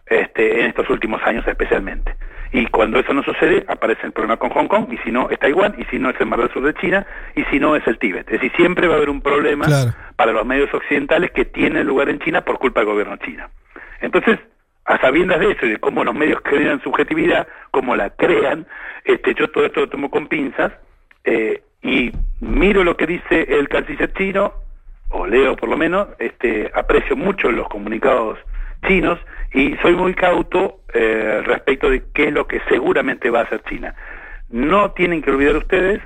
este, 0.06 0.60
en 0.60 0.66
estos 0.66 0.90
últimos 0.90 1.22
años 1.24 1.46
especialmente. 1.46 2.14
Y 2.52 2.66
cuando 2.66 2.98
eso 2.98 3.12
no 3.12 3.22
sucede, 3.22 3.64
aparece 3.68 4.06
el 4.06 4.12
problema 4.12 4.36
con 4.36 4.50
Hong 4.50 4.66
Kong, 4.66 4.86
y 4.90 4.98
si 4.98 5.12
no 5.12 5.30
es 5.30 5.38
Taiwán, 5.38 5.74
y 5.78 5.84
si 5.84 5.98
no 5.98 6.10
es 6.10 6.20
el 6.20 6.26
Mar 6.26 6.40
del 6.40 6.50
Sur 6.52 6.64
de 6.64 6.74
China, 6.74 7.06
y 7.36 7.44
si 7.44 7.60
no 7.60 7.76
es 7.76 7.86
el 7.86 7.98
Tíbet. 7.98 8.26
Es 8.28 8.40
decir, 8.40 8.52
siempre 8.56 8.88
va 8.88 8.94
a 8.94 8.96
haber 8.96 9.10
un 9.10 9.20
problema 9.20 9.66
Claro. 9.66 9.92
para 10.16 10.32
los 10.32 10.44
medios 10.44 10.72
occidentales 10.74 11.30
que 11.30 11.44
tienen 11.44 11.86
lugar 11.86 12.08
en 12.08 12.18
China 12.18 12.40
por 12.40 12.58
culpa 12.58 12.80
del 12.80 12.88
gobierno 12.88 13.16
chino. 13.18 13.46
Entonces, 14.00 14.38
a 14.84 14.98
sabiendas 15.00 15.38
de 15.38 15.52
eso 15.52 15.66
y 15.66 15.70
de 15.70 15.78
cómo 15.78 16.02
los 16.02 16.14
medios 16.14 16.40
crean 16.42 16.82
subjetividad, 16.82 17.46
cómo 17.70 17.94
la 17.94 18.10
crean, 18.10 18.66
este, 19.04 19.34
yo 19.34 19.48
todo 19.48 19.64
esto 19.66 19.80
lo 19.80 19.88
tomo 19.88 20.10
con 20.10 20.26
pinzas 20.26 20.72
eh, 21.24 21.62
y 21.82 22.10
miro 22.40 22.82
lo 22.82 22.96
que 22.96 23.06
dice 23.06 23.46
el 23.48 23.68
canciller 23.68 24.12
chino, 24.14 24.52
o 25.10 25.26
leo 25.26 25.54
por 25.56 25.68
lo 25.68 25.76
menos, 25.76 26.08
este, 26.18 26.70
aprecio 26.74 27.14
mucho 27.16 27.52
los 27.52 27.68
comunicados 27.68 28.38
chinos 28.88 29.18
y 29.52 29.76
soy 29.82 29.94
muy 29.96 30.14
cauto 30.14 30.80
eh, 30.92 31.42
respecto 31.44 31.90
de 31.90 32.04
qué 32.14 32.28
es 32.28 32.32
lo 32.32 32.46
que 32.46 32.60
seguramente 32.68 33.30
va 33.30 33.40
a 33.40 33.44
hacer 33.44 33.62
China. 33.68 33.94
No 34.48 34.92
tienen 34.92 35.22
que 35.22 35.30
olvidar 35.30 35.56
ustedes 35.56 36.00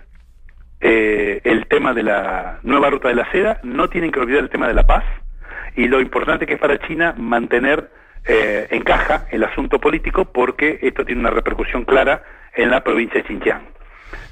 eh, 0.80 1.40
el 1.44 1.66
tema 1.66 1.94
de 1.94 2.02
la 2.02 2.58
nueva 2.62 2.90
ruta 2.90 3.08
de 3.08 3.14
la 3.14 3.30
seda, 3.30 3.60
no 3.62 3.88
tienen 3.88 4.10
que 4.12 4.20
olvidar 4.20 4.42
el 4.42 4.50
tema 4.50 4.68
de 4.68 4.74
la 4.74 4.86
paz 4.86 5.04
y 5.76 5.88
lo 5.88 6.00
importante 6.00 6.46
que 6.46 6.54
es 6.54 6.60
para 6.60 6.78
China 6.86 7.14
mantener 7.16 7.90
eh, 8.26 8.66
en 8.70 8.82
caja 8.82 9.26
el 9.30 9.44
asunto 9.44 9.78
político 9.78 10.26
porque 10.26 10.78
esto 10.82 11.04
tiene 11.04 11.20
una 11.20 11.30
repercusión 11.30 11.84
clara 11.84 12.22
en 12.54 12.70
la 12.70 12.82
provincia 12.82 13.20
de 13.20 13.28
Xinjiang. 13.28 13.62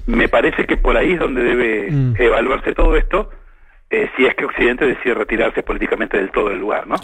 Me 0.06 0.28
parece 0.28 0.66
que 0.66 0.76
por 0.76 0.96
ahí 0.96 1.12
es 1.12 1.20
donde 1.20 1.42
debe 1.42 1.90
Mm. 1.90 2.14
evaluarse 2.18 2.72
todo 2.74 2.96
esto 2.96 3.30
eh, 3.90 4.08
si 4.16 4.24
es 4.24 4.34
que 4.34 4.44
Occidente 4.46 4.86
decide 4.86 5.14
retirarse 5.14 5.62
políticamente 5.62 6.16
del 6.16 6.30
todo 6.30 6.48
del 6.48 6.58
lugar, 6.60 6.86
¿no? 6.86 6.96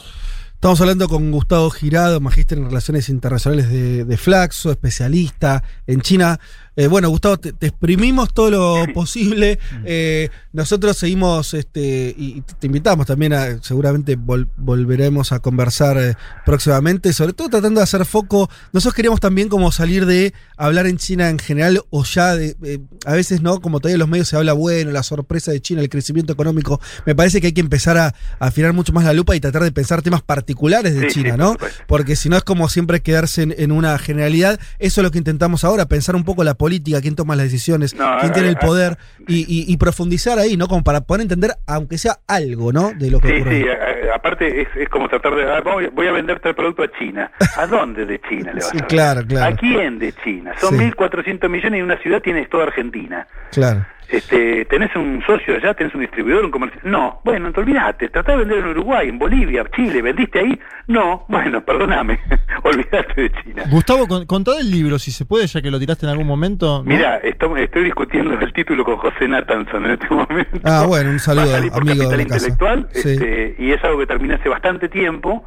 Estamos 0.58 0.80
hablando 0.80 1.08
con 1.08 1.30
Gustavo 1.30 1.70
Girado, 1.70 2.20
magíster 2.20 2.58
en 2.58 2.64
Relaciones 2.64 3.08
Internacionales 3.08 3.70
de, 3.70 4.04
de 4.04 4.16
Flaxo, 4.16 4.72
especialista 4.72 5.62
en 5.86 6.00
China. 6.00 6.40
Eh, 6.80 6.86
bueno, 6.86 7.08
Gustavo, 7.08 7.38
te, 7.38 7.52
te 7.52 7.66
exprimimos 7.66 8.32
todo 8.32 8.50
lo 8.52 8.84
posible. 8.94 9.58
Eh, 9.84 10.28
nosotros 10.52 10.96
seguimos, 10.96 11.52
este, 11.54 12.14
y 12.16 12.40
te 12.60 12.68
invitamos 12.68 13.04
también 13.06 13.32
a, 13.32 13.60
seguramente 13.62 14.16
vol- 14.16 14.46
volveremos 14.56 15.32
a 15.32 15.40
conversar 15.40 15.98
eh, 15.98 16.14
próximamente, 16.46 17.12
sobre 17.12 17.32
todo 17.32 17.48
tratando 17.48 17.80
de 17.80 17.84
hacer 17.84 18.04
foco. 18.04 18.48
Nosotros 18.72 18.94
queríamos 18.94 19.18
también 19.18 19.48
como 19.48 19.72
salir 19.72 20.06
de 20.06 20.32
hablar 20.56 20.86
en 20.86 20.98
China 20.98 21.30
en 21.30 21.40
general, 21.40 21.82
o 21.90 22.04
ya 22.04 22.36
de, 22.36 22.56
eh, 22.62 22.78
a 23.04 23.14
veces 23.14 23.42
no, 23.42 23.60
como 23.60 23.80
todavía 23.80 23.94
en 23.96 24.00
los 24.00 24.08
medios 24.08 24.28
se 24.28 24.36
habla, 24.36 24.52
bueno, 24.52 24.92
la 24.92 25.02
sorpresa 25.02 25.50
de 25.50 25.60
China, 25.60 25.80
el 25.80 25.88
crecimiento 25.88 26.32
económico. 26.32 26.80
Me 27.06 27.16
parece 27.16 27.40
que 27.40 27.48
hay 27.48 27.52
que 27.52 27.60
empezar 27.60 27.98
a, 27.98 28.06
a 28.06 28.14
afinar 28.46 28.72
mucho 28.72 28.92
más 28.92 29.04
la 29.04 29.12
lupa 29.14 29.34
y 29.34 29.40
tratar 29.40 29.64
de 29.64 29.72
pensar 29.72 30.00
temas 30.02 30.22
particulares 30.22 30.94
de 30.94 31.08
Sí, 31.10 31.22
China, 31.22 31.36
¿no? 31.36 31.56
Porque 31.88 32.14
si 32.14 32.28
no 32.28 32.36
es 32.36 32.44
como 32.44 32.68
siempre 32.68 33.00
quedarse 33.02 33.42
en, 33.42 33.54
en 33.58 33.72
una 33.72 33.98
generalidad. 33.98 34.60
Eso 34.78 35.00
es 35.00 35.02
lo 35.04 35.10
que 35.10 35.18
intentamos 35.18 35.64
ahora, 35.64 35.86
pensar 35.86 36.14
un 36.14 36.22
poco 36.22 36.44
la 36.44 36.54
política, 36.54 36.67
quién 37.00 37.16
toma 37.16 37.34
las 37.36 37.46
decisiones, 37.46 37.94
No, 37.94 38.18
quién 38.20 38.32
tiene 38.32 38.48
el 38.50 38.56
a- 38.56 38.60
poder 38.60 38.98
y, 39.26 39.38
y- 39.40 39.72
y 39.72 39.76
profundizar 39.76 40.38
ahí, 40.38 40.56
¿no? 40.56 40.68
Como 40.68 40.84
para 40.84 41.00
poder 41.02 41.22
entender, 41.22 41.52
aunque 41.66 41.98
sea 41.98 42.18
algo, 42.26 42.72
¿no? 42.72 42.92
De 42.96 43.10
lo 43.10 43.20
que 43.20 43.28
Sí, 43.28 43.40
ocurre. 43.40 43.62
sí, 43.62 43.68
a- 43.68 44.12
a- 44.12 44.16
aparte 44.16 44.62
es, 44.62 44.68
es 44.76 44.88
como 44.88 45.08
tratar 45.08 45.34
de, 45.34 45.44
ah, 45.44 45.60
voy, 45.62 45.86
voy 45.88 46.06
a 46.06 46.12
venderte 46.12 46.48
el 46.50 46.54
producto 46.54 46.82
a 46.82 46.90
China. 46.98 47.30
¿A 47.56 47.66
dónde 47.66 48.06
de 48.06 48.20
China 48.28 48.52
le 48.52 48.60
vas 48.60 48.64
Sí, 48.70 48.76
a 48.78 48.80
vender? 48.80 48.86
claro, 48.88 49.26
claro. 49.26 49.54
¿A 49.54 49.56
quién 49.56 49.98
de 49.98 50.12
China? 50.24 50.52
Son 50.60 50.70
Sí. 50.70 50.76
1.400 50.84 51.48
millones 51.48 51.78
y 51.80 51.82
una 51.82 51.96
ciudad 51.98 52.20
tienes 52.22 52.48
toda 52.48 52.64
Argentina. 52.64 53.26
Claro. 53.52 53.86
Este, 54.08 54.64
¿Tenés 54.64 54.94
un 54.96 55.22
socio 55.26 55.56
allá? 55.56 55.74
¿Tenés 55.74 55.94
un 55.94 56.00
distribuidor, 56.00 56.42
un 56.44 56.50
comercio? 56.50 56.80
No, 56.82 57.20
bueno, 57.24 57.52
te 57.52 57.60
olvidaste, 57.60 58.08
tratá 58.08 58.32
de 58.32 58.38
vender 58.38 58.58
en 58.58 58.68
Uruguay, 58.68 59.08
en 59.10 59.18
Bolivia, 59.18 59.64
Chile, 59.76 60.00
¿vendiste 60.00 60.38
ahí? 60.38 60.58
No, 60.86 61.26
bueno, 61.28 61.62
perdóname, 61.62 62.18
olvidaste 62.62 63.20
de 63.22 63.32
China. 63.42 63.64
Gustavo, 63.70 64.08
con- 64.08 64.24
contá 64.24 64.52
del 64.54 64.70
libro, 64.70 64.98
si 64.98 65.10
se 65.10 65.26
puede, 65.26 65.46
ya 65.46 65.60
que 65.60 65.70
lo 65.70 65.78
tiraste 65.78 66.06
en 66.06 66.10
algún 66.12 66.26
momento. 66.26 66.78
¿no? 66.78 66.84
Mira, 66.84 67.16
estoy, 67.18 67.62
estoy 67.62 67.84
discutiendo 67.84 68.32
el 68.40 68.52
título 68.54 68.82
con 68.82 68.96
José 68.96 69.28
Nathanson 69.28 69.84
en 69.84 69.90
este 69.92 70.08
momento. 70.08 70.58
Ah, 70.64 70.84
bueno, 70.88 71.10
un 71.10 71.18
saludo, 71.18 71.54
a 71.54 71.58
amigo 71.58 72.08
de 72.08 72.26
casa. 72.26 72.46
Intelectual, 72.48 72.88
Sí. 72.92 73.10
este, 73.10 73.56
y 73.58 73.72
es 73.72 73.84
algo 73.84 73.98
que 73.98 74.06
terminé 74.06 74.34
hace 74.36 74.48
bastante 74.48 74.88
tiempo. 74.88 75.44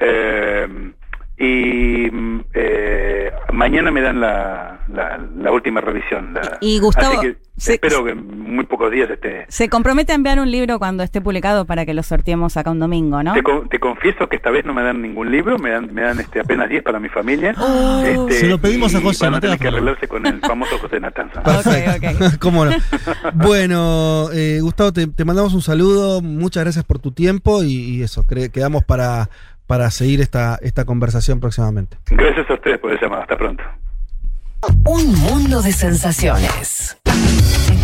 eh, 0.00 0.66
y 1.38 2.10
mm, 2.10 2.40
eh, 2.54 3.30
mañana 3.52 3.90
me 3.90 4.00
dan 4.00 4.20
la, 4.20 4.80
la, 4.92 5.20
la 5.36 5.52
última 5.52 5.80
revisión. 5.80 6.34
la- 6.34 6.58
Y 6.60 6.78
Gustavo, 6.80 7.18
así 7.18 7.26
que 7.28 7.36
se- 7.56 7.74
espero 7.74 8.04
que 8.04 8.10
en 8.12 8.38
muy 8.52 8.64
pocos 8.64 8.90
días 8.90 9.08
esté. 9.10 9.44
Se 9.48 9.68
compromete 9.68 10.12
a 10.12 10.14
enviar 10.16 10.40
un 10.40 10.50
libro 10.50 10.78
cuando 10.78 11.02
esté 11.02 11.20
publicado 11.20 11.64
para 11.64 11.86
que 11.86 11.94
lo 11.94 12.02
sorteemos 12.02 12.56
acá 12.56 12.70
un 12.70 12.80
domingo, 12.80 13.22
¿no? 13.22 13.34
Te, 13.34 13.42
te 13.70 13.78
confieso 13.78 14.28
que 14.28 14.36
esta 14.36 14.50
vez 14.50 14.64
no 14.64 14.74
me 14.74 14.82
dan 14.82 15.00
ningún 15.00 15.30
libro, 15.30 15.58
me 15.58 15.70
dan, 15.70 15.92
me 15.94 16.02
dan 16.02 16.18
este, 16.18 16.40
apenas 16.40 16.68
10 16.68 16.82
para 16.82 16.98
mi 16.98 17.08
familia. 17.08 17.54
Este, 18.04 18.32
Se 18.32 18.46
lo 18.48 18.58
pedimos 18.58 18.94
a 18.94 19.00
José, 19.00 19.24
Van 19.26 19.32
no 19.32 19.36
a 19.36 19.40
te 19.40 19.46
tener 19.46 19.60
que 19.60 19.68
arreglarse 19.68 20.08
con 20.08 20.26
el 20.26 20.40
famoso 20.40 20.78
José 20.78 20.98
Natanza. 21.00 21.42
Perfecto. 21.44 22.24
¿Cómo 22.40 22.64
no? 22.64 22.72
Bueno, 23.34 24.28
eh, 24.32 24.58
Gustavo, 24.60 24.92
te, 24.92 25.06
te 25.06 25.24
mandamos 25.24 25.54
un 25.54 25.62
saludo. 25.62 26.20
Muchas 26.20 26.64
gracias 26.64 26.84
por 26.84 26.98
tu 26.98 27.12
tiempo 27.12 27.62
y, 27.62 27.72
y 27.72 28.02
eso, 28.02 28.24
quedamos 28.52 28.84
para, 28.84 29.28
para 29.68 29.90
seguir 29.90 30.22
esta, 30.22 30.58
esta 30.62 30.84
conversación 30.84 31.38
próximamente. 31.38 31.98
Gracias 32.06 32.50
a 32.50 32.54
ustedes 32.54 32.78
por 32.78 32.90
el 32.90 32.98
llamado. 32.98 33.22
Hasta 33.22 33.36
pronto. 33.36 33.62
Un 34.84 35.14
mundo 35.14 35.62
de 35.62 35.72
sensaciones. 35.72 36.96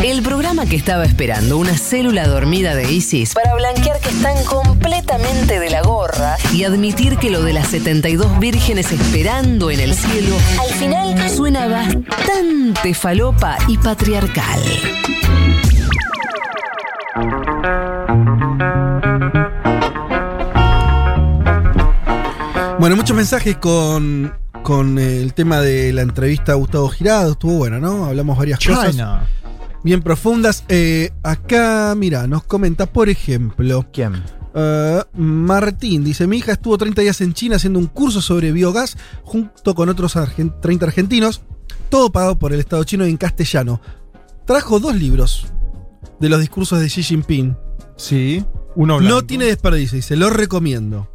El 0.02 0.22
programa 0.22 0.66
que 0.66 0.76
estaba 0.76 1.04
esperando 1.04 1.58
una 1.58 1.76
célula 1.76 2.26
dormida 2.26 2.74
de 2.74 2.90
ISIS 2.90 3.34
para 3.34 3.54
blanquear 3.54 4.00
que 4.00 4.08
están 4.08 4.42
completamente 4.44 5.60
de 5.60 5.70
la 5.70 5.82
gorra 5.82 6.36
y 6.52 6.64
admitir 6.64 7.16
que 7.18 7.30
lo 7.30 7.42
de 7.42 7.52
las 7.52 7.68
72 7.68 8.38
vírgenes 8.40 8.90
esperando 8.90 9.70
en 9.70 9.80
el 9.80 9.94
cielo 9.94 10.36
al 10.60 10.70
final 10.74 11.28
suena 11.28 11.68
bastante 11.68 12.94
falopa 12.94 13.56
y 13.68 13.78
patriarcal. 13.78 14.60
Bueno, 22.80 22.96
muchos 22.96 23.16
mensajes 23.16 23.56
con, 23.56 24.32
con 24.62 24.98
el 24.98 25.32
tema 25.34 25.60
de 25.60 25.92
la 25.92 26.02
entrevista 26.02 26.52
a 26.52 26.54
Gustavo 26.56 26.88
Girado. 26.88 27.32
Estuvo 27.32 27.54
bueno, 27.58 27.78
¿no? 27.80 28.04
Hablamos 28.06 28.36
varias 28.36 28.58
cosas 28.58 28.96
bien 29.82 30.02
profundas. 30.02 30.64
Eh, 30.68 31.10
acá, 31.22 31.94
mira, 31.96 32.26
nos 32.26 32.44
comenta, 32.44 32.86
por 32.86 33.08
ejemplo. 33.08 33.86
¿Quién? 33.92 34.22
eh, 34.54 35.02
Martín 35.14 36.04
dice: 36.04 36.26
Mi 36.26 36.38
hija 36.38 36.52
estuvo 36.52 36.76
30 36.76 37.02
días 37.02 37.20
en 37.20 37.32
China 37.32 37.56
haciendo 37.56 37.78
un 37.78 37.86
curso 37.86 38.20
sobre 38.20 38.52
biogás 38.52 38.96
junto 39.22 39.74
con 39.74 39.88
otros 39.88 40.16
argen- 40.16 40.54
30 40.60 40.86
argentinos, 40.86 41.42
todo 41.88 42.10
pagado 42.10 42.38
por 42.38 42.52
el 42.52 42.60
Estado 42.60 42.84
chino 42.84 43.06
y 43.06 43.10
en 43.10 43.16
castellano. 43.16 43.80
Trajo 44.46 44.78
dos 44.80 44.94
libros 44.96 45.46
de 46.20 46.28
los 46.28 46.40
discursos 46.40 46.80
de 46.80 46.86
Xi 46.88 47.02
Jinping. 47.02 47.56
Sí, 47.96 48.44
uno 48.74 49.00
No 49.00 49.22
tiene 49.22 49.46
desperdicio, 49.46 49.96
dice, 49.96 50.16
lo 50.16 50.28
recomiendo. 50.28 51.08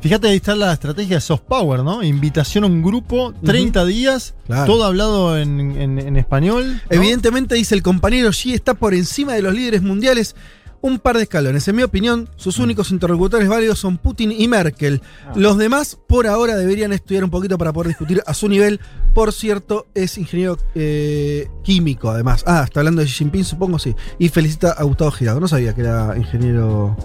Fíjate, 0.00 0.28
ahí 0.28 0.36
está 0.36 0.54
la 0.54 0.72
estrategia 0.72 1.16
de 1.16 1.20
soft 1.20 1.42
power, 1.48 1.82
¿no? 1.82 2.02
Invitación 2.04 2.62
a 2.64 2.66
un 2.68 2.82
grupo, 2.82 3.34
30 3.44 3.84
días, 3.84 4.34
Claro. 4.46 4.66
todo 4.66 4.84
hablado 4.84 5.36
en, 5.36 5.60
en- 5.60 5.98
en 5.98 6.16
español. 6.16 6.74
¿no? 6.74 6.96
Evidentemente, 6.96 7.56
dice 7.56 7.74
el 7.74 7.82
compañero 7.82 8.30
Xi, 8.30 8.54
está 8.54 8.74
por 8.74 8.94
encima 8.94 9.32
de 9.34 9.42
los 9.42 9.52
líderes 9.54 9.82
mundiales 9.82 10.36
un 10.80 11.00
par 11.00 11.16
de 11.16 11.24
escalones. 11.24 11.66
En 11.66 11.74
mi 11.74 11.82
opinión, 11.82 12.28
sus 12.36 12.60
únicos 12.60 12.92
interlocutores 12.92 13.48
válidos 13.48 13.80
son 13.80 13.98
Putin 13.98 14.30
y 14.30 14.46
Merkel. 14.46 15.02
Los 15.34 15.58
demás, 15.58 15.98
por 16.06 16.28
ahora, 16.28 16.54
deberían 16.54 16.92
estudiar 16.92 17.24
un 17.24 17.30
poquito 17.30 17.58
para 17.58 17.72
poder 17.72 17.88
discutir 17.88 18.22
a 18.24 18.32
su 18.32 18.48
nivel. 18.48 18.78
Por 19.12 19.32
cierto, 19.32 19.88
es 19.94 20.16
ingeniero 20.16 20.56
eh, 20.76 21.48
químico, 21.64 22.08
además. 22.10 22.44
Ah, 22.46 22.62
está 22.64 22.78
hablando 22.78 23.00
de 23.00 23.08
Xi 23.08 23.14
Jinping, 23.14 23.42
supongo, 23.44 23.80
sí. 23.80 23.96
Y 24.20 24.28
felicita 24.28 24.70
a 24.70 24.84
Gustavo 24.84 25.10
Girado. 25.10 25.40
No 25.40 25.48
sabía 25.48 25.74
que 25.74 25.80
era 25.80 26.14
ingeniero 26.16 26.96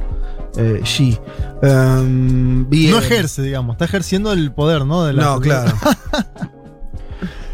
eh, 0.57 0.81
Xi. 0.84 1.17
Em, 1.61 2.69
bien. 2.69 2.91
No 2.91 2.99
ejerce, 2.99 3.41
digamos, 3.41 3.75
está 3.75 3.85
ejerciendo 3.85 4.31
el 4.34 4.51
poder, 4.51 4.85
¿no? 4.85 5.03
De 5.03 5.13
la 5.13 5.23
No, 5.23 5.39
claro. 5.39 5.73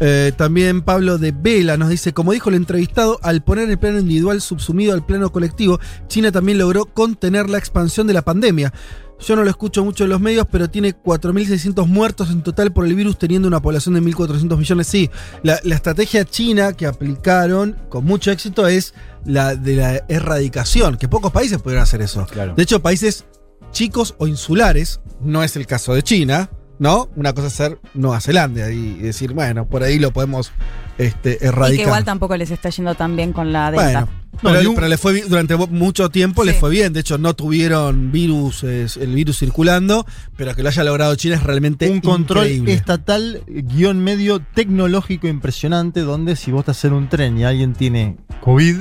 Eh, 0.02 0.32
también 0.34 0.80
Pablo 0.80 1.18
de 1.18 1.30
Vela 1.30 1.76
nos 1.76 1.90
dice, 1.90 2.14
como 2.14 2.32
dijo 2.32 2.48
el 2.48 2.54
entrevistado, 2.54 3.20
al 3.22 3.42
poner 3.42 3.68
el 3.68 3.78
plano 3.78 3.98
individual 3.98 4.40
subsumido 4.40 4.94
al 4.94 5.04
plano 5.04 5.30
colectivo, 5.30 5.78
China 6.08 6.32
también 6.32 6.56
logró 6.56 6.86
contener 6.86 7.50
la 7.50 7.58
expansión 7.58 8.06
de 8.06 8.14
la 8.14 8.22
pandemia. 8.22 8.72
Yo 9.20 9.36
no 9.36 9.44
lo 9.44 9.50
escucho 9.50 9.84
mucho 9.84 10.04
en 10.04 10.10
los 10.10 10.20
medios, 10.20 10.46
pero 10.50 10.70
tiene 10.70 10.96
4.600 10.96 11.86
muertos 11.86 12.30
en 12.30 12.42
total 12.42 12.72
por 12.72 12.86
el 12.86 12.94
virus, 12.94 13.18
teniendo 13.18 13.46
una 13.46 13.60
población 13.60 13.94
de 13.94 14.00
1.400 14.00 14.56
millones. 14.56 14.86
Sí, 14.86 15.10
la, 15.42 15.60
la 15.62 15.74
estrategia 15.74 16.24
china 16.24 16.72
que 16.72 16.86
aplicaron 16.86 17.76
con 17.90 18.06
mucho 18.06 18.30
éxito 18.30 18.66
es 18.66 18.94
la 19.24 19.54
de 19.54 19.76
la 19.76 20.04
erradicación, 20.08 20.96
que 20.96 21.08
pocos 21.08 21.32
países 21.32 21.58
pudieron 21.58 21.82
hacer 21.82 22.02
eso. 22.02 22.26
De 22.56 22.62
hecho, 22.62 22.80
países 22.80 23.24
chicos 23.72 24.14
o 24.18 24.26
insulares, 24.26 25.00
no 25.20 25.42
es 25.42 25.56
el 25.56 25.66
caso 25.66 25.94
de 25.94 26.02
China, 26.02 26.50
¿no? 26.78 27.08
Una 27.14 27.34
cosa 27.34 27.48
es 27.48 27.52
ser 27.52 27.78
Nueva 27.94 28.20
Zelanda 28.20 28.70
y 28.70 28.94
decir, 28.94 29.32
bueno, 29.32 29.68
por 29.68 29.82
ahí 29.82 29.98
lo 29.98 30.12
podemos 30.12 30.50
este, 30.98 31.32
Y 31.32 31.38
que 31.38 31.46
erradicar. 31.46 31.86
igual 31.86 32.04
tampoco 32.04 32.36
les 32.36 32.50
está 32.50 32.70
yendo 32.70 32.94
tan 32.94 33.16
bien 33.16 33.32
con 33.32 33.52
la 33.52 33.70
Delta. 33.70 34.08
Bueno, 34.42 34.58
pero, 34.60 34.74
pero 34.74 34.88
le 34.88 34.96
fue 34.96 35.20
durante 35.22 35.56
mucho 35.56 36.08
tiempo 36.08 36.44
les 36.44 36.56
fue 36.56 36.70
bien. 36.70 36.94
De 36.94 37.00
hecho, 37.00 37.18
no 37.18 37.34
tuvieron 37.34 38.10
virus, 38.10 38.64
el 38.64 39.14
virus 39.14 39.38
circulando, 39.38 40.06
pero 40.36 40.54
que 40.54 40.62
lo 40.62 40.70
haya 40.70 40.82
logrado 40.82 41.14
China 41.16 41.34
es 41.34 41.42
realmente 41.42 41.90
un 41.90 42.00
control 42.00 42.46
increíble. 42.46 42.72
estatal, 42.72 43.42
guion 43.46 44.02
medio 44.02 44.40
tecnológico 44.40 45.28
impresionante, 45.28 46.00
donde 46.00 46.36
si 46.36 46.50
vos 46.50 46.60
estás 46.60 46.84
en 46.86 46.94
un 46.94 47.08
tren 47.10 47.36
y 47.36 47.44
alguien 47.44 47.74
tiene 47.74 48.16
COVID, 48.40 48.76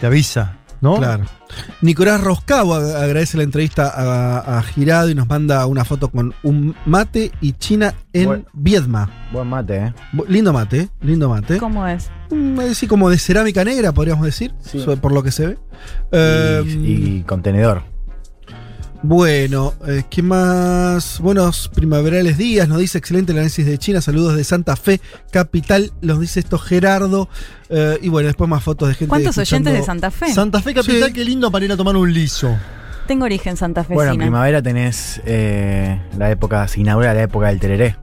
te 0.00 0.06
avisa, 0.06 0.56
¿no? 0.80 0.96
Claro. 0.96 1.24
Nicolás 1.82 2.20
Roscavo 2.20 2.74
ag- 2.76 2.94
agradece 2.96 3.36
la 3.36 3.44
entrevista 3.44 3.88
a, 3.94 4.58
a 4.58 4.62
Girado 4.62 5.08
y 5.08 5.14
nos 5.14 5.28
manda 5.28 5.64
una 5.66 5.84
foto 5.84 6.08
con 6.08 6.34
un 6.42 6.74
mate 6.86 7.30
y 7.40 7.52
China 7.52 7.94
en 8.12 8.26
Buen- 8.26 8.46
Viedma. 8.52 9.10
Buen 9.32 9.48
mate, 9.48 9.76
¿eh? 9.76 9.94
Lindo 10.28 10.52
mate, 10.52 10.80
¿eh? 10.80 10.88
lindo 11.02 11.28
mate. 11.28 11.58
¿Cómo 11.58 11.86
es? 11.86 12.10
Mm, 12.30 12.58
Así 12.60 12.86
como 12.86 13.08
de 13.10 13.18
cerámica 13.18 13.64
negra, 13.64 13.92
podríamos 13.92 14.24
decir, 14.24 14.52
por 15.00 15.12
lo 15.12 15.22
que 15.22 15.30
se 15.30 15.46
ve. 15.46 15.58
Y, 16.66 17.18
y 17.18 17.22
contenedor. 17.22 17.82
Bueno, 19.06 19.74
eh, 19.86 20.04
¿qué 20.08 20.22
más? 20.22 21.20
Buenos 21.20 21.68
primaverales 21.68 22.38
días, 22.38 22.66
nos 22.68 22.78
dice 22.78 22.96
excelente 22.96 23.32
el 23.32 23.38
análisis 23.38 23.66
de 23.66 23.76
China, 23.76 24.00
saludos 24.00 24.34
de 24.34 24.44
Santa 24.44 24.76
Fe, 24.76 24.98
capital, 25.30 25.92
nos 26.00 26.20
dice 26.20 26.40
esto 26.40 26.56
Gerardo. 26.58 27.28
eh, 27.68 27.98
y 28.00 28.08
bueno, 28.08 28.28
después 28.28 28.48
más 28.48 28.62
fotos 28.64 28.88
de 28.88 28.94
gente. 28.94 29.10
¿Cuántos 29.10 29.36
escuchando- 29.36 29.68
oyentes 29.68 29.82
de 29.82 29.86
Santa 29.86 30.10
Fe? 30.10 30.32
Santa 30.32 30.62
Fe 30.62 30.72
capital, 30.72 31.12
qué 31.12 31.22
lindo 31.22 31.50
para 31.50 31.66
ir 31.66 31.72
a 31.72 31.76
tomar 31.76 31.94
un 31.98 32.14
liso. 32.14 32.56
Tengo 33.06 33.26
origen 33.26 33.58
santafesina. 33.58 33.94
Bueno, 33.94 34.12
en 34.12 34.18
primavera 34.20 34.62
tenés 34.62 35.20
eh, 35.26 36.00
la 36.16 36.30
época, 36.30 36.66
se 36.66 36.80
inaugura 36.80 37.12
la 37.12 37.24
época 37.24 37.48
del 37.48 37.60
tereré. 37.60 37.96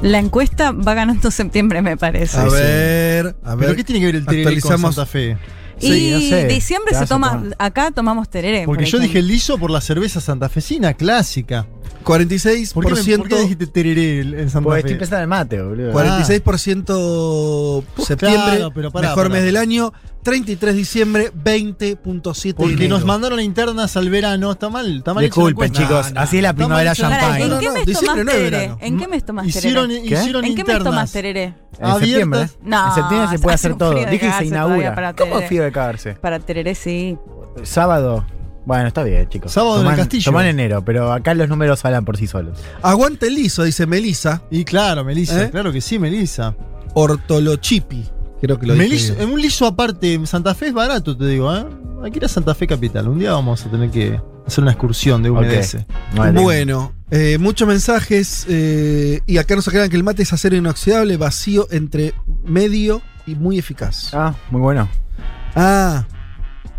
La 0.00 0.20
encuesta 0.20 0.70
va 0.70 0.94
ganando 0.94 1.32
septiembre, 1.32 1.82
me 1.82 1.96
parece. 1.96 2.38
A 2.38 2.44
ver, 2.44 3.34
a 3.42 3.56
ver. 3.56 3.66
¿Pero 3.66 3.74
qué 3.76 3.82
tiene 3.82 3.98
que 3.98 4.06
ver 4.06 4.14
el 4.14 4.26
tereré 4.26 4.60
con. 4.60 4.78
Santa 4.78 5.06
Fe? 5.06 5.36
Y 5.80 6.30
diciembre 6.46 6.94
se 6.94 7.06
toma, 7.06 7.42
acá 7.58 7.90
tomamos 7.90 8.28
tereré. 8.28 8.64
Porque 8.66 8.84
por 8.84 8.92
yo 8.92 8.98
dije 8.98 9.20
liso 9.22 9.58
por 9.58 9.70
la 9.70 9.80
cerveza 9.80 10.20
santafesina 10.20 10.94
clásica. 10.94 11.66
46%. 12.04 12.72
¿Por 12.74 12.84
qué, 12.84 12.90
me- 13.12 13.18
por 13.18 13.28
qué 13.28 13.40
dijiste 13.40 13.66
tereré 13.66 14.20
en 14.20 14.50
Santa 14.50 14.64
Porque 14.64 14.82
Fe? 14.82 14.88
estoy 14.88 14.98
pensando 14.98 15.16
en 15.18 15.22
el 15.22 15.28
mate, 15.28 15.62
boludo. 15.62 15.92
46% 15.92 17.84
septiembre, 18.04 18.40
claro, 18.56 18.70
pero 18.74 18.90
pará, 18.90 19.08
mejor 19.08 19.24
pará. 19.24 19.34
mes 19.34 19.44
del 19.44 19.56
año. 19.56 19.92
33 20.24 20.74
diciembre, 20.74 21.30
20.7 21.32 22.54
Porque 22.54 22.88
nos 22.88 23.04
mandaron 23.04 23.38
internas 23.40 23.96
al 23.96 24.08
verano. 24.10 24.50
Está 24.52 24.68
mal, 24.70 24.96
está 24.98 25.14
mal. 25.14 25.22
Disculpen, 25.22 25.70
chicos, 25.70 26.12
así 26.16 26.38
es 26.38 26.42
la 26.42 26.54
primavera 26.54 26.94
champagne. 26.94 27.44
¿En 27.44 27.58
qué 27.60 27.70
mes 27.70 27.86
diciembre 27.86 28.24
tomás 28.24 28.24
no 28.24 28.30
es 28.32 28.36
tereré? 28.38 28.50
verano. 28.58 28.78
¿En 28.80 28.98
qué 28.98 29.08
mes 29.08 29.24
tomás 29.24 29.46
Hicieron, 29.46 29.90
¿En 30.44 30.54
qué 30.54 30.64
mes 30.64 30.78
tomás 30.82 31.12
tereré? 31.12 31.54
En 31.78 31.92
septiembre. 31.94 32.40
abiertas. 32.40 32.58
No, 32.62 32.88
en 32.88 32.94
septiembre 32.94 33.28
se 33.30 33.38
puede 33.38 33.54
hace 33.54 33.66
hacer 33.68 33.78
todo. 33.78 33.94
de 33.94 34.06
Dije 34.06 34.26
que 34.26 34.32
se 34.32 34.44
inaugura. 34.46 34.94
para 34.94 35.12
¿Cómo 35.14 35.40
frío 35.42 35.62
de 35.62 35.70
cagarse? 35.72 36.14
Para 36.14 36.40
tereré 36.40 36.74
sí. 36.74 37.16
Sábado. 37.62 38.24
Bueno, 38.66 38.88
está 38.88 39.02
bien, 39.04 39.28
chicos. 39.28 39.52
Sábado 39.52 39.82
en 39.82 39.88
el 39.90 39.96
castillo. 39.96 40.24
Tomá 40.24 40.42
en 40.48 40.58
enero, 40.58 40.82
pero 40.82 41.12
acá 41.12 41.34
los 41.34 41.50
números 41.50 41.84
hablan 41.84 42.06
por 42.06 42.16
sí 42.16 42.26
solos. 42.26 42.58
Aguante 42.80 43.26
el 43.26 43.34
liso, 43.34 43.62
dice 43.62 43.86
Melisa. 43.86 44.42
Y 44.50 44.64
claro, 44.64 45.04
Melissa, 45.04 45.42
¿Eh? 45.44 45.50
claro 45.50 45.70
que 45.70 45.82
sí, 45.82 45.98
Melissa. 45.98 46.56
Ortolochipi. 46.94 48.04
Creo 48.44 48.58
que 48.58 48.66
lo 48.66 48.74
en 48.74 49.30
un 49.30 49.40
liso 49.40 49.64
aparte, 49.64 50.20
Santa 50.26 50.54
Fe 50.54 50.66
es 50.66 50.74
barato, 50.74 51.16
te 51.16 51.26
digo, 51.26 51.56
¿eh? 51.56 51.64
Hay 52.02 52.10
que 52.10 52.18
ir 52.18 52.26
a 52.26 52.28
Santa 52.28 52.54
Fe 52.54 52.66
Capital. 52.66 53.08
Un 53.08 53.18
día 53.18 53.32
vamos 53.32 53.64
a 53.64 53.70
tener 53.70 53.90
que 53.90 54.20
hacer 54.46 54.60
una 54.60 54.72
excursión 54.72 55.22
de 55.22 55.30
UMDS. 55.30 55.78
Bueno, 56.14 56.92
eh, 57.10 57.38
muchos 57.38 57.66
mensajes. 57.66 58.44
eh, 58.46 59.22
y 59.24 59.38
acá 59.38 59.56
nos 59.56 59.66
aclaran 59.66 59.88
que 59.88 59.96
el 59.96 60.04
mate 60.04 60.24
es 60.24 60.32
acero 60.34 60.56
inoxidable, 60.56 61.16
vacío 61.16 61.68
entre 61.70 62.12
medio 62.44 63.00
y 63.26 63.34
muy 63.34 63.58
eficaz. 63.58 64.12
Ah, 64.12 64.34
muy 64.50 64.60
bueno. 64.60 64.90
Ah, 65.56 66.06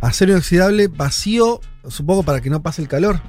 acero 0.01 0.33
inoxidable 0.33 0.87
vacío, 0.87 1.61
supongo 1.87 2.21
para 2.21 2.41
que 2.41 2.51
no 2.51 2.61
pase 2.61 2.83
el 2.83 2.87
calor. 2.87 3.21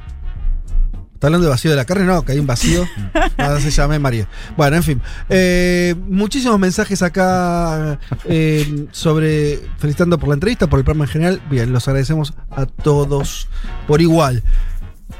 ¿Está 1.17 1.29
hablando 1.29 1.47
de 1.47 1.51
vacío 1.51 1.71
de 1.71 1.79
la 1.79 1.87
carne? 1.87 2.05
No, 2.05 2.23
que 2.23 2.33
hay 2.33 2.39
un 2.39 2.47
vacío. 2.47 2.87
No, 3.39 3.61
se 3.61 3.71
llame 3.71 3.99
Mario. 3.99 4.27
Bueno, 4.57 4.77
en 4.77 4.83
fin. 4.83 5.03
Eh, 5.29 5.95
muchísimos 6.09 6.59
mensajes 6.59 7.01
acá 7.03 7.99
eh, 8.25 8.87
sobre 8.91 9.61
felicitando 9.79 10.19
por 10.19 10.31
la 10.31 10.35
entrevista, 10.35 10.67
por 10.67 10.79
el 10.79 10.85
programa 10.85 11.05
en 11.05 11.11
general. 11.11 11.43
Bien, 11.51 11.73
los 11.73 11.87
agradecemos 11.87 12.35
a 12.51 12.67
todos 12.67 13.49
por 13.87 14.01
igual. 14.01 14.43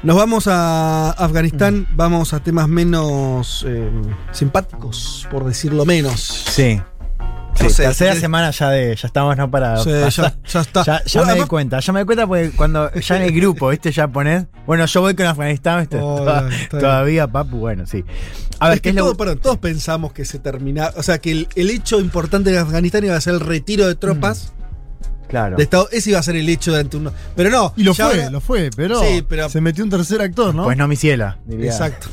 Nos 0.03 0.15
vamos 0.17 0.47
a 0.47 1.11
Afganistán, 1.11 1.87
vamos 1.95 2.33
a 2.33 2.41
temas 2.41 2.67
menos 2.67 3.65
eh, 3.67 3.89
simpáticos, 4.31 5.27
por 5.31 5.45
decirlo 5.45 5.85
menos. 5.85 6.45
Sí. 6.49 6.79
Sí, 7.57 7.63
No 7.63 7.69
sé, 7.69 7.83
tercera 7.83 8.15
semana 8.15 8.51
ya 8.51 8.69
de 8.69 8.95
ya 8.95 9.07
estamos 9.07 9.35
no 9.37 9.49
para 9.49 9.77
Sí, 9.77 9.89
ya- 9.89 10.07
está. 10.07 10.83
ya, 10.83 11.03
ya 11.03 11.03
Bueno, 11.03 11.03
me 11.03 11.13
doy 11.13 11.29
además- 11.31 11.49
cuenta 11.49 11.79
ya 11.79 11.93
me 11.93 11.99
doy 11.99 12.05
cuenta 12.05 12.27
porque 12.27 12.51
cuando 12.51 12.91
ya 12.93 13.15
en 13.17 13.21
el 13.23 13.31
grupo 13.31 13.69
viste 13.69 13.91
ya 13.91 14.07
pones 14.07 14.45
bueno 14.65 14.85
yo 14.85 15.01
voy 15.01 15.15
con 15.15 15.25
Afganistán 15.25 15.79
¿viste? 15.81 15.97
Oh, 16.01 16.17
Toda- 16.17 16.49
todavía 16.69 17.27
papu 17.27 17.57
bueno 17.57 17.85
sí 17.87 18.03
a 18.59 18.69
ver 18.69 18.75
Es 18.75 18.81
qué 18.81 18.83
que 18.83 18.89
es 18.89 18.95
lo 18.95 19.03
todo- 19.05 19.17
perdón, 19.17 19.39
todos 19.39 19.57
pensamos 19.57 20.13
que 20.13 20.25
se 20.25 20.39
termina. 20.39 20.91
O 20.95 21.03
sea, 21.03 21.19
que 21.19 21.31
el, 21.31 21.47
el 21.55 21.69
hecho 21.69 21.99
importante 21.99 22.49
de 22.51 22.57
Afganistán 22.57 23.03
iba 23.03 23.15
a 23.15 23.21
ser 23.21 23.35
el 23.35 23.39
retiro 23.39 23.85
de 23.87 23.93
tropas. 23.93 24.51
claro 25.27 25.57
De 25.57 25.63
Estado, 25.63 25.87
ese 25.91 26.09
iba 26.09 26.19
a 26.19 26.23
ser 26.23 26.35
el 26.37 26.49
hecho 26.49 26.71
durante 26.71 26.97
un. 26.97 27.11
Pero 27.35 27.51
no. 27.51 27.73
Y 27.77 27.83
lo 27.83 27.93
fue, 27.93 28.31
lo 28.31 28.41
fue, 28.41 28.71
pero, 28.75 28.99
Sí, 28.99 29.23
pero- 29.29 29.47
se 29.49 29.61
metió 29.61 29.83
un 29.83 29.91
tercer 29.91 30.21
actor, 30.21 30.55
¿no? 30.55 30.63
pues 30.63 30.75
no 30.75 30.87
mi 30.87 30.95
ciela 30.95 31.37
diría. 31.45 31.69
Exacto. 31.71 32.07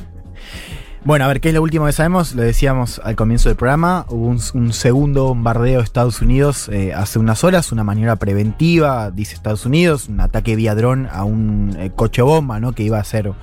Bueno, 1.05 1.27
a 1.27 1.29
ver, 1.29 1.43
¿qué 1.43 1.49
es 1.49 1.55
lo 1.55 1.61
último 1.61 1.85
que 1.85 1.93
sabemos? 1.93 2.35
Lo 2.35 2.41
decíamos 2.41 2.99
al 3.05 3.15
comienzo 3.15 3.51
del 3.51 3.57
programa. 3.57 4.07
Hubo 4.09 4.25
un, 4.25 4.41
un 4.55 4.73
segundo 4.73 5.27
bombardeo 5.27 5.81
de 5.81 5.85
Estados 5.85 6.23
Unidos 6.23 6.71
eh, 6.71 6.95
hace 6.95 7.19
unas 7.19 7.45
horas, 7.45 7.73
una 7.73 7.85
maniobra 7.85 8.17
preventiva, 8.17 9.11
dice 9.11 9.35
Estados 9.35 9.67
Unidos, 9.67 10.09
un 10.09 10.21
ataque 10.21 10.57
vía 10.57 10.75
dron 10.75 11.07
a 11.13 11.25
un 11.25 11.77
eh, 11.79 11.91
coche 11.95 12.23
bomba, 12.23 12.59
¿no? 12.59 12.73
Que 12.73 12.85
iba 12.85 12.99
a 12.99 13.05
ser 13.05 13.35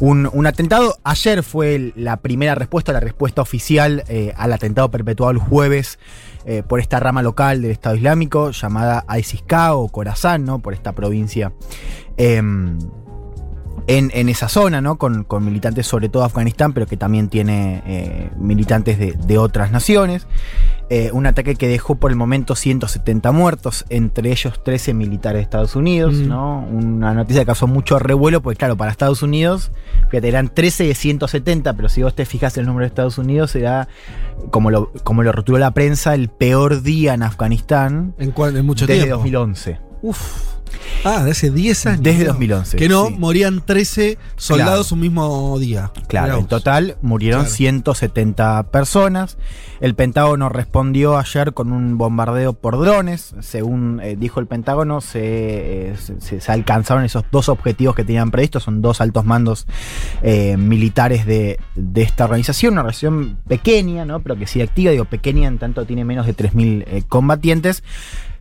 un, 0.00 0.26
atentado. 0.44 0.96
Ayer 1.04 1.44
fue 1.44 1.92
la 1.94 2.16
primera 2.16 2.56
respuesta, 2.56 2.92
la 2.92 2.98
respuesta 2.98 3.42
oficial 3.42 4.02
eh, 4.08 4.34
al 4.36 4.52
atentado 4.52 4.90
perpetuado 4.90 5.30
el 5.30 5.38
jueves 5.38 6.00
por 6.66 6.80
esta 6.80 6.98
rama 6.98 7.20
local 7.20 7.60
del 7.60 7.72
Estado 7.72 7.94
Islámico 7.94 8.52
llamada 8.52 9.04
ISIS-K 9.18 9.74
o 9.74 9.88
Khorasan, 9.88 10.46
¿no? 10.46 10.60
Por 10.60 10.72
esta 10.72 10.94
provincia. 10.94 11.52
Em, 12.16 12.78
en, 13.86 14.10
en 14.14 14.28
esa 14.28 14.48
zona, 14.48 14.80
¿no? 14.80 14.96
Con, 14.98 15.24
con 15.24 15.44
militantes 15.44 15.86
sobre 15.86 16.08
todo 16.08 16.22
de 16.22 16.26
Afganistán, 16.26 16.72
pero 16.72 16.86
que 16.86 16.96
también 16.96 17.28
tiene 17.28 17.82
eh, 17.86 18.30
militantes 18.38 18.98
de, 18.98 19.12
de 19.12 19.38
otras 19.38 19.70
naciones. 19.70 20.26
Eh, 20.90 21.10
un 21.12 21.26
ataque 21.26 21.54
que 21.54 21.68
dejó 21.68 21.96
por 21.96 22.10
el 22.10 22.16
momento 22.16 22.54
170 22.56 23.30
muertos, 23.32 23.84
entre 23.90 24.30
ellos 24.30 24.62
13 24.64 24.94
militares 24.94 25.38
de 25.40 25.42
Estados 25.42 25.76
Unidos, 25.76 26.14
Mm. 26.14 26.28
¿no? 26.28 26.60
Una 26.70 27.12
noticia 27.12 27.42
que 27.42 27.46
causó 27.46 27.66
mucho 27.66 27.98
revuelo, 27.98 28.40
porque 28.40 28.56
claro, 28.56 28.76
para 28.76 28.90
Estados 28.90 29.22
Unidos, 29.22 29.70
fíjate, 30.10 30.28
eran 30.28 30.48
13 30.48 30.84
de 30.84 30.94
170, 30.94 31.74
pero 31.74 31.88
si 31.90 32.02
vos 32.02 32.14
te 32.14 32.24
fijas 32.24 32.56
el 32.56 32.64
número 32.64 32.84
de 32.84 32.88
Estados 32.88 33.18
Unidos, 33.18 33.54
era, 33.54 33.86
como 34.50 34.70
lo, 34.70 34.90
como 35.04 35.22
lo 35.22 35.32
rotuló 35.32 35.58
la 35.58 35.72
prensa, 35.72 36.14
el 36.14 36.28
peor 36.30 36.80
día 36.82 37.12
en 37.12 37.22
Afganistán 37.22 38.14
En, 38.18 38.30
cuan- 38.32 38.56
en 38.56 38.64
mucho 38.64 38.86
desde 38.86 39.02
tiempo. 39.02 39.16
2011. 39.18 39.78
Uf. 40.00 40.57
Ah, 41.04 41.24
de 41.24 41.30
hace 41.30 41.50
10 41.50 41.86
años. 41.86 42.02
Desde 42.02 42.24
¿no? 42.24 42.30
2011, 42.32 42.76
Que 42.76 42.88
no 42.88 43.06
sí. 43.06 43.14
morían 43.18 43.64
13 43.64 44.18
soldados 44.36 44.88
Claro. 44.88 44.94
un 44.94 45.00
mismo 45.00 45.58
día. 45.58 45.92
Claro, 46.08 46.38
en 46.38 46.46
total 46.46 46.96
murieron 47.02 47.42
Claro. 47.42 47.54
170 47.54 48.64
personas. 48.70 49.38
El 49.80 49.94
Pentágono 49.94 50.48
respondió 50.48 51.18
ayer 51.18 51.52
con 51.54 51.70
un 51.72 51.98
bombardeo 51.98 52.52
por 52.52 52.78
drones. 52.78 53.34
Según 53.40 54.00
eh, 54.02 54.16
dijo 54.18 54.40
el 54.40 54.46
Pentágono, 54.46 55.00
se, 55.00 55.90
eh, 55.92 55.96
se- 56.20 56.40
se- 56.40 56.52
alcanzaron 56.52 57.04
esos 57.04 57.24
dos 57.30 57.48
objetivos 57.48 57.94
que 57.94 58.04
tenían 58.04 58.30
previstos. 58.32 58.64
Son 58.64 58.82
dos 58.82 59.00
altos 59.00 59.24
mandos 59.24 59.66
eh, 60.22 60.56
militares 60.56 61.26
de, 61.26 61.60
de 61.76 62.02
esta 62.02 62.24
organización. 62.24 62.72
Una 62.72 62.80
organización 62.82 63.38
pequeña, 63.46 64.04
¿no? 64.04 64.20
pero 64.20 64.36
que 64.36 64.46
sigue 64.48 64.64
activa. 64.64 64.90
Digo, 64.90 65.04
pequeña 65.04 65.46
en 65.46 65.58
tanto 65.58 65.84
tiene 65.86 66.04
menos 66.04 66.26
de 66.26 66.34
3.000 66.36 66.84
eh, 66.88 67.02
combatientes 67.08 67.84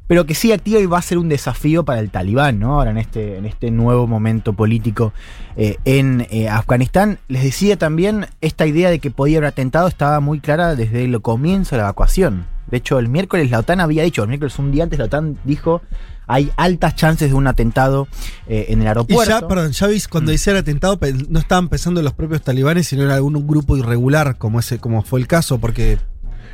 pero 0.08 0.26
que 0.26 0.34
sigue 0.34 0.54
activa 0.54 0.80
y 0.80 0.86
va 0.86 0.98
a 0.98 1.02
ser 1.02 1.18
un 1.18 1.30
desafío 1.30 1.84
para 1.84 2.00
el 2.00 2.10
talibán, 2.10 2.60
¿no? 2.60 2.76
Ahora 2.76 2.92
en 2.92 2.98
este, 2.98 3.38
en 3.38 3.46
este 3.46 3.72
nuevo 3.72 4.08
momento 4.08 4.54
político 4.54 5.14
eh, 5.58 5.78
en 5.86 6.26
eh, 6.32 6.50
Afganistán. 6.50 7.20
Les 7.28 7.44
decía 7.44 7.78
también, 7.78 8.28
esta 8.42 8.66
idea 8.66 8.90
de 8.90 9.00
que 9.00 9.12
podía 9.12 9.38
haber 9.38 9.50
atentado 9.50 9.88
estaba 9.88 10.20
muy 10.20 10.40
clara 10.40 10.76
desde 10.76 11.04
el 11.04 11.22
comienzo 11.22 11.76
de 11.76 11.78
la 11.82 11.88
evacuación. 11.88 12.46
De 12.68 12.78
hecho, 12.78 13.00
el 13.00 13.08
miércoles 13.08 13.50
la 13.50 13.60
OTAN 13.60 13.80
había 13.80 14.04
dicho, 14.04 14.24
el 14.24 14.30
miércoles 14.30 14.58
un 14.60 14.72
día 14.72 14.84
antes 14.84 15.00
la 15.00 15.06
OTAN 15.06 15.38
dijo, 15.46 15.82
hay 16.28 16.52
altas 16.58 16.96
chances 16.96 17.30
de 17.30 17.36
un 17.36 17.48
atentado 17.48 18.08
eh, 18.48 18.66
en 18.70 18.80
el 18.80 18.86
Y 18.86 18.88
aeropuerto. 18.90 19.32
ya, 19.32 19.48
perdón, 19.48 19.72
ya 19.72 19.88
veis, 19.88 20.08
cuando 20.08 20.32
decía 20.32 20.52
el 20.52 20.60
atentado, 20.60 21.00
no 21.30 21.40
estaban 21.40 21.70
pensando 21.70 22.02
en 22.02 22.04
los 22.04 22.14
propios 22.14 22.42
talibanes, 22.42 22.88
sino 22.88 23.04
en 23.04 23.12
algún 23.12 23.48
grupo 23.48 23.78
irregular, 23.78 24.38
como 24.38 24.60
ese, 24.60 24.80
como 24.80 25.02
fue 25.02 25.22
el 25.22 25.28
caso, 25.28 25.60
porque 25.60 25.98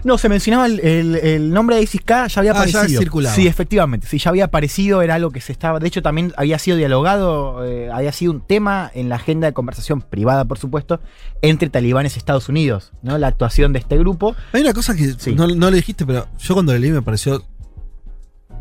No, 0.03 0.17
se 0.17 0.27
mencionaba 0.29 0.65
el, 0.65 0.79
el- 0.81 1.15
el 1.15 1.51
nombre 1.51 1.75
de 1.77 1.83
ISIS-K, 1.83 2.27
ya 2.27 2.39
había 2.39 2.51
Ah, 2.51 2.65
ya 2.65 2.79
aparecido. 2.81 3.01
Sí, 3.33 3.47
efectivamente. 3.47 4.07
Sí, 4.07 4.17
ya 4.17 4.29
había 4.29 4.45
aparecido, 4.45 5.01
era 5.01 5.15
algo 5.15 5.31
que 5.31 5.39
se 5.41 5.51
estaba. 5.51 5.79
De 5.79 5.87
hecho, 5.87 6.01
también 6.01 6.33
había 6.37 6.59
sido 6.59 6.77
dialogado, 6.77 7.65
eh, 7.65 7.89
había 7.91 8.11
sido 8.11 8.31
un 8.33 8.41
tema 8.41 8.91
en 8.93 9.09
la 9.09 9.15
agenda 9.15 9.47
de 9.47 9.53
conversación 9.53 10.01
privada, 10.01 10.45
por 10.45 10.57
supuesto, 10.57 10.99
entre 11.41 11.69
talibanes 11.69 12.15
y 12.15 12.19
Estados 12.19 12.49
Unidos, 12.49 12.91
¿no? 13.01 13.17
La 13.17 13.27
actuación 13.27 13.73
de 13.73 13.79
este 13.79 13.97
grupo. 13.97 14.35
Hay 14.51 14.61
una 14.61 14.73
cosa 14.73 14.95
que 14.95 15.13
Sí. 15.17 15.33
no, 15.35 15.47
no 15.47 15.69
le 15.69 15.77
dijiste, 15.77 16.05
pero 16.05 16.27
yo 16.39 16.53
cuando 16.53 16.73
la 16.73 16.79
leí 16.79 16.91
me 16.91 17.01
pareció 17.01 17.43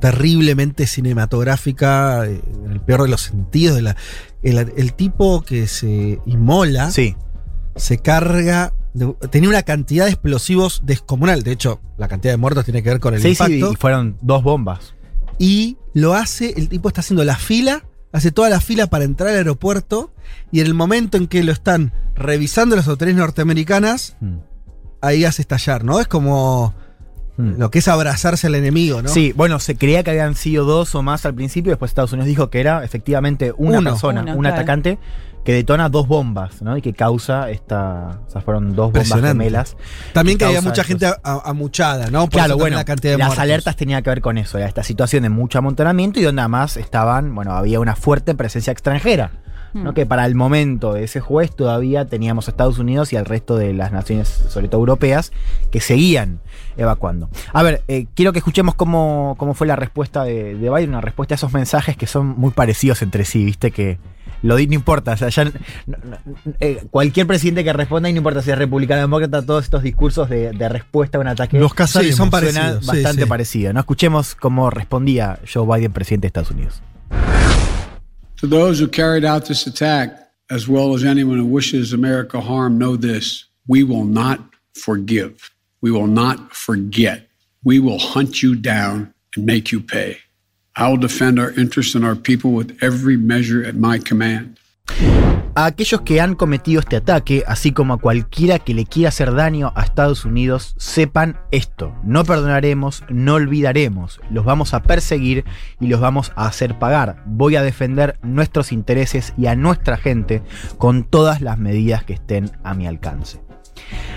terriblemente 0.01 0.87
cinematográfica, 0.87 2.27
eh, 2.27 2.41
en 2.65 2.73
el 2.73 2.81
peor 2.81 3.03
de 3.05 3.09
los 3.09 3.21
sentidos. 3.23 3.77
De 3.77 3.83
la, 3.83 3.97
el, 4.43 4.59
el 4.77 4.95
tipo 4.95 5.43
que 5.43 5.67
se 5.69 6.19
inmola 6.27 6.91
Sí. 6.91 7.17
se 7.77 7.99
carga. 7.99 8.73
De- 8.95 9.15
tenía 9.31 9.49
una 9.49 9.63
cantidad 9.63 10.05
de 10.07 10.13
explosivos 10.13 10.83
descomunal. 10.85 11.43
De 11.43 11.53
hecho, 11.53 11.81
la 11.99 12.09
cantidad 12.09 12.33
de 12.33 12.37
muertos 12.37 12.65
tiene 12.65 12.83
que 12.83 12.91
ver 12.91 13.01
con 13.01 13.15
el 13.15 13.21
Sí, 13.23 13.35
sí, 13.35 13.43
impacto. 13.45 13.73
y 13.73 13.77
fueron 13.77 14.17
dos 14.21 14.43
bombas. 14.43 14.95
y 15.39 15.77
lo 15.95 16.15
hace, 16.15 16.55
el 16.57 16.69
tipo 16.69 16.89
está 16.89 17.01
haciendo 17.01 17.25
la 17.25 17.37
fila, 17.37 17.85
hace 18.13 18.31
toda 18.31 18.49
la 18.49 18.61
fila 18.61 18.87
para 18.87 19.05
entrar 19.05 19.31
al 19.31 19.37
aeropuerto 19.37 20.13
y 20.53 20.61
en 20.61 20.67
el 20.67 20.75
momento 20.75 21.17
en 21.17 21.27
que 21.27 21.43
lo 21.43 21.51
están 21.53 21.93
revisando 22.15 22.77
las 22.77 22.87
autoridades 22.87 23.19
norteamericanas, 23.19 24.17
Mm. 24.21 24.37
ahí 25.01 25.25
hace 25.25 25.43
estallar, 25.43 25.85
¿no? 25.85 25.99
Es 26.01 26.07
como 26.07 26.75
lo 27.39 27.71
que 27.71 27.81
es 27.81 27.89
abrazarse 27.89 28.47
al 28.47 28.55
enemigo, 28.55 29.03
¿no? 29.03 29.09
Sí, 29.09 29.33
bueno, 29.35 29.59
se 29.59 29.75
creía 29.75 30.05
que 30.05 30.11
habían 30.11 30.37
sido 30.37 30.65
dos 30.65 30.95
o 30.95 31.03
más 31.03 31.27
al 31.27 31.35
principio, 31.35 31.73
después 31.73 31.91
Estados 31.91 32.13
Unidos 32.13 32.29
dijo 32.29 32.51
que 32.51 32.61
era 32.61 32.85
efectivamente 32.85 33.53
una 33.57 33.79
Uno. 33.79 33.91
persona, 33.91 34.23
Uno, 34.23 34.35
un 34.35 34.41
claro. 34.43 34.55
atacante 34.55 34.99
que 35.45 35.53
detona 35.53 35.89
dos 35.89 36.07
bombas, 36.07 36.63
¿no? 36.63 36.77
Y 36.77 36.83
que 36.83 36.93
causa 36.93 37.51
esta. 37.51 38.21
O 38.27 38.31
sea, 38.31 38.41
fueron 38.43 38.77
dos 38.77 38.93
bombas 38.93 39.21
gemelas. 39.21 39.77
También 40.13 40.39
que 40.39 40.45
había 40.45 40.61
mucha 40.61 40.83
estos- 40.83 40.87
gente 40.87 41.07
amuchada, 41.25 42.11
¿no? 42.11 42.23
Por 42.23 42.31
Claro, 42.31 42.57
bueno, 42.57 42.77
la 42.77 42.85
cantidad 42.85 43.15
de 43.15 43.19
las 43.19 43.29
muertos. 43.29 43.43
alertas 43.43 43.77
tenían 43.77 44.03
que 44.03 44.11
ver 44.11 44.21
con 44.21 44.39
eso, 44.39 44.59
era 44.59 44.67
esta 44.69 44.83
situación 44.83 45.25
de 45.25 45.31
mucho 45.31 45.59
amontonamiento 45.59 46.21
y 46.21 46.23
donde 46.23 46.43
además 46.43 46.77
estaban, 46.77 47.35
bueno, 47.35 47.53
había 47.53 47.81
una 47.81 47.97
fuerte 47.97 48.35
presencia 48.35 48.71
extranjera. 48.73 49.33
¿No? 49.75 49.91
Hmm. 49.91 49.95
Que 49.95 50.07
para 50.07 50.27
el 50.27 50.35
momento 50.35 50.93
de 50.95 51.05
ese 51.05 51.21
juez 51.21 51.55
todavía 51.55 52.05
teníamos 52.07 52.49
a 52.49 52.51
Estados 52.51 52.79
Unidos 52.79 53.13
y 53.13 53.17
al 53.17 53.25
resto 53.25 53.57
de 53.57 53.73
las 53.73 53.93
naciones, 53.93 54.29
sobre 54.29 54.69
todo 54.69 54.81
europeas, 54.81 55.33
que 55.71 55.81
seguían 55.81 56.41
evacuando. 56.77 57.29
A 57.53 57.63
ver, 57.63 57.83
eh, 57.89 58.07
quiero 58.15 58.33
que 58.33 58.39
escuchemos 58.39 58.75
cómo, 58.75 59.35
cómo 59.39 59.55
fue 59.55 59.67
la 59.67 59.77
respuesta 59.77 60.25
de, 60.25 60.55
de 60.57 60.71
Biden, 60.71 60.91
una 60.91 61.01
respuesta 61.01 61.35
a 61.35 61.37
esos 61.37 61.53
mensajes 61.53 61.97
que 61.97 62.07
son 62.07 62.27
muy 62.39 62.51
parecidos 62.51 63.03
entre 63.03 63.25
sí, 63.25 63.45
viste 63.45 63.71
que 63.71 63.99
lo 64.43 64.57
di, 64.57 64.67
no 64.67 64.75
importa, 64.75 65.13
o 65.13 65.17
sea, 65.17 65.29
ya, 65.29 65.45
no- 65.45 65.53
no- 65.87 66.19
eh, 66.59 66.83
cualquier 66.91 67.29
presidente 67.29 67.63
que 67.63 67.73
responda, 67.73 68.09
y 68.09 68.13
no 68.13 68.17
importa 68.19 68.43
si 68.43 68.51
es 68.51 68.59
republicano 68.59 68.99
o 69.01 69.05
demócrata, 69.05 69.41
todos 69.47 69.63
estos 69.63 69.85
discursos 69.85 70.29
de, 70.29 70.51
de 70.51 70.69
respuesta 70.69 71.17
a 71.19 71.21
un 71.21 71.29
ataque 71.29 71.61
Los. 71.61 71.73
Sí, 71.87 72.13
son 72.13 72.29
parecidos, 72.29 72.81
sí, 72.81 72.87
bastante 72.89 73.23
sí. 73.23 73.29
parecidos. 73.29 73.75
¿no? 73.75 73.79
Escuchemos 73.81 74.35
cómo 74.35 74.69
respondía 74.71 75.39
Joe 75.53 75.65
Biden, 75.79 75.93
presidente 75.93 76.23
de 76.23 76.27
Estados 76.29 76.51
Unidos. 76.51 76.83
To 78.43 78.49
those 78.49 78.81
who 78.81 78.89
carried 78.89 79.25
out 79.25 79.45
this 79.45 79.69
attack, 79.69 80.19
as 80.51 80.67
well 80.67 80.95
as 80.95 81.05
anyone 81.05 81.39
who 81.39 81.45
wishes 81.45 81.93
America 81.93 82.41
harm, 82.41 82.77
know 82.77 82.97
this 82.97 83.45
we 83.69 83.85
will 83.85 84.05
not 84.05 84.41
forgive. 84.75 85.53
We 85.81 85.93
will 85.93 86.09
not 86.09 86.53
forget. 86.53 87.29
We 87.63 87.79
will 87.79 88.01
hunt 88.01 88.43
you 88.43 88.57
down 88.57 89.15
and 89.37 89.47
make 89.47 89.71
you 89.71 89.79
pay. 89.79 90.19
I 90.75 90.89
will 90.89 90.97
defend 90.97 91.39
our 91.39 91.53
interests 91.53 91.95
and 91.95 92.05
our 92.05 92.17
people 92.17 92.51
with 92.51 92.77
every 92.83 93.17
measure 93.17 93.65
at 93.65 93.77
my 93.77 93.99
command. 93.99 94.59
A 95.55 95.67
aquellos 95.67 96.01
que 96.01 96.19
han 96.19 96.35
cometido 96.35 96.81
este 96.81 96.97
ataque, 96.97 97.45
así 97.47 97.73
como 97.73 97.93
a 97.93 97.99
cualquiera 97.99 98.59
que 98.59 98.73
le 98.73 98.87
quiera 98.87 99.11
hacer 99.11 99.35
daño 99.35 99.71
a 99.75 99.83
Estados 99.83 100.25
Unidos, 100.25 100.75
sepan 100.79 101.39
esto, 101.51 101.95
no 102.05 102.25
perdonaremos, 102.25 103.05
no 103.11 103.35
olvidaremos, 103.35 104.19
los 104.31 104.47
vamos 104.47 104.73
a 104.73 104.83
perseguir 104.83 105.45
y 105.79 105.89
los 105.89 106.01
vamos 106.01 106.33
a 106.37 106.47
hacer 106.47 106.79
pagar. 106.79 107.23
Voy 107.27 107.57
a 107.57 107.63
defender 107.63 108.19
nuestros 108.23 108.73
intereses 108.73 109.35
y 109.37 109.47
a 109.47 109.55
nuestra 109.55 109.99
gente 109.99 110.43
con 110.79 111.05
todas 111.05 111.43
las 111.43 111.59
medidas 111.59 112.03
que 112.03 112.15
estén 112.15 112.51
a 112.65 112.73
mi 112.73 112.87
alcance. 112.87 113.43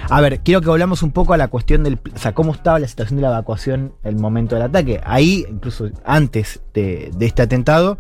A 0.10 0.22
ver, 0.22 0.40
quiero 0.40 0.62
que 0.62 0.70
volvamos 0.70 1.04
un 1.04 1.12
poco 1.12 1.34
a 1.34 1.38
la 1.38 1.50
cuestión 1.50 1.84
del. 1.84 2.00
O 2.16 2.18
sea, 2.18 2.34
cómo 2.34 2.54
estaba 2.54 2.80
la 2.80 2.88
situación 2.88 3.18
de 3.18 3.24
la 3.24 3.30
evacuación 3.30 3.94
el 4.04 4.16
momento 4.16 4.56
del 4.56 4.64
ataque. 4.64 5.02
Ahí, 5.04 5.46
incluso 5.50 5.90
antes 6.06 6.62
de, 6.74 7.12
de 7.14 7.26
este 7.26 7.42
atentado, 7.42 7.98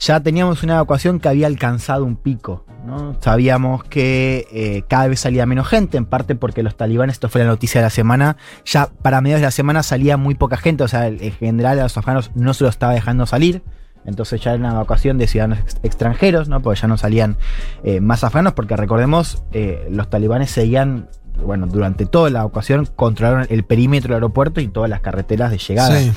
ya 0.00 0.20
teníamos 0.20 0.62
una 0.64 0.74
evacuación 0.74 1.20
que 1.20 1.28
había 1.28 1.46
alcanzado 1.46 2.04
un 2.04 2.16
pico. 2.16 2.64
¿no? 2.86 3.14
Sabíamos 3.20 3.84
que 3.84 4.46
eh, 4.50 4.82
cada 4.88 5.06
vez 5.08 5.20
salía 5.20 5.44
menos 5.44 5.68
gente, 5.68 5.98
en 5.98 6.06
parte 6.06 6.34
porque 6.34 6.62
los 6.62 6.76
talibanes, 6.76 7.16
esto 7.16 7.28
fue 7.28 7.42
la 7.42 7.46
noticia 7.48 7.80
de 7.82 7.86
la 7.86 7.90
semana, 7.90 8.38
ya 8.64 8.86
para 9.02 9.20
mediados 9.20 9.42
de 9.42 9.46
la 9.46 9.50
semana 9.50 9.82
salía 9.82 10.16
muy 10.16 10.34
poca 10.34 10.56
gente, 10.56 10.82
o 10.82 10.88
sea, 10.88 11.06
en 11.06 11.32
general 11.32 11.78
a 11.78 11.82
los 11.82 11.96
afganos 11.98 12.30
no 12.34 12.54
se 12.54 12.64
los 12.64 12.72
estaba 12.74 12.94
dejando 12.94 13.26
salir. 13.26 13.62
Entonces 14.06 14.40
ya 14.40 14.52
era 14.52 14.60
una 14.60 14.70
evacuación 14.70 15.18
de 15.18 15.26
ciudadanos 15.26 15.58
ex- 15.58 15.76
extranjeros, 15.82 16.48
¿no? 16.48 16.60
Porque 16.62 16.80
ya 16.80 16.88
no 16.88 16.96
salían 16.96 17.36
eh, 17.84 18.00
más 18.00 18.24
afganos, 18.24 18.54
porque 18.54 18.74
recordemos, 18.74 19.42
eh, 19.52 19.86
los 19.90 20.08
talibanes 20.08 20.50
seguían, 20.50 21.10
bueno, 21.44 21.66
durante 21.66 22.06
toda 22.06 22.30
la 22.30 22.40
evacuación 22.40 22.86
controlaron 22.96 23.46
el 23.50 23.64
perímetro 23.64 24.08
del 24.08 24.16
aeropuerto 24.22 24.60
y 24.60 24.68
todas 24.68 24.88
las 24.90 25.00
carreteras 25.00 25.50
de 25.50 25.58
llegada 25.58 25.98
Sí. 26.00 26.12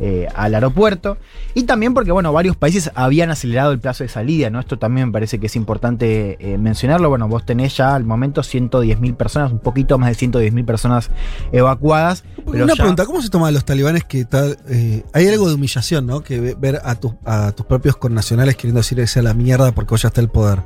eh, 0.00 0.28
al 0.34 0.54
aeropuerto. 0.54 1.16
Y 1.54 1.64
también 1.64 1.94
porque, 1.94 2.12
bueno, 2.12 2.32
varios 2.32 2.56
países 2.56 2.90
habían 2.94 3.30
acelerado 3.30 3.72
el 3.72 3.80
plazo 3.80 4.04
de 4.04 4.08
salida, 4.08 4.50
¿no? 4.50 4.60
Esto 4.60 4.78
también 4.78 5.08
me 5.08 5.12
parece 5.12 5.38
que 5.40 5.46
es 5.46 5.56
importante 5.56 6.36
eh, 6.40 6.58
mencionarlo. 6.58 7.08
Bueno, 7.08 7.26
vos 7.28 7.44
tenés 7.44 7.76
ya 7.76 7.94
al 7.94 8.04
momento 8.04 8.42
110.000 8.42 9.14
personas, 9.16 9.50
un 9.52 9.58
poquito 9.58 9.98
más 9.98 10.10
de 10.10 10.14
110.000 10.26 10.64
personas 10.64 11.10
evacuadas. 11.52 12.24
Pero 12.50 12.64
Una 12.64 12.74
ya- 12.74 12.82
pregunta, 12.82 13.04
¿cómo 13.06 13.20
se 13.22 13.28
toman 13.30 13.52
los 13.54 13.64
talibanes 13.64 14.04
que 14.04 14.24
tal, 14.24 14.58
eh, 14.68 15.02
hay 15.12 15.26
algo 15.28 15.48
de 15.48 15.54
humillación, 15.54 16.06
¿no? 16.06 16.20
Que 16.22 16.40
ve- 16.40 16.56
ver 16.58 16.80
a, 16.84 16.94
tus 16.94 17.12
a 17.24 17.52
tus 17.52 17.66
propios 17.66 17.96
connacionales 17.96 18.56
queriendo 18.56 18.80
decir 18.80 19.00
ese 19.00 19.20
a 19.20 19.22
la 19.22 19.34
mierda 19.34 19.72
porque 19.72 19.94
hoy 19.94 20.00
ya 20.00 20.08
está 20.08 20.20
el 20.20 20.28
poder. 20.28 20.60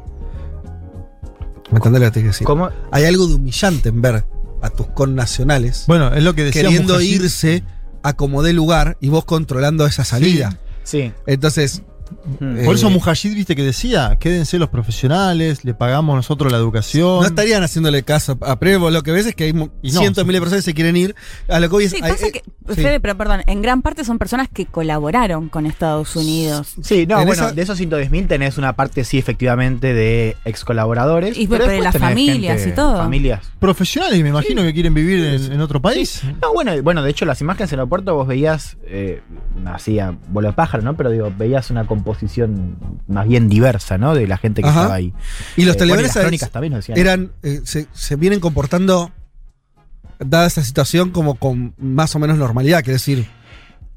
¿Me 1.72 1.78
entendés 1.78 2.02
lo 2.02 2.06
que 2.06 2.10
te 2.10 2.20
quiero 2.20 2.32
decir? 2.32 2.46
¿Cómo? 2.46 2.70
Hay 2.90 3.04
algo 3.04 3.26
de 3.26 3.34
humillante 3.34 3.88
en 3.88 4.02
ver 4.02 4.24
a 4.60 4.70
tus 4.70 4.86
connacionales 4.88 5.84
Bueno, 5.88 6.14
es 6.14 6.22
lo 6.22 6.34
que 6.34 6.44
decía 6.44 6.62
queriendo 6.62 7.00
irse 7.00 7.64
a 8.02 8.12
como 8.12 8.42
dé 8.42 8.52
lugar 8.52 8.96
y 9.00 9.08
vos 9.08 9.24
controlando 9.24 9.86
esa 9.86 10.04
salida. 10.04 10.58
Sí. 10.84 11.12
Entonces. 11.26 11.82
Por 12.64 12.74
eso 12.74 12.88
eh, 12.88 12.90
Mujahid, 12.90 13.34
viste 13.34 13.56
que 13.56 13.62
decía, 13.62 14.16
quédense 14.20 14.58
los 14.58 14.68
profesionales, 14.68 15.64
le 15.64 15.74
pagamos 15.74 16.16
nosotros 16.16 16.50
la 16.52 16.58
educación. 16.58 17.20
No 17.20 17.24
estarían 17.26 17.62
haciéndole 17.62 18.02
caso 18.02 18.38
a 18.42 18.58
Prevo. 18.58 18.90
Lo 18.90 19.02
que 19.02 19.12
ves 19.12 19.26
es 19.26 19.34
que 19.34 19.44
hay 19.44 19.52
no, 19.52 19.70
cientos 19.82 20.16
de 20.16 20.24
miles 20.24 20.36
de 20.36 20.40
personas 20.40 20.64
que 20.64 20.70
se 20.70 20.74
quieren 20.74 20.96
ir. 20.96 21.14
A 21.48 21.60
lo 21.60 21.68
que 21.68 21.76
hoy 21.76 21.84
es. 21.84 21.90
Sí, 21.92 21.98
hay- 22.02 22.12
pasa 22.12 22.26
eh, 22.26 22.42
sí. 22.68 22.74
Fede, 22.74 23.00
pero 23.00 23.16
perdón, 23.16 23.42
en 23.46 23.62
gran 23.62 23.82
parte 23.82 24.04
son 24.04 24.18
personas 24.18 24.48
que 24.48 24.66
colaboraron 24.66 25.48
con 25.48 25.66
Estados 25.66 26.14
Unidos. 26.16 26.74
Sí, 26.82 27.06
no, 27.06 27.20
En 27.20 27.26
bueno, 27.26 27.44
esa- 27.46 27.52
de 27.52 27.62
esos 27.62 27.78
110.000 27.80 28.28
tenés 28.28 28.58
una 28.58 28.74
parte, 28.74 29.04
sí, 29.04 29.18
efectivamente, 29.18 29.94
de 29.94 30.36
ex 30.44 30.64
colaboradores. 30.64 31.36
Y 31.38 31.46
pero 31.46 31.64
de 31.66 31.72
después 31.74 31.92
las 31.94 32.00
familias 32.00 32.56
gente- 32.58 32.70
y 32.70 32.74
todo. 32.74 32.96
Familias. 32.98 33.40
Profesionales, 33.58 34.20
me 34.22 34.28
imagino 34.28 34.62
que 34.62 34.72
quieren 34.72 34.94
vivir 34.94 35.24
en, 35.24 35.52
en 35.52 35.60
otro 35.60 35.80
país. 35.80 36.22
No, 36.40 36.52
bueno, 36.52 36.72
bueno, 36.82 37.02
de 37.02 37.10
hecho, 37.10 37.24
las 37.24 37.40
imágenes 37.40 37.70
en 37.72 37.74
el 37.76 37.80
aeropuerto 37.80 38.14
vos 38.14 38.26
veías, 38.26 38.76
eh, 38.86 39.20
así 39.66 39.98
a 39.98 40.16
vuelo 40.28 40.48
de 40.48 40.54
pájaro, 40.54 40.82
¿no? 40.82 40.96
Pero 40.96 41.10
digo, 41.10 41.32
veías 41.36 41.70
una 41.70 41.86
composición 42.02 42.76
más 43.08 43.28
bien 43.28 43.48
diversa, 43.48 43.98
¿no? 43.98 44.14
De 44.14 44.26
la 44.26 44.36
gente 44.38 44.62
que 44.62 44.68
Ajá. 44.68 44.80
estaba 44.82 44.94
ahí. 44.94 45.12
Y 45.56 45.64
los 45.64 45.76
Eh, 45.76 45.78
también 45.78 46.72
nos 46.72 46.86
decían. 46.86 46.98
eran 46.98 47.32
eh, 47.42 47.60
se, 47.64 47.86
se 47.92 48.16
vienen 48.16 48.40
comportando 48.40 49.10
dada 50.18 50.46
esa 50.46 50.62
situación 50.62 51.10
como 51.10 51.34
con 51.36 51.74
más 51.78 52.14
o 52.14 52.18
menos 52.18 52.38
normalidad, 52.38 52.78
quiere 52.82 52.94
decir, 52.94 53.26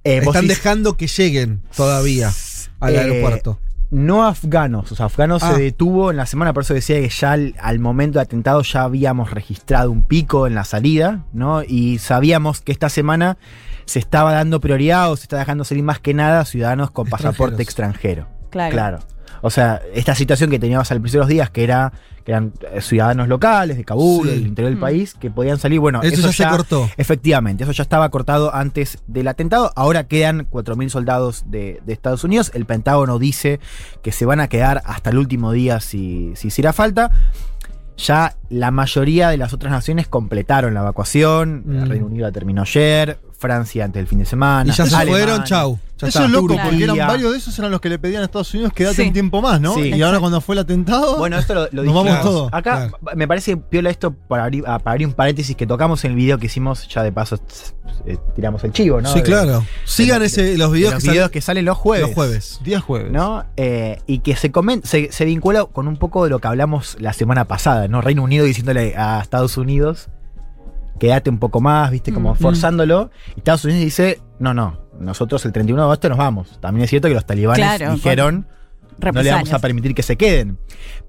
Eh, 0.04 0.22
están 0.24 0.48
dejando 0.48 0.98
que 0.98 1.08
lleguen 1.08 1.62
todavía 1.76 2.32
al 2.80 2.96
Eh, 2.96 3.00
aeropuerto. 3.00 3.60
No 3.92 4.24
afganos, 4.26 4.92
o 4.92 4.96
sea, 4.96 5.06
afganos 5.08 5.42
Ah. 5.44 5.56
se 5.56 5.62
detuvo 5.62 6.12
en 6.12 6.18
la 6.18 6.26
semana, 6.26 6.54
por 6.54 6.64
eso 6.64 6.74
decía 6.74 7.00
que 7.00 7.10
ya 7.10 7.32
al, 7.32 7.56
al 7.60 7.80
momento 7.80 8.20
de 8.20 8.24
atentado 8.24 8.62
ya 8.64 8.84
habíamos 8.84 9.32
registrado 9.32 9.92
un 9.92 10.02
pico 10.04 10.48
en 10.48 10.56
la 10.56 10.64
salida, 10.64 11.24
¿no? 11.34 11.64
Y 11.64 11.98
sabíamos 12.00 12.62
que 12.62 12.72
esta 12.72 12.90
semana 12.90 13.38
se 13.86 14.00
estaba 14.00 14.34
dando 14.34 14.60
prioridad 14.60 15.12
o 15.12 15.16
se 15.16 15.24
está 15.24 15.38
dejando 15.38 15.64
salir 15.64 15.84
más 15.84 16.00
que 16.00 16.14
nada 16.14 16.42
a 16.42 16.46
ciudadanos 16.46 16.92
con 16.92 17.08
pasaporte 17.08 17.62
extranjero. 17.64 18.28
Claro. 18.50 18.72
Claro. 18.72 19.00
O 19.42 19.50
sea, 19.50 19.82
esta 19.94 20.16
situación 20.16 20.50
que 20.50 20.58
teníamos 20.60 20.90
al 20.92 21.00
principio 21.02 21.22
de 21.22 21.24
los 21.26 21.30
días, 21.30 21.50
que 21.50 21.64
era 21.64 21.92
que 22.24 22.32
eran 22.32 22.54
eh, 22.74 22.82
ciudadanos 22.82 23.28
locales 23.28 23.78
de 23.78 23.84
Kabul, 23.86 24.28
Sí. 24.28 24.34
del 24.34 24.48
interior 24.48 24.72
del 24.72 24.78
Mm. 24.80 24.82
país, 24.82 25.14
que 25.14 25.30
podían 25.30 25.60
salir. 25.60 25.80
Bueno, 25.80 26.02
Eso 26.02 26.32
ya 26.32 26.50
se 26.50 26.58
cortó. 26.58 26.90
Efectivamente, 26.98 27.64
eso 27.66 27.72
ya 27.72 27.84
estaba 27.84 28.10
cortado 28.10 28.56
antes 28.56 28.98
del 29.06 29.28
atentado. 29.28 29.72
Ahora 29.76 30.06
quedan 30.08 30.48
4.000 30.50 30.90
soldados 30.90 31.44
de, 31.46 31.82
de 31.86 31.94
Estados 31.94 32.24
Unidos. 32.24 32.50
El 32.56 32.66
Pentágono 32.66 33.20
dice 33.20 33.60
que 34.02 34.12
se 34.12 34.26
van 34.26 34.40
a 34.40 34.48
quedar 34.48 34.82
hasta 34.86 35.12
el 35.12 35.20
último 35.20 35.52
día 35.52 35.80
si, 35.80 36.32
si 36.36 36.48
hiciera 36.48 36.74
falta. 36.74 37.12
Ya 37.98 38.36
la 38.50 38.72
mayoría 38.72 39.30
de 39.30 39.38
las 39.38 39.54
otras 39.54 39.72
naciones 39.72 40.08
completaron 40.08 40.74
la 40.74 40.80
evacuación. 40.80 41.62
Mm. 41.66 41.84
El 41.84 41.90
Reino 41.90 42.06
Unido 42.08 42.26
la 42.26 42.32
terminó 42.32 42.64
ayer. 42.64 43.20
Francia 43.46 43.86
antes 43.86 44.00
del 44.00 44.08
fin 44.08 44.20
de 44.20 44.26
semana. 44.26 44.72
Y 44.72 44.76
ya 44.76 44.86
se 44.86 44.96
Alemania. 44.96 45.26
fueron, 45.26 45.44
chau. 45.44 45.80
Ya 45.98 46.08
Eso 46.10 46.20
está. 46.20 46.26
es 46.26 46.32
loco, 46.32 46.48
Turquía. 46.48 46.64
porque 46.66 46.84
eran 46.84 46.98
varios 46.98 47.32
de 47.32 47.38
esos 47.38 47.58
eran 47.58 47.72
los 47.72 47.80
que 47.80 47.88
le 47.88 47.98
pedían 47.98 48.22
a 48.22 48.26
Estados 48.26 48.54
Unidos 48.54 48.74
quédate 48.74 48.98
Sí. 48.98 49.08
un 49.08 49.14
tiempo 49.14 49.42
más, 49.42 49.62
¿no? 49.62 49.76
Sí. 49.76 49.94
y 49.96 50.02
ahora 50.02 50.20
cuando 50.20 50.42
fue 50.42 50.56
el 50.56 50.60
atentado, 50.60 51.18
Bueno, 51.18 51.40
esto 51.40 51.54
lo, 51.54 51.68
lo 51.72 51.84
nos 51.84 51.94
vamos 51.94 52.04
dijimos. 52.12 52.22
todos. 52.24 52.50
Acá 52.52 52.92
me 53.16 53.26
parece 53.30 53.56
piola 53.56 53.92
esto 53.92 54.12
para 54.14 54.44
abrir, 54.44 54.66
ah, 54.68 54.78
para 54.80 54.92
abrir 54.92 55.08
un 55.08 55.14
paréntesis 55.14 55.56
que 55.56 55.66
tocamos 55.66 56.04
en 56.04 56.12
el 56.12 56.18
video 56.18 56.38
que 56.38 56.48
hicimos, 56.48 56.86
ya 56.90 57.02
de 57.02 57.14
paso 57.14 57.40
eh, 58.06 58.18
tiramos 58.36 58.62
el 58.66 58.74
chivo, 58.74 59.00
¿no? 59.00 59.08
Sí, 59.10 59.20
De- 59.20 59.24
claro. 59.24 59.64
Sigan 59.86 60.20
de- 60.20 60.26
ese, 60.26 60.58
los 60.58 60.72
de 60.74 60.78
videos, 60.80 60.94
los 60.96 61.04
que, 61.04 61.10
videos 61.12 61.24
salen 61.28 61.32
que 61.32 61.42
salen 61.42 61.64
los 61.66 61.78
jueves. 61.78 62.08
los 62.08 62.14
jueves. 62.16 62.60
Día 62.66 62.82
jueves. 62.82 63.12
¿no? 63.14 63.46
Eh, 63.56 64.00
y 64.06 64.20
que 64.20 64.36
se, 64.36 64.52
comen- 64.52 64.84
se, 64.84 65.14
se 65.14 65.24
vincula 65.24 65.64
con 65.64 65.88
un 65.88 65.96
poco 65.96 66.26
de 66.26 66.30
lo 66.30 66.40
que 66.40 66.48
hablamos 66.50 66.98
la 67.00 67.14
semana 67.14 67.46
pasada, 67.46 67.88
¿no? 67.88 68.02
Reino 68.02 68.22
Unido 68.24 68.44
diciéndole 68.44 68.96
a 68.98 69.22
Estados 69.22 69.56
Unidos, 69.58 70.10
quédate 71.00 71.30
un 71.30 71.40
poco 71.40 71.62
más, 71.62 71.92
¿viste? 71.92 72.14
Como 72.14 72.34
Mm. 72.34 72.38
forzándolo. 72.38 73.12
Y 73.36 73.40
Estados 73.40 73.66
Unidos 73.66 73.84
dice, 73.84 74.22
no, 74.40 74.54
no, 74.54 74.80
nosotros 75.00 75.44
el 75.46 75.52
31 75.52 75.82
de 75.82 75.86
agosto 75.86 76.10
nos 76.10 76.18
vamos. 76.18 76.60
También 76.62 76.84
es 76.86 76.90
cierto 76.90 77.08
que 77.08 77.14
los 77.14 77.26
talibanes 77.26 77.66
Claro, 77.78 77.94
dijeron, 77.94 78.48
no 78.98 79.22
le 79.22 79.30
vamos 79.32 79.52
a 79.52 79.60
permitir 79.60 79.94
que 79.94 80.04
se 80.04 80.16
queden. 80.16 80.58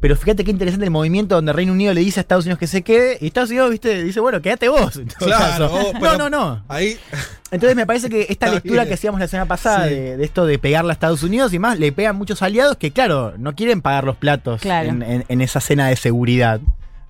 Pero 0.00 0.16
fíjate 0.16 0.42
qué 0.44 0.50
interesante 0.50 0.84
el 0.84 0.90
movimiento 0.90 1.36
donde 1.36 1.52
Reino 1.52 1.72
Unido 1.72 1.94
le 1.94 2.00
dice 2.00 2.18
a 2.18 2.22
Estados 2.22 2.44
Unidos 2.44 2.58
que 2.58 2.66
se 2.66 2.82
quede, 2.82 3.16
y 3.20 3.26
Estados 3.28 3.50
Unidos, 3.50 3.70
¿viste? 3.70 4.02
Dice, 4.02 4.18
bueno, 4.20 4.42
quédate 4.42 4.68
vos. 4.68 5.00
Claro, 5.18 5.70
oh, 5.72 5.92
no, 5.92 6.00
pero- 6.00 6.18
no, 6.18 6.28
no. 6.30 6.64
Ahí. 6.68 6.96
Entonces 7.52 7.76
me 7.76 7.86
parece 7.86 8.08
que 8.08 8.26
esta 8.28 8.48
lectura 8.50 8.82
bien. 8.82 8.88
que 8.88 8.94
hacíamos 8.94 9.20
la 9.20 9.28
semana 9.28 9.46
pasada 9.46 9.86
Sí. 9.88 9.94
de, 9.94 10.16
de 10.16 10.24
esto 10.24 10.46
de 10.46 10.58
pegarle 10.58 10.90
a 10.90 10.94
Estados 10.94 11.22
Unidos 11.22 11.52
y 11.54 11.60
más, 11.60 11.78
le 11.78 11.92
pegan 11.92 12.16
muchos 12.16 12.42
aliados 12.42 12.76
que, 12.76 12.90
claro, 12.90 13.34
no 13.38 13.54
quieren 13.54 13.82
pagar 13.82 14.02
los 14.02 14.16
platos 14.16 14.60
Claro. 14.62 14.88
en, 14.88 15.02
en- 15.02 15.24
en 15.28 15.40
esa 15.40 15.60
cena 15.60 15.86
de 15.86 15.94
seguridad. 15.96 16.60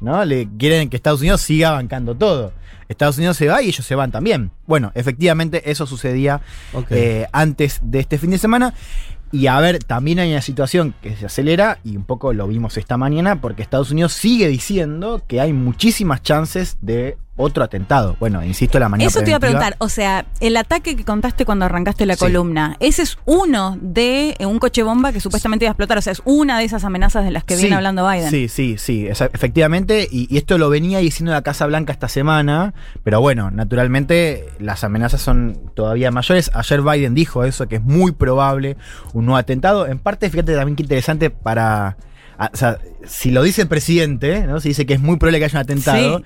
¿No? 0.01 0.25
Le 0.25 0.49
quieren 0.59 0.89
que 0.89 0.97
Estados 0.97 1.21
Unidos 1.21 1.41
siga 1.41 1.73
bancando 1.73 2.15
todo. 2.15 2.53
Estados 2.89 3.19
Unidos 3.19 3.37
se 3.37 3.49
va 3.49 3.63
y 3.63 3.69
ellos 3.69 3.85
se 3.85 3.95
van 3.95 4.13
también. 4.13 4.53
Bueno, 4.67 4.93
efectivamente 4.95 5.71
eso 5.71 5.87
sucedía 5.87 6.41
eh, 6.91 7.27
antes 7.33 7.81
de 7.83 8.01
este 8.01 8.19
fin 8.19 8.31
de 8.31 8.39
semana. 8.39 8.75
Y 9.33 9.49
a 9.49 9.59
ver, 9.61 9.83
también 9.83 10.21
hay 10.21 10.31
una 10.31 10.41
situación 10.41 10.95
que 11.03 11.17
se 11.17 11.27
acelera 11.27 11.79
y 11.83 11.97
un 11.97 12.05
poco 12.05 12.33
lo 12.33 12.47
vimos 12.47 12.77
esta 12.77 12.97
mañana 12.97 13.41
porque 13.41 13.63
Estados 13.63 13.91
Unidos 13.91 14.13
sigue 14.13 14.47
diciendo 14.47 15.23
que 15.27 15.41
hay 15.41 15.53
muchísimas 15.53 16.23
chances 16.23 16.79
de 16.81 17.19
otro 17.37 17.63
atentado. 17.65 18.17
Bueno, 18.19 18.43
insisto, 18.45 18.79
la 18.79 18.89
manera 18.89 19.09
Eso 19.09 19.21
te 19.21 19.29
iba 19.31 19.37
a 19.37 19.41
preguntar, 19.41 19.77
o 19.79 19.89
sea, 19.89 20.25
el 20.41 20.57
ataque 20.57 20.97
que 20.97 21.05
contaste 21.05 21.45
cuando 21.45 21.65
arrancaste 21.67 22.07
la 22.07 22.15
Sí. 22.15 22.21
columna, 22.21 22.77
ese 22.81 23.03
es 23.03 23.19
uno 23.27 23.77
de 23.81 24.35
eh, 24.39 24.47
un 24.47 24.59
coche 24.59 24.83
bomba 24.83 25.13
que 25.13 25.21
supuestamente 25.21 25.65
iba 25.67 25.71
a 25.71 25.73
explotar, 25.73 25.99
o 25.99 26.03
sea, 26.03 26.13
es 26.13 26.23
una 26.25 26.59
de 26.59 26.65
esas 26.65 26.85
amenazas 26.85 27.25
de 27.25 27.31
las 27.31 27.45
que 27.45 27.57
Sí, 27.57 27.63
viene 27.63 27.77
hablando 27.77 28.09
Biden. 28.09 28.31
Sí, 28.31 28.49
sí, 28.49 28.77
sí, 28.79 29.07
efectivamente, 29.07 30.09
y, 30.11 30.27
y 30.35 30.39
esto 30.39 30.59
lo 30.59 30.71
venía 30.71 30.99
diciendo 30.99 31.33
la 31.33 31.43
Casa 31.43 31.67
Blanca 31.67 31.93
esta 31.93 32.09
semana, 32.09 32.75
pero 33.05 33.21
bueno, 33.21 33.51
naturalmente 33.51 34.47
las 34.59 34.83
amenazas 34.85 35.21
son 35.21 35.59
todavía 35.75 36.11
mayores. 36.11 36.51
Ayer 36.55 36.83
Biden 36.83 37.15
dijo 37.15 37.45
eso, 37.45 37.69
que 37.69 37.77
es 37.77 37.83
muy 37.83 38.13
probable 38.13 38.77
un 39.13 39.27
nuevo 39.27 39.37
atentado. 39.39 39.87
En 39.87 39.99
parte, 39.99 40.31
fíjate 40.31 40.55
también 40.55 40.77
qué 40.77 40.83
interesante 40.83 41.31
para... 41.31 41.97
o 42.39 42.57
sea, 42.57 42.79
si 43.09 43.31
lo 43.31 43.43
dice 43.43 43.63
el 43.63 43.69
presidente, 43.69 44.47
¿no? 44.47 44.61
Si 44.61 44.69
dice 44.71 44.87
que 44.87 44.95
es 44.95 45.01
muy 45.01 45.17
probable 45.17 45.39
que 45.39 45.45
haya 45.47 45.59
un 45.59 45.63
atentado. 45.63 46.19
Sí. 46.19 46.25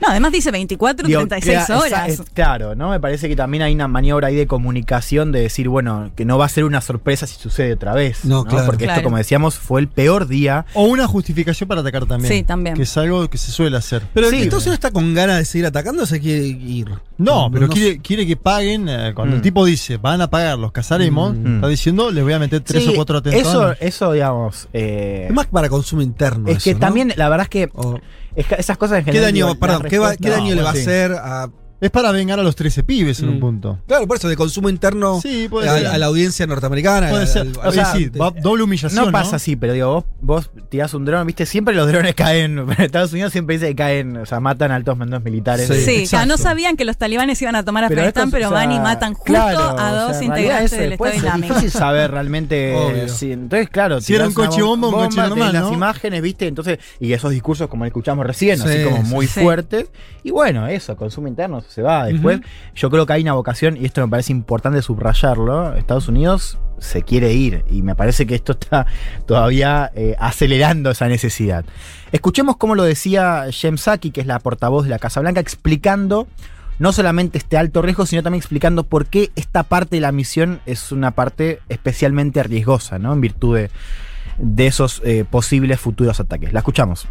No, 0.00 0.08
además 0.08 0.32
dice 0.32 0.50
24, 0.50 1.06
Digo, 1.06 1.20
36 1.28 1.66
crea- 1.66 1.78
horas. 1.78 2.08
es- 2.08 2.22
claro, 2.34 2.74
¿no? 2.74 2.90
Me 2.90 2.98
parece 2.98 3.28
que 3.28 3.36
también 3.36 3.62
hay 3.62 3.72
una 3.72 3.86
maniobra 3.86 4.26
ahí 4.26 4.34
de 4.34 4.48
comunicación 4.48 5.30
de 5.30 5.40
decir, 5.40 5.68
bueno, 5.68 6.10
que 6.16 6.24
no 6.24 6.36
va 6.36 6.46
a 6.46 6.48
ser 6.48 6.64
una 6.64 6.80
sorpresa 6.80 7.28
si 7.28 7.36
sucede 7.38 7.74
otra 7.74 7.94
vez. 7.94 8.24
No, 8.24 8.44
claro. 8.44 8.66
Porque 8.66 8.84
Claro. 8.86 8.98
esto, 8.98 9.04
como 9.04 9.18
decíamos, 9.18 9.54
fue 9.54 9.80
el 9.80 9.86
peor 9.86 10.26
día. 10.26 10.66
O 10.74 10.86
una 10.86 11.06
justificación 11.06 11.68
para 11.68 11.80
atacar 11.82 12.06
también. 12.06 12.32
Sí, 12.34 12.42
también. 12.42 12.74
Que 12.74 12.82
es 12.82 12.96
algo 12.96 13.30
que 13.30 13.38
se 13.38 13.52
suele 13.52 13.76
hacer. 13.76 14.02
Pero 14.12 14.30
Sí. 14.30 14.36
Estados 14.42 14.64
Unidos 14.64 14.74
está 14.78 14.90
con 14.90 15.14
ganas 15.14 15.38
de 15.38 15.44
seguir 15.44 15.66
atacando 15.66 16.02
o 16.02 16.06
se 16.06 16.18
quiere 16.18 16.44
ir. 16.44 16.88
No, 17.18 17.48
pero 17.52 17.68
no- 17.68 17.72
quiere, 17.72 17.98
quiere 18.00 18.26
que 18.26 18.36
paguen. 18.36 18.88
eh, 18.88 19.12
cuando 19.14 19.34
Mm. 19.34 19.36
el 19.36 19.42
tipo 19.42 19.64
dice, 19.64 19.96
van 19.96 20.20
a 20.22 20.28
pagar, 20.28 20.58
los 20.58 20.72
casaremos, 20.72 21.36
Mm. 21.36 21.56
está 21.56 21.68
diciendo, 21.68 22.10
les 22.10 22.24
voy 22.24 22.32
a 22.32 22.40
meter 22.40 22.62
tres 22.62 22.82
Sí, 22.82 22.88
o 22.90 22.94
cuatro 22.96 23.18
atentados. 23.18 23.46
Eso, 23.46 23.72
eso 23.78 24.12
digamos. 24.12 24.68
eh, 24.72 25.26
Es 25.28 25.34
más 25.34 25.46
para 25.46 25.68
consumo 25.96 26.02
interno. 26.02 26.48
es 26.48 26.62
que 26.62 26.74
también, 26.74 27.12
la 27.16 27.28
verdad 27.28 27.44
es 27.44 27.48
que 27.50 27.70
O- 27.74 27.98
es 28.34 28.46
que 28.46 28.54
esas 28.58 28.78
cosas 28.78 28.98
en 28.98 29.04
¿Qué 29.04 29.12
general. 29.12 29.32
daño, 29.32 29.46
digo, 29.46 29.58
perdón, 29.58 29.82
las 29.82 29.90
¿qué, 29.90 29.98
va- 29.98 30.08
respuestas- 30.10 30.22
qué 30.22 30.30
daño 30.30 30.50
No, 30.50 30.54
le 30.56 30.62
va 30.62 30.70
a 30.70 30.74
sí. 30.74 30.80
hacer 30.80 31.12
a 31.12 31.48
Es 31.82 31.90
para 31.90 32.12
vengar 32.12 32.38
a 32.38 32.44
los 32.44 32.54
13 32.54 32.84
pibes 32.84 33.18
en 33.20 33.28
un 33.28 33.40
punto. 33.40 33.80
Claro, 33.88 34.06
por 34.06 34.16
eso, 34.16 34.28
de 34.28 34.36
consumo 34.36 34.68
interno 34.70 35.20
Sí, 35.20 35.48
puede 35.50 35.68
a, 35.68 35.74
ser. 35.76 35.86
a 35.88 35.98
la 35.98 36.06
audiencia 36.06 36.46
norteamericana. 36.46 37.08
Puede 37.10 37.22
al- 37.22 37.28
ser. 37.28 37.42
al- 37.60 37.68
O 37.68 37.72
sea, 37.72 37.92
visitante. 37.92 38.18
va- 38.20 38.30
doble 38.30 38.62
humillación. 38.62 39.04
No 39.04 39.10
pasa 39.10 39.34
así, 39.36 39.56
pero 39.56 39.72
digo, 39.72 39.92
vos, 39.92 40.04
vos 40.20 40.50
tirás 40.68 40.94
un 40.94 41.04
dron, 41.04 41.26
viste, 41.26 41.44
siempre 41.44 41.74
los 41.74 41.88
drones 41.88 42.14
caen. 42.14 42.58
En 42.78 42.80
Estados 42.84 43.12
Unidos 43.12 43.32
siempre 43.32 43.56
dice 43.56 43.66
que 43.70 43.74
caen, 43.74 44.16
o 44.16 44.26
sea, 44.26 44.38
matan 44.38 44.70
a 44.70 44.76
altos 44.76 44.96
mandos 44.96 45.24
militares. 45.24 45.66
Sí, 45.84 46.06
ya 46.06 46.24
no 46.24 46.38
sabían 46.38 46.76
que 46.76 46.84
los 46.84 46.96
talibanes 46.96 47.42
iban 47.42 47.56
a 47.56 47.64
tomar 47.64 47.88
Pero 47.88 48.00
Afganistán, 48.02 48.30
pero 48.30 48.46
o 48.46 48.50
sea, 48.50 48.58
van 48.58 48.70
y 48.72 48.78
matan 48.78 49.14
justo 49.14 49.32
claro, 49.32 49.58
a 49.58 49.72
o 49.72 49.76
sea, 49.76 49.90
dos 49.92 50.16
en 50.22 50.28
realidad 50.30 50.62
integrantes 50.62 50.72
eso 50.72 50.80
del 50.82 50.92
Estado 50.92 51.10
Es 51.10 51.16
Islámico. 51.16 51.54
difícil 51.54 51.70
saber 51.80 52.10
realmente. 52.12 52.74
Obvio. 52.76 53.32
entonces, 53.32 53.68
claro, 53.70 54.00
Si 54.00 54.14
era 54.14 54.28
un 54.28 54.34
coche 54.34 54.62
bomba, 54.62 54.86
un 54.86 54.94
coche 54.94 55.16
normal, 55.20 55.52
las 55.52 55.62
¿no? 55.64 55.72
imágenes, 55.72 56.22
viste, 56.22 56.46
entonces, 56.46 56.78
y 57.00 57.12
esos 57.12 57.32
discursos 57.32 57.68
como 57.68 57.84
escuchamos 57.86 58.24
recién, 58.24 58.62
así 58.62 58.78
Sí, 58.78 58.84
como 58.84 58.98
sí, 59.04 59.10
muy 59.10 59.26
sí. 59.26 59.40
fuertes. 59.40 59.86
Y 60.22 60.30
bueno, 60.30 60.68
eso, 60.68 60.96
consumo 60.96 61.26
interno 61.26 61.60
se 61.72 61.82
va. 61.82 62.04
Después, 62.04 62.40
yo 62.74 62.90
creo 62.90 63.06
que 63.06 63.14
hay 63.14 63.22
una 63.22 63.32
vocación, 63.32 63.76
y 63.76 63.84
esto 63.84 64.00
me 64.00 64.08
parece 64.08 64.32
importante 64.32 64.82
subrayarlo. 64.82 65.74
Estados 65.74 66.08
Unidos 66.08 66.58
se 66.78 67.02
quiere 67.02 67.32
ir, 67.32 67.64
y 67.70 67.82
me 67.82 67.94
parece 67.94 68.26
que 68.26 68.34
esto 68.34 68.52
está 68.52 68.86
todavía 69.26 69.90
eh, 69.94 70.14
acelerando 70.18 70.90
esa 70.90 71.08
necesidad. 71.08 71.64
Escuchemos 72.12 72.56
cómo 72.56 72.74
lo 72.74 72.84
decía 72.84 73.46
Jem 73.50 73.76
Psaki, 73.76 74.10
que 74.10 74.20
es 74.20 74.26
la 74.26 74.38
portavoz 74.38 74.84
de 74.84 74.90
la 74.90 74.98
Casa 74.98 75.20
Blanca, 75.20 75.40
explicando 75.40 76.26
no 76.78 76.92
solamente 76.92 77.38
este 77.38 77.56
alto 77.56 77.80
riesgo, 77.80 78.06
sino 78.06 78.22
también 78.22 78.40
explicando 78.40 78.84
por 78.84 79.06
qué 79.06 79.30
esta 79.36 79.62
parte 79.62 79.96
de 79.96 80.00
la 80.00 80.12
misión 80.12 80.60
es 80.66 80.92
una 80.92 81.12
parte 81.12 81.60
especialmente 81.68 82.42
riesgosa, 82.42 82.98
¿no? 82.98 83.12
En 83.12 83.20
virtud 83.20 83.56
de, 83.56 83.70
de 84.38 84.66
esos 84.66 85.00
eh, 85.04 85.24
posibles 85.28 85.80
futuros 85.80 86.18
ataques. 86.18 86.52
La 86.52 86.60
escuchamos. 86.60 87.06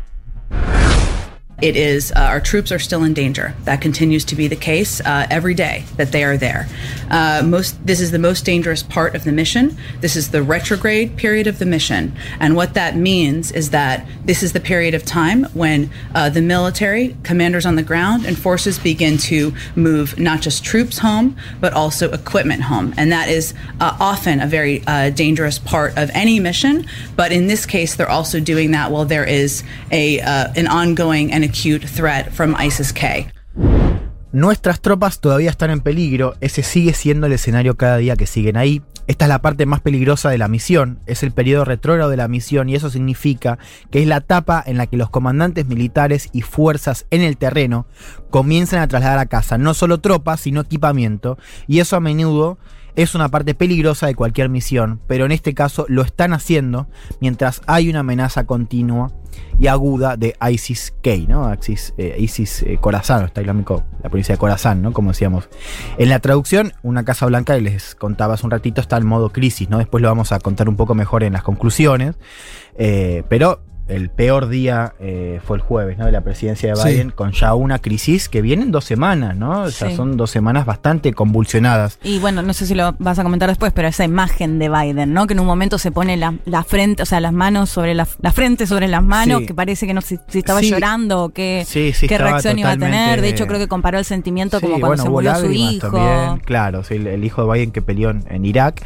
It 1.62 1.76
is, 1.76 2.12
uh, 2.12 2.20
our 2.22 2.40
troops 2.40 2.72
are 2.72 2.80
still 2.80 3.04
in 3.04 3.14
danger. 3.14 3.54
That 3.66 3.82
continues 3.82 4.26
to 4.26 4.36
be 4.36 4.48
the 4.48 4.56
case 4.56 5.00
uh, 5.02 5.28
every 5.30 5.54
day 5.54 5.86
that 5.98 6.12
they 6.12 6.24
are 6.24 6.36
there. 6.36 6.68
Uh, 7.12 7.44
most, 7.46 7.86
this 7.86 8.02
is 8.02 8.10
the 8.10 8.18
most 8.20 8.46
dangerous 8.46 8.82
part 8.82 9.14
of 9.14 9.26
the 9.26 9.32
mission. 9.32 9.78
This 10.00 10.16
is 10.16 10.32
the 10.32 10.42
retrograde 10.42 11.18
period 11.18 11.46
of 11.46 11.60
the 11.60 11.68
mission. 11.68 12.14
And 12.40 12.56
what 12.56 12.74
that 12.74 12.96
means 12.96 13.52
is 13.52 13.70
that 13.70 14.08
this 14.26 14.42
is 14.42 14.54
the 14.54 14.60
period 14.60 14.96
of 14.96 15.06
time 15.06 15.44
when 15.54 15.92
uh, 16.16 16.30
the 16.30 16.42
military, 16.42 17.16
commanders 17.22 17.68
on 17.68 17.76
the 17.76 17.84
ground, 17.84 18.26
and 18.26 18.36
forces 18.38 18.80
begin 18.80 19.18
to 19.20 19.54
move 19.76 20.18
not 20.18 20.42
just 20.42 20.64
troops 20.64 20.98
home, 20.98 21.38
but 21.60 21.74
also 21.74 22.12
equipment 22.12 22.64
home. 22.64 22.92
And 22.98 23.12
that 23.12 23.30
is 23.30 23.54
uh, 23.80 23.96
often 24.00 24.40
a 24.42 24.48
very 24.48 24.84
uh, 24.88 25.12
dangerous 25.12 25.60
part 25.60 25.96
of 25.96 26.10
any 26.16 26.40
mission. 26.40 26.88
But 27.16 27.32
in 27.32 27.46
this 27.46 27.68
case, 27.68 27.96
they're 27.96 28.10
also 28.10 28.40
doing 28.40 28.72
that 28.72 28.90
while 28.90 29.06
there 29.06 29.26
is 29.26 29.64
a, 29.92 30.20
an 30.22 30.66
ongoing 30.66 31.32
and 31.32 31.51
Nuestras 34.32 34.80
tropas 34.80 35.20
todavía 35.20 35.50
están 35.50 35.72
en 35.72 35.82
peligro, 35.82 36.36
ese 36.40 36.64
sigue 36.64 36.94
siendo 36.94 37.28
el 37.28 37.34
escenario 37.34 37.76
cada 37.76 37.98
día 37.98 38.16
que 38.16 38.28
siguen 38.28 38.56
ahí. 38.56 38.82
Esta 39.08 39.26
es 39.26 39.30
la 39.30 39.42
parte 39.42 39.66
más 39.66 39.82
peligrosa 39.82 40.30
de 40.30 40.38
la 40.38 40.48
misión, 40.48 41.00
es 41.06 41.22
el 41.24 41.32
periodo 41.32 41.66
retrógrado 41.66 42.10
de 42.10 42.16
la 42.16 42.30
misión 42.30 42.70
y 42.70 42.76
eso 42.76 42.90
significa 42.90 43.58
que 43.90 44.02
es 44.02 44.08
la 44.08 44.18
etapa 44.18 44.64
en 44.66 44.78
la 44.78 44.88
que 44.88 44.96
los 44.96 45.10
comandantes 45.10 45.66
militares 45.66 46.30
y 46.32 46.44
fuerzas 46.44 47.08
en 47.10 47.22
el 47.22 47.36
terreno 47.36 47.88
comienzan 48.30 48.80
a 48.80 48.88
trasladar 48.88 49.20
a 49.20 49.26
casa 49.26 49.58
no 49.58 49.74
solo 49.74 50.00
tropas, 50.00 50.40
sino 50.40 50.62
equipamiento, 50.62 51.38
y 51.68 51.80
eso 51.80 51.98
a 51.98 52.00
menudo 52.00 52.58
es 52.96 53.16
una 53.16 53.30
parte 53.30 53.54
peligrosa 53.54 54.08
de 54.08 54.16
cualquier 54.16 54.50
misión, 54.50 55.00
pero 55.08 55.26
en 55.26 55.32
este 55.32 55.54
caso 55.54 55.86
lo 55.88 56.02
están 56.02 56.34
haciendo 56.34 56.88
mientras 57.20 57.62
hay 57.68 57.90
una 57.90 58.00
amenaza 58.00 58.46
continua 58.46 59.12
y 59.60 59.68
aguda 59.68 60.18
de 60.18 60.36
ISIS-K, 60.42 61.28
¿no? 61.28 61.54
ISIS, 61.54 61.94
eh, 61.98 62.16
ISIS 62.20 62.64
eh, 62.64 62.78
Khorasan, 62.80 63.26
está 63.26 63.42
islámico, 63.42 63.84
la 64.04 64.10
provincia 64.10 64.36
de 64.36 64.40
Khorasan, 64.40 64.82
¿no? 64.82 64.92
Como 64.92 65.12
decíamos. 65.12 65.50
En 65.98 66.10
la 66.10 66.20
traducción, 66.20 66.74
una 66.84 67.06
Casa 67.06 67.26
Blanca, 67.28 67.58
y 67.58 67.62
les 67.62 67.96
contaba 67.96 68.34
hace 68.34 68.46
un 68.46 68.52
ratito, 68.52 68.82
está 68.82 68.98
en 68.98 69.06
modo 69.06 69.30
crisis, 69.32 69.70
¿no? 69.70 69.78
Después 69.78 70.02
lo 70.02 70.10
vamos 70.10 70.32
a 70.32 70.40
contar 70.40 70.68
un 70.68 70.76
poco 70.76 70.96
mejor 70.96 71.24
en 71.24 71.34
las 71.34 71.44
conclusiones, 71.44 72.16
eh, 72.76 73.24
pero 73.30 73.62
el 73.92 74.10
peor 74.10 74.48
día 74.50 74.94
eh, 75.00 75.40
fue 75.46 75.58
el 75.58 75.62
jueves, 75.64 75.98
¿no? 75.98 76.06
De 76.06 76.12
la 76.12 76.22
presidencia 76.22 76.70
de 76.70 76.76
Sí. 76.76 76.88
Biden, 76.90 77.10
con 77.12 77.32
ya 77.32 77.54
una 77.54 77.80
crisis 77.80 78.30
que 78.30 78.42
viene 78.42 78.64
en 78.64 78.72
dos 78.72 78.86
semanas, 78.86 79.36
¿no? 79.36 79.64
O 79.64 79.72
sea, 79.72 79.90
Sí. 79.90 79.96
son 79.96 80.18
dos 80.18 80.32
semanas 80.32 80.66
bastante 80.66 81.14
convulsionadas. 81.14 82.00
Y 82.04 82.20
bueno, 82.20 82.42
no 82.42 82.54
sé 82.54 82.66
si 82.66 82.74
lo 82.76 82.96
vas 83.00 83.20
a 83.20 83.24
comentar 83.24 83.50
después, 83.50 83.72
pero 83.74 83.88
esa 83.88 84.04
imagen 84.04 84.60
de 84.60 84.70
Biden, 84.70 85.14
¿no? 85.14 85.28
Que 85.28 85.34
en 85.34 85.40
un 85.40 85.46
momento 85.46 85.78
se 85.78 85.92
pone 85.92 86.18
la, 86.18 86.36
la 86.46 86.64
frente, 86.64 87.04
o 87.04 87.06
sea, 87.06 87.20
las 87.20 87.34
manos 87.34 87.70
sobre 87.70 87.94
la, 87.94 88.08
la 88.22 88.32
frente 88.32 88.68
sobre 88.68 88.88
las 88.88 89.04
manos, 89.04 89.40
Sí. 89.42 89.46
que 89.48 89.54
parece 89.54 89.86
que 89.88 89.94
no 89.94 90.02
sé 90.02 90.20
si 90.28 90.40
estaba 90.40 90.60
Sí. 90.62 90.70
llorando 90.70 91.24
o 91.26 91.30
qué, 91.30 91.64
Sí, 91.68 91.94
sí, 91.94 92.08
qué 92.08 92.18
reacción 92.18 92.58
iba 92.60 92.72
a 92.72 92.78
tener. 92.78 93.22
De 93.22 93.30
hecho, 93.30 93.48
creo 93.48 93.60
que 93.60 93.68
comparó 93.68 93.98
el 94.00 94.06
sentimiento 94.06 94.60
Sí, 94.60 94.66
como 94.66 94.80
cuando 94.80 94.88
bueno, 94.88 95.04
se 95.04 95.10
murió 95.10 95.36
su 95.36 95.52
hijo. 95.52 95.92
también, 95.92 96.40
claro, 96.46 96.84
sí, 96.84 96.96
el, 96.96 97.08
el 97.08 97.24
hijo 97.24 97.46
de 97.46 97.52
Biden 97.54 97.72
que 97.72 97.82
peleó 97.82 98.10
en, 98.12 98.24
en 98.30 98.46
Irak. 98.46 98.82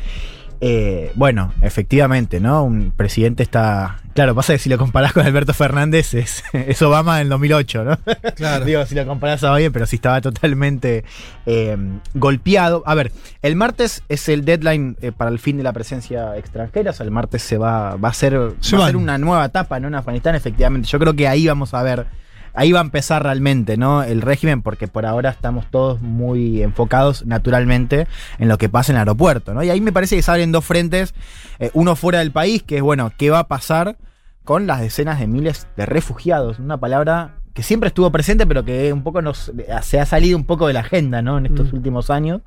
Eh, 0.61 1.11
bueno, 1.15 1.53
efectivamente, 1.61 2.39
¿no? 2.39 2.63
Un 2.63 2.91
presidente 2.95 3.43
está. 3.43 3.99
Claro, 4.13 4.33
pasa 4.33 4.53
que 4.53 4.59
si 4.59 4.69
lo 4.69 4.77
comparás 4.77 5.11
con 5.11 5.25
Alberto 5.25 5.53
Fernández 5.53 6.13
es, 6.13 6.43
es 6.53 6.81
Obama 6.81 7.19
en 7.21 7.29
2008, 7.29 7.83
¿no? 7.83 7.97
Claro. 8.35 8.65
Digo, 8.65 8.85
si 8.85 8.95
lo 8.95 9.05
comparás 9.05 9.43
a 9.43 9.53
Biden, 9.55 9.73
pero 9.73 9.85
sí 9.85 9.97
estaba 9.97 10.21
totalmente 10.21 11.03
eh, 11.45 11.77
golpeado. 12.13 12.83
A 12.85 12.95
ver, 12.95 13.11
el 13.41 13.55
martes 13.55 14.03
es 14.07 14.29
el 14.29 14.45
deadline 14.45 14.95
eh, 15.01 15.11
para 15.11 15.29
el 15.29 15.39
fin 15.39 15.57
de 15.57 15.63
la 15.63 15.73
presencia 15.73 16.37
extranjera. 16.37 16.91
O 16.91 16.93
sea, 16.93 17.03
el 17.03 17.11
martes 17.11 17.41
se 17.41 17.57
va, 17.57 17.95
va 17.97 18.09
a 18.09 18.13
ser, 18.13 18.53
Se 18.61 18.77
va 18.77 18.85
a 18.85 18.87
ser 18.87 18.97
una 18.97 19.17
nueva 19.17 19.45
etapa 19.45 19.79
¿no? 19.79 19.87
en 19.89 19.95
Afganistán, 19.95 20.35
efectivamente. 20.35 20.87
Yo 20.87 20.99
creo 20.99 21.13
que 21.13 21.27
ahí 21.27 21.47
vamos 21.47 21.73
a 21.73 21.83
ver 21.83 22.07
ahí 22.55 22.71
va 22.71 22.79
a 22.79 22.83
empezar 22.83 23.23
realmente, 23.23 23.77
¿no? 23.77 24.03
El 24.03 24.21
régimen, 24.21 24.61
porque 24.61 24.87
por 24.87 25.05
ahora 25.05 25.29
estamos 25.29 25.65
todos 25.69 26.01
muy 26.01 26.61
enfocados 26.61 27.25
naturalmente 27.25 28.07
en 28.39 28.47
lo 28.47 28.57
que 28.57 28.69
pasa 28.69 28.91
en 28.91 28.97
el 28.97 29.01
aeropuerto, 29.01 29.53
¿no? 29.53 29.63
Y 29.63 29.69
ahí 29.69 29.81
me 29.81 29.91
parece 29.91 30.15
que 30.15 30.21
se 30.21 30.31
abren 30.31 30.51
dos 30.51 30.65
frentes, 30.65 31.13
eh, 31.59 31.71
uno 31.73 31.95
fuera 31.95 32.19
del 32.19 32.31
país, 32.31 32.63
que 32.63 32.77
es, 32.77 32.81
bueno, 32.81 33.11
¿qué 33.17 33.29
va 33.29 33.39
a 33.39 33.47
pasar 33.47 33.97
con 34.43 34.67
las 34.67 34.79
decenas 34.79 35.19
de 35.19 35.27
miles 35.27 35.67
de 35.75 35.85
refugiados? 35.85 36.59
Una 36.59 36.77
palabra 36.77 37.35
que 37.55 37.63
siempre 37.63 37.87
estuvo 37.87 38.11
presente, 38.11 38.45
pero 38.45 38.65
que 38.65 38.91
un 38.91 39.01
poco 39.01 39.21
nos, 39.21 39.51
se 39.81 39.99
ha 39.99 40.05
salido 40.05 40.37
un 40.37 40.43
poco 40.43 40.67
de 40.67 40.73
la 40.73 40.81
agenda, 40.81 41.21
¿no? 41.21 41.37
En 41.37 41.45
estos 41.45 41.71
últimos 41.71 42.09
años, 42.09 42.41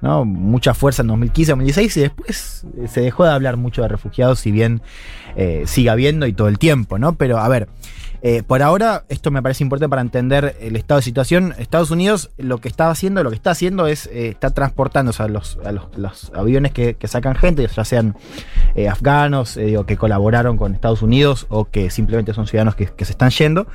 ¿no? 0.00 0.24
Mucha 0.24 0.74
fuerza 0.74 1.02
en 1.02 1.08
2015, 1.08 1.52
2016, 1.52 1.96
y 1.96 2.00
después 2.00 2.66
eh, 2.78 2.86
se 2.86 3.00
dejó 3.00 3.24
de 3.24 3.32
hablar 3.32 3.56
mucho 3.56 3.82
de 3.82 3.88
refugiados, 3.88 4.38
si 4.38 4.52
bien 4.52 4.80
eh, 5.34 5.64
sigue 5.66 5.90
habiendo 5.90 6.26
y 6.28 6.32
todo 6.32 6.46
el 6.46 6.60
tiempo, 6.60 6.98
¿no? 6.98 7.16
Pero, 7.16 7.38
a 7.38 7.48
ver, 7.48 7.68
eh, 8.26 8.42
por 8.42 8.62
ahora, 8.62 9.04
esto 9.10 9.30
me 9.30 9.42
parece 9.42 9.62
importante 9.62 9.90
para 9.90 10.00
entender 10.00 10.56
el 10.58 10.76
estado 10.76 10.98
de 10.98 11.02
situación. 11.02 11.54
Estados 11.58 11.90
Unidos 11.90 12.30
lo 12.38 12.56
que 12.56 12.68
está 12.68 12.88
haciendo, 12.88 13.22
lo 13.22 13.28
que 13.28 13.36
está 13.36 13.50
haciendo 13.50 13.86
es, 13.86 14.06
eh, 14.06 14.28
está 14.28 14.48
transportando 14.48 15.10
o 15.10 15.12
sea, 15.12 15.28
los, 15.28 15.58
a 15.62 15.72
los, 15.72 16.32
aviones 16.34 16.72
que, 16.72 16.96
sacan 17.04 17.34
gente, 17.34 17.68
ya 17.68 17.84
sean 17.84 18.16
eh, 18.76 18.88
afganos, 18.88 19.58
eh, 19.58 19.66
digo, 19.66 19.84
que 19.84 19.98
colaboraron 19.98 20.56
con 20.56 20.72
Estados 20.72 21.02
Unidos 21.02 21.44
o 21.50 21.66
que 21.66 21.90
simplemente 21.90 22.32
son 22.32 22.46
ciudadanos 22.46 22.76
que, 22.76 23.04
se 23.04 23.12
están 23.12 23.28
yendo. 23.28 23.66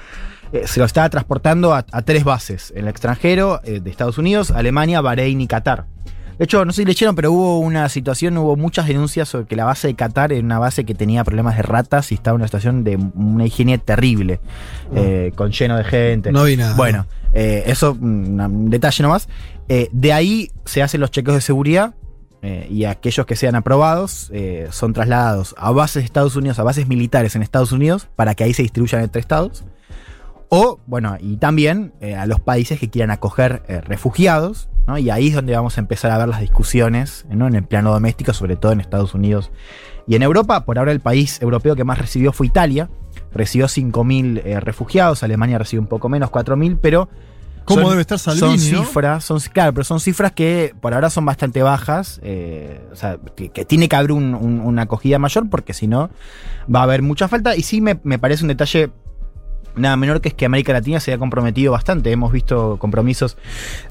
se 0.66 0.80
lo 0.80 0.88
está 0.88 1.08
transportando 1.12 1.76
a, 1.76 1.86
a 1.92 2.02
tres 2.02 2.24
bases, 2.24 2.72
en 2.72 2.86
el 2.86 2.88
extranjero, 2.88 3.62
de 3.64 3.88
Estados 3.88 4.18
Unidos, 4.18 4.50
Alemania, 4.50 5.00
Bahrein 5.02 5.42
y 5.42 5.46
Qatar. 5.46 5.86
De 6.40 6.46
hecho, 6.46 6.66
no 6.66 6.72
sé 6.72 6.84
si 6.84 6.86
leyeron, 6.86 7.16
pero 7.16 7.32
hubo 7.32 7.60
una 7.60 7.88
situación, 7.90 8.38
hubo 8.38 8.56
muchas 8.56 8.88
denuncias 8.88 9.30
sobre 9.30 9.46
que 9.46 9.56
la 9.56 9.66
base 9.66 9.90
de 9.90 9.94
Qatar 9.94 10.32
era 10.32 10.42
una 10.42 10.58
base 10.58 10.86
que 10.86 10.96
tenía 10.96 11.24
problemas 11.24 11.58
de 11.58 11.64
ratas 11.64 12.12
y 12.12 12.16
estaba 12.16 12.36
en 12.36 12.42
una 12.42 12.48
situación 12.48 12.84
de 12.84 12.96
una 12.96 13.46
higiene 13.46 13.78
terrible, 13.78 14.40
eh, 14.96 15.34
con 15.36 15.52
lleno 15.52 15.76
de 15.78 15.84
gente. 15.84 16.32
No 16.32 16.46
vi 16.46 16.56
nada. 16.56 16.76
Bueno, 16.76 17.06
eh, 17.34 17.64
eso, 17.68 17.92
un, 17.92 18.40
un 18.40 18.70
detalle 18.70 19.04
nomás. 19.04 19.28
Eh, 19.68 19.90
de 19.92 20.14
ahí 20.14 20.52
se 20.66 20.82
hacen 20.82 21.02
los 21.02 21.12
chequeos 21.12 21.36
de 21.36 21.42
seguridad 21.42 21.94
eh, 22.42 22.68
y 22.72 22.86
aquellos 22.86 23.26
que 23.26 23.36
sean 23.36 23.56
aprobados 23.56 24.30
eh, 24.34 24.70
son 24.72 24.94
trasladados 24.94 25.54
a 25.58 25.72
bases 25.72 26.04
de 26.04 26.06
Estados 26.06 26.38
Unidos, 26.38 26.58
a 26.60 26.64
bases 26.64 26.88
militares 26.88 27.36
en 27.36 27.42
Estados 27.42 27.74
Unidos, 27.74 28.08
para 28.16 28.34
que 28.34 28.46
ahí 28.46 28.54
se 28.54 28.62
distribuyan 28.62 29.04
entre 29.04 29.20
estados. 29.20 29.66
O, 30.48 30.80
bueno, 30.88 31.18
y 31.20 31.36
también 31.38 31.94
eh, 32.00 32.16
a 32.16 32.26
los 32.26 32.40
países 32.40 32.80
que 32.80 32.90
quieran 32.90 33.12
acoger 33.12 33.62
refugiados, 33.86 34.70
¿no? 34.90 34.98
Y 34.98 35.10
ahí 35.10 35.28
es 35.30 35.36
donde 35.36 35.56
vamos 35.56 35.78
a 35.78 35.82
empezar 35.82 36.12
a 36.12 36.18
ver 36.18 36.28
las 36.28 36.42
discusiones, 36.42 37.26
¿no? 37.30 37.48
En 37.48 37.56
el 37.56 37.64
plano 37.64 37.92
doméstico, 37.92 38.34
sobre 38.34 38.56
todo 38.56 38.72
en 38.72 38.82
Estados 38.82 39.14
Unidos 39.14 39.52
y 40.08 40.16
en 40.16 40.24
Europa. 40.24 40.66
Por 40.66 40.80
ahora 40.80 40.92
el 40.92 41.00
país 41.00 41.42
europeo 41.42 41.76
que 41.76 41.84
más 41.84 41.98
recibió 42.00 42.34
fue 42.34 42.48
Italia. 42.48 42.90
Recibió 43.32 43.68
5.000 43.68 44.42
eh, 44.44 44.60
refugiados, 44.60 45.22
Alemania 45.22 45.58
recibió 45.60 45.82
un 45.82 45.88
poco 45.88 46.10
menos, 46.10 46.30
4.000, 46.32 46.78
pero... 46.82 47.08
¿Cómo 47.66 47.82
son- 47.82 47.92
debe 47.92 48.02
estar 48.02 48.18
Salvini, 48.18 48.58
Son 48.58 48.84
cifras, 48.86 49.24
son, 49.24 49.40
claro, 49.54 49.74
pero 49.76 49.84
son 49.84 50.00
cifras 50.00 50.32
que 50.32 50.74
por 50.82 50.96
ahora 50.96 51.12
son 51.12 51.24
bastante 51.26 51.62
bajas. 51.62 52.20
eh, 52.24 52.82
o 52.92 52.96
sea, 52.96 53.20
que, 53.36 53.50
que 53.50 53.64
tiene 53.66 53.88
que 53.88 53.96
haber 53.96 54.12
un- 54.12 54.34
un- 54.34 54.60
una 54.62 54.82
acogida 54.84 55.20
mayor 55.20 55.48
porque 55.52 55.74
si 55.76 55.86
no 55.88 56.10
va 56.74 56.80
a 56.80 56.84
haber 56.84 57.04
mucha 57.04 57.28
falta. 57.28 57.56
Y 57.56 57.62
sí 57.62 57.80
me, 57.80 58.00
me 58.04 58.18
parece 58.18 58.44
un 58.44 58.48
detalle 58.48 58.90
nada 59.80 59.96
menor 59.98 60.22
que 60.22 60.30
es 60.30 60.34
que 60.36 60.46
América 60.46 60.74
Latina 60.74 61.00
se 61.00 61.14
ha 61.14 61.18
comprometido 61.18 61.72
bastante. 61.72 62.12
Hemos 62.12 62.32
visto 62.32 62.78
compromisos 62.80 63.38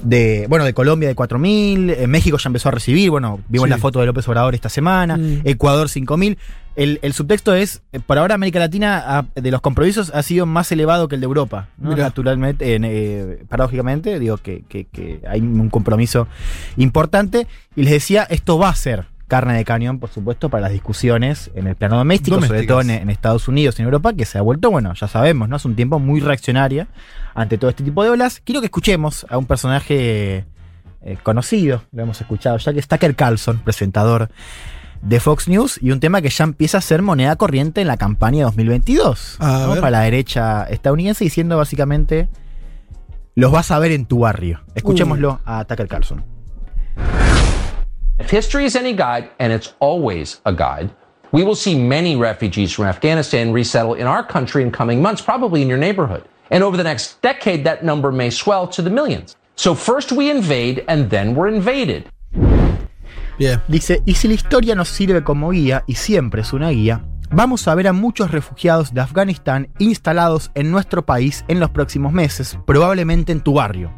de, 0.01 0.45
bueno, 0.49 0.65
de 0.65 0.73
Colombia 0.73 1.09
de 1.09 1.15
4.000, 1.15 1.89
eh, 1.91 2.07
México 2.07 2.37
ya 2.37 2.47
empezó 2.49 2.69
a 2.69 2.71
recibir, 2.71 3.09
bueno, 3.09 3.39
vimos 3.49 3.67
Sí. 3.67 3.71
la 3.71 3.77
foto 3.77 3.99
de 3.99 4.05
López 4.05 4.27
Obrador 4.27 4.55
esta 4.55 4.69
semana, 4.69 5.17
Mm. 5.17 5.41
Ecuador 5.45 5.87
5.000. 5.89 6.37
El, 6.75 6.99
el 7.01 7.11
subtexto 7.13 7.53
es, 7.55 7.81
eh, 7.91 7.99
por 7.99 8.17
ahora 8.17 8.35
América 8.35 8.59
Latina 8.59 9.25
de 9.35 9.51
los 9.51 9.59
compromisos 9.59 10.11
ha 10.13 10.23
sido 10.23 10.45
más 10.45 10.71
elevado 10.71 11.09
que 11.09 11.15
el 11.15 11.21
de 11.21 11.25
Europa, 11.25 11.67
naturalmente, 11.77 12.75
en, 12.75 12.83
eh, 12.85 13.39
paradójicamente, 13.49 14.17
digo 14.19 14.37
que, 14.37 14.63
que- 14.69 14.85
que 14.85 15.19
hay 15.27 15.41
un 15.41 15.69
compromiso 15.69 16.27
importante. 16.77 17.47
Y 17.75 17.83
les 17.83 17.91
decía, 17.93 18.23
esto 18.29 18.57
va 18.57 18.69
a 18.69 18.75
ser 18.75 19.05
carne 19.29 19.55
de 19.55 19.63
cañón, 19.63 19.99
por 19.99 20.09
supuesto, 20.09 20.49
para 20.49 20.63
las 20.63 20.71
discusiones 20.73 21.51
en 21.55 21.67
el 21.67 21.77
plano 21.77 21.95
doméstico, 21.95 22.41
sobre 22.41 22.67
todo 22.67 22.81
en, 22.81 22.89
en 22.89 23.09
Estados 23.09 23.47
Unidos 23.47 23.79
y 23.79 23.83
en 23.83 23.85
Europa, 23.85 24.11
que 24.11 24.25
se 24.25 24.37
ha 24.37 24.41
vuelto, 24.41 24.69
bueno, 24.69 24.93
ya 24.93 25.07
sabemos, 25.07 25.47
¿no? 25.47 25.55
Hace 25.55 25.69
un 25.69 25.75
tiempo 25.75 25.99
muy 25.99 26.19
reaccionaria 26.19 26.87
ante 27.33 27.57
todo 27.57 27.69
este 27.69 27.85
tipo 27.85 28.03
de 28.03 28.09
olas. 28.09 28.41
Quiero 28.43 28.59
que 28.59 28.65
escuchemos 28.65 29.25
a 29.29 29.37
un 29.37 29.45
personaje 29.45 30.45
eh, 31.01 31.17
conocido, 31.23 31.83
lo 31.93 32.03
hemos 32.03 32.19
escuchado 32.19 32.57
ya, 32.57 32.73
que 32.73 32.79
es 32.79 32.87
Tucker 32.89 33.15
Carlson, 33.15 33.59
presentador 33.59 34.29
de 35.01 35.19
Fox 35.21 35.47
News, 35.47 35.79
y 35.81 35.91
un 35.91 36.01
tema 36.01 36.21
que 36.21 36.29
ya 36.29 36.43
empieza 36.43 36.79
a 36.79 36.81
ser 36.81 37.01
moneda 37.01 37.37
corriente 37.37 37.79
en 37.79 37.87
la 37.87 37.95
campaña 37.95 38.43
2022 38.43 39.37
A 39.39 39.67
¿no? 39.67 39.75
para 39.75 39.91
la 39.91 40.01
derecha 40.01 40.63
estadounidense, 40.63 41.23
diciendo 41.23 41.55
básicamente, 41.55 42.27
los 43.35 43.51
vas 43.51 43.71
a 43.71 43.79
ver 43.79 43.91
en 43.91 44.05
tu 44.05 44.19
barrio. 44.19 44.61
Escuchémoslo 44.75 45.39
a 45.45 45.63
Tucker 45.63 45.87
Carlson. 45.87 46.25
If 48.19 48.29
history 48.29 48.65
is 48.65 48.75
any 48.75 48.93
guide, 48.93 49.29
and 49.39 49.53
it's 49.53 49.73
always 49.79 50.41
a 50.45 50.51
guide, 50.51 50.91
we 51.31 51.43
will 51.43 51.55
see 51.55 51.75
many 51.75 52.17
refugees 52.17 52.73
from 52.73 52.85
Afghanistan 52.85 53.53
resettle 53.53 53.93
in 53.93 54.07
our 54.07 54.23
country 54.23 54.61
in 54.61 54.71
coming 54.71 55.01
months, 55.01 55.21
probably 55.21 55.61
in 55.61 55.69
your 55.69 55.79
neighborhood. 55.79 56.23
And 56.51 56.61
over 56.61 56.75
the 56.75 56.83
next 56.83 57.21
decade, 57.21 57.63
that 57.63 57.83
number 57.83 58.11
may 58.11 58.29
swell 58.29 58.67
to 58.67 58.81
the 58.81 58.89
millions. 58.89 59.37
So 59.55 59.73
first 59.73 60.11
we 60.11 60.29
invade, 60.29 60.83
and 60.87 61.09
then 61.09 61.33
we're 61.33 61.47
invaded. 61.47 62.09
Bien. 63.37 63.61
Dice, 63.69 64.01
y 64.05 64.15
si 64.15 64.27
la 64.27 64.33
historia 64.33 64.75
nos 64.75 64.89
sirve 64.89 65.23
como 65.23 65.51
guía, 65.51 65.83
y 65.87 65.95
siempre 65.95 66.41
es 66.41 66.51
una 66.51 66.71
guía, 66.71 67.05
vamos 67.31 67.67
a 67.69 67.75
ver 67.75 67.87
a 67.87 67.93
muchos 67.93 68.31
refugiados 68.31 68.93
de 68.93 68.99
Afganistán 68.99 69.69
instalados 69.79 70.51
en 70.55 70.71
nuestro 70.71 71.05
país 71.05 71.45
en 71.47 71.61
los 71.61 71.69
próximos 71.69 72.11
meses, 72.11 72.59
probablemente 72.65 73.31
en 73.31 73.41
tu 73.41 73.53
barrio. 73.53 73.93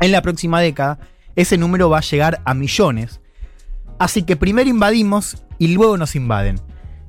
En 0.00 0.12
la 0.12 0.22
próxima 0.22 0.60
década, 0.60 0.98
ese 1.36 1.58
número 1.58 1.90
va 1.90 1.98
a 1.98 2.02
llegar 2.02 2.40
a 2.46 2.54
millones. 2.54 3.20
Así 3.98 4.22
que 4.22 4.36
primero 4.36 4.68
invadimos 4.68 5.38
y 5.58 5.68
luego 5.74 5.96
nos 5.96 6.14
invaden. 6.16 6.60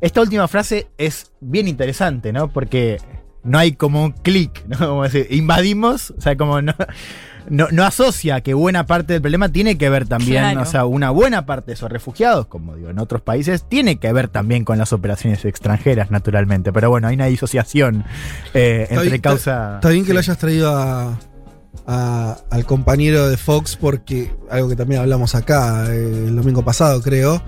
Esta 0.02 0.22
última 0.22 0.48
frase 0.48 0.88
es 0.98 1.32
bien 1.42 1.68
interesante, 1.68 2.32
¿no? 2.32 2.50
Porque 2.50 2.98
no 3.44 3.58
hay 3.58 3.74
como 3.74 4.04
un 4.04 4.12
clic, 4.12 4.64
¿no? 4.68 4.78
Como 4.78 5.04
decir, 5.04 5.28
invadimos, 5.32 6.12
o 6.12 6.22
sea, 6.22 6.36
como 6.38 6.62
no, 6.62 6.74
no, 7.50 7.68
no 7.72 7.84
asocia 7.86 8.42
que 8.42 8.54
buena 8.54 8.86
parte 8.86 9.14
del 9.14 9.22
problema 9.22 9.50
tiene 9.50 9.78
que 9.78 9.90
ver 9.90 10.08
también, 10.08 10.42
Claro. 10.44 10.62
o 10.62 10.66
sea, 10.66 10.86
una 10.86 11.10
buena 11.12 11.46
parte 11.46 11.68
de 11.68 11.74
esos 11.74 11.92
refugiados, 11.92 12.48
como 12.48 12.76
digo, 12.76 12.90
en 12.90 13.00
otros 13.00 13.22
países, 13.22 13.64
tiene 13.68 13.98
que 13.98 14.12
ver 14.14 14.28
también 14.28 14.64
con 14.66 14.78
las 14.78 14.94
operaciones 14.94 15.44
extranjeras, 15.46 16.12
naturalmente. 16.12 16.72
Pero 16.74 16.90
bueno, 16.90 17.08
hay 17.08 17.16
una 17.16 17.26
disociación 17.28 18.04
eh, 18.54 18.88
entre 18.90 19.10
bien- 19.10 19.22
causa. 19.22 19.76
Está 19.76 19.90
bien 19.90 20.04
que 20.04 20.10
sí. 20.10 20.14
lo 20.14 20.20
hayas 20.20 20.38
traído 20.38 20.76
a, 20.78 21.20
a- 21.88 22.38
al 22.50 22.66
compañero 22.66 23.28
de 23.30 23.38
Fox 23.38 23.76
porque 23.76 24.32
algo 24.50 24.70
que 24.70 24.76
también 24.76 25.02
hablamos 25.02 25.36
acá 25.36 25.88
eh, 25.94 26.26
el 26.28 26.36
domingo 26.36 26.64
pasado, 26.64 27.02
creo. 27.02 27.42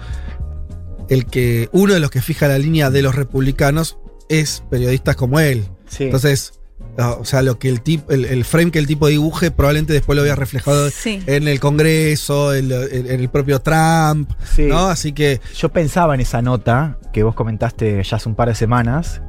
El 1.09 1.25
que 1.25 1.69
uno 1.71 1.93
de 1.93 1.99
los 1.99 2.11
que 2.11 2.21
fija 2.21 2.47
la 2.47 2.57
línea 2.57 2.89
de 2.89 3.01
los 3.01 3.15
republicanos 3.15 3.97
es 4.29 4.63
periodistas 4.69 5.15
como 5.15 5.39
él. 5.39 5.65
Sí. 5.87 6.03
Entonces, 6.05 6.59
ah, 6.97 7.15
o 7.17 7.23
sea, 7.23 7.41
lo 7.41 7.57
que 7.59 7.69
el 7.69 7.79
tipo, 7.81 8.11
el, 8.11 8.25
el 8.25 8.43
frame 8.43 8.71
que 8.71 8.79
el 8.79 8.87
tipo 8.87 9.07
dibuje 9.07 9.49
probablemente 9.49 9.93
después 9.93 10.17
lo 10.17 10.23
vea 10.23 10.35
reflejado 10.35 10.89
Sí. 10.89 11.21
en 11.25 11.47
el 11.47 11.61
Congreso, 11.61 12.53
en, 12.53 12.67
lo- 12.67 12.83
en- 12.83 13.09
en 13.09 13.19
el 13.21 13.29
propio 13.29 13.59
Trump, 13.61 14.29
Sí. 14.53 14.63
¿no? 14.65 14.87
Así 14.87 15.13
que 15.13 15.39
Yo 15.55 15.69
pensaba 15.69 16.13
en 16.13 16.19
esa 16.21 16.41
nota 16.41 16.97
que 17.13 17.23
vos 17.23 17.35
comentaste 17.35 18.03
ya 18.03 18.17
hace 18.17 18.27
un 18.27 18.35
par 18.35 18.49
de 18.49 18.55
semanas. 18.55 19.21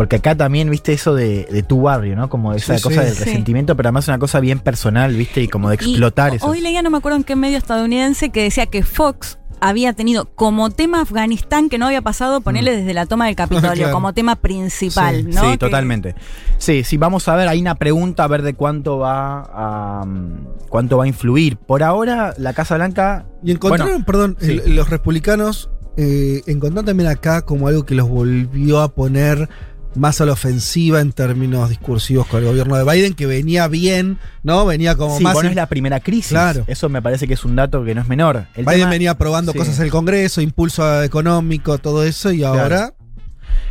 Porque 0.00 0.16
acá 0.16 0.34
también 0.34 0.70
viste 0.70 0.94
eso 0.94 1.14
de, 1.14 1.44
de 1.52 1.62
tu 1.62 1.82
barrio, 1.82 2.16
¿no? 2.16 2.30
Como 2.30 2.54
esa 2.54 2.78
Sí, 2.78 2.82
cosa 2.82 3.00
sí. 3.02 3.06
del 3.08 3.16
Sí. 3.16 3.24
resentimiento, 3.24 3.76
pero 3.76 3.88
además 3.90 4.08
una 4.08 4.18
cosa 4.18 4.40
bien 4.40 4.58
personal, 4.58 5.14
viste, 5.14 5.42
y 5.42 5.48
como 5.48 5.68
de 5.68 5.74
Y 5.78 5.90
explotar 5.90 6.34
eso. 6.34 6.46
Hoy 6.46 6.62
leía, 6.62 6.80
no 6.80 6.88
me 6.88 6.96
acuerdo 6.96 7.18
en 7.18 7.24
qué 7.24 7.36
medio 7.36 7.58
estadounidense, 7.58 8.30
que 8.30 8.44
decía 8.44 8.64
que 8.64 8.82
Fox 8.82 9.36
había 9.60 9.92
tenido 9.92 10.24
como 10.24 10.70
tema 10.70 11.02
Afganistán 11.02 11.68
que 11.68 11.76
no 11.76 11.84
había 11.84 12.00
pasado, 12.00 12.40
ponerle 12.40 12.74
desde 12.78 12.94
la 12.94 13.04
toma 13.04 13.26
del 13.26 13.36
Capitolio, 13.36 13.72
Claro. 13.74 13.92
como 13.92 14.14
tema 14.14 14.36
principal, 14.36 15.28
¿no? 15.28 15.42
Sí, 15.42 15.48
Que- 15.50 15.58
totalmente. 15.58 16.14
Sí, 16.56 16.82
sí, 16.82 16.96
vamos 16.96 17.28
a 17.28 17.36
ver, 17.36 17.46
hay 17.48 17.60
una 17.60 17.74
pregunta 17.74 18.24
a 18.24 18.26
ver 18.26 18.40
de 18.40 18.54
cuánto 18.54 18.96
va 18.96 19.42
a 19.52 20.06
mm, 20.06 20.46
cuánto 20.70 20.96
va 20.96 21.04
a 21.04 21.08
influir. 21.08 21.58
Por 21.58 21.82
ahora, 21.82 22.32
la 22.38 22.54
Casa 22.54 22.76
Blanca. 22.76 23.26
Y 23.44 23.50
encontraron, 23.50 23.88
bueno, 23.88 24.06
perdón, 24.06 24.36
sí. 24.40 24.62
el- 24.64 24.76
los 24.76 24.88
republicanos 24.88 25.68
eh, 25.98 26.40
encontraron 26.46 26.86
también 26.86 27.10
acá 27.10 27.42
como 27.42 27.68
algo 27.68 27.84
que 27.84 27.94
los 27.94 28.08
volvió 28.08 28.80
a 28.80 28.94
poner 28.94 29.50
más 29.96 30.20
a 30.20 30.26
la 30.26 30.32
ofensiva 30.32 31.00
en 31.00 31.12
términos 31.12 31.68
discursivos 31.68 32.26
con 32.26 32.40
el 32.40 32.46
gobierno 32.48 32.76
de 32.76 32.84
Biden, 32.84 33.14
que 33.14 33.26
venía 33.26 33.66
bien, 33.68 34.18
¿no? 34.42 34.64
Venía 34.66 34.94
como 34.96 35.16
sí, 35.18 35.24
más. 35.24 35.34
bueno, 35.34 35.50
es 35.50 35.56
la 35.56 35.66
primera 35.66 36.00
crisis. 36.00 36.30
Claro. 36.30 36.64
Eso 36.68 36.88
me 36.88 37.02
parece 37.02 37.26
que 37.26 37.34
es 37.34 37.44
un 37.44 37.56
dato 37.56 37.84
que 37.84 37.94
no 37.94 38.00
es 38.02 38.08
menor. 38.08 38.46
El 38.54 38.64
Biden 38.64 38.80
tema- 38.80 38.90
venía 38.90 39.10
aprobando 39.12 39.52
sí. 39.52 39.58
cosas 39.58 39.78
en 39.78 39.86
el 39.86 39.90
Congreso, 39.90 40.40
impulso 40.40 41.02
económico, 41.02 41.78
todo 41.78 42.04
eso, 42.04 42.30
y 42.32 42.44
ahora. 42.44 42.94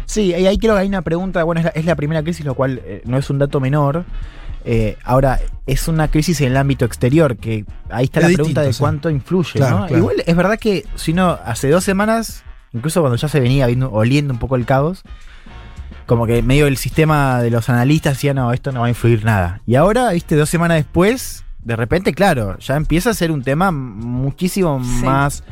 Sí, 0.05 0.23
y 0.35 0.45
ahí 0.45 0.57
creo 0.57 0.73
que 0.73 0.81
hay 0.81 0.87
una 0.87 1.03
pregunta, 1.03 1.43
bueno, 1.43 1.59
es 1.61 1.65
la, 1.65 1.71
es 1.71 1.85
la 1.85 1.95
primera 1.95 2.21
crisis, 2.23 2.43
lo 2.45 2.55
cual 2.55 2.81
eh, 2.83 3.01
no 3.05 3.17
es 3.17 3.29
un 3.29 3.37
dato 3.39 3.59
menor. 3.59 4.05
Eh, 4.65 4.97
ahora, 5.05 5.39
es 5.67 5.87
una 5.87 6.09
crisis 6.09 6.41
en 6.41 6.47
el 6.51 6.57
ámbito 6.57 6.83
exterior, 6.83 7.37
que 7.37 7.63
ahí 7.89 8.05
está 8.05 8.19
Es 8.19 8.23
la 8.23 8.27
distinto, 8.29 8.35
pregunta 8.43 8.61
de 8.63 8.73
sí. 8.73 8.79
cuánto 8.79 9.09
influye, 9.09 9.53
Claro, 9.53 9.79
¿no? 9.79 9.85
claro. 9.87 9.97
Igual 9.99 10.15
es 10.25 10.35
verdad 10.35 10.59
que, 10.59 10.85
si 10.95 11.13
no, 11.13 11.37
hace 11.45 11.69
dos 11.69 11.83
semanas, 11.85 12.43
incluso 12.73 12.99
cuando 13.01 13.15
ya 13.15 13.27
se 13.29 13.39
venía 13.39 13.67
viendo, 13.67 13.89
oliendo 13.91 14.33
un 14.33 14.39
poco 14.39 14.57
el 14.57 14.65
caos, 14.65 15.03
como 16.09 16.25
que 16.25 16.41
medio 16.41 16.65
el 16.65 16.75
sistema 16.77 17.39
de 17.39 17.51
los 17.51 17.69
analistas 17.69 18.13
decía, 18.15 18.33
no, 18.33 18.51
esto 18.51 18.71
no 18.71 18.79
va 18.81 18.87
a 18.87 18.89
influir 18.89 19.23
nada. 19.23 19.61
Y 19.67 19.75
ahora, 19.75 20.09
viste, 20.11 20.35
dos 20.35 20.49
semanas 20.49 20.77
después, 20.77 21.45
de 21.63 21.75
repente, 21.75 22.13
claro, 22.15 22.57
ya 22.57 22.75
empieza 22.77 23.11
a 23.11 23.13
ser 23.13 23.29
un 23.31 23.43
tema 23.43 23.69
muchísimo 23.71 24.81
Sí. 24.83 25.05
más, 25.05 25.43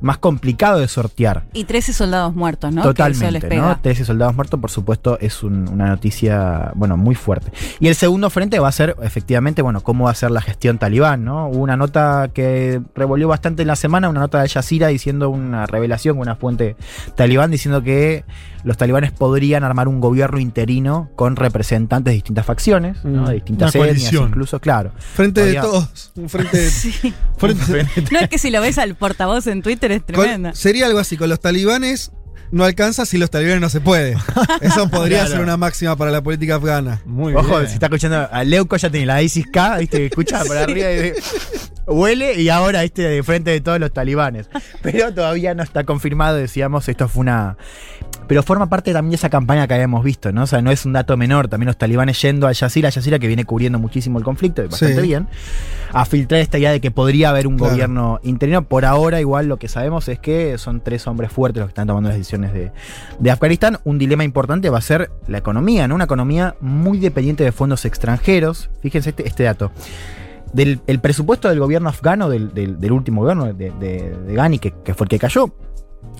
más 0.00 0.16
complicado 0.16 0.78
de 0.78 0.86
sortear. 0.88 1.42
Y 1.52 1.64
13 1.64 1.92
soldados 1.92 2.32
muertos, 2.34 2.72
¿no? 2.72 2.82
Totalmente. 2.84 3.54
¿no? 3.56 3.76
13 3.82 4.04
soldados 4.04 4.34
muertos, 4.34 4.58
por 4.60 4.70
supuesto, 4.70 5.18
es 5.20 5.42
un- 5.42 5.68
una 5.68 5.88
noticia, 5.88 6.70
bueno, 6.76 6.96
muy 6.96 7.16
fuerte. 7.16 7.50
Y 7.80 7.88
el 7.88 7.96
segundo 7.96 8.30
frente 8.30 8.60
va 8.60 8.68
a 8.68 8.72
ser, 8.72 8.94
efectivamente, 9.02 9.60
bueno, 9.60 9.80
cómo 9.82 10.04
va 10.04 10.12
a 10.12 10.14
ser 10.14 10.30
la 10.30 10.40
gestión 10.40 10.78
talibán, 10.78 11.24
¿no? 11.24 11.48
Hubo 11.48 11.58
una 11.58 11.76
nota 11.76 12.30
que 12.32 12.80
revolvió 12.94 13.26
bastante 13.28 13.62
en 13.62 13.68
la 13.68 13.76
semana, 13.76 14.08
una 14.08 14.20
nota 14.20 14.40
de 14.40 14.48
Yazira 14.48 14.86
diciendo 14.86 15.30
una 15.30 15.66
revelación 15.66 16.16
con 16.16 16.22
una 16.28 16.36
fuente 16.36 16.76
talibán 17.16 17.50
diciendo 17.50 17.82
que 17.82 18.24
los 18.68 18.76
talibanes 18.76 19.10
podrían 19.12 19.64
armar 19.64 19.88
un 19.88 19.98
gobierno 20.00 20.38
interino 20.38 21.10
con 21.16 21.34
representantes 21.36 22.12
de 22.12 22.14
distintas 22.16 22.46
facciones, 22.46 23.02
¿no? 23.04 23.26
De 23.26 23.34
distintas 23.36 23.74
Una 23.74 23.84
etnias, 23.86 23.98
coalición. 24.02 24.28
incluso, 24.28 24.60
claro. 24.60 24.92
Frente 24.98 25.44
de 25.44 25.54
todos. 25.54 26.12
Un 26.16 26.28
frente 26.28 26.56
de. 26.56 26.70
Sí. 26.70 27.12
frente- 27.36 27.86
No 28.12 28.20
es 28.20 28.28
que 28.28 28.38
si 28.38 28.50
lo 28.50 28.60
ves 28.60 28.78
al 28.78 28.94
portavoz 28.94 29.46
en 29.46 29.62
Twitter 29.62 29.90
es 29.90 30.02
con- 30.02 30.14
tremenda. 30.14 30.54
sería 30.54 30.86
algo 30.86 30.98
así, 30.98 31.16
con 31.16 31.28
los 31.28 31.40
talibanes 31.40 32.12
no 32.50 32.64
alcanza, 32.64 33.04
si 33.04 33.18
los 33.18 33.30
talibanes 33.30 33.60
no 33.60 33.68
se 33.68 33.80
puede. 33.80 34.16
Eso 34.62 34.88
podría 34.90 35.18
Claro. 35.20 35.32
ser 35.32 35.40
una 35.40 35.56
máxima 35.58 35.96
para 35.96 36.10
la 36.10 36.22
política 36.22 36.54
afgana. 36.56 37.02
Muy 37.04 37.34
Ojo, 37.34 37.56
bien. 37.58 37.66
si 37.68 37.74
está 37.74 37.86
escuchando 37.86 38.28
a 38.30 38.44
Leuco 38.44 38.76
ya 38.76 38.88
tiene 38.90 39.04
la 39.06 39.22
ISIS 39.22 39.46
K, 39.52 39.76
viste, 39.78 39.98
que 39.98 40.06
escucha 40.06 40.42
por 40.46 40.56
arriba 40.56 40.90
y 40.90 40.96
dice, 40.96 41.14
huele 41.86 42.40
y 42.40 42.48
ahora 42.48 42.82
viste 42.82 43.02
de 43.02 43.22
frente 43.22 43.50
de 43.50 43.60
todos 43.60 43.78
los 43.80 43.92
talibanes. 43.92 44.48
Pero 44.82 45.12
todavía 45.12 45.54
no 45.54 45.62
está 45.62 45.84
confirmado, 45.84 46.36
decíamos, 46.36 46.88
esto 46.88 47.06
fue 47.08 47.20
una. 47.20 47.56
Pero 48.26 48.42
forma 48.42 48.68
parte 48.68 48.92
también 48.92 49.12
de 49.12 49.16
esa 49.16 49.30
campaña 49.30 49.66
que 49.66 49.72
habíamos 49.72 50.04
visto, 50.04 50.32
¿no? 50.32 50.42
O 50.42 50.46
sea, 50.46 50.60
no 50.60 50.70
es 50.70 50.84
un 50.84 50.92
dato 50.92 51.16
menor. 51.16 51.48
También 51.48 51.68
los 51.68 51.78
talibanes 51.78 52.20
yendo 52.20 52.46
a 52.46 52.52
Yazira, 52.52 52.90
Yazira 52.90 53.18
que 53.18 53.26
viene 53.26 53.46
cubriendo 53.46 53.78
muchísimo 53.78 54.18
el 54.18 54.24
conflicto, 54.24 54.62
y 54.62 54.66
bastante 54.66 54.96
Sí. 55.00 55.00
bien, 55.00 55.28
a 55.94 56.04
filtrar 56.04 56.42
esta 56.42 56.58
idea 56.58 56.70
de 56.70 56.82
que 56.82 56.90
podría 56.90 57.30
haber 57.30 57.46
un 57.46 57.56
Claro. 57.56 57.72
gobierno 57.72 58.20
interino. 58.22 58.64
Por 58.64 58.84
ahora, 58.84 59.18
igual 59.18 59.46
lo 59.46 59.56
que 59.56 59.68
sabemos 59.68 60.08
es 60.08 60.18
que 60.18 60.58
son 60.58 60.82
tres 60.82 61.06
hombres 61.06 61.32
fuertes 61.32 61.60
los 61.60 61.68
que 61.68 61.70
están 61.70 61.86
tomando 61.86 62.10
las 62.10 62.18
decisiones 62.18 62.52
de, 62.52 62.70
de 63.18 63.30
Afganistán. 63.30 63.78
Un 63.84 63.96
dilema 63.98 64.24
importante 64.24 64.68
va 64.68 64.76
a 64.76 64.82
ser 64.82 65.10
la 65.26 65.38
economía, 65.38 65.88
¿no? 65.88 65.94
Una 65.94 66.04
economía 66.04 66.54
muy 66.60 66.98
dependiente 66.98 67.44
de 67.44 67.52
fondos 67.52 67.86
extranjeros. 67.86 68.68
Fíjense 68.82 69.08
este, 69.08 69.26
este 69.26 69.44
dato. 69.44 69.72
Del 70.52 70.80
el 70.86 70.98
presupuesto 71.00 71.48
del 71.48 71.60
gobierno 71.60 71.88
afgano, 71.88 72.28
del, 72.28 72.52
del- 72.52 72.78
del 72.78 72.92
último 72.92 73.22
gobierno 73.22 73.46
de, 73.52 73.70
de- 73.70 74.16
de 74.26 74.34
Ghani, 74.34 74.58
que, 74.58 74.74
que 74.84 74.92
fue 74.94 75.04
el 75.04 75.08
que 75.08 75.18
cayó, 75.18 75.54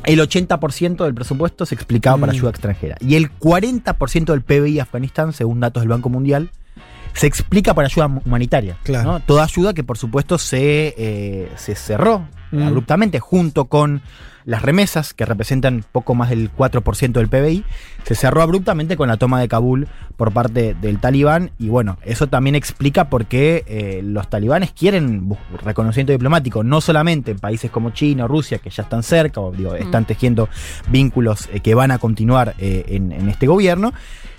el 0.04 0.20
80% 0.20 1.04
del 1.04 1.14
presupuesto 1.14 1.66
se 1.66 1.74
explicaba 1.74 2.18
para 2.18 2.32
Mm. 2.32 2.36
ayuda 2.36 2.50
extranjera. 2.50 2.96
Y 3.00 3.14
el 3.16 3.30
40% 3.32 4.32
del 4.32 4.42
PBI 4.42 4.74
de 4.74 4.80
Afganistán, 4.80 5.32
según 5.32 5.60
datos 5.60 5.82
del 5.82 5.88
Banco 5.90 6.08
Mundial, 6.08 6.50
se 7.14 7.26
explica 7.26 7.74
por 7.74 7.84
ayuda 7.84 8.06
humanitaria. 8.24 8.76
Claro. 8.84 9.12
¿no? 9.12 9.20
Toda 9.20 9.44
ayuda 9.44 9.74
que 9.74 9.82
por 9.82 9.98
supuesto 9.98 10.38
se, 10.38 10.94
eh, 10.96 11.50
se 11.56 11.74
cerró 11.74 12.28
Mm. 12.52 12.62
abruptamente 12.62 13.18
junto 13.20 13.66
con 13.66 14.00
las 14.48 14.62
remesas, 14.62 15.12
que 15.12 15.26
representan 15.26 15.84
poco 15.92 16.14
más 16.14 16.30
del 16.30 16.50
4% 16.50 17.12
del 17.12 17.28
PBI, 17.28 17.64
se 18.04 18.14
cerró 18.14 18.40
abruptamente 18.40 18.96
con 18.96 19.08
la 19.08 19.18
toma 19.18 19.38
de 19.40 19.46
Kabul 19.46 19.88
por 20.16 20.32
parte 20.32 20.74
del 20.80 21.00
talibán. 21.00 21.50
Y 21.58 21.68
bueno, 21.68 21.98
eso 22.02 22.28
también 22.28 22.54
explica 22.54 23.10
por 23.10 23.26
qué 23.26 23.62
eh, 23.66 24.00
los 24.02 24.30
talibanes 24.30 24.72
quieren 24.72 25.36
reconocimiento 25.62 26.12
diplomático, 26.12 26.64
no 26.64 26.80
solamente 26.80 27.32
en 27.32 27.38
países 27.38 27.70
como 27.70 27.90
China 27.90 28.24
o 28.24 28.28
Rusia, 28.28 28.56
que 28.56 28.70
ya 28.70 28.84
están 28.84 29.02
cerca, 29.02 29.38
o 29.38 29.52
digo, 29.52 29.74
están 29.74 30.06
tejiendo 30.06 30.48
vínculos 30.90 31.50
eh, 31.52 31.60
que 31.60 31.74
van 31.74 31.90
a 31.90 31.98
continuar 31.98 32.54
eh, 32.58 32.86
en, 32.88 33.12
en 33.12 33.28
este 33.28 33.46
gobierno, 33.46 33.92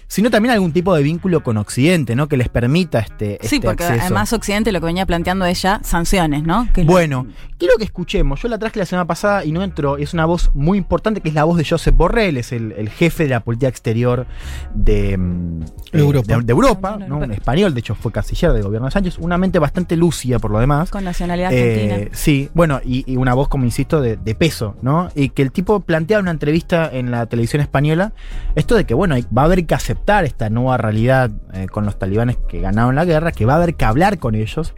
sino 0.10 0.30
también 0.32 0.52
algún 0.54 0.74
tipo 0.74 0.94
de 0.96 1.04
vínculo 1.04 1.44
con 1.44 1.56
Occidente, 1.58 2.16
¿no? 2.16 2.28
Que 2.28 2.36
les 2.36 2.50
permita 2.50 3.00
este, 3.00 3.38
Sí, 3.42 3.58
este 3.58 3.68
porque 3.68 3.84
acceso. 3.84 4.02
además 4.06 4.34
Occidente 4.34 4.72
lo 4.72 4.80
que 4.82 4.88
venía 4.88 5.06
planteando 5.06 5.46
es 5.46 5.62
ya 5.62 5.80
sanciones, 5.84 6.44
¿no? 6.44 6.68
Que 6.74 6.82
es 6.82 6.88
lo- 6.88 6.92
Bueno, 6.94 7.28
quiero 7.60 7.76
que 7.78 7.84
escuchemos. 7.84 8.42
Yo 8.42 8.48
la 8.50 8.58
traje 8.58 8.80
la 8.80 8.86
semana 8.88 9.06
pasada 9.06 9.46
y 9.46 9.52
no 9.52 9.62
entró. 9.64 9.98
Es 9.98 10.14
una 10.16 10.26
voz 10.26 10.50
muy 10.56 10.80
importante 10.80 11.22
que 11.22 11.30
es 11.30 11.36
la 11.36 11.44
voz 11.44 11.58
de 11.58 11.64
Josep 11.64 11.96
Borrell, 11.96 12.38
es 12.38 12.52
el, 12.52 12.72
el 12.72 12.90
jefe 12.90 13.24
de 13.24 13.30
la 13.30 13.40
política 13.42 13.68
exterior 13.70 14.26
de 14.74 15.16
mm, 15.16 15.62
eh, 15.62 15.66
Europa. 15.94 16.38
de, 16.38 16.42
de 16.44 16.52
Europa, 16.52 16.98
¿no? 17.08 17.18
un 17.20 17.32
español, 17.32 17.76
de 17.76 17.80
hecho 17.82 17.94
fue 17.94 18.12
canciller 18.12 18.52
del 18.52 18.64
gobierno 18.64 18.88
de 18.88 18.92
Sánchez, 18.92 19.20
una 19.20 19.38
mente 19.38 19.60
bastante 19.60 19.96
lúcida 19.96 20.40
por 20.40 20.50
lo 20.50 20.60
demás. 20.60 20.90
Con 20.90 21.04
nacionalidad 21.04 21.54
Eh, 21.54 21.84
argentina. 21.92 22.10
sí, 22.18 22.50
bueno, 22.56 22.82
y, 22.84 23.04
y 23.12 23.16
una 23.16 23.36
voz, 23.36 23.48
como 23.48 23.64
insisto, 23.66 24.02
de, 24.02 24.18
de 24.18 24.34
peso, 24.34 24.76
¿no? 24.82 25.10
Y 25.14 25.30
que 25.30 25.44
el 25.44 25.52
tipo 25.52 25.82
plantea 25.82 26.18
en 26.18 26.24
una 26.24 26.32
entrevista 26.32 26.90
en 26.92 27.12
la 27.12 27.28
televisión 27.28 27.62
española 27.62 28.12
esto 28.56 28.74
de 28.76 28.86
que, 28.86 28.96
bueno, 28.96 29.16
va 29.38 29.44
a 29.44 29.46
haber 29.46 29.66
que 29.68 29.76
aceptar 29.76 29.99
esta 30.08 30.50
nueva 30.50 30.78
realidad 30.78 31.30
eh, 31.54 31.68
con 31.68 31.86
los 31.86 32.00
talibanes 32.00 32.38
que 32.48 32.60
ganaron 32.62 32.96
la 32.96 33.06
guerra, 33.06 33.32
que 33.32 33.46
va 33.46 33.54
a 33.54 33.58
haber 33.58 33.76
que 33.76 33.86
hablar 33.86 34.18
con 34.18 34.34
ellos 34.34 34.74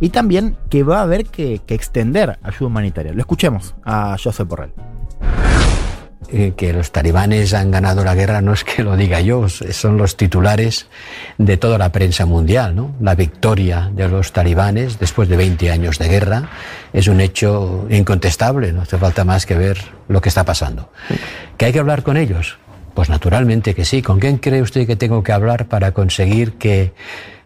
y 0.00 0.08
también 0.10 0.56
que 0.70 0.82
va 0.82 0.98
a 0.98 1.02
haber 1.02 1.26
que, 1.26 1.60
que 1.64 1.74
extender 1.74 2.38
ayuda 2.42 2.66
humanitaria. 2.66 3.12
Lo 3.12 3.20
escuchemos 3.20 3.76
a 3.84 4.16
Josep 4.22 4.48
Borrell. 4.48 4.72
eh, 6.32 6.54
que 6.56 6.72
los 6.72 6.92
talibanes 6.92 7.52
han 7.52 7.70
ganado 7.70 8.04
la 8.04 8.14
guerra 8.14 8.40
no 8.40 8.54
es 8.54 8.64
que 8.64 8.82
lo 8.82 8.96
diga 8.96 9.20
yo, 9.20 9.48
son 9.48 9.98
los 9.98 10.16
titulares 10.16 10.86
de 11.36 11.56
toda 11.58 11.76
la 11.78 11.92
prensa 11.92 12.24
mundial. 12.26 12.74
¿no? 12.74 12.94
La 13.00 13.14
victoria 13.14 13.90
de 13.94 14.08
los 14.08 14.32
talibanes 14.32 14.98
después 14.98 15.28
de 15.28 15.36
20 15.36 15.70
años 15.70 15.98
de 15.98 16.08
guerra 16.08 16.48
es 16.92 17.06
un 17.06 17.20
hecho 17.20 17.86
incontestable, 17.90 18.72
no 18.72 18.82
hace 18.82 18.96
falta 18.98 19.24
más 19.24 19.46
que 19.46 19.54
ver 19.54 19.78
lo 20.08 20.20
que 20.20 20.30
está 20.30 20.44
pasando. 20.44 20.90
¿Que 21.58 21.66
hay 21.66 21.72
que 21.72 21.78
hablar 21.78 22.02
con 22.02 22.16
ellos? 22.16 22.56
Pues 22.94 23.08
naturalmente 23.08 23.74
que 23.74 23.84
sí. 23.84 24.02
¿Con 24.02 24.20
quién 24.20 24.38
cree 24.38 24.62
usted 24.62 24.86
que 24.86 24.96
tengo 24.96 25.22
que 25.22 25.32
hablar 25.32 25.66
para 25.66 25.92
conseguir 25.92 26.54
que 26.54 26.92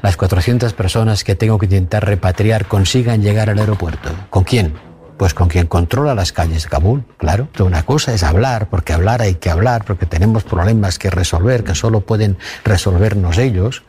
las 0.02 0.16
400 0.16 0.72
personas 0.72 1.24
que 1.24 1.34
tengo 1.34 1.58
que 1.58 1.66
intentar 1.66 2.04
repatriar 2.04 2.66
consigan 2.66 3.22
llegar 3.22 3.50
al 3.50 3.58
aeropuerto? 3.58 4.10
¿Con 4.30 4.44
quién? 4.44 4.74
Pues 5.16 5.32
con 5.32 5.48
quien 5.48 5.66
controla 5.66 6.14
las 6.14 6.32
calles 6.32 6.64
de 6.64 6.68
Kabul, 6.68 7.04
claro. 7.16 7.48
Una 7.60 7.84
cosa 7.84 8.12
es 8.12 8.22
hablar, 8.22 8.68
porque 8.68 8.92
hablar 8.92 9.22
hay 9.22 9.36
que 9.36 9.48
hablar, 9.48 9.84
porque 9.84 10.04
tenemos 10.04 10.44
problemas 10.44 10.98
que 10.98 11.08
resolver, 11.08 11.64
que 11.64 11.74
solo 11.74 12.02
pueden 12.02 12.36
resolvernos 12.64 13.38
ellos. 13.38 13.82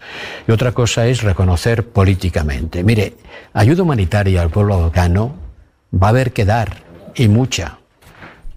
Y 0.48 0.52
otra 0.52 0.72
cosa 0.72 1.06
es 1.08 1.24
reconocer 1.24 1.90
políticamente. 1.90 2.82
Mire, 2.84 3.18
ayuda 3.54 3.84
humanitaria 3.84 4.42
al 4.42 4.50
pueblo 4.50 4.86
afgano 4.86 5.36
va 5.94 6.08
a 6.08 6.10
haber 6.12 6.32
que 6.32 6.46
dar, 6.46 6.84
y 7.14 7.28
mucha. 7.28 7.80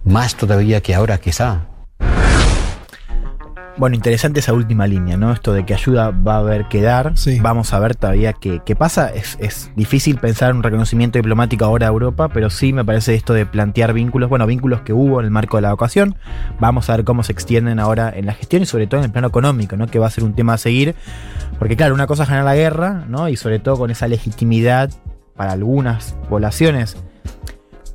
Más 0.05 0.35
todavía 0.35 0.81
que 0.81 0.95
ahora 0.95 1.17
quizá. 1.17 1.65
Bueno, 3.81 3.95
interesante 3.95 4.41
esa 4.41 4.53
última 4.53 4.85
línea, 4.85 5.17
¿no? 5.17 5.33
Esto 5.33 5.53
de 5.53 5.65
que 5.65 5.73
ayuda 5.73 6.11
va 6.11 6.35
a 6.35 6.37
haber 6.37 6.67
que 6.67 6.83
dar. 6.83 7.15
Vamos 7.41 7.73
a 7.73 7.79
ver 7.79 7.95
todavía 7.95 8.31
qué, 8.31 8.61
qué 8.63 8.75
pasa. 8.75 9.09
Es, 9.09 9.39
es 9.41 9.71
difícil 9.75 10.19
pensar 10.19 10.53
un 10.53 10.61
reconocimiento 10.61 11.17
diplomático 11.17 11.65
ahora 11.65 11.87
a 11.87 11.89
Europa, 11.89 12.29
pero 12.29 12.51
sí 12.51 12.73
me 12.73 12.85
parece 12.85 13.15
esto 13.15 13.33
de 13.33 13.47
plantear 13.47 13.93
vínculos, 13.93 14.29
bueno, 14.29 14.45
vínculos 14.45 14.81
que 14.81 14.93
hubo 14.93 15.19
en 15.19 15.25
el 15.25 15.31
marco 15.31 15.57
de 15.57 15.63
la 15.63 15.69
evacuación. 15.69 16.15
Vamos 16.59 16.91
a 16.91 16.97
ver 16.97 17.05
cómo 17.05 17.23
se 17.23 17.31
extienden 17.31 17.79
ahora 17.79 18.13
en 18.15 18.27
la 18.27 18.33
gestión 18.33 18.61
y 18.61 18.67
sobre 18.67 18.85
todo 18.85 18.99
en 18.99 19.05
el 19.05 19.11
plano 19.11 19.29
económico, 19.29 19.75
¿no? 19.75 19.87
Que 19.87 19.97
va 19.97 20.05
a 20.05 20.11
ser 20.11 20.25
un 20.25 20.35
tema 20.35 20.53
a 20.53 20.57
seguir. 20.59 20.93
Porque 21.57 21.75
claro, 21.75 21.95
una 21.95 22.05
cosa 22.05 22.21
es 22.21 22.29
ganar 22.29 22.45
la 22.45 22.53
guerra, 22.53 23.05
¿no? 23.07 23.29
Y 23.29 23.35
sobre 23.35 23.57
todo 23.57 23.77
con 23.77 23.89
esa 23.89 24.07
legitimidad 24.07 24.91
para 25.35 25.53
algunas 25.53 26.15
poblaciones 26.29 26.97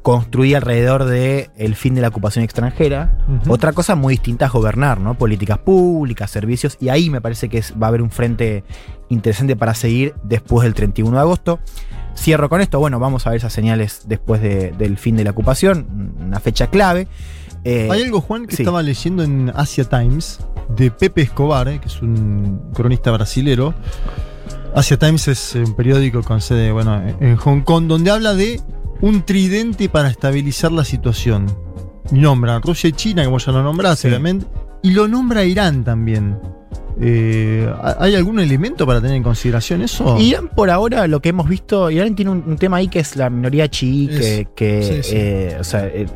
construida 0.07 0.59
alrededor 0.59 1.05
de 1.05 1.51
el 1.57 1.75
fin 1.75 1.97
de 1.97 2.01
la 2.01 2.07
ocupación 2.09 2.45
extranjera. 2.45 3.19
Otra 3.49 3.73
cosa 3.73 3.97
muy 3.97 4.13
distinta 4.15 4.47
es 4.47 4.53
gobernar, 4.53 5.01
¿no? 5.01 5.19
Políticas 5.19 5.59
públicas, 5.59 6.31
servicios, 6.31 6.77
y 6.81 6.91
ahí 6.91 7.11
me 7.11 7.21
parece 7.21 7.49
que 7.49 7.59
es- 7.59 7.73
va 7.73 7.87
a 7.87 7.89
haber 7.89 8.03
un 8.03 8.11
frente 8.11 8.63
interesante 9.09 9.57
para 9.57 9.75
seguir 9.75 10.15
después 10.23 10.63
del 10.63 10.75
31 10.75 11.17
de 11.17 11.23
agosto. 11.23 11.59
Cierro 12.17 12.49
con 12.49 12.61
esto, 12.61 12.79
bueno, 12.79 13.01
vamos 13.01 13.27
a 13.27 13.31
ver 13.31 13.39
esas 13.39 13.53
señales 13.53 14.03
después 14.07 14.41
de- 14.41 14.71
del 14.79 14.97
fin 14.97 15.17
de 15.17 15.25
la 15.25 15.33
ocupación, 15.33 16.13
una 16.25 16.39
fecha 16.39 16.69
clave. 16.69 17.09
Eh, 17.65 17.89
Hay 17.91 18.03
algo, 18.05 18.21
Juan, 18.21 18.47
que 18.47 18.55
sí. 18.55 18.63
estaba 18.63 18.85
leyendo 18.85 19.25
en 19.25 19.51
Asia 19.57 19.83
Times 19.87 20.39
de 20.69 20.93
Pepe 20.93 21.23
Escobar, 21.23 21.67
eh, 21.67 21.81
que 21.81 21.89
es 21.89 22.01
un 22.01 22.61
cronista 22.75 23.11
brasilero. 23.11 23.75
Asia 24.73 24.97
Times 24.99 25.27
es 25.27 25.55
un 25.57 25.75
periódico 25.75 26.23
con 26.23 26.41
sede 26.41 26.71
bueno, 26.71 27.03
en 27.19 27.35
Hong 27.39 27.63
Kong, 27.63 27.87
donde 27.89 28.13
habla 28.13 28.35
de 28.35 28.61
un 29.01 29.23
tridente 29.23 29.89
para 29.89 30.09
estabilizar 30.09 30.73
la 30.73 30.85
situación. 30.85 31.47
Y 32.11 32.19
nombra 32.19 32.57
a 32.57 32.61
Rusia 32.61 32.89
y 32.89 32.93
China, 32.93 33.25
como 33.25 33.39
ya 33.39 33.53
lo 33.53 33.63
nombraste, 33.63 34.09
obviamente, 34.09 34.47
y 34.83 34.91
lo 34.93 35.09
nombra 35.09 35.45
Irán 35.45 35.85
también. 35.85 36.39
Eh, 37.01 37.71
¿Hay 37.99 38.15
algún 38.15 38.41
elemento 38.41 38.87
para 38.87 39.01
tener 39.01 39.17
en 39.17 39.23
consideración 39.23 39.83
eso? 39.83 40.19
Irán 40.19 40.49
por 40.49 40.71
ahora, 40.71 41.07
lo 41.07 41.21
que 41.21 41.29
hemos 41.29 41.49
visto, 41.49 41.91
Irán 41.91 42.15
tiene 42.15 42.31
un, 42.31 42.43
un 42.47 42.57
tema 42.57 42.79
ahí 42.79 42.89
que 42.89 43.01
es 43.01 43.17
la 43.17 43.29
minoría 43.29 43.69
chií, 43.69 44.09
que, 44.55 44.83
sí, 44.83 45.03
sí. 45.03 45.17
eh, 45.17 45.57
o 45.61 45.65
sea, 45.65 45.87
eh, 45.87 46.07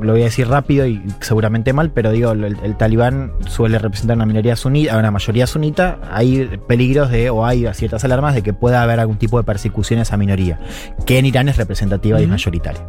lo 0.00 0.12
voy 0.12 0.22
a 0.22 0.24
decir 0.24 0.48
rápido 0.48 0.86
y 0.86 1.02
seguramente 1.20 1.72
mal, 1.72 1.90
pero 1.90 2.10
digo, 2.10 2.32
el, 2.32 2.44
el 2.44 2.76
talibán 2.76 3.32
suele 3.46 3.78
representar 3.78 4.16
una 4.16 4.26
minoría 4.26 4.56
sunita, 4.56 4.96
una 4.96 5.10
mayoría 5.10 5.46
sunita, 5.46 5.98
hay 6.10 6.58
peligros 6.66 7.10
de, 7.10 7.30
o 7.30 7.44
hay 7.44 7.66
ciertas 7.74 8.04
alarmas 8.04 8.34
de 8.34 8.42
que 8.42 8.52
pueda 8.52 8.82
haber 8.82 9.00
algún 9.00 9.18
tipo 9.18 9.38
de 9.38 9.44
persecución 9.44 9.98
a 9.98 10.02
esa 10.02 10.16
minoría, 10.16 10.58
que 11.06 11.18
en 11.18 11.26
Irán 11.26 11.48
es 11.48 11.56
representativa 11.56 12.20
y 12.20 12.24
es 12.24 12.28
mayoritaria. 12.28 12.84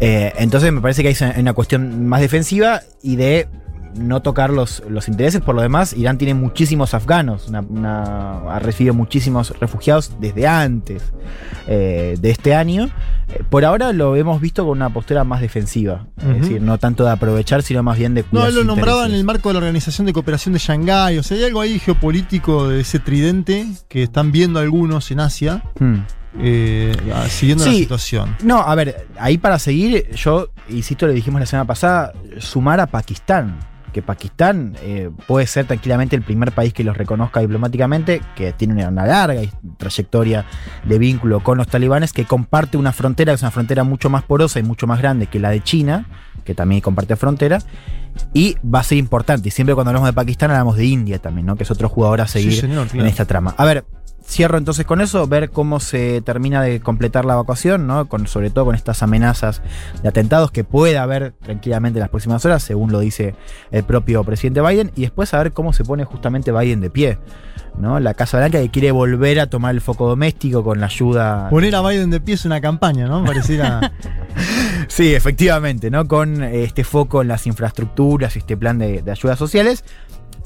Eh, 0.00 0.32
entonces 0.38 0.72
me 0.72 0.80
parece 0.80 1.02
que 1.02 1.08
hay 1.08 1.40
una 1.40 1.52
cuestión 1.52 2.06
más 2.06 2.20
defensiva 2.20 2.80
y 3.02 3.16
de 3.16 3.48
no 3.96 4.20
tocar 4.22 4.50
los, 4.50 4.82
los 4.88 5.08
intereses. 5.08 5.40
Por 5.40 5.54
lo 5.54 5.62
demás, 5.62 5.92
Irán 5.92 6.18
tiene 6.18 6.34
muchísimos 6.34 6.94
afganos, 6.94 7.48
una- 7.48 7.60
una- 7.60 8.38
ha 8.54 8.58
recibido 8.58 8.94
muchísimos 8.94 9.52
refugiados 9.58 10.12
desde 10.20 10.46
antes 10.46 11.02
eh, 11.66 12.16
de 12.20 12.30
este 12.30 12.54
año. 12.54 12.88
Eh, 13.28 13.42
por 13.48 13.64
ahora 13.64 13.92
lo 13.92 14.16
hemos 14.16 14.40
visto 14.40 14.64
con 14.64 14.78
una 14.78 14.90
postura 14.90 15.22
más 15.24 15.40
defensiva, 15.40 16.06
es 16.18 16.40
decir, 16.42 16.62
no 16.62 16.78
tanto 16.78 17.04
de 17.04 17.10
aprovechar, 17.10 17.62
sino 17.62 17.82
más 17.82 17.98
bien 17.98 18.14
de 18.14 18.22
No, 18.22 18.28
cuidar 18.30 18.48
él 18.48 18.54
lo 18.56 18.64
nombraba 18.64 19.04
en 19.06 19.12
el 19.12 19.24
marco 19.24 19.48
de 19.50 19.54
la 19.54 19.58
Organización 19.58 20.06
de 20.06 20.12
Cooperación 20.12 20.52
de 20.54 20.58
Shanghái. 20.60 21.18
O 21.18 21.22
sea, 21.22 21.36
hay 21.36 21.44
algo 21.44 21.60
ahí 21.60 21.78
geopolítico 21.78 22.68
de 22.68 22.80
ese 22.80 22.98
tridente 23.00 23.66
que 23.88 24.02
están 24.04 24.32
viendo 24.32 24.58
algunos 24.60 25.10
en 25.10 25.20
Asia, 25.20 25.62
Hmm. 25.78 25.96
Eh, 26.38 26.94
siguiendo 27.28 27.64
la 27.64 27.72
situación. 27.72 28.36
No, 28.42 28.58
a 28.60 28.74
ver, 28.74 29.06
ahí 29.18 29.38
para 29.38 29.58
seguir, 29.58 30.10
yo, 30.14 30.50
insisto, 30.68 31.06
le 31.06 31.14
dijimos 31.14 31.40
la 31.40 31.46
semana 31.46 31.66
pasada, 31.66 32.12
sumar 32.38 32.80
a 32.80 32.86
Pakistán. 32.86 33.58
Que 33.92 34.02
Pakistán 34.02 34.76
eh, 34.82 35.10
puede 35.26 35.46
ser 35.46 35.66
tranquilamente 35.66 36.14
el 36.14 36.20
primer 36.22 36.52
país 36.52 36.74
que 36.74 36.84
los 36.84 36.96
reconozca 36.96 37.40
diplomáticamente, 37.40 38.20
que 38.36 38.52
tiene 38.52 38.86
una, 38.86 39.06
larga 39.06 39.40
trayectoria 39.78 40.44
de 40.84 40.98
vínculo 40.98 41.40
con 41.40 41.56
los 41.56 41.66
talibanes, 41.68 42.12
que 42.12 42.26
comparte 42.26 42.76
una 42.76 42.92
frontera, 42.92 43.32
que 43.32 43.36
es 43.36 43.42
una 43.42 43.50
frontera 43.50 43.84
mucho 43.84 44.10
más 44.10 44.24
porosa 44.24 44.58
y 44.58 44.62
mucho 44.62 44.86
más 44.86 44.98
grande 44.98 45.26
que 45.26 45.40
la 45.40 45.50
de 45.50 45.62
China, 45.62 46.06
que 46.44 46.54
también 46.54 46.82
comparte 46.82 47.16
frontera, 47.16 47.60
y 48.34 48.56
va 48.62 48.80
a 48.80 48.84
ser 48.84 48.98
importante. 48.98 49.48
Y 49.48 49.52
siempre 49.52 49.74
cuando 49.74 49.88
hablamos 49.88 50.08
de 50.08 50.12
Pakistán 50.12 50.50
hablamos 50.50 50.76
de 50.76 50.84
India 50.84 51.18
también, 51.18 51.46
¿no? 51.46 51.56
Que 51.56 51.62
es 51.62 51.70
otro 51.70 51.88
jugador 51.88 52.20
a 52.20 52.28
Sí, 52.28 52.42
seguir 52.42 52.70
en 52.92 53.06
esta 53.06 53.24
trama. 53.24 53.54
A 53.56 53.64
ver, 53.64 53.84
cierro 54.28 54.58
entonces 54.58 54.84
con 54.84 55.00
eso, 55.00 55.26
ver 55.26 55.50
cómo 55.50 55.80
se 55.80 56.20
termina 56.20 56.62
de 56.62 56.80
completar 56.80 57.24
la 57.24 57.32
evacuación, 57.32 57.86
¿no? 57.86 58.08
Con, 58.08 58.26
sobre 58.26 58.50
todo 58.50 58.66
con 58.66 58.74
estas 58.74 59.02
amenazas 59.02 59.62
de 60.02 60.08
atentados 60.08 60.50
que 60.50 60.64
puede 60.64 60.98
haber 60.98 61.32
tranquilamente 61.32 61.98
en 61.98 62.02
las 62.02 62.10
próximas 62.10 62.44
horas, 62.44 62.62
según 62.62 62.92
lo 62.92 63.00
dice 63.00 63.34
el 63.70 63.84
propio 63.84 64.22
presidente 64.24 64.60
Biden, 64.60 64.92
y 64.94 65.02
después 65.02 65.32
a 65.32 65.38
ver 65.38 65.52
cómo 65.52 65.72
se 65.72 65.84
pone 65.84 66.04
justamente 66.04 66.52
Biden 66.52 66.80
de 66.80 66.90
pie. 66.90 67.18
¿no? 67.78 68.00
La 68.00 68.14
Casa 68.14 68.38
Blanca 68.38 68.58
que 68.58 68.70
quiere 68.70 68.90
volver 68.90 69.38
a 69.38 69.48
tomar 69.48 69.72
el 69.72 69.80
foco 69.80 70.08
doméstico 70.08 70.64
con 70.64 70.80
la 70.80 70.86
ayuda. 70.86 71.48
Poner 71.48 71.74
a 71.76 71.82
Biden 71.82 72.10
de 72.10 72.20
pie 72.20 72.34
es 72.34 72.44
una 72.44 72.60
campaña, 72.60 73.06
¿no? 73.06 73.24
Pareciera. 73.24 73.92
Sí, 74.88 75.14
efectivamente, 75.14 75.90
¿no? 75.90 76.08
Con 76.08 76.42
este 76.42 76.82
foco 76.82 77.20
en 77.20 77.28
las 77.28 77.46
infraestructuras 77.46 78.34
y 78.36 78.38
este 78.38 78.56
plan 78.56 78.78
de, 78.78 79.02
de 79.02 79.10
ayudas 79.10 79.38
sociales. 79.38 79.84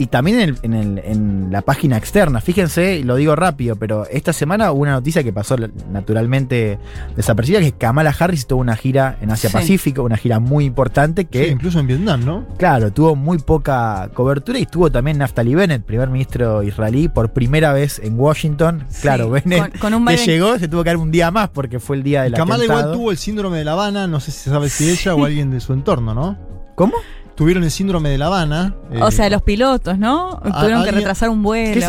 Y 0.03 0.07
también 0.07 0.41
en, 0.41 0.49
el- 0.49 0.59
en 0.63 0.75
el- 0.75 0.99
en 1.05 1.49
la 1.53 1.63
página 1.63 1.97
externa, 1.97 2.41
fíjense, 2.41 2.97
y 2.97 3.05
lo 3.05 3.15
digo 3.15 3.37
rápido, 3.37 3.77
pero 3.77 4.05
esta 4.11 4.33
semana 4.33 4.73
hubo 4.73 4.83
una 4.83 4.93
noticia 4.93 5.23
que 5.23 5.33
pasó 5.33 5.57
la- 5.57 5.71
naturalmente 5.93 6.81
desapercibida, 7.17 7.61
que 7.61 7.71
Kamala 7.73 8.13
Harris 8.19 8.47
tuvo 8.49 8.61
una 8.61 8.75
gira 8.75 9.17
en 9.21 9.31
Asia 9.31 9.49
Sí. 9.49 9.55
Pacífico, 9.55 10.03
una 10.03 10.17
gira 10.17 10.41
muy 10.41 10.65
importante 10.65 11.27
que... 11.27 11.45
Sí, 11.47 11.51
incluso 11.53 11.79
en 11.79 11.87
Vietnam, 11.87 12.25
¿no? 12.25 12.45
Claro, 12.59 12.93
tuvo 12.93 13.15
muy 13.15 13.39
poca 13.39 14.11
cobertura 14.13 14.59
y 14.59 14.63
estuvo 14.63 14.91
también 14.91 15.19
Naftali 15.19 15.55
Bennett, 15.55 15.83
primer 15.85 16.11
ministro 16.11 16.65
israelí, 16.65 17.09
por 17.09 17.33
primera 17.33 17.73
vez 17.73 18.01
en 18.03 18.19
Washington. 18.19 18.85
Claro, 19.03 19.31
Bennett, 19.31 19.71
con- 19.73 19.79
con 19.81 19.95
un 19.95 20.07
que 20.07 20.15
Biden- 20.15 20.27
llegó, 20.27 20.59
se 20.59 20.67
tuvo 20.67 20.83
que 20.83 20.91
dar 20.91 20.97
un 20.97 21.13
día 21.13 21.31
más 21.31 21.49
porque 21.51 21.79
fue 21.79 21.97
el 21.97 22.03
día 22.03 22.23
del 22.25 22.35
Kamala 22.35 22.57
atentado. 22.65 22.81
igual 22.81 22.97
tuvo 22.99 23.11
el 23.13 23.19
síndrome 23.19 23.59
de 23.59 23.65
La 23.65 23.73
Habana, 23.73 24.09
no 24.09 24.19
sé 24.19 24.33
si 24.33 24.39
se 24.41 24.51
sabe 24.51 24.69
si 24.69 24.91
ella 24.91 25.15
o 25.15 25.25
alguien 25.25 25.51
de 25.53 25.61
su 25.61 25.73
entorno, 25.73 26.13
¿no? 26.13 26.37
¿Cómo? 26.75 26.95
Tuvieron 27.35 27.65
el 27.65 27.71
síndrome 27.71 28.11
de 28.11 28.19
La 28.19 28.27
Habana. 28.27 28.75
O 29.01 29.09
eh, 29.09 29.13
sea, 29.13 29.31
los 29.31 29.43
pilotos, 29.43 29.99
¿no? 29.99 30.41
Tuvieron 30.61 30.85
que 30.85 30.93
retrasar 30.93 31.29
un 31.31 31.43
vuelo. 31.43 31.81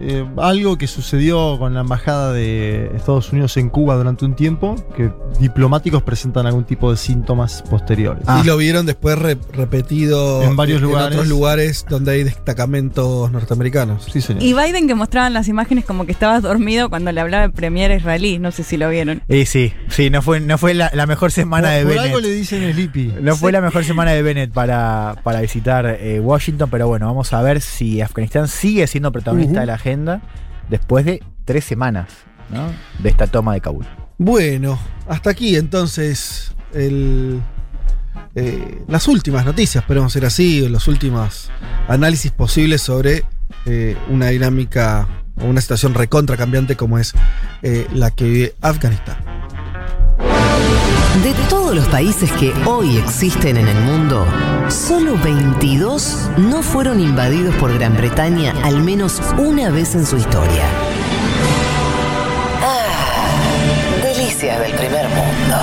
Eh, 0.00 0.24
algo 0.38 0.78
que 0.78 0.86
sucedió 0.86 1.58
con 1.58 1.74
la 1.74 1.80
embajada 1.80 2.32
de 2.32 2.90
Estados 2.94 3.32
Unidos 3.32 3.56
en 3.56 3.68
Cuba 3.68 3.96
durante 3.96 4.24
un 4.24 4.34
tiempo, 4.36 4.76
que 4.96 5.10
diplomáticos 5.40 6.02
presentan 6.02 6.46
algún 6.46 6.64
tipo 6.64 6.90
de 6.90 6.96
síntomas 6.96 7.62
posteriores. 7.68 8.22
Y 8.42 8.46
lo 8.46 8.56
vieron 8.56 8.86
después 8.86 9.18
re- 9.18 9.36
repetido 9.52 10.42
En 10.42 10.56
varios 10.56 10.78
en 10.80 10.84
lugares. 10.88 11.12
otros 11.16 11.28
lugares 11.28 11.86
donde 11.88 12.12
hay 12.12 12.24
destacamentos 12.24 13.30
norteamericanos. 13.32 14.04
Sí, 14.12 14.20
señor. 14.20 14.42
Y 14.42 14.52
Biden 14.54 14.86
que 14.86 14.94
mostraban 14.94 15.32
las 15.32 15.48
imágenes 15.48 15.84
como 15.84 16.06
que 16.06 16.12
estaba 16.12 16.40
dormido 16.40 16.88
cuando 16.90 17.10
le 17.12 17.20
hablaba 17.20 17.44
el 17.44 17.52
premier 17.52 17.90
israelí, 17.90 18.38
no 18.38 18.50
sé 18.52 18.62
si 18.64 18.76
lo 18.76 18.88
vieron. 18.90 19.22
Y 19.28 19.46
sí, 19.46 19.72
sí, 19.88 20.10
no 20.10 20.22
fue, 20.22 20.40
no 20.40 20.58
fue 20.58 20.74
la, 20.74 20.90
la 20.94 21.06
mejor 21.06 21.32
semana 21.32 21.68
Por- 21.68 21.76
de 21.76 21.82
por 21.82 21.88
Bennett. 21.92 22.06
algo 22.06 22.20
le 22.20 22.30
dicen 22.30 22.72
Sleepy. 22.72 23.14
No 23.20 23.36
fue 23.36 23.52
la 23.52 23.60
mejor 23.60 23.84
semana 23.84 24.12
de 24.12 24.22
Bennett 24.22 24.52
para, 24.52 25.16
para 25.22 25.40
visitar 25.40 25.86
eh, 26.00 26.20
Washington, 26.20 26.68
pero 26.70 26.86
bueno, 26.88 27.06
vamos 27.06 27.32
a 27.32 27.42
ver 27.42 27.60
si 27.60 28.00
Afganistán 28.00 28.48
sigue 28.48 28.86
siendo 28.86 29.10
protagonista 29.12 29.60
de 29.60 29.66
la 29.66 29.74
agenda 29.74 29.87
después 30.68 31.04
de 31.04 31.22
tres 31.44 31.64
semanas 31.64 32.08
de 32.98 33.08
esta 33.08 33.26
toma 33.26 33.54
de 33.54 33.60
Kabul. 33.60 33.86
Bueno, 34.18 34.78
hasta 35.06 35.30
aquí 35.30 35.56
entonces 35.56 36.52
eh, 38.34 38.84
las 38.86 39.08
últimas 39.08 39.44
noticias, 39.44 39.82
esperemos 39.82 40.12
ser 40.12 40.24
así, 40.24 40.68
los 40.68 40.88
últimos 40.88 41.50
análisis 41.88 42.30
posibles 42.30 42.82
sobre 42.82 43.24
eh, 43.66 43.96
una 44.08 44.28
dinámica 44.28 45.08
o 45.40 45.46
una 45.46 45.60
situación 45.60 45.94
recontra 45.94 46.36
cambiante 46.36 46.76
como 46.76 46.98
es 46.98 47.14
eh, 47.62 47.86
la 47.92 48.10
que 48.10 48.24
vive 48.24 48.54
Afganistán. 48.60 49.16
De 51.22 51.34
todos 51.48 51.74
los 51.74 51.88
países 51.88 52.30
que 52.32 52.54
hoy 52.64 52.96
existen 52.96 53.56
en 53.56 53.66
el 53.66 53.80
mundo, 53.80 54.24
solo 54.68 55.18
22 55.18 56.30
no 56.36 56.62
fueron 56.62 57.00
invadidos 57.00 57.56
por 57.56 57.76
Gran 57.76 57.96
Bretaña 57.96 58.54
al 58.62 58.80
menos 58.82 59.20
una 59.36 59.70
vez 59.70 59.96
en 59.96 60.06
su 60.06 60.16
historia. 60.16 60.62
Ah, 62.62 64.00
delicias 64.00 64.60
del 64.60 64.72
primer 64.74 65.08
mundo. 65.08 65.56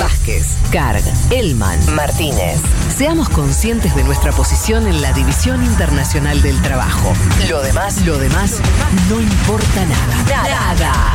Vázquez, 0.00 0.56
Carg, 0.72 1.02
Elman, 1.30 1.78
Martínez. 1.94 2.60
Seamos 2.98 3.28
conscientes 3.28 3.94
de 3.94 4.02
nuestra 4.02 4.32
posición 4.32 4.88
en 4.88 5.00
la 5.00 5.12
División 5.12 5.62
Internacional 5.62 6.42
del 6.42 6.60
Trabajo. 6.62 7.12
Lo 7.48 7.62
demás, 7.62 8.04
lo 8.04 8.18
demás, 8.18 8.60
no 9.08 9.20
importa 9.20 9.86
nada. 9.86 10.74
Nada. 10.74 11.14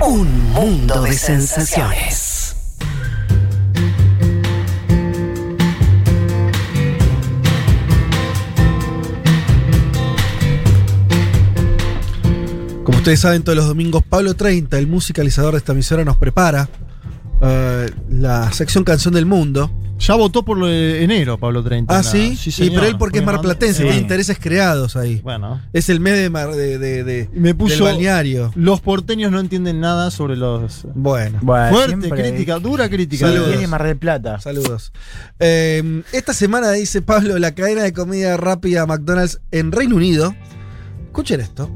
Un 0.00 0.52
mundo 0.52 1.02
de 1.02 1.12
sensaciones. 1.14 2.54
Como 12.84 12.98
ustedes 12.98 13.18
saben, 13.18 13.42
todos 13.42 13.56
los 13.56 13.66
domingos 13.66 14.04
Pablo 14.08 14.36
30, 14.36 14.78
el 14.78 14.86
musicalizador 14.86 15.54
de 15.54 15.58
esta 15.58 15.72
emisora, 15.72 16.04
nos 16.04 16.16
prepara 16.16 16.68
eh, 17.42 17.90
la 18.08 18.52
sección 18.52 18.84
Canción 18.84 19.14
del 19.14 19.26
Mundo. 19.26 19.72
Ya 19.98 20.14
votó 20.14 20.44
por 20.44 20.56
lo 20.56 20.66
de 20.66 21.02
enero, 21.02 21.38
Pablo 21.38 21.62
30. 21.62 21.92
Ah, 21.92 21.98
la- 21.98 22.02
sí, 22.04 22.38
y 22.58 22.70
pero 22.70 22.84
él 22.84 22.96
porque 22.98 23.18
es 23.18 23.24
marplatense, 23.24 23.82
tiene 23.82 23.96
Sí. 23.96 24.02
intereses 24.02 24.38
creados 24.40 24.94
ahí. 24.96 25.20
Bueno. 25.24 25.60
Es 25.72 25.88
el 25.88 25.98
mes 25.98 26.16
de, 26.16 26.30
mar- 26.30 26.52
de, 26.54 26.78
de- 26.78 27.02
de- 27.04 27.28
Me 27.32 27.54
puso. 27.54 27.84
del 27.84 27.94
balneario. 27.94 28.52
Los 28.54 28.80
porteños 28.80 29.32
no 29.32 29.40
entienden 29.40 29.80
nada 29.80 30.10
sobre 30.12 30.36
los. 30.36 30.86
Bueno. 30.94 31.40
Fuerte 31.40 31.96
siempre- 32.00 32.10
crítica, 32.30 32.58
dura 32.60 32.88
crítica. 32.88 33.26
Saludos. 33.26 33.48
Viene 33.48 33.66
Mar 33.66 33.82
del 33.84 33.96
Plata. 33.96 34.38
Saludos. 34.40 34.92
Eh, 35.40 36.02
esta 36.12 36.32
semana, 36.32 36.70
dice 36.70 37.02
Pablo, 37.02 37.38
la 37.38 37.54
cadena 37.54 37.82
de 37.82 37.92
comida 37.92 38.36
rápida 38.36 38.86
McDonald's 38.86 39.40
en 39.50 39.72
Reino 39.72 39.96
Unido, 39.96 40.34
escuchen 41.06 41.40
esto, 41.40 41.68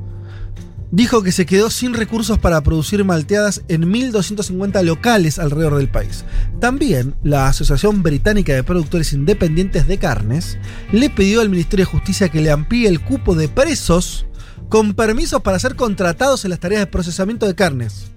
dijo 0.93 1.23
que 1.23 1.33
se 1.33 1.47
quedó 1.47 1.71
sin 1.71 1.95
recursos 1.95 2.39
para 2.39 2.63
producir 2.63 3.05
malteadas 3.05 3.63
en 3.67 3.91
1.250 3.91 4.85
locales 4.85 5.41
alrededor 5.41 5.77
del 5.79 5.89
país. 5.89 6.25
También 6.61 7.17
la 7.25 7.49
Asociación 7.49 8.03
Británica 8.03 8.55
de 8.55 8.63
Productores 8.63 9.13
Independientes 9.13 9.89
de 9.89 9.99
Carnes 9.99 10.59
le 10.93 11.11
pidió 11.11 11.41
al 11.41 11.49
Ministerio 11.49 11.87
de 11.87 11.91
Justicia 11.91 12.29
que 12.29 12.43
le 12.43 12.53
amplíe 12.53 12.89
el 12.89 13.01
cupo 13.01 13.35
de 13.35 13.49
presos 13.49 14.27
con 14.69 14.95
permisos 14.95 15.43
para 15.43 15.59
ser 15.59 15.75
contratados 15.77 16.45
en 16.45 16.51
las 16.51 16.61
tareas 16.61 16.83
de 16.83 16.87
procesamiento 16.87 17.47
de 17.47 17.55
carnes. 17.55 18.12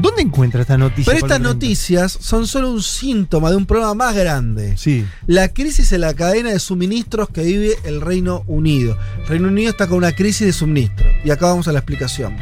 ¿Dónde 0.00 0.22
encuentra 0.22 0.62
esta 0.62 0.78
noticia? 0.78 1.04
Pero 1.06 1.18
estas 1.18 1.38
Pablo 1.38 1.50
30? 1.50 1.54
noticias 1.54 2.18
son 2.20 2.46
solo 2.46 2.70
un 2.70 2.82
síntoma 2.82 3.50
de 3.50 3.56
un 3.56 3.66
problema 3.66 3.94
más 3.94 4.14
grande. 4.14 4.76
Sí. 4.76 5.04
La 5.26 5.48
crisis 5.48 5.92
en 5.92 6.02
la 6.02 6.14
cadena 6.14 6.50
de 6.50 6.58
suministros 6.58 7.28
que 7.28 7.42
vive 7.42 7.76
el 7.84 8.00
Reino 8.00 8.44
Unido. 8.46 8.96
El 9.22 9.26
Reino 9.26 9.48
Unido 9.48 9.70
está 9.70 9.86
con 9.86 9.98
una 9.98 10.12
crisis 10.12 10.46
de 10.46 10.52
suministro. 10.52 11.06
Y 11.24 11.30
acá 11.30 11.46
vamos 11.46 11.68
a 11.68 11.72
la 11.72 11.80
explicación. 11.80 12.36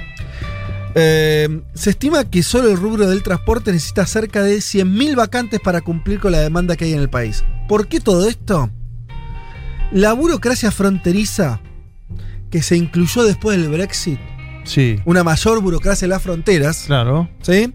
Eh, 0.94 1.60
se 1.74 1.90
estima 1.90 2.24
que 2.24 2.42
solo 2.42 2.70
el 2.70 2.76
rubro 2.76 3.08
del 3.08 3.22
transporte 3.22 3.72
necesita 3.72 4.06
cerca 4.06 4.42
de 4.42 4.56
100.000 4.56 5.16
vacantes 5.16 5.60
para 5.60 5.80
cumplir 5.80 6.18
con 6.18 6.32
la 6.32 6.40
demanda 6.40 6.76
que 6.76 6.86
hay 6.86 6.92
en 6.92 7.00
el 7.00 7.10
país. 7.10 7.44
¿Por 7.68 7.88
qué 7.88 8.00
todo 8.00 8.28
esto? 8.28 8.70
La 9.92 10.12
burocracia 10.12 10.70
fronteriza 10.70 11.60
que 12.50 12.62
se 12.62 12.76
incluyó 12.76 13.24
después 13.24 13.58
del 13.58 13.70
Brexit, 13.70 14.18
Sí. 14.68 15.00
una 15.04 15.24
mayor 15.24 15.60
burocracia 15.60 16.04
en 16.06 16.10
las 16.10 16.22
fronteras, 16.22 16.84
Claro. 16.86 17.28
¿sí? 17.42 17.72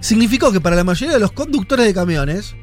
Significó 0.00 0.52
que 0.52 0.60
para 0.60 0.76
la 0.76 0.84
mayoría 0.84 1.14
de 1.14 1.20
los 1.20 1.32
conductores 1.32 1.86
de 1.86 1.94
camiones 1.94 2.54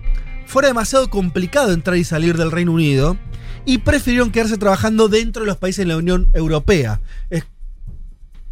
fuera 0.45 0.67
demasiado 0.69 1.09
complicado 1.09 1.73
entrar 1.73 1.97
y 1.97 2.03
salir 2.03 2.37
del 2.37 2.51
Reino 2.51 2.71
Unido 2.71 3.17
y 3.65 3.79
prefirieron 3.79 4.31
quedarse 4.31 4.57
trabajando 4.57 5.07
dentro 5.09 5.41
de 5.41 5.47
los 5.47 5.57
países 5.57 5.85
de 5.85 5.91
la 5.91 5.97
Unión 5.97 6.29
Europea. 6.33 7.01
Es- 7.29 7.45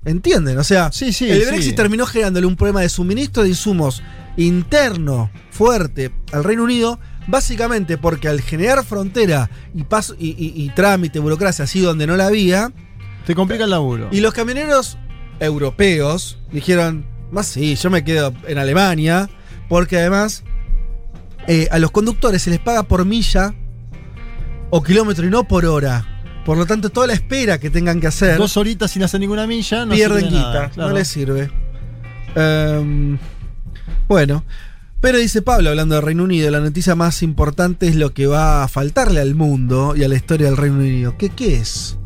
¿Entienden? 0.06 0.57
O 0.57 0.64
sea, 0.65 0.91
Sí, 0.91 1.14
sí, 1.14 1.30
el 1.30 1.41
sí. 1.44 1.48
Brexit 1.48 1.76
terminó 1.76 2.06
generándole 2.06 2.45
un 2.45 2.57
problema 2.57 2.81
de 2.81 2.90
suministro 2.90 3.44
de 3.44 3.49
insumos 3.49 4.03
interno 4.35 5.31
fuerte 5.52 6.11
al 6.34 6.44
Reino 6.44 6.64
Unido, 6.64 6.99
básicamente 7.27 7.98
porque 7.98 8.27
al 8.27 8.41
generar 8.41 8.84
frontera 8.84 9.49
y, 9.73 9.84
paso, 9.84 10.15
y, 10.19 10.30
y- 10.31 10.61
y 10.61 10.69
trámite, 10.72 11.19
burocracia 11.19 11.64
así 11.64 11.80
donde 11.80 12.06
no 12.07 12.18
la 12.18 12.27
había, 12.27 12.73
Te 13.26 13.34
complica 13.35 13.64
el 13.64 13.69
laburo. 13.69 14.10
y 14.11 14.19
los 14.19 14.34
camioneros 14.34 14.98
europeos 15.39 16.38
dijeron, 16.51 17.05
más 17.31 17.47
sí, 17.47 17.76
yo 17.76 17.89
me 17.89 18.03
quedo 18.03 18.34
en 18.47 18.57
Alemania, 18.57 19.30
porque 19.69 19.97
además 19.97 20.43
eh, 21.47 21.68
a 21.72 21.80
los 21.80 21.91
conductores 21.91 22.41
se 22.41 22.49
les 22.49 22.60
paga 22.60 22.84
por 22.84 23.05
milla 23.05 23.53
o 24.69 24.81
kilómetro 24.84 25.26
y 25.26 25.30
no 25.30 25.47
por 25.47 25.65
hora. 25.65 26.10
Por 26.45 26.57
lo 26.57 26.65
tanto, 26.65 26.89
toda 26.89 27.07
la 27.07 27.14
espera 27.14 27.57
que 27.57 27.69
tengan 27.69 28.01
que 28.01 28.07
hacer 28.07 28.38
Dos 28.38 28.57
horitas 28.57 28.91
sin 28.91 29.03
hacer 29.03 29.19
ninguna 29.19 29.47
milla, 29.47 29.85
no 29.85 29.93
pierden 29.93 30.26
sirve 30.26 30.35
guita, 30.35 30.53
nada, 30.53 30.69
claro. 30.69 30.89
no 30.89 30.95
les 30.95 31.07
sirve. 31.07 31.51
Em, 32.35 33.18
bueno, 34.07 34.43
pero 34.99 35.18
dice 35.18 35.41
Pablo, 35.41 35.69
hablando 35.69 35.95
de 35.95 36.01
Reino 36.01 36.23
Unido, 36.23 36.49
la 36.51 36.60
noticia 36.60 36.95
más 36.95 37.23
importante 37.23 37.88
es 37.88 37.95
lo 37.95 38.14
que 38.14 38.27
va 38.27 38.64
a 38.64 38.68
faltarle 38.68 39.22
al 39.22 39.35
mundo 39.35 39.95
y 39.95 40.03
a 40.03 40.07
la 40.07 40.15
historia 40.15 40.47
del 40.47 40.57
Reino 40.57 40.77
Unido. 40.77 41.18
¿Qué, 41.18 41.30
qué 41.30 41.57
es? 41.57 41.97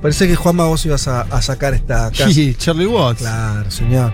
Parece 0.00 0.28
que 0.28 0.36
Juanma 0.36 0.66
vos 0.66 0.86
ibas 0.86 1.08
a, 1.08 1.22
a 1.22 1.42
sacar 1.42 1.74
esta 1.74 2.10
casa. 2.10 2.30
Sí, 2.30 2.54
Charlie 2.54 2.86
Watts. 2.86 3.20
Claro, 3.20 3.68
señor. 3.70 4.12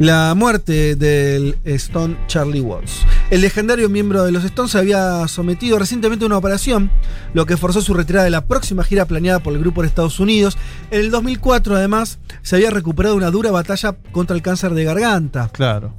La 0.00 0.34
muerte 0.36 0.96
del 0.96 1.56
Stone 1.64 2.16
Charlie 2.26 2.60
Watts. 2.60 3.06
El 3.30 3.42
legendario 3.42 3.88
miembro 3.88 4.24
de 4.24 4.32
los 4.32 4.44
Stones 4.44 4.72
se 4.72 4.78
había 4.78 5.28
sometido 5.28 5.78
recientemente 5.78 6.24
a 6.24 6.26
una 6.26 6.36
operación, 6.36 6.90
lo 7.32 7.46
que 7.46 7.56
forzó 7.56 7.80
su 7.80 7.94
retirada 7.94 8.24
de 8.24 8.30
la 8.30 8.46
próxima 8.46 8.82
gira 8.82 9.04
planeada 9.04 9.38
por 9.38 9.52
el 9.52 9.60
grupo 9.60 9.82
en 9.82 9.88
Estados 9.88 10.18
Unidos. 10.18 10.58
En 10.90 11.00
el 11.00 11.10
2004, 11.12 11.76
además, 11.76 12.18
se 12.42 12.56
había 12.56 12.70
recuperado 12.70 13.14
de 13.14 13.18
una 13.18 13.30
dura 13.30 13.52
batalla 13.52 13.96
contra 14.10 14.34
el 14.34 14.42
cáncer 14.42 14.74
de 14.74 14.82
garganta. 14.82 15.48
Claro. 15.52 15.94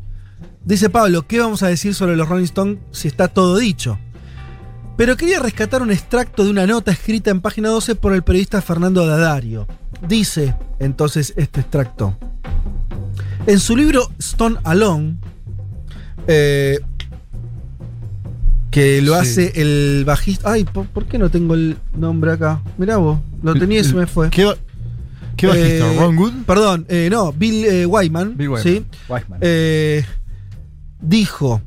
Dice 0.65 0.89
Pablo, 0.89 1.25
¿qué 1.25 1.39
vamos 1.39 1.63
a 1.63 1.67
decir 1.67 1.95
sobre 1.95 2.17
los 2.17 2.27
Rolling 2.27 2.43
Stones 2.43 2.79
si 2.91 3.07
está 3.07 3.29
todo 3.29 3.57
dicho? 3.57 3.97
Pero 5.01 5.17
quería 5.17 5.39
rescatar 5.39 5.81
un 5.81 5.89
extracto 5.89 6.43
de 6.43 6.51
una 6.51 6.67
nota 6.67 6.91
escrita 6.91 7.31
en 7.31 7.41
página 7.41 7.69
12 7.69 7.95
por 7.95 8.13
el 8.13 8.21
periodista 8.21 8.61
Fernando 8.61 9.03
Dadario. 9.07 9.65
Dice 10.07 10.53
entonces 10.77 11.33
este 11.37 11.61
extracto. 11.61 12.15
En 13.47 13.59
su 13.59 13.75
libro 13.75 14.11
Stone 14.19 14.57
Alone, 14.63 15.15
Eh, 16.27 16.79
que 18.69 19.01
lo 19.01 19.13
Sí. 19.15 19.19
hace 19.19 19.53
el 19.55 20.03
bajista. 20.05 20.51
Ay, 20.51 20.65
¿por, 20.65 20.85
por 20.85 21.07
qué 21.07 21.17
no 21.17 21.31
tengo 21.31 21.55
el 21.55 21.77
nombre 21.97 22.33
acá? 22.33 22.61
Mirá 22.77 22.97
vos, 22.97 23.17
lo 23.41 23.55
tenía 23.55 23.79
y 23.79 23.83
se 23.83 23.95
me 23.95 24.05
fue. 24.05 24.29
¿Qué, 24.29 24.53
qué 25.35 25.47
bajista? 25.47 25.93
Eh, 25.93 25.97
¿Ron 25.97 26.15
Wood? 26.15 26.33
Perdón, 26.45 26.85
eh, 26.89 27.09
no, 27.11 27.33
Bill 27.33 27.65
eh, 27.65 27.85
Wyman. 27.87 28.37
Bill 28.37 28.49
Wyman. 28.49 28.63
¿sí? 28.63 28.85
Wyman. 29.09 29.39
Eh, 29.41 30.05
dijo. 31.01 31.59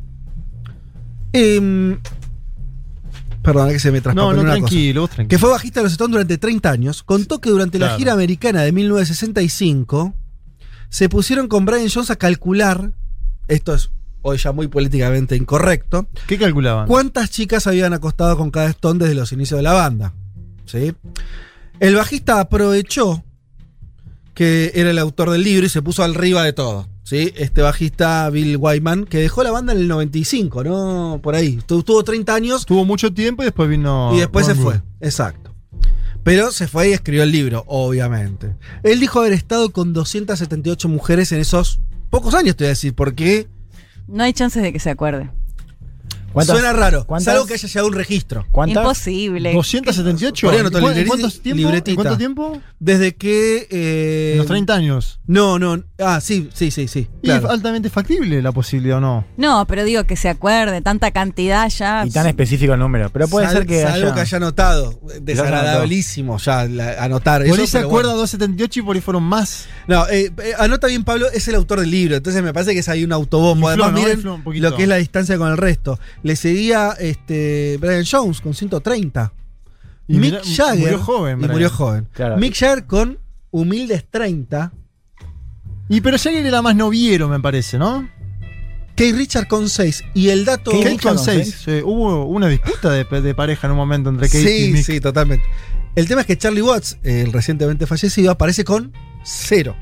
Perdón, 3.44 3.68
que 3.70 3.78
se 3.78 3.92
me 3.92 3.98
No, 3.98 4.02
traspapeló 4.02 4.32
no, 4.34 4.40
una 4.40 4.50
cosa. 4.50 4.58
tranquilo, 4.58 5.06
tranquilo. 5.06 5.28
Que 5.28 5.38
fue 5.38 5.50
bajista 5.50 5.80
de 5.80 5.84
los 5.84 5.92
Stones 5.92 6.12
durante 6.12 6.38
30 6.38 6.70
años. 6.70 7.02
Contó 7.04 7.40
que 7.40 7.50
durante 7.50 7.78
la 7.78 7.96
gira 7.96 8.12
americana 8.12 8.62
de 8.62 8.72
1965 8.72 10.14
se 10.88 11.08
pusieron 11.08 11.46
con 11.48 11.64
Brian 11.64 11.88
Jones 11.92 12.10
a 12.10 12.16
calcular. 12.16 12.92
Esto 13.46 13.74
es 13.74 13.90
hoy 14.22 14.38
ya 14.38 14.52
muy 14.52 14.68
políticamente 14.68 15.36
incorrecto. 15.36 16.08
¿Qué 16.26 16.38
calculaban? 16.38 16.88
¿Cuántas 16.88 17.30
chicas 17.30 17.66
habían 17.66 17.92
acostado 17.92 18.36
con 18.36 18.50
cada 18.50 18.70
Stone 18.70 18.98
desde 18.98 19.14
los 19.14 19.32
inicios 19.32 19.58
de 19.58 19.62
la 19.62 19.72
banda? 19.74 20.12
¿Sí? 20.64 20.94
El 21.80 21.94
bajista 21.94 22.40
aprovechó 22.40 23.22
que 24.32 24.72
era 24.74 24.90
el 24.90 24.98
autor 24.98 25.30
del 25.30 25.42
libro 25.44 25.66
y 25.66 25.68
se 25.68 25.82
puso 25.82 26.02
arriba 26.02 26.42
de 26.42 26.52
todo. 26.52 26.88
¿Sí? 27.04 27.32
Este 27.36 27.62
bajista 27.62 28.28
Bill 28.30 28.56
Wyman, 28.56 29.04
que 29.04 29.18
dejó 29.18 29.44
la 29.44 29.52
banda 29.52 29.72
en 29.72 29.78
el 29.78 29.86
95, 29.88 30.64
¿no? 30.64 31.20
Por 31.22 31.36
ahí. 31.36 31.60
Tu- 31.66 31.82
Tuvo 31.84 32.02
30 32.02 32.34
años 32.34 32.66
Tuvo 32.66 32.84
mucho 32.84 33.12
tiempo 33.14 33.42
y 33.42 33.46
después 33.46 33.68
vino. 33.68 34.10
y 34.14 34.18
después 34.18 34.46
se 34.46 34.54
Ron 34.54 34.62
fue. 34.62 34.82
Exacto. 35.00 35.54
Pero 36.24 36.50
se 36.50 36.66
fue 36.66 36.88
y 36.88 36.92
escribió 36.92 37.22
el 37.22 37.30
libro, 37.32 37.64
obviamente. 37.68 38.56
Él 38.82 38.98
dijo 38.98 39.20
haber 39.20 39.34
estado 39.34 39.70
con 39.70 39.92
278 39.92 40.88
mujeres 40.88 41.30
en 41.32 41.38
esos 41.40 41.80
pocos 42.10 42.34
años, 42.34 42.56
te 42.56 42.64
voy 42.64 42.68
a 42.68 42.70
decir, 42.70 42.94
porque 42.94 43.46
No 44.08 44.22
hay 44.24 44.32
chances 44.32 44.62
de 44.62 44.72
que 44.72 44.80
se 44.80 44.90
acuerde. 44.90 45.30
¿Cuántas- 46.34 46.56
suena 46.58 46.72
raro. 46.74 47.06
cuántas- 47.06 47.32
Salvo 47.32 47.46
que 47.46 47.54
haya 47.54 47.66
llegado 47.68 47.86
un 47.88 47.94
registro. 47.94 48.46
¿Cuántas? 48.52 48.82
Imposible. 48.82 49.52
278. 49.54 50.46
Por 50.46 50.54
ahí 50.54 50.60
anotó 50.60 50.78
¿Y 50.78 50.82
cu- 50.82 50.88
libreti- 50.88 51.06
¿Cuántos 51.06 51.40
tiempo? 51.40 51.56
libretita. 51.58 51.94
¿Cuánto 51.96 52.18
tiempo? 52.18 52.60
Desde 52.78 53.14
que. 53.14 53.66
eh, 53.70 54.30
En 54.32 54.38
los 54.38 54.46
30 54.46 54.74
años. 54.74 55.20
No, 55.26 55.58
no. 55.58 55.82
Ah, 55.98 56.20
sí, 56.20 56.50
sí, 56.52 56.70
sí, 56.70 56.88
sí. 56.88 57.08
Y 57.22 57.26
claro. 57.28 57.46
es 57.46 57.52
altamente 57.52 57.88
factible 57.88 58.42
la 58.42 58.52
posibilidad 58.52 58.98
o 58.98 59.00
no. 59.00 59.24
No, 59.36 59.64
pero 59.66 59.84
digo 59.84 60.04
que 60.04 60.16
se 60.16 60.28
acuerde, 60.28 60.80
tanta 60.82 61.10
cantidad 61.12 61.68
ya. 61.70 62.04
Y 62.06 62.10
tan 62.10 62.26
específico 62.26 62.74
el 62.74 62.80
número. 62.80 63.08
Pero 63.10 63.28
puede 63.28 63.46
Sal- 63.46 63.56
ser 63.56 63.66
que 63.66 63.82
salvo 63.82 64.06
haya... 64.06 64.14
que 64.14 64.20
haya 64.20 64.36
anotado. 64.36 65.00
Desagradabilísimo 65.22 66.38
ya 66.38 66.64
la- 66.66 67.02
anotar 67.04 67.40
Por 67.42 67.50
eso. 67.52 67.60
ahí 67.62 67.66
se 67.66 67.78
acuerda 67.78 68.10
bueno. 68.10 68.20
278 68.22 68.80
y 68.80 68.82
por 68.82 68.96
ahí 68.96 69.02
fueron 69.02 69.22
más. 69.22 69.66
No, 69.86 70.06
eh, 70.08 70.32
eh, 70.42 70.52
anota 70.58 70.86
bien 70.86 71.04
Pablo, 71.04 71.26
es 71.30 71.46
el 71.48 71.54
autor 71.56 71.80
del 71.80 71.90
libro, 71.90 72.16
entonces 72.16 72.42
me 72.42 72.52
parece 72.52 72.72
que 72.72 72.78
es 72.80 72.88
ahí 72.88 73.04
un 73.04 73.12
autobombo. 73.12 73.70
Infló, 73.70 73.84
Además, 73.84 73.92
¿no? 73.92 73.98
miren 74.06 74.18
Infló 74.18 74.34
un 74.36 74.42
poquito. 74.42 74.70
lo 74.70 74.76
que 74.76 74.82
es 74.84 74.88
la 74.88 74.96
distancia 74.96 75.36
con 75.38 75.50
el 75.50 75.56
resto. 75.58 75.98
Le 76.22 76.36
seguía 76.36 76.94
este, 76.98 77.76
Brian 77.80 78.04
Jones 78.10 78.40
con 78.40 78.54
130. 78.54 79.32
Y 80.08 80.14
Mick 80.18 80.32
mirá, 80.32 80.40
Jagger. 80.44 80.78
murió 80.80 80.98
joven, 80.98 81.42
Y 81.44 81.48
murió 81.48 81.70
joven. 81.70 82.08
Claro. 82.12 82.36
Mick 82.38 82.54
Jagger 82.54 82.86
con 82.86 83.18
humildes 83.50 84.04
30. 84.10 84.72
Y 85.88 86.00
pero 86.00 86.16
Jagger 86.18 86.44
era 86.46 86.62
más 86.62 86.74
noviero, 86.76 87.28
me 87.28 87.40
parece, 87.40 87.78
¿no? 87.78 88.08
Kate 88.96 89.12
Richard 89.12 89.48
con 89.48 89.68
6. 89.68 90.04
Y 90.14 90.28
el 90.28 90.44
dato. 90.44 90.70
Kate 90.70 90.84
Richard 90.90 91.16
con 91.16 91.16
con 91.16 91.24
6. 91.24 91.66
hubo 91.84 92.26
una 92.26 92.48
disputa 92.48 92.90
de, 92.92 93.04
de 93.04 93.34
pareja 93.34 93.66
en 93.66 93.72
un 93.72 93.76
momento 93.76 94.08
entre 94.08 94.28
Kate 94.28 94.40
y 94.58 94.66
Sí, 94.66 94.72
Mick. 94.72 94.84
sí, 94.84 95.00
totalmente. 95.00 95.44
El 95.94 96.06
tema 96.08 96.22
es 96.22 96.26
que 96.26 96.38
Charlie 96.38 96.62
Watts, 96.62 96.98
el 97.02 97.32
recientemente 97.32 97.86
fallecido, 97.86 98.30
aparece 98.32 98.64
con 98.64 98.92
cero. 99.24 99.76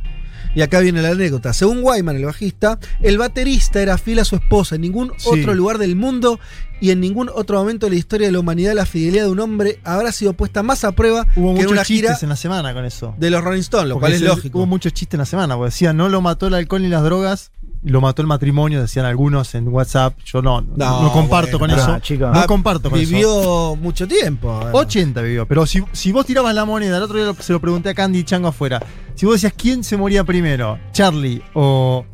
Y 0.55 0.61
acá 0.61 0.81
viene 0.81 1.01
la 1.01 1.09
anécdota. 1.11 1.55
Según 1.55 1.79
Wyman, 1.83 2.17
el 2.17 2.27
bajista, 2.27 2.79
el 3.01 3.17
baterista 3.17 3.81
era 3.81 3.97
fiel 3.97 4.19
a 4.19 4.25
su 4.27 4.37
esposa. 4.37 4.75
En 4.75 4.83
ningún 4.83 5.13
Sí. 5.17 5.29
otro 5.31 5.55
lugar 5.55 5.79
del 5.79 5.97
mundo 5.97 6.39
y 6.79 6.91
en 6.91 7.01
ningún 7.01 7.31
otro 7.35 7.59
momento 7.59 7.87
de 7.87 7.91
la 7.91 7.97
historia 7.97 8.27
de 8.27 8.33
la 8.33 8.41
humanidad 8.41 8.75
la 8.75 8.85
fidelidad 8.85 9.25
de 9.25 9.31
un 9.31 9.41
hombre 9.41 9.79
habrá 9.83 10.13
sido 10.13 10.35
puesta 10.35 10.63
más 10.63 10.85
a 10.85 10.93
prueba 10.93 11.27
Hubo 11.37 11.55
que 11.55 11.63
en 11.63 11.69
una 11.69 11.85
gira 11.85 12.19
en 12.21 12.29
la 12.29 12.37
semana 12.37 12.75
con 12.75 12.85
eso. 12.85 13.15
de 13.19 13.31
los 13.31 13.43
Rolling 13.43 13.61
Stones, 13.61 13.89
lo 13.89 13.95
Porque 13.95 14.03
cual 14.03 14.13
es 14.13 14.21
lógico. 14.21 14.59
Hubo 14.59 14.67
muchos 14.67 14.93
chistes 14.93 15.15
en 15.15 15.21
la 15.21 15.27
semana, 15.27 15.57
porque 15.57 15.71
decía 15.71 15.95
no 15.95 16.11
lo 16.11 16.21
mató 16.21 16.49
el 16.49 16.55
alcohol 16.55 16.83
ni 16.83 16.89
las 16.89 17.03
drogas, 17.03 17.51
lo 17.85 18.01
mató 18.01 18.23
el 18.23 18.29
matrimonio, 18.29 18.81
decían 18.81 19.07
algunos 19.07 19.55
en 19.55 19.67
WhatsApp. 19.69 20.17
Yo 20.25 20.41
no, 20.43 20.61
no, 20.61 21.03
No, 21.03 21.13
comparto 21.13 21.59
bueno, 21.59 21.75
con 21.77 21.85
no, 21.87 21.93
eso. 21.97 22.01
chico. 22.01 22.27
No 22.27 22.33
Ah, 22.41 22.47
comparto 22.47 22.89
con 22.91 22.99
eso. 23.01 23.11
Vivió 23.11 23.77
mucho 23.77 24.07
tiempo. 24.07 24.53
además. 24.53 24.75
80 24.75 25.21
vivió, 25.23 25.47
pero 25.49 25.67
si, 25.67 25.83
si 25.93 26.13
vos 26.13 26.25
tirabas 26.25 26.55
la 26.55 26.65
moneda, 26.65 26.97
el 26.99 27.03
otro 27.03 27.17
día 27.23 27.35
se 27.41 27.53
lo 27.53 27.61
pregunté 27.61 27.89
a 27.89 27.95
Candy 27.95 28.23
Chango 28.25 28.49
afuera. 28.49 28.81
Si 29.17 29.27
vos 29.27 29.35
decías 29.35 29.53
quién 29.57 29.83
se 29.85 29.97
moría 29.97 30.23
primero, 30.25 30.79
Charlie 30.93 31.43
o. 31.55 32.05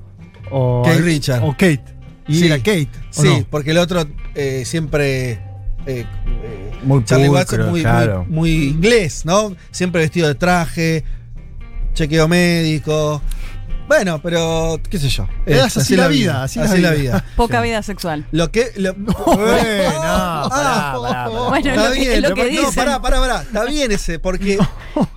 o 0.50 0.82
Kate 0.84 1.00
Richard. 1.02 1.42
O 1.44 1.52
Kate. 1.52 1.84
Y 2.26 2.34
Sí. 2.40 2.46
era 2.46 2.56
Kate. 2.58 2.88
¿o 3.16 3.22
Sí, 3.22 3.28
no? 3.40 3.46
porque 3.50 3.70
el 3.72 3.78
otro 3.78 4.04
eh, 4.34 4.62
siempre. 4.64 5.32
eh, 5.32 5.38
eh, 5.86 6.06
Muy 6.82 7.04
Charlie 7.04 7.28
Watts 7.28 7.44
es 7.52 7.56
pulcro, 7.58 7.70
muy, 7.70 7.80
claro. 7.82 8.24
muy, 8.28 8.34
muy 8.56 8.68
inglés, 8.68 9.24
¿no? 9.24 9.54
Siempre 9.70 10.00
vestido 10.02 10.28
de 10.28 10.34
traje, 10.34 11.04
chequeo 11.94 12.26
médico. 12.28 13.20
Bueno, 13.88 14.20
pero 14.22 14.78
qué 14.90 14.98
sé 14.98 15.08
yo. 15.08 15.26
Es 15.46 15.56
Es 15.64 15.76
así 15.78 15.96
la 15.96 16.08
vida, 16.08 16.42
así 16.44 16.60
la 16.78 16.90
vida. 16.92 17.24
Poca 17.36 17.60
vida 17.62 17.82
sexual. 17.82 18.26
Lo 18.32 18.52
que. 18.52 18.70
Lo, 18.76 18.92
no, 18.96 19.12
pará, 19.14 20.44
pará, 20.48 20.94
pará. 21.00 21.28
Bueno, 21.48 21.70
está 21.70 21.88
lo 21.88 21.92
que- 21.94 22.00
bien. 22.00 22.22
lo 22.22 22.34
que 22.34 22.52
no, 22.52 22.72
pará, 22.72 23.00
pará, 23.00 23.20
pará. 23.20 23.42
Está 23.42 23.64
bien 23.64 23.90
ese, 23.90 24.18
porque. 24.18 24.58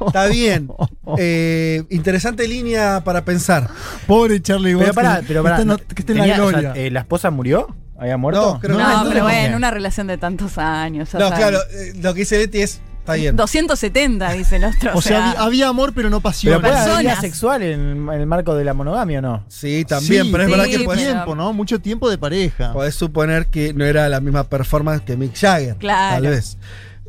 Está 0.08 0.28
bien. 0.28 0.70
Eh, 1.18 1.84
interesante 1.90 2.48
línea 2.48 3.04
para 3.04 3.26
pensar. 3.26 3.70
Pobre 4.08 4.42
Charlie 4.42 4.76
Pero 4.78 4.94
pará, 4.94 5.22
pero 5.28 5.44
pará. 5.44 5.64
no- 5.66 5.78
que 5.78 5.84
esté 6.00 6.14
en 6.14 6.18
la 6.20 6.24
tenía- 6.26 6.44
o 6.44 6.50
sea, 6.50 6.60
gloria. 6.62 6.82
eh, 6.82 6.92
¿La 6.92 7.02
esposa 7.02 7.30
murió? 7.30 7.76
¿Había 8.00 8.18
muerto? 8.18 8.54
No, 8.54 8.60
creo 8.60 8.78
que 8.78 8.84
No, 8.84 8.90
entonces 8.90 9.14
pero 9.14 9.26
¿por 9.26 9.32
bueno, 9.34 9.58
una 9.58 9.70
relación 9.72 10.08
de 10.08 10.18
tantos 10.18 10.58
años. 10.58 11.14
No, 11.14 11.30
claro, 11.30 11.60
eh, 11.72 11.94
lo 12.02 12.14
que 12.14 12.22
dice 12.22 12.38
Betty 12.38 12.62
es. 12.62 12.82
Está 13.02 13.14
bien. 13.14 13.36
270, 13.36 14.32
dice 14.34 14.56
el 14.58 14.64
otro. 14.66 14.92
O 14.94 15.02
sea, 15.02 15.32
había, 15.32 15.42
había 15.42 15.68
amor, 15.70 15.92
pero 15.94 16.10
no 16.12 16.22
pasión. 16.22 16.54
Pero 16.54 16.62
puede 16.62 16.76
haber 16.76 17.00
vida 17.02 17.12
Personas. 17.16 17.22
sexual 17.22 17.64
en, 17.64 17.80
en 17.82 18.10
el 18.12 18.28
marco 18.28 18.54
de 18.54 18.64
la 18.64 18.74
monogamia 18.76 19.20
o 19.20 19.22
no. 19.24 19.44
Sí, 19.48 19.84
también, 19.86 20.26
Sí, 20.26 20.30
pero 20.32 20.44
es 20.44 20.50
sí, 20.50 20.52
verdad 20.56 20.66
que 20.66 20.98
tiempo, 21.04 21.36
¿no? 21.36 21.52
Mucho 21.52 21.80
tiempo 21.80 22.10
de 22.12 22.18
pareja. 22.20 22.74
podés 22.74 22.94
suponer 22.94 23.48
que 23.48 23.74
no 23.74 23.86
era 23.86 24.08
la 24.08 24.20
misma 24.20 24.44
performance 24.44 25.02
que 25.04 25.18
Mick 25.18 25.36
Jagger. 25.36 25.78
Claro. 25.78 26.22
Tal 26.22 26.32
vez. 26.32 26.58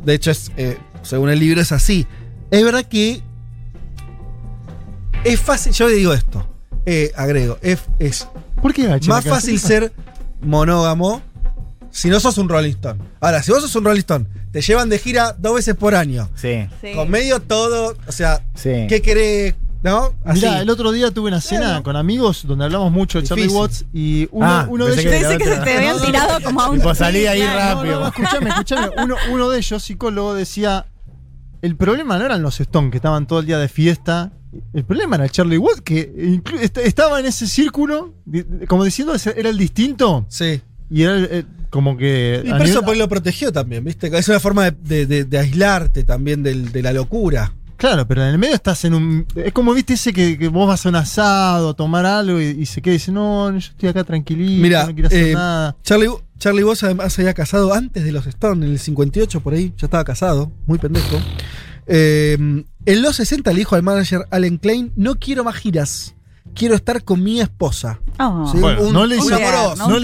De 0.00 0.14
hecho, 0.14 0.30
es, 0.30 0.50
eh, 0.56 0.78
según 1.02 1.28
el 1.28 1.38
libro 1.38 1.60
es 1.60 1.72
así. 1.72 2.06
Es 2.50 2.64
verdad 2.64 2.84
que 2.84 3.22
es 5.24 5.40
fácil, 5.40 5.72
yo 5.72 5.88
le 5.88 5.94
digo 5.94 6.12
esto, 6.12 6.46
eh, 6.86 7.12
agrego, 7.16 7.58
es, 7.62 7.80
es 7.98 8.28
¿Por 8.60 8.72
qué 8.72 8.88
más 9.06 9.24
fácil 9.24 9.58
ser 9.58 9.92
monógamo 10.40 11.22
si 11.92 12.08
no 12.08 12.18
sos 12.18 12.36
un 12.38 12.48
Rolling 12.48 12.70
Stone. 12.72 13.00
Ahora, 13.20 13.42
si 13.42 13.52
vos 13.52 13.60
sos 13.62 13.74
un 13.76 13.84
Rolling 13.84 14.00
Stone, 14.00 14.26
te 14.50 14.60
llevan 14.60 14.88
de 14.88 14.98
gira 14.98 15.36
dos 15.38 15.54
veces 15.54 15.76
por 15.76 15.94
año, 15.94 16.28
Sí, 16.34 16.66
Sí. 16.80 16.92
con 16.94 17.08
medio 17.10 17.40
todo, 17.40 17.96
o 18.08 18.12
sea, 18.12 18.44
sí. 18.54 18.86
¿qué 18.88 19.00
querés? 19.00 19.54
¿No? 19.84 20.14
Mirá, 20.24 20.60
el 20.60 20.70
otro 20.70 20.92
día 20.92 21.10
tuve 21.10 21.28
una 21.28 21.40
cena 21.40 21.82
con 21.82 21.96
amigos 21.96 22.44
donde 22.46 22.64
hablamos 22.66 22.92
mucho 22.92 23.20
de 23.20 23.26
Charlie. 23.26 23.48
Watts 23.48 23.84
y 23.92 24.28
uno, 24.30 24.46
Ah, 24.46 24.66
uno 24.68 24.86
de 24.86 24.92
ellos. 24.92 25.04
que 25.04 25.10
Pensé 25.10 25.38
que 25.38 25.44
se 25.44 25.56
te 25.60 25.76
habían 25.76 26.00
tirado 26.00 26.40
como 26.40 26.60
a 26.60 26.70
un. 26.70 26.78
Tipo, 26.78 26.94
salí 26.94 27.26
ahí 27.26 27.40
claro. 27.40 27.76
rápido. 27.80 27.94
No, 27.94 28.00
no, 28.02 28.06
escúchame, 28.06 28.50
escúchame. 28.50 28.90
Uno, 29.02 29.16
uno 29.32 29.50
de 29.50 29.58
ellos, 29.58 29.82
psicólogo, 29.82 30.34
decía: 30.34 30.86
el 31.62 31.74
problema 31.76 32.16
no 32.16 32.24
eran 32.26 32.42
los 32.42 32.60
Stones 32.60 32.92
que 32.92 32.98
estaban 32.98 33.26
todo 33.26 33.40
el 33.40 33.46
día 33.46 33.58
de 33.58 33.68
fiesta. 33.68 34.30
El 34.72 34.84
problema 34.84 35.16
era 35.16 35.28
Charlie 35.28 35.58
Watts 35.58 35.80
que 35.80 36.40
estaba 36.84 37.18
en 37.18 37.26
ese 37.26 37.48
círculo, 37.48 38.14
como 38.68 38.84
diciendo, 38.84 39.14
era 39.34 39.48
el 39.48 39.58
distinto. 39.58 40.26
Sí. 40.28 40.60
Y 40.92 41.02
era 41.02 41.16
el- 41.16 41.46
como 41.70 41.96
que. 41.96 42.42
Y 42.44 42.50
por 42.50 42.62
eso 42.62 42.80
nivel- 42.80 42.84
pues 42.84 42.98
lo 42.98 43.08
protegió 43.08 43.50
también, 43.52 43.82
¿viste? 43.84 44.10
Es 44.16 44.28
una 44.28 44.40
forma 44.40 44.70
de, 44.70 44.76
de- 44.82 45.06
de- 45.06 45.24
de 45.24 45.38
aislarte 45.38 46.04
también 46.04 46.42
del- 46.42 46.70
de 46.70 46.82
la 46.82 46.92
locura. 46.92 47.52
Claro, 47.78 48.06
pero 48.06 48.22
en 48.22 48.28
el 48.28 48.38
medio 48.38 48.54
estás 48.54 48.84
en 48.84 48.94
un. 48.94 49.26
Es 49.34 49.52
como 49.52 49.72
viste 49.74 49.94
ese 49.94 50.12
que, 50.12 50.38
que 50.38 50.46
vos 50.48 50.68
vas 50.68 50.84
a 50.86 50.88
un 50.90 50.94
asado, 50.96 51.70
a 51.70 51.74
tomar 51.74 52.06
algo 52.06 52.40
y, 52.40 52.44
y 52.44 52.66
se 52.66 52.80
queda 52.82 52.94
y 52.94 52.98
dice: 52.98 53.10
No, 53.10 53.50
yo 53.50 53.56
estoy 53.58 53.88
acá 53.88 54.04
tranquilito, 54.04 54.62
Mira, 54.62 54.86
no 54.86 54.92
quiero 54.94 55.08
hacer 55.08 55.26
eh, 55.28 55.34
nada. 55.34 55.76
Charlie, 55.82 56.08
Charlie 56.38 56.62
Voss 56.62 56.84
además 56.84 57.12
se 57.12 57.22
había 57.22 57.34
casado 57.34 57.72
antes 57.74 58.04
de 58.04 58.12
los 58.12 58.26
Stones, 58.26 58.66
en 58.66 58.72
el 58.72 58.78
58 58.78 59.40
por 59.40 59.54
ahí, 59.54 59.72
ya 59.78 59.86
estaba 59.86 60.04
casado, 60.04 60.52
muy 60.66 60.78
pendejo. 60.78 61.16
Eh, 61.86 62.36
en 62.86 63.02
los 63.02 63.16
60 63.16 63.50
le 63.52 63.58
dijo 63.58 63.74
al 63.74 63.82
manager 63.82 64.26
Allen 64.30 64.58
Klein, 64.58 64.92
no 64.96 65.16
quiero 65.18 65.42
más 65.42 65.56
giras, 65.56 66.14
quiero 66.54 66.74
estar 66.74 67.02
con 67.04 67.22
mi 67.22 67.40
esposa. 67.40 67.98
Oh. 68.18 68.48
Sí, 68.52 68.58
Bueno, 68.58 68.82
un- 68.82 68.92
no 68.92 69.06
le, 69.06 69.16
amoroso. 69.16 69.88
no 69.88 69.98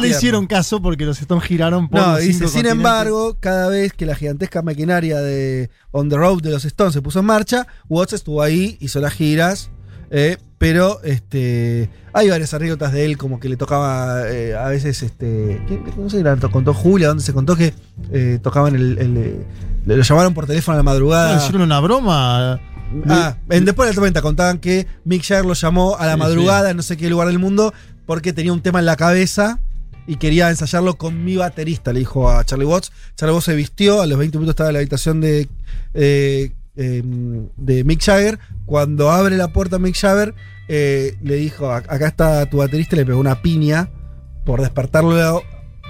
no 0.00 0.06
hicieron 0.06 0.46
caso 0.46 0.80
porque 0.82 1.04
los 1.04 1.20
Stones 1.20 1.44
giraron 1.44 1.88
por 1.88 2.00
No, 2.00 2.06
los 2.12 2.20
dice, 2.20 2.32
cinco 2.40 2.48
sin 2.50 2.66
embargo, 2.66 3.36
cada 3.40 3.68
vez 3.68 3.92
que 3.92 4.06
la 4.06 4.14
gigantesca 4.14 4.62
maquinaria 4.62 5.18
de 5.20 5.70
On 5.90 6.08
the 6.08 6.16
Road 6.16 6.42
de 6.42 6.50
los 6.50 6.64
Stones 6.64 6.92
se 6.94 7.02
puso 7.02 7.20
en 7.20 7.26
marcha, 7.26 7.66
Watts 7.88 8.12
estuvo 8.12 8.42
ahí, 8.42 8.76
hizo 8.80 9.00
las 9.00 9.12
giras, 9.14 9.70
eh, 10.10 10.36
pero 10.58 11.00
este 11.02 11.90
hay 12.12 12.30
varias 12.30 12.54
anécdotas 12.54 12.92
de 12.92 13.04
él, 13.04 13.18
como 13.18 13.40
que 13.40 13.48
le 13.48 13.56
tocaba 13.56 14.22
eh, 14.30 14.54
a 14.56 14.68
veces, 14.68 15.02
este, 15.02 15.60
¿qué- 15.68 15.82
qué- 15.82 15.92
no 15.98 16.08
sé, 16.08 16.22
la 16.22 16.36
contó 16.36 16.72
Julia, 16.72 17.08
donde 17.08 17.22
se 17.22 17.32
contó 17.34 17.56
que 17.56 17.74
eh, 18.12 18.38
tocaban 18.42 18.74
el, 18.74 18.96
el, 18.98 19.16
eh, 19.18 19.46
lo 19.86 20.02
llamaron 20.02 20.32
por 20.34 20.46
teléfono 20.46 20.74
a 20.74 20.78
la 20.78 20.82
No, 20.82 20.90
madrugada. 20.90 21.32
le 21.36 21.38
hicieron 21.42 21.62
una 21.62 21.80
broma. 21.80 22.60
Ah, 23.08 23.36
en 23.50 23.64
Después 23.64 23.86
de 23.88 23.92
la 23.92 23.94
tormenta 23.94 24.22
contaban 24.22 24.58
que 24.58 24.86
Mick 25.04 25.22
Jagger 25.22 25.44
lo 25.44 25.54
llamó 25.54 25.96
a 25.96 26.06
la 26.06 26.12
Sí, 26.14 26.18
madrugada 26.18 26.70
en 26.70 26.76
no 26.76 26.82
sé 26.82 26.96
qué 26.96 27.10
lugar 27.10 27.28
del 27.28 27.38
mundo 27.38 27.72
porque 28.06 28.32
tenía 28.32 28.52
un 28.52 28.62
tema 28.62 28.78
en 28.78 28.86
la 28.86 28.96
cabeza 28.96 29.58
y 30.06 30.16
quería 30.16 30.48
ensayarlo 30.50 30.96
con 30.96 31.24
mi 31.24 31.36
baterista, 31.36 31.92
le 31.92 31.98
dijo 32.00 32.30
a 32.30 32.44
Charlie 32.44 32.64
Watts. 32.66 32.92
Charlie 33.16 33.32
Watts 33.34 33.46
se 33.46 33.54
vistió, 33.56 34.00
a 34.02 34.06
los 34.06 34.16
20 34.18 34.38
minutos 34.38 34.52
estaba 34.52 34.68
en 34.70 34.74
la 34.74 34.78
habitación 34.78 35.20
de, 35.20 35.48
eh, 35.94 36.52
em, 36.76 37.48
de 37.56 37.82
Mick 37.82 38.02
Jagger. 38.04 38.38
Cuando 38.66 39.10
abre 39.10 39.36
la 39.36 39.48
puerta 39.52 39.78
Mick 39.80 39.96
Jagger, 39.96 40.34
eh, 40.68 41.16
le 41.22 41.34
dijo, 41.36 41.66
"Ac- 41.72 41.86
acá 41.88 42.06
está 42.06 42.46
tu 42.46 42.58
baterista, 42.58 42.94
le 42.94 43.04
pegó 43.04 43.18
una 43.18 43.42
piña 43.42 43.88
por 44.44 44.60
despertarlo 44.60 45.42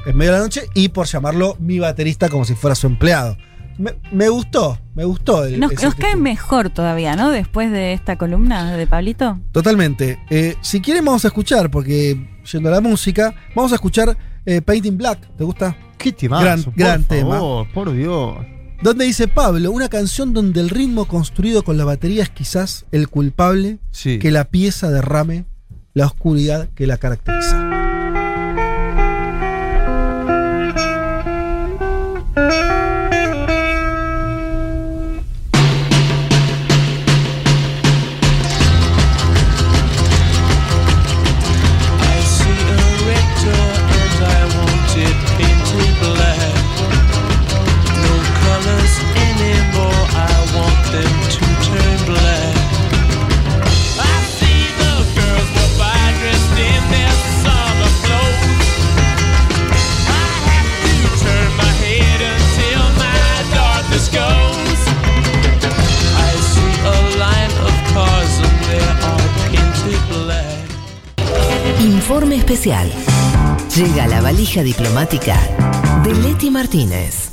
en 0.07 0.17
medio 0.17 0.33
de 0.33 0.39
la 0.39 0.45
noche 0.45 0.63
y 0.73 0.89
por 0.89 1.07
llamarlo 1.07 1.57
mi 1.59 1.79
baterista 1.79 2.31
como 2.31 2.47
si 2.47 2.55
fuera 2.55 2.75
su 2.75 2.87
empleado. 2.87 3.37
Me, 3.79 3.95
me 4.11 4.29
gustó, 4.29 4.79
me 4.95 5.05
gustó. 5.05 5.45
el- 5.45 5.61
Nos, 5.61 5.73
nos 5.83 5.95
cae 5.95 6.17
mejor 6.17 6.71
todavía, 6.71 7.15
¿no? 7.17 7.31
Después 7.31 7.71
de 7.71 7.93
esta 7.93 8.17
columna 8.17 8.77
de 8.77 8.87
Pablito. 8.87 9.39
Totalmente. 9.53 10.19
Eh, 10.31 10.57
si 10.63 10.81
quieren 10.81 11.05
vamos 11.05 11.25
a 11.25 11.29
escuchar, 11.29 11.71
porque 11.71 12.29
yendo 12.51 12.69
a 12.69 12.73
la 12.73 12.81
música, 12.81 13.35
vamos 13.55 13.73
a 13.73 13.75
escuchar 13.77 14.17
eh, 14.47 14.63
Painting 14.63 14.97
Black. 14.97 15.19
¿Te 15.37 15.45
gusta? 15.45 15.77
Qué 15.99 16.13
temazo, 16.13 16.45
Gran, 16.45 16.63
por 16.63 16.75
gran 16.77 17.05
favor, 17.05 17.65
tema. 17.67 17.75
por 17.75 17.93
Dios. 17.93 18.37
Donde 18.83 19.05
dice 19.07 19.27
Pablo, 19.29 19.71
una 19.73 19.89
canción 19.89 20.33
donde 20.35 20.61
el 20.61 20.69
ritmo 20.71 21.07
construido 21.07 21.63
con 21.65 21.79
la 21.79 21.85
batería 21.85 22.23
es 22.23 22.29
quizás 22.31 22.85
el 22.93 23.09
culpable 23.09 23.79
Sí. 23.91 24.19
que 24.19 24.31
la 24.31 24.45
pieza 24.45 24.91
derrame 24.91 25.47
la 25.95 26.05
oscuridad 26.07 26.69
que 26.75 26.87
la 26.87 26.99
caracteriza. 26.99 27.71
Llega 72.67 74.09
la 74.09 74.21
valija 74.21 74.65
diplomática 74.65 75.39
de 76.03 76.13
Leti 76.15 76.51
Martínez. 76.51 77.31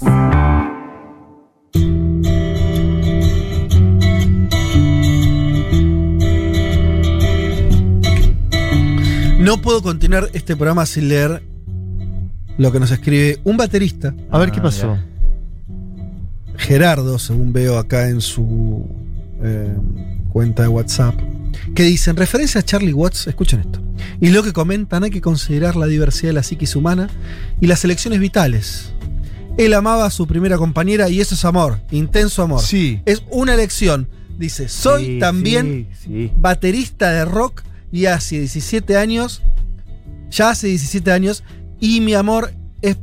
No 9.39 9.59
puedo 9.59 9.81
continuar 9.81 10.29
este 10.33 10.55
programa 10.55 10.85
sin 10.85 11.09
leer 11.09 11.41
lo 12.59 12.71
que 12.71 12.79
nos 12.79 12.91
escribe 12.91 13.39
un 13.43 13.57
baterista. 13.57 14.13
A 14.29 14.37
ver 14.37 14.51
qué 14.51 14.61
pasó. 14.61 14.99
Gerardo, 16.57 17.17
según 17.17 17.51
veo 17.53 17.79
acá 17.79 18.07
en 18.07 18.21
su 18.21 18.87
eh, 19.41 19.75
cuenta 20.29 20.61
de 20.61 20.67
WhatsApp, 20.67 21.15
que 21.73 21.81
dice, 21.81 22.11
en 22.11 22.17
referencia 22.17 22.61
a 22.61 22.63
Charlie 22.63 22.93
Watts, 22.93 23.25
escuchen 23.25 23.61
esto, 23.61 23.81
y 24.21 24.29
lo 24.29 24.43
que 24.43 24.53
comentan, 24.53 25.03
hay 25.03 25.09
que 25.11 25.21
considerar 25.21 25.75
la 25.75 25.85
diversidad 25.85 26.29
de 26.29 26.33
la 26.33 26.43
psiquis 26.43 26.75
humana 26.75 27.09
y 27.61 27.67
las 27.67 27.83
elecciones 27.83 28.19
vitales. 28.19 28.93
Él 29.57 29.73
amaba 29.73 30.05
a 30.05 30.09
su 30.09 30.25
primera 30.25 30.57
compañera 30.57 31.09
y 31.09 31.21
eso 31.21 31.35
es 31.35 31.45
amor, 31.45 31.79
intenso 31.91 32.41
amor. 32.41 32.61
Sí. 32.61 33.01
Es 33.05 33.23
una 33.29 33.53
elección. 33.53 34.07
Dice, 34.37 34.67
soy 34.67 35.05
Sí, 35.05 35.19
también 35.19 35.89
sí, 35.93 36.05
sí. 36.05 36.31
baterista 36.35 37.11
de 37.11 37.23
rock 37.25 37.61
y 37.91 38.07
hace 38.07 38.39
17 38.39 38.97
años, 38.97 39.43
ya 40.31 40.49
hace 40.49 40.67
17 40.67 41.11
años, 41.11 41.43
y 41.79 42.01
mi 42.01 42.15
amor 42.15 42.51
es 42.81 42.97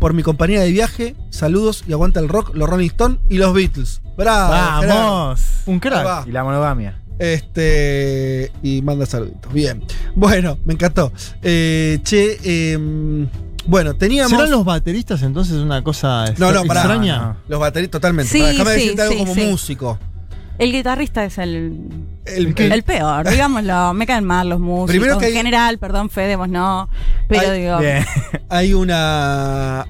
por 0.00 0.12
mi 0.14 0.24
compañía 0.24 0.60
de 0.60 0.72
viaje. 0.72 1.14
Saludos 1.30 1.84
y 1.86 1.92
aguanta 1.92 2.18
el 2.18 2.28
rock, 2.28 2.52
los 2.54 2.68
Rolling 2.68 2.88
Stones 2.88 3.18
y 3.28 3.38
los 3.38 3.54
Beatles. 3.54 4.00
Bravo. 4.16 4.50
Vamos. 4.88 5.40
Un 5.66 5.78
crack. 5.78 6.26
Y 6.26 6.32
la 6.32 6.42
monogamia. 6.42 6.98
Este. 7.18 8.50
Y 8.62 8.82
manda 8.82 9.06
saluditos. 9.06 9.52
Bien. 9.52 9.82
Bueno, 10.14 10.58
me 10.64 10.74
encantó. 10.74 11.12
Eh, 11.42 11.98
che, 12.02 12.72
em, 12.72 13.28
bueno, 13.66 13.94
teníamos. 13.94 14.32
¿Serán 14.32 14.50
los 14.50 14.64
bateristas 14.64 15.22
entonces 15.22 15.56
una 15.56 15.82
cosa 15.84 16.24
No, 16.38 16.52
no, 16.52 16.64
pará. 16.64 16.80
extraña? 16.80 17.36
Los 17.48 17.60
bateristas, 17.60 18.00
totalmente. 18.00 18.30
Sí, 18.32 18.38
Pará, 18.40 18.50
Déjame 18.52 18.70
sí, 18.74 18.80
decirte 18.80 19.02
algo 19.02 19.12
sí, 19.14 19.18
como 19.20 19.34
sí. 19.34 19.40
músico. 19.48 19.98
El 20.58 20.70
guitarrista 20.70 21.24
es 21.24 21.38
el, 21.38 21.88
El, 22.26 22.54
el 22.58 22.82
peor, 22.82 23.28
digámoslo. 23.28 23.94
Me 23.94 24.06
caen 24.06 24.24
mal 24.24 24.48
los 24.48 24.60
músicos. 24.60 24.90
Primero 24.90 25.18
que 25.18 25.26
hay- 25.26 25.32
En 25.32 25.36
general, 25.38 25.78
perdón, 25.78 26.10
Fede, 26.10 26.36
vos 26.36 26.48
no. 26.48 26.88
Pero 27.28 27.50
Hay- 27.50 27.60
digo. 27.60 27.78
Bien. 27.78 28.04
Hay 28.48 28.74
una. 28.74 29.86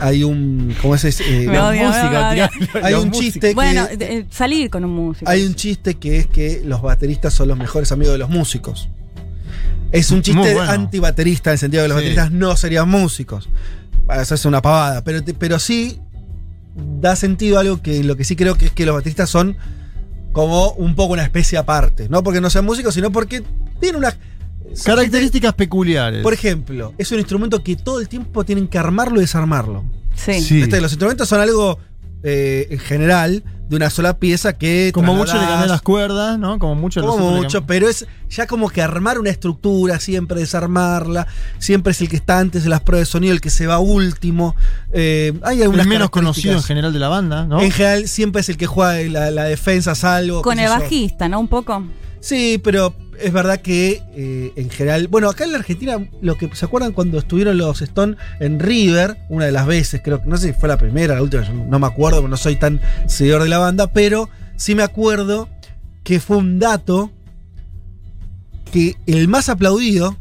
Hay 0.00 0.22
un. 0.24 0.74
¿Cómo 0.80 0.94
es 0.94 1.04
ese? 1.04 1.24
Eh, 1.24 1.46
tirá- 1.48 2.50
Hay 2.82 2.94
un 2.94 3.10
chiste 3.10 3.54
Bueno, 3.54 3.88
que. 3.88 3.96
de- 3.96 4.26
salir 4.30 4.70
con 4.70 4.84
un 4.84 4.92
músico. 4.92 5.30
Hay 5.30 5.44
un 5.44 5.54
chiste 5.54 5.94
que 5.94 6.18
es 6.18 6.26
que 6.26 6.62
los 6.64 6.80
bateristas 6.82 7.32
son 7.34 7.48
los 7.48 7.58
mejores 7.58 7.90
amigos 7.92 8.12
de 8.14 8.18
los 8.18 8.30
músicos. 8.30 8.88
Es 9.90 10.10
un 10.10 10.22
chiste 10.22 10.54
bueno. 10.54 10.62
antibaterista 10.70 11.50
en 11.50 11.54
el 11.54 11.58
sentido 11.58 11.82
de 11.82 11.88
que 11.88 11.94
los 11.94 12.02
Sí. 12.02 12.08
bateristas 12.10 12.32
no 12.32 12.56
serían 12.56 12.88
músicos. 12.88 13.48
Bueno, 14.06 14.22
Eso 14.22 14.34
es 14.34 14.44
una 14.44 14.62
pavada. 14.62 15.02
Pero, 15.02 15.20
pero 15.38 15.58
sí 15.58 15.98
da 17.00 17.16
sentido 17.16 17.56
a 17.56 17.60
algo 17.62 17.82
que 17.82 18.04
lo 18.04 18.16
que 18.16 18.24
sí 18.24 18.36
creo 18.36 18.54
que 18.56 18.66
es 18.66 18.72
que 18.72 18.86
los 18.86 18.94
bateristas 18.94 19.28
son 19.30 19.56
como 20.32 20.70
un 20.72 20.94
poco 20.94 21.14
una 21.14 21.24
especie 21.24 21.58
aparte. 21.58 22.08
No 22.08 22.22
porque 22.22 22.40
no 22.40 22.50
sean 22.50 22.64
músicos, 22.64 22.94
sino 22.94 23.10
porque 23.10 23.42
tienen 23.80 23.96
unas 23.96 24.16
Características 24.84 25.54
peculiares. 25.54 26.22
Por 26.22 26.32
ejemplo, 26.32 26.94
es 26.98 27.10
un 27.12 27.18
instrumento 27.18 27.62
que 27.62 27.76
todo 27.76 28.00
el 28.00 28.08
tiempo 28.08 28.44
tienen 28.44 28.68
que 28.68 28.78
armarlo 28.78 29.18
y 29.18 29.20
desarmarlo. 29.20 29.84
Sí. 30.14 30.40
Sí. 30.40 30.56
¿Viste? 30.56 30.80
Los 30.80 30.92
instrumentos 30.92 31.28
son 31.28 31.40
algo 31.40 31.78
eh, 32.24 32.66
en 32.70 32.78
general 32.80 33.44
de 33.68 33.76
una 33.76 33.90
sola 33.90 34.18
pieza 34.18 34.54
que. 34.54 34.90
Como 34.92 35.14
mucho 35.14 35.34
le 35.34 35.46
cambian 35.46 35.68
las 35.68 35.82
cuerdas, 35.82 36.38
¿no? 36.38 36.58
Como 36.58 36.74
mucho 36.74 37.00
Como 37.02 37.30
mucho, 37.30 37.64
pero 37.66 37.88
es 37.88 38.06
ya 38.28 38.46
como 38.46 38.70
que 38.70 38.82
armar 38.82 39.18
una 39.18 39.30
estructura, 39.30 40.00
siempre 40.00 40.40
desarmarla, 40.40 41.26
siempre 41.58 41.92
es 41.92 42.00
el 42.00 42.08
que 42.08 42.16
está 42.16 42.38
antes 42.38 42.64
de 42.64 42.70
las 42.70 42.80
pruebas 42.80 43.08
de 43.08 43.12
sonido, 43.12 43.32
el 43.34 43.40
que 43.40 43.50
se 43.50 43.66
va 43.66 43.78
último. 43.78 44.56
Eh, 44.92 45.38
hay 45.42 45.62
algunas 45.62 45.86
El 45.86 45.90
menos 45.90 46.10
conocido 46.10 46.54
en 46.54 46.62
general 46.62 46.92
de 46.92 46.98
la 46.98 47.08
banda, 47.08 47.44
¿no? 47.44 47.60
En 47.60 47.70
general 47.70 48.08
siempre 48.08 48.40
es 48.40 48.48
el 48.48 48.56
que 48.56 48.66
juega 48.66 49.00
la, 49.10 49.30
la 49.30 49.44
defensa, 49.44 49.94
salvo. 49.94 50.42
Con 50.42 50.58
el 50.58 50.68
bajista, 50.68 51.28
¿no? 51.28 51.38
Un 51.38 51.48
poco. 51.48 51.84
Sí, 52.20 52.60
pero 52.62 52.94
es 53.20 53.32
verdad 53.32 53.60
que 53.60 54.02
eh, 54.14 54.52
en 54.56 54.70
general. 54.70 55.08
Bueno, 55.08 55.28
acá 55.28 55.44
en 55.44 55.52
la 55.52 55.58
Argentina, 55.58 55.98
lo 56.20 56.36
que 56.36 56.54
se 56.54 56.64
acuerdan 56.64 56.92
cuando 56.92 57.18
estuvieron 57.18 57.58
los 57.58 57.82
Stone 57.82 58.16
en 58.40 58.60
River, 58.60 59.18
una 59.28 59.46
de 59.46 59.52
las 59.52 59.66
veces, 59.66 60.00
creo 60.02 60.22
que 60.22 60.28
no 60.28 60.36
sé 60.36 60.48
si 60.48 60.58
fue 60.58 60.68
la 60.68 60.78
primera, 60.78 61.14
la 61.14 61.22
última, 61.22 61.48
no 61.48 61.78
me 61.78 61.86
acuerdo, 61.86 62.26
no 62.26 62.36
soy 62.36 62.56
tan 62.56 62.80
seguidor 63.06 63.42
de 63.42 63.48
la 63.48 63.58
banda, 63.58 63.92
pero 63.92 64.28
sí 64.56 64.74
me 64.74 64.82
acuerdo 64.82 65.48
que 66.04 66.20
fue 66.20 66.36
un 66.36 66.58
dato 66.58 67.10
que 68.72 68.96
el 69.06 69.28
más 69.28 69.48
aplaudido 69.48 70.16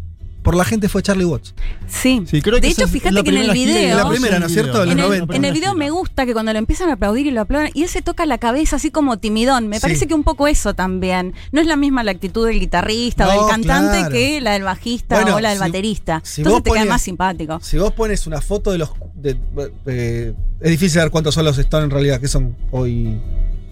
por 0.47 0.55
la 0.55 0.63
gente 0.63 0.87
fue 0.87 1.03
Charlie 1.03 1.25
Watts. 1.25 1.53
Sí. 1.87 2.23
Sí, 2.25 2.41
creo 2.41 2.55
que 2.55 2.61
de 2.61 2.67
hecho, 2.69 2.87
fíjate 2.87 3.21
que 3.21 3.29
en 3.31 3.37
el 3.37 3.51
video. 3.51 3.97
la 3.97 4.07
primera, 4.09 4.39
¿no 4.39 4.45
es 4.45 4.53
cierto? 4.53 4.81
En 4.83 4.91
el, 4.91 4.97
90. 4.97 5.35
en 5.35 5.43
el 5.45 5.53
video 5.53 5.75
me 5.75 5.89
gusta 5.89 6.25
que 6.25 6.31
cuando 6.31 6.53
lo 6.53 6.59
empiezan 6.59 6.89
a 6.89 6.93
aplaudir 6.93 7.27
y 7.27 7.31
lo 7.31 7.41
aplauden, 7.41 7.69
y 7.73 7.83
él 7.83 7.89
se 7.89 8.01
toca 8.01 8.25
la 8.25 8.37
cabeza 8.37 8.77
así 8.77 8.89
como 8.89 9.17
timidón. 9.19 9.67
Me 9.67 9.75
Sí. 9.75 9.81
parece 9.81 10.07
que 10.07 10.13
un 10.13 10.23
poco 10.23 10.47
eso 10.47 10.73
también. 10.73 11.33
No 11.51 11.59
es 11.59 11.67
la 11.67 11.75
misma 11.75 12.01
la 12.03 12.11
actitud 12.11 12.47
del 12.47 12.59
guitarrista 12.61 13.27
o 13.27 13.41
del 13.41 13.49
cantante 13.51 13.97
claro. 13.97 14.09
que 14.13 14.39
la 14.39 14.53
del 14.53 14.63
bajista 14.63 15.15
Bueno, 15.21 15.35
o 15.35 15.39
la 15.41 15.49
del 15.49 15.57
si- 15.57 15.63
baterista. 15.65 16.21
si 16.23 16.41
Entonces 16.41 16.63
te 16.63 16.69
cae 16.69 16.79
pones- 16.79 16.89
más 16.89 17.01
simpático. 17.01 17.59
Si 17.61 17.77
vos 17.77 17.91
pones 17.91 18.25
una 18.25 18.39
foto 18.39 18.71
de 18.71 18.77
los. 18.77 18.91
de- 19.15 19.37
de- 19.85 20.33
es 20.61 20.69
difícil 20.71 20.91
saber 20.91 21.11
cuántos 21.11 21.35
son 21.35 21.43
los 21.43 21.57
Stone 21.57 21.83
en 21.83 21.91
realidad, 21.91 22.21
que 22.21 22.27
son 22.29 22.55
hoy. 22.71 23.19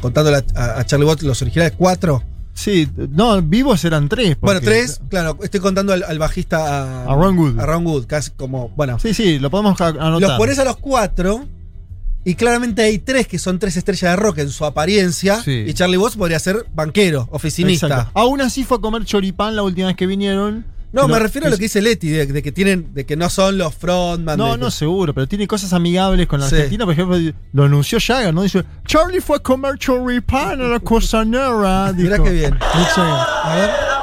Contando 0.01 0.35
a, 0.35 0.79
a 0.79 0.85
Charlie 0.85 1.05
Watts, 1.05 1.23
los 1.23 1.41
originales, 1.41 1.73
cuatro. 1.77 2.21
Sí, 2.55 2.87
no, 3.11 3.41
vivos 3.41 3.83
eran 3.85 4.07
tres. 4.09 4.37
Bueno, 4.39 4.61
tres, 4.61 5.01
claro, 5.09 5.37
estoy 5.43 5.59
contando 5.59 5.91
al, 5.93 6.03
al 6.03 6.17
bajista 6.17 7.03
a, 7.03 7.11
A 7.11 7.15
Ron 7.15 7.37
Wood. 7.37 7.59
A 7.59 7.65
Ron 7.65 7.85
Wood, 7.85 8.05
casi 8.07 8.31
como, 8.31 8.69
bueno. 8.69 8.97
Sí, 8.97 9.13
sí, 9.13 9.37
lo 9.39 9.49
podemos 9.51 9.79
anotar. 9.79 10.21
Los 10.21 10.31
pones 10.37 10.57
a 10.57 10.63
los 10.63 10.77
cuatro 10.77 11.45
y 12.23 12.33
claramente 12.35 12.81
hay 12.81 12.97
tres 12.97 13.27
que 13.27 13.37
son 13.37 13.59
tres 13.59 13.75
estrellas 13.77 14.11
de 14.11 14.15
rock 14.15 14.39
en 14.39 14.49
su 14.49 14.65
apariencia 14.65 15.41
Sí. 15.43 15.65
y 15.67 15.73
Charlie 15.73 15.97
Watts 15.97 16.15
podría 16.15 16.39
ser 16.39 16.65
banquero, 16.73 17.27
oficinista. 17.31 17.85
Exacto. 17.87 18.11
Aún 18.19 18.41
así 18.41 18.63
fue 18.63 18.77
a 18.77 18.81
comer 18.81 19.03
choripán 19.05 19.55
la 19.55 19.61
última 19.61 19.87
vez 19.87 19.95
que 19.97 20.07
vinieron. 20.07 20.65
No, 20.95 21.07
me 21.07 21.19
refiero 21.19 21.47
a 21.47 21.49
lo 21.51 21.57
que 21.57 21.63
dice 21.63 21.81
Leti, 21.81 22.09
de, 22.09 22.25
de 22.25 22.41
que 22.41 22.51
tienen, 22.51 22.93
de 22.93 23.05
que 23.05 23.15
no 23.15 23.29
son 23.29 23.57
los 23.57 23.75
frontman. 23.75 24.37
No, 24.37 24.53
de- 24.53 24.57
no, 24.57 24.71
seguro, 24.71 25.13
pero 25.13 25.27
tiene 25.27 25.45
cosas 25.47 25.73
amigables 25.73 26.25
con 26.27 26.39
la 26.39 26.47
Sí. 26.49 26.55
Argentina. 26.55 26.85
Por 26.85 26.93
ejemplo, 26.93 27.17
lo 27.53 27.63
anunció 27.63 27.97
Jagger, 27.99 28.33
¿no? 28.33 28.41
Dice, 28.43 28.63
Charlie 28.85 29.21
fue 29.21 29.37
a 29.37 29.39
comer 29.39 29.77
choripán 29.77 30.61
a 30.61 30.67
la 30.67 30.79
costanera. 30.79 31.91
Mirá 31.97 32.17
qué 32.23 32.29
bien. 32.31 32.53
Mick 32.53 32.87
Jagger. 32.87 33.27
A 33.43 33.55
ver. 33.55 33.94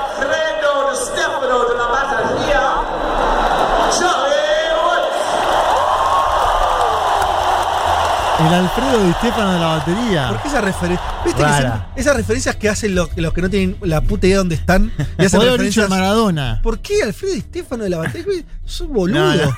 El 8.47 8.55
Alfredo 8.55 9.07
Di 9.07 9.13
Stefano 9.15 9.53
de 9.53 9.61
la 9.61 9.67
batería. 9.67 10.29
¿Por 10.31 10.43
qué 10.43 10.49
esa 10.49 10.61
referencia? 10.61 11.07
¿Viste 11.25 11.43
que 11.43 11.49
son 11.63 11.83
esas 11.97 12.17
referencias 12.17 12.57
que 12.57 12.69
hacen 12.69 12.95
los, 12.95 13.11
los 13.17 13.33
que 13.33 13.43
no 13.43 13.51
tienen 13.51 13.77
la 13.83 14.01
puta 14.01 14.27
idea 14.27 14.37
de 14.37 14.39
dónde 14.39 14.55
están? 14.57 14.93
Y 15.19 15.25
hacen 15.25 15.41
referencias. 15.41 15.89
Maradona. 15.89 16.61
¿Por 16.63 16.81
qué 16.81 17.03
Alfredo 17.03 17.35
y 17.35 17.41
Stefano 17.41 17.85
de 17.85 17.91
la 17.91 17.99
batería? 17.99 18.43
Sos 18.65 18.89
boludo. 18.89 19.19
No, 19.21 19.35
no. 19.35 19.57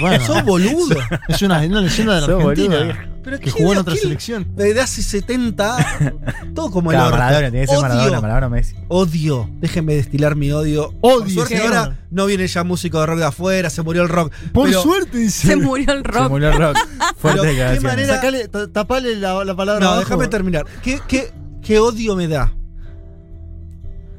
Bueno. 0.00 0.26
Sos 0.26 0.44
boludo. 0.44 0.96
Es 1.28 1.42
una, 1.42 1.58
una 1.60 1.80
leyenda 1.80 2.20
de 2.20 2.26
la 2.26 2.26
Argentina. 2.36 2.78
boludo. 2.78 2.94
Pero 3.24 3.38
que 3.38 3.44
¿quién- 3.44 3.56
jugó 3.56 3.72
en 3.72 3.78
otra 3.78 3.94
selección. 3.96 4.46
De 4.56 4.80
hace 4.80 5.02
70 5.02 5.76
años. 5.76 6.12
Todo 6.54 6.70
como 6.70 6.90
el 6.90 6.96
Claro, 6.96 7.06
orto. 7.10 7.18
Maradona, 7.18 7.50
tiene 7.50 7.66
que 7.66 7.68
ser 7.68 7.76
Odio. 7.78 7.88
Maradona, 7.88 8.20
Maradona 8.20 8.48
Messi. 8.48 8.74
Odio. 8.88 9.48
Déjenme 9.60 9.94
destilar 9.94 10.34
mi 10.34 10.50
odio. 10.50 10.92
Odio, 11.02 11.18
Por 11.22 11.30
suerte 11.48 11.58
ahora 11.58 11.98
no 12.10 12.26
viene 12.26 12.46
ya 12.48 12.64
músico 12.64 12.98
de 13.00 13.06
rock 13.06 13.18
de 13.18 13.24
afuera, 13.26 13.70
se 13.70 13.82
murió 13.82 14.02
el 14.02 14.08
rock. 14.08 14.32
Por 14.52 14.68
Pero- 14.68 14.82
suerte, 14.82 15.18
dice. 15.18 15.46
Se 15.48 15.56
murió 15.56 15.92
el 15.92 16.02
Se 16.02 16.08
rock. 16.08 16.28
murió 16.30 16.48
el 16.50 16.58
rock. 16.58 16.76
Pero, 16.98 17.14
Fuerte 17.16 17.40
¿qué 17.42 17.46
declaración. 17.48 17.82
manera- 17.84 18.14
Sacale, 18.16 18.48
ta- 18.48 18.68
tapale 18.72 19.14
la, 19.16 19.44
la 19.44 19.54
palabra 19.54 19.84
No, 19.84 19.98
déjame 19.98 20.26
terminar. 20.28 20.66
¿Qué, 20.82 20.98
qué, 21.06 21.30
qué 21.62 21.78
odio 21.78 22.16
me 22.16 22.26
da? 22.28 22.52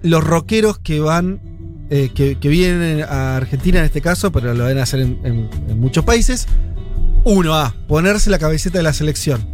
Los 0.02 0.24
rockeros 0.24 0.80
que 0.80 1.00
van, 1.00 1.42
eh, 1.90 2.10
que, 2.14 2.38
que 2.40 2.50
vienen 2.50 3.04
a 3.04 3.38
Argentina 3.38 3.80
en 3.80 3.86
este 3.86 4.02
caso, 4.02 4.32
pero 4.32 4.54
lo 4.54 4.66
a 4.66 4.84
hacer 4.84 5.00
en, 5.02 5.20
en- 5.24 5.50
en 5.70 5.80
muchos 5.80 6.04
países. 6.04 6.48
Uno, 7.26 7.56
a 7.56 7.74
ponerse 7.88 8.30
la 8.30 8.40
camiseta 8.40 8.78
de 8.80 8.84
la 8.84 8.94
selección. 8.94 9.46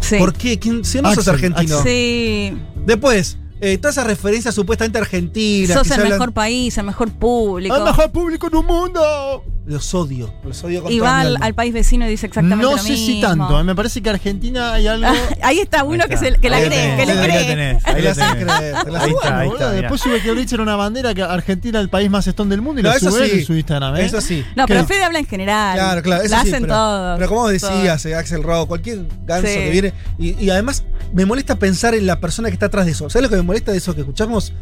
Sí. 0.00 0.16
¿Por 0.18 0.32
qué? 0.34 0.58
¿Quién- 0.58 0.84
si 0.84 1.00
no 1.00 1.08
sos 1.14 1.26
Axel, 1.26 1.34
argentino. 1.34 1.82
Sí. 1.82 2.56
Después, 2.84 3.38
eh, 3.60 3.78
todas 3.78 3.94
esas 3.96 4.06
referencias 4.06 4.54
supuestamente 4.54 4.98
argentinas. 4.98 5.74
Sos 5.74 5.82
que 5.82 5.88
el 5.88 5.94
se 5.94 6.00
hablan- 6.02 6.18
mejor 6.18 6.32
país, 6.32 6.76
el 6.78 6.84
mejor 6.84 7.10
público. 7.12 7.74
¡Al 7.74 7.84
mejor 7.84 8.12
público 8.12 8.46
en 8.48 8.56
un 8.56 8.66
mundo! 8.66 9.44
Los 9.66 9.92
odio. 9.94 10.32
Los 10.44 10.62
odio 10.62 10.84
con 10.84 10.92
Y 10.92 11.00
va 11.00 11.20
al, 11.22 11.54
país 11.54 11.74
vecino 11.74 12.06
y 12.06 12.10
dice 12.10 12.26
exactamente 12.26 12.64
No 12.64 12.70
lo 12.72 12.78
sé 12.78 12.96
si 12.96 13.14
mismo. 13.14 13.28
tanto. 13.28 13.60
eh, 13.60 13.64
Me 13.64 13.74
parece 13.74 14.00
que 14.00 14.08
Argentina 14.10 14.74
hay 14.74 14.86
algo. 14.86 15.08
Ahí 15.42 15.58
está 15.58 15.82
uno 15.82 16.04
Ahí 16.04 16.08
que, 16.08 16.16
se- 16.16 16.34
que 16.38 16.48
la 16.48 16.58
cree, 16.58 16.70
tenés, 16.70 17.00
que 17.00 17.06
le 17.06 17.12
ahí 17.12 17.26
cree. 17.28 17.44
tenés, 17.46 17.84
ahí 17.86 18.02
la 18.02 18.14
la 18.14 19.00
Ahí 19.02 19.10
está, 19.10 19.70
ahí. 19.70 19.80
Después 19.80 20.00
sube 20.00 20.22
que 20.22 20.30
Bleacher 20.30 20.60
una 20.60 20.76
bandera 20.76 21.12
que 21.14 21.22
Argentina 21.22 21.80
el 21.80 21.88
país 21.88 22.08
más 22.08 22.28
estón 22.28 22.48
del 22.48 22.62
mundo 22.62 22.80
y 22.80 22.84
No, 22.84 22.90
lo 22.90 22.96
eso 22.96 23.10
sube 23.10 23.28
sí. 23.28 23.38
en 23.40 23.44
su 23.44 23.54
Instagram. 23.54 23.96
¿eh? 23.96 24.04
Eso 24.04 24.20
sí. 24.20 24.44
No, 24.54 24.66
pero. 24.66 24.86
Fede 24.86 25.02
habla 25.02 25.18
en 25.18 25.26
general. 25.26 25.74
Claro, 25.76 26.02
claro, 26.02 26.22
eso 26.22 26.34
La 26.36 26.42
sí, 26.42 26.48
hacen 26.48 26.62
pero, 26.62 26.74
todos. 26.74 27.16
Pero 27.18 27.28
como 27.28 27.40
todos. 27.40 27.52
decías, 27.52 28.06
eh, 28.06 28.14
Axel 28.14 28.42
Rowe, 28.44 28.66
cualquier 28.68 29.00
ganso 29.24 29.48
Sí. 29.48 29.54
que 29.54 29.70
viene. 29.70 29.92
Y, 30.16 30.44
y 30.44 30.50
además 30.50 30.84
me 31.12 31.26
molesta 31.26 31.58
pensar 31.58 31.92
en 31.96 32.06
la 32.06 32.20
persona 32.20 32.48
que 32.50 32.54
está 32.54 32.66
atrás 32.66 32.86
de 32.86 32.92
eso. 32.92 33.10
¿Sabes 33.10 33.24
lo 33.24 33.30
que 33.30 33.36
me 33.36 33.42
molesta 33.42 33.72
de 33.72 33.78
eso 33.78 33.94
que 33.96 34.02
escuchamos? 34.02 34.52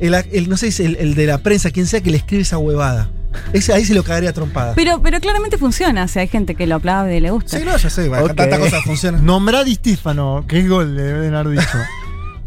El, 0.00 0.14
el- 0.14 0.48
no 0.48 0.56
sé 0.56 0.72
si 0.72 0.82
el, 0.84 0.96
el 0.96 1.14
de 1.14 1.26
la 1.26 1.38
prensa, 1.38 1.70
quien 1.70 1.86
sea 1.86 2.00
que 2.00 2.10
le 2.10 2.16
escribe 2.16 2.42
esa 2.42 2.58
huevada. 2.58 3.10
Ese, 3.52 3.72
ahí 3.72 3.84
se 3.84 3.94
lo 3.94 4.02
cagaría 4.02 4.32
trompada. 4.32 4.74
Pero, 4.74 5.00
pero 5.02 5.20
claramente 5.20 5.58
funciona. 5.58 6.04
O 6.04 6.08
sea, 6.08 6.22
hay 6.22 6.28
gente 6.28 6.54
que 6.54 6.66
lo 6.66 6.76
aplaude 6.76 7.16
y 7.16 7.20
le 7.20 7.30
gusta. 7.30 7.58
sí, 7.58 7.64
no, 7.64 7.76
ya 7.76 7.90
sé, 7.90 8.08
bueno, 8.08 8.24
Ok. 8.24 8.34
tantas 8.34 8.58
cosas 8.58 8.84
funcionan. 8.84 9.24
Nombrá 9.24 9.64
Di 9.64 9.74
Stefano, 9.76 10.44
que 10.48 10.60
es 10.60 10.68
gol, 10.68 10.94
le 10.96 11.02
deben 11.02 11.34
haber 11.34 11.58
dicho. 11.58 11.78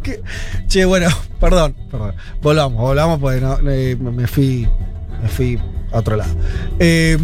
Che, 0.68 0.84
bueno, 0.84 1.08
perdón, 1.40 1.74
perdón. 1.90 2.14
Volvamos, 2.42 2.78
volvamos 2.82 3.20
porque 3.20 3.40
no, 3.40 3.58
eh, 3.70 3.96
me 3.96 4.28
fui. 4.28 4.68
Me 5.22 5.30
fui 5.30 5.58
a 5.94 5.98
otro 6.00 6.18
lado. 6.18 6.36
Eh, 6.80 7.18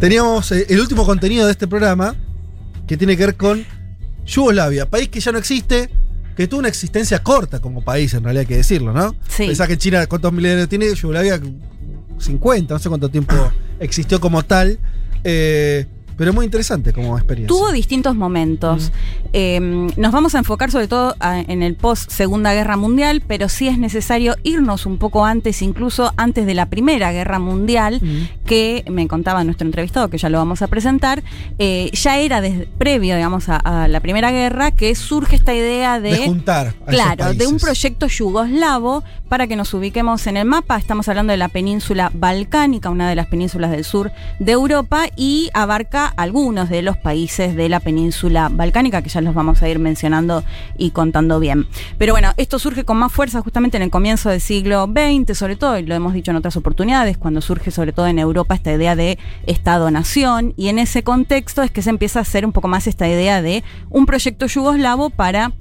teníamos 0.00 0.50
eh, 0.52 0.66
el 0.68 0.80
último 0.80 1.06
contenido 1.06 1.46
de 1.46 1.52
este 1.52 1.68
programa 1.68 2.16
que 2.88 2.96
tiene 2.96 3.16
que 3.16 3.26
ver 3.26 3.36
con 3.36 3.64
Yugoslavia, 4.26 4.86
país 4.86 5.08
que 5.08 5.20
ya 5.20 5.30
no 5.30 5.38
existe, 5.38 5.88
que 6.36 6.48
tuvo 6.48 6.58
una 6.60 6.68
existencia 6.68 7.22
corta 7.22 7.60
como 7.60 7.82
país, 7.82 8.12
en 8.14 8.24
realidad 8.24 8.40
hay 8.40 8.46
que 8.46 8.56
decirlo, 8.56 8.92
¿no? 8.92 9.14
Sí. 9.28 9.46
Pensá 9.46 9.68
que 9.68 9.78
China, 9.78 10.06
¿cuántos 10.08 10.32
milenios 10.32 10.68
tiene? 10.68 10.92
Yugoslavia, 10.92 11.40
50, 12.18 12.74
no 12.74 12.78
sé 12.78 12.88
cuánto 12.88 13.08
tiempo 13.08 13.34
existió 13.80 14.20
como 14.20 14.42
tal. 14.44 14.78
Eh, 15.24 15.86
pero 16.18 16.34
muy 16.34 16.44
interesante 16.44 16.92
como 16.92 17.16
experiencia. 17.16 17.48
Tuvo 17.56 17.72
distintos 17.72 18.14
momentos. 18.14 18.92
Eh, 19.32 19.60
nos 19.96 20.12
vamos 20.12 20.34
a 20.34 20.38
enfocar 20.38 20.70
sobre 20.70 20.88
todo 20.88 21.14
a- 21.20 21.40
en 21.40 21.62
el 21.62 21.74
post 21.76 22.10
Segunda 22.10 22.52
Guerra 22.52 22.76
Mundial, 22.76 23.22
pero 23.26 23.48
sí 23.48 23.68
es 23.68 23.78
necesario 23.78 24.34
irnos 24.42 24.84
un 24.84 24.98
poco 24.98 25.24
antes, 25.24 25.62
incluso 25.62 26.12
antes 26.16 26.44
de 26.44 26.54
la 26.54 26.66
Primera 26.66 27.12
Guerra 27.12 27.38
Mundial, 27.38 28.00
que 28.44 28.84
me 28.90 29.06
contaba 29.08 29.44
nuestro 29.44 29.66
entrevistado, 29.66 30.08
que 30.10 30.18
ya 30.18 30.28
lo 30.28 30.38
vamos 30.38 30.60
a 30.60 30.66
presentar, 30.66 31.22
eh, 31.58 31.90
ya 31.92 32.18
era 32.18 32.40
desde, 32.40 32.66
previo, 32.66 33.14
digamos, 33.16 33.48
a, 33.48 33.56
a 33.56 33.88
la 33.88 34.00
Primera 34.00 34.30
Guerra, 34.32 34.72
que 34.72 34.94
surge 34.94 35.36
esta 35.36 35.54
idea 35.54 36.00
de... 36.00 36.10
de 36.10 36.26
juntar. 36.26 36.66
a 36.66 36.70
esos 36.70 36.86
Claro, 36.88 37.34
de 37.34 37.46
un 37.46 37.58
proyecto 37.58 38.06
yugoslavo 38.08 39.04
para 39.28 39.46
que 39.46 39.56
nos 39.56 39.72
ubiquemos 39.74 40.26
en 40.26 40.36
el 40.36 40.46
mapa. 40.46 40.76
Estamos 40.78 41.08
hablando 41.08 41.30
de 41.30 41.36
la 41.36 41.48
península 41.48 42.10
balcánica, 42.14 42.90
una 42.90 43.08
de 43.08 43.14
las 43.14 43.26
penínsulas 43.28 43.70
del 43.70 43.84
sur 43.84 44.10
de 44.40 44.52
Europa, 44.52 45.04
y 45.16 45.50
abarca 45.54 46.07
algunos 46.16 46.68
de 46.68 46.82
los 46.82 46.96
países 46.96 47.54
de 47.54 47.68
la 47.68 47.80
península 47.80 48.48
balcánica, 48.50 49.02
que 49.02 49.08
ya 49.08 49.20
los 49.20 49.34
vamos 49.34 49.62
a 49.62 49.68
ir 49.68 49.78
mencionando 49.78 50.44
y 50.76 50.90
contando 50.90 51.40
bien. 51.40 51.66
Pero 51.98 52.12
bueno, 52.12 52.32
esto 52.36 52.58
surge 52.58 52.84
con 52.84 52.96
más 52.96 53.12
fuerza 53.12 53.40
justamente 53.40 53.76
en 53.76 53.82
el 53.82 53.90
comienzo 53.90 54.30
del 54.30 54.40
siglo 54.40 54.86
XX, 54.86 55.36
sobre 55.36 55.56
todo, 55.56 55.78
y 55.78 55.82
lo 55.82 55.94
hemos 55.94 56.12
dicho 56.12 56.30
en 56.30 56.36
otras 56.36 56.56
oportunidades, 56.56 57.18
cuando 57.18 57.40
surge 57.40 57.70
sobre 57.70 57.92
todo 57.92 58.06
en 58.06 58.18
Europa 58.18 58.54
esta 58.54 58.72
idea 58.72 58.96
de 58.96 59.18
Estado-nación, 59.46 60.54
y 60.56 60.68
en 60.68 60.78
ese 60.78 61.02
contexto 61.02 61.62
es 61.62 61.70
que 61.70 61.82
se 61.82 61.90
empieza 61.90 62.18
a 62.18 62.22
hacer 62.22 62.44
un 62.44 62.52
poco 62.52 62.68
más 62.68 62.86
esta 62.86 63.08
idea 63.08 63.42
de 63.42 63.64
un 63.90 64.06
proyecto 64.06 64.46
yugoslavo 64.46 65.10
para 65.10 65.52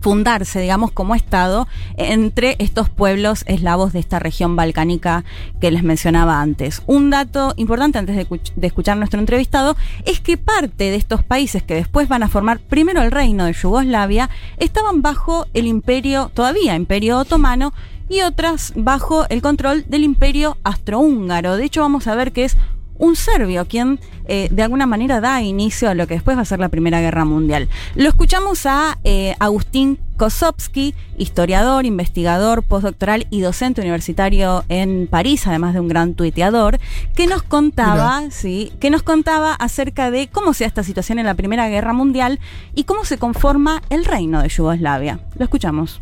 fundarse, 0.00 0.60
digamos, 0.60 0.90
como 0.90 1.14
Estado 1.14 1.66
entre 1.96 2.56
estos 2.58 2.90
pueblos 2.90 3.44
eslavos 3.46 3.92
de 3.92 4.00
esta 4.00 4.18
región 4.18 4.56
balcánica 4.56 5.24
que 5.60 5.70
les 5.70 5.82
mencionaba 5.82 6.40
antes. 6.40 6.82
Un 6.86 7.10
dato 7.10 7.54
importante 7.56 7.98
antes 7.98 8.16
de, 8.16 8.28
escuch- 8.28 8.52
de 8.54 8.66
escuchar 8.66 8.96
nuestro 8.96 9.20
entrevistado 9.20 9.76
es 10.04 10.20
que 10.20 10.36
parte 10.36 10.90
de 10.90 10.96
estos 10.96 11.22
países 11.22 11.62
que 11.62 11.74
después 11.74 12.08
van 12.08 12.22
a 12.22 12.28
formar 12.28 12.60
primero 12.60 13.02
el 13.02 13.10
reino 13.10 13.44
de 13.46 13.52
Yugoslavia 13.52 14.30
estaban 14.58 15.02
bajo 15.02 15.46
el 15.54 15.66
imperio, 15.66 16.30
todavía 16.34 16.74
imperio 16.74 17.18
otomano, 17.18 17.72
y 18.06 18.20
otras 18.20 18.74
bajo 18.76 19.26
el 19.30 19.40
control 19.40 19.86
del 19.88 20.04
imperio 20.04 20.58
astrohúngaro. 20.62 21.56
De 21.56 21.64
hecho, 21.64 21.80
vamos 21.80 22.06
a 22.06 22.14
ver 22.14 22.32
que 22.32 22.44
es 22.44 22.58
un 22.98 23.16
serbio 23.16 23.66
quien 23.66 23.98
eh, 24.26 24.48
de 24.50 24.62
alguna 24.62 24.86
manera 24.86 25.20
da 25.20 25.42
inicio 25.42 25.90
a 25.90 25.94
lo 25.94 26.06
que 26.06 26.14
después 26.14 26.36
va 26.36 26.42
a 26.42 26.46
ser 26.46 26.58
la 26.58 26.68
Primera 26.68 27.00
Guerra 27.00 27.24
Mundial. 27.24 27.68
Lo 27.94 28.08
escuchamos 28.08 28.66
a 28.66 28.98
eh, 29.04 29.34
Agustín 29.38 29.98
Kosovsky, 30.16 30.94
historiador, 31.18 31.86
investigador, 31.86 32.62
postdoctoral 32.62 33.26
y 33.30 33.40
docente 33.40 33.80
universitario 33.80 34.64
en 34.68 35.08
París, 35.08 35.46
además 35.46 35.74
de 35.74 35.80
un 35.80 35.88
gran 35.88 36.14
tuiteador, 36.14 36.78
que 37.14 37.26
nos 37.26 37.42
contaba, 37.42 38.22
sí, 38.30 38.72
que 38.80 38.90
nos 38.90 39.02
contaba 39.02 39.54
acerca 39.54 40.10
de 40.10 40.28
cómo 40.28 40.54
se 40.54 40.64
da 40.64 40.68
esta 40.68 40.84
situación 40.84 41.18
en 41.18 41.26
la 41.26 41.34
Primera 41.34 41.68
Guerra 41.68 41.92
Mundial 41.92 42.38
y 42.74 42.84
cómo 42.84 43.04
se 43.04 43.18
conforma 43.18 43.82
el 43.90 44.04
reino 44.04 44.40
de 44.40 44.48
Yugoslavia. 44.48 45.20
Lo 45.36 45.44
escuchamos. 45.44 46.00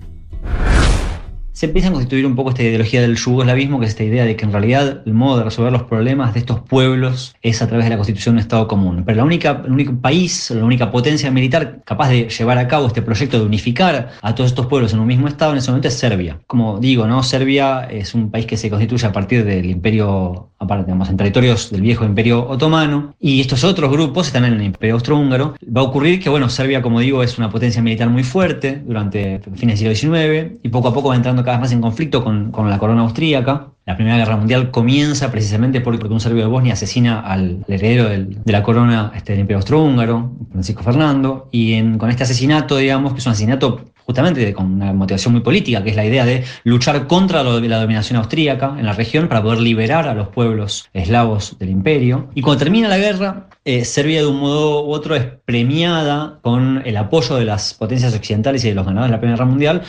Se 1.52 1.66
empieza 1.66 1.88
a 1.88 1.92
constituir 1.92 2.26
un 2.26 2.34
poco 2.34 2.50
esta 2.50 2.62
ideología 2.62 3.02
del 3.02 3.16
yugoslavismo, 3.16 3.78
que 3.78 3.84
es 3.84 3.90
esta 3.90 4.04
idea 4.04 4.24
de 4.24 4.36
que 4.36 4.44
en 4.44 4.52
realidad 4.52 5.02
el 5.04 5.12
modo 5.12 5.38
de 5.38 5.44
resolver 5.44 5.70
los 5.70 5.82
problemas 5.82 6.32
de 6.32 6.40
estos 6.40 6.60
pueblos 6.60 7.34
es 7.42 7.60
a 7.60 7.68
través 7.68 7.84
de 7.86 7.90
la 7.90 7.96
constitución 7.96 8.34
de 8.34 8.38
un 8.38 8.42
Estado 8.42 8.66
común. 8.66 9.02
Pero 9.04 9.18
la 9.18 9.24
única, 9.24 9.62
el 9.64 9.72
único 9.72 9.94
país, 10.00 10.50
la 10.50 10.64
única 10.64 10.90
potencia 10.90 11.30
militar 11.30 11.82
capaz 11.84 12.08
de 12.08 12.28
llevar 12.28 12.58
a 12.58 12.68
cabo 12.68 12.86
este 12.86 13.02
proyecto 13.02 13.38
de 13.38 13.44
unificar 13.44 14.12
a 14.22 14.34
todos 14.34 14.50
estos 14.50 14.66
pueblos 14.66 14.92
en 14.94 15.00
un 15.00 15.06
mismo 15.06 15.28
Estado 15.28 15.52
en 15.52 15.58
ese 15.58 15.70
momento 15.70 15.88
es 15.88 15.94
Serbia. 15.94 16.38
Como 16.46 16.78
digo, 16.78 17.06
¿no? 17.06 17.22
Serbia 17.22 17.84
es 17.84 18.14
un 18.14 18.30
país 18.30 18.46
que 18.46 18.56
se 18.56 18.70
constituye 18.70 19.06
a 19.06 19.12
partir 19.12 19.44
del 19.44 19.66
imperio, 19.66 20.48
aparte, 20.58 20.86
digamos, 20.86 21.10
en 21.10 21.18
territorios 21.18 21.70
del 21.70 21.82
viejo 21.82 22.04
imperio 22.04 22.48
otomano, 22.48 23.14
y 23.20 23.40
estos 23.40 23.62
otros 23.64 23.90
grupos 23.90 24.28
están 24.28 24.46
en 24.46 24.54
el 24.54 24.62
imperio 24.62 24.94
austrohúngaro. 24.94 25.54
Va 25.64 25.82
a 25.82 25.84
ocurrir 25.84 26.20
que, 26.20 26.30
bueno, 26.30 26.48
Serbia, 26.48 26.80
como 26.80 27.00
digo, 27.00 27.22
es 27.22 27.36
una 27.36 27.50
potencia 27.50 27.82
militar 27.82 28.08
muy 28.08 28.24
fuerte 28.24 28.82
durante 28.86 29.40
fines 29.54 29.80
del 29.80 29.96
siglo 29.96 30.14
XIX, 30.14 30.52
y 30.62 30.68
poco 30.70 30.88
a 30.88 30.94
poco 30.94 31.10
va 31.10 31.16
entrando 31.16 31.41
cada 31.42 31.56
vez 31.56 31.62
más 31.62 31.72
en 31.72 31.80
conflicto 31.80 32.22
con, 32.24 32.52
la 32.68 32.78
corona 32.78 33.02
austríaca. 33.02 33.68
La 33.84 33.96
Primera 33.96 34.16
Guerra 34.16 34.36
Mundial 34.36 34.70
comienza 34.70 35.30
precisamente 35.32 35.80
porque 35.80 36.06
un 36.06 36.20
serbio 36.20 36.42
de 36.42 36.48
Bosnia 36.48 36.74
asesina 36.74 37.20
al 37.20 37.64
heredero 37.66 38.08
del- 38.08 38.42
de 38.44 38.52
la 38.52 38.62
corona 38.62 39.10
este, 39.14 39.32
del 39.32 39.40
Imperio 39.40 39.58
Austrohúngaro, 39.58 40.32
Francisco 40.52 40.82
Fernando, 40.82 41.48
y 41.50 41.96
con 41.98 42.08
este 42.10 42.22
asesinato, 42.22 42.76
digamos, 42.76 43.12
que 43.12 43.18
es 43.18 43.26
un 43.26 43.32
asesinato 43.32 43.80
justamente 44.04 44.52
con 44.52 44.66
una 44.72 44.92
motivación 44.92 45.32
muy 45.32 45.42
política, 45.42 45.82
que 45.82 45.90
es 45.90 45.96
la 45.96 46.04
idea 46.04 46.24
de 46.24 46.44
luchar 46.64 47.06
contra 47.06 47.42
la 47.42 47.80
dominación 47.80 48.18
austríaca 48.18 48.74
en 48.78 48.84
la 48.86 48.92
región 48.92 49.28
para 49.28 49.42
poder 49.42 49.60
liberar 49.60 50.08
a 50.08 50.14
los 50.14 50.28
pueblos 50.28 50.88
eslavos 50.92 51.56
del 51.58 51.70
imperio. 51.70 52.28
Y 52.34 52.42
cuando 52.42 52.58
termina 52.64 52.88
la 52.88 52.98
guerra, 52.98 53.46
eh, 53.64 53.84
Serbia 53.84 54.20
de 54.20 54.26
un 54.26 54.40
modo 54.40 54.84
u 54.84 54.92
otro 54.92 55.14
es 55.14 55.24
premiada 55.44 56.40
con 56.42 56.82
el 56.84 56.96
apoyo 56.96 57.36
de 57.36 57.44
las 57.44 57.74
potencias 57.74 58.12
occidentales 58.14 58.64
y 58.64 58.70
de 58.70 58.74
los 58.74 58.84
ganadores 58.84 59.10
de 59.10 59.16
la 59.16 59.20
Primera 59.20 59.36
Guerra 59.36 59.48
Mundial 59.50 59.82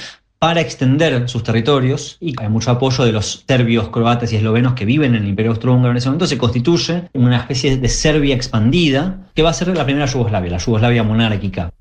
para 0.44 0.60
extender 0.60 1.30
sus 1.30 1.42
territorios 1.42 2.18
y 2.20 2.34
hay 2.38 2.50
mucho 2.50 2.70
apoyo 2.70 3.06
de 3.06 3.14
los 3.14 3.46
serbios, 3.48 3.88
croatas 3.88 4.34
y 4.34 4.36
eslovenos 4.36 4.74
que 4.74 4.84
viven 4.84 5.16
en 5.16 5.24
el 5.24 5.30
Imperio 5.30 5.52
Austrohúngaro 5.52 5.92
en 5.92 5.98
ese 6.00 6.10
momento, 6.10 6.28
se 6.28 6.38
constituye 6.38 7.04
una 7.14 7.38
especie 7.38 7.78
de 7.78 7.88
Serbia 7.88 8.36
expandida 8.36 9.20
que 9.36 9.42
va 9.42 9.52
a 9.52 9.54
ser 9.54 9.70
la 9.70 9.86
primera 9.86 10.06
Yugoslavia, 10.06 10.52
la 10.52 10.58
Yugoslavia 10.58 11.02
monárquica. 11.04 11.72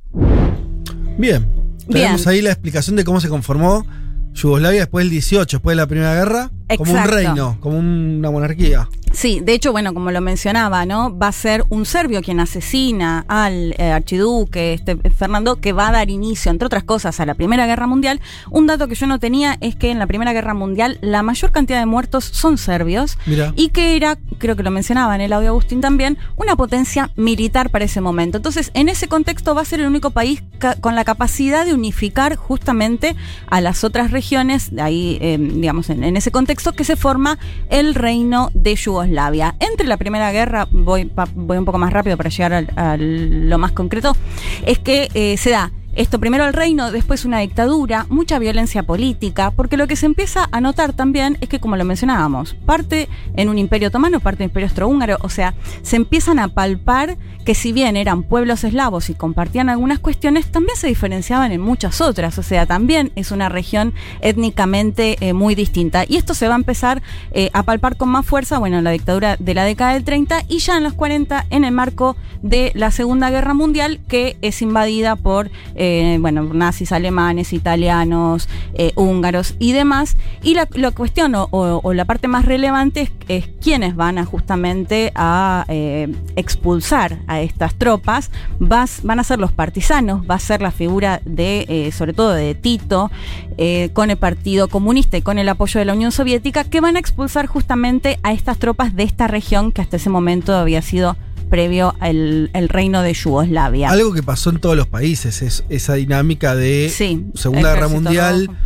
Bien. 1.19 1.45
Tenemos 1.89 2.25
Bien. 2.25 2.29
ahí 2.29 2.41
la 2.41 2.53
explicación 2.53 2.95
de 2.95 3.03
cómo 3.03 3.21
se 3.21 3.29
conformó 3.29 3.85
Yugoslavia 4.33 4.83
después 4.83 5.07
del 5.07 5.11
18, 5.11 5.57
después 5.57 5.73
de 5.77 5.83
la 5.83 5.89
Primera 5.89 6.15
Guerra, 6.15 6.53
como 6.79 6.93
un 6.93 7.05
reino, 7.05 7.57
como 7.61 7.79
una 7.79 8.31
monarquía. 8.31 8.89
Sí, 9.13 9.41
de 9.41 9.53
hecho, 9.53 9.73
bueno, 9.73 9.93
como 9.93 10.11
lo 10.11 10.23
mencionaba, 10.23 10.87
¿no? 10.87 11.17
Va 11.17 11.29
a 11.29 11.33
ser 11.33 11.65
un 11.69 11.85
serbio 11.85 12.23
quien 12.23 12.41
asesina 12.41 13.27
al 13.29 13.75
eh, 13.77 13.93
archiduque 13.93 14.73
este, 14.73 14.97
Fernando, 15.11 15.57
que 15.57 15.75
va 15.75 15.89
a 15.89 15.93
dar 15.93 16.09
inicio, 16.09 16.51
entre 16.51 16.67
otras 16.67 16.83
cosas, 16.83 17.21
a 17.21 17.27
la 17.27 17.35
Primera 17.35 17.67
Guerra 17.67 17.87
Mundial. 17.87 18.21
Un 18.51 18.67
dato 18.67 18.89
que 18.89 18.95
yo 18.95 19.07
no 19.07 19.19
tenía 19.19 19.59
es 19.61 19.77
que 19.77 19.91
en 19.91 19.99
la 19.99 20.07
Primera 20.07 20.33
Guerra 20.33 20.55
Mundial 20.55 20.99
la 21.03 21.23
mayor 21.23 21.53
cantidad 21.53 21.79
de 21.79 21.85
muertos 21.85 22.25
son 22.25 22.57
serbios 22.57 23.19
Mira. 23.27 23.53
y 23.55 23.69
que 23.69 23.97
era, 23.97 24.17
creo 24.39 24.57
que 24.57 24.63
lo 24.63 24.71
mencionaba 24.71 25.15
en 25.15 25.21
el 25.21 25.35
audio 25.35 25.51
Agustín 25.51 25.83
también, 25.83 26.17
una 26.37 26.57
potencia 26.57 27.11
militar 27.15 27.69
para 27.69 27.85
ese 27.85 28.01
momento. 28.01 28.39
Entonces, 28.39 28.71
en 28.73 28.89
ese 28.89 29.09
contexto 29.09 29.55
va 29.55 29.61
a 29.61 29.67
ser 29.67 29.81
el 29.81 29.87
único 29.87 30.11
país 30.11 30.43
con 30.81 30.95
la 30.95 31.05
capacidad 31.05 31.67
de 31.67 31.75
unificar 31.75 32.37
justamente 32.37 33.15
a 33.49 33.61
las 33.61 33.85
otras 33.85 34.11
regiones, 34.11 34.75
de 34.75 34.81
ahí, 34.81 35.19
eh, 35.21 35.37
digamos, 35.39 35.91
en, 35.91 36.03
en 36.03 36.17
ese 36.17 36.31
contexto, 36.31 36.62
que 36.71 36.85
se 36.85 36.95
forma 36.95 37.39
el 37.69 37.97
reino 37.97 38.51
de 38.55 38.77
Yugoslavia. 38.77 39.57
Entre 39.59 39.89
la 39.89 39.97
Primera 39.97 40.31
Guerra, 40.31 40.69
voy, 40.71 41.11
voy 41.35 41.59
un 41.59 41.65
poco 41.65 41.79
más 41.79 41.93
rápido 41.93 42.17
para 42.17 42.31
llegar 42.31 42.69
a 42.77 42.97
lo 42.97 43.59
más 43.59 43.73
concreto, 43.73 44.17
es 44.65 44.79
que 44.79 45.09
eh, 45.15 45.37
se 45.37 45.51
da 45.51 45.73
esto 45.95 46.19
primero 46.19 46.47
el 46.47 46.55
reino, 46.55 46.91
después 46.91 47.25
una 47.25 47.41
dictadura, 47.41 48.07
mucha 48.09 48.39
violencia 48.39 48.83
política, 48.83 49.51
porque 49.51 49.77
lo 49.77 49.87
que 49.87 49.97
se 49.97 50.07
empieza 50.07 50.49
a 50.51 50.61
notar 50.61 50.93
también 50.95 51.37
es 51.41 51.49
que, 51.49 51.61
como 51.61 51.77
lo 51.77 51.85
mencionábamos, 51.85 52.55
parte 52.55 53.09
en 53.37 53.49
un 53.49 53.59
imperio 53.59 53.89
otomano, 53.89 54.21
parte 54.21 54.43
en 54.43 54.47
un 54.47 54.51
imperio 54.51 54.67
austrohúngaro, 54.69 55.19
o 55.21 55.29
sea, 55.29 55.55
se 55.83 55.97
empiezan 55.97 56.39
a 56.39 56.49
palpar 56.49 57.19
que 57.45 57.55
si 57.55 57.73
bien 57.73 57.97
eran 57.97 58.23
pueblos 58.23 58.65
eslavos 58.65 59.11
y 59.11 59.15
compartían 59.15 59.69
algunas 59.69 59.99
cuestiones, 59.99 60.51
también 60.51 60.77
se 60.77 60.87
diferenciaban 60.87 61.53
en 61.53 61.61
muchas 61.61 62.01
otras, 62.01 62.39
o 62.39 62.43
sea, 62.43 62.67
también 62.67 63.13
es 63.17 63.33
una 63.33 63.49
región 63.49 63.93
étnicamente 64.21 65.17
eh, 65.21 65.33
muy 65.33 65.55
distinta. 65.55 66.05
Y 66.09 66.17
esto 66.17 66.35
se 66.35 66.49
va 66.49 66.55
a 66.55 66.59
empezar 66.59 67.03
eh, 67.33 67.51
a 67.53 67.65
palpar 67.65 67.97
con 67.97 68.09
más 68.09 68.25
fuerza, 68.25 68.59
bueno, 68.59 68.79
en 68.79 68.85
la 68.85 68.93
dictadura 68.93 69.37
de 69.39 69.55
la 69.55 69.65
década 69.65 69.95
del 69.95 70.05
30 70.05 70.45
y 70.49 70.59
ya 70.59 70.77
en 70.77 70.85
los 70.85 70.95
40 70.95 71.47
en 71.51 71.65
el 71.65 71.73
marco 71.73 72.17
de 72.43 72.73
la 72.75 72.91
Segunda 72.91 73.31
Guerra 73.31 73.55
Mundial, 73.55 74.01
que 74.09 74.37
es 74.41 74.63
invadida 74.63 75.17
por, 75.17 75.51
eh, 75.75 75.82
bueno, 76.21 76.43
nazis 76.43 76.93
alemanes, 76.93 77.53
italianos, 77.53 78.49
eh, 78.75 78.93
húngaros 78.97 79.55
y 79.59 79.73
demás. 79.73 80.17
Y 80.43 80.55
la, 80.55 80.67
cuestión 80.93 81.35
o, 81.35 81.93
la 81.93 82.05
parte 82.05 82.29
más 82.29 82.45
relevante 82.45 83.03
es, 83.03 83.11
es 83.29 83.49
quiénes 83.61 83.97
van 83.97 84.19
a 84.19 84.25
justamente 84.25 85.13
a 85.15 85.65
eh, 85.69 86.13
expulsar 86.37 87.19
a 87.27 87.41
estas 87.41 87.75
tropas. 87.75 88.31
Van 88.59 89.21
a 89.21 89.25
ser 89.25 89.39
los 89.39 89.53
partisanos, 89.53 90.23
va 90.29 90.37
a 90.37 90.39
ser 90.39 90.63
la 90.63 90.71
figura 90.71 91.21
de, 91.25 91.67
eh, 91.69 91.93
sobre 91.93 92.13
todo 92.13 92.33
de 92.33 92.55
Tito, 92.55 93.11
eh, 93.59 93.91
con 93.93 94.11
el 94.11 94.17
Partido 94.17 94.69
Comunista 94.69 95.17
y 95.17 95.23
con 95.23 95.39
el 95.39 95.49
apoyo 95.49 95.79
de 95.79 95.85
la 95.85 95.95
Unión 95.95 96.13
Soviética, 96.13 96.65
que 96.65 96.81
van 96.81 96.97
a 96.97 96.99
expulsar 96.99 97.47
justamente 97.47 98.19
a 98.23 98.33
estas 98.33 98.59
tropas 98.59 98.95
de 98.95 99.03
esta 99.03 99.27
región 99.27 99.73
que 99.73 99.83
hasta 99.83 99.97
ese 99.97 100.11
momento 100.11 100.55
había 100.55 100.83
sido 100.83 101.17
previo 101.53 101.95
al 102.01 102.49
el 102.55 102.69
reino 102.71 103.03
de 103.03 103.13
Yugoslavia. 103.13 103.91
Algo 103.91 104.15
que 104.15 104.23
pasó 104.23 104.49
en 104.49 104.59
todos 104.59 104.75
los 104.75 104.87
países, 104.87 105.43
es 105.43 105.65
esa 105.69 105.93
dinámica 105.95 106.55
de 106.55 106.91
Sí, 106.91 107.27
Segunda 107.35 107.75
Guerra 107.75 107.89
Mundial, 107.89 108.47
rojo. 108.47 108.59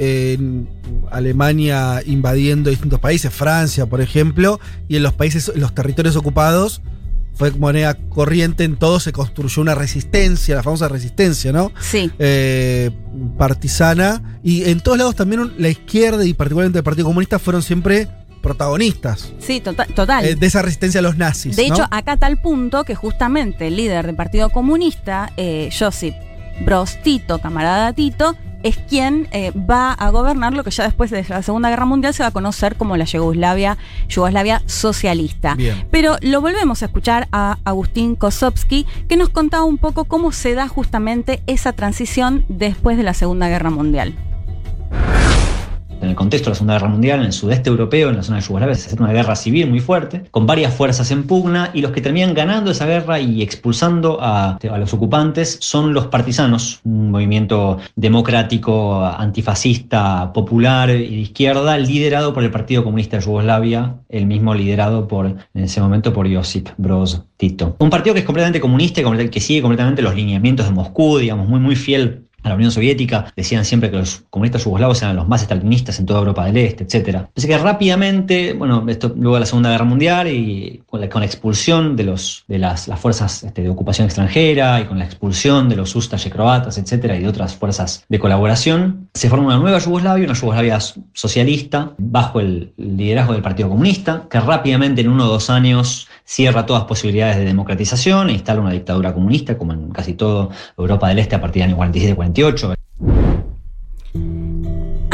en 0.00 0.68
Alemania 1.12 2.02
invadiendo 2.04 2.68
distintos 2.70 2.98
países, 2.98 3.32
Francia, 3.32 3.86
por 3.86 4.00
ejemplo, 4.00 4.58
y 4.88 4.96
en 4.96 5.04
los 5.04 5.12
países, 5.12 5.52
en 5.54 5.60
los 5.60 5.72
territorios 5.72 6.16
ocupados, 6.16 6.82
fue 7.34 7.52
moneda 7.52 7.94
corriente, 7.94 8.64
en 8.64 8.74
todo 8.74 8.98
se 8.98 9.12
construyó 9.12 9.62
una 9.62 9.76
resistencia, 9.76 10.56
la 10.56 10.64
famosa 10.64 10.88
resistencia, 10.88 11.52
¿no? 11.52 11.70
Sí. 11.80 12.10
Eh, 12.18 12.90
partisana. 13.38 14.40
Y 14.42 14.64
en 14.64 14.80
todos 14.80 14.98
lados 14.98 15.14
también 15.14 15.52
la 15.58 15.68
izquierda 15.68 16.24
y 16.24 16.34
particularmente 16.34 16.78
el 16.78 16.84
Partido 16.84 17.06
Comunista 17.06 17.38
fueron 17.38 17.62
siempre 17.62 18.08
protagonistas 18.42 19.32
Sí, 19.38 19.60
tota- 19.60 19.86
total. 19.86 20.24
eh, 20.24 20.34
de 20.34 20.46
esa 20.46 20.60
resistencia 20.62 20.98
a 20.98 21.02
los 21.02 21.16
nazis. 21.16 21.56
De 21.56 21.66
¿no? 21.68 21.74
hecho, 21.74 21.86
acá 21.90 22.16
tal 22.16 22.36
punto 22.40 22.84
que 22.84 22.94
justamente 22.94 23.68
el 23.68 23.76
líder 23.76 24.06
del 24.06 24.16
Partido 24.16 24.50
Comunista, 24.50 25.32
eh, 25.36 25.70
Josip 25.76 26.14
Broz 26.64 26.98
Tito, 27.02 27.38
camarada 27.38 27.92
Tito, 27.92 28.36
es 28.62 28.76
quien 28.76 29.26
eh, 29.32 29.50
va 29.50 29.92
a 29.92 30.10
gobernar 30.10 30.52
lo 30.54 30.62
que 30.62 30.70
ya 30.70 30.84
después 30.84 31.10
de 31.10 31.24
la 31.28 31.42
Segunda 31.42 31.68
Guerra 31.68 31.84
Mundial 31.84 32.14
se 32.14 32.22
va 32.22 32.28
a 32.28 32.32
conocer 32.32 32.76
como 32.76 32.96
la 32.96 33.04
Yugoslavia, 33.06 33.76
Yugoslavia 34.08 34.62
socialista. 34.66 35.54
Bien. 35.56 35.84
Pero 35.90 36.16
lo 36.20 36.40
volvemos 36.40 36.82
a 36.82 36.86
escuchar 36.86 37.26
a 37.32 37.58
Agustín 37.64 38.14
Kosovsky, 38.14 38.86
que 39.08 39.16
nos 39.16 39.30
contaba 39.30 39.64
un 39.64 39.78
poco 39.78 40.04
cómo 40.04 40.30
se 40.30 40.54
da 40.54 40.68
justamente 40.68 41.42
esa 41.48 41.72
transición 41.72 42.44
después 42.48 42.96
de 42.96 43.02
la 43.02 43.14
Segunda 43.14 43.48
Guerra 43.48 43.70
Mundial. 43.70 44.14
En 46.02 46.08
el 46.08 46.16
contexto 46.16 46.46
de 46.46 46.50
la 46.50 46.54
Segunda 46.56 46.74
Guerra 46.74 46.88
Mundial, 46.88 47.20
en 47.20 47.26
el 47.26 47.32
sudeste 47.32 47.70
europeo, 47.70 48.10
en 48.10 48.16
la 48.16 48.24
zona 48.24 48.38
de 48.38 48.44
Yugoslavia, 48.44 48.74
se 48.74 48.88
hace 48.88 49.00
una 49.00 49.12
guerra 49.12 49.36
civil 49.36 49.70
muy 49.70 49.78
fuerte, 49.78 50.24
con 50.32 50.46
varias 50.46 50.74
fuerzas 50.74 51.12
en 51.12 51.28
pugna, 51.28 51.70
y 51.74 51.80
los 51.80 51.92
que 51.92 52.00
terminan 52.00 52.34
ganando 52.34 52.72
esa 52.72 52.86
guerra 52.86 53.20
y 53.20 53.40
expulsando 53.40 54.18
a, 54.20 54.56
a 54.56 54.78
los 54.78 54.92
ocupantes 54.92 55.58
son 55.60 55.94
los 55.94 56.08
partisanos, 56.08 56.80
un 56.82 57.12
movimiento 57.12 57.78
democrático, 57.94 59.04
antifascista, 59.04 60.32
popular 60.32 60.90
y 60.90 60.94
de 60.94 61.20
izquierda, 61.20 61.78
liderado 61.78 62.34
por 62.34 62.42
el 62.42 62.50
Partido 62.50 62.82
Comunista 62.82 63.18
de 63.18 63.24
Yugoslavia, 63.24 63.94
el 64.08 64.26
mismo 64.26 64.56
liderado 64.56 65.06
por, 65.06 65.26
en 65.26 65.38
ese 65.54 65.80
momento, 65.80 66.12
por 66.12 66.28
Josip 66.32 66.70
Broz 66.78 67.22
Tito. 67.36 67.76
Un 67.78 67.90
partido 67.90 68.12
que 68.14 68.20
es 68.20 68.26
completamente 68.26 68.60
comunista 68.60 69.02
que 69.30 69.40
sigue 69.40 69.62
completamente 69.62 70.02
los 70.02 70.16
lineamientos 70.16 70.66
de 70.66 70.72
Moscú, 70.72 71.18
digamos, 71.18 71.48
muy, 71.48 71.60
muy 71.60 71.76
fiel 71.76 72.26
a 72.42 72.48
la 72.48 72.54
Unión 72.54 72.70
Soviética, 72.70 73.32
decían 73.36 73.64
siempre 73.64 73.90
que 73.90 73.98
los 73.98 74.24
comunistas 74.30 74.64
yugoslavos 74.64 75.02
eran 75.02 75.16
los 75.16 75.28
más 75.28 75.42
estalinistas 75.42 75.98
en 75.98 76.06
toda 76.06 76.20
Europa 76.20 76.44
del 76.44 76.56
Este, 76.56 76.84
etc. 76.84 77.26
Así 77.36 77.46
que 77.46 77.58
rápidamente, 77.58 78.52
bueno, 78.52 78.84
esto 78.88 79.12
luego 79.16 79.34
de 79.34 79.40
la 79.40 79.46
Segunda 79.46 79.70
Guerra 79.70 79.84
Mundial 79.84 80.28
y 80.28 80.82
con 80.86 81.00
la, 81.00 81.08
con 81.08 81.20
la 81.20 81.26
expulsión 81.26 81.96
de, 81.96 82.04
las, 82.04 82.44
fuerzas 82.96 83.42
este, 83.44 83.62
de 83.62 83.68
ocupación 83.68 84.06
extranjera 84.06 84.80
y 84.80 84.84
con 84.84 84.98
la 84.98 85.04
expulsión 85.04 85.68
de 85.68 85.76
los 85.76 85.94
ustaše 85.94 86.30
croatas, 86.30 86.78
etc., 86.78 87.14
y 87.16 87.22
de 87.22 87.28
otras 87.28 87.54
fuerzas 87.54 88.04
de 88.08 88.18
colaboración, 88.18 89.08
se 89.14 89.28
forma 89.28 89.46
una 89.46 89.58
nueva 89.58 89.78
Yugoslavia, 89.78 90.24
una 90.24 90.34
Yugoslavia 90.34 90.78
socialista, 91.12 91.92
bajo 91.98 92.40
el 92.40 92.72
liderazgo 92.76 93.32
del 93.32 93.42
Partido 93.42 93.68
Comunista, 93.68 94.26
que 94.30 94.40
rápidamente 94.40 95.00
en 95.00 95.08
uno 95.08 95.24
o 95.24 95.28
dos 95.28 95.50
años 95.50 96.08
cierra 96.32 96.64
todas 96.64 96.84
posibilidades 96.84 97.36
de 97.36 97.44
democratización 97.44 98.30
e 98.30 98.32
instala 98.32 98.62
una 98.62 98.70
dictadura 98.72 99.12
comunista, 99.12 99.58
como 99.58 99.74
en 99.74 99.90
casi 99.90 100.14
toda 100.14 100.48
Europa 100.78 101.08
del 101.08 101.18
Este 101.18 101.36
a 101.36 101.40
partir 101.42 101.62
del 101.62 101.72
año 101.72 101.82
47-48. 101.82 102.74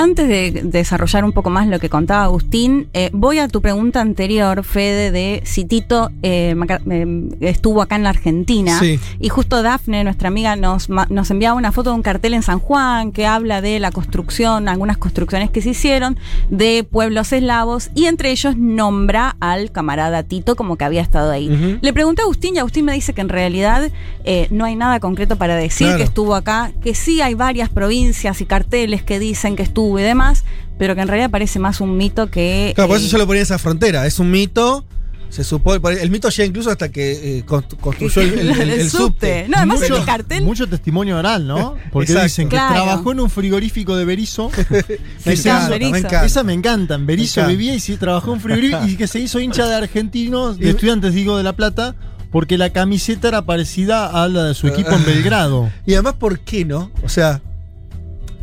Antes 0.01 0.29
de 0.29 0.63
desarrollar 0.63 1.25
un 1.25 1.33
poco 1.33 1.51
más 1.51 1.67
lo 1.67 1.81
que 1.81 1.91
contaba 1.91 2.23
Agustín, 2.23 2.87
eh, 2.95 3.11
voy 3.13 3.41
a 3.41 3.49
tu 3.49 3.61
pregunta 3.61 4.01
anterior, 4.01 4.63
Fede, 4.63 5.11
de 5.11 5.43
si 5.45 5.65
Tito 5.65 6.13
eh, 6.23 6.55
eh, 6.89 7.29
estuvo 7.41 7.83
acá 7.83 7.97
en 7.97 8.05
la 8.05 8.11
Argentina. 8.11 8.79
Sí. 8.79 9.01
Y 9.19 9.29
justo 9.29 9.61
Dafne, 9.61 10.05
nuestra 10.05 10.29
amiga, 10.29 10.55
nos, 10.55 10.89
nos 10.89 11.31
enviaba 11.33 11.57
una 11.59 11.73
foto 11.73 11.91
de 11.91 11.97
un 11.97 12.03
cartel 12.03 12.35
en 12.35 12.45
San 12.45 12.61
Juan 12.61 13.11
que 13.11 13.27
habla 13.27 13.61
de 13.61 13.81
la 13.81 13.91
construcción, 13.91 14.69
algunas 14.69 14.99
construcciones 14.99 15.51
que 15.51 15.63
se 15.63 15.71
hicieron 15.71 16.17
de 16.49 16.85
pueblos 16.89 17.33
eslavos 17.33 17.91
y 17.97 18.05
entre 18.05 18.31
ellos 18.31 18.57
nombra 18.57 19.35
al 19.41 19.73
camarada 19.73 20.23
Tito 20.23 20.55
como 20.55 20.77
que 20.77 20.85
había 20.85 21.03
estado 21.03 21.33
ahí. 21.33 21.79
Le 21.83 21.93
pregunté 21.93 22.23
a 22.23 22.27
Agustín 22.27 22.55
y 22.55 22.61
Agustín 22.61 22.85
me 22.85 22.93
dice 22.93 23.15
que 23.15 23.21
en 23.21 23.29
realidad 23.29 23.91
eh, 24.23 24.47
no 24.53 24.65
hay 24.65 24.77
nada 24.77 25.01
concreto 25.01 25.35
para 25.35 25.57
decir 25.57 25.89
Claro. 25.89 25.99
que 25.99 26.05
estuvo 26.05 26.35
acá, 26.37 26.71
que 26.85 26.95
sí 26.95 27.21
hay 27.21 27.35
varias 27.35 27.69
provincias 27.69 28.41
y 28.41 28.47
carteles 28.47 29.03
que 29.03 29.19
dicen 29.19 29.57
que 29.57 29.65
estuvo 29.65 29.88
y 29.97 30.03
demás, 30.03 30.45
pero 30.77 30.97
que 30.97 31.03
en 31.03 31.09
realidad 31.09 31.31
parece 31.31 31.61
más 31.61 31.81
un 31.81 31.97
mito 31.97 32.29
que... 32.31 32.73
Claro, 32.75 32.89
por 32.89 32.97
eh, 32.99 33.01
eso 33.01 33.13
yo 33.13 33.19
lo 33.19 33.27
ponía 33.27 33.41
en 33.41 33.45
esa 33.45 33.59
frontera. 33.59 34.07
Es 34.07 34.19
un 34.19 34.31
mito. 34.33 34.85
Se 35.31 35.45
supone. 35.45 35.79
El 36.01 36.11
mito 36.11 36.31
llega 36.31 36.47
incluso 36.47 36.71
hasta 36.71 36.89
que 36.89 37.39
eh, 37.39 37.45
constru- 37.47 37.77
construyó 37.79 38.23
el, 38.23 38.39
el- 38.39 38.51
el- 38.63 38.71
el 38.71 38.91
subte. 38.91 39.45
No, 39.47 39.59
además 39.59 39.81
mucho, 39.81 39.99
el 39.99 40.05
cartel. 40.07 40.43
mucho 40.43 40.67
testimonio 40.67 41.19
oral, 41.19 41.47
¿no? 41.47 41.77
Porque 41.93 42.13
Exacto. 42.13 42.25
dicen 42.25 42.49
que 42.49 42.57
Claro. 42.57 42.75
trabajó 42.75 43.13
en 43.13 43.21
un 43.21 43.29
frigorífico 43.29 43.95
de 43.95 44.07
Berizo. 44.07 44.51
Me 45.27 45.33
encanta, 45.35 45.69
me 45.79 45.87
encanta. 45.99 46.25
Esa 46.25 46.43
me 46.45 46.55
encanta. 46.55 46.95
En 46.95 47.05
Berizo 47.05 47.41
encanta. 47.41 47.51
vivía 47.51 47.75
y 47.75 47.81
sí, 47.81 47.97
trabajó 47.99 48.29
en 48.31 48.35
un 48.37 48.41
frigorífico 48.41 48.87
y 48.87 48.97
que 48.97 49.07
se 49.07 49.21
hizo 49.21 49.39
hincha 49.39 49.67
de 49.67 49.75
argentinos, 49.75 50.59
de 50.59 50.67
Y- 50.67 50.71
estudiantes, 50.71 51.13
digo, 51.13 51.37
de 51.37 51.43
La 51.45 51.53
Plata, 51.53 51.95
porque 52.33 52.57
la 52.57 52.71
camiseta 52.71 53.29
era 53.29 53.43
parecida 53.43 54.07
a 54.07 54.29
la 54.29 54.45
de 54.45 54.55
su 54.55 54.67
equipo 54.67 54.93
en 54.93 55.05
Belgrado. 55.05 55.71
Y 55.85 55.93
además, 55.93 56.15
¿por 56.15 56.41
qué 56.41 56.65
no? 56.65 56.91
O 57.05 57.09
sea, 57.11 57.43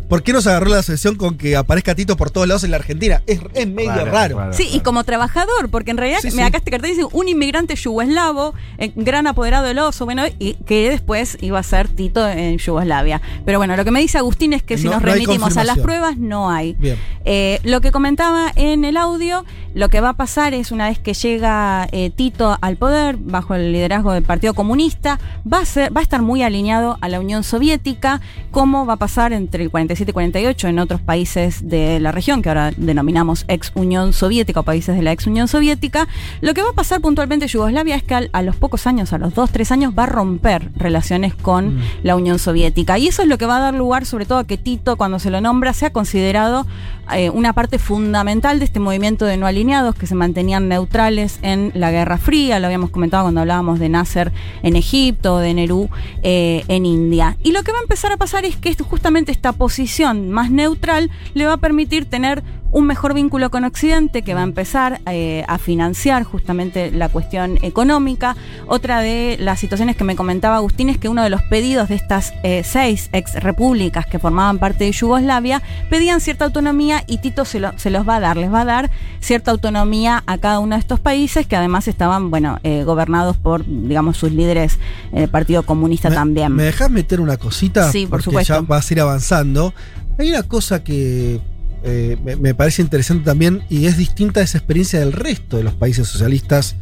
¿por 0.10 0.24
qué 0.24 0.34
nos 0.34 0.48
agarró 0.48 0.70
la 0.70 0.84
sesión 0.84 1.16
con 1.16 1.38
que 1.38 1.56
aparezca 1.56 1.96
Tito 1.96 2.16
por 2.18 2.32
todos 2.32 2.48
lados 2.48 2.64
en 2.64 2.72
la 2.72 2.78
Argentina? 2.78 3.22
Es, 3.28 3.40
es 3.54 3.68
medio 3.68 3.94
Claro, 3.94 4.12
raro. 4.12 4.36
claro. 4.38 4.54
Sí, 4.54 4.68
y 4.72 4.80
como 4.82 5.04
trabajador, 5.04 5.70
porque 5.70 5.92
en 5.92 5.98
realidad, 5.98 6.20
Sí, 6.22 6.28
me 6.28 6.34
sí. 6.34 6.42
acá 6.42 6.58
este 6.58 6.72
cartel 6.72 6.92
dice 6.92 7.06
un 7.12 7.28
inmigrante 7.28 7.76
yugoslavo, 7.76 8.54
eh, 8.78 8.92
gran 8.96 9.28
apoderado 9.28 9.66
del 9.66 9.80
oso, 9.80 10.06
bueno, 10.06 10.24
y 10.40 10.54
que 10.66 10.90
después 10.90 11.38
iba 11.42 11.60
a 11.60 11.64
ser 11.64 11.88
Tito 11.88 12.28
en 12.28 12.58
Yugoslavia. 12.58 13.22
Pero 13.46 13.58
bueno, 13.60 13.76
lo 13.76 13.84
que 13.86 13.92
me 13.92 14.00
dice 14.00 14.18
Agustín 14.18 14.54
es 14.54 14.64
que 14.64 14.78
si 14.78 14.86
No- 14.86 14.92
nos 14.94 15.02
no 15.02 15.08
remitimos 15.12 15.58
a 15.58 15.64
las 15.64 15.80
pruebas, 15.80 16.18
no 16.18 16.50
hay. 16.50 16.74
Bien. 16.80 16.98
Eh, 17.26 17.60
lo 17.64 17.82
que 17.82 17.92
comentaba 17.92 18.52
en 18.56 18.86
el 18.86 18.98
audio, 18.98 19.46
lo 19.74 19.90
que 19.90 20.02
va 20.02 20.10
a 20.10 20.14
pasar 20.14 20.54
es 20.54 20.72
una 20.72 20.90
vez 20.90 21.00
que 21.00 21.14
llega 21.14 21.88
eh, 21.92 22.12
Tito 22.16 22.58
al 22.62 22.78
poder, 22.78 23.18
bajo 23.18 23.56
el 23.56 23.72
liderazgo 23.72 24.12
del 24.14 24.24
Partido 24.24 24.54
Comunista, 24.54 25.20
va 25.52 25.60
a, 25.60 25.66
ser, 25.66 25.96
va 25.96 26.02
a 26.02 26.04
estar 26.04 26.22
muy 26.22 26.44
alineado 26.44 26.98
a 27.02 27.10
la 27.10 27.20
Unión 27.20 27.44
Soviética, 27.44 28.22
como 28.52 28.86
va 28.86 28.94
a 28.94 28.98
pasar 28.98 29.34
entre 29.34 29.64
el 29.64 29.70
47 29.96 30.12
y 30.12 30.14
48 30.14 30.68
en 30.68 30.80
otros 30.80 31.00
países 31.02 31.68
de 31.70 32.00
la 32.02 32.12
región, 32.12 32.42
que 32.42 32.50
ahora 32.50 32.72
denominamos 32.76 33.46
ex 33.48 33.72
Unión 33.76 34.12
Soviética 34.14 34.60
o 34.60 34.64
países 34.64 34.96
de 34.96 35.02
la 35.02 35.12
ex 35.14 35.26
Unión 35.26 35.48
Soviética. 35.48 36.08
Lo 36.42 36.54
que 36.54 36.62
va 36.62 36.70
a 36.70 36.74
pasar 36.74 37.00
puntualmente 37.02 37.46
en 37.46 37.50
Yugoslavia 37.50 37.96
es 37.96 38.04
que 38.04 38.14
al- 38.16 38.30
a, 38.34 38.42
los 38.42 38.56
pocos 38.58 38.88
años, 38.88 39.14
a 39.14 39.18
los 39.18 39.34
dos, 39.34 39.52
tres 39.52 39.72
años, 39.72 39.94
va 39.98 40.04
a 40.04 40.08
romper 40.08 40.70
relaciones 40.76 41.34
con 41.34 41.80
la 42.04 42.16
Unión 42.18 42.40
Soviética. 42.40 42.98
Y 42.98 43.08
eso 43.08 43.22
es 43.22 43.28
lo 43.30 43.38
que 43.38 43.46
va 43.46 43.58
a 43.58 43.62
dar 43.62 43.74
lugar, 43.74 44.06
sobre 44.06 44.26
todo, 44.26 44.40
a 44.40 44.44
que 44.46 44.58
Tito, 44.58 44.98
cuando 44.98 45.20
se 45.20 45.30
lo 45.30 45.40
nombra, 45.40 45.72
sea 45.74 45.92
considerado 45.92 46.68
eh, 47.14 47.30
una 47.30 47.54
parte 47.54 47.78
fundamental 47.78 48.60
de 48.60 48.66
este 48.66 48.80
movimiento 48.80 49.26
de 49.26 49.38
no 49.38 49.46
alineados 49.46 49.96
que 49.96 50.08
se 50.08 50.16
mantenían 50.16 50.68
neutrales 50.68 51.40
en 51.42 51.72
la 51.76 51.92
Guerra 51.92 52.18
Fría. 52.18 52.60
Lo 52.60 52.66
habíamos 52.66 52.90
comentado 52.90 53.24
cuando 53.24 53.42
hablábamos 53.42 53.80
de 53.80 53.90
Nasser 53.90 54.32
en 54.64 54.76
Egipto, 54.76 55.38
de 55.38 55.54
Nerú 55.54 55.90
eh, 56.24 56.64
en 56.68 56.86
India. 56.86 57.38
Y 57.44 57.52
lo 57.52 57.64
que 57.64 57.72
va 57.72 57.78
a 57.78 57.82
empezar 57.82 58.12
a 58.12 58.18
pasar 58.18 58.46
es 58.46 58.56
que 58.56 58.74
justamente 58.76 59.32
esta 59.32 59.52
posición 59.52 60.30
más 60.32 60.50
neutral 60.52 61.12
le 61.34 61.46
va 61.46 61.54
a 61.54 61.58
permitir 61.58 62.06
tener 62.06 62.44
un 62.76 62.88
mejor 62.88 63.14
vínculo 63.14 63.50
con 63.52 63.64
Occidente 63.64 64.22
que 64.22 64.34
va 64.34 64.42
a 64.42 64.44
empezar 64.44 65.00
eh, 65.06 65.46
a 65.48 65.58
financiar 65.58 66.24
justamente 66.26 66.92
la 66.92 67.08
cuestión 67.08 67.58
económica. 67.62 68.36
Otra 68.68 69.00
de 69.00 69.38
las 69.40 69.62
situaciones 69.62 69.96
que 69.96 70.04
me 70.04 70.18
comentaba 70.18 70.58
Agustín 70.58 70.90
es 70.90 70.98
que 70.98 71.08
uno 71.08 71.24
de 71.24 71.30
los 71.30 71.42
pedidos 71.44 71.88
de 71.88 71.96
estas 71.96 72.34
eh, 72.44 72.64
seis 72.66 73.10
ex 73.14 73.36
repúblicas 73.36 74.06
que 74.06 74.20
formaban 74.20 74.60
parte 74.60 74.84
de 74.84 74.92
Yugoslavia 74.92 75.62
pedían 75.90 76.20
cierta 76.20 76.44
autonomía 76.44 77.06
y 77.08 77.20
Tito 77.20 77.46
se, 77.46 77.62
lo- 77.62 77.72
se 77.80 77.90
los 77.92 78.06
va 78.06 78.18
a 78.18 78.20
dar, 78.20 78.36
les 78.36 78.52
va 78.54 78.62
a 78.62 78.66
dar 78.66 78.92
cierta 79.22 79.52
autonomía 79.52 80.24
a 80.28 80.38
cada 80.38 80.60
uno 80.60 80.76
de 80.76 80.82
estos 80.82 81.00
países 81.00 81.48
que 81.48 81.56
además 81.56 81.88
estaban, 81.88 82.30
bueno, 82.30 82.60
eh, 82.64 82.84
gobernados 82.84 83.38
por, 83.38 83.64
digamos, 83.66 84.18
sus 84.18 84.34
líderes 84.34 84.80
en 85.14 85.24
el 85.24 85.30
Partido 85.30 85.64
Comunista 85.64 86.10
también. 86.10 86.54
¿Me 86.54 86.64
dejas 86.64 86.92
meter 86.92 87.22
una 87.22 87.38
cosita? 87.38 87.90
Sí, 87.90 88.02
por 88.02 88.10
Porque 88.20 88.24
supuesto. 88.26 88.54
ya 88.54 88.60
vas 88.60 88.90
a 88.92 88.94
ir 88.94 89.00
avanzando. 89.00 89.74
Hay 90.20 90.30
una 90.30 90.44
cosa 90.44 90.84
que 90.84 91.40
eh, 91.86 92.18
me, 92.24 92.36
me 92.36 92.54
parece 92.56 92.82
interesante 92.82 93.24
también 93.24 93.64
y 93.70 93.86
es 93.86 93.96
distinta 93.98 94.42
esa 94.42 94.58
experiencia 94.58 95.00
del 95.00 95.14
resto 95.14 95.58
de 95.58 95.64
los 95.64 95.74
países 95.76 96.08
socialistas 96.08 96.76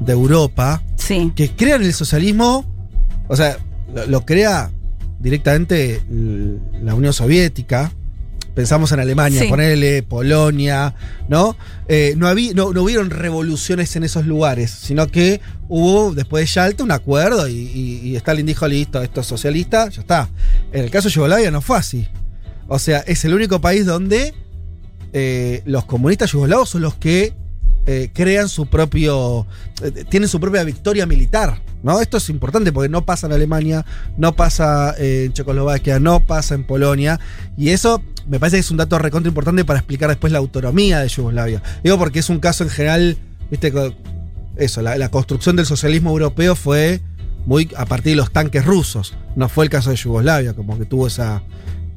de 0.00 0.12
Europa. 0.12 0.82
Que 1.34 1.50
crean 1.50 1.82
el 1.82 1.92
socialismo, 1.94 2.64
o 3.28 3.36
sea, 3.36 3.56
lo, 3.94 4.06
lo 4.06 4.26
crea 4.26 4.70
directamente 5.20 6.00
la 6.82 6.94
Unión 6.94 7.12
Soviética. 7.12 7.92
Pensamos 8.54 8.92
en 8.92 9.00
Alemania, 9.00 9.40
Sí. 9.40 9.48
ponerle 9.48 10.02
Polonia, 10.02 10.94
¿no? 11.28 11.56
Eh, 11.88 12.12
no, 12.18 12.28
había, 12.28 12.52
no, 12.52 12.74
no 12.74 12.82
hubieron 12.82 13.08
revoluciones 13.08 13.96
en 13.96 14.02
esos 14.04 14.26
lugares, 14.26 14.70
sino 14.70 15.06
que 15.06 15.40
hubo 15.70 16.12
después 16.14 16.44
de 16.44 16.52
Yalta 16.52 16.84
un 16.84 16.90
acuerdo 16.90 17.48
y, 17.48 17.52
y- 17.54 18.00
y 18.10 18.16
Stalin 18.16 18.44
dijo, 18.44 18.68
listo, 18.68 19.00
esto 19.02 19.22
es 19.22 19.26
socialista, 19.26 19.88
ya 19.88 20.02
está. 20.02 20.28
En 20.70 20.84
el 20.84 20.90
caso 20.90 21.08
de 21.08 21.14
Yugoslavia 21.14 21.50
no 21.50 21.62
fue 21.62 21.78
así. 21.78 22.06
O 22.68 22.78
sea, 22.78 22.98
es 23.06 23.24
el 23.24 23.32
único 23.32 23.58
país 23.62 23.86
donde 23.86 24.34
eh, 25.12 25.62
los 25.66 25.84
comunistas 25.84 26.32
yugoslavos 26.32 26.70
son 26.70 26.82
los 26.82 26.94
que 26.94 27.34
eh, 27.86 28.10
crean 28.12 28.48
su 28.48 28.66
propio. 28.66 29.46
eh, 29.82 30.04
tienen 30.08 30.28
su 30.28 30.40
propia 30.40 30.64
victoria 30.64 31.06
militar. 31.06 31.60
¿no? 31.82 32.00
Esto 32.00 32.16
es 32.16 32.28
importante 32.30 32.72
porque 32.72 32.88
no 32.88 33.04
pasa 33.04 33.26
en 33.26 33.32
Alemania, 33.32 33.84
no 34.16 34.34
pasa 34.34 34.94
en 34.98 35.32
Checoslovaquia, 35.32 35.98
no 35.98 36.24
pasa 36.24 36.54
en 36.54 36.64
Polonia. 36.64 37.18
Y 37.56 37.70
eso 37.70 38.02
me 38.28 38.38
parece 38.38 38.56
que 38.56 38.60
es 38.60 38.70
un 38.70 38.76
dato 38.76 38.98
recontra 38.98 39.28
importante 39.28 39.64
para 39.64 39.80
explicar 39.80 40.08
después 40.08 40.32
la 40.32 40.38
autonomía 40.38 41.00
de 41.00 41.08
Yugoslavia. 41.08 41.62
Digo 41.82 41.98
porque 41.98 42.20
es 42.20 42.30
un 42.30 42.38
caso 42.38 42.62
en 42.62 42.70
general, 42.70 43.16
viste, 43.50 43.72
eso, 44.56 44.82
la 44.82 45.08
construcción 45.08 45.56
del 45.56 45.66
socialismo 45.66 46.10
europeo 46.10 46.54
fue 46.54 47.00
muy 47.46 47.68
a 47.76 47.86
partir 47.86 48.12
de 48.12 48.16
los 48.16 48.32
tanques 48.32 48.64
rusos. 48.64 49.14
No 49.36 49.48
fue 49.48 49.64
el 49.64 49.70
caso 49.70 49.90
de 49.90 49.96
Yugoslavia, 49.96 50.54
como 50.54 50.78
que 50.78 50.84
tuvo 50.84 51.06
esa, 51.06 51.42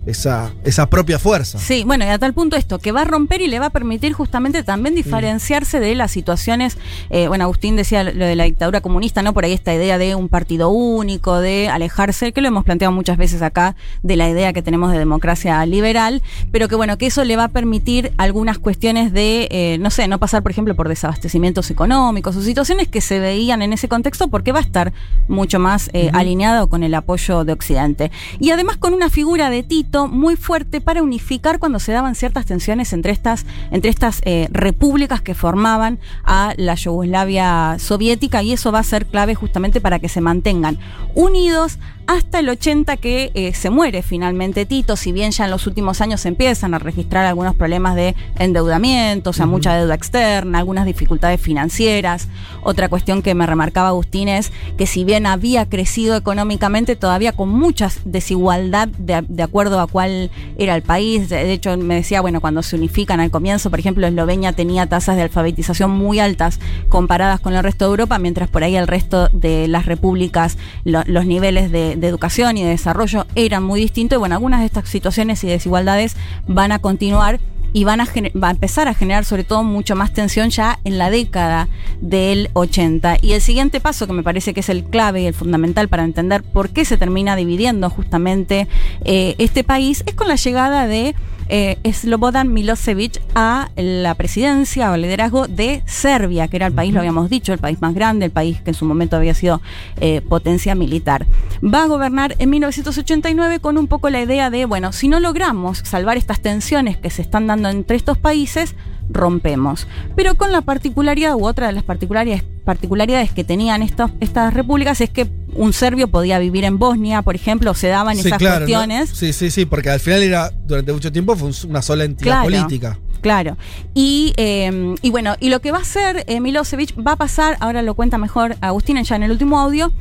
esa, 0.05 0.53
esa 0.63 0.89
propia 0.89 1.19
fuerza. 1.19 1.57
Sí, 1.57 1.83
bueno, 1.85 2.05
y 2.05 2.09
a 2.09 2.19
tal 2.19 2.33
punto 2.33 2.55
esto, 2.55 2.79
que 2.79 2.91
va 2.91 3.01
a 3.01 3.05
romper 3.05 3.41
y 3.41 3.47
le 3.47 3.59
va 3.59 3.67
a 3.67 3.69
permitir 3.69 4.13
justamente 4.13 4.63
también 4.63 4.95
diferenciarse 4.95 5.79
de 5.79 5.95
las 5.95 6.11
situaciones, 6.11 6.77
eh, 7.09 7.27
bueno, 7.27 7.45
Agustín 7.45 7.75
decía 7.75 8.03
lo 8.03 8.25
de 8.25 8.35
la 8.35 8.43
dictadura 8.43 8.81
comunista, 8.81 9.21
¿no? 9.21 9.33
Por 9.33 9.45
ahí 9.45 9.53
esta 9.53 9.73
idea 9.73 9.97
de 9.97 10.15
un 10.15 10.29
partido 10.29 10.69
único, 10.69 11.39
de 11.39 11.69
alejarse, 11.69 12.31
que 12.33 12.41
lo 12.41 12.47
hemos 12.47 12.63
planteado 12.63 12.91
muchas 12.91 13.17
veces 13.17 13.41
acá, 13.41 13.75
de 14.03 14.15
la 14.15 14.29
idea 14.29 14.53
que 14.53 14.61
tenemos 14.61 14.91
de 14.91 14.99
democracia 14.99 15.65
liberal, 15.65 16.21
pero 16.51 16.67
que 16.67 16.75
bueno, 16.75 16.97
que 16.97 17.07
eso 17.07 17.23
le 17.23 17.35
va 17.35 17.45
a 17.45 17.49
permitir 17.49 18.13
algunas 18.17 18.59
cuestiones 18.59 19.11
de, 19.11 19.47
eh, 19.49 19.77
no 19.79 19.89
sé, 19.89 20.07
no 20.07 20.19
pasar, 20.19 20.43
por 20.43 20.51
ejemplo, 20.51 20.75
por 20.75 20.87
desabastecimientos 20.87 21.71
económicos 21.71 22.35
o 22.35 22.41
situaciones 22.41 22.87
que 22.87 23.01
se 23.01 23.19
veían 23.19 23.61
en 23.61 23.73
ese 23.73 23.87
contexto 23.87 24.27
porque 24.27 24.51
va 24.51 24.59
a 24.59 24.63
estar 24.63 24.93
mucho 25.27 25.59
más 25.59 25.89
eh, 25.93 26.09
alineado 26.13 26.67
con 26.67 26.83
el 26.83 26.93
apoyo 26.93 27.43
de 27.43 27.53
Occidente. 27.53 28.11
Y 28.39 28.51
además 28.51 28.77
con 28.77 28.93
una 28.93 29.09
figura 29.09 29.49
de 29.49 29.63
Tito 29.63 29.94
muy 30.03 30.35
fuerte 30.35 30.81
para 30.81 31.01
unificar 31.01 31.57
cuando 31.59 31.79
se 31.79 31.91
daban 31.91 32.15
ciertas 32.15 32.45
tensiones 32.45 32.93
entre 32.93 33.11
estas, 33.11 33.45
entre 33.71 33.89
estas 33.89 34.21
eh, 34.25 34.47
repúblicas 34.51 35.21
que 35.21 35.33
formaban 35.33 35.99
a 36.23 36.53
la 36.57 36.75
Yugoslavia 36.75 37.77
soviética 37.79 38.43
y 38.43 38.53
eso 38.53 38.71
va 38.71 38.79
a 38.79 38.83
ser 38.83 39.05
clave 39.05 39.35
justamente 39.35 39.81
para 39.81 39.99
que 39.99 40.09
se 40.09 40.21
mantengan 40.21 40.77
unidos 41.15 41.79
hasta 42.07 42.39
el 42.39 42.49
80 42.49 42.97
que 42.97 43.31
eh, 43.33 43.53
se 43.53 43.69
muere 43.69 44.01
finalmente 44.03 44.65
Tito, 44.65 44.95
si 44.95 45.11
bien 45.11 45.31
ya 45.31 45.45
en 45.45 45.51
los 45.51 45.65
últimos 45.67 46.01
años 46.01 46.21
se 46.21 46.27
empiezan 46.27 46.73
a 46.73 46.79
registrar 46.79 47.25
algunos 47.25 47.55
problemas 47.55 47.95
de 47.95 48.15
endeudamiento, 48.37 49.31
o 49.31 49.33
sea, 49.33 49.45
mucha 49.45 49.73
deuda 49.75 49.95
externa, 49.95 50.59
algunas 50.59 50.85
dificultades 50.85 51.41
financieras. 51.41 52.27
Otra 52.63 52.89
cuestión 52.89 53.21
que 53.21 53.33
me 53.35 53.45
remarcaba 53.45 53.89
Agustín 53.89 54.27
es 54.29 54.51
que 54.77 54.85
si 54.87 55.03
bien 55.03 55.25
había 55.25 55.67
crecido 55.67 56.15
económicamente, 56.15 56.95
todavía 56.95 57.31
con 57.31 57.49
mucha 57.49 57.89
desigualdad 58.05 58.87
de, 58.87 59.23
de 59.27 59.43
acuerdo 59.43 59.79
a 59.79 59.87
cuál 59.87 60.31
era 60.57 60.75
el 60.75 60.81
país. 60.81 61.29
De, 61.29 61.37
de 61.43 61.53
hecho, 61.53 61.75
me 61.77 61.95
decía, 61.95 62.21
bueno, 62.21 62.41
cuando 62.41 62.63
se 62.63 62.75
unifican 62.75 63.19
al 63.19 63.31
comienzo, 63.31 63.69
por 63.69 63.79
ejemplo, 63.79 64.05
Eslovenia 64.07 64.53
tenía 64.53 64.87
tasas 64.87 65.15
de 65.15 65.23
alfabetización 65.23 65.91
muy 65.91 66.19
altas 66.19 66.59
comparadas 66.89 67.39
con 67.39 67.53
el 67.55 67.63
resto 67.63 67.85
de 67.85 67.89
Europa, 67.91 68.19
mientras 68.19 68.49
por 68.49 68.63
ahí 68.63 68.75
el 68.75 68.87
resto 68.87 69.29
de 69.31 69.67
las 69.67 69.85
repúblicas, 69.85 70.57
lo- 70.83 71.03
los 71.05 71.25
niveles 71.25 71.71
de, 71.71 71.94
de 71.95 72.07
educación 72.07 72.57
y 72.57 72.63
de 72.63 72.69
desarrollo 72.69 73.25
eran 73.35 73.63
muy 73.63 73.79
distintos. 73.79 74.17
Y 74.17 74.19
bueno, 74.19 74.35
algunas 74.35 74.61
de 74.61 74.65
estas 74.67 74.87
situaciones 74.89 75.43
y 75.43 75.47
desigualdades 75.47 76.15
van 76.47 76.71
a 76.71 76.79
continuar 76.79 77.39
y 77.75 77.83
van 77.83 77.99
a, 77.99 78.05
va 78.41 78.47
a 78.47 78.51
empezar 78.51 78.87
a 78.87 78.93
generar 78.93 79.25
sobre 79.25 79.43
todo 79.43 79.61
mucho 79.63 79.97
más 79.97 80.13
tensión 80.13 80.49
ya 80.49 80.79
en 80.85 80.97
la 80.97 81.09
década 81.09 81.67
del 81.99 82.49
80. 82.53 83.17
Y 83.21 83.33
el 83.33 83.41
siguiente 83.41 83.81
paso, 83.81 84.07
que 84.07 84.13
me 84.13 84.23
parece 84.23 84.53
que 84.53 84.61
es 84.61 84.69
el 84.69 84.85
clave 84.85 85.23
y 85.23 85.25
el 85.25 85.33
fundamental 85.33 85.89
para 85.89 86.05
entender 86.05 86.41
por 86.41 86.69
qué 86.69 86.85
se 86.85 86.95
termina 86.95 87.35
dividiendo 87.35 87.89
justamente 87.89 88.69
eh, 89.03 89.35
este 89.39 89.65
país, 89.65 90.03
es 90.05 90.13
con 90.13 90.29
la 90.29 90.35
llegada 90.35 90.87
de 90.87 91.15
eh, 91.47 91.77
Slobodan 91.91 92.51
Milosevic 92.51 93.21
a 93.35 93.69
la 93.75 94.15
presidencia 94.15 94.91
o 94.91 94.97
liderazgo 94.97 95.47
de 95.47 95.83
Serbia, 95.85 96.47
que 96.47 96.57
era 96.57 96.67
el 96.67 96.73
país, 96.73 96.93
lo 96.93 96.99
habíamos 96.99 97.29
dicho, 97.29 97.53
el 97.53 97.59
país 97.59 97.81
más 97.81 97.93
grande, 97.93 98.25
el 98.25 98.31
país 98.31 98.61
que 98.61 98.71
en 98.71 98.75
su 98.75 98.85
momento 98.85 99.15
había 99.15 99.33
sido 99.33 99.61
eh, 99.99 100.21
potencia 100.21 100.75
militar. 100.75 101.25
Va 101.63 101.83
a 101.83 101.87
gobernar 101.87 102.35
en 102.39 102.49
1989 102.49 103.59
con 103.59 103.77
un 103.77 103.87
poco 103.87 104.09
la 104.09 104.21
idea 104.21 104.49
de, 104.49 104.65
bueno, 104.65 104.91
si 104.91 105.07
no 105.07 105.19
logramos 105.19 105.79
salvar 105.79 106.17
estas 106.17 106.39
tensiones 106.39 106.97
que 106.97 107.09
se 107.09 107.21
están 107.21 107.47
dando 107.47 107.69
entre 107.69 107.97
estos 107.97 108.17
países, 108.17 108.75
rompemos. 109.09 109.87
Pero 110.15 110.35
con 110.35 110.51
la 110.51 110.61
particularidad, 110.61 111.35
u 111.35 111.45
otra 111.45 111.67
de 111.67 111.73
las 111.73 111.83
particularidades, 111.83 112.43
particularidades 112.63 113.31
que 113.31 113.43
tenían 113.43 113.81
estos, 113.81 114.11
estas 114.19 114.53
repúblicas 114.53 114.99
es 115.01 115.09
que 115.09 115.27
un 115.53 115.71
serbio 115.73 116.07
podía 116.09 116.39
vivir 116.39 116.63
en 116.65 116.77
Bosnia, 116.79 117.21
por 117.21 117.35
ejemplo, 117.35 117.73
se 117.73 117.87
daban 117.87 118.15
Sí, 118.17 118.27
esas 118.27 118.39
claro, 118.39 118.55
¿no? 118.55 118.65
cuestiones. 118.65 119.09
Sí, 119.09 119.31
sí, 119.33 119.51
sí, 119.51 119.65
porque 119.65 119.89
al 119.89 119.99
final 119.99 120.21
era, 120.23 120.51
durante 120.65 120.91
mucho 120.91 121.11
tiempo 121.11 121.35
fue 121.35 121.47
un- 121.49 121.69
una 121.69 121.81
sola 121.81 122.03
entidad 122.03 122.41
Claro. 122.41 122.43
política. 122.45 122.99
Claro. 123.21 123.57
Y, 123.95 124.33
eh, 124.37 124.95
y 125.01 125.09
bueno, 125.09 125.35
y 125.39 125.49
lo 125.49 125.59
que 125.59 125.71
va 125.71 125.79
a 125.79 125.81
hacer 125.81 126.25
eh, 126.27 126.39
Milosevic 126.39 126.95
va 127.05 127.13
a 127.13 127.15
pasar, 127.15 127.57
ahora 127.59 127.81
lo 127.81 127.95
cuenta 127.95 128.17
mejor 128.19 128.55
Agustín 128.61 129.01
ya 129.03 129.15
en 129.15 129.23
el 129.23 129.31
último 129.31 129.59
audio, 129.59 129.91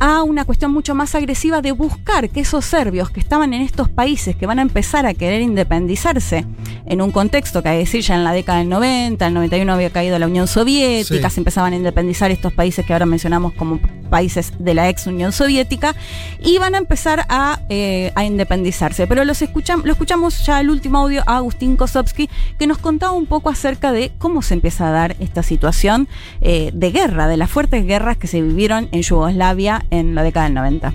a 0.00 0.22
una 0.22 0.44
cuestión 0.44 0.72
mucho 0.72 0.94
más 0.94 1.14
agresiva 1.14 1.62
de 1.62 1.72
buscar 1.72 2.28
que 2.30 2.40
esos 2.40 2.64
serbios 2.64 3.10
que 3.10 3.20
estaban 3.20 3.54
en 3.54 3.62
estos 3.62 3.88
países, 3.88 4.36
que 4.36 4.46
van 4.46 4.58
a 4.58 4.62
empezar 4.62 5.06
a 5.06 5.14
querer 5.14 5.42
independizarse 5.42 6.44
en 6.86 7.00
un 7.00 7.10
contexto 7.10 7.62
que 7.62 7.68
hay 7.70 7.76
que 7.76 7.84
decir 7.84 8.02
ya 8.02 8.14
en 8.14 8.24
la 8.24 8.32
década 8.32 8.58
del 8.58 8.68
90, 8.68 9.26
el 9.26 9.34
91 9.34 9.72
había 9.72 9.90
caído 9.90 10.18
la 10.18 10.26
Unión 10.26 10.46
Soviética, 10.46 11.28
Sí. 11.30 11.34
se 11.34 11.40
empezaban 11.40 11.72
a 11.72 11.76
independizar 11.76 12.30
estos 12.30 12.52
países 12.52 12.84
que 12.84 12.92
ahora 12.92 13.06
mencionamos 13.06 13.52
como 13.54 13.80
países 14.10 14.52
de 14.58 14.74
la 14.74 14.88
ex 14.88 15.06
Unión 15.06 15.32
Soviética, 15.32 15.94
y 16.42 16.58
van 16.58 16.74
a 16.74 16.78
empezar 16.78 17.24
a, 17.28 17.60
eh, 17.68 18.12
a 18.14 18.24
independizarse. 18.24 19.06
Pero 19.06 19.24
los 19.24 19.40
escucham- 19.42 19.82
lo 19.84 19.92
escuchamos 19.92 20.44
ya 20.46 20.60
el 20.60 20.70
último 20.70 20.98
audio 20.98 21.22
a 21.26 21.36
Agustín 21.38 21.76
Kosovsky, 21.76 22.28
que 22.58 22.66
nos 22.66 22.78
contaba 22.78 23.12
un 23.12 23.26
poco 23.26 23.48
acerca 23.50 23.90
de 23.92 24.12
cómo 24.18 24.42
se 24.42 24.54
empieza 24.54 24.88
a 24.88 24.90
dar 24.90 25.16
esta 25.20 25.42
situación 25.42 26.06
eh, 26.42 26.70
de 26.74 26.90
guerra, 26.90 27.26
de 27.28 27.36
las 27.36 27.50
fuertes 27.50 27.86
guerras 27.86 28.16
que 28.18 28.26
se 28.26 28.40
vivieron 28.42 28.88
en 28.92 29.02
Yugoslavia 29.02 29.83
en 29.90 30.14
la 30.14 30.22
década 30.22 30.46
del 30.46 30.54
90. 30.54 30.94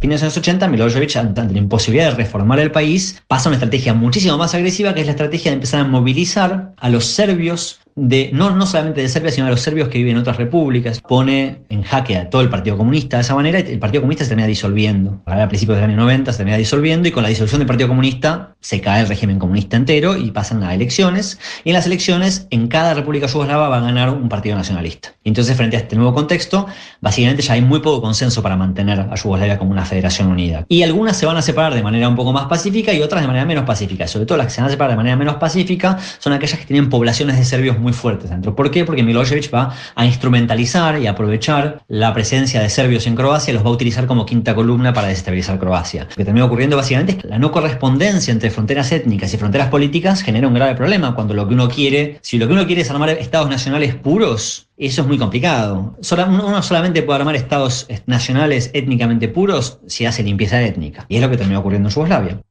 fines 0.00 0.20
de 0.20 0.26
los 0.26 0.34
años 0.34 0.36
80, 0.36 0.68
Milosevic, 0.68 1.16
ante 1.16 1.44
la 1.44 1.58
imposibilidad 1.58 2.10
de 2.10 2.16
reformar 2.16 2.58
el 2.58 2.72
país, 2.72 3.22
pasa 3.28 3.48
a 3.48 3.50
una 3.50 3.56
estrategia 3.56 3.94
muchísimo 3.94 4.36
más 4.36 4.52
agresiva, 4.52 4.94
que 4.94 5.00
es 5.00 5.06
la 5.06 5.12
estrategia 5.12 5.52
de 5.52 5.54
empezar 5.54 5.80
a 5.80 5.84
movilizar 5.84 6.72
a 6.76 6.88
los 6.88 7.06
serbios 7.06 7.80
de, 7.94 8.30
no, 8.32 8.50
no 8.50 8.66
solamente 8.66 9.02
de 9.02 9.08
Serbia, 9.08 9.30
sino 9.30 9.46
de 9.46 9.52
los 9.52 9.60
serbios 9.60 9.88
que 9.88 9.98
viven 9.98 10.16
en 10.16 10.20
otras 10.20 10.36
repúblicas. 10.36 11.00
Pone 11.00 11.62
en 11.68 11.82
jaque 11.82 12.16
a 12.16 12.30
todo 12.30 12.42
el 12.42 12.48
Partido 12.48 12.76
Comunista 12.76 13.16
de 13.18 13.22
esa 13.22 13.34
manera 13.34 13.60
y 13.60 13.72
el 13.72 13.78
Partido 13.78 14.02
Comunista 14.02 14.24
se 14.24 14.30
termina 14.30 14.46
disolviendo. 14.46 15.20
A 15.26 15.48
principios 15.48 15.78
del 15.78 15.90
año 15.90 15.96
90 15.96 16.32
se 16.32 16.38
termina 16.38 16.56
disolviendo 16.56 17.08
y 17.08 17.10
con 17.10 17.22
la 17.22 17.28
disolución 17.28 17.58
del 17.60 17.66
Partido 17.66 17.88
Comunista 17.88 18.54
se 18.60 18.80
cae 18.80 19.02
el 19.02 19.08
régimen 19.08 19.38
comunista 19.38 19.76
entero 19.76 20.16
y 20.16 20.30
pasan 20.30 20.62
a 20.62 20.74
elecciones. 20.74 21.38
Y 21.64 21.70
en 21.70 21.74
las 21.74 21.86
elecciones, 21.86 22.46
en 22.50 22.68
cada 22.68 22.94
república 22.94 23.26
yugoslava 23.26 23.68
va 23.68 23.78
a 23.78 23.80
ganar 23.80 24.10
un 24.10 24.28
partido 24.28 24.56
nacionalista. 24.56 25.14
Y 25.24 25.28
entonces, 25.28 25.56
frente 25.56 25.76
a 25.76 25.80
este 25.80 25.96
nuevo 25.96 26.14
contexto, 26.14 26.66
básicamente 27.00 27.42
ya 27.42 27.54
hay 27.54 27.62
muy 27.62 27.80
poco 27.80 28.00
consenso 28.00 28.42
para 28.42 28.56
mantener 28.56 29.00
a 29.00 29.14
Yugoslavia 29.14 29.58
como 29.58 29.72
una 29.72 29.84
federación 29.84 30.28
unida. 30.28 30.64
Y 30.68 30.82
algunas 30.82 31.16
se 31.16 31.26
van 31.26 31.36
a 31.36 31.42
separar 31.42 31.74
de 31.74 31.82
manera 31.82 32.08
un 32.08 32.16
poco 32.16 32.32
más 32.32 32.46
pacífica 32.46 32.92
y 32.92 33.02
otras 33.02 33.22
de 33.22 33.26
manera 33.26 33.44
menos 33.44 33.64
pacífica. 33.64 34.06
Sobre 34.06 34.26
todo 34.26 34.38
las 34.38 34.46
que 34.46 34.52
se 34.54 34.60
van 34.60 34.68
a 34.68 34.70
separar 34.70 34.92
de 34.92 34.96
manera 34.96 35.16
menos 35.16 35.36
pacífica 35.36 35.98
son 36.18 36.32
aquellas 36.32 36.58
que 36.58 36.66
tienen 36.66 36.88
poblaciones 36.88 37.36
de 37.36 37.44
serbios 37.44 37.78
muy 37.82 37.92
fuertes 37.92 38.30
dentro. 38.30 38.54
¿Por 38.54 38.70
qué? 38.70 38.84
Porque 38.84 39.02
Milosevic 39.02 39.52
va 39.52 39.74
a 39.94 40.06
instrumentalizar 40.06 40.98
y 41.00 41.06
aprovechar 41.06 41.82
la 41.88 42.14
presencia 42.14 42.60
de 42.60 42.70
serbios 42.70 43.06
en 43.06 43.14
Croacia 43.14 43.52
los 43.52 43.64
va 43.64 43.68
a 43.68 43.72
utilizar 43.72 44.06
como 44.06 44.24
quinta 44.24 44.54
columna 44.54 44.92
para 44.92 45.08
desestabilizar 45.08 45.58
Croacia. 45.58 46.04
Lo 46.08 46.16
que 46.16 46.24
termina 46.24 46.46
ocurriendo 46.46 46.76
básicamente 46.76 47.12
es 47.12 47.18
que 47.18 47.28
la 47.28 47.38
no 47.38 47.52
correspondencia 47.52 48.32
entre 48.32 48.50
fronteras 48.50 48.90
étnicas 48.92 49.34
y 49.34 49.36
fronteras 49.36 49.68
políticas 49.68 50.22
genera 50.22 50.48
un 50.48 50.54
grave 50.54 50.74
problema 50.74 51.14
cuando 51.14 51.34
lo 51.34 51.46
que 51.46 51.54
uno 51.54 51.68
quiere, 51.68 52.18
si 52.22 52.38
lo 52.38 52.46
que 52.46 52.54
uno 52.54 52.66
quiere 52.66 52.82
es 52.82 52.90
armar 52.90 53.10
estados 53.10 53.48
nacionales 53.48 53.94
puros, 53.94 54.68
eso 54.76 55.02
es 55.02 55.08
muy 55.08 55.18
complicado. 55.18 55.96
Uno 56.28 56.62
solamente 56.62 57.02
puede 57.02 57.18
armar 57.18 57.36
estados 57.36 57.86
nacionales 58.06 58.70
étnicamente 58.74 59.28
puros 59.28 59.80
si 59.86 60.06
hace 60.06 60.22
limpieza 60.22 60.62
étnica. 60.62 61.06
Y 61.08 61.16
es 61.16 61.22
lo 61.22 61.30
que 61.30 61.36
terminó 61.36 61.60
ocurriendo 61.60 61.88
en 61.88 61.94
Yugoslavia. 61.94 62.42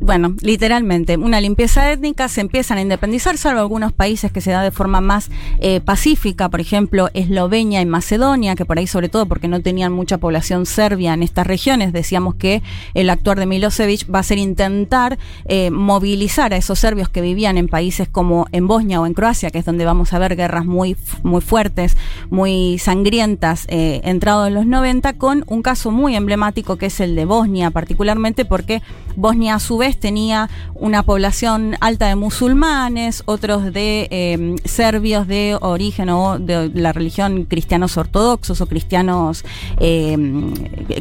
Bueno, 0.00 0.36
literalmente, 0.42 1.16
una 1.16 1.40
limpieza 1.40 1.90
étnica, 1.90 2.28
se 2.28 2.40
empiezan 2.40 2.78
a 2.78 2.82
independizar, 2.82 3.36
salvo 3.36 3.60
algunos 3.60 3.92
países 3.92 4.30
que 4.30 4.40
se 4.40 4.52
da 4.52 4.62
de 4.62 4.70
forma 4.70 5.00
más 5.00 5.28
eh, 5.58 5.80
pacífica, 5.80 6.48
por 6.48 6.60
ejemplo, 6.60 7.10
Eslovenia 7.14 7.80
y 7.80 7.86
Macedonia, 7.86 8.54
que 8.54 8.64
por 8.64 8.78
ahí 8.78 8.86
sobre 8.86 9.08
todo 9.08 9.26
porque 9.26 9.48
no 9.48 9.60
tenían 9.60 9.92
mucha 9.92 10.18
población 10.18 10.66
serbia 10.66 11.14
en 11.14 11.24
estas 11.24 11.48
regiones, 11.48 11.92
decíamos 11.92 12.36
que 12.36 12.62
el 12.94 13.10
actuar 13.10 13.40
de 13.40 13.46
Milosevic 13.46 14.12
va 14.12 14.20
a 14.20 14.22
ser 14.22 14.38
intentar 14.38 15.18
eh, 15.46 15.70
movilizar 15.70 16.52
a 16.54 16.56
esos 16.56 16.78
serbios 16.78 17.08
que 17.08 17.20
vivían 17.20 17.58
en 17.58 17.66
países 17.66 18.08
como 18.08 18.46
en 18.52 18.68
Bosnia 18.68 19.00
o 19.00 19.06
en 19.06 19.14
Croacia, 19.14 19.50
que 19.50 19.58
es 19.58 19.64
donde 19.64 19.84
vamos 19.84 20.12
a 20.12 20.20
ver 20.20 20.36
guerras 20.36 20.64
muy, 20.64 20.96
muy 21.24 21.40
fuertes, 21.40 21.96
muy 22.30 22.78
sangrientas, 22.78 23.66
eh, 23.68 24.00
entrado 24.04 24.46
en 24.46 24.54
los 24.54 24.64
90, 24.64 25.14
con 25.14 25.44
un 25.48 25.62
caso 25.62 25.90
muy 25.90 26.14
emblemático 26.14 26.76
que 26.76 26.86
es 26.86 27.00
el 27.00 27.16
de 27.16 27.24
Bosnia, 27.24 27.72
particularmente 27.72 28.44
porque 28.44 28.80
Bosnia 29.16 29.56
a 29.56 29.58
su 29.58 29.76
vez 29.78 29.87
tenía 29.96 30.50
una 30.74 31.02
población 31.02 31.76
alta 31.80 32.08
de 32.08 32.16
musulmanes, 32.16 33.22
otros 33.26 33.72
de 33.72 34.08
eh, 34.10 34.56
serbios 34.64 35.26
de 35.26 35.56
origen 35.60 36.10
o 36.10 36.38
de 36.38 36.70
la 36.74 36.92
religión 36.92 37.44
cristianos 37.44 37.96
ortodoxos 37.96 38.60
o 38.60 38.66
cristianos 38.66 39.44
eh, 39.80 40.16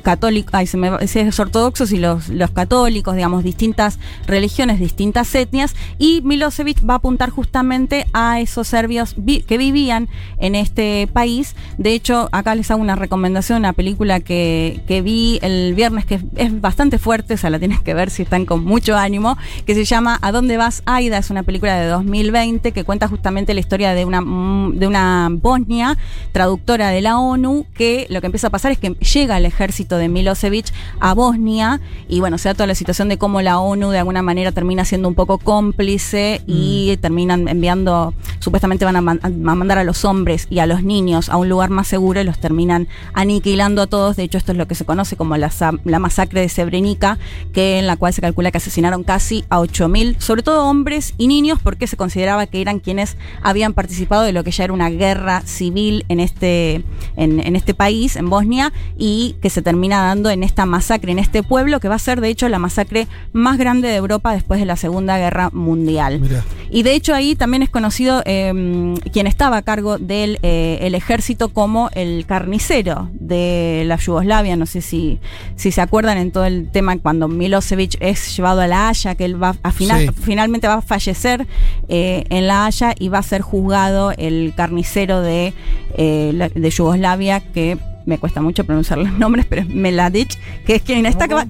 católicos, 0.04 0.54
ay, 0.54 0.68
se 0.68 0.78
me 0.78 0.92
es 1.02 1.40
ortodoxos 1.40 1.92
y 1.92 1.98
los, 1.98 2.30
los 2.30 2.52
católicos, 2.52 3.16
digamos, 3.16 3.44
distintas 3.44 4.00
religiones, 4.26 4.80
distintas 4.80 5.34
etnias, 5.36 5.76
y 5.98 6.22
Milosevic 6.24 6.88
va 6.88 6.96
a 6.96 6.98
apuntar 6.98 7.30
justamente 7.30 8.06
a 8.14 8.40
esos 8.40 8.68
serbios 8.68 9.16
que 9.48 9.58
vivían 9.58 10.08
en 10.40 10.56
este 10.56 11.08
país. 11.12 11.56
De 11.78 11.94
hecho, 11.94 12.30
acá 12.32 12.56
les 12.56 12.72
hago 12.72 12.82
una 12.82 12.96
recomendación, 12.96 13.60
una 13.60 13.74
película 13.74 14.20
que, 14.20 14.82
que 14.88 15.02
vi 15.02 15.40
el 15.42 15.74
viernes 15.76 16.06
que 16.06 16.20
es 16.36 16.62
bastante 16.62 16.98
fuerte, 16.98 17.36
o 17.36 17.38
sea, 17.38 17.50
la 17.50 17.60
tienes 17.60 17.82
que 17.82 17.94
ver 17.94 18.10
si 18.10 18.24
están 18.24 18.46
con 18.46 18.64
mucho 18.78 18.96
ánimo, 18.96 19.36
que 19.66 19.74
se 19.74 19.86
llama 19.86 20.20
¿A 20.22 20.32
dónde 20.32 20.56
vas, 20.56 20.84
Aida? 20.86 21.18
Es 21.18 21.32
una 21.32 21.42
película 21.42 21.80
de 21.80 21.88
2020 21.88 22.72
que 22.74 22.84
cuenta 22.84 23.08
justamente 23.08 23.56
la 23.56 23.60
historia 23.60 23.96
de 23.96 24.06
una, 24.06 24.22
mm, 24.22 24.78
de 24.78 24.86
una 24.86 25.30
Bosnia, 25.32 25.98
traductora 26.32 26.90
de 26.90 27.02
la 27.02 27.18
ONU, 27.18 27.66
que 27.74 28.06
lo 28.12 28.22
que 28.22 28.28
empieza 28.28 28.48
a 28.48 28.50
pasar 28.52 28.72
es 28.72 28.78
que 28.78 28.92
llega 28.92 29.36
el 29.38 29.46
ejército 29.48 29.98
de 29.98 30.10
Milosevic 30.10 30.68
a 31.00 31.16
Bosnia 31.16 31.82
y 32.08 32.20
bueno, 32.20 32.38
se 32.38 32.50
da 32.50 32.54
toda 32.54 32.68
la 32.68 32.76
situación 32.76 33.10
de 33.10 33.18
cómo 33.18 33.42
la 33.42 33.58
ONU 33.58 33.90
de 33.90 33.98
alguna 33.98 34.22
manera 34.22 34.52
termina 34.52 34.86
siendo 34.86 35.08
un 35.08 35.16
poco 35.16 35.40
cómplice 35.40 36.44
y 36.46 36.94
Mm. 36.98 37.02
terminan 37.02 37.48
enviando, 37.48 38.14
supuestamente 38.38 38.86
van 38.86 38.96
a, 38.98 39.02
man- 39.02 39.20
a 39.24 39.30
mandar 39.30 39.80
a 39.80 39.84
los 39.84 40.06
hombres 40.06 40.46
y 40.52 40.60
a 40.60 40.68
los 40.68 40.84
niños 40.84 41.30
a 41.30 41.38
un 41.38 41.50
lugar 41.50 41.72
más 41.72 41.88
seguro 41.88 42.22
y 42.22 42.24
los 42.26 42.38
terminan 42.38 42.88
aniquilando 43.16 43.82
a 43.82 43.88
todos. 43.88 44.18
De 44.18 44.24
hecho, 44.24 44.38
esto 44.38 44.52
es 44.52 44.58
lo 44.60 44.68
que 44.68 44.76
se 44.76 44.86
conoce 44.86 45.16
como 45.16 45.36
la, 45.36 45.50
la 45.84 45.98
masacre 45.98 46.42
de 46.42 46.50
Srebrenica, 46.50 47.18
que 47.54 47.80
en 47.80 47.88
la 47.88 47.98
cual 47.98 48.14
se 48.14 48.22
calcula 48.22 48.52
que 48.52 48.60
asesinaron 48.68 49.04
casi 49.04 49.46
a 49.50 49.60
8.000, 49.60 50.20
sobre 50.20 50.44
todo 50.44 50.66
hombres 50.66 51.14
y 51.18 51.28
niños, 51.28 51.60
porque 51.64 51.88
se 51.88 51.96
consideraba 51.96 52.46
que 52.48 52.62
eran 52.62 52.80
quienes 52.80 53.16
habían 53.42 53.74
participado 53.74 54.24
de 54.24 54.34
lo 54.34 54.44
que 54.44 54.52
ya 54.52 54.66
era 54.66 54.74
una 54.74 54.90
guerra 54.90 55.42
civil 55.46 56.06
en 56.10 56.20
este, 56.20 56.84
en, 57.16 57.40
en 57.40 57.56
este 57.56 57.74
país, 57.74 58.16
en 58.18 58.30
Bosnia, 58.30 58.74
y 58.98 59.36
que 59.42 59.50
se 59.50 59.62
termina 59.62 60.04
dando 60.04 60.30
en 60.30 60.44
esta 60.44 60.66
masacre, 60.66 61.12
en 61.12 61.20
este 61.20 61.44
pueblo, 61.44 61.80
que 61.80 61.88
va 61.88 61.96
a 61.96 62.00
ser 62.00 62.20
de 62.20 62.30
hecho 62.30 62.50
la 62.50 62.60
masacre 62.60 63.08
más 63.32 63.58
grande 63.58 63.88
de 63.88 63.96
Europa 63.96 64.34
después 64.34 64.60
de 64.60 64.66
la 64.66 64.76
Segunda 64.76 65.18
Guerra 65.18 65.50
Mundial. 65.54 66.22
Y 66.70 66.84
de 66.84 66.94
hecho 66.94 67.16
ahí 67.16 67.36
también 67.36 67.64
es 67.64 67.70
conocido 67.70 68.22
eh, 68.26 68.94
quien 69.14 69.28
estaba 69.28 69.58
a 69.58 69.62
cargo 69.62 69.98
del 69.98 70.40
eh, 70.42 70.80
el 70.82 70.96
ejército 70.96 71.50
como 71.50 71.90
el 71.94 72.26
carnicero 72.26 73.10
de 73.14 73.84
la 73.86 73.98
Yugoslavia. 73.98 74.56
No 74.56 74.66
sé 74.66 74.82
si, 74.82 75.20
si 75.56 75.72
se 75.72 75.82
acuerdan 75.82 76.18
en 76.18 76.32
todo 76.32 76.46
el 76.46 76.70
tema 76.70 76.98
cuando 76.98 77.28
Milosevic 77.28 77.98
es 78.00 78.36
llevado 78.36 78.57
a 78.60 78.68
La 78.68 78.90
Haya, 78.90 79.16
que 79.16 79.26
él 79.26 79.42
va 79.42 79.56
a 79.64 79.72
final, 79.72 80.02
Sí. 80.02 80.22
finalmente 80.24 80.68
va 80.68 80.76
a 80.76 80.82
fallecer 80.82 81.48
eh, 81.90 82.24
en 82.30 82.48
La 82.48 82.66
Haya 82.66 82.94
y 82.98 83.10
va 83.10 83.20
a 83.20 83.24
ser 83.24 83.42
juzgado 83.42 84.12
el 84.18 84.54
carnicero 84.56 85.22
de, 85.22 85.54
eh, 85.98 86.50
de 86.54 86.70
Yugoslavia 86.70 87.40
que 87.40 87.78
me 88.08 88.18
cuesta 88.18 88.42
mucho 88.42 88.64
pronunciar 88.64 89.00
los 89.00 89.12
nombres, 89.14 89.46
pero 89.46 89.64
es 89.64 89.68
Meladic, 89.68 90.40
que 90.66 90.76
es 90.76 90.82
quien 90.82 91.06
está... 91.06 91.28
No, 91.28 91.44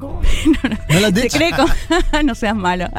no, 2.24 2.36
seas 2.36 2.56
malo. 2.56 2.90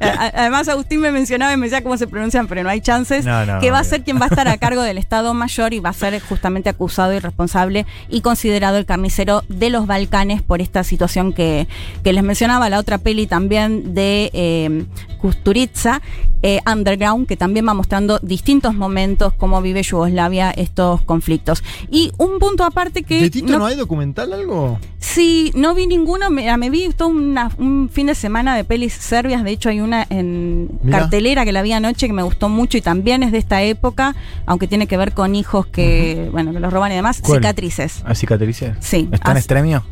Además, 0.00 0.68
Agustín 0.68 1.00
me 1.00 1.10
mencionaba 1.10 1.52
y 1.52 1.56
me 1.56 1.66
decía 1.66 1.82
cómo 1.82 1.96
se 1.96 2.06
pronuncian, 2.06 2.46
pero 2.46 2.62
no 2.62 2.68
hay 2.68 2.80
chances. 2.80 3.24
No, 3.24 3.44
no, 3.44 3.60
que 3.60 3.72
va 3.72 3.80
a 3.80 3.84
ser 3.84 4.04
quien 4.04 4.20
va 4.20 4.26
a 4.26 4.28
estar 4.28 4.46
a 4.46 4.56
cargo 4.58 4.82
del 4.82 4.98
Estado 4.98 5.34
Mayor 5.34 5.74
y 5.74 5.80
va 5.80 5.90
a 5.90 5.94
ser 5.94 6.20
justamente 6.20 6.68
acusado 6.68 7.12
y 7.12 7.18
responsable 7.18 7.86
y 8.08 8.20
considerado 8.20 8.76
el 8.76 8.86
carnicero 8.86 9.42
de 9.48 9.70
los 9.70 9.88
Balcanes 9.88 10.40
por 10.40 10.60
esta 10.60 10.84
situación 10.84 11.32
que, 11.32 11.66
que 12.04 12.12
les 12.12 12.22
mencionaba. 12.22 12.70
La 12.70 12.78
otra 12.78 12.98
peli 12.98 13.26
también 13.26 13.94
de 13.94 14.30
eh, 14.32 14.84
Kusturica, 15.20 16.00
eh, 16.42 16.60
Underground, 16.70 17.26
que 17.26 17.36
también 17.36 17.66
va 17.66 17.74
mostrando 17.74 18.20
distintos 18.20 18.74
momentos 18.74 19.34
cómo 19.34 19.60
vive 19.60 19.82
Yugoslavia 19.82 20.52
estos 20.52 21.02
conflictos. 21.02 21.64
Y 21.90 22.12
un 22.16 22.38
punto 22.38 22.64
aparte 22.64 23.02
que... 23.08 23.20
¿De 23.22 23.30
Tito 23.30 23.58
no, 23.58 23.66
hay 23.66 23.74
documental 23.76 24.32
algo? 24.32 24.78
Sí, 24.98 25.50
no 25.56 25.74
vi 25.74 25.86
ninguno, 25.88 26.30
me, 26.30 26.54
me 26.58 26.70
vi 26.70 26.90
todo 26.96 27.08
una- 27.08 27.50
un 27.58 27.88
fin 27.92 28.06
de 28.06 28.14
semana 28.14 28.54
de 28.56 28.62
pelis 28.62 28.92
serbias, 28.92 29.42
de 29.42 29.50
hecho 29.50 29.68
hay 29.70 29.80
una 29.80 30.06
en 30.10 30.68
Mirá. 30.82 31.00
cartelera 31.00 31.44
que 31.44 31.52
la 31.52 31.62
vi 31.62 31.72
anoche 31.72 32.06
que 32.06 32.12
me 32.12 32.22
gustó 32.22 32.48
mucho 32.48 32.76
y 32.78 32.82
también 32.82 33.22
es 33.22 33.32
de 33.32 33.38
esta 33.38 33.62
época, 33.62 34.14
aunque 34.46 34.68
tiene 34.68 34.86
que 34.86 34.96
ver 34.96 35.12
con 35.12 35.34
hijos 35.34 35.66
que, 35.66 36.28
bueno, 36.30 36.52
que 36.52 36.60
los 36.60 36.72
roban 36.72 36.92
y 36.92 36.94
demás, 36.94 37.20
¿Cuál? 37.20 37.38
cicatrices. 37.38 38.02
¿Ah, 38.04 38.14
cicatrices? 38.14 38.76
Sí. 38.80 39.08
¿Está 39.10 39.32
en 39.32 39.36
extremio? 39.38 39.84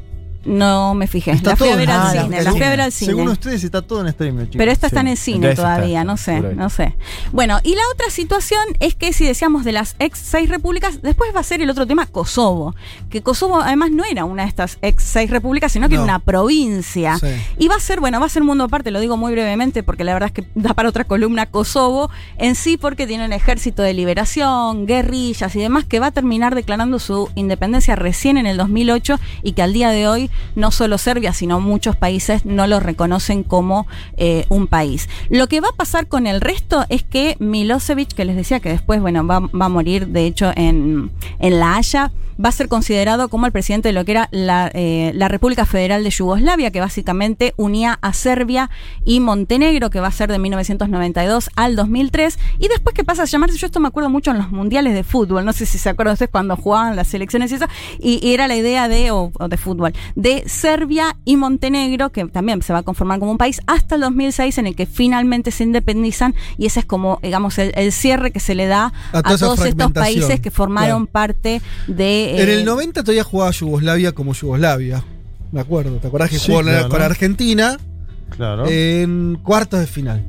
No 0.47 0.94
me 0.94 1.07
fijé, 1.07 1.33
Está 1.33 1.50
la 1.50 1.57
fui 1.57 1.68
a 1.68 1.76
ver 1.76 1.89
en 1.91 1.97
al 1.97 2.12
cine, 2.23 2.42
la 2.42 2.52
fui 2.52 2.62
a 2.62 2.70
ver 2.70 2.81
al 2.81 2.92
cine. 2.92 3.12
Según 3.12 3.28
ustedes 3.28 3.65
está 3.65 3.83
todo 3.83 4.00
en 4.00 4.07
streaming, 4.08 4.44
chicos. 4.44 4.57
Pero 4.58 4.70
esta 4.73 4.86
está 4.86 5.00
en 5.00 5.07
Sí. 5.07 5.10
el 5.12 5.16
cine 5.18 5.36
Entonces 5.36 5.58
está, 5.58 5.75
todavía, 5.76 6.05
no 6.05 6.16
sé, 6.16 6.41
no 6.41 6.70
sé. 6.70 6.94
Bueno, 7.33 7.58
y 7.62 7.75
la 7.75 7.83
otra 7.92 8.10
situación 8.10 8.60
es 8.81 8.94
que 8.94 9.12
si 9.12 9.25
decíamos 9.26 9.65
de 9.65 9.73
las 9.73 9.97
ex 9.99 10.18
seis 10.18 10.49
repúblicas, 10.49 11.02
después 11.02 11.34
va 11.34 11.41
a 11.41 11.42
ser 11.42 11.60
el 11.62 11.70
otro 11.70 11.86
tema 11.86 12.07
Kosovo. 12.07 12.75
Que 13.10 13.23
Kosovo 13.23 13.60
además 13.60 13.91
no 13.91 14.05
era 14.05 14.25
una 14.25 14.44
de 14.44 14.49
estas 14.49 14.78
ex 14.83 15.02
seis 15.02 15.31
repúblicas, 15.31 15.73
sino 15.73 15.89
que 15.89 15.97
No. 15.97 16.02
era 16.05 16.12
una 16.15 16.18
provincia. 16.20 17.18
Sí. 17.18 17.26
Y 17.58 17.68
va 17.68 17.75
a 17.76 17.81
ser, 17.81 18.00
bueno, 18.00 18.20
va 18.20 18.26
a 18.26 18.28
ser 18.28 18.42
un 18.42 18.49
mundo 18.49 18.65
aparte, 18.65 18.91
lo 18.91 19.00
digo 19.00 19.16
muy 19.16 19.33
brevemente 19.33 19.83
porque 19.83 20.05
la 20.05 20.12
verdad 20.12 20.28
es 20.28 20.33
que 20.33 20.49
da 20.55 20.75
para 20.75 20.89
otra 20.89 21.05
columna 21.05 21.47
Kosovo 21.47 22.10
en 22.39 22.55
sí 22.55 22.76
porque 22.76 23.07
tiene 23.07 23.25
un 23.26 23.33
ejército 23.33 23.83
de 23.83 23.94
liberación, 23.94 24.86
guerrillas 24.86 25.55
y 25.57 25.60
demás 25.60 25.84
que 25.84 26.00
va 26.00 26.07
a 26.07 26.10
terminar 26.12 26.55
declarando 26.55 26.99
su 26.99 27.28
independencia 27.34 27.97
recién 27.97 28.39
en 28.39 28.47
el 28.47 28.57
2008 28.57 29.18
y 29.42 29.52
que 29.52 29.62
al 29.62 29.73
día 29.73 29.91
de 29.91 30.08
hoy 30.08 30.31
no 30.55 30.71
solo 30.71 30.99
Serbia, 30.99 31.33
sino 31.33 31.61
muchos 31.61 31.97
países 31.97 32.45
no 32.45 32.67
lo 32.67 32.81
reconocen 32.81 33.43
como 33.43 33.87
eh, 34.17 34.47
un 34.49 34.67
país. 34.67 35.09
Lo 35.29 35.49
que 35.49 35.61
va 35.61 35.69
a 35.69 35.77
pasar 35.77 36.09
con 36.09 36.27
el 36.27 36.41
resto 36.41 36.85
es 36.89 37.03
que 37.03 37.37
Milosevic, 37.39 38.13
que 38.15 38.25
les 38.25 38.37
decía 38.37 38.61
que 38.61 38.69
después, 38.69 39.01
bueno, 39.01 39.27
va, 39.27 39.41
va 39.41 39.67
a 39.67 39.69
morir, 39.69 40.09
de 40.09 40.27
hecho, 40.27 40.53
en, 40.55 41.11
en 41.39 41.61
La 41.61 41.77
Haya, 41.77 42.13
va 42.43 42.51
a 42.51 42.53
ser 42.53 42.69
considerado 42.69 43.29
como 43.29 43.47
el 43.47 43.53
presidente 43.53 43.89
de 43.89 43.93
lo 43.93 44.05
que 44.05 44.13
era 44.13 44.29
la, 44.31 44.71
eh, 44.75 45.13
la 45.15 45.29
República 45.29 45.65
Federal 45.65 46.05
de 46.05 46.11
Yugoslavia, 46.11 46.71
que 46.71 46.81
básicamente 46.81 47.55
unía 47.57 47.99
a 48.03 48.13
Serbia 48.13 48.71
y 49.05 49.21
Montenegro, 49.21 49.91
que 49.91 50.01
va 50.01 50.09
a 50.09 50.13
ser 50.13 50.31
de 50.31 50.39
1992 50.39 51.51
al 51.57 51.77
2003. 51.77 52.39
Y 52.59 52.69
después 52.69 52.95
que 52.95 53.05
pasa 53.05 53.23
a 53.23 53.27
llamarse, 53.27 53.57
yo 53.57 53.67
esto 53.67 53.81
me 53.81 53.89
acuerdo 53.89 54.11
mucho 54.11 54.31
en 54.31 54.39
los 54.39 54.51
mundiales 54.51 54.95
de 54.95 55.05
fútbol, 55.05 55.45
no 55.45 55.53
sé 55.53 55.67
si 55.67 55.79
se 55.79 55.89
acuerdan 55.89 56.15
ustedes 56.15 56.31
cuando 56.31 56.57
jugaban 56.57 56.97
las 56.97 57.09
selecciones 57.09 57.51
y 57.53 57.55
eso, 57.55 57.67
y, 57.99 58.27
y 58.27 58.35
era 58.35 58.49
la 58.49 58.57
idea 58.57 58.89
de, 58.89 59.11
o, 59.11 59.33
o 59.39 59.49
de 59.49 59.57
fútbol, 59.57 59.93
de 60.27 60.43
Serbia 60.49 61.17
y 61.25 61.37
Montenegro, 61.37 62.11
que 62.11 62.25
también 62.25 62.61
se 62.61 62.73
va 62.73 62.81
a 62.81 62.83
conformar 62.83 63.21
como 63.21 63.31
un 63.31 63.39
país, 63.39 63.61
hasta 63.69 63.95
el 63.95 64.01
2006 64.01 64.59
en 64.59 64.67
el 64.67 64.75
que 64.75 64.85
finalmente 64.85 65.53
se 65.53 65.63
independizan, 65.63 66.35
y 66.59 66.67
ese 66.67 66.81
es 66.81 66.85
como, 66.85 67.21
digamos, 67.23 67.57
el, 67.59 67.71
el 67.77 67.93
cierre 67.93 68.33
que 68.33 68.41
se 68.41 68.57
le 68.57 68.67
da 68.67 68.93
A 69.13 69.23
todos 69.23 69.65
estos 69.65 69.93
países 69.93 70.41
que 70.41 70.51
formaron 70.51 71.07
claro. 71.07 71.13
parte 71.13 71.63
de... 71.87 72.43
En 72.43 72.49
eh, 72.49 72.55
el 72.55 72.65
90 72.65 73.05
todavía 73.05 73.23
jugaba 73.23 73.53
Yugoslavia 73.53 74.11
como 74.11 74.33
Yugoslavia. 74.33 75.05
Me 75.53 75.61
acuerdo. 75.61 75.99
¿Te 75.99 76.09
acordás 76.09 76.29
que 76.29 76.41
Sí, 76.41 76.49
jugó 76.51 76.63
claro. 76.63 76.89
con 76.89 77.03
Argentina 77.03 77.79
Claro. 78.31 78.67
en 78.67 79.39
cuartos 79.45 79.79
de 79.79 79.87
final? 79.87 80.25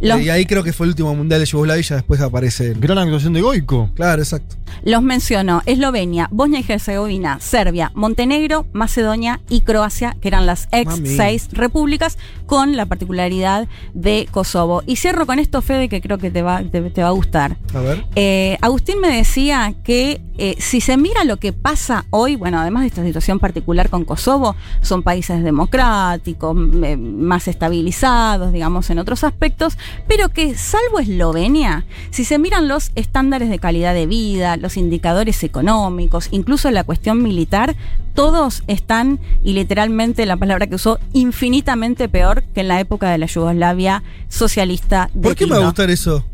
Los- 0.00 0.20
Y 0.20 0.30
ahí 0.30 0.44
creo 0.46 0.62
que 0.62 0.72
fue 0.72 0.86
el 0.86 0.90
último 0.90 1.14
mundial 1.14 1.40
de 1.40 1.46
Yugoslavia 1.46 1.80
y 1.80 1.84
ya 1.84 1.94
después 1.96 2.20
aparece. 2.20 2.74
Gran 2.78 2.98
actuación 2.98 3.32
de 3.32 3.40
Goico. 3.40 3.90
Claro, 3.94 4.20
exacto. 4.22 4.56
Los 4.84 5.02
menciono 5.02 5.62
Eslovenia, 5.64 6.28
Bosnia 6.30 6.60
y 6.66 6.70
Herzegovina, 6.72 7.38
Serbia, 7.40 7.92
Montenegro, 7.94 8.66
Macedonia 8.72 9.40
y 9.48 9.60
Croacia, 9.62 10.16
que 10.20 10.28
eran 10.28 10.44
las 10.44 10.68
ex 10.72 10.86
Mami. 10.86 11.08
seis 11.16 11.48
repúblicas, 11.52 12.18
con 12.46 12.76
la 12.76 12.86
particularidad 12.86 13.68
de 13.94 14.28
Kosovo. 14.30 14.82
Y 14.86 14.96
cierro 14.96 15.26
con 15.26 15.38
esto, 15.38 15.62
Fede, 15.62 15.88
que 15.88 16.00
creo 16.00 16.18
que 16.18 16.30
te 16.30 16.42
va, 16.42 16.62
te, 16.62 16.82
te 16.90 17.02
va 17.02 17.08
a 17.08 17.12
gustar. 17.12 17.56
A 17.74 17.80
ver. 17.80 18.04
Eh, 18.16 18.58
Agustín 18.60 19.00
me 19.00 19.08
decía 19.16 19.74
que 19.82 20.20
eh, 20.38 20.54
si 20.58 20.80
se 20.80 20.96
mira 20.96 21.24
lo 21.24 21.38
que 21.38 21.52
pasa 21.52 22.04
hoy, 22.10 22.36
bueno, 22.36 22.60
además 22.60 22.82
de 22.82 22.88
esta 22.88 23.02
situación 23.04 23.38
particular 23.38 23.88
con 23.88 24.04
Kosovo, 24.04 24.54
son 24.82 25.02
países 25.02 25.42
democráticos, 25.42 26.56
eh, 26.84 26.96
más 26.96 27.48
estabilizados, 27.48 28.52
digamos, 28.52 28.90
en 28.90 28.98
otros 28.98 29.24
aspectos, 29.24 29.78
pero 30.06 30.28
que 30.28 30.54
salvo 30.54 31.00
Eslovenia, 31.00 31.84
si 32.10 32.24
se 32.24 32.38
miran 32.38 32.68
los 32.68 32.92
estándares 32.94 33.48
de 33.48 33.58
calidad 33.58 33.94
de 33.94 34.06
vida, 34.06 34.56
los 34.56 34.76
indicadores 34.76 35.42
económicos, 35.44 36.28
incluso 36.30 36.70
la 36.70 36.84
cuestión 36.84 37.22
militar, 37.22 37.76
todos 38.14 38.62
están, 38.66 39.20
y 39.44 39.52
literalmente 39.52 40.26
la 40.26 40.36
palabra 40.36 40.66
que 40.66 40.76
usó, 40.76 40.98
infinitamente 41.12 42.08
peor 42.08 42.42
que 42.54 42.60
en 42.60 42.68
la 42.68 42.80
época 42.80 43.10
de 43.10 43.18
la 43.18 43.26
Yugoslavia 43.26 44.02
socialista 44.28 45.10
de 45.14 45.28
¿Por 45.28 45.36
qué 45.36 45.46
me 45.46 45.56
va 45.56 45.62
a 45.62 45.66
gustar 45.66 45.90
eso? 45.90 46.24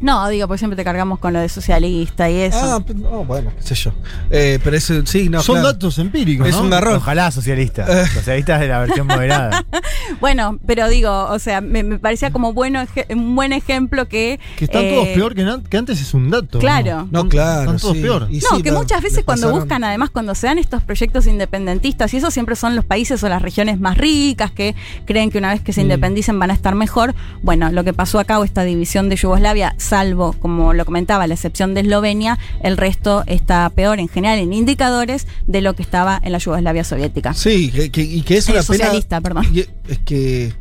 No, 0.00 0.28
digo, 0.28 0.46
porque 0.46 0.58
siempre 0.58 0.76
te 0.76 0.84
cargamos 0.84 1.18
con 1.18 1.32
lo 1.32 1.40
de 1.40 1.48
socialista 1.48 2.30
y 2.30 2.36
eso. 2.36 2.58
Ah, 2.62 2.84
no, 2.94 3.24
bueno, 3.24 3.50
qué 3.56 3.62
sé 3.62 3.74
yo. 3.74 3.92
Eh, 4.30 4.60
pero 4.62 4.76
eso, 4.76 5.04
sí, 5.06 5.28
no. 5.28 5.42
Son 5.42 5.56
claro. 5.56 5.72
datos 5.72 5.98
empíricos, 5.98 6.46
Es 6.48 6.54
¿no? 6.54 6.62
un 6.62 6.70
garrón. 6.70 6.96
Ojalá 6.96 7.30
socialista. 7.30 7.84
Eh. 8.02 8.06
Socialista 8.06 8.58
de 8.58 8.68
la 8.68 8.78
versión 8.80 9.06
moderada. 9.06 9.64
Bueno, 10.20 10.58
pero 10.66 10.88
digo, 10.88 11.26
o 11.26 11.38
sea, 11.38 11.60
me, 11.60 11.82
me 11.82 11.98
parecía 11.98 12.32
como 12.32 12.52
bueno, 12.54 12.82
un 13.10 13.36
buen 13.36 13.52
ejemplo 13.52 14.08
que. 14.08 14.40
Que 14.56 14.64
están 14.64 14.82
eh, 14.84 14.90
todos 14.94 15.08
peor 15.08 15.34
que, 15.68 15.76
antes 15.76 16.00
es 16.00 16.14
un 16.14 16.30
dato. 16.30 16.58
Claro. 16.58 17.06
No, 17.10 17.28
claro. 17.28 17.60
Están 17.62 17.78
todos 17.78 17.94
sí. 17.96 18.02
peor. 18.02 18.26
Y 18.30 18.38
No, 18.38 18.56
sí, 18.56 18.62
que 18.62 18.70
la- 18.72 18.78
muchas 18.78 19.02
veces 19.02 19.22
cuando 19.24 19.48
pasaron- 19.48 19.60
buscan, 19.60 19.84
además, 19.84 20.10
cuando 20.10 20.34
se 20.34 20.46
dan 20.46 20.58
estos 20.58 20.82
proyectos 20.82 21.26
independentistas, 21.26 22.12
y 22.14 22.16
eso 22.16 22.30
siempre 22.30 22.56
son 22.56 22.74
los 22.74 22.84
países 22.84 23.22
o 23.22 23.28
las 23.28 23.42
regiones 23.42 23.78
más 23.80 23.98
ricas 23.98 24.50
que 24.50 24.74
creen 25.04 25.30
que 25.30 25.38
una 25.38 25.50
vez 25.52 25.60
que 25.60 25.72
se 25.72 25.80
Mm. 25.82 25.84
independicen 25.84 26.38
van 26.38 26.50
a 26.50 26.54
estar 26.54 26.74
mejor. 26.74 27.14
Bueno, 27.42 27.70
lo 27.70 27.84
que 27.84 27.92
pasó 27.92 28.18
acá, 28.18 28.38
o 28.38 28.44
esta 28.44 28.64
división 28.64 29.08
de 29.08 29.16
Yugoslavia, 29.16 29.74
salvo, 29.78 30.34
como 30.34 30.74
lo 30.74 30.84
comentaba, 30.84 31.26
la 31.26 31.34
excepción 31.34 31.72
de 31.74 31.80
Eslovenia, 31.80 32.38
el 32.62 32.76
resto 32.76 33.24
está 33.26 33.70
peor 33.70 33.98
en 34.00 34.08
general 34.08 34.38
en 34.38 34.52
indicadores 34.52 35.26
de 35.46 35.60
lo 35.62 35.74
que 35.74 35.82
estaba 35.82 36.20
en 36.22 36.32
la 36.32 36.38
Yugoslavia 36.38 36.84
soviética. 36.84 37.32
Sí, 37.34 37.70
que, 37.70 37.90
que- 37.90 38.02
y 38.02 38.22
que 38.22 38.36
es 38.36 38.44
una 38.48 38.54
pena. 38.62 38.62
socialista, 38.64 39.20
perdón. 39.20 39.46
es 39.88 39.98
que. 40.04 40.52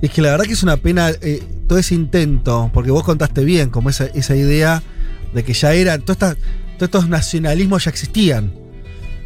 Es 0.00 0.10
que 0.10 0.22
la 0.22 0.30
verdad 0.30 0.44
que 0.44 0.52
es 0.52 0.62
una 0.62 0.76
pena 0.76 1.10
eh, 1.10 1.42
todo 1.66 1.78
ese 1.78 1.94
intento, 1.94 2.70
porque 2.72 2.90
vos 2.92 3.02
contaste 3.02 3.44
bien, 3.44 3.70
como 3.70 3.90
esa, 3.90 4.06
esa 4.06 4.36
idea 4.36 4.82
de 5.34 5.42
que 5.44 5.52
ya 5.54 5.72
eran. 5.74 6.02
Todos 6.02 6.36
estos 6.80 7.08
nacionalismos 7.08 7.84
ya 7.84 7.90
existían. 7.90 8.52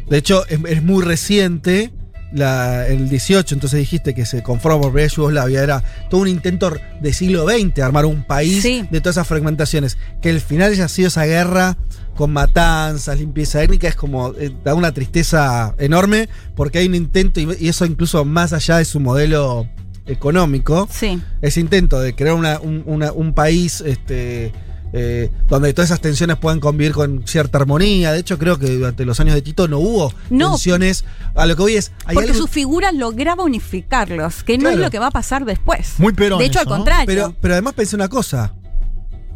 De 0.09 0.17
hecho, 0.17 0.45
es, 0.47 0.59
es 0.67 0.83
muy 0.83 1.03
reciente. 1.03 1.91
La, 2.33 2.87
el 2.87 3.09
18, 3.09 3.53
entonces 3.53 3.79
dijiste 3.79 4.15
que 4.15 4.25
se 4.25 4.41
conformó 4.41 4.81
por 4.81 4.91
primera 4.91 5.13
Yugoslavia. 5.13 5.61
Era 5.63 5.83
todo 6.09 6.21
un 6.21 6.27
intento 6.27 6.73
de 6.99 7.13
siglo 7.13 7.47
XX 7.47 7.79
armar 7.79 8.05
un 8.05 8.23
país 8.23 8.63
Sí. 8.63 8.87
de 8.89 9.01
todas 9.01 9.17
esas 9.17 9.27
fragmentaciones. 9.27 9.97
Que 10.21 10.31
el 10.31 10.41
final 10.41 10.71
haya 10.71 10.87
sido 10.87 11.09
esa 11.09 11.25
guerra 11.25 11.77
con 12.15 12.31
matanzas, 12.33 13.19
limpieza 13.19 13.61
étnica, 13.61 13.87
es 13.87 13.95
como. 13.95 14.33
eh, 14.39 14.51
da 14.63 14.73
una 14.75 14.91
tristeza 14.93 15.75
enorme 15.77 16.27
porque 16.55 16.79
hay 16.79 16.87
un 16.87 16.95
intento, 16.95 17.39
y, 17.39 17.47
y 17.59 17.67
eso 17.69 17.85
incluso 17.85 18.25
más 18.25 18.51
allá 18.53 18.77
de 18.77 18.85
su 18.85 18.99
modelo 18.99 19.67
económico. 20.05 20.87
Sí. 20.91 21.21
Ese 21.41 21.59
intento 21.59 21.99
de 21.99 22.13
crear 22.15 22.35
una- 22.35 22.59
un, 22.59 22.83
una- 22.85 23.11
un 23.11 23.33
país 23.33 23.81
este, 23.81 24.51
eh, 24.95 25.31
donde 25.49 25.73
todas 25.73 25.89
esas 25.89 26.01
tensiones 26.01 26.37
puedan 26.37 26.59
convivir 26.59 26.93
con 26.93 27.27
cierta 27.27 27.57
armonía. 27.57 28.11
De 28.13 28.19
hecho, 28.19 28.37
creo 28.37 28.59
que 28.59 28.67
durante 28.69 29.05
los 29.05 29.19
años 29.19 29.33
de 29.35 29.41
Tito 29.41 29.67
no 29.67 29.79
hubo 29.79 30.13
No. 30.29 30.51
tensiones. 30.51 31.03
A 31.35 31.45
lo 31.47 31.55
que 31.55 31.61
voy 31.63 31.73
es. 31.75 31.91
Hay 32.05 32.13
Porque 32.15 32.29
algo- 32.31 32.41
su 32.43 32.47
figura 32.47 32.91
lograba 32.91 33.43
unificarlos, 33.43 34.43
que 34.43 34.57
no 34.57 34.61
Claro. 34.65 34.75
es 34.77 34.81
lo 34.83 34.91
que 34.91 34.99
va 34.99 35.07
a 35.07 35.11
pasar 35.11 35.45
después. 35.45 35.95
Muy 35.97 36.13
Perón 36.13 36.37
De 36.39 36.45
hecho, 36.45 36.59
al 36.59 36.65
¿no? 36.67 36.75
contrario. 36.75 37.05
Pero, 37.07 37.35
pero 37.41 37.53
además 37.55 37.73
pensé 37.73 37.95
una 37.95 38.07
cosa. 38.07 38.53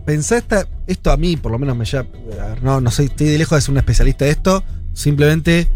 Pensé 0.05 0.37
esta, 0.37 0.67
esto 0.85 1.11
a 1.11 1.17
mí, 1.17 1.35
por 1.37 1.51
lo 1.51 1.59
menos 1.59 1.75
me 1.75 1.83
lleva. 1.85 2.05
a 2.41 2.45
ver, 2.49 2.63
No, 2.63 2.79
no 2.79 2.91
soy, 2.91 3.07
estoy 3.07 3.27
de 3.27 3.37
lejos 3.37 3.57
de 3.57 3.61
ser 3.61 3.71
un 3.71 3.77
especialista 3.77 4.25
de 4.25 4.31
esto. 4.31 4.63
Simplemente 4.93 5.67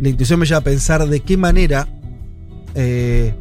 la 0.00 0.08
intuición 0.08 0.38
me 0.40 0.46
lleva 0.46 0.58
a 0.58 0.64
pensar 0.64 1.06
de 1.06 1.20
qué 1.20 1.36
manera. 1.36 1.88
eh, 2.78 3.34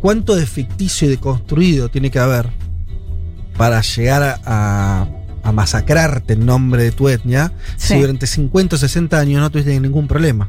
cuánto 0.00 0.34
de 0.34 0.46
ficticio 0.46 1.06
y 1.06 1.10
de 1.10 1.18
construido 1.18 1.90
tiene 1.90 2.10
que 2.10 2.18
haber 2.18 2.48
para 3.56 3.80
llegar 3.82 4.22
a, 4.22 4.40
a- 4.46 5.08
a 5.48 5.52
masacrarte 5.52 6.34
en 6.34 6.46
nombre 6.46 6.82
de 6.82 6.92
tu 6.92 7.08
etnia 7.08 7.52
Sí. 7.76 7.94
si 7.94 8.00
durante 8.00 8.26
50 8.26 8.76
o 8.76 8.78
60 8.78 9.18
años 9.18 9.40
no 9.40 9.50
tuviste 9.50 9.78
ningún 9.80 10.06
problema. 10.06 10.48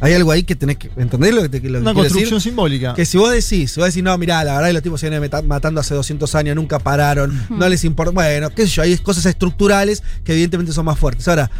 Hay 0.00 0.12
algo 0.12 0.32
ahí 0.32 0.42
que 0.42 0.54
tenés 0.56 0.76
que. 0.76 0.90
¿Entendés 0.96 1.32
lo 1.34 1.42
que 1.42 1.48
te 1.48 1.60
lo 1.68 1.78
Una 1.78 1.90
decir? 1.92 2.02
construcción 2.02 2.40
simbólica. 2.40 2.94
Que 2.94 3.06
si 3.06 3.16
vos 3.16 3.30
decís, 3.30 3.70
si 3.72 3.80
vos 3.80 3.88
decís, 3.88 4.02
no, 4.02 4.18
mirá, 4.18 4.42
la 4.44 4.54
verdad 4.54 4.68
que 4.68 4.72
los 4.74 4.82
tipos 4.82 5.00
se 5.00 5.08
vienen 5.08 5.30
matando 5.46 5.80
hace 5.80 5.94
200 5.94 6.34
años, 6.34 6.56
nunca 6.56 6.78
pararon, 6.80 7.46
no 7.48 7.68
les 7.68 7.84
importa. 7.84 8.10
Bueno, 8.12 8.50
qué 8.50 8.62
sé 8.66 8.68
yo, 8.74 8.82
hay 8.82 8.98
cosas 8.98 9.24
estructurales 9.26 10.02
que 10.24 10.32
evidentemente 10.32 10.72
son 10.72 10.84
más 10.84 10.98
fuertes. 10.98 11.26
Ahora, 11.28 11.50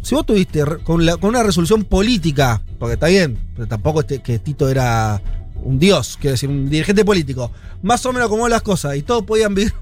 si 0.00 0.14
vos 0.14 0.26
tuviste 0.26 0.64
re- 0.64 0.78
con, 0.78 1.04
la- 1.06 1.16
con 1.18 1.30
una 1.30 1.42
resolución 1.44 1.84
política, 1.84 2.62
porque 2.78 2.94
está 2.94 3.06
bien, 3.06 3.38
pero 3.54 3.68
tampoco 3.68 4.00
este- 4.00 4.20
que 4.20 4.38
Tito 4.40 4.68
era 4.68 5.20
un 5.62 5.78
dios, 5.78 6.16
quiero 6.20 6.32
decir, 6.32 6.48
un 6.48 6.68
dirigente 6.68 7.04
político, 7.04 7.52
más 7.82 8.04
o 8.06 8.12
menos 8.12 8.28
como 8.28 8.48
las 8.48 8.62
cosas, 8.62 8.96
y 8.96 9.02
todos 9.02 9.22
podían 9.24 9.54
vivir 9.54 9.72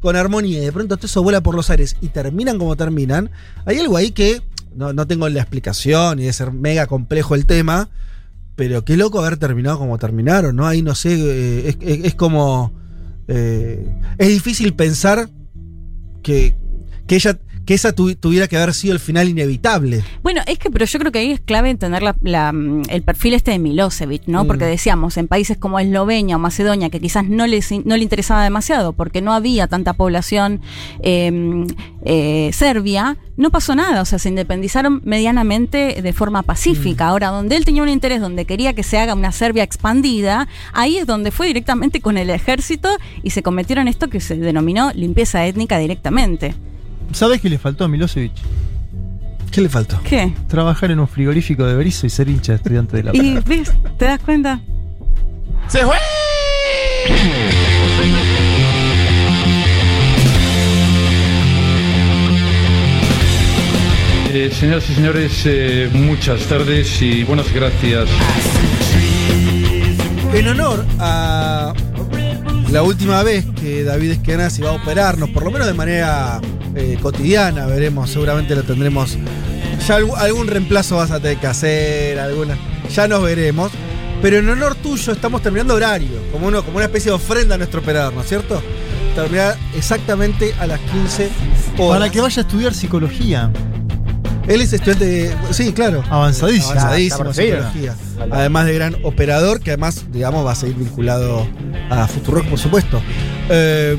con 0.00 0.16
armonía, 0.16 0.62
y 0.62 0.64
de 0.64 0.72
pronto 0.72 0.96
todo 0.96 1.06
eso 1.06 1.22
vuela 1.22 1.42
por 1.42 1.54
los 1.54 1.70
aires 1.70 1.96
y 2.00 2.08
terminan 2.08 2.58
como 2.58 2.76
terminan, 2.76 3.30
hay 3.64 3.78
algo 3.78 3.96
ahí 3.96 4.10
que 4.12 4.42
no, 4.74 4.92
no 4.92 5.06
tengo 5.06 5.28
la 5.28 5.40
explicación 5.40 6.18
y 6.18 6.24
de 6.24 6.32
ser 6.32 6.52
mega 6.52 6.86
complejo 6.86 7.34
el 7.34 7.46
tema, 7.46 7.88
pero 8.56 8.84
qué 8.84 8.96
loco 8.96 9.20
haber 9.20 9.36
terminado 9.36 9.78
como 9.78 9.98
terminaron, 9.98 10.56
¿no? 10.56 10.66
Ahí 10.66 10.82
no 10.82 10.94
sé, 10.94 11.14
eh, 11.14 11.76
es 12.04 12.14
como... 12.14 12.72
eh, 13.28 13.86
es 14.18 14.28
difícil 14.28 14.74
pensar 14.74 15.28
que, 16.22 16.54
que 17.06 17.16
ella 17.16 17.38
que 17.66 17.74
esa 17.74 17.92
tu- 17.92 18.14
tuviera 18.14 18.48
que 18.48 18.56
haber 18.56 18.72
sido 18.72 18.94
el 18.94 19.00
final 19.00 19.28
inevitable. 19.28 20.02
Bueno, 20.22 20.40
es 20.46 20.58
que, 20.58 20.70
pero 20.70 20.84
yo 20.86 20.98
creo 20.98 21.12
que 21.12 21.18
ahí 21.18 21.32
es 21.32 21.40
clave 21.40 21.68
entender 21.68 22.02
la- 22.02 22.16
la, 22.22 22.52
mm, 22.52 22.84
el 22.88 23.02
perfil 23.02 23.34
este 23.34 23.50
de 23.50 23.58
Milosevic, 23.58 24.22
¿no? 24.26 24.44
Mm. 24.44 24.46
Porque 24.46 24.64
decíamos, 24.64 25.16
en 25.16 25.26
países 25.28 25.58
como 25.58 25.78
Eslovenia 25.80 26.36
o 26.36 26.38
Macedonia, 26.38 26.88
que 26.90 27.00
quizás 27.00 27.26
no 27.28 27.46
les, 27.46 27.70
no 27.84 27.96
le 27.96 28.02
interesaba 28.02 28.42
demasiado, 28.44 28.92
porque 28.92 29.20
no 29.20 29.32
había 29.34 29.66
tanta 29.66 29.92
población 29.94 30.60
eh, 31.02 31.66
eh, 32.04 32.50
serbia, 32.52 33.16
no 33.36 33.50
pasó 33.50 33.74
nada, 33.74 34.00
o 34.00 34.04
sea, 34.04 34.18
se 34.18 34.28
independizaron 34.28 35.02
medianamente 35.04 36.00
de 36.00 36.12
forma 36.12 36.42
pacífica. 36.42 37.08
Ahora, 37.08 37.28
donde 37.28 37.56
él 37.56 37.64
tenía 37.64 37.82
un 37.82 37.88
interés, 37.88 38.20
donde 38.20 38.44
quería 38.44 38.72
que 38.74 38.82
se 38.82 38.98
haga 38.98 39.14
una 39.14 39.32
Serbia 39.32 39.62
expandida, 39.64 40.48
ahí 40.72 40.96
es 40.98 41.06
donde 41.06 41.30
fue 41.32 41.48
directamente 41.48 42.00
con 42.00 42.16
el 42.16 42.30
ejército 42.30 42.88
y 43.22 43.30
se 43.30 43.42
cometieron 43.42 43.88
esto 43.88 44.08
que 44.08 44.20
se 44.20 44.36
denominó 44.36 44.92
limpieza 44.94 45.44
étnica 45.46 45.78
directamente. 45.78 46.54
¿Sabes 47.12 47.40
qué 47.40 47.48
le 47.48 47.58
faltó 47.58 47.84
a 47.84 47.88
Milosevic? 47.88 48.32
¿Qué 49.50 49.60
le 49.60 49.68
faltó? 49.68 50.00
¿Qué? 50.02 50.32
Trabajar 50.48 50.90
en 50.90 51.00
un 51.00 51.08
frigorífico 51.08 51.64
de 51.64 51.74
Berizo 51.74 52.06
y 52.06 52.10
ser 52.10 52.28
hincha 52.28 52.52
de 52.52 52.56
estudiante 52.56 52.96
de 52.98 53.02
la 53.04 53.16
Y 53.16 53.38
ves, 53.46 53.72
¿te 53.96 54.04
das 54.04 54.20
cuenta? 54.20 54.60
¡Se 55.68 55.80
fue! 55.84 55.96
Eh, 64.38 64.50
señoras 64.52 64.90
y 64.90 64.94
señores, 64.94 65.42
eh, 65.46 65.88
muchas 65.94 66.42
tardes 66.42 67.00
y 67.00 67.24
buenas 67.24 67.50
gracias. 67.54 68.06
En 70.34 70.48
honor 70.48 70.84
a 70.98 71.72
la 72.70 72.82
última 72.82 73.22
vez 73.22 73.44
que 73.60 73.84
David 73.84 74.12
Esquenazzi 74.12 74.62
va 74.62 74.70
a 74.70 74.72
operarnos, 74.72 75.30
por 75.30 75.44
lo 75.44 75.50
menos 75.50 75.66
de 75.66 75.74
manera 75.74 76.40
eh, 76.74 76.98
cotidiana, 77.00 77.66
veremos, 77.66 78.10
seguramente 78.10 78.54
lo 78.54 78.62
tendremos. 78.62 79.16
Ya 79.86 79.96
algún, 79.96 80.18
algún 80.18 80.46
reemplazo 80.48 80.96
vas 80.96 81.10
a 81.10 81.20
tener 81.20 81.38
que 81.38 81.46
hacer, 81.46 82.18
alguna. 82.18 82.56
Ya 82.92 83.06
nos 83.08 83.22
veremos. 83.22 83.70
Pero 84.22 84.38
en 84.38 84.48
honor 84.48 84.74
tuyo 84.76 85.12
estamos 85.12 85.42
terminando 85.42 85.74
horario, 85.74 86.08
como, 86.32 86.50
como 86.62 86.76
una 86.76 86.86
especie 86.86 87.10
de 87.10 87.16
ofrenda 87.16 87.54
a 87.54 87.58
nuestro 87.58 87.80
operador, 87.80 88.14
¿no 88.14 88.22
es 88.22 88.28
cierto? 88.28 88.62
Terminar 89.14 89.56
exactamente 89.76 90.54
a 90.58 90.66
las 90.66 90.80
15 90.80 91.30
horas. 91.78 92.00
Para 92.00 92.10
que 92.10 92.20
vaya 92.20 92.40
a 92.40 92.44
estudiar 92.44 92.74
psicología. 92.74 93.52
Él 94.48 94.60
es 94.60 94.72
estudiante 94.72 95.04
de. 95.04 95.36
Sí, 95.50 95.72
claro. 95.72 96.02
Avanzadísimo. 96.08 96.70
Avanzadísimo 96.72 97.24
en 97.24 97.30
Está 97.30 97.42
perfecto. 97.42 97.72
psicología. 97.72 97.94
Además 98.30 98.66
de 98.66 98.74
gran 98.74 98.96
operador, 99.04 99.60
que 99.60 99.70
además, 99.70 100.04
digamos, 100.12 100.46
va 100.46 100.52
a 100.52 100.54
seguir 100.54 100.76
vinculado 100.76 101.46
a 101.90 102.06
Futurock, 102.06 102.46
por 102.46 102.58
supuesto. 102.58 103.00
Eh, 103.48 103.96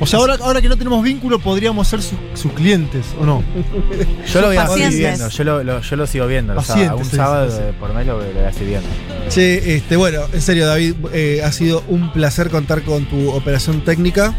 O 0.00 0.06
sea, 0.06 0.18
ahora, 0.20 0.36
ahora 0.40 0.60
que 0.60 0.68
no 0.68 0.76
tenemos 0.76 1.02
vínculo, 1.02 1.38
podríamos 1.38 1.88
ser 1.88 2.02
su- 2.02 2.16
sus 2.34 2.52
clientes, 2.52 3.04
¿o 3.20 3.24
no? 3.26 3.42
Yo 4.32 4.40
lo 4.40 4.48
voy 4.48 4.56
a 4.56 4.66
seguir 4.68 4.90
viendo, 4.98 5.28
yo 5.28 5.44
lo, 5.44 5.64
lo- 5.64 5.80
yo 5.80 5.96
lo 5.96 6.06
sigo 6.06 6.26
viendo. 6.26 6.54
O 6.56 6.62
sea, 6.62 6.94
un 6.94 7.04
sí, 7.04 7.16
sábado 7.16 7.50
sí, 7.50 7.56
sí. 7.56 7.74
por 7.80 7.92
mes 7.94 8.06
lo, 8.06 8.18
lo 8.18 8.32
voy 8.32 8.42
a 8.44 8.52
seguir 8.52 8.68
viendo. 8.68 8.88
Che, 9.28 9.76
este, 9.76 9.96
bueno, 9.96 10.20
en 10.32 10.42
serio, 10.42 10.66
David, 10.66 10.94
eh, 11.12 11.42
ha 11.44 11.50
sido 11.52 11.82
un 11.88 12.12
placer 12.12 12.50
contar 12.50 12.82
con 12.82 13.06
tu 13.06 13.30
operación 13.30 13.80
técnica. 13.84 14.34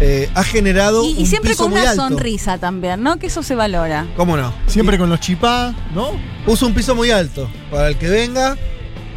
Eh, 0.00 0.28
ha 0.34 0.42
generado 0.42 1.04
Y, 1.04 1.12
y 1.12 1.20
un 1.20 1.26
siempre 1.26 1.50
piso 1.52 1.64
con 1.64 1.72
muy 1.72 1.80
una 1.80 1.90
alto. 1.92 2.02
sonrisa 2.08 2.58
también, 2.58 3.02
¿no? 3.02 3.16
Que 3.18 3.28
eso 3.28 3.42
se 3.42 3.54
valora. 3.54 4.06
¿Cómo 4.16 4.36
no? 4.36 4.52
Siempre 4.66 4.98
con 4.98 5.08
los 5.08 5.20
chipá, 5.20 5.74
¿no? 5.94 6.10
Puso 6.44 6.66
un 6.66 6.74
piso 6.74 6.94
muy 6.94 7.10
alto. 7.10 7.48
Para 7.70 7.88
el 7.88 7.96
que 7.96 8.08
venga, 8.08 8.56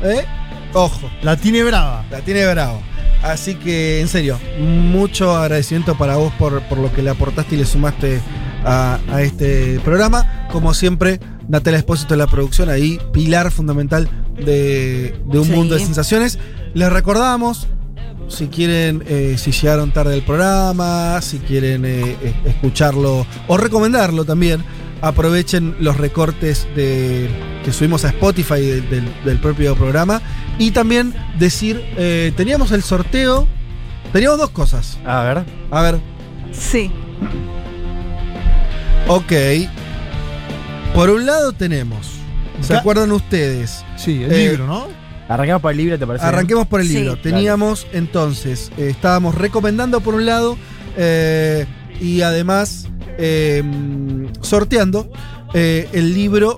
¿eh? 0.03 0.25
Ojo, 0.73 1.09
La 1.23 1.35
tiene 1.35 1.63
brava. 1.63 2.05
la 2.11 2.19
tiene 2.21 2.45
bravo. 2.45 2.81
Así 3.23 3.55
que, 3.55 3.99
en 4.01 4.07
serio, 4.07 4.39
mucho 4.59 5.35
agradecimiento 5.35 5.97
para 5.97 6.17
vos 6.17 6.31
por, 6.37 6.61
por 6.63 6.77
lo 6.77 6.93
que 6.93 7.01
le 7.01 7.09
aportaste 7.09 7.55
y 7.55 7.57
le 7.57 7.65
sumaste 7.65 8.21
a, 8.63 8.99
a 9.11 9.21
este 9.23 9.79
programa. 9.83 10.47
Como 10.51 10.73
siempre, 10.75 11.19
Natalia 11.47 11.79
Espósito 11.79 12.13
de 12.13 12.17
la 12.19 12.27
producción, 12.27 12.69
ahí, 12.69 12.99
pilar 13.13 13.49
fundamental 13.51 14.07
de, 14.37 15.19
de 15.25 15.39
un 15.39 15.45
Sí. 15.45 15.51
mundo 15.51 15.73
de 15.75 15.81
sensaciones. 15.83 16.37
Les 16.75 16.91
recordamos, 16.93 17.67
si 18.27 18.47
quieren, 18.47 19.03
eh, 19.07 19.35
si 19.37 19.51
llegaron 19.51 19.91
tarde 19.91 20.13
al 20.13 20.21
programa, 20.23 21.19
si 21.21 21.39
quieren 21.39 21.85
eh, 21.85 22.15
eh, 22.21 22.33
escucharlo 22.45 23.25
o 23.47 23.57
recomendarlo 23.57 24.25
también, 24.25 24.63
aprovechen 25.01 25.75
los 25.79 25.97
recortes 25.97 26.67
de, 26.75 27.29
que 27.63 27.71
subimos 27.71 28.03
a 28.05 28.09
Spotify 28.09 28.59
de- 28.61 28.81
del, 28.81 29.05
del 29.23 29.39
propio 29.39 29.75
programa. 29.75 30.21
Y 30.59 30.71
también 30.71 31.13
decir, 31.39 31.81
eh, 31.97 32.31
teníamos 32.35 32.71
el 32.71 32.83
sorteo, 32.83 33.47
teníamos 34.11 34.39
dos 34.39 34.49
cosas. 34.49 34.97
A 35.05 35.21
ver. 35.23 35.43
A 35.71 35.81
ver, 35.81 35.99
Sí. 36.51 36.91
ok. 39.07 39.31
Por 40.95 41.09
un 41.11 41.25
lado 41.25 41.53
tenemos, 41.53 42.07
¿se 42.61 42.75
acuerdan 42.75 43.11
ustedes? 43.11 43.85
Sí, 43.97 44.23
el 44.23 44.31
Eh, 44.31 44.47
libro, 44.49 44.65
¿no? 44.65 44.87
Arranquemos 45.29 45.61
por 45.61 45.71
el 45.71 45.77
libro, 45.77 45.99
¿te 45.99 46.07
parece? 46.07 46.25
bien? 46.25 46.33
Arranquemos 46.35 46.67
por 46.67 46.81
el 46.81 46.87
Sí. 46.87 46.93
libro. 46.93 47.13
Claro. 47.13 47.21
Teníamos 47.37 47.87
entonces, 47.93 48.71
eh, 48.77 48.87
estábamos 48.89 49.35
recomendando 49.35 49.99
por 50.01 50.13
un 50.15 50.25
lado 50.25 50.57
eh, 50.97 51.65
y 51.99 52.21
además 52.21 52.87
eh, 53.17 53.63
sorteando 54.41 55.09
eh, 55.53 55.87
el 55.93 56.13
libro 56.13 56.57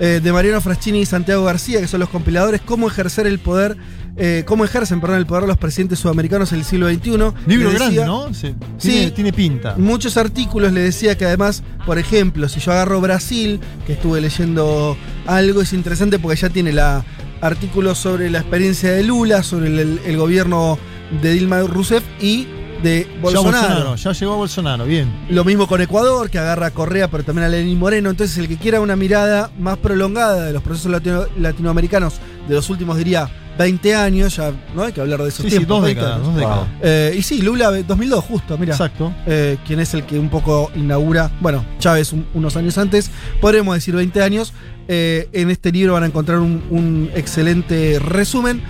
eh, 0.00 0.20
de 0.22 0.32
Mariano 0.32 0.60
Fraschini 0.60 1.00
y 1.00 1.06
Santiago 1.06 1.44
García, 1.44 1.80
que 1.80 1.86
son 1.86 2.00
los 2.00 2.08
compiladores, 2.08 2.60
cómo 2.64 2.88
ejercer 2.88 3.26
el 3.26 3.38
poder, 3.38 3.76
eh, 4.16 4.44
cómo 4.46 4.64
ejercen, 4.64 5.00
perdón, 5.00 5.18
el 5.18 5.26
poder 5.26 5.44
los 5.44 5.58
presidentes 5.58 5.98
sudamericanos 5.98 6.52
en 6.52 6.58
el 6.60 6.64
siglo 6.64 6.88
XXI. 6.88 7.10
Libro 7.46 7.70
grande, 7.70 8.04
¿no? 8.06 8.32
Sí. 8.32 8.54
Sí. 8.78 8.88
Tiene, 8.90 9.10
tiene 9.10 9.32
pinta. 9.32 9.74
Muchos 9.76 10.16
artículos 10.16 10.72
le 10.72 10.80
decía 10.80 11.16
que 11.18 11.26
además, 11.26 11.62
por 11.84 11.98
ejemplo, 11.98 12.48
si 12.48 12.60
yo 12.60 12.72
agarro 12.72 13.00
Brasil, 13.00 13.60
que 13.86 13.92
estuve 13.92 14.20
leyendo 14.22 14.96
algo, 15.26 15.60
es 15.60 15.72
interesante 15.74 16.18
porque 16.18 16.36
ya 16.40 16.48
tiene 16.48 16.72
la 16.72 17.04
artículos 17.40 17.98
sobre 17.98 18.30
la 18.30 18.38
experiencia 18.40 18.92
de 18.92 19.02
Lula, 19.04 19.42
sobre 19.42 19.68
el, 19.68 20.16
gobierno 20.16 20.78
de 21.22 21.32
Dilma 21.32 21.60
Rousseff 21.60 22.04
y 22.20 22.46
de 22.82 23.06
Ya 23.12 23.20
Bolsonaro. 23.20 23.52
Bolsonaro, 23.68 23.96
ya 23.96 24.12
llegó 24.12 24.36
Bolsonaro, 24.36 24.84
bien. 24.86 25.12
Lo 25.28 25.44
mismo 25.44 25.66
con 25.66 25.80
Ecuador, 25.80 26.30
que 26.30 26.38
agarra 26.38 26.66
a 26.66 26.70
Correa, 26.70 27.08
pero 27.10 27.24
también 27.24 27.46
a 27.46 27.48
Lenín 27.48 27.78
Moreno. 27.78 28.08
Entonces, 28.10 28.38
el 28.38 28.48
que 28.48 28.56
quiera 28.56 28.80
una 28.80 28.96
mirada 28.96 29.50
más 29.58 29.76
prolongada 29.78 30.46
de 30.46 30.52
los 30.52 30.62
procesos 30.62 30.90
latino- 30.90 31.26
latinoamericanos 31.38 32.14
de 32.48 32.54
los 32.54 32.70
últimos, 32.70 32.96
diría, 32.96 33.28
20 33.60 33.94
años, 33.94 34.36
ya 34.36 34.52
no 34.74 34.82
hay 34.84 34.92
que 34.92 35.00
hablar 35.00 35.22
de 35.22 35.28
esos 35.28 35.44
Sí, 35.44 35.50
sí, 35.50 35.56
tiempos. 35.58 35.76
dos 35.78 35.84
20 35.84 36.00
décadas, 36.00 36.16
años. 36.16 36.26
dos 36.28 36.36
décadas. 36.36 36.68
Eh, 36.82 37.14
y 37.18 37.22
sí, 37.22 37.42
Lula 37.42 37.70
2002, 37.70 38.24
justo, 38.24 38.56
mira. 38.58 38.72
Exacto. 38.72 39.12
Eh, 39.26 39.58
quien 39.66 39.80
es 39.80 39.92
el 39.94 40.04
que 40.04 40.18
un 40.18 40.28
poco 40.30 40.70
inaugura, 40.74 41.30
bueno, 41.40 41.64
Chávez 41.78 42.12
un- 42.12 42.26
unos 42.34 42.56
años 42.56 42.78
antes, 42.78 43.10
podremos 43.40 43.74
decir 43.74 43.94
20 43.94 44.22
años. 44.22 44.52
Eh, 44.88 45.28
en 45.32 45.50
este 45.50 45.70
libro 45.72 45.92
van 45.92 46.02
a 46.02 46.06
encontrar 46.06 46.38
un, 46.38 46.62
un 46.70 47.10
excelente 47.14 47.98
resumen. 48.00 48.62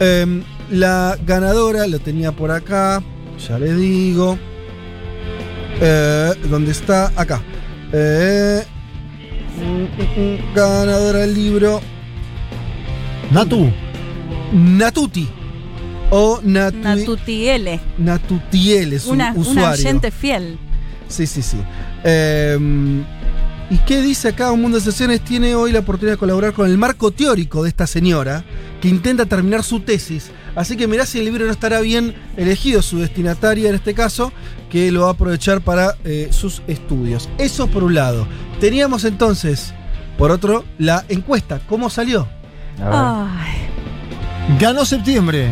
Eh, 0.00 0.42
la 0.70 1.16
ganadora, 1.26 1.86
lo 1.86 1.98
tenía 1.98 2.32
por 2.32 2.50
acá, 2.50 3.02
ya 3.48 3.58
le 3.58 3.72
digo. 3.74 4.38
¿Dónde 6.50 6.72
está? 6.72 7.12
Acá. 7.16 7.40
Ganadora 10.54 11.20
del 11.20 11.34
libro. 11.34 11.80
Natu. 13.30 13.70
Natuti. 14.52 15.28
O 16.10 16.40
Natu- 16.42 16.74
Natutiele. 16.82 17.80
Natutiel 17.98 18.92
es 18.92 19.06
un 19.06 19.14
Una, 19.16 19.32
usuario. 19.34 19.70
oyente 19.72 20.10
fiel. 20.10 20.58
Sí, 21.08 21.26
sí, 21.26 21.42
sí. 21.42 21.56
Eh, 22.04 22.56
¿Y 23.68 23.78
qué 23.78 24.00
dice 24.00 24.28
acá? 24.28 24.52
Un 24.52 24.62
Mundo 24.62 24.78
de 24.78 24.84
Sesiones 24.84 25.20
tiene 25.22 25.56
hoy 25.56 25.72
la 25.72 25.80
oportunidad 25.80 26.14
de 26.14 26.18
colaborar 26.18 26.52
con 26.52 26.70
el 26.70 26.78
marco 26.78 27.10
teórico 27.10 27.64
de 27.64 27.68
esta 27.70 27.88
señora 27.88 28.44
que 28.80 28.86
intenta 28.88 29.26
terminar 29.26 29.64
su 29.64 29.80
tesis. 29.80 30.30
Así 30.54 30.76
que 30.76 30.86
mirá 30.86 31.04
si 31.04 31.18
el 31.18 31.24
libro 31.24 31.44
no 31.44 31.50
estará 31.50 31.80
bien 31.80 32.14
elegido, 32.36 32.80
su 32.82 32.98
destinataria 33.00 33.68
en 33.68 33.74
este 33.74 33.92
caso, 33.92 34.32
que 34.70 34.92
lo 34.92 35.00
va 35.02 35.08
a 35.08 35.12
aprovechar 35.12 35.60
para 35.62 35.96
eh, 36.04 36.28
sus 36.30 36.62
estudios. 36.68 37.28
Eso 37.38 37.66
por 37.66 37.82
un 37.82 37.94
lado. 37.94 38.28
Teníamos 38.60 39.04
entonces, 39.04 39.74
por 40.16 40.30
otro, 40.30 40.64
la 40.78 41.04
encuesta. 41.08 41.60
¿Cómo 41.68 41.90
salió? 41.90 42.28
Ay. 42.80 43.66
Ganó 44.48 44.84
septiembre. 44.84 45.48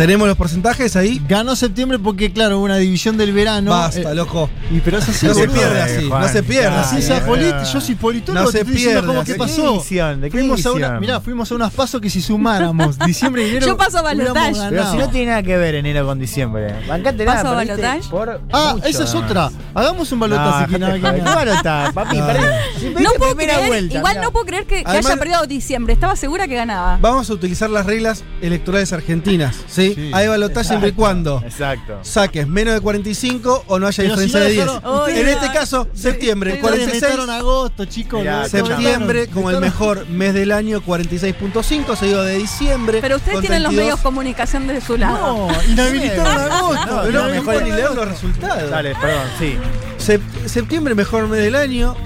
¿Tenemos 0.00 0.26
los 0.26 0.36
porcentajes 0.38 0.96
ahí? 0.96 1.20
Ganó 1.28 1.54
septiembre 1.54 1.98
porque, 1.98 2.32
claro, 2.32 2.56
hubo 2.56 2.64
una 2.64 2.78
división 2.78 3.18
del 3.18 3.32
verano. 3.34 3.70
Basta, 3.70 4.12
Eh, 4.12 4.14
loco. 4.14 4.48
Y 4.70 4.80
pero 4.80 4.96
es 4.96 5.06
así, 5.06 5.26
No 5.26 5.34
se 5.34 5.46
pierde 5.46 5.82
así, 5.82 6.08
no 6.08 6.28
se 6.28 6.42
pierde 6.42 6.68
Así 6.78 7.72
yo 7.74 7.80
soy 7.82 7.94
politólogo, 7.96 8.46
No 8.46 8.50
te 8.50 8.58
se 8.58 8.64
estoy 8.64 8.76
pierde 8.76 9.06
cómo 9.06 9.20
así. 9.20 9.26
que 9.26 9.32
¿De 9.32 9.38
qué 9.38 9.44
pasó. 9.44 9.72
división? 9.72 10.20
¿De 10.22 10.30
qué 10.30 10.38
fuimos 10.38 10.64
a 10.64 10.70
una, 10.70 10.76
división? 10.78 11.00
mirá, 11.00 11.20
fuimos 11.20 11.52
a 11.52 11.54
unos 11.54 11.72
pasos 11.74 12.00
que 12.00 12.08
si 12.08 12.22
sumáramos 12.22 12.98
diciembre 13.00 13.46
y 13.46 13.50
enero. 13.50 13.66
Yo 13.66 13.76
paso 13.76 13.98
a 13.98 14.02
balotaje. 14.02 14.54
Pero 14.70 14.90
si 14.90 14.96
no 14.96 15.10
tiene 15.10 15.26
nada 15.26 15.42
que 15.42 15.56
ver 15.58 15.74
enero 15.74 16.06
con 16.06 16.18
diciembre. 16.18 16.74
Bancate 16.88 17.24
¿Paso 17.26 17.44
nada, 17.44 17.56
a 17.56 17.58
perdiste 17.66 17.82
balotaje? 17.86 18.10
por 18.10 18.40
Ah, 18.52 18.72
mucho, 18.76 18.86
esa 18.86 19.04
es 19.04 19.14
otra. 19.14 19.50
Hagamos 19.74 20.10
un 20.12 20.20
balotaje 20.20 20.66
que 20.72 20.78
dejate 20.78 20.98
nada 20.98 21.10
joder. 21.10 21.14
¿Qué 21.22 21.22
balotaje, 21.50 21.92
papi? 21.92 22.16
No. 22.16 22.26
Si 22.26 22.30
perdiste 22.32 23.02
No 23.02 23.10
puedo 23.18 23.36
creer, 23.36 23.66
vuelta, 23.68 23.98
igual 23.98 24.12
mirá. 24.14 24.22
no 24.24 24.32
puedo 24.32 24.46
creer 24.46 24.64
que, 24.66 24.76
que 24.76 24.82
Además- 24.86 25.06
haya 25.12 25.18
perdido 25.18 25.46
diciembre. 25.46 25.92
Estaba 25.92 26.16
segura 26.16 26.48
que 26.48 26.54
ganaba. 26.54 26.96
Vamos 27.02 27.28
a 27.28 27.34
utilizar 27.34 27.68
las 27.68 27.84
reglas 27.84 28.24
electorales 28.40 28.92
argentinas, 28.94 29.56
¿sí? 29.68 29.89
Sí. 29.94 30.10
Hay 30.12 30.28
balotaje 30.28 30.68
siempre 30.68 30.90
y 30.90 30.92
cuando 30.92 31.42
Exacto. 31.44 31.98
saques 32.02 32.46
menos 32.46 32.74
de 32.74 32.80
45 32.80 33.64
o 33.66 33.78
no 33.78 33.86
haya 33.86 34.02
Pero 34.04 34.16
si 34.16 34.22
diferencia 34.24 34.40
no 34.40 34.44
de 34.46 34.52
10. 34.52 34.64
dejaron- 34.66 35.00
Ustedes- 35.00 35.18
en 35.20 35.28
este 35.28 35.52
caso, 35.52 35.88
septiembre, 35.94 36.50
Ustedes 36.50 36.62
46. 36.62 37.02
inventaron 37.02 37.30
agosto, 37.30 37.84
chicos. 37.86 38.22
Septiembre 38.50 39.26
como 39.28 39.50
el 39.50 39.60
mejor 39.60 40.06
mes 40.08 40.34
del 40.34 40.52
año, 40.52 40.80
46.5, 40.82 41.96
seguido 41.96 42.22
de 42.24 42.36
diciembre. 42.38 42.98
Pero 43.00 43.16
ustedes 43.16 43.34
con 43.34 43.42
tienen 43.42 43.62
los 43.62 43.70
32. 43.70 43.84
medios 43.84 43.98
de 43.98 44.02
comunicación 44.02 44.66
de 44.66 44.80
su 44.80 44.96
lado. 44.96 45.48
No, 45.48 45.48
inhabilitaron 45.72 46.52
agosto. 46.52 46.86
No, 46.86 47.02
Pero 47.02 47.12
no, 47.20 47.28
no, 47.28 47.34
mejor 47.34 47.62
ni 47.62 47.70
leer 47.70 47.90
los 47.94 48.08
resultados. 48.08 48.70
Dale, 48.70 48.94
perdón, 48.94 49.24
sí. 49.38 49.56
Sep- 49.98 50.46
septiembre, 50.46 50.94
mejor 50.94 51.28
mes 51.28 51.40
del 51.40 51.54
año. 51.54 51.96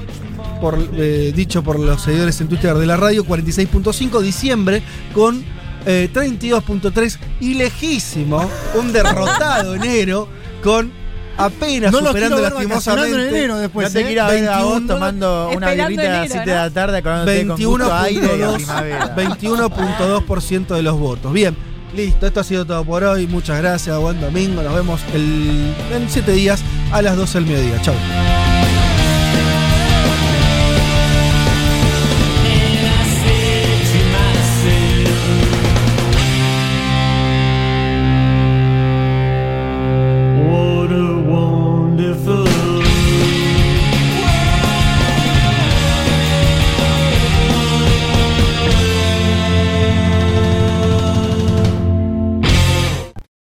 Por, 0.60 0.78
eh, 0.96 1.32
dicho 1.34 1.62
por 1.62 1.78
los 1.78 2.02
seguidores 2.02 2.40
en 2.40 2.48
Twitter 2.48 2.74
de 2.74 2.86
la 2.86 2.96
radio, 2.96 3.24
46.5. 3.24 4.20
Diciembre 4.22 4.82
con 5.12 5.44
eh, 5.86 6.08
32.3. 6.12 7.18
Y 7.40 7.54
lejísimo, 7.54 8.48
un 8.74 8.92
derrotado 8.92 9.74
enero 9.76 10.28
con 10.62 10.92
apenas 11.36 11.92
No 11.92 11.98
superando 11.98 12.40
vacacionando 12.40 12.62
en 12.62 12.70
lastimosamente. 12.72 13.38
enero 13.38 13.58
después. 13.58 13.88
no 13.88 13.92
te 13.92 14.00
¿eh? 14.00 14.06
quiero 14.06 14.26
ver 14.26 14.48
a 14.48 14.62
vos 14.62 14.72
21, 14.74 14.94
tomando 14.94 15.50
una 15.50 15.70
birrita 15.70 16.02
a 16.02 16.06
las 16.06 16.14
enero, 16.14 16.26
7 16.32 16.50
de 16.50 16.56
la 16.56 16.70
tarde 16.70 16.98
acordándote 16.98 17.46
con 17.64 17.82
aire 17.92 18.26
y 18.38 18.42
a 18.42 18.48
21.2 18.48 18.56
primavera. 18.56 19.16
21.2% 19.16 20.66
de 20.76 20.82
los 20.82 20.98
votos. 20.98 21.32
Bien, 21.32 21.56
listo, 21.94 22.26
esto 22.26 22.40
ha 22.40 22.44
sido 22.44 22.64
todo 22.64 22.84
por 22.84 23.02
hoy. 23.04 23.26
Muchas 23.26 23.58
gracias, 23.60 23.98
buen 23.98 24.20
domingo. 24.20 24.62
Nos 24.62 24.74
vemos 24.74 25.00
el, 25.12 25.74
en 25.92 26.08
7 26.08 26.32
días 26.32 26.62
a 26.92 27.02
las 27.02 27.16
12 27.16 27.38
del 27.38 27.46
mediodía. 27.48 27.82
Chau. 27.82 27.94